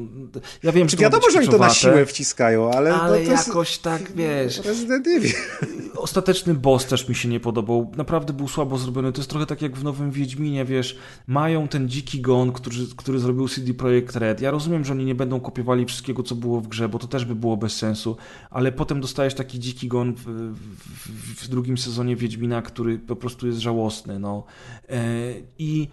ja 0.63 0.71
wiem, 0.71 0.87
Czy 0.87 0.97
że 0.97 1.01
wiadomo, 1.03 1.29
że 1.31 1.39
oni 1.39 1.47
to 1.47 1.57
na 1.57 1.69
siłę 1.69 2.05
wciskają, 2.05 2.71
ale, 2.71 2.95
ale 2.95 3.19
no, 3.19 3.25
to 3.25 3.31
jest 3.31 3.47
jakoś 3.47 3.77
tak, 3.77 4.11
wiesz, 4.15 4.57
Resident 4.65 5.07
Evil. 5.07 5.31
Ostateczny 5.95 6.53
boss 6.53 6.85
też 6.85 7.09
mi 7.09 7.15
się 7.15 7.29
nie 7.29 7.39
podobał. 7.39 7.91
Naprawdę 7.97 8.33
był 8.33 8.47
słabo 8.47 8.77
zrobiony. 8.77 9.11
To 9.11 9.19
jest 9.19 9.29
trochę 9.29 9.45
tak 9.45 9.61
jak 9.61 9.77
w 9.77 9.83
nowym 9.83 10.11
Wiedźminie, 10.11 10.65
wiesz, 10.65 10.97
mają 11.27 11.67
ten 11.67 11.89
dziki 11.89 12.21
gon, 12.21 12.51
który, 12.51 12.75
który 12.95 13.19
zrobił 13.19 13.47
CD 13.47 13.73
Projekt 13.73 14.15
Red. 14.15 14.41
Ja 14.41 14.51
rozumiem, 14.51 14.85
że 14.85 14.93
oni 14.93 15.05
nie 15.05 15.15
będą 15.15 15.39
kopiowali 15.39 15.85
wszystkiego, 15.85 16.23
co 16.23 16.35
było 16.35 16.61
w 16.61 16.67
grze, 16.67 16.89
bo 16.89 16.99
to 16.99 17.07
też 17.07 17.25
by 17.25 17.35
było 17.35 17.57
bez 17.57 17.75
sensu, 17.75 18.17
ale 18.49 18.71
potem 18.71 19.01
dostajesz 19.01 19.33
taki 19.33 19.59
dziki 19.59 19.87
gon 19.87 20.13
w, 20.15 20.23
w, 20.23 21.43
w 21.43 21.47
drugim 21.47 21.77
sezonie 21.77 22.15
Wiedźmina, 22.15 22.61
który 22.61 22.99
po 22.99 23.15
prostu 23.15 23.47
jest 23.47 23.59
żałosny, 23.59 24.19
no. 24.19 24.43
E, 24.89 25.03
I 25.59 25.89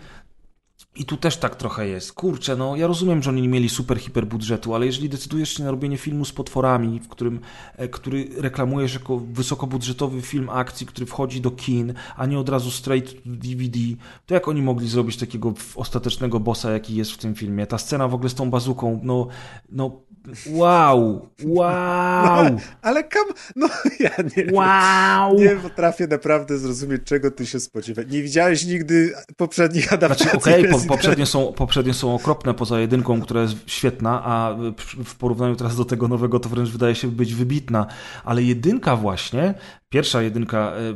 i 0.97 1.05
tu 1.05 1.17
też 1.17 1.37
tak 1.37 1.57
trochę 1.57 1.89
jest. 1.89 2.13
Kurczę, 2.13 2.57
no 2.57 2.77
ja 2.77 2.87
rozumiem, 2.87 3.23
że 3.23 3.31
oni 3.31 3.43
nie 3.43 3.49
mieli 3.49 3.69
super 3.69 3.99
hiper 3.99 4.27
budżetu, 4.27 4.75
ale 4.75 4.87
jeżeli 4.87 5.09
decydujesz 5.09 5.57
się 5.57 5.65
na 5.65 5.71
robienie 5.71 5.97
filmu 5.97 6.25
z 6.25 6.33
potworami, 6.33 7.01
w 7.01 7.09
którym, 7.09 7.41
e, 7.77 7.89
który 7.89 8.29
reklamujesz 8.37 8.95
jako 8.95 9.19
wysokobudżetowy 9.19 10.23
film 10.23 10.51
akcji, 10.51 10.87
który 10.87 11.07
wchodzi 11.07 11.41
do 11.41 11.51
kin, 11.51 11.95
a 12.17 12.27
nie 12.27 12.39
od 12.39 12.49
razu 12.49 12.71
straight 12.71 13.15
to 13.15 13.21
DVD, 13.25 13.79
to 14.27 14.35
jak 14.35 14.49
oni 14.49 14.63
mogli 14.63 14.89
zrobić 14.89 15.17
takiego 15.17 15.55
ostatecznego 15.75 16.41
bossa, 16.41 16.71
jaki 16.71 16.97
jest 16.97 17.13
w 17.13 17.19
tym 17.19 17.35
filmie? 17.35 17.67
Ta 17.67 17.79
scena 17.79 18.09
w 18.09 18.15
ogóle 18.15 18.31
z 18.31 18.35
tą 18.35 18.51
bazuką, 18.51 19.01
no, 19.03 19.27
no, 19.69 20.01
wow, 20.47 21.29
wow, 21.45 22.59
Ale 22.83 23.05
kam... 23.05 23.25
No 23.57 23.69
ja 24.01 24.11
nie 24.37 24.53
wow. 24.53 25.35
Nie 25.39 25.57
potrafię 25.57 26.07
naprawdę 26.07 26.59
zrozumieć, 26.59 27.03
czego 27.05 27.31
ty 27.31 27.47
się 27.47 27.61
spodziewać. 27.61 28.07
Nie 28.11 28.23
widziałeś 28.23 28.67
nigdy 28.67 29.15
poprzednich 29.37 29.93
adaptacji 29.93 30.25
Znaczy, 30.25 30.37
okej, 30.37 30.65
po, 30.65 30.77
Residenta? 30.77 30.84
Poprzednie, 30.89 31.27
są, 31.27 31.53
poprzednie 31.53 31.95
są 31.95 32.15
okropne 32.15 32.55
poza 32.55 32.81
jedynką, 32.81 33.21
która 33.21 33.43
jest 33.43 33.57
świetna, 33.67 34.25
a 34.25 34.57
w- 35.05 35.15
porównaniu 35.17 35.57
teraz 35.57 35.77
do 35.77 35.85
tego 35.85 36.09
nowego 36.09 36.41
to 36.41 36.49
wręcz 36.49 36.69
wydaje 36.69 36.95
się 36.95 37.09
być 37.09 37.35
wybitna. 37.35 37.87
Ale 38.25 38.43
jedynka 38.43 38.97
właśnie, 38.97 39.55
pierwsza 39.89 40.23
jedynka 40.23 40.59
e, 40.59 40.95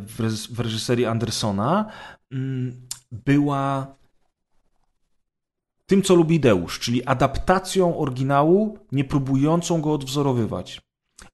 w 0.50 0.60
reżyserii 0.60 1.06
Andersona 1.06 1.90
mm, 2.32 2.80
była 3.12 3.86
tym, 5.86 6.02
co 6.02 6.14
lubi 6.14 6.40
Deusz, 6.40 6.78
czyli 6.78 7.04
adaptacją 7.04 7.98
oryginału, 7.98 8.78
nie 8.92 9.04
próbującą 9.04 9.80
go 9.80 9.92
odwzorowywać. 9.92 10.80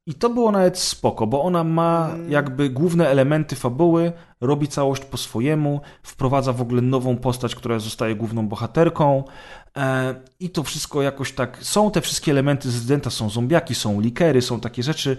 I 0.07 0.15
to 0.15 0.31
było 0.31 0.53
nawet 0.53 0.79
spoko, 0.79 1.27
bo 1.27 1.43
ona 1.43 1.65
ma 1.65 2.17
jakby 2.29 2.71
główne 2.71 3.09
elementy 3.09 3.57
fabuły, 3.57 4.13
robi 4.41 4.69
całość 4.69 5.05
po 5.05 5.17
swojemu, 5.17 5.81
wprowadza 6.03 6.53
w 6.53 6.61
ogóle 6.61 6.83
nową 6.83 7.17
postać, 7.17 7.55
która 7.55 7.79
zostaje 7.79 8.15
główną 8.15 8.49
bohaterką 8.49 9.25
e, 9.77 10.15
i 10.41 10.51
to 10.51 10.63
wszystko 10.63 11.03
jakoś 11.03 11.33
tak, 11.33 11.59
są 11.61 11.91
te 11.91 12.01
wszystkie 12.01 12.33
elementy 12.33 12.71
z 12.71 12.75
Residenta, 12.75 13.11
są 13.11 13.31
zombiaki, 13.31 13.75
są 13.75 14.01
likery, 14.01 14.43
są 14.43 14.61
takie 14.61 14.83
rzeczy, 14.83 15.17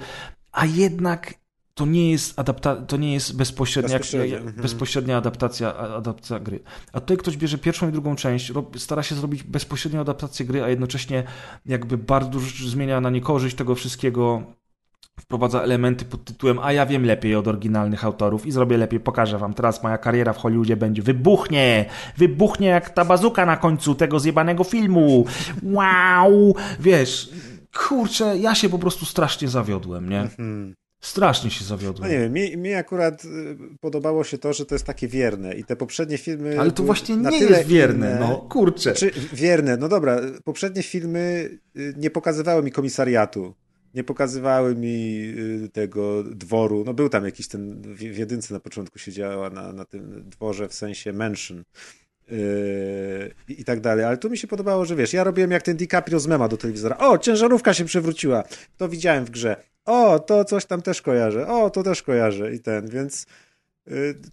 a 0.51 0.65
jednak 0.65 1.33
to 1.75 1.85
nie 1.85 2.11
jest, 2.11 2.35
adapta- 2.35 2.85
to 2.85 2.97
nie 2.97 3.13
jest 3.13 3.37
bezpośrednia, 3.37 3.97
mhm. 3.97 4.53
bezpośrednia 4.61 5.17
adaptacja, 5.17 5.75
adaptacja 5.75 6.39
gry. 6.39 6.59
A 6.93 6.99
tutaj 6.99 7.17
ktoś 7.17 7.37
bierze 7.37 7.57
pierwszą 7.57 7.89
i 7.89 7.91
drugą 7.91 8.15
część, 8.15 8.53
stara 8.77 9.03
się 9.03 9.15
zrobić 9.15 9.43
bezpośrednią 9.43 10.01
adaptację 10.01 10.45
gry, 10.45 10.63
a 10.63 10.69
jednocześnie 10.69 11.23
jakby 11.65 11.97
bardzo 11.97 12.29
dużo 12.29 12.69
zmienia 12.69 13.01
na 13.01 13.09
niekorzyść 13.09 13.55
tego 13.55 13.75
wszystkiego. 13.75 14.43
Wprowadza 15.19 15.61
elementy 15.61 16.05
pod 16.05 16.25
tytułem 16.25 16.59
A 16.59 16.71
ja 16.73 16.85
wiem 16.85 17.05
lepiej 17.05 17.35
od 17.35 17.47
oryginalnych 17.47 18.05
autorów 18.05 18.45
i 18.45 18.51
zrobię 18.51 18.77
lepiej, 18.77 18.99
pokażę 18.99 19.37
wam. 19.37 19.53
Teraz 19.53 19.83
moja 19.83 19.97
kariera 19.97 20.33
w 20.33 20.37
Hollywoodzie 20.37 20.77
będzie 20.77 21.01
wybuchnie! 21.01 21.85
Wybuchnie 22.17 22.67
jak 22.67 22.89
ta 22.89 23.05
bazuka 23.05 23.45
na 23.45 23.57
końcu 23.57 23.95
tego 23.95 24.19
zjebanego 24.19 24.63
filmu! 24.63 25.25
Wow! 25.63 26.55
Wiesz, 26.79 27.29
kurczę, 27.87 28.37
ja 28.37 28.55
się 28.55 28.69
po 28.69 28.79
prostu 28.79 29.05
strasznie 29.05 29.47
zawiodłem, 29.47 30.09
nie? 30.09 30.27
Strasznie 31.01 31.49
się 31.51 31.59
No 31.63 31.67
zawiodłem. 31.67 32.11
nie 32.11 32.19
wiem, 32.19 32.33
mi, 32.33 32.57
mi 32.57 32.73
akurat 32.73 33.25
y, 33.25 33.57
podobało 33.81 34.23
się 34.23 34.37
to, 34.37 34.53
że 34.53 34.65
to 34.65 34.75
jest 34.75 34.85
takie 34.85 35.07
wierne 35.07 35.55
i 35.55 35.63
te 35.63 35.75
poprzednie 35.75 36.17
filmy... 36.17 36.59
Ale 36.59 36.71
to 36.71 36.83
właśnie 36.83 37.15
nie 37.17 37.37
jest 37.39 37.67
wierne, 37.67 38.07
inne- 38.07 38.19
no 38.19 38.35
kurczę. 38.37 38.93
Czy 38.93 39.11
wierne, 39.33 39.77
no 39.77 39.89
dobra, 39.89 40.17
poprzednie 40.43 40.83
filmy 40.83 41.49
y, 41.77 41.93
nie 41.97 42.09
pokazywały 42.09 42.63
mi 42.63 42.71
komisariatu, 42.71 43.53
nie 43.95 44.03
pokazywały 44.03 44.75
mi 44.75 45.25
y, 45.65 45.69
tego 45.73 46.23
dworu, 46.23 46.83
no 46.85 46.93
był 46.93 47.09
tam 47.09 47.25
jakiś 47.25 47.47
ten, 47.47 47.81
w 47.95 48.01
jedynce 48.01 48.53
na 48.53 48.59
początku 48.59 48.99
siedziała 48.99 49.49
na, 49.49 49.73
na 49.73 49.85
tym 49.85 50.29
dworze 50.29 50.67
w 50.67 50.73
sensie 50.73 51.13
mansion 51.13 51.63
yy, 52.27 52.37
i, 53.47 53.63
tak 53.63 53.79
dalej, 53.79 54.05
ale 54.05 54.17
tu 54.17 54.29
mi 54.29 54.37
się 54.37 54.47
podobało, 54.47 54.85
że 54.85 54.95
wiesz, 54.95 55.13
ja 55.13 55.23
robiłem 55.23 55.51
jak 55.51 55.63
ten 55.63 55.77
DiCaprio 55.77 56.19
z 56.19 56.27
mema 56.27 56.47
do 56.47 56.57
telewizora, 56.57 56.97
o, 56.97 57.17
ciężarówka 57.17 57.73
się 57.73 57.85
przewróciła, 57.85 58.43
to 58.77 58.89
widziałem 58.89 59.25
w 59.25 59.29
grze, 59.29 59.55
o, 59.85 60.19
to 60.19 60.45
coś 60.45 60.65
tam 60.65 60.81
też 60.81 61.01
kojarzę, 61.01 61.47
o, 61.47 61.69
to 61.69 61.83
też 61.83 62.01
kojarzę. 62.01 62.53
I 62.53 62.59
ten, 62.59 62.89
więc 62.89 63.25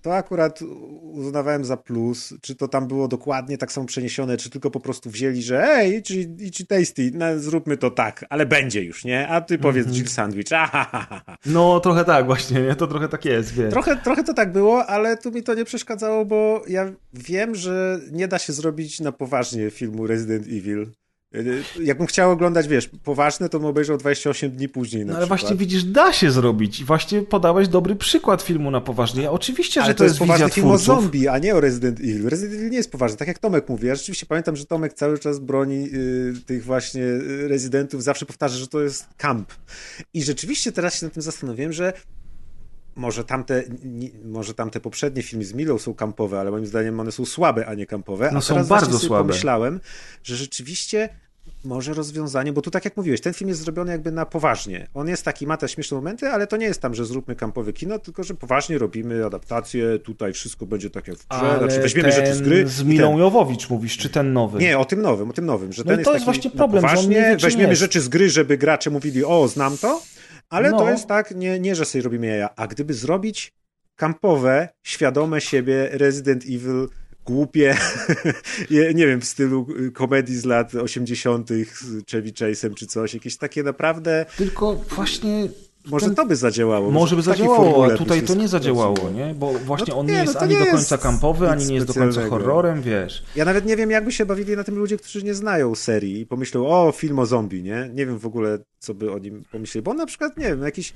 to 0.02 0.14
akurat 0.14 0.60
uznawałem 1.02 1.64
za 1.64 1.76
plus. 1.76 2.34
Czy 2.40 2.54
to 2.54 2.68
tam 2.68 2.88
było 2.88 3.08
dokładnie 3.08 3.58
tak 3.58 3.72
samo 3.72 3.86
przeniesione, 3.86 4.36
czy 4.36 4.50
tylko 4.50 4.70
po 4.70 4.80
prostu 4.80 5.10
wzięli, 5.10 5.42
że 5.42 5.64
ej, 5.64 6.02
czy, 6.02 6.36
czy 6.52 6.66
tasty, 6.66 7.10
no, 7.14 7.38
zróbmy 7.38 7.76
to 7.76 7.90
tak, 7.90 8.24
ale 8.30 8.46
będzie 8.46 8.82
już, 8.82 9.04
nie? 9.04 9.28
A 9.28 9.40
ty 9.40 9.58
powiedz 9.58 9.88
Jill 9.88 10.08
Sandwich. 10.08 10.52
Ahahaha. 10.62 11.36
No 11.46 11.80
trochę 11.80 12.04
tak 12.04 12.26
właśnie, 12.26 12.60
nie? 12.60 12.74
To 12.74 12.86
trochę 12.86 13.08
tak 13.08 13.24
jest. 13.24 13.54
Trochę, 13.70 13.96
trochę 13.96 14.24
to 14.24 14.34
tak 14.34 14.52
było, 14.52 14.86
ale 14.86 15.16
tu 15.16 15.32
mi 15.32 15.42
to 15.42 15.54
nie 15.54 15.64
przeszkadzało, 15.64 16.24
bo 16.24 16.62
ja 16.68 16.92
wiem, 17.12 17.54
że 17.54 18.00
nie 18.12 18.28
da 18.28 18.38
się 18.38 18.52
zrobić 18.52 19.00
na 19.00 19.12
poważnie 19.12 19.70
filmu 19.70 20.06
Resident 20.06 20.46
Evil 20.46 20.72
Y, 20.82 21.01
Jakbym 21.82 22.06
chciał 22.06 22.30
oglądać, 22.30 22.68
wiesz, 22.68 22.90
poważne, 23.04 23.48
to 23.48 23.58
bym 23.58 23.68
obejrzał 23.68 23.96
28 23.96 24.50
dni 24.50 24.68
później 24.68 25.04
No 25.06 25.12
ale 25.12 25.20
przykład. 25.20 25.40
właśnie 25.40 25.56
widzisz, 25.56 25.84
da 25.84 26.12
się 26.12 26.30
zrobić. 26.30 26.80
I 26.80 26.84
właśnie 26.84 27.22
podałeś 27.22 27.68
dobry 27.68 27.96
przykład 27.96 28.42
filmu 28.42 28.70
na 28.70 28.80
poważnie. 28.80 29.30
Oczywiście, 29.30 29.80
Ale 29.80 29.90
że 29.90 29.94
to 29.94 30.04
jest 30.04 30.14
wizja 30.16 30.26
poważny 30.26 30.50
film 30.50 30.66
o 30.66 30.78
twórców. 30.78 30.86
zombie, 31.02 31.28
a 31.28 31.38
nie 31.38 31.54
o 31.54 31.60
Resident 31.60 32.00
Evil. 32.00 32.28
Resident 32.28 32.54
Evil 32.58 32.70
nie 32.70 32.76
jest 32.76 32.92
poważny, 32.92 33.16
tak 33.16 33.28
jak 33.28 33.38
Tomek 33.38 33.68
mówi. 33.68 33.86
Ja 33.86 33.94
rzeczywiście 33.94 34.26
pamiętam, 34.26 34.56
że 34.56 34.66
Tomek 34.66 34.92
cały 34.92 35.18
czas 35.18 35.38
broni 35.38 35.88
y, 35.94 36.34
tych 36.46 36.64
właśnie 36.64 37.02
y, 37.02 37.48
rezydentów, 37.48 38.02
zawsze 38.02 38.26
powtarza, 38.26 38.56
że 38.58 38.66
to 38.68 38.80
jest 38.82 39.06
kamp. 39.16 39.52
I 40.14 40.22
rzeczywiście 40.22 40.72
teraz 40.72 41.00
się 41.00 41.06
nad 41.06 41.12
tym 41.12 41.22
zastanowiłem, 41.22 41.72
że 41.72 41.92
może 42.96 43.24
tamte, 43.24 43.62
może 44.24 44.54
tamte 44.54 44.80
poprzednie 44.80 45.22
filmy 45.22 45.44
z 45.44 45.52
Milą 45.54 45.78
są 45.78 45.94
kampowe, 45.94 46.40
ale 46.40 46.50
moim 46.50 46.66
zdaniem 46.66 47.00
one 47.00 47.12
są 47.12 47.24
słabe, 47.24 47.66
a 47.66 47.74
nie 47.74 47.86
kampowe. 47.86 48.30
No 48.32 48.38
a 48.38 48.40
są 48.40 48.54
teraz 48.54 48.68
bardzo 48.68 48.98
słabe. 48.98 49.24
pomyślałem, 49.28 49.80
że 50.22 50.36
rzeczywiście 50.36 51.08
może 51.64 51.94
rozwiązanie, 51.94 52.52
bo 52.52 52.62
tu 52.62 52.70
tak 52.70 52.84
jak 52.84 52.96
mówiłeś, 52.96 53.20
ten 53.20 53.34
film 53.34 53.48
jest 53.48 53.60
zrobiony 53.60 53.92
jakby 53.92 54.12
na 54.12 54.26
poważnie. 54.26 54.86
On 54.94 55.08
jest 55.08 55.24
taki, 55.24 55.46
ma 55.46 55.56
te 55.56 55.68
śmieszne 55.68 55.94
momenty, 55.96 56.28
ale 56.28 56.46
to 56.46 56.56
nie 56.56 56.66
jest 56.66 56.80
tam, 56.82 56.94
że 56.94 57.04
zróbmy 57.04 57.36
kampowe 57.36 57.72
kino, 57.72 57.98
tylko 57.98 58.24
że 58.24 58.34
poważnie 58.34 58.78
robimy 58.78 59.24
adaptację, 59.26 59.98
tutaj 59.98 60.32
wszystko 60.32 60.66
będzie 60.66 60.90
tak 60.90 61.08
jak 61.08 61.16
w 61.16 61.28
grze, 61.28 61.40
Ale 61.40 61.58
znaczy 61.58 61.80
weźmiemy 61.80 62.12
rzeczy 62.12 62.34
z 62.34 62.42
gry. 62.42 62.68
z 62.68 62.82
Milą 62.82 63.10
ten. 63.10 63.18
Jowowicz 63.18 63.70
mówisz, 63.70 63.98
czy 63.98 64.08
ten 64.08 64.32
nowy? 64.32 64.58
Nie, 64.58 64.78
o 64.78 64.84
tym 64.84 65.02
nowym, 65.02 65.30
o 65.30 65.32
tym 65.32 65.46
nowym, 65.46 65.72
że 65.72 65.82
No 65.86 65.90
ten 65.90 66.00
i 66.00 66.04
to 66.04 66.10
jest 66.14 66.14
jest 66.14 66.24
właśnie 66.24 66.50
problem, 66.50 66.82
poważnie, 66.82 67.08
nie 67.16 67.22
wie, 67.22 67.36
weźmiemy 67.36 67.68
jest. 67.68 67.80
rzeczy 67.80 68.00
z 68.00 68.08
gry, 68.08 68.30
żeby 68.30 68.58
gracze 68.58 68.90
mówili, 68.90 69.24
o, 69.24 69.48
znam 69.48 69.78
to, 69.78 70.02
ale 70.50 70.70
No. 70.70 70.78
to 70.78 70.90
jest 70.90 71.06
tak, 71.06 71.34
nie, 71.36 71.60
nie, 71.60 71.74
że 71.74 71.84
sobie 71.84 72.04
robimy 72.04 72.26
jaja. 72.26 72.48
A 72.56 72.66
gdyby 72.66 72.94
zrobić 72.94 73.52
kampowe, 73.96 74.68
świadome 74.82 75.40
siebie 75.40 75.88
Resident 75.92 76.44
Evil 76.44 76.88
głupie, 77.26 77.76
nie 78.94 79.06
wiem, 79.06 79.20
w 79.20 79.24
stylu 79.24 79.66
y, 79.78 79.90
komedii 79.90 80.36
z 80.36 80.44
lat 80.44 80.74
80. 80.74 81.48
z 81.48 82.10
Chevy 82.10 82.30
Chase'em 82.32 82.74
czy 82.74 82.86
coś, 82.86 83.14
jakieś 83.14 83.36
takie 83.36 83.62
naprawdę, 83.62 84.26
Tylko 84.36 84.74
właśnie 84.74 85.48
może 85.86 86.06
ten- 86.06 86.14
to 86.14 86.26
by 86.26 86.36
zadziałało. 86.36 86.90
Może 86.90 87.16
by 87.16 87.22
zadziałało, 87.22 87.84
a 87.86 87.96
tutaj 87.96 88.22
to 88.22 88.34
nie 88.34 88.48
zadziałało, 88.48 89.10
nie? 89.14 89.34
Bo 89.34 89.52
właśnie 89.52 89.94
No 89.94 90.00
on 90.00 90.06
nie, 90.06 90.12
nie 90.12 90.20
jest 90.20 90.34
no 90.34 90.40
ani 90.40 90.54
nie 90.54 90.64
do 90.64 90.70
końca 90.70 90.98
kampowy, 90.98 91.48
ani 91.48 91.66
nie 91.66 91.74
jest 91.74 91.86
do 91.86 91.94
końca 91.94 92.28
horrorem, 92.28 92.82
wiesz. 92.82 93.22
Ja 93.36 93.44
nawet 93.44 93.66
nie 93.66 93.76
wiem, 93.76 93.90
jakby 93.90 94.12
się 94.12 94.26
bawili 94.26 94.56
na 94.56 94.64
tym 94.64 94.74
ludzie, 94.74 94.96
którzy 94.96 95.22
nie 95.22 95.34
znają 95.34 95.74
serii 95.74 96.20
i 96.20 96.26
pomyślą, 96.26 96.66
o, 96.66 96.92
film 96.92 97.18
o 97.18 97.26
zombie, 97.26 97.62
nie? 97.62 97.90
Nie 97.94 98.06
wiem 98.06 98.18
w 98.18 98.26
ogóle, 98.26 98.58
co 98.78 98.94
by 98.94 99.12
o 99.12 99.18
nim 99.18 99.44
pomyśleli, 99.52 99.82
bo 99.82 99.90
on 99.90 99.96
na 99.96 100.06
przykład, 100.06 100.36
nie 100.36 100.44
wiem, 100.44 100.62
jakiś 100.62 100.92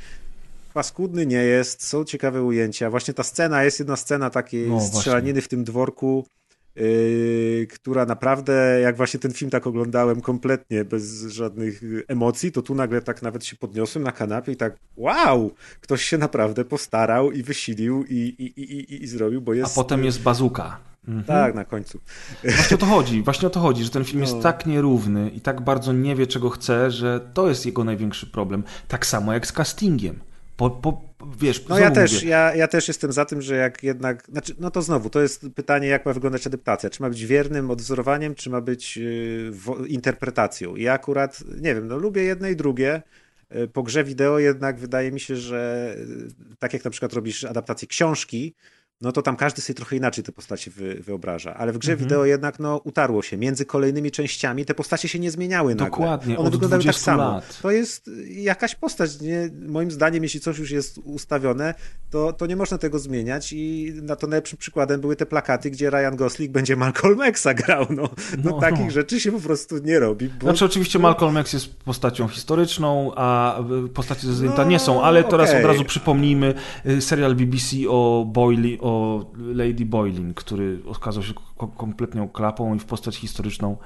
paskudny 0.77 1.27
nie 1.27 1.43
jest, 1.43 1.82
są 1.85 2.05
ciekawe 2.05 2.43
ujęcia. 2.43 2.90
Właśnie 2.90 3.15
ta 3.15 3.23
scena, 3.23 3.65
jest 3.65 3.78
jedna 3.78 3.97
scena 3.97 4.31
takiej 4.31 4.69
No, 4.69 4.81
strzelaniny 4.81 5.43
w 5.43 5.48
tym 5.48 5.65
dworku, 5.65 6.27
yy, 6.74 7.66
która 7.70 8.07
naprawdę, 8.07 8.81
jak 8.82 8.97
właśnie 8.97 9.20
ten 9.20 9.32
film 9.32 9.51
tak 9.51 9.66
oglądałem 9.66 10.20
kompletnie, 10.20 10.85
bez 10.85 11.23
żadnych 11.23 11.82
emocji, 12.09 12.53
to 12.53 12.62
tu 12.62 12.74
nagle 12.74 13.03
tak 13.03 13.23
nawet 13.23 13.44
się 13.44 13.57
podniosłem 13.57 14.05
na 14.05 14.12
kanapie 14.12 14.53
i 14.53 14.57
tak, 14.57 14.77
wow, 14.97 15.51
ktoś 15.81 16.05
się 16.05 16.19
naprawdę 16.19 16.65
postarał 16.65 17.32
i 17.32 17.43
wysilił 17.43 18.05
i, 18.09 18.15
i, 18.15 18.61
i, 18.61 18.73
i, 18.73 19.03
i 19.05 19.07
zrobił, 19.07 19.40
bo 19.40 19.53
A 19.53 19.55
jest... 19.55 19.74
potem 19.74 20.05
jest 20.05 20.23
bazuka. 20.23 20.81
Mhm. 21.09 21.24
Tak, 21.24 21.55
na 21.55 21.65
końcu. 21.65 22.01
Właśnie 22.44 22.77
o 22.77 22.78
to 22.78 22.86
chodzi, 22.86 23.23
właśnie 23.23 23.47
o 23.47 23.51
to 23.51 23.61
chodzi, 23.61 23.85
że 23.85 23.90
ten 23.90 24.05
film 24.05 24.20
No. 24.20 24.27
jest 24.28 24.43
tak 24.43 24.66
nierówny 24.66 25.31
i 25.31 25.40
tak 25.40 25.61
bardzo 25.61 25.93
nie 25.93 26.16
wie, 26.16 26.27
czego 26.27 26.51
chce, 26.51 26.90
że 26.90 27.31
to 27.35 27.48
jest 27.48 27.66
jego 27.66 27.85
największy 27.85 28.27
problem. 28.27 28.65
Tak 28.89 29.07
samo 29.07 29.32
jak 29.32 29.47
z 29.47 29.53
castingiem. 29.53 30.20
Po, 30.56 30.70
po, 30.70 31.02
wiesz, 31.38 31.68
No 31.68 31.78
ja 31.78 31.90
też, 31.90 32.14
mówię, 32.14 32.28
ja, 32.28 32.54
ja 32.54 32.68
też 32.68 32.88
jestem 32.88 33.12
za 33.12 33.24
tym, 33.24 33.42
że 33.42 33.56
jak 33.56 33.82
jednak, 33.82 34.26
znaczy, 34.32 34.54
no 34.58 34.70
to 34.70 34.82
znowu, 34.82 35.10
to 35.10 35.22
jest 35.22 35.46
pytanie, 35.54 35.88
jak 35.88 36.06
ma 36.06 36.12
wyglądać 36.12 36.46
adaptacja. 36.46 36.90
Czy 36.90 37.02
ma 37.02 37.08
być 37.08 37.26
wiernym 37.26 37.70
odwzorowaniem, 37.70 38.34
czy 38.34 38.50
ma 38.50 38.60
być 38.60 38.96
yy, 38.96 39.50
wo- 39.52 39.84
interpretacją. 39.86 40.76
Ja 40.76 40.92
akurat, 40.92 41.44
nie 41.60 41.74
wiem, 41.74 41.88
no 41.88 41.96
lubię 41.96 42.22
jedne 42.22 42.52
i 42.52 42.56
drugie. 42.56 43.02
Yy, 43.50 43.68
Po 43.68 43.82
grze 43.82 44.04
wideo 44.04 44.38
jednak 44.38 44.78
wydaje 44.78 45.12
mi 45.12 45.20
się, 45.20 45.36
że 45.36 45.94
yy, 45.98 46.28
tak 46.58 46.72
jak 46.72 46.84
na 46.84 46.90
przykład 46.90 47.12
robisz 47.12 47.44
adaptację 47.44 47.88
książki, 47.88 48.54
no 49.01 49.12
to 49.12 49.23
tam 49.23 49.36
każdy 49.36 49.62
sobie 49.62 49.74
trochę 49.74 49.97
inaczej 49.97 50.24
te 50.24 50.32
postacie 50.32 50.70
wy, 50.70 50.94
wyobraża. 50.94 51.55
Ale 51.55 51.73
w 51.73 51.78
grze 51.78 51.93
Mhm. 51.93 52.09
wideo 52.09 52.24
jednak 52.24 52.59
no, 52.59 52.81
utarło 52.85 53.23
się. 53.23 53.36
Między 53.36 53.64
kolejnymi 53.64 54.10
częściami 54.10 54.64
te 54.64 54.74
postacie 54.74 55.09
się 55.09 55.18
nie 55.18 55.31
zmieniały 55.31 55.74
nagle. 55.74 55.90
Dokładnie, 55.90 56.39
One 56.39 56.51
wyglądały 56.51 56.82
tak 56.82 56.93
20 56.93 57.05
samo. 57.05 57.23
lat. 57.23 57.59
To 57.62 57.70
jest 57.70 58.10
jakaś 58.28 58.74
postać. 58.74 59.20
Nie? 59.20 59.51
Moim 59.68 59.90
zdaniem, 59.90 60.23
jeśli 60.23 60.40
coś 60.40 60.59
już 60.59 60.70
jest 60.70 60.98
ustawione, 61.05 61.74
to, 62.10 62.32
to 62.32 62.47
nie 62.47 62.56
można 62.56 62.78
tego 62.78 62.98
zmieniać 62.98 63.52
i 63.52 63.93
na 64.02 64.16
to 64.16 64.27
najlepszym 64.27 64.59
przykładem 64.59 65.01
były 65.01 65.16
te 65.16 65.27
plakaty, 65.27 65.70
gdzie 65.70 65.90
Ryan 65.90 66.16
Gosling 66.16 66.52
będzie 66.52 66.77
Malcolm 66.77 67.23
Xa 67.23 67.55
grał. 67.55 67.86
No, 67.90 68.02
no, 68.44 68.51
No, 68.51 68.60
takich 68.60 68.85
no. 68.85 68.90
rzeczy 68.90 69.20
się 69.20 69.32
po 69.32 69.40
prostu 69.40 69.78
nie 69.78 69.98
robi. 69.98 70.28
Bo... 70.28 70.40
Znaczy 70.47 70.64
oczywiście 70.64 70.98
Malcolm 70.98 71.36
X 71.36 71.52
jest 71.52 71.77
postacią 71.77 72.28
historyczną, 72.28 73.12
a 73.16 73.60
y, 73.85 73.89
postacie 73.89 74.27
ze 74.32 74.44
No, 74.47 74.64
nie 74.64 74.78
są, 74.78 75.02
ale 75.02 75.24
teraz 75.24 75.51
okej. 75.51 75.64
od 75.64 75.70
razu 75.70 75.85
przypomnijmy 75.85 76.55
y, 76.86 77.01
serial 77.01 77.35
BBC 77.35 77.77
o 77.89 78.24
Boyle, 78.28 78.78
o 78.86 79.24
Lady 79.54 79.86
Boylin, 79.86 80.34
który 80.34 80.78
okazał 80.88 81.22
się 81.22 81.34
ko- 81.56 81.68
kompletną 81.68 82.28
klapą 82.28 82.74
i 82.74 82.78
w 82.78 82.84
postać 82.84 83.16
historyczną 83.16 83.76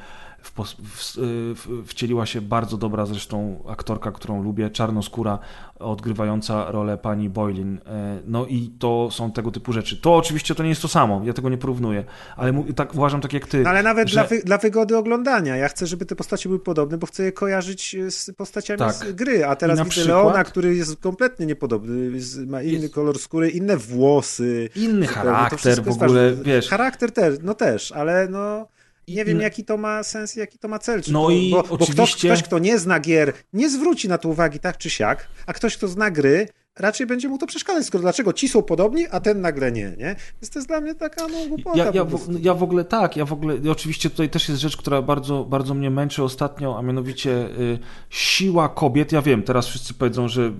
w, 0.43 0.51
w, 0.85 1.19
y, 1.19 1.21
w, 1.55 1.83
wcieliła 1.87 2.27
się 2.27 2.41
bardzo 2.41 2.77
dobra 2.77 3.07
zresztą 3.07 3.65
aktorka, 3.69 4.13
którą 4.13 4.43
lubię, 4.43 4.71
czarnoskóra, 4.71 5.39
odgrywająca 5.79 6.71
rolę 6.71 6.99
pani 6.99 7.29
Boylin. 7.31 7.79
E, 7.87 8.21
No 8.27 8.47
i 8.47 8.71
to 8.79 9.09
są 9.13 9.33
tego 9.33 9.51
typu 9.51 9.73
rzeczy. 9.73 9.97
To 9.97 10.17
oczywiście 10.17 10.55
to 10.55 10.63
nie 10.63 10.69
jest 10.69 10.83
to 10.83 10.89
samo, 10.89 11.23
ja 11.25 11.33
tego 11.33 11.49
nie 11.49 11.59
porównuję, 11.59 12.05
ale 12.37 12.53
mu- 12.53 12.73
tak 12.73 12.95
uważam 12.95 13.21
tak 13.21 13.33
jak 13.33 13.47
ty. 13.47 13.63
No, 13.63 13.71
ale 13.71 13.83
nawet 13.83 14.09
że- 14.09 14.15
dla, 14.15 14.25
wy, 14.25 14.43
dla 14.45 14.59
wygody 14.59 14.97
oglądania. 14.97 15.57
Ja 15.57 15.69
chcę, 15.69 15.87
żeby 15.87 16.07
te 16.07 16.17
postacie 16.17 16.49
były 16.49 16.59
podobne, 16.61 16.99
bo 16.99 17.07
chcę 17.07 17.23
je 17.23 17.33
kojarzyć 17.33 17.97
z 18.09 18.31
postaciami 18.37 18.79
Tak. 18.79 18.93
z 18.95 19.13
gry. 19.13 19.45
A 19.47 19.57
teraz 19.57 19.79
widzę 19.79 19.91
przykład- 19.91 20.09
Leona, 20.25 20.45
który 20.45 20.77
jest 20.77 21.01
kompletnie 21.01 21.47
niepodobny. 21.47 22.11
Ma 22.47 22.63
inny 22.63 22.83
Jest- 22.83 22.95
kolor 22.95 23.19
skóry, 23.19 23.51
inne 23.51 23.77
włosy. 23.77 24.69
Inny 24.77 25.07
charakter 25.07 25.83
w 25.85 25.89
ogóle, 26.03 26.33
wiesz. 26.35 26.69
Charakter 26.69 27.13
też, 27.13 27.37
no 27.43 27.55
też, 27.55 27.93
ale 27.93 28.29
no... 28.31 28.67
Nie 29.15 29.25
wiem, 29.25 29.37
No- 29.37 29.43
jaki 29.43 29.65
to 29.65 29.77
ma 29.77 30.03
sens, 30.03 30.37
jaki 30.37 30.59
to 30.59 30.69
ma 30.69 30.79
cel. 30.79 31.03
Czy 31.03 31.13
No 31.13 31.25
to, 31.25 31.31
i 31.31 31.51
bo, 31.51 31.63
bo 31.63 31.77
ktoś, 31.77 31.91
oczywiście- 31.91 32.29
ktoś, 32.29 32.43
kto 32.43 32.59
nie 32.59 32.79
zna 32.79 33.01
gier, 33.01 33.33
nie 33.53 33.71
zwróci 33.71 34.09
na 34.09 34.19
to 34.19 34.29
uwagi 34.29 34.59
tak 34.61 34.79
czy 34.79 34.91
siak, 34.91 35.29
a 35.47 35.53
ktoś, 35.53 35.77
kto 35.77 35.89
zna 35.89 36.11
gry, 36.11 36.49
raczej 36.79 37.07
będzie 37.07 37.29
mu 37.29 37.39
to 37.39 37.47
przeszkadzać. 37.47 37.87
Skoro 37.87 38.03
dlaczego 38.03 38.33
ci 38.33 38.49
są 38.49 38.63
podobni, 38.63 39.07
a 39.11 39.21
ten 39.21 39.41
nagle 39.41 39.73
nie, 39.73 39.95
nie? 39.99 40.17
Więc 40.43 40.51
to 40.51 40.59
jest 40.59 40.69
dla 40.69 40.81
mnie 40.81 40.95
taka 40.95 41.27
no, 41.29 41.47
głupota 41.49 41.79
Ja, 41.79 41.91
ja, 41.95 42.05
w, 42.05 42.41
ja 42.41 42.55
w 42.55 42.63
ogóle 42.63 42.85
tak, 42.85 43.17
ja 43.17 43.25
w 43.25 43.33
ogóle, 43.33 43.57
i 43.57 43.69
oczywiście 43.69 44.11
tutaj 44.11 44.31
też 44.31 44.49
jest 44.49 44.61
rzecz, 44.61 44.77
która 44.77 45.03
bardzo, 45.03 45.45
bardzo 45.45 45.75
mnie 45.75 45.91
męczy 45.91 46.23
ostatnio, 46.23 46.79
a 46.79 46.83
mianowicie 46.83 47.31
y, 47.31 47.79
siła 48.11 48.69
kobiet. 48.69 49.13
Ja 49.13 49.23
wiem, 49.23 49.43
teraz 49.43 49.67
wszyscy 49.67 49.95
powiedzą, 49.95 50.29
że 50.29 50.53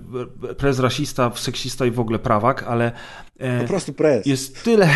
y, 0.51 0.55
prez 0.55 0.79
rasista, 0.79 1.31
seksista 1.35 1.85
i 1.85 1.91
w 1.91 1.99
ogóle 1.99 2.19
prawak, 2.19 2.63
ale 2.63 2.91
Po 3.61 3.67
prostu 3.67 3.93
pres. 3.93 4.25
jest 4.25 4.63
tyle, 4.63 4.89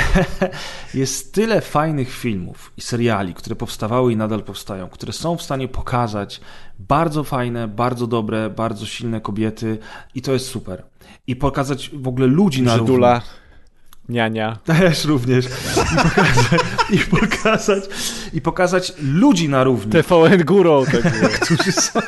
jest 0.93 1.34
tyle 1.34 1.61
fajnych 1.61 2.13
filmów 2.13 2.73
i 2.77 2.81
seriali, 2.81 3.34
które 3.34 3.55
powstawały 3.55 4.13
i 4.13 4.15
nadal 4.15 4.43
powstają, 4.43 4.89
które 4.89 5.13
są 5.13 5.38
w 5.38 5.41
stanie 5.41 5.67
pokazać 5.67 6.41
bardzo 6.80 7.23
fajne, 7.23 7.67
bardzo 7.67 8.07
dobre, 8.07 8.49
bardzo 8.49 8.85
silne 8.85 9.22
kobiety 9.22 9.77
i 10.15 10.22
to 10.22 10.34
jest 10.34 10.45
super. 10.45 10.84
I 11.27 11.35
pokazać 11.35 11.89
w 11.93 12.07
ogóle 12.07 12.27
ludzi 12.27 12.61
na 12.61 12.77
równi. 12.77 12.95
Niania. 14.10 14.57
Też 14.65 15.06
również. 15.06 15.45
I 15.45 15.49
pokazać, 15.99 16.61
i 16.91 16.99
pokazać, 16.99 17.84
i 18.34 18.41
pokazać 18.41 18.94
ludzi 18.99 19.49
na 19.49 19.64
równi. 19.64 19.91
TVN 19.91 20.44
górą, 20.45 20.86
tak 20.86 21.02
którzy 21.40 21.72
są... 21.72 21.99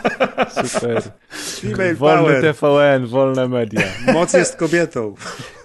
Super. 0.67 1.03
Female 1.29 1.95
Wolny 1.95 2.23
power. 2.23 2.55
TVN, 2.55 3.07
wolne 3.07 3.47
media. 3.47 3.81
Moc 4.13 4.33
jest 4.33 4.55
kobietą. 4.55 5.15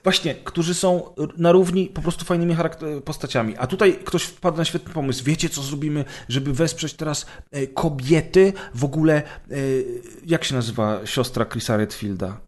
Właśnie, 0.03 0.35
którzy 0.35 0.75
są 0.75 1.15
na 1.37 1.53
równi 1.53 1.87
po 1.87 2.03
prostu 2.03 2.25
fajnymi 2.25 2.57
postaciami. 3.05 3.57
A 3.59 3.67
tutaj 3.67 3.99
ktoś 4.05 4.23
wpadł 4.23 4.57
na 4.57 4.65
świetny 4.65 4.95
pomysł. 4.95 5.25
Wiecie, 5.25 5.49
co 5.49 5.63
zrobimy, 5.63 6.05
żeby 6.29 6.53
wesprzeć 6.53 6.95
teraz 6.95 7.27
e, 7.51 7.67
kobiety? 7.67 8.53
W 8.75 8.85
ogóle, 8.85 9.15
e, 9.15 9.55
jak 10.27 10.45
się 10.45 10.55
nazywa 10.55 11.01
siostra 11.05 11.45
Chrisa 11.45 11.77
Redfielda? 11.77 12.41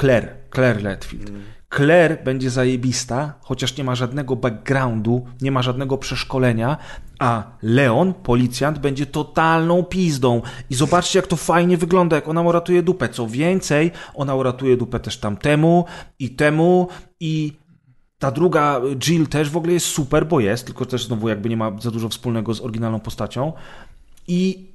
Claire. 0.00 0.28
Claire 0.54 0.82
Redfield. 0.82 1.30
Claire 1.76 2.24
będzie 2.24 2.50
zajebista, 2.50 3.34
chociaż 3.40 3.76
nie 3.76 3.84
ma 3.84 3.94
żadnego 3.94 4.36
backgroundu, 4.36 5.26
nie 5.40 5.52
ma 5.52 5.62
żadnego 5.62 5.98
przeszkolenia, 5.98 6.76
a 7.18 7.42
Leon, 7.62 8.14
policjant, 8.14 8.78
będzie 8.78 9.06
totalną 9.06 9.82
pizdą. 9.82 10.42
I 10.70 10.74
zobaczcie, 10.74 11.18
jak 11.18 11.26
to 11.26 11.36
fajnie 11.36 11.76
wygląda, 11.76 12.16
jak 12.16 12.28
ona 12.28 12.42
uratuje 12.42 12.82
dupę. 12.82 13.08
Co 13.08 13.26
więcej, 13.26 13.90
ona 14.14 14.34
uratuje 14.34 14.76
dupę 14.76 15.00
też 15.00 15.18
tamtemu 15.18 15.84
i 16.18 16.30
temu 16.30 16.88
i 17.20 17.52
ta 18.18 18.30
druga 18.30 18.80
Jill 18.98 19.26
też 19.26 19.50
w 19.50 19.56
ogóle 19.56 19.72
jest 19.72 19.86
super, 19.86 20.26
bo 20.26 20.40
jest, 20.40 20.66
tylko 20.66 20.86
też 20.86 21.04
znowu 21.04 21.28
jakby 21.28 21.48
nie 21.48 21.56
ma 21.56 21.72
za 21.80 21.90
dużo 21.90 22.08
wspólnego 22.08 22.54
z 22.54 22.60
oryginalną 22.60 23.00
postacią. 23.00 23.52
I 24.28 24.73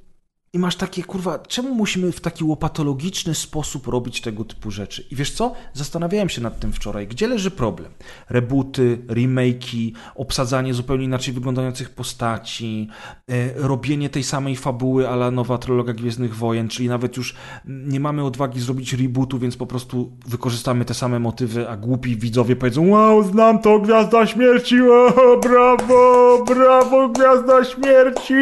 I 0.52 0.58
masz 0.58 0.76
takie, 0.76 1.02
kurwa, 1.02 1.38
czemu 1.38 1.74
musimy 1.74 2.12
w 2.12 2.20
taki 2.20 2.44
łopatologiczny 2.44 3.34
sposób 3.34 3.86
robić 3.86 4.20
tego 4.20 4.44
typu 4.44 4.70
rzeczy? 4.70 5.06
I 5.10 5.16
wiesz 5.16 5.30
co? 5.30 5.52
Zastanawiałem 5.72 6.28
się 6.28 6.40
nad 6.40 6.60
tym 6.60 6.72
wczoraj. 6.72 7.06
Gdzie 7.06 7.28
leży 7.28 7.50
problem? 7.50 7.92
Rebooty, 8.28 8.98
remake'i, 9.08 9.92
obsadzanie 10.14 10.74
zupełnie 10.74 11.04
inaczej 11.04 11.34
wyglądających 11.34 11.90
postaci, 11.90 12.88
e, 13.28 13.52
robienie 13.54 14.10
tej 14.10 14.22
samej 14.22 14.56
fabuły 14.56 15.08
ala 15.08 15.30
nowa 15.30 15.58
trylogia 15.58 15.94
Gwiezdnych 15.94 16.36
Wojen, 16.36 16.68
czyli 16.68 16.88
nawet 16.88 17.16
już 17.16 17.34
nie 17.64 18.00
mamy 18.00 18.24
odwagi 18.24 18.60
zrobić 18.60 18.92
rebootu, 18.92 19.38
więc 19.38 19.56
po 19.56 19.66
prostu 19.66 20.12
wykorzystamy 20.26 20.84
te 20.84 20.94
same 20.94 21.18
motywy, 21.18 21.68
a 21.68 21.76
głupi 21.76 22.16
widzowie 22.16 22.56
powiedzą 22.56 22.88
wow, 22.88 23.22
znam 23.22 23.58
to, 23.58 23.78
Gwiazda 23.78 24.26
Śmierci, 24.26 24.82
o, 24.82 25.40
brawo, 25.42 26.44
brawo, 26.44 27.08
Gwiazda 27.08 27.64
Śmierci. 27.64 28.34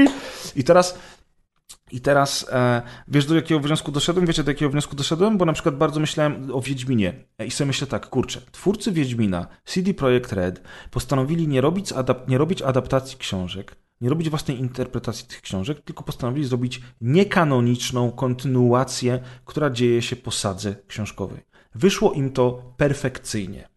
I 0.57 0.65
teraz 0.65 0.99
i 1.93 2.01
teraz 2.01 2.47
e, 2.53 2.83
wiesz, 3.09 3.27
do 3.27 3.35
jakiego 3.35 3.61
wniosku 3.61 3.93
doszedłem? 3.93 4.27
Wiecie, 4.27 4.45
do 4.45 4.51
jakiego 4.51 4.71
wniosku 4.71 4.97
doszedłem? 4.97 5.39
Bo 5.39 5.45
na 5.45 5.53
przykład 5.53 5.77
bardzo 5.77 6.01
myślałem 6.01 6.51
o 6.53 6.61
Wiedźminie 6.61 7.15
i 7.47 7.51
sobie 7.51 7.67
myślę 7.67 7.87
tak, 7.87 8.09
kurczę, 8.09 8.41
twórcy 8.53 8.93
Wiedźmina, 8.93 9.47
CD 9.65 9.95
Projekt 9.95 10.33
Red, 10.33 10.63
postanowili 10.91 11.49
nie 11.49 11.61
robić, 11.61 11.93
adap- 11.93 12.29
nie 12.29 12.39
robić 12.39 12.63
adaptacji 12.63 13.19
książek, 13.19 13.77
nie 14.01 14.09
robić 14.09 14.31
własnej 14.31 14.59
interpretacji 14.59 15.27
tych 15.27 15.41
książek, 15.41 15.81
tylko 15.81 16.05
postanowili 16.05 16.47
zrobić 16.47 16.81
niekanoniczną 17.01 18.11
kontynuację, 18.11 19.21
która 19.45 19.71
dzieje 19.71 20.03
się 20.03 20.17
po 20.17 20.31
sadze 20.31 20.75
książkowej. 20.87 21.41
Wyszło 21.75 22.13
im 22.13 22.33
to 22.33 22.75
perfekcyjnie. 22.77 23.69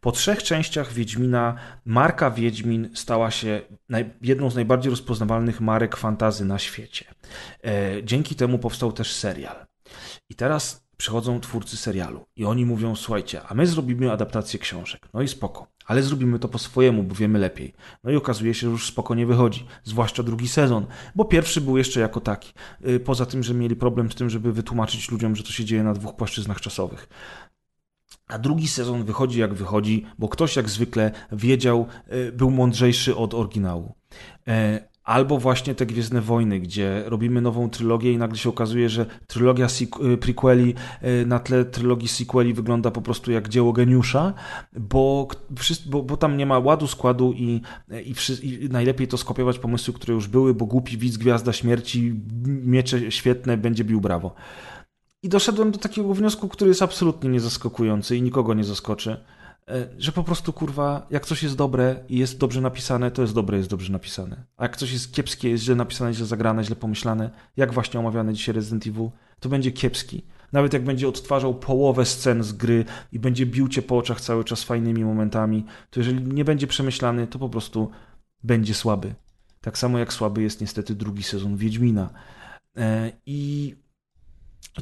Po 0.00 0.12
trzech 0.12 0.42
częściach 0.42 0.92
Wiedźmina 0.92 1.54
marka 1.84 2.30
Wiedźmin 2.30 2.90
stała 2.94 3.30
się 3.30 3.60
jedną 4.22 4.50
z 4.50 4.54
najbardziej 4.54 4.90
rozpoznawalnych 4.90 5.60
marek 5.60 5.96
fantazy 5.96 6.44
na 6.44 6.58
świecie. 6.58 7.04
E, 7.64 8.04
dzięki 8.04 8.34
temu 8.34 8.58
powstał 8.58 8.92
też 8.92 9.12
serial. 9.12 9.66
I 10.28 10.34
teraz 10.34 10.90
przychodzą 11.00 11.40
twórcy 11.40 11.76
serialu 11.76 12.26
i 12.36 12.44
oni 12.44 12.66
mówią: 12.66 12.96
Słuchajcie, 12.96 13.42
a 13.48 13.54
my 13.54 13.66
zrobimy 13.66 14.12
adaptację 14.12 14.58
książek. 14.58 15.08
No 15.14 15.22
i 15.22 15.28
spoko, 15.28 15.66
ale 15.86 16.02
zrobimy 16.02 16.38
to 16.38 16.48
po 16.48 16.58
swojemu, 16.58 17.02
bo 17.02 17.14
wiemy 17.14 17.38
lepiej. 17.38 17.72
No 18.04 18.10
i 18.10 18.16
okazuje 18.16 18.54
się, 18.54 18.60
że 18.60 18.66
już 18.66 18.86
spoko 18.86 19.14
nie 19.14 19.26
wychodzi, 19.26 19.66
zwłaszcza 19.84 20.22
drugi 20.22 20.48
sezon, 20.48 20.86
bo 21.14 21.24
pierwszy 21.24 21.60
był 21.60 21.78
jeszcze 21.78 22.00
jako 22.00 22.20
taki. 22.20 22.52
E, 22.82 23.00
poza 23.00 23.26
tym, 23.26 23.42
że 23.42 23.54
mieli 23.54 23.76
problem 23.76 24.12
z 24.12 24.14
tym, 24.14 24.30
żeby 24.30 24.52
wytłumaczyć 24.52 25.10
ludziom, 25.10 25.36
że 25.36 25.42
to 25.42 25.52
się 25.52 25.64
dzieje 25.64 25.82
na 25.82 25.94
dwóch 25.94 26.16
płaszczyznach 26.16 26.60
czasowych. 26.60 27.08
A 28.30 28.38
drugi 28.38 28.68
sezon 28.68 29.04
wychodzi 29.04 29.40
jak 29.40 29.54
wychodzi, 29.54 30.06
bo 30.18 30.28
ktoś 30.28 30.56
jak 30.56 30.68
zwykle 30.68 31.10
wiedział, 31.32 31.86
e, 32.06 32.32
był 32.32 32.50
mądrzejszy 32.50 33.16
od 33.16 33.34
oryginału. 33.34 33.94
E, 34.48 34.90
albo 35.04 35.38
właśnie 35.38 35.74
te 35.74 35.86
Gwiezdne 35.86 36.20
Wojny, 36.20 36.60
gdzie 36.60 37.02
robimy 37.06 37.40
nową 37.40 37.70
trylogię 37.70 38.12
i 38.12 38.18
nagle 38.18 38.38
się 38.38 38.48
okazuje, 38.48 38.88
że 38.88 39.06
trylogia 39.26 39.66
e, 39.66 40.16
prequeli 40.16 40.74
na 41.26 41.38
tle 41.38 41.64
trylogii 41.64 42.08
sequeli 42.08 42.54
wygląda 42.54 42.90
po 42.90 43.02
prostu 43.02 43.32
jak 43.32 43.48
dzieło 43.48 43.72
geniusza, 43.72 44.34
bo, 44.72 45.28
bo, 45.86 46.02
bo 46.02 46.16
tam 46.16 46.36
nie 46.36 46.46
ma 46.46 46.58
ładu, 46.58 46.86
składu 46.86 47.32
i, 47.32 47.60
i, 48.04 48.14
i, 48.42 48.68
najlepiej 48.68 49.08
to 49.08 49.16
skopiować 49.16 49.58
pomysły, 49.58 49.94
które 49.94 50.14
już 50.14 50.28
były, 50.28 50.54
bo 50.54 50.66
głupi 50.66 50.98
widz 50.98 51.16
Gwiazda 51.16 51.52
Śmierci, 51.52 52.14
miecze 52.44 53.12
świetne, 53.12 53.56
będzie 53.56 53.84
bił 53.84 54.00
brawo. 54.00 54.34
I 55.22 55.28
doszedłem 55.28 55.70
do 55.70 55.78
takiego 55.78 56.14
wniosku, 56.14 56.48
który 56.48 56.68
jest 56.68 56.82
absolutnie 56.82 57.30
niezaskakujący 57.30 58.16
i 58.16 58.22
nikogo 58.22 58.54
nie 58.54 58.64
zaskoczy, 58.64 59.24
e, 59.68 59.88
że 59.98 60.12
po 60.12 60.24
prostu 60.24 60.52
kurwa, 60.52 61.06
jak 61.10 61.26
coś 61.26 61.42
jest 61.42 61.56
dobre 61.56 62.04
i 62.08 62.18
jest 62.18 62.38
dobrze 62.38 62.60
napisane, 62.60 63.10
to 63.10 63.22
jest 63.22 63.34
dobre, 63.34 63.58
jest 63.58 63.70
dobrze 63.70 63.92
napisane. 63.92 64.44
A 64.56 64.62
jak 64.62 64.76
coś 64.76 64.92
jest 64.92 65.14
kiepskie, 65.14 65.50
jest 65.50 65.64
źle 65.64 65.74
napisane, 65.74 66.14
źle 66.14 66.26
zagrane, 66.26 66.64
źle 66.64 66.76
pomyślane, 66.76 67.30
jak 67.56 67.72
właśnie 67.72 68.00
omawiany 68.00 68.32
dzisiaj 68.32 68.54
Resident 68.54 68.86
Evil, 68.86 69.10
to 69.40 69.48
będzie 69.48 69.72
kiepski. 69.72 70.22
Nawet 70.52 70.72
jak 70.72 70.84
będzie 70.84 71.08
odtwarzał 71.08 71.54
połowę 71.54 72.04
scen 72.04 72.42
z 72.42 72.52
gry 72.52 72.84
i 73.12 73.18
będzie 73.18 73.46
bił 73.46 73.68
cię 73.68 73.82
po 73.82 73.98
oczach 73.98 74.20
cały 74.20 74.44
czas 74.44 74.64
fajnymi 74.64 75.04
momentami, 75.04 75.64
to 75.90 76.00
jeżeli 76.00 76.22
nie 76.22 76.44
będzie 76.44 76.66
przemyślany, 76.66 77.26
to 77.26 77.38
po 77.38 77.48
prostu 77.48 77.90
będzie 78.42 78.74
słaby. 78.74 79.14
Tak 79.60 79.78
samo 79.78 79.98
jak 79.98 80.12
słaby 80.12 80.42
jest 80.42 80.60
niestety 80.60 80.94
drugi 80.94 81.22
sezon 81.22 81.56
Wiedźmina. 81.56 82.10
E, 82.76 83.12
I 83.26 83.74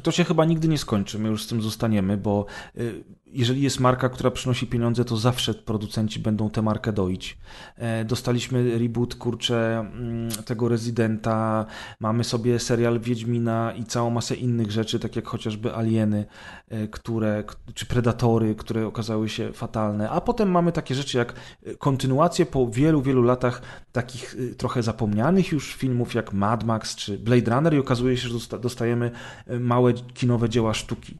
to 0.03 0.11
się 0.11 0.23
chyba 0.23 0.45
nigdy 0.45 0.67
nie 0.67 0.77
skończy, 0.77 1.19
my 1.19 1.29
już 1.29 1.43
z 1.43 1.47
tym 1.47 1.61
zostaniemy, 1.61 2.17
bo 2.17 2.45
y, 2.77 3.03
jeżeli 3.33 3.61
jest 3.61 3.79
marka, 3.79 4.09
która 4.09 4.31
przynosi 4.31 4.67
pieniądze, 4.67 5.05
to 5.05 5.17
zawsze 5.17 5.53
producenci 5.53 6.19
będą 6.19 6.49
tę 6.49 6.61
markę 6.61 6.93
doić. 6.93 7.37
E, 7.75 8.05
dostaliśmy 8.05 8.79
reboot, 8.79 9.15
kurczę, 9.15 9.79
mm, 9.79 10.29
tego 10.45 10.69
Rezydenta, 10.69 11.65
mamy 11.99 12.23
sobie 12.23 12.59
serial 12.59 12.99
Wiedźmina 12.99 13.73
i 13.73 13.83
całą 13.83 14.09
masę 14.09 14.35
innych 14.35 14.71
rzeczy, 14.71 14.99
tak 14.99 15.15
jak 15.15 15.27
chociażby 15.27 15.75
Alieny, 15.75 16.25
e, 16.69 16.87
które, 16.87 17.43
czy 17.73 17.85
Predatory, 17.85 18.55
które 18.55 18.87
okazały 18.87 19.29
się 19.29 19.53
fatalne. 19.53 20.09
A 20.09 20.21
potem 20.21 20.51
mamy 20.51 20.71
takie 20.71 20.95
rzeczy 20.95 21.17
jak 21.17 21.33
e, 21.65 21.75
kontynuacje 21.75 22.45
po 22.45 22.67
wielu, 22.67 23.01
wielu 23.01 23.23
latach 23.23 23.61
takich 23.91 24.35
trochę 24.57 24.83
zapomnianych 24.83 25.51
już 25.51 25.75
filmów 25.75 26.15
jak 26.15 26.33
Mad 26.33 26.63
Max 26.63 26.95
czy 26.95 27.17
Blade 27.17 27.55
Runner 27.55 27.73
i 27.73 27.79
okazuje 27.79 28.17
się, 28.17 28.29
że 28.29 28.59
dostajemy 28.59 29.11
małe 29.59 29.93
kinowe 29.93 30.49
dzieła 30.49 30.73
sztuki. 30.73 31.17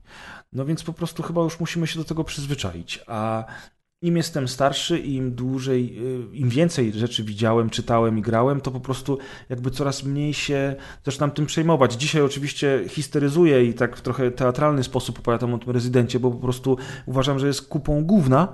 No 0.54 0.66
więc 0.66 0.84
po 0.84 0.94
prostu 0.94 1.24
chyba 1.24 1.42
już 1.42 1.60
musimy 1.60 1.88
się 1.88 2.00
do 2.00 2.06
tego 2.06 2.24
przyzwyczaić. 2.24 3.00
A 3.08 3.46
im 4.02 4.18
jestem 4.18 4.48
starszy 4.48 5.00
i 5.00 5.16
im 5.16 5.36
dłużej, 5.36 5.98
y, 6.34 6.36
im 6.36 6.50
więcej 6.50 6.94
rzeczy 6.94 7.24
widziałem, 7.24 7.70
czytałem 7.70 8.18
i 8.18 8.22
grałem, 8.22 8.62
to 8.62 8.72
po 8.72 8.80
prostu 8.80 9.18
jakby 9.50 9.72
coraz 9.72 10.04
mniej 10.04 10.34
się 10.34 10.76
zaczynam 11.06 11.32
tym 11.32 11.46
przejmować. 11.46 11.94
Dzisiaj 11.94 12.22
oczywiście 12.22 12.84
histeryzuję 12.88 13.66
i 13.66 13.74
tak 13.74 13.98
w 13.98 14.02
trochę 14.02 14.32
teatralny 14.32 14.84
sposób 14.84 15.20
opowiadam 15.20 15.54
o 15.54 15.58
tym 15.58 15.72
rezydencie, 15.72 16.20
bo 16.20 16.32
po 16.32 16.38
prostu 16.38 16.78
uważam, 17.06 17.40
że 17.40 17.48
jest 17.48 17.68
kupą 17.68 18.04
główna, 18.04 18.48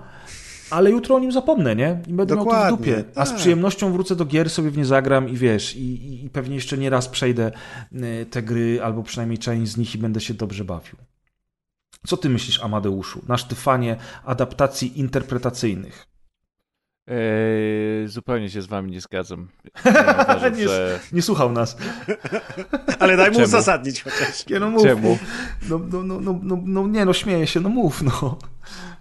ale 0.70 0.92
jutro 0.92 1.16
o 1.16 1.20
nim 1.20 1.32
zapomnę, 1.32 1.76
nie? 1.76 2.02
I 2.08 2.14
będę 2.14 2.36
Dokładnie, 2.36 2.62
miał 2.62 2.70
to 2.70 2.76
w 2.76 2.80
dupie. 2.80 3.04
A 3.16 3.26
z 3.26 3.30
tak. 3.30 3.38
przyjemnością 3.38 3.92
wrócę 3.94 4.16
do 4.16 4.26
gier, 4.26 4.50
sobie 4.50 4.70
w 4.70 4.78
nie 4.78 4.86
zagram 4.86 5.30
i 5.30 5.38
wiesz, 5.38 5.76
i, 5.76 6.26
i 6.26 6.30
pewnie 6.30 6.56
jeszcze 6.56 6.78
nie 6.78 6.90
raz 6.90 7.08
przejdę 7.08 7.52
y, 7.94 8.26
te 8.26 8.44
gry, 8.44 8.80
albo 8.84 9.04
przynajmniej 9.04 9.38
część 9.38 9.72
z 9.72 9.78
nich 9.78 9.96
i 9.96 9.98
będę 9.98 10.22
się 10.22 10.34
dobrze 10.34 10.66
bawił. 10.66 10.96
Co 12.06 12.18
ty 12.18 12.30
myślisz, 12.30 12.64
Amadeuszu, 12.64 13.22
na 13.27 13.38
sztyfanie 13.38 13.98
adaptacji 14.26 14.99
interpretacyjnych? 14.99 16.07
Eee, 17.07 18.07
zupełnie 18.07 18.49
się 18.49 18.61
z 18.61 18.65
wami 18.65 18.91
nie 18.91 19.02
zgadzam. 19.02 19.48
Ja 19.86 20.23
uważam, 20.23 20.56
nie, 20.57 20.68
że... 20.68 20.99
nie, 21.11 21.22
słuchał 21.22 21.52
nas. 21.52 21.77
Ale 22.99 23.18
daj 23.18 23.27
mu 23.27 23.34
Czemu? 23.34 23.48
uzasadnić 23.48 24.03
chociaż. 24.03 24.48
Nie, 24.49 24.60
no 24.60 24.69
mów. 24.69 24.84
Czemu? 24.84 25.18
No, 25.69 25.80
no, 25.91 26.03
no, 26.03 26.19
no, 26.22 26.40
no, 26.44 26.57
no 26.65 26.88
nie, 26.88 27.06
no 27.06 27.14
śmieję 27.14 27.48
się, 27.48 27.60
no 27.60 27.69
mów, 27.69 28.02
no. 28.02 28.40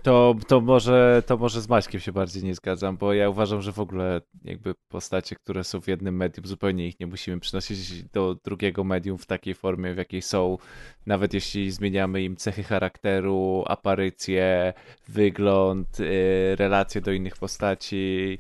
To, 0.05 0.35
to, 0.47 0.61
może, 0.61 1.23
to 1.27 1.37
może 1.37 1.61
z 1.61 1.69
Maćkiem 1.69 2.01
się 2.01 2.13
bardziej 2.13 2.45
nie 2.45 2.55
zgadzam, 2.55 2.97
bo 2.97 3.13
ja 3.13 3.29
uważam, 3.29 3.63
że 3.63 3.73
w 3.73 3.79
ogóle 3.79 4.21
jakby 4.45 4.75
postacie, 4.89 5.37
które 5.37 5.65
są 5.65 5.81
w 5.81 5.89
jednym 5.89 6.17
medium, 6.17 6.47
zupełnie 6.47 6.89
ich 6.89 7.01
nie 7.01 7.07
musimy 7.07 7.41
przynosić 7.41 8.05
do 8.05 8.37
drugiego 8.45 8.85
medium 8.85 9.19
w 9.19 9.27
takiej 9.27 9.55
formie, 9.55 9.95
w 9.95 9.97
jakiej 9.97 10.23
są, 10.23 10.59
nawet 11.07 11.35
jeśli 11.35 11.71
zmieniamy 11.71 12.23
im 12.23 12.37
cechy 12.37 12.63
charakteru, 12.63 13.65
aparycje, 13.67 14.73
wygląd, 15.09 15.99
yy, 15.99 16.57
relacje 16.57 17.01
do 17.01 17.13
innych 17.13 17.37
postaci. 17.37 18.39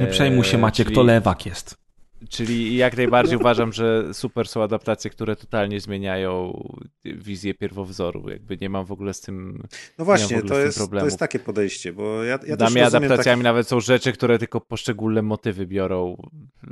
Nie 0.00 0.06
przejmuj 0.06 0.44
się 0.44 0.58
Maciek, 0.58 0.86
czyli... 0.86 0.96
to 0.96 1.02
lewak 1.02 1.46
jest. 1.46 1.85
Czyli 2.28 2.76
jak 2.76 2.96
najbardziej 2.96 3.36
uważam, 3.36 3.72
że 3.72 4.14
super 4.14 4.48
są 4.48 4.62
adaptacje, 4.62 5.10
które 5.10 5.36
totalnie 5.36 5.80
zmieniają 5.80 6.62
wizję 7.04 7.54
pierwowzoru. 7.54 8.30
Jakby 8.30 8.56
nie 8.60 8.68
mam 8.68 8.86
w 8.86 8.92
ogóle 8.92 9.14
z 9.14 9.20
tym 9.20 9.62
No 9.98 10.04
właśnie, 10.04 10.42
to 10.42 10.58
jest, 10.58 10.90
to 10.90 11.04
jest 11.04 11.18
takie 11.18 11.38
podejście, 11.38 11.92
bo 11.92 12.24
ja, 12.24 12.38
ja 12.46 12.56
Dla 12.56 12.70
mnie 12.70 12.86
adaptacjami 12.86 13.42
nawet 13.42 13.68
są 13.68 13.80
rzeczy, 13.80 14.12
które 14.12 14.38
tylko 14.38 14.60
poszczególne 14.60 15.22
motywy 15.22 15.66
biorą 15.66 16.16
y, 16.64 16.68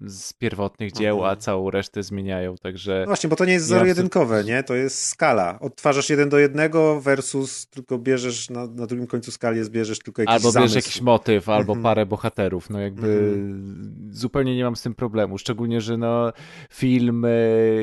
z 0.00 0.32
pierwotnych 0.32 0.92
dzieł, 0.92 1.16
mhm. 1.16 1.32
a 1.32 1.36
całą 1.36 1.70
resztę 1.70 2.02
zmieniają, 2.02 2.56
także... 2.56 2.98
No 3.00 3.06
właśnie, 3.06 3.30
bo 3.30 3.36
to 3.36 3.44
nie 3.44 3.52
jest 3.52 3.66
zero-jedynkowe, 3.66 4.44
nie? 4.44 4.62
To 4.62 4.74
jest 4.74 5.04
skala. 5.04 5.60
Odtwarzasz 5.60 6.10
jeden 6.10 6.28
do 6.28 6.38
jednego 6.38 7.00
versus 7.00 7.66
tylko 7.66 7.98
bierzesz 7.98 8.50
na, 8.50 8.66
na 8.66 8.86
drugim 8.86 9.06
końcu 9.06 9.32
skali 9.32 9.64
zbierzesz 9.64 9.98
tylko 9.98 10.22
jakiś 10.22 10.34
Albo 10.34 10.60
bierzesz 10.60 10.74
jakiś 10.74 11.00
motyw, 11.00 11.48
albo 11.48 11.72
mhm. 11.72 11.82
parę 11.82 12.06
bohaterów. 12.06 12.70
No 12.70 12.80
jakby 12.80 13.06
mhm. 13.08 14.08
zupełnie 14.10 14.51
zupełnie 14.52 14.56
nie 14.56 14.64
mam 14.64 14.76
z 14.76 14.82
tym 14.82 14.94
problemu. 14.94 15.38
Szczególnie, 15.38 15.80
że 15.80 15.96
no, 15.96 16.32
film, 16.70 17.26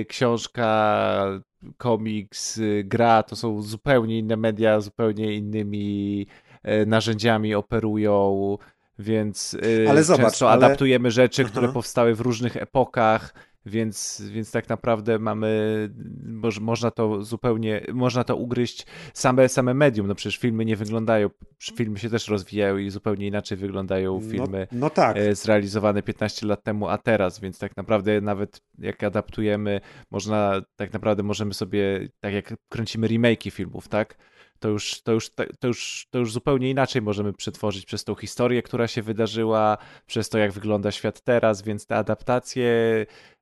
książka, 0.08 1.42
komiks, 1.78 2.60
gra 2.84 3.24
to 3.24 3.36
są 3.36 3.62
zupełnie 3.62 4.18
inne 4.20 4.38
media, 4.38 4.80
zupełnie 4.80 5.34
innymi 5.34 6.28
e, 6.64 6.86
narzędziami 6.86 7.56
operują, 7.56 8.58
więc 9.00 9.58
e, 9.86 9.90
ale 9.90 10.04
zobacz, 10.04 10.24
często 10.24 10.52
ale... 10.52 10.66
adaptujemy 10.66 11.12
rzeczy, 11.12 11.44
które 11.46 11.66
Aha. 11.66 11.74
powstały 11.74 12.16
w 12.16 12.22
różnych 12.22 12.58
epokach 12.58 13.34
więc, 13.66 14.22
więc 14.32 14.52
tak 14.52 14.70
naprawdę 14.70 15.20
mamy, 15.20 15.90
moż, 16.26 16.60
można 16.60 16.92
to 16.92 17.24
zupełnie, 17.24 17.82
można 17.94 18.24
to 18.24 18.36
ugryźć 18.36 18.86
same, 19.14 19.50
same 19.50 19.74
medium, 19.74 20.08
no 20.08 20.16
przecież 20.16 20.38
filmy 20.38 20.66
nie 20.66 20.76
wyglądają, 20.76 21.30
filmy 21.76 22.00
się 22.00 22.10
też 22.10 22.28
rozwijają 22.28 22.78
i 22.78 22.90
zupełnie 22.90 23.28
inaczej 23.28 23.58
wyglądają 23.58 24.20
No- 24.24 24.32
filmy 24.32 24.68
no 24.72 24.90
tak. 24.90 25.18
e, 25.18 25.36
zrealizowane 25.36 26.04
15 26.04 26.48
lat 26.48 26.64
temu, 26.64 26.88
a 26.88 26.98
teraz, 26.98 27.40
więc 27.40 27.60
tak 27.60 27.78
naprawdę 27.78 28.22
nawet 28.22 28.62
jak 28.80 29.04
adaptujemy, 29.04 29.82
można, 30.12 30.62
tak 30.76 30.94
naprawdę 30.94 31.24
możemy 31.24 31.54
sobie, 31.54 32.08
tak 32.20 32.34
jak 32.34 32.54
kręcimy 32.70 33.08
remake'i 33.08 33.52
filmów, 33.52 33.88
tak? 33.88 34.18
To 34.60 34.70
już, 34.70 35.02
to, 35.02 35.12
już, 35.12 35.30
to, 35.60 35.68
już, 35.68 36.08
to 36.10 36.20
już 36.20 36.34
zupełnie 36.34 36.70
inaczej 36.70 37.02
możemy 37.02 37.34
przetworzyć 37.34 37.86
przez 37.86 38.04
tą 38.04 38.16
historię, 38.16 38.62
która 38.62 38.88
się 38.88 39.02
wydarzyła, 39.02 39.78
przez 40.06 40.30
to, 40.30 40.38
jak 40.38 40.52
wygląda 40.52 40.92
świat 40.92 41.22
teraz, 41.22 41.62
więc 41.62 41.86
te 41.86 41.96
adaptacje 41.96 42.66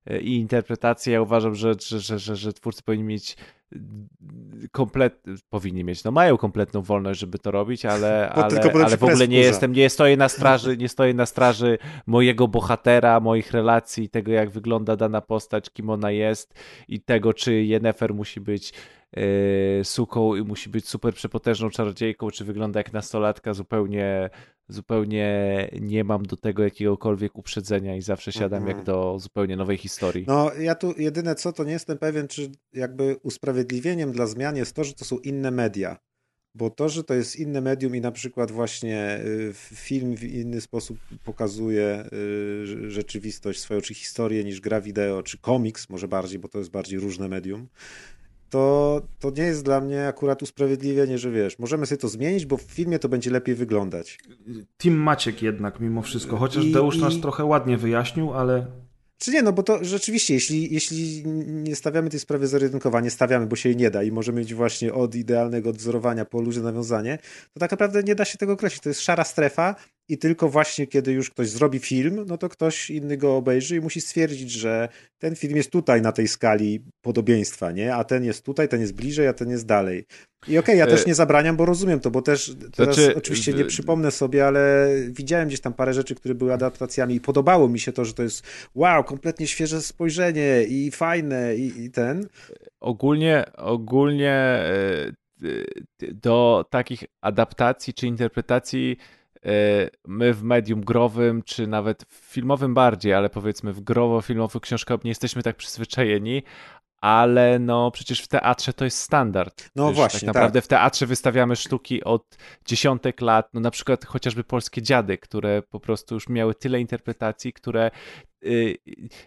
e, 0.05 0.19
i 0.19 0.35
interpretacje, 0.35 1.13
ja 1.13 1.21
uważam, 1.21 1.55
że, 1.55 1.73
że, 1.79 2.19
że, 2.19 2.35
że, 2.35 2.53
twórcy 2.53 2.83
powinni 2.83 3.03
mieć 3.03 3.37
komplet, 4.71 5.23
powinni 5.49 5.83
mieć, 5.83 6.03
no 6.03 6.11
mają 6.11 6.37
kompletną 6.37 6.81
wolność, 6.81 7.19
żeby 7.19 7.39
to 7.39 7.51
robić, 7.51 7.85
ale, 7.85 8.29
ale, 8.29 8.61
ale 8.85 8.97
w 8.97 9.03
ogóle 9.03 9.27
nie 9.27 9.39
jestem, 9.39 9.73
nie 9.73 9.89
stoję 9.89 10.17
na 10.17 10.29
straży, 10.29 10.77
nie 10.77 10.89
stoję 10.89 11.13
na 11.13 11.25
straży 11.25 11.77
mojego 12.05 12.47
bohatera, 12.47 13.19
moich 13.19 13.51
relacji, 13.51 14.09
tego 14.09 14.31
jak 14.31 14.49
wygląda 14.49 14.95
dana 14.95 15.21
postać, 15.21 15.69
kim 15.69 15.89
ona 15.89 16.11
jest 16.11 16.53
i 16.87 17.01
tego, 17.01 17.33
czy 17.33 17.53
Yennefer 17.53 18.13
musi 18.13 18.41
być 18.41 18.73
e, 19.13 19.83
suką 19.83 20.35
i 20.35 20.41
musi 20.41 20.69
być 20.69 20.89
super 20.89 21.13
przepotężną 21.13 21.69
czarodziejką, 21.69 22.31
czy 22.31 22.45
wygląda 22.45 22.79
jak 22.79 22.93
nastolatka, 22.93 23.53
zupełnie 23.53 24.29
zupełnie 24.69 25.69
nie 25.81 26.03
mam 26.03 26.25
do 26.25 26.37
tego 26.37 26.63
jakiegokolwiek 26.63 27.37
uprzedzenia 27.37 27.95
i 27.95 28.01
zawsze 28.01 28.31
siadam 28.31 28.63
Mhm. 28.63 28.77
jak 28.77 28.85
do 28.85 29.19
zupełnie 29.19 29.55
nowej 29.55 29.77
historii. 29.77 30.25
No, 30.27 30.51
ja 30.53 30.75
tu 30.75 30.93
jedyne 30.97 31.35
co, 31.35 31.53
to 31.53 31.63
nie 31.63 31.71
jestem 31.71 31.97
pewien, 31.97 32.27
czy 32.27 32.51
jakby 32.73 33.17
usprawiedliwieniem 33.23 34.11
dla 34.11 34.27
zmian 34.27 34.55
jest 34.55 34.73
to, 34.75 34.83
że 34.83 34.93
to 34.93 35.05
są 35.05 35.17
inne 35.17 35.51
media. 35.51 35.97
Bo 36.55 36.69
to, 36.69 36.89
że 36.89 37.03
to 37.03 37.13
jest 37.13 37.35
inne 37.35 37.61
medium 37.61 37.95
i 37.95 38.01
na 38.01 38.11
przykład 38.11 38.51
właśnie 38.51 39.19
y, 39.25 39.51
film 39.53 40.15
w 40.15 40.23
inny 40.23 40.61
sposób 40.61 40.97
pokazuje 41.23 42.03
y, 42.13 42.91
rzeczywistość 42.91 43.59
swoją, 43.59 43.81
czy 43.81 43.93
historię 43.93 44.43
niż 44.43 44.61
gra 44.61 44.81
wideo, 44.81 45.23
czy 45.23 45.37
komiks, 45.37 45.89
może 45.89 46.07
bardziej, 46.07 46.39
bo 46.39 46.47
to 46.47 46.57
jest 46.57 46.71
bardziej 46.71 46.99
różne 46.99 47.27
medium, 47.27 47.67
to, 48.49 49.01
to 49.19 49.31
nie 49.37 49.43
jest 49.43 49.63
dla 49.65 49.81
mnie 49.81 50.07
akurat 50.07 50.43
usprawiedliwienie, 50.43 51.17
że 51.17 51.31
wiesz, 51.31 51.59
możemy 51.59 51.85
sobie 51.85 51.99
to 52.01 52.07
zmienić, 52.07 52.45
bo 52.45 52.57
w 52.57 52.61
filmie 52.61 52.99
to 52.99 53.09
będzie 53.09 53.31
lepiej 53.31 53.55
wyglądać. 53.55 54.19
Team 54.77 54.95
Maciek 54.95 55.41
jednak 55.41 55.79
mimo 55.79 56.01
wszystko, 56.01 56.37
chociaż 56.37 56.65
I- 56.65 56.71
Deusz 56.71 56.97
i- 56.97 57.01
nas 57.01 57.13
trochę 57.21 57.45
ładnie 57.45 57.77
wyjaśnił, 57.77 58.33
ale 58.33 58.65
Czy 59.19 59.31
nie, 59.31 59.41
no 59.41 59.53
bo 59.53 59.63
to 59.63 59.83
rzeczywiście, 59.83 60.33
jeśli, 60.33 60.73
jeśli 60.73 61.23
nie 61.47 61.75
stawiamy 61.75 62.09
tej 62.09 62.19
sprawy 62.19 62.47
zero-jedynkowa, 62.47 63.01
nie 63.01 63.09
stawiamy, 63.11 63.45
bo 63.47 63.55
się 63.55 63.69
jej 63.69 63.75
nie 63.77 63.91
da 63.91 64.03
i 64.03 64.11
możemy 64.11 64.39
mieć 64.39 64.53
właśnie 64.53 64.93
od 64.93 65.15
idealnego 65.15 65.69
odwzorowania 65.69 66.25
po 66.25 66.41
luźne 66.41 66.63
nawiązanie, 66.63 67.17
to 67.53 67.59
tak 67.59 67.71
naprawdę 67.71 68.03
nie 68.03 68.15
da 68.15 68.25
się 68.25 68.37
tego 68.37 68.53
określić. 68.53 68.81
To 68.83 68.89
jest 68.89 69.01
szara 69.01 69.23
strefa 69.23 69.75
i 70.09 70.17
tylko 70.17 70.49
właśnie 70.49 70.87
kiedy 70.87 71.11
już 71.11 71.29
ktoś 71.29 71.49
zrobi 71.49 71.79
film, 71.79 72.25
no 72.27 72.37
to 72.37 72.49
ktoś 72.49 72.89
inny 72.89 73.17
go 73.17 73.37
obejrzy 73.37 73.75
i 73.75 73.81
musi 73.81 74.01
stwierdzić, 74.01 74.51
że 74.51 74.89
ten 75.19 75.35
film 75.35 75.55
jest 75.55 75.71
tutaj 75.71 76.01
na 76.01 76.11
tej 76.11 76.27
skali 76.27 76.83
podobieństwa, 77.01 77.71
nie? 77.71 77.95
A 77.95 78.03
ten 78.03 78.23
jest 78.23 78.45
tutaj, 78.45 78.69
ten 78.69 78.81
jest 78.81 78.93
bliżej, 78.93 79.27
a 79.27 79.33
ten 79.33 79.49
jest 79.49 79.65
dalej. 79.65 80.05
I 80.47 80.57
okej, 80.57 80.77
ja 80.77 80.85
E, 80.85 80.87
też 80.87 81.05
nie 81.05 81.15
zabraniam, 81.15 81.55
bo 81.57 81.65
rozumiem 81.65 81.99
to, 81.99 82.11
bo 82.11 82.21
też 82.21 82.55
teraz 82.75 82.95
Znaczy, 82.95 83.15
oczywiście 83.15 83.53
nie 83.53 83.65
przypomnę 83.65 84.11
sobie, 84.11 84.47
ale 84.47 84.89
widziałem 85.09 85.47
gdzieś 85.47 85.61
tam 85.61 85.73
parę 85.73 85.93
rzeczy, 85.93 86.15
które 86.15 86.35
były 86.35 86.53
adaptacjami 86.53 87.15
i 87.15 87.21
podobało 87.21 87.69
mi 87.69 87.79
się 87.79 87.91
to, 87.91 88.05
że 88.05 88.13
to 88.13 88.23
jest 88.23 88.43
wow, 88.75 89.03
kompletnie 89.03 89.47
świeże 89.47 89.81
spojrzenie 89.81 90.63
i 90.63 90.91
fajne 90.91 91.55
i, 91.55 91.83
i 91.83 91.91
ten. 91.91 92.27
ogólnie, 92.79 93.45
ogólnie 93.57 94.31
e, 94.31 95.11
e, 95.43 96.13
do 96.13 96.65
takich 96.69 97.03
adaptacji 97.21 97.93
czy 97.93 98.07
interpretacji 98.07 98.97
e, 99.01 99.26
my 100.07 100.33
w 100.33 100.43
medium 100.43 100.81
growym, 100.81 101.43
czy 101.43 101.67
nawet 101.67 102.05
w 102.09 102.15
filmowym 102.15 102.73
bardziej, 102.73 103.13
ale 103.13 103.29
powiedzmy 103.29 103.73
w 103.73 103.81
growo-filmowo-książkowym 103.81 105.03
nie 105.03 105.11
jesteśmy 105.11 105.43
tak 105.43 105.55
przyzwyczajeni, 105.55 106.43
ale 107.01 107.59
no 107.59 107.91
przecież 107.91 108.21
w 108.21 108.27
teatrze 108.27 108.73
to 108.73 108.85
jest 108.85 108.99
standard. 108.99 109.69
No 109.75 109.83
Przecież 109.83 109.95
właśnie, 109.95 110.19
Tak 110.19 110.35
naprawdę 110.35 110.61
w 110.61 110.67
teatrze 110.67 111.05
wystawiamy 111.05 111.55
sztuki 111.55 112.03
od 112.03 112.37
dziesiątek 112.65 113.21
lat, 113.21 113.53
no 113.53 113.61
na 113.61 113.71
przykład 113.71 114.05
chociażby 114.05 114.43
Polskie 114.43 114.81
Dziady, 114.81 115.17
które 115.17 115.61
po 115.61 115.79
prostu 115.79 116.15
już 116.15 116.29
miały 116.29 116.55
tyle 116.55 116.79
interpretacji, 116.79 117.53
które 117.53 117.91
y, 118.45 118.77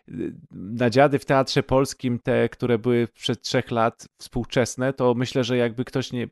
y, 0.08 0.34
na 0.50 0.90
dziady 0.90 1.18
w 1.18 1.24
teatrze 1.24 1.62
polskim, 1.62 2.18
te, 2.18 2.48
które 2.48 2.78
były 2.78 3.08
przed 3.08 3.42
trzech 3.42 3.70
lat 3.70 4.08
współczesne, 4.18 4.92
to 4.92 5.14
myślę, 5.14 5.44
że 5.44 5.56
jakby 5.56 5.84
ktoś 5.84 6.12
nie 6.12 6.22
y, 6.24 6.30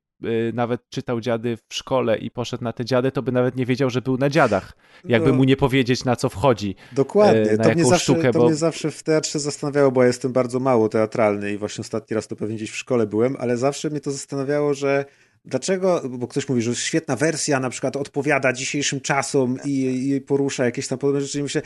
nawet 0.52 0.88
czytał 0.90 1.20
dziady 1.20 1.56
w 1.68 1.74
szkole 1.74 2.18
i 2.18 2.30
poszedł 2.30 2.64
na 2.64 2.72
te 2.72 2.84
dziady, 2.84 3.12
to 3.12 3.22
by 3.22 3.32
nawet 3.32 3.56
nie 3.56 3.66
wiedział, 3.66 3.90
że 3.90 4.02
był 4.02 4.18
na 4.18 4.30
dziadach. 4.30 4.72
Jakby 5.04 5.28
No. 5.30 5.34
mu 5.34 5.44
nie 5.44 5.56
powiedzieć, 5.56 6.04
na 6.04 6.16
co 6.16 6.28
wchodzi. 6.28 6.74
Dokładnie. 6.92 7.50
e, 7.50 7.56
na 7.56 7.64
to 7.64 7.70
mnie, 7.70 7.84
zawsze, 7.84 8.12
sztukę, 8.12 8.32
to 8.32 8.38
bo- 8.38 8.46
mnie 8.46 8.54
zawsze 8.54 8.90
w 8.90 9.02
teatrze 9.02 9.38
zastanawiało, 9.38 9.92
bo 9.92 10.02
ja 10.02 10.06
jestem 10.06 10.32
bardzo 10.32 10.60
mało 10.60 10.88
teatralny 10.88 11.52
i 11.52 11.58
właśnie 11.58 11.82
ostatni 11.82 12.14
raz 12.14 12.28
to 12.28 12.36
pewnie 12.36 12.56
gdzieś 12.56 12.70
w 12.70 12.76
szkole 12.76 13.06
byłem, 13.06 13.36
ale 13.38 13.56
zawsze 13.56 13.90
mnie 13.90 14.00
to 14.00 14.10
zastanawiało, 14.10 14.74
że 14.74 15.04
dlaczego, 15.44 16.02
bo 16.10 16.28
ktoś 16.28 16.48
mówi, 16.48 16.62
że 16.62 16.74
świetna 16.76 17.16
wersja 17.16 17.60
na 17.60 17.70
przykład 17.70 17.96
odpowiada 17.96 18.52
dzisiejszym 18.52 19.00
czasom 19.00 19.58
i, 19.64 20.10
i 20.16 20.20
porusza 20.20 20.64
jakieś 20.64 20.88
tam 20.88 20.98
podobne 20.98 21.20
rzeczy 21.20 21.38
i 21.38 21.42
myślę, 21.42 21.62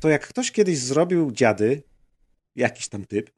to 0.00 0.08
jak 0.08 0.28
ktoś 0.28 0.52
kiedyś 0.52 0.78
zrobił 0.78 1.30
dziady, 1.32 1.82
jakiś 2.56 2.88
tam 2.88 3.04
typ, 3.04 3.30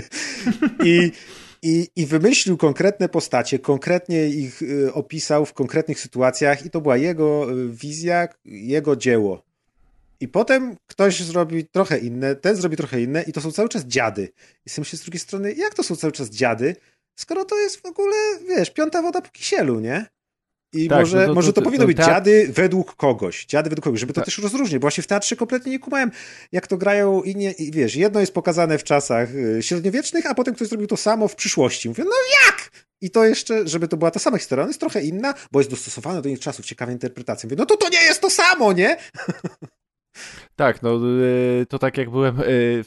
i, 0.84 1.12
i, 1.62 1.88
i 1.96 2.06
wymyślił 2.06 2.56
konkretne 2.56 3.08
postacie, 3.08 3.58
konkretnie 3.58 4.28
ich 4.28 4.62
y, 4.62 4.92
opisał 4.94 5.46
w 5.46 5.52
konkretnych 5.52 6.00
sytuacjach 6.00 6.66
i 6.66 6.70
to 6.70 6.80
była 6.80 6.96
jego 6.96 7.52
y, 7.52 7.68
wizja, 7.68 8.28
jego 8.44 8.96
dzieło. 8.96 9.42
I 10.20 10.28
potem 10.28 10.76
ktoś 10.86 11.22
zrobi 11.22 11.64
trochę 11.64 11.98
inne, 11.98 12.36
ten 12.36 12.56
zrobi 12.56 12.76
trochę 12.76 13.02
inne 13.02 13.22
i 13.22 13.32
to 13.32 13.40
są 13.40 13.52
cały 13.52 13.68
czas 13.68 13.84
dziady. 13.84 14.32
I 14.66 14.70
sobie 14.70 14.82
myślę 14.82 14.98
z 14.98 15.02
drugiej 15.02 15.20
strony, 15.20 15.52
jak 15.52 15.74
to 15.74 15.82
są 15.82 15.96
cały 15.96 16.12
czas 16.12 16.30
dziady, 16.30 16.76
skoro 17.16 17.44
to 17.44 17.58
jest 17.58 17.76
w 17.80 17.86
ogóle, 17.86 18.16
wiesz, 18.48 18.70
piąta 18.70 19.02
woda 19.02 19.20
po 19.20 19.30
kisielu, 19.30 19.80
nie? 19.80 20.06
I 20.72 20.88
Tak, 20.88 20.98
może, 20.98 21.16
no 21.20 21.26
to- 21.26 21.34
może 21.34 21.52
to, 21.52 21.60
to- 21.60 21.62
powinno 21.62 21.82
to 21.82 21.86
być 21.86 21.98
teatr- 21.98 22.06
dziady 22.06 22.50
według 22.54 22.94
kogoś. 22.96 23.46
Dziady 23.46 23.70
według 23.70 23.84
kogoś, 23.84 24.00
żeby 24.00 24.12
to 24.12 24.20
Tak. 24.20 24.24
też 24.24 24.38
rozróżnić. 24.38 24.78
Bo 24.78 24.80
właśnie 24.80 25.02
w 25.02 25.06
teatrze 25.06 25.36
kompletnie 25.36 25.72
nie 25.72 25.78
kumałem, 25.78 26.10
jak 26.52 26.66
to 26.66 26.76
grają 26.76 27.22
i 27.22 27.36
nie, 27.36 27.52
i 27.52 27.70
wiesz, 27.70 27.96
jedno 27.96 28.20
jest 28.20 28.34
pokazane 28.34 28.78
w 28.78 28.84
czasach 28.84 29.34
y, 29.34 29.62
średniowiecznych, 29.62 30.26
a 30.26 30.34
potem 30.34 30.54
ktoś 30.54 30.68
zrobił 30.68 30.86
to 30.86 30.96
samo 30.96 31.28
w 31.28 31.34
przyszłości. 31.36 31.88
Mówię, 31.88 32.04
no 32.04 32.10
jak? 32.46 32.70
I 33.00 33.10
to 33.10 33.24
jeszcze, 33.24 33.68
żeby 33.68 33.88
to 33.88 33.96
była 33.96 34.10
ta 34.10 34.18
sama 34.20 34.38
historia, 34.38 34.62
ona 34.62 34.70
jest 34.70 34.80
trochę 34.80 35.02
inna, 35.02 35.34
bo 35.52 35.60
jest 35.60 35.70
dostosowana 35.70 36.20
do 36.22 36.28
innych 36.28 36.40
czasów, 36.40 36.66
ciekawa 36.66 36.92
interpretacja. 36.92 37.46
Mówię, 37.46 37.56
no 37.56 37.66
to 37.66 37.76
to 37.76 37.88
nie 37.88 38.02
jest 38.02 38.20
to 38.20 38.30
samo, 38.30 38.72
nie? 38.72 38.96
Tak, 40.56 40.82
no 40.82 41.00
y, 41.62 41.66
to 41.68 41.78
tak 41.78 41.98
jak 41.98 42.10
byłem, 42.10 42.40
y, 42.40 42.84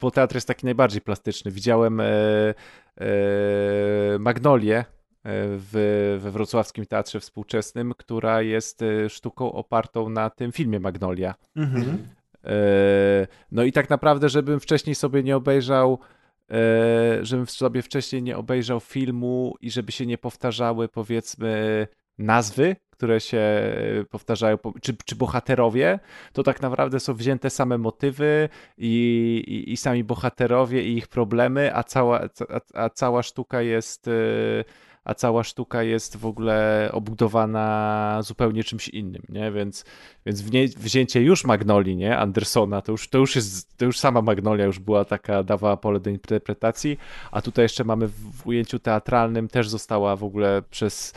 bo 0.00 0.10
teatr 0.10 0.34
jest 0.34 0.46
taki 0.46 0.64
najbardziej 0.66 1.00
plastyczny. 1.00 1.50
Widziałem 1.50 2.00
e, 2.00 2.04
e, 3.00 3.04
Magnolię 4.18 4.84
w, 5.24 6.18
we 6.22 6.30
wrocławskim 6.30 6.86
teatrze 6.86 7.20
współczesnym, 7.20 7.92
która 7.96 8.42
jest 8.42 8.82
e, 8.82 9.08
sztuką 9.10 9.52
opartą 9.52 10.08
na 10.08 10.30
tym 10.30 10.52
filmie 10.52 10.80
Magnolia. 10.80 11.34
Mhm. 11.56 12.08
E, 12.44 12.50
No 13.52 13.62
i 13.62 13.72
tak 13.72 13.90
naprawdę, 13.90 14.28
żebym 14.28 14.60
wcześniej 14.60 14.94
sobie 14.94 15.22
nie 15.22 15.36
obejrzał, 15.36 15.98
e, 16.50 17.24
żebym 17.24 17.46
sobie 17.46 17.82
wcześniej 17.82 18.22
nie 18.22 18.36
obejrzał 18.36 18.80
filmu 18.80 19.54
i 19.60 19.70
żeby 19.70 19.92
się 19.92 20.06
nie 20.06 20.18
powtarzały, 20.18 20.88
powiedzmy, 20.88 21.86
nazwy, 22.18 22.76
które 22.90 23.20
się 23.20 23.42
powtarzają, 24.10 24.58
po- 24.58 24.74
czy, 24.82 24.96
czy 25.04 25.16
bohaterowie, 25.16 25.98
to 26.32 26.42
tak 26.42 26.62
naprawdę 26.62 27.00
są 27.00 27.14
wzięte 27.14 27.50
same 27.50 27.78
motywy 27.78 28.48
i, 28.78 29.44
i, 29.48 29.72
i 29.72 29.76
sami 29.76 30.04
bohaterowie 30.04 30.82
i 30.84 30.96
ich 30.96 31.08
problemy, 31.08 31.74
a 31.76 31.84
cała, 31.84 32.20
a, 32.20 32.60
a 32.84 32.90
cała 32.90 33.22
sztuka 33.22 33.62
jest. 33.62 34.10
A 35.04 35.14
cała 35.14 35.44
sztuka 35.44 35.82
jest 35.82 36.16
w 36.16 36.26
ogóle 36.26 36.88
obudowana 36.92 38.18
zupełnie 38.22 38.64
czymś 38.64 38.88
innym, 38.88 39.22
nie? 39.28 39.52
Więc, 39.52 39.84
więc 40.26 40.42
wzięcie 40.76 41.22
już 41.22 41.44
Magnolii, 41.44 41.96
nie? 41.96 42.18
Andersona, 42.18 42.82
to 42.82 42.92
już, 42.92 43.08
to 43.08 43.18
już 43.18 43.36
jest, 43.36 43.76
to 43.76 43.84
już 43.84 43.98
sama 43.98 44.22
Magnolia 44.22 44.64
już 44.64 44.78
była 44.78 45.04
taka, 45.04 45.42
dawała 45.42 45.76
pole 45.76 46.00
do 46.00 46.10
interpretacji, 46.10 46.98
a 47.30 47.42
tutaj 47.42 47.62
jeszcze 47.62 47.84
mamy 47.84 48.08
w, 48.08 48.46
ujęciu 48.46 48.78
teatralnym 48.78 49.48
też 49.48 49.68
została 49.68 50.16
w 50.16 50.24
ogóle 50.24 50.62
przez, 50.70 51.14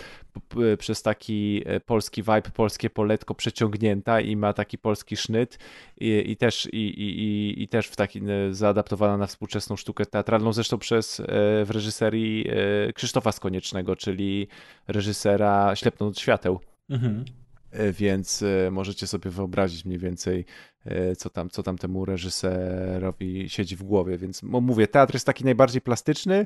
przez 0.77 1.01
taki 1.01 1.63
e, 1.65 1.79
polski 1.79 2.21
vibe, 2.21 2.41
polskie 2.53 2.89
poletko 2.89 3.35
przeciągnięta 3.35 4.21
i 4.21 4.35
ma 4.35 4.53
taki 4.53 4.77
polski 4.77 5.17
sznyt 5.17 5.59
i, 5.97 6.23
i 6.31 6.37
też 6.37 6.65
i, 6.65 6.77
i, 6.77 7.63
i, 7.63 7.67
też 7.67 7.87
w 7.87 7.95
taki 7.95 8.19
e, 8.19 8.53
zaadaptowana 8.53 9.17
na 9.17 9.27
współczesną 9.27 9.75
sztukę 9.75 10.05
teatralną, 10.05 10.53
zresztą 10.53 10.77
przez 10.77 11.19
e, 11.19 11.25
w 11.65 11.67
reżyserii 11.69 12.47
e, 12.49 12.93
Krzysztofa 12.93 13.31
Skoniecznego, 13.31 13.95
czyli 13.95 14.47
reżysera 14.87 15.75
Ślepnąc 15.75 16.19
świateł. 16.19 16.59
Mhm. 16.89 17.25
E, 17.73 17.91
więc 17.91 18.43
e, 18.43 18.71
możecie 18.71 19.07
sobie 19.07 19.31
wyobrazić 19.31 19.85
mniej 19.85 19.99
więcej, 19.99 20.45
e, 20.85 21.15
co 21.15 21.29
tam, 21.29 21.49
co 21.49 21.63
tam 21.63 21.77
temu 21.77 22.05
reżyserowi 22.05 23.49
siedzi 23.49 23.75
w 23.75 23.83
głowie. 23.83 24.17
Więc 24.17 24.43
mówię, 24.43 24.87
teatr 24.87 25.13
jest 25.13 25.25
taki 25.25 25.45
najbardziej 25.45 25.81
plastyczny, 25.81 26.45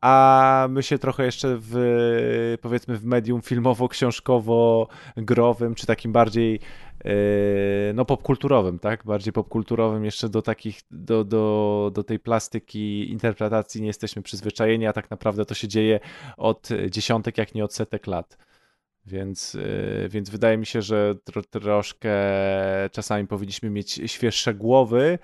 a 0.00 0.66
my 0.70 0.82
się 0.82 0.98
trochę 0.98 1.24
jeszcze 1.24 1.58
w, 1.60 2.56
powiedzmy, 2.62 2.96
w 2.96 3.04
medium 3.04 3.40
filmowo-książkowo-growym, 3.40 5.74
czy 5.74 5.86
takim 5.86 6.12
bardziej 6.12 6.60
no 7.94 8.04
popkulturowym, 8.04 8.78
tak? 8.78 9.04
Bardziej 9.04 9.32
popkulturowym 9.32 10.04
jeszcze 10.04 10.28
do 10.28 10.42
takich, 10.42 10.80
do, 10.90 11.24
do, 11.24 11.90
do 11.94 12.04
tej 12.04 12.18
plastyki 12.18 13.10
interpretacji 13.10 13.80
nie 13.80 13.86
jesteśmy 13.86 14.22
przyzwyczajeni, 14.22 14.86
a 14.86 14.92
tak 14.92 15.10
naprawdę 15.10 15.44
to 15.44 15.54
się 15.54 15.68
dzieje 15.68 16.00
od 16.36 16.68
dziesiątek, 16.90 17.38
jak 17.38 17.54
nie 17.54 17.64
od 17.64 17.74
setek 17.74 18.06
lat. 18.06 18.45
Więc, 19.06 19.54
y, 19.54 20.08
więc 20.10 20.30
wydaje 20.30 20.56
mi 20.56 20.66
się, 20.66 20.82
że 20.82 21.14
tro, 21.24 21.42
troszkę 21.42 22.10
czasami 22.92 23.26
powinniśmy 23.26 23.70
mieć 23.70 24.00
świeższe 24.06 24.54
głowy, 24.54 25.18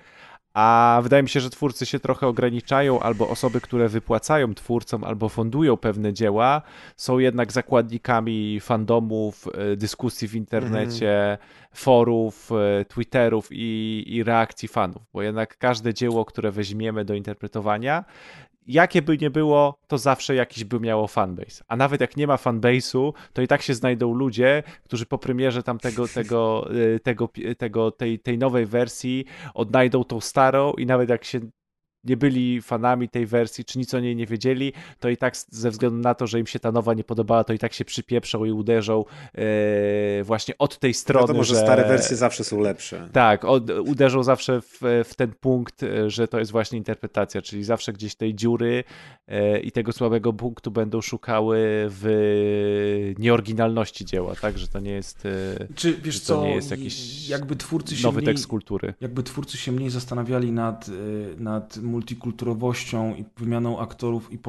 a 0.53 0.99
wydaje 1.03 1.23
mi 1.23 1.29
się, 1.29 1.39
że 1.39 1.49
twórcy 1.49 1.85
się 1.85 1.99
trochę 1.99 2.27
ograniczają, 2.27 2.99
albo 2.99 3.29
osoby, 3.29 3.61
które 3.61 3.89
wypłacają 3.89 4.53
twórcom, 4.53 5.03
albo 5.03 5.29
fundują 5.29 5.77
pewne 5.77 6.13
dzieła, 6.13 6.61
są 6.95 7.19
jednak 7.19 7.51
zakładnikami 7.51 8.59
fandomów, 8.59 9.47
y, 9.73 9.77
dyskusji 9.77 10.27
w 10.27 10.35
internecie, 10.35 11.25
mm. 11.25 11.37
forów, 11.73 12.49
y, 12.81 12.85
Twitterów 12.85 13.47
i, 13.51 14.03
i 14.07 14.23
reakcji 14.23 14.67
fanów, 14.67 15.01
bo 15.13 15.21
jednak 15.21 15.57
każde 15.57 15.93
dzieło, 15.93 16.25
które 16.25 16.51
weźmiemy 16.51 17.05
do 17.05 17.13
interpretowania, 17.13 18.03
jakie 18.67 19.01
by 19.01 19.17
nie 19.17 19.29
było, 19.29 19.79
to 19.87 19.97
zawsze 19.97 20.35
jakiś 20.35 20.63
by 20.63 20.79
miało 20.79 21.07
fanbase. 21.07 21.63
A 21.67 21.75
nawet 21.75 22.01
jak 22.01 22.17
nie 22.17 22.27
ma 22.27 22.35
fanbase'u, 22.35 23.13
to 23.33 23.41
i 23.41 23.47
tak 23.47 23.61
się 23.61 23.73
znajdą 23.73 24.13
ludzie, 24.13 24.63
którzy 24.83 25.05
po 25.05 25.17
premierze 25.17 25.63
tam 25.63 25.79
tego, 25.79 26.07
tego, 26.19 26.69
y, 26.75 26.99
tego, 26.99 27.29
tego, 27.57 27.91
tej, 27.91 28.19
tej 28.19 28.37
nowej 28.37 28.65
wersji 28.65 29.25
odnajdą 29.53 30.03
tą 30.03 30.19
starą 30.19 30.73
i 30.73 30.85
nawet 30.85 31.09
jak 31.09 31.23
się 31.23 31.39
nie 32.03 32.17
byli 32.17 32.61
fanami 32.61 33.09
tej 33.09 33.25
wersji, 33.25 33.65
czy 33.65 33.79
nic 33.79 33.93
o 33.93 33.99
niej 33.99 34.15
nie 34.15 34.25
wiedzieli, 34.25 34.73
to 34.99 35.09
i 35.09 35.17
tak 35.17 35.37
ze 35.49 35.71
względu 35.71 35.97
na 35.97 36.15
to, 36.15 36.27
że 36.27 36.39
im 36.39 36.47
się 36.47 36.59
ta 36.59 36.71
nowa 36.71 36.93
nie 36.93 37.03
podobała, 37.03 37.43
to 37.43 37.53
i 37.53 37.59
tak 37.59 37.73
się 37.73 37.85
przypieprzą 37.85 38.45
i 38.45 38.51
uderzą 38.51 39.05
e, 39.35 40.23
właśnie 40.23 40.57
od 40.57 40.79
tej 40.79 40.93
strony. 40.93 41.27
Wiadomo, 41.27 41.43
że, 41.43 41.55
że 41.55 41.61
stare 41.61 41.87
wersje 41.87 42.17
zawsze 42.17 42.43
są 42.43 42.59
lepsze. 42.59 43.09
Tak, 43.11 43.45
od, 43.45 43.69
uderzą 43.69 44.23
zawsze 44.23 44.61
w, 44.61 44.81
w, 45.09 45.15
ten 45.15 45.31
punkt, 45.31 45.83
e, 45.83 46.09
że 46.09 46.27
to 46.27 46.39
jest 46.39 46.51
właśnie 46.51 46.77
interpretacja, 46.77 47.41
czyli 47.41 47.63
zawsze 47.63 47.93
gdzieś 47.93 48.15
tej 48.15 48.35
dziury 48.35 48.83
e, 49.27 49.59
i 49.59 49.71
tego 49.71 49.91
słabego 49.91 50.33
punktu 50.33 50.71
będą 50.71 51.01
szukały 51.01 51.57
w 51.89 53.15
nieoryginalności 53.19 54.05
dzieła, 54.05 54.35
tak, 54.35 54.57
że 54.57 54.67
to 54.67 54.79
nie 54.79 54.91
jest, 54.91 55.25
e, 55.25 55.67
czy, 55.75 55.93
wiesz 55.93 56.19
to 56.19 56.25
co, 56.25 56.43
nie 56.43 56.55
jest 56.55 56.71
jakiś 56.71 57.29
jakby 57.29 57.55
twórcy 57.55 57.95
się 57.95 58.03
nowy 58.03 58.21
mniej, 58.21 58.33
tekst 58.33 58.47
kultury. 58.47 58.93
Jakby 59.01 59.23
twórcy 59.23 59.57
się 59.57 59.71
mniej 59.71 59.89
zastanawiali 59.89 60.51
nad, 60.51 60.89
nad 61.37 61.77
multikulturowością 61.93 63.15
i 63.15 63.25
wymianą 63.37 63.79
aktorów 63.79 64.33
i, 64.33 64.39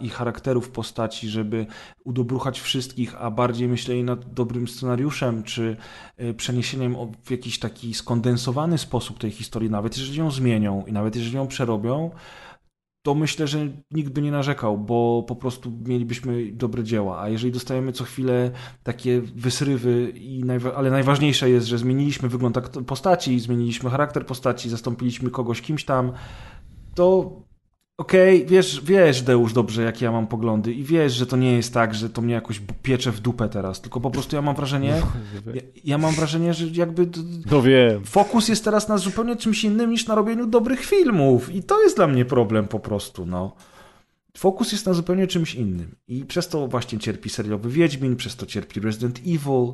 i 0.00 0.08
charakterów 0.08 0.70
postaci, 0.70 1.28
żeby 1.28 1.66
udobruchać 2.04 2.60
wszystkich, 2.60 3.22
a 3.22 3.30
bardziej 3.30 3.68
myśleli 3.68 4.04
nad 4.04 4.34
dobrym 4.34 4.68
scenariuszem, 4.68 5.42
czy 5.42 5.76
e, 6.16 6.34
przeniesieniem 6.34 6.96
w 7.24 7.30
jakiś 7.30 7.58
taki 7.58 7.94
skondensowany 7.94 8.78
sposób 8.78 9.18
tej 9.18 9.30
historii, 9.30 9.70
nawet 9.70 9.96
jeżeli 9.98 10.18
ją 10.18 10.30
zmienią 10.30 10.84
i 10.86 10.92
nawet 10.92 11.16
jeżeli 11.16 11.36
ją 11.36 11.46
przerobią, 11.46 12.10
to 13.06 13.14
myślę, 13.14 13.46
że 13.46 13.58
nikt 13.90 14.12
by 14.12 14.22
nie 14.22 14.30
narzekał, 14.30 14.78
bo 14.78 15.24
po 15.28 15.36
prostu 15.36 15.72
mielibyśmy 15.86 16.52
dobre 16.52 16.84
dzieła. 16.84 17.20
A 17.20 17.28
jeżeli 17.28 17.52
dostajemy 17.52 17.92
co 17.92 18.04
chwilę 18.04 18.50
takie 18.82 19.20
wysrywy, 19.20 20.12
i 20.16 20.44
najwa- 20.44 20.72
ale 20.76 20.90
najważniejsze 20.90 21.50
jest, 21.50 21.66
że 21.66 21.78
zmieniliśmy 21.78 22.28
wygląd 22.28 22.58
postaci, 22.86 23.40
zmieniliśmy 23.40 23.90
charakter 23.90 24.26
postaci, 24.26 24.68
zastąpiliśmy 24.68 25.30
kogoś 25.30 25.62
kimś 25.62 25.84
tam, 25.84 26.12
to 26.94 27.30
okej, 27.98 28.36
okay, 28.36 28.48
wiesz, 28.48 28.80
wiesz, 28.84 29.22
Deusz, 29.22 29.52
dobrze, 29.52 29.82
jakie 29.82 30.04
ja 30.04 30.12
mam 30.12 30.26
poglądy 30.26 30.72
i 30.72 30.84
wiesz, 30.84 31.12
że 31.12 31.26
to 31.26 31.36
nie 31.36 31.52
jest 31.52 31.74
tak, 31.74 31.94
że 31.94 32.10
to 32.10 32.22
mnie 32.22 32.34
jakoś 32.34 32.60
piecze 32.82 33.12
w 33.12 33.20
dupę 33.20 33.48
teraz, 33.48 33.80
tylko 33.80 34.00
po 34.00 34.10
prostu 34.10 34.36
ja 34.36 34.42
mam 34.42 34.56
wrażenie, 34.56 35.02
ja, 35.54 35.62
ja 35.84 35.98
mam 35.98 36.14
wrażenie, 36.14 36.54
że 36.54 36.66
jakby 36.66 37.08
no 37.50 37.62
wiem. 37.62 38.04
fokus 38.04 38.48
jest 38.48 38.64
teraz 38.64 38.88
na 38.88 38.98
zupełnie 38.98 39.36
czymś 39.36 39.64
innym 39.64 39.90
niż 39.90 40.06
na 40.06 40.14
robieniu 40.14 40.46
dobrych 40.46 40.84
filmów 40.84 41.54
i 41.54 41.62
to 41.62 41.82
jest 41.82 41.96
dla 41.96 42.06
mnie 42.06 42.24
problem 42.24 42.68
po 42.68 42.80
prostu, 42.80 43.26
no. 43.26 43.54
Fokus 44.36 44.72
jest 44.72 44.86
na 44.86 44.94
zupełnie 44.94 45.26
czymś 45.26 45.54
innym 45.54 45.96
i 46.08 46.24
przez 46.24 46.48
to 46.48 46.68
właśnie 46.68 46.98
cierpi 46.98 47.30
serialowy 47.30 47.70
Wiedźmin, 47.70 48.16
przez 48.16 48.36
to 48.36 48.46
cierpi 48.46 48.80
Resident 48.80 49.18
Evil, 49.18 49.72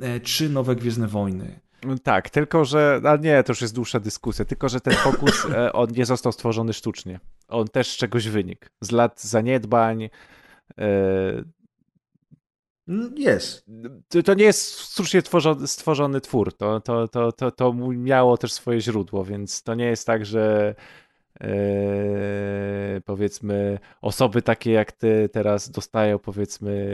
e, 0.00 0.20
czy 0.20 0.48
nowe 0.48 0.76
Gwiezdne 0.76 1.08
Wojny. 1.08 1.60
Tak, 2.02 2.30
tylko 2.30 2.64
że, 2.64 3.00
a 3.04 3.16
nie, 3.16 3.42
to 3.42 3.52
już 3.52 3.60
jest 3.60 3.74
dłuższa 3.74 4.00
dyskusja, 4.00 4.44
tylko 4.44 4.68
że 4.68 4.80
ten 4.80 4.94
fokus, 4.94 5.46
e, 5.54 5.72
on 5.72 5.90
nie 5.90 6.06
został 6.06 6.32
stworzony 6.32 6.72
sztucznie. 6.72 7.20
On 7.48 7.68
też 7.68 7.88
z 7.90 7.96
czegoś 7.96 8.28
wynikł. 8.28 8.66
Z 8.80 8.90
lat 8.90 9.22
zaniedbań. 9.22 10.02
E, 10.02 10.10
mm, 12.88 13.14
jest. 13.16 13.66
To 14.24 14.34
nie 14.34 14.44
jest 14.44 14.80
sztucznie 14.80 15.20
stworzony, 15.20 15.66
stworzony 15.66 16.20
twór. 16.20 16.56
To, 16.56 16.80
to, 16.80 17.08
to, 17.08 17.32
to, 17.32 17.50
to 17.50 17.72
miało 17.72 18.36
też 18.36 18.52
swoje 18.52 18.80
źródło, 18.80 19.24
więc 19.24 19.62
to 19.62 19.74
nie 19.74 19.86
jest 19.86 20.06
tak, 20.06 20.26
że 20.26 20.74
Yy, 21.40 23.00
powiedzmy 23.04 23.78
osoby 24.00 24.42
takie 24.42 24.72
jak 24.72 24.92
ty 24.92 25.28
teraz 25.32 25.70
dostają 25.70 26.18
powiedzmy 26.18 26.88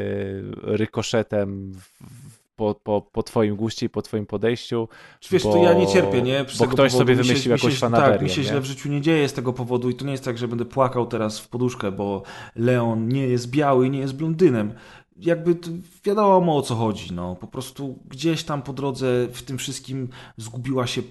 rykoszetem 0.63 1.73
w, 1.73 2.36
po, 2.57 2.75
po, 2.75 3.03
po 3.13 3.23
twoim 3.23 3.57
guście 3.57 3.87
i 3.87 3.89
po 3.89 4.03
twoim 4.03 4.27
podejściu. 4.27 4.89
Wiesz, 5.31 5.43
bo, 5.43 5.53
to 5.53 5.59
ja 5.59 5.73
nie 5.73 5.87
cierpię, 5.87 6.23
nie? 6.23 6.45
Bo 6.59 6.67
ktoś 6.67 6.69
powodu. 6.69 6.91
sobie 6.91 7.15
wymyślił 7.15 7.39
się, 7.39 7.51
jakąś 7.51 7.79
fanaberię. 7.79 8.13
Tak, 8.13 8.23
mi 8.23 8.31
się 8.31 8.41
nie? 8.41 8.49
źle 8.49 8.61
w 8.61 8.65
życiu 8.65 8.89
nie 8.89 9.01
dzieje 9.01 9.29
z 9.29 9.33
tego 9.33 9.53
powodu 9.53 9.91
i 9.91 9.95
to 9.95 10.05
nie 10.05 10.13
jest 10.13 10.25
tak, 10.25 10.39
że 10.39 10.49
będę 10.49 10.65
płakał 10.65 11.07
teraz 11.07 11.41
w 11.41 11.49
poduszkę, 11.49 11.93
bo 11.93 12.23
Leon 12.57 13.09
nie 13.09 13.27
jest 13.27 13.51
biały 13.51 13.87
i 13.87 13.91
nie 13.91 13.99
jest 13.99 14.15
blondynem. 14.15 14.73
Jakby 15.17 15.57
wiadomo 16.05 16.57
o 16.57 16.63
co 16.63 16.75
chodzi, 16.75 17.15
no. 17.15 17.37
Po 17.37 17.47
prostu 17.47 17.99
gdzieś 18.09 18.45
tam 18.45 18.63
po 18.63 18.73
drodze 18.73 19.29
w 19.33 19.43
tym 19.43 19.59
wszystkim 19.59 20.09
zgubiła 20.37 20.87
się 20.87 21.03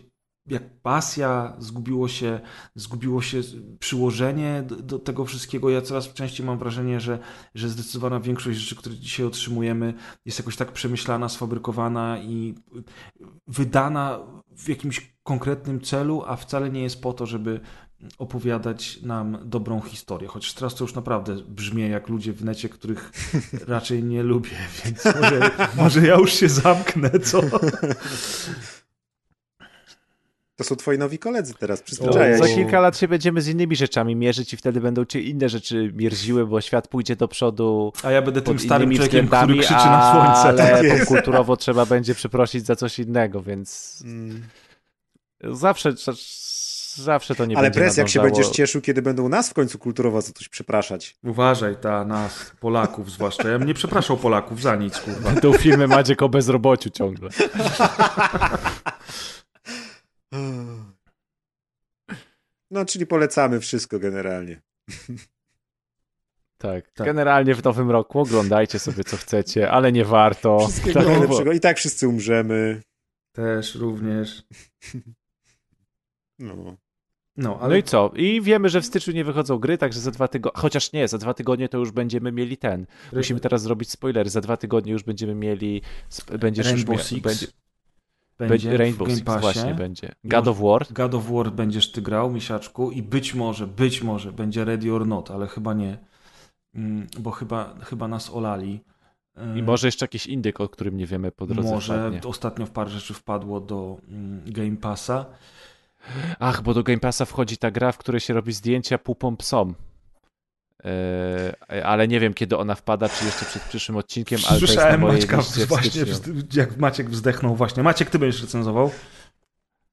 jak 0.48 0.82
pasja, 0.82 1.56
zgubiło 1.60 2.08
się, 2.08 2.40
zgubiło 2.76 3.22
się 3.22 3.42
przyłożenie 3.80 4.64
do, 4.68 4.76
do, 4.76 5.00
tego 5.00 5.26
wszystkiego. 5.26 5.70
Ja 5.70 5.82
coraz 5.82 6.14
częściej 6.14 6.46
mam 6.46 6.58
wrażenie, 6.58 7.00
że, 7.00 7.20
że 7.56 7.70
zdecydowana 7.70 8.20
większość 8.20 8.60
rzeczy, 8.60 8.76
które 8.76 8.96
dzisiaj 8.96 9.26
otrzymujemy, 9.26 9.94
jest 10.26 10.40
jakoś 10.40 10.56
tak 10.56 10.72
przemyślana, 10.72 11.30
sfabrykowana 11.30 12.20
i 12.20 12.56
wydana 13.48 14.20
w 14.58 14.70
jakimś 14.70 15.16
konkretnym 15.24 15.82
celu, 15.82 16.24
a 16.28 16.36
wcale 16.36 16.70
nie 16.70 16.84
jest 16.84 17.02
po 17.02 17.14
to, 17.14 17.26
żeby 17.26 17.60
opowiadać 18.18 19.02
nam 19.02 19.38
dobrą 19.46 19.82
historię. 19.82 20.28
Chociaż 20.28 20.54
teraz 20.54 20.76
to 20.76 20.84
już 20.84 20.96
naprawdę 20.96 21.36
brzmi 21.36 21.90
jak 21.90 22.10
ludzie 22.10 22.34
w 22.34 22.44
necie, 22.44 22.70
których 22.70 23.12
raczej 23.68 24.04
nie 24.04 24.24
lubię, 24.24 24.58
więc 24.86 25.06
może, 25.06 25.52
może 25.78 26.08
ja 26.08 26.16
już 26.16 26.34
się 26.34 26.50
zamknę, 26.50 27.20
co? 27.20 27.42
To 30.56 30.64
są 30.64 30.76
twoi 30.76 30.98
nowi 30.98 31.20
koledzy 31.20 31.54
teraz, 31.54 31.82
przyzwyczajaj 31.82 32.38
Za 32.38 32.48
kilka 32.48 32.80
lat 32.80 32.98
się 32.98 33.08
będziemy 33.08 33.42
z 33.42 33.48
innymi 33.48 33.76
rzeczami 33.76 34.16
mierzyć 34.16 34.54
i 34.54 34.58
wtedy 34.58 34.82
będą 34.82 35.06
cię 35.06 35.22
inne 35.22 35.50
rzeczy 35.50 35.92
mierziły, 35.96 36.48
bo 36.48 36.62
świat 36.62 36.88
pójdzie 36.88 37.16
do 37.16 37.28
przodu 37.28 37.94
A 38.04 38.12
ja 38.12 38.22
będę 38.22 38.42
tym 38.42 38.60
starym 38.60 38.96
człowiekiem, 38.96 39.28
który 39.28 39.58
krzyczy 39.58 39.74
na 39.74 40.12
słońce. 40.14 40.64
Ale 40.64 40.90
tak 40.90 41.08
kulturowo 41.08 41.58
trzeba 41.58 41.86
będzie 41.86 42.16
przeprosić 42.16 42.66
za 42.66 42.76
coś 42.76 43.00
innego, 43.00 43.42
więc 43.42 44.02
mm. 44.06 44.44
zawsze 45.44 45.94
zawsze 46.96 47.36
to 47.36 47.46
nie 47.46 47.58
Ale 47.58 47.68
będzie 47.68 47.80
pres, 47.80 47.98
jak 47.98 48.10
się 48.10 48.22
będziesz 48.22 48.50
cieszył, 48.50 48.82
kiedy 48.82 49.02
będą 49.02 49.30
nas 49.30 49.50
w 49.50 49.54
końcu 49.54 49.80
kulturowo 49.80 50.22
za 50.22 50.34
coś 50.34 50.50
przepraszać. 50.50 51.16
Uważaj, 51.24 51.76
ta 51.82 52.06
nas, 52.06 52.52
Polaków 52.60 53.12
zwłaszcza. 53.12 53.50
Ja 53.50 53.60
bym 53.60 53.68
nie 53.68 53.74
przepraszał 53.74 54.18
Polaków 54.18 54.62
za 54.62 54.76
nic, 54.76 55.00
kurwa. 55.00 55.42
Tą 55.42 55.54
filmy 55.54 55.88
Maciek 55.88 56.22
o 56.22 56.30
bezrobociu 56.30 56.90
ciągle. 56.90 57.30
No, 62.72 62.86
czyli 62.86 63.08
polecamy 63.08 63.60
wszystko 63.60 64.00
generalnie. 64.00 64.62
Tak, 66.58 66.92
tak, 66.92 67.08
generalnie 67.08 67.56
w 67.56 67.64
nowym 67.64 67.92
roku 67.92 68.20
oglądajcie 68.20 68.80
sobie 68.80 69.04
co 69.04 69.18
chcecie, 69.18 69.72
ale 69.72 69.92
nie 69.92 70.06
warto. 70.06 70.60
Wszystkiego 70.60 71.00
tak, 71.00 71.10
najlepszego. 71.10 71.52
I 71.52 71.60
tak 71.60 71.78
wszyscy 71.78 72.08
umrzemy. 72.08 72.82
Też 73.32 73.76
również. 73.76 74.44
No. 76.40 76.78
No, 77.38 77.60
ale... 77.60 77.70
no 77.70 77.76
i 77.76 77.84
co? 77.84 78.12
I 78.16 78.42
wiemy, 78.42 78.70
że 78.70 78.82
w 78.82 78.86
styczniu 78.86 79.14
nie 79.14 79.24
wychodzą 79.24 79.58
gry, 79.58 79.78
także 79.78 80.00
za 80.00 80.12
dwa 80.12 80.28
tygodnie, 80.28 80.62
chociaż 80.62 80.94
nie, 80.94 81.08
za 81.08 81.18
dwa 81.18 81.34
tygodnie 81.34 81.70
to 81.70 81.78
już 81.78 81.92
będziemy 81.92 82.32
mieli 82.32 82.58
ten. 82.58 82.86
Musimy 83.14 83.40
teraz 83.40 83.62
zrobić 83.62 83.92
spoiler. 83.92 84.30
Za 84.30 84.42
dwa 84.42 84.58
tygodnie 84.58 84.92
już 84.92 85.04
będziemy 85.04 85.36
mieli. 85.36 85.82
Będziesz 86.40 86.66
Rainbow 86.66 86.98
już 86.98 87.08
Six. 87.08 87.22
Będzie... 87.22 87.48
Będzie 88.38 88.78
Rainbow 88.78 89.10
Six 89.10 89.24
właśnie 89.42 89.74
będzie. 89.74 90.12
God 90.24 90.48
of 90.48 90.60
War. 90.60 90.86
God 90.94 91.14
of 91.14 91.32
War 91.32 91.52
będziesz 91.52 91.92
ty 91.92 92.02
grał, 92.02 92.32
misiaczku, 92.32 92.92
i 92.92 93.02
być 93.04 93.34
może, 93.34 93.68
być 93.68 94.04
może 94.04 94.32
będzie 94.32 94.66
Ready 94.66 94.94
or 94.94 95.08
Not, 95.08 95.32
ale 95.32 95.48
chyba 95.48 95.74
nie, 95.74 95.98
mm, 96.76 97.08
bo 97.20 97.32
chyba, 97.32 97.76
chyba 97.84 98.08
nas 98.08 98.30
olali. 98.30 98.84
I 99.56 99.64
może 99.64 99.88
jeszcze 99.88 100.04
jakiś 100.04 100.28
indyk, 100.28 100.62
o 100.62 100.70
którym 100.70 100.98
nie 100.98 101.06
wiemy 101.06 101.32
po 101.32 101.46
drodze 101.46 101.72
Może 101.72 101.94
wpadnie. 102.00 102.30
ostatnio 102.30 102.66
w 102.66 102.72
parę 102.72 102.90
rzeczy 102.90 103.14
wpadło 103.14 103.60
do 103.60 103.98
mm, 104.08 104.42
Game 104.46 104.78
Passa. 104.78 105.26
Ach, 106.40 106.62
bo 106.62 106.74
do 106.74 106.84
Game 106.84 107.00
Passa 107.00 107.26
wchodzi 107.26 107.58
ta 107.58 107.72
gra, 107.72 107.92
w 107.92 107.98
której 107.98 108.22
się 108.22 108.34
robi 108.34 108.54
zdjęcia 108.54 108.98
pupą 108.98 109.38
psom. 109.38 109.76
Eee, 110.84 111.82
ale 111.84 112.08
nie 112.08 112.20
wiem, 112.20 112.34
kiedy 112.34 112.58
ona 112.58 112.76
wpada, 112.76 113.10
czy 113.10 113.26
jeszcze 113.26 113.46
przed 113.46 113.64
przyszłym 113.64 113.98
odcinkiem, 113.98 114.40
ale 114.50 114.60
Słyszałem 114.60 115.02
Maćka 115.02 115.38
właśnie, 115.68 116.04
jak 116.54 116.78
Maciek 116.78 117.10
wzdechnął 117.10 117.56
właśnie. 117.56 117.84
Maciek, 117.84 118.10
ty 118.10 118.20
będziesz 118.20 118.42
recenzował? 118.42 118.92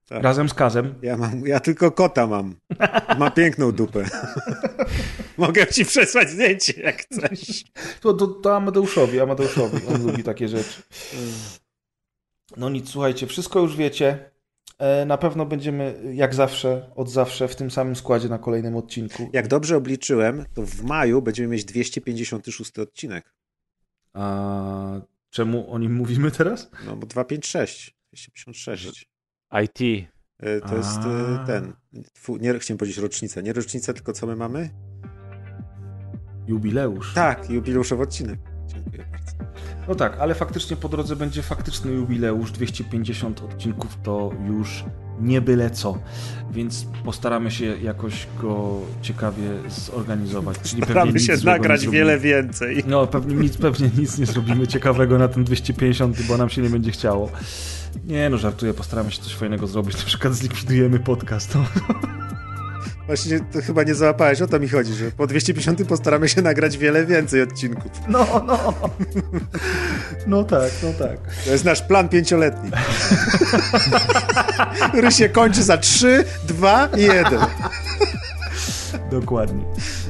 Tak. 0.09 0.23
Razem 0.23 0.49
z 0.49 0.55
Kazem. 0.55 0.95
Ja, 1.03 1.17
mam, 1.17 1.47
ja 1.47 1.61
tylko 1.61 1.91
kota 1.91 2.27
mam. 2.27 2.55
Ma 3.19 3.31
piękną 3.31 3.73
dupę. 3.73 4.05
Mogę 5.39 5.67
ci 5.67 5.85
przesłać 5.85 6.31
zdjęcie, 6.31 6.81
jak 6.81 7.03
chcesz. 7.03 7.65
To, 8.01 8.13
to, 8.13 8.27
to 8.27 8.57
Amadeuszowi, 8.57 9.21
Amadeuszowi. 9.21 9.87
On 9.95 10.07
lubi 10.07 10.23
takie 10.25 10.49
rzeczy. 10.49 10.83
No 12.57 12.71
nic, 12.71 12.91
słuchajcie, 12.91 13.27
wszystko 13.27 13.61
już 13.61 13.77
wiecie. 13.77 14.32
E, 14.79 15.07
Na 15.07 15.19
pewno 15.19 15.47
będziemy, 15.47 16.03
jak 16.15 16.35
zawsze, 16.35 16.91
od 16.97 17.11
zawsze, 17.11 17.49
w 17.49 17.57
tym 17.57 17.71
samym 17.71 17.97
składzie 17.97 18.29
na 18.29 18.39
kolejnym 18.39 18.77
odcinku. 18.77 19.31
Jak 19.33 19.49
dobrze 19.49 19.77
obliczyłem, 19.77 20.45
to 20.55 20.63
w 20.63 20.83
maju 20.83 21.23
będziemy 21.23 21.49
mieć 21.49 21.65
256 21.65 22.79
odcinek. 22.79 23.35
A 24.13 25.01
czemu 25.31 25.73
o 25.73 25.79
nim 25.79 25.95
mówimy 25.95 26.31
teraz? 26.31 26.71
No 26.87 26.97
bo 26.97 27.07
256, 27.07 27.97
256. 28.13 29.07
IT. 29.65 30.09
To 30.69 30.77
jest 30.77 30.99
A. 30.99 31.43
y, 31.43 31.47
ten. 31.47 31.73
Nie 32.41 32.59
chciałem 32.59 32.79
powiedzieć 32.79 32.99
rocznica. 32.99 33.41
Nie 33.41 33.53
rocznica, 33.53 33.93
tylko 33.93 34.13
co 34.13 34.27
my 34.27 34.37
mamy? 34.37 34.71
Jubileusz. 36.47 37.15
Tak, 37.15 37.51
jubileuszowy 37.51 38.03
odcinek. 38.03 38.39
Dziękuję 38.67 39.05
bardzo. 39.13 39.22
No 39.89 39.95
tak, 39.95 40.17
ale 40.21 40.35
faktycznie 40.35 40.77
po 40.77 40.89
drodze 40.89 41.17
będzie 41.17 41.43
faktyczny 41.43 41.93
jubileusz, 41.93 42.53
250 42.53 43.43
odcinków 43.43 43.99
to 44.03 44.31
już 44.47 44.85
nie 45.21 45.41
byle 45.41 45.71
co, 45.71 45.99
więc 46.51 46.87
postaramy 47.05 47.51
się 47.51 47.65
jakoś 47.65 48.27
go 48.43 48.81
ciekawie 49.03 49.43
zorganizować. 49.69 50.59
Czyli 50.63 50.83
Staramy 50.83 51.21
się 51.21 51.37
nagrać 51.45 51.89
wiele 51.89 52.19
więcej. 52.19 52.85
No, 52.87 53.07
pewnie 53.07 53.35
nic, 53.35 53.57
pewnie 53.57 53.91
nic 53.99 54.19
nie 54.19 54.27
zrobimy 54.27 54.67
ciekawego 54.67 55.19
na 55.19 55.29
ten 55.29 55.45
250, 55.45 56.23
bo 56.29 56.37
nam 56.37 56.49
się 56.49 56.63
nie 56.63 56.71
będzie 56.71 56.91
chciało. 56.91 57.31
Nie 58.05 58.31
no, 58.31 58.39
żartuję, 58.39 58.75
postaramy 58.75 59.11
się 59.11 59.23
coś 59.23 59.35
fajnego 59.35 59.67
zrobić, 59.67 59.99
na 59.99 60.05
przykład 60.05 60.35
zlikwidujemy 60.35 60.99
podcast. 60.99 61.55
No, 61.55 61.65
Właśnie 63.07 63.41
to 63.41 63.63
chyba 63.63 63.83
nie 63.83 63.95
załapałeś, 63.95 64.43
o 64.43 64.47
to 64.47 64.59
mi 64.59 64.69
chodzi, 64.69 64.95
że 64.95 65.11
po 65.11 65.27
250 65.27 65.85
postaramy 65.89 66.29
się 66.29 66.43
nagrać 66.43 66.79
wiele 66.79 67.07
więcej 67.07 67.43
odcinków. 67.43 67.93
no, 68.09 68.27
no. 68.47 68.75
No 70.27 70.45
tak, 70.45 70.71
no 70.83 71.07
tak. 71.07 71.19
To 71.45 71.51
jest 71.51 71.65
nasz 71.65 71.83
plan 71.83 72.09
pięcioletni. 72.09 72.71
Który 74.89 75.13
się 75.13 75.29
kończy 75.29 75.63
za 75.63 75.77
3, 75.77 76.25
2 76.49 76.89
i 76.97 77.03
1. 77.03 77.25
Dokładnie. 79.11 79.65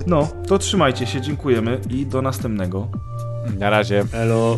No, 0.07 0.29
to 0.47 0.59
trzymajcie 0.59 1.07
się, 1.07 1.21
dziękujemy 1.21 1.81
i 1.91 2.07
do 2.07 2.23
następnego. 2.23 2.89
Na 3.59 3.71
razie. 3.71 4.05
Elo. 4.13 4.57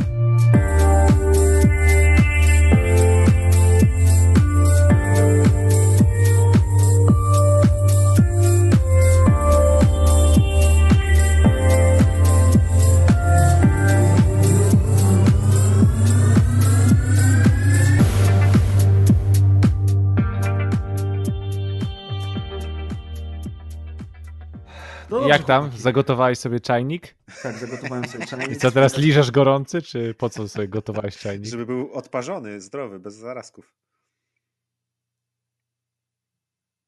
No 25.21 25.29
Jak 25.29 25.45
tam? 25.45 25.63
chłopaki. 25.63 25.83
Zagotowałeś 25.83 26.39
sobie 26.39 26.61
czajnik? 26.61 27.15
Tak, 27.43 27.57
zagotowałem 27.59 28.09
sobie 28.09 28.25
I 28.25 28.27
czajnik. 28.27 28.59
co, 28.59 28.71
teraz 28.71 28.97
liżesz 28.97 29.31
gorący, 29.31 29.83
czy 29.83 30.15
po 30.15 30.31
co 30.31 30.49
sobie 30.49 30.69
gotowałeś 30.69 31.17
czajnik? 31.19 31.47
Żeby 31.51 31.67
był 31.67 31.93
odparzony, 31.93 32.61
zdrowy, 32.61 32.99
bez 33.01 33.15
zarazków. 33.15 33.75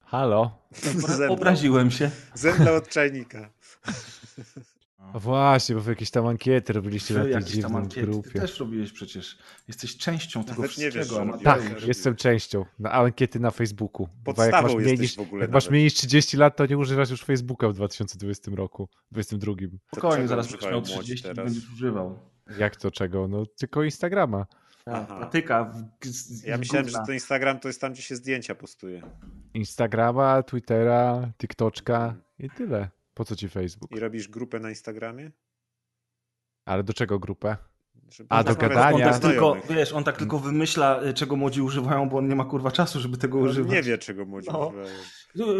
Halo? 0.04 0.58
Zemdlał. 0.72 1.32
Obraziłem 1.32 1.90
się. 1.90 2.10
Zemdlał 2.34 2.74
od 2.74 2.88
czajnika. 2.88 3.50
Właśnie, 5.20 5.74
bo 5.74 5.80
wy 5.80 5.92
jakieś 5.92 6.10
tam 6.10 6.26
ankiety 6.26 6.72
robiliście 6.72 7.14
na 7.14 7.24
tej 7.24 7.44
dziwnej 7.44 7.76
ankiety. 7.76 8.00
Ty 8.00 8.06
grupie. 8.06 8.40
też 8.40 8.60
robiłeś 8.60 8.92
przecież. 8.92 9.38
Jesteś 9.68 9.96
częścią 9.96 10.44
tego 10.44 10.62
Nawet 10.62 10.78
nie 10.78 10.90
wszystkiego. 10.90 11.26
wiesz. 11.32 11.42
Tak, 11.42 11.82
jestem 11.86 12.16
częścią. 12.16 12.64
Na 12.78 12.92
ankiety 12.92 13.40
na 13.40 13.50
Facebooku. 13.50 14.06
Bo 14.24 14.34
Podstawą 14.34 14.56
jak 14.56 14.62
masz 14.62 14.74
mniej 14.84 14.98
niż, 14.98 15.16
w 15.16 15.20
ogóle 15.20 15.42
Jak 15.42 15.50
masz 15.50 15.70
mniej 15.70 15.84
niż 15.84 15.94
30 15.94 16.36
lat, 16.36 16.56
to 16.56 16.66
nie 16.66 16.78
używasz 16.78 17.10
już 17.10 17.24
Facebooka 17.24 17.68
w 17.68 17.74
2020 17.74 18.50
roku, 18.54 18.88
2022. 19.12 19.78
Spokojnie, 19.92 20.28
zaraz 20.28 20.46
będziesz 20.52 20.70
miał 20.70 20.80
młodzi 20.80 20.92
30 20.94 21.18
i 21.18 21.34
teraz? 21.34 21.44
będziesz 21.44 21.72
używał. 21.72 22.18
Jak 22.58 22.76
to 22.76 22.90
czego? 22.90 23.28
No 23.28 23.46
tylko 23.46 23.82
Instagrama. 23.82 24.46
Aha. 24.86 25.18
Patyka. 25.20 25.64
W, 26.00 26.06
z, 26.06 26.44
Ja 26.44 26.58
myślałem, 26.58 26.88
że 26.88 26.98
to 27.06 27.12
Instagram 27.12 27.60
to 27.60 27.68
jest 27.68 27.80
tam, 27.80 27.92
gdzie 27.92 28.02
się 28.02 28.16
zdjęcia 28.16 28.54
postuje. 28.54 29.02
Instagrama, 29.54 30.42
Twittera, 30.42 31.32
TikToczka 31.38 32.14
i 32.38 32.50
tyle. 32.50 32.88
Po 33.16 33.24
co 33.24 33.36
ci 33.36 33.48
Facebook? 33.48 33.90
I 33.92 34.00
robisz 34.00 34.28
grupę 34.28 34.60
na 34.60 34.68
Instagramie? 34.68 35.30
Ale 36.64 36.82
do 36.82 36.92
czego 36.92 37.18
grupę? 37.18 37.56
Żeby 38.10 38.26
A, 38.30 38.44
do 38.44 38.54
gadania. 38.56 39.06
On 39.06 39.12
tak 39.12 39.18
tylko, 39.22 39.56
wiesz, 39.70 39.92
on 39.92 40.04
tak 40.04 40.16
tylko 40.16 40.38
wymyśla, 40.38 41.02
y, 41.02 41.14
czego 41.14 41.36
młodzi 41.36 41.62
używają, 41.62 42.08
bo 42.08 42.18
on 42.18 42.28
nie 42.28 42.36
ma 42.36 42.44
kurwa 42.44 42.70
czasu, 42.70 43.00
żeby 43.00 43.16
tego 43.16 43.38
On 43.38 43.44
używać. 43.48 43.72
nie 43.72 43.82
wie, 43.82 43.98
czego 43.98 44.24
młodzi 44.24 44.48
No. 44.52 44.66
używają. 44.68 44.88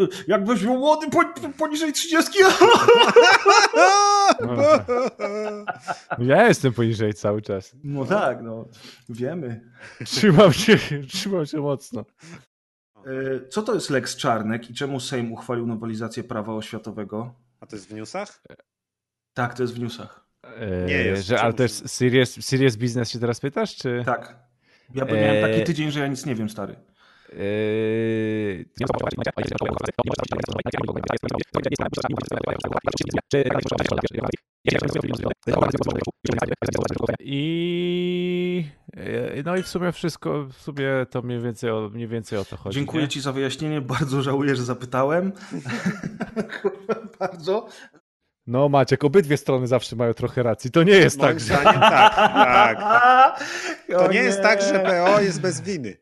Y, 0.03 0.07
Jakbyś 0.27 0.63
był 0.63 0.73
młody 0.77 1.07
po, 1.09 1.23
poniżej 1.57 1.93
30. 1.93 2.39
No, 4.39 4.55
ja 6.19 6.47
jestem 6.47 6.73
poniżej 6.73 7.13
cały 7.13 7.41
czas. 7.41 7.75
No 7.83 8.05
tak, 8.05 8.41
no. 8.41 8.65
Wiemy. 9.09 9.71
Trzymam 10.05 10.53
się, 10.53 10.77
trzymam 11.09 11.45
się 11.45 11.57
mocno. 11.61 12.05
Y, 13.07 13.47
Co 13.49 13.61
to 13.61 13.73
jest 13.73 13.89
Lex 13.89 14.15
Czarnek 14.15 14.69
i 14.69 14.73
czemu 14.73 14.99
Sejm 14.99 15.31
uchwalił 15.33 15.67
nowelizację 15.67 16.23
prawa 16.23 16.53
oświatowego? 16.53 17.33
A 17.59 17.65
to 17.65 17.75
jest 17.75 17.87
w 17.89 17.93
newsach? 17.93 18.43
Tak, 19.33 19.53
to 19.53 19.63
jest 19.63 19.75
w 19.75 19.79
newsach. 19.79 20.27
Eee, 20.43 20.85
Nie 20.85 20.93
jest. 20.93 21.25
Że, 21.27 21.41
ale 21.41 21.53
jest 21.63 21.89
serious, 21.89 22.45
serious 22.45 22.75
business 22.75 23.09
się 23.09 23.19
teraz 23.19 23.39
pytasz, 23.39 23.75
czy? 23.75 24.03
Tak. 24.05 24.35
Ja 24.95 25.05
bo 25.05 25.13
miałem 25.15 25.41
taki 25.41 25.53
Eee. 25.59 25.63
tydzień, 25.63 25.91
że 25.91 25.99
ja 25.99 26.07
nic 26.07 26.25
nie 26.25 26.35
wiem, 26.35 26.49
stary. 26.49 26.75
Eee, 27.33 28.65
I 37.19 38.65
e, 38.97 39.43
no 39.43 39.55
i 39.55 39.63
w 39.63 39.67
sumie 39.67 39.91
wszystko, 39.91 40.43
w 40.43 40.53
sumie 40.53 41.05
to 41.09 41.21
mniej 41.21 41.39
więcej 41.39 41.69
o, 41.69 41.89
mniej 41.93 42.07
więcej 42.07 42.39
o 42.39 42.45
to 42.45 42.57
chodzi. 42.57 42.75
Dziękuję 42.75 43.03
nie? 43.03 43.09
ci 43.09 43.21
za 43.21 43.31
wyjaśnienie. 43.31 43.81
Bardzo 43.81 44.21
żałuję, 44.21 44.55
że 44.55 44.63
zapytałem. 44.63 45.31
Bardzo. 47.19 47.67
No 48.47 48.69
Maciek, 48.69 49.03
obydwie 49.03 49.37
strony 49.37 49.67
zawsze 49.67 49.95
mają 49.95 50.13
trochę 50.13 50.43
racji. 50.43 50.71
To 50.71 50.83
nie 50.83 50.93
jest 50.93 51.17
Moim 51.17 51.29
tak, 51.29 51.39
że... 51.39 51.45
zdaniem 51.45 51.81
tak, 51.81 52.15
tak. 52.15 52.77
To 53.91 54.05
O 54.05 54.11
nie 54.11 54.19
jest 54.19 54.41
tak, 54.41 54.61
że 54.61 54.79
PO 54.79 55.21
jest 55.21 55.41
bez 55.41 55.61
winy. 55.61 55.93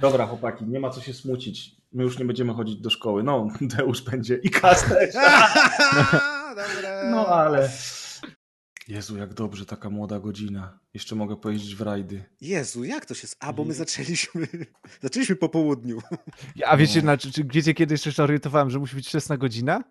Dobra, 0.00 0.26
chłopaki, 0.26 0.64
nie 0.64 0.80
ma 0.80 0.90
co 0.90 1.00
się 1.00 1.14
smucić. 1.14 1.76
My 1.92 2.02
już 2.02 2.18
nie 2.18 2.24
będziemy 2.24 2.54
chodzić 2.54 2.76
do 2.76 2.90
szkoły. 2.90 3.22
No, 3.22 3.48
Deusz 3.76 4.02
będzie 4.02 4.36
i 4.36 4.50
Kas 4.50 4.84
też. 4.84 5.14
Dobre. 6.56 7.02
No 7.10 7.26
ale... 7.26 7.68
Jezu, 8.88 9.16
jak 9.16 9.34
dobrze 9.34 9.66
taka 9.66 9.90
młoda 9.90 10.20
godzina. 10.20 10.78
Jeszcze 10.94 11.14
mogę 11.14 11.36
pojeździć 11.36 11.74
w 11.74 11.80
rajdy. 11.80 12.24
Jezu, 12.40 12.84
jak 12.84 13.06
to 13.06 13.14
się... 13.14 13.28
A, 13.40 13.52
bo 13.52 13.64
my 13.64 13.74
zaczęliśmy... 13.74 14.46
Zaczęliśmy 15.02 15.36
po 15.36 15.48
południu. 15.48 16.02
A 16.66 16.76
wiecie, 16.76 17.02
na, 17.02 17.16
czy, 17.16 17.32
czy, 17.32 17.44
wiecie 17.44 17.74
kiedy 17.74 17.94
jeszcze 17.94 18.12
się 18.12 18.22
orientowałem, 18.22 18.70
że 18.70 18.78
musi 18.78 18.96
być 18.96 19.08
wczesna 19.08 19.36
godzina? 19.36 19.84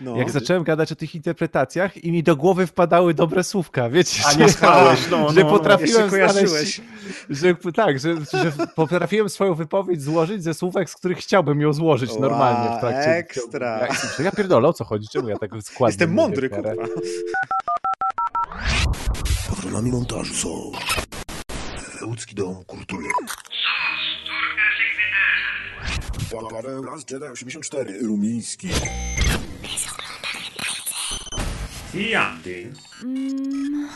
No. 0.00 0.16
Jak 0.16 0.30
zacząłem 0.30 0.62
gadać 0.64 0.92
o 0.92 0.96
tych 0.96 1.14
interpretacjach 1.14 2.04
i 2.04 2.12
mi 2.12 2.22
do 2.22 2.36
głowy 2.36 2.66
wpadały 2.66 3.14
dobre 3.14 3.44
słówka, 3.44 3.90
wiecie? 3.90 4.22
A 4.26 4.32
nie 4.32 4.48
spałeś, 4.48 5.00
no, 5.10 5.32
że 5.32 5.40
no, 5.40 5.50
potrafiłem 5.50 6.10
znaleźć, 6.10 6.82
że, 7.30 7.54
tak, 7.74 7.98
że, 7.98 8.14
że 8.32 8.52
potrafiłem 8.76 9.28
swoją 9.28 9.54
wypowiedź 9.54 10.02
złożyć 10.02 10.42
ze 10.42 10.54
słówek, 10.54 10.90
z 10.90 10.94
których 10.94 11.18
chciałbym 11.18 11.60
ją 11.60 11.72
złożyć 11.72 12.10
Wow, 12.10 12.20
normalnie 12.20 12.76
w 12.76 12.80
trakcie. 12.80 13.10
ekstra. 13.10 13.86
Ja, 14.18 14.24
ja 14.24 14.30
pierdolę, 14.32 14.68
o 14.68 14.72
co 14.72 14.84
chodzi? 14.84 15.08
Czemu 15.08 15.28
ja 15.28 15.38
tak 15.38 15.50
składnie 15.62 15.92
Jestem 15.92 16.10
mówię 16.10 16.22
mądry, 16.22 16.50
kurwa. 16.50 16.72
Patronami 19.50 19.90
montażu 19.90 20.34
są 20.34 20.72
Łódzki 22.06 22.34
Dom 22.34 22.64
Kultury. 22.64 23.08
Paweł 26.50 26.82
Las 26.82 27.04
Jedi 27.10 27.24
84 27.24 27.98
Rumiński. 28.02 28.68
Happy 31.92 32.14
ending. 32.14 32.74
Mm. 33.02 33.88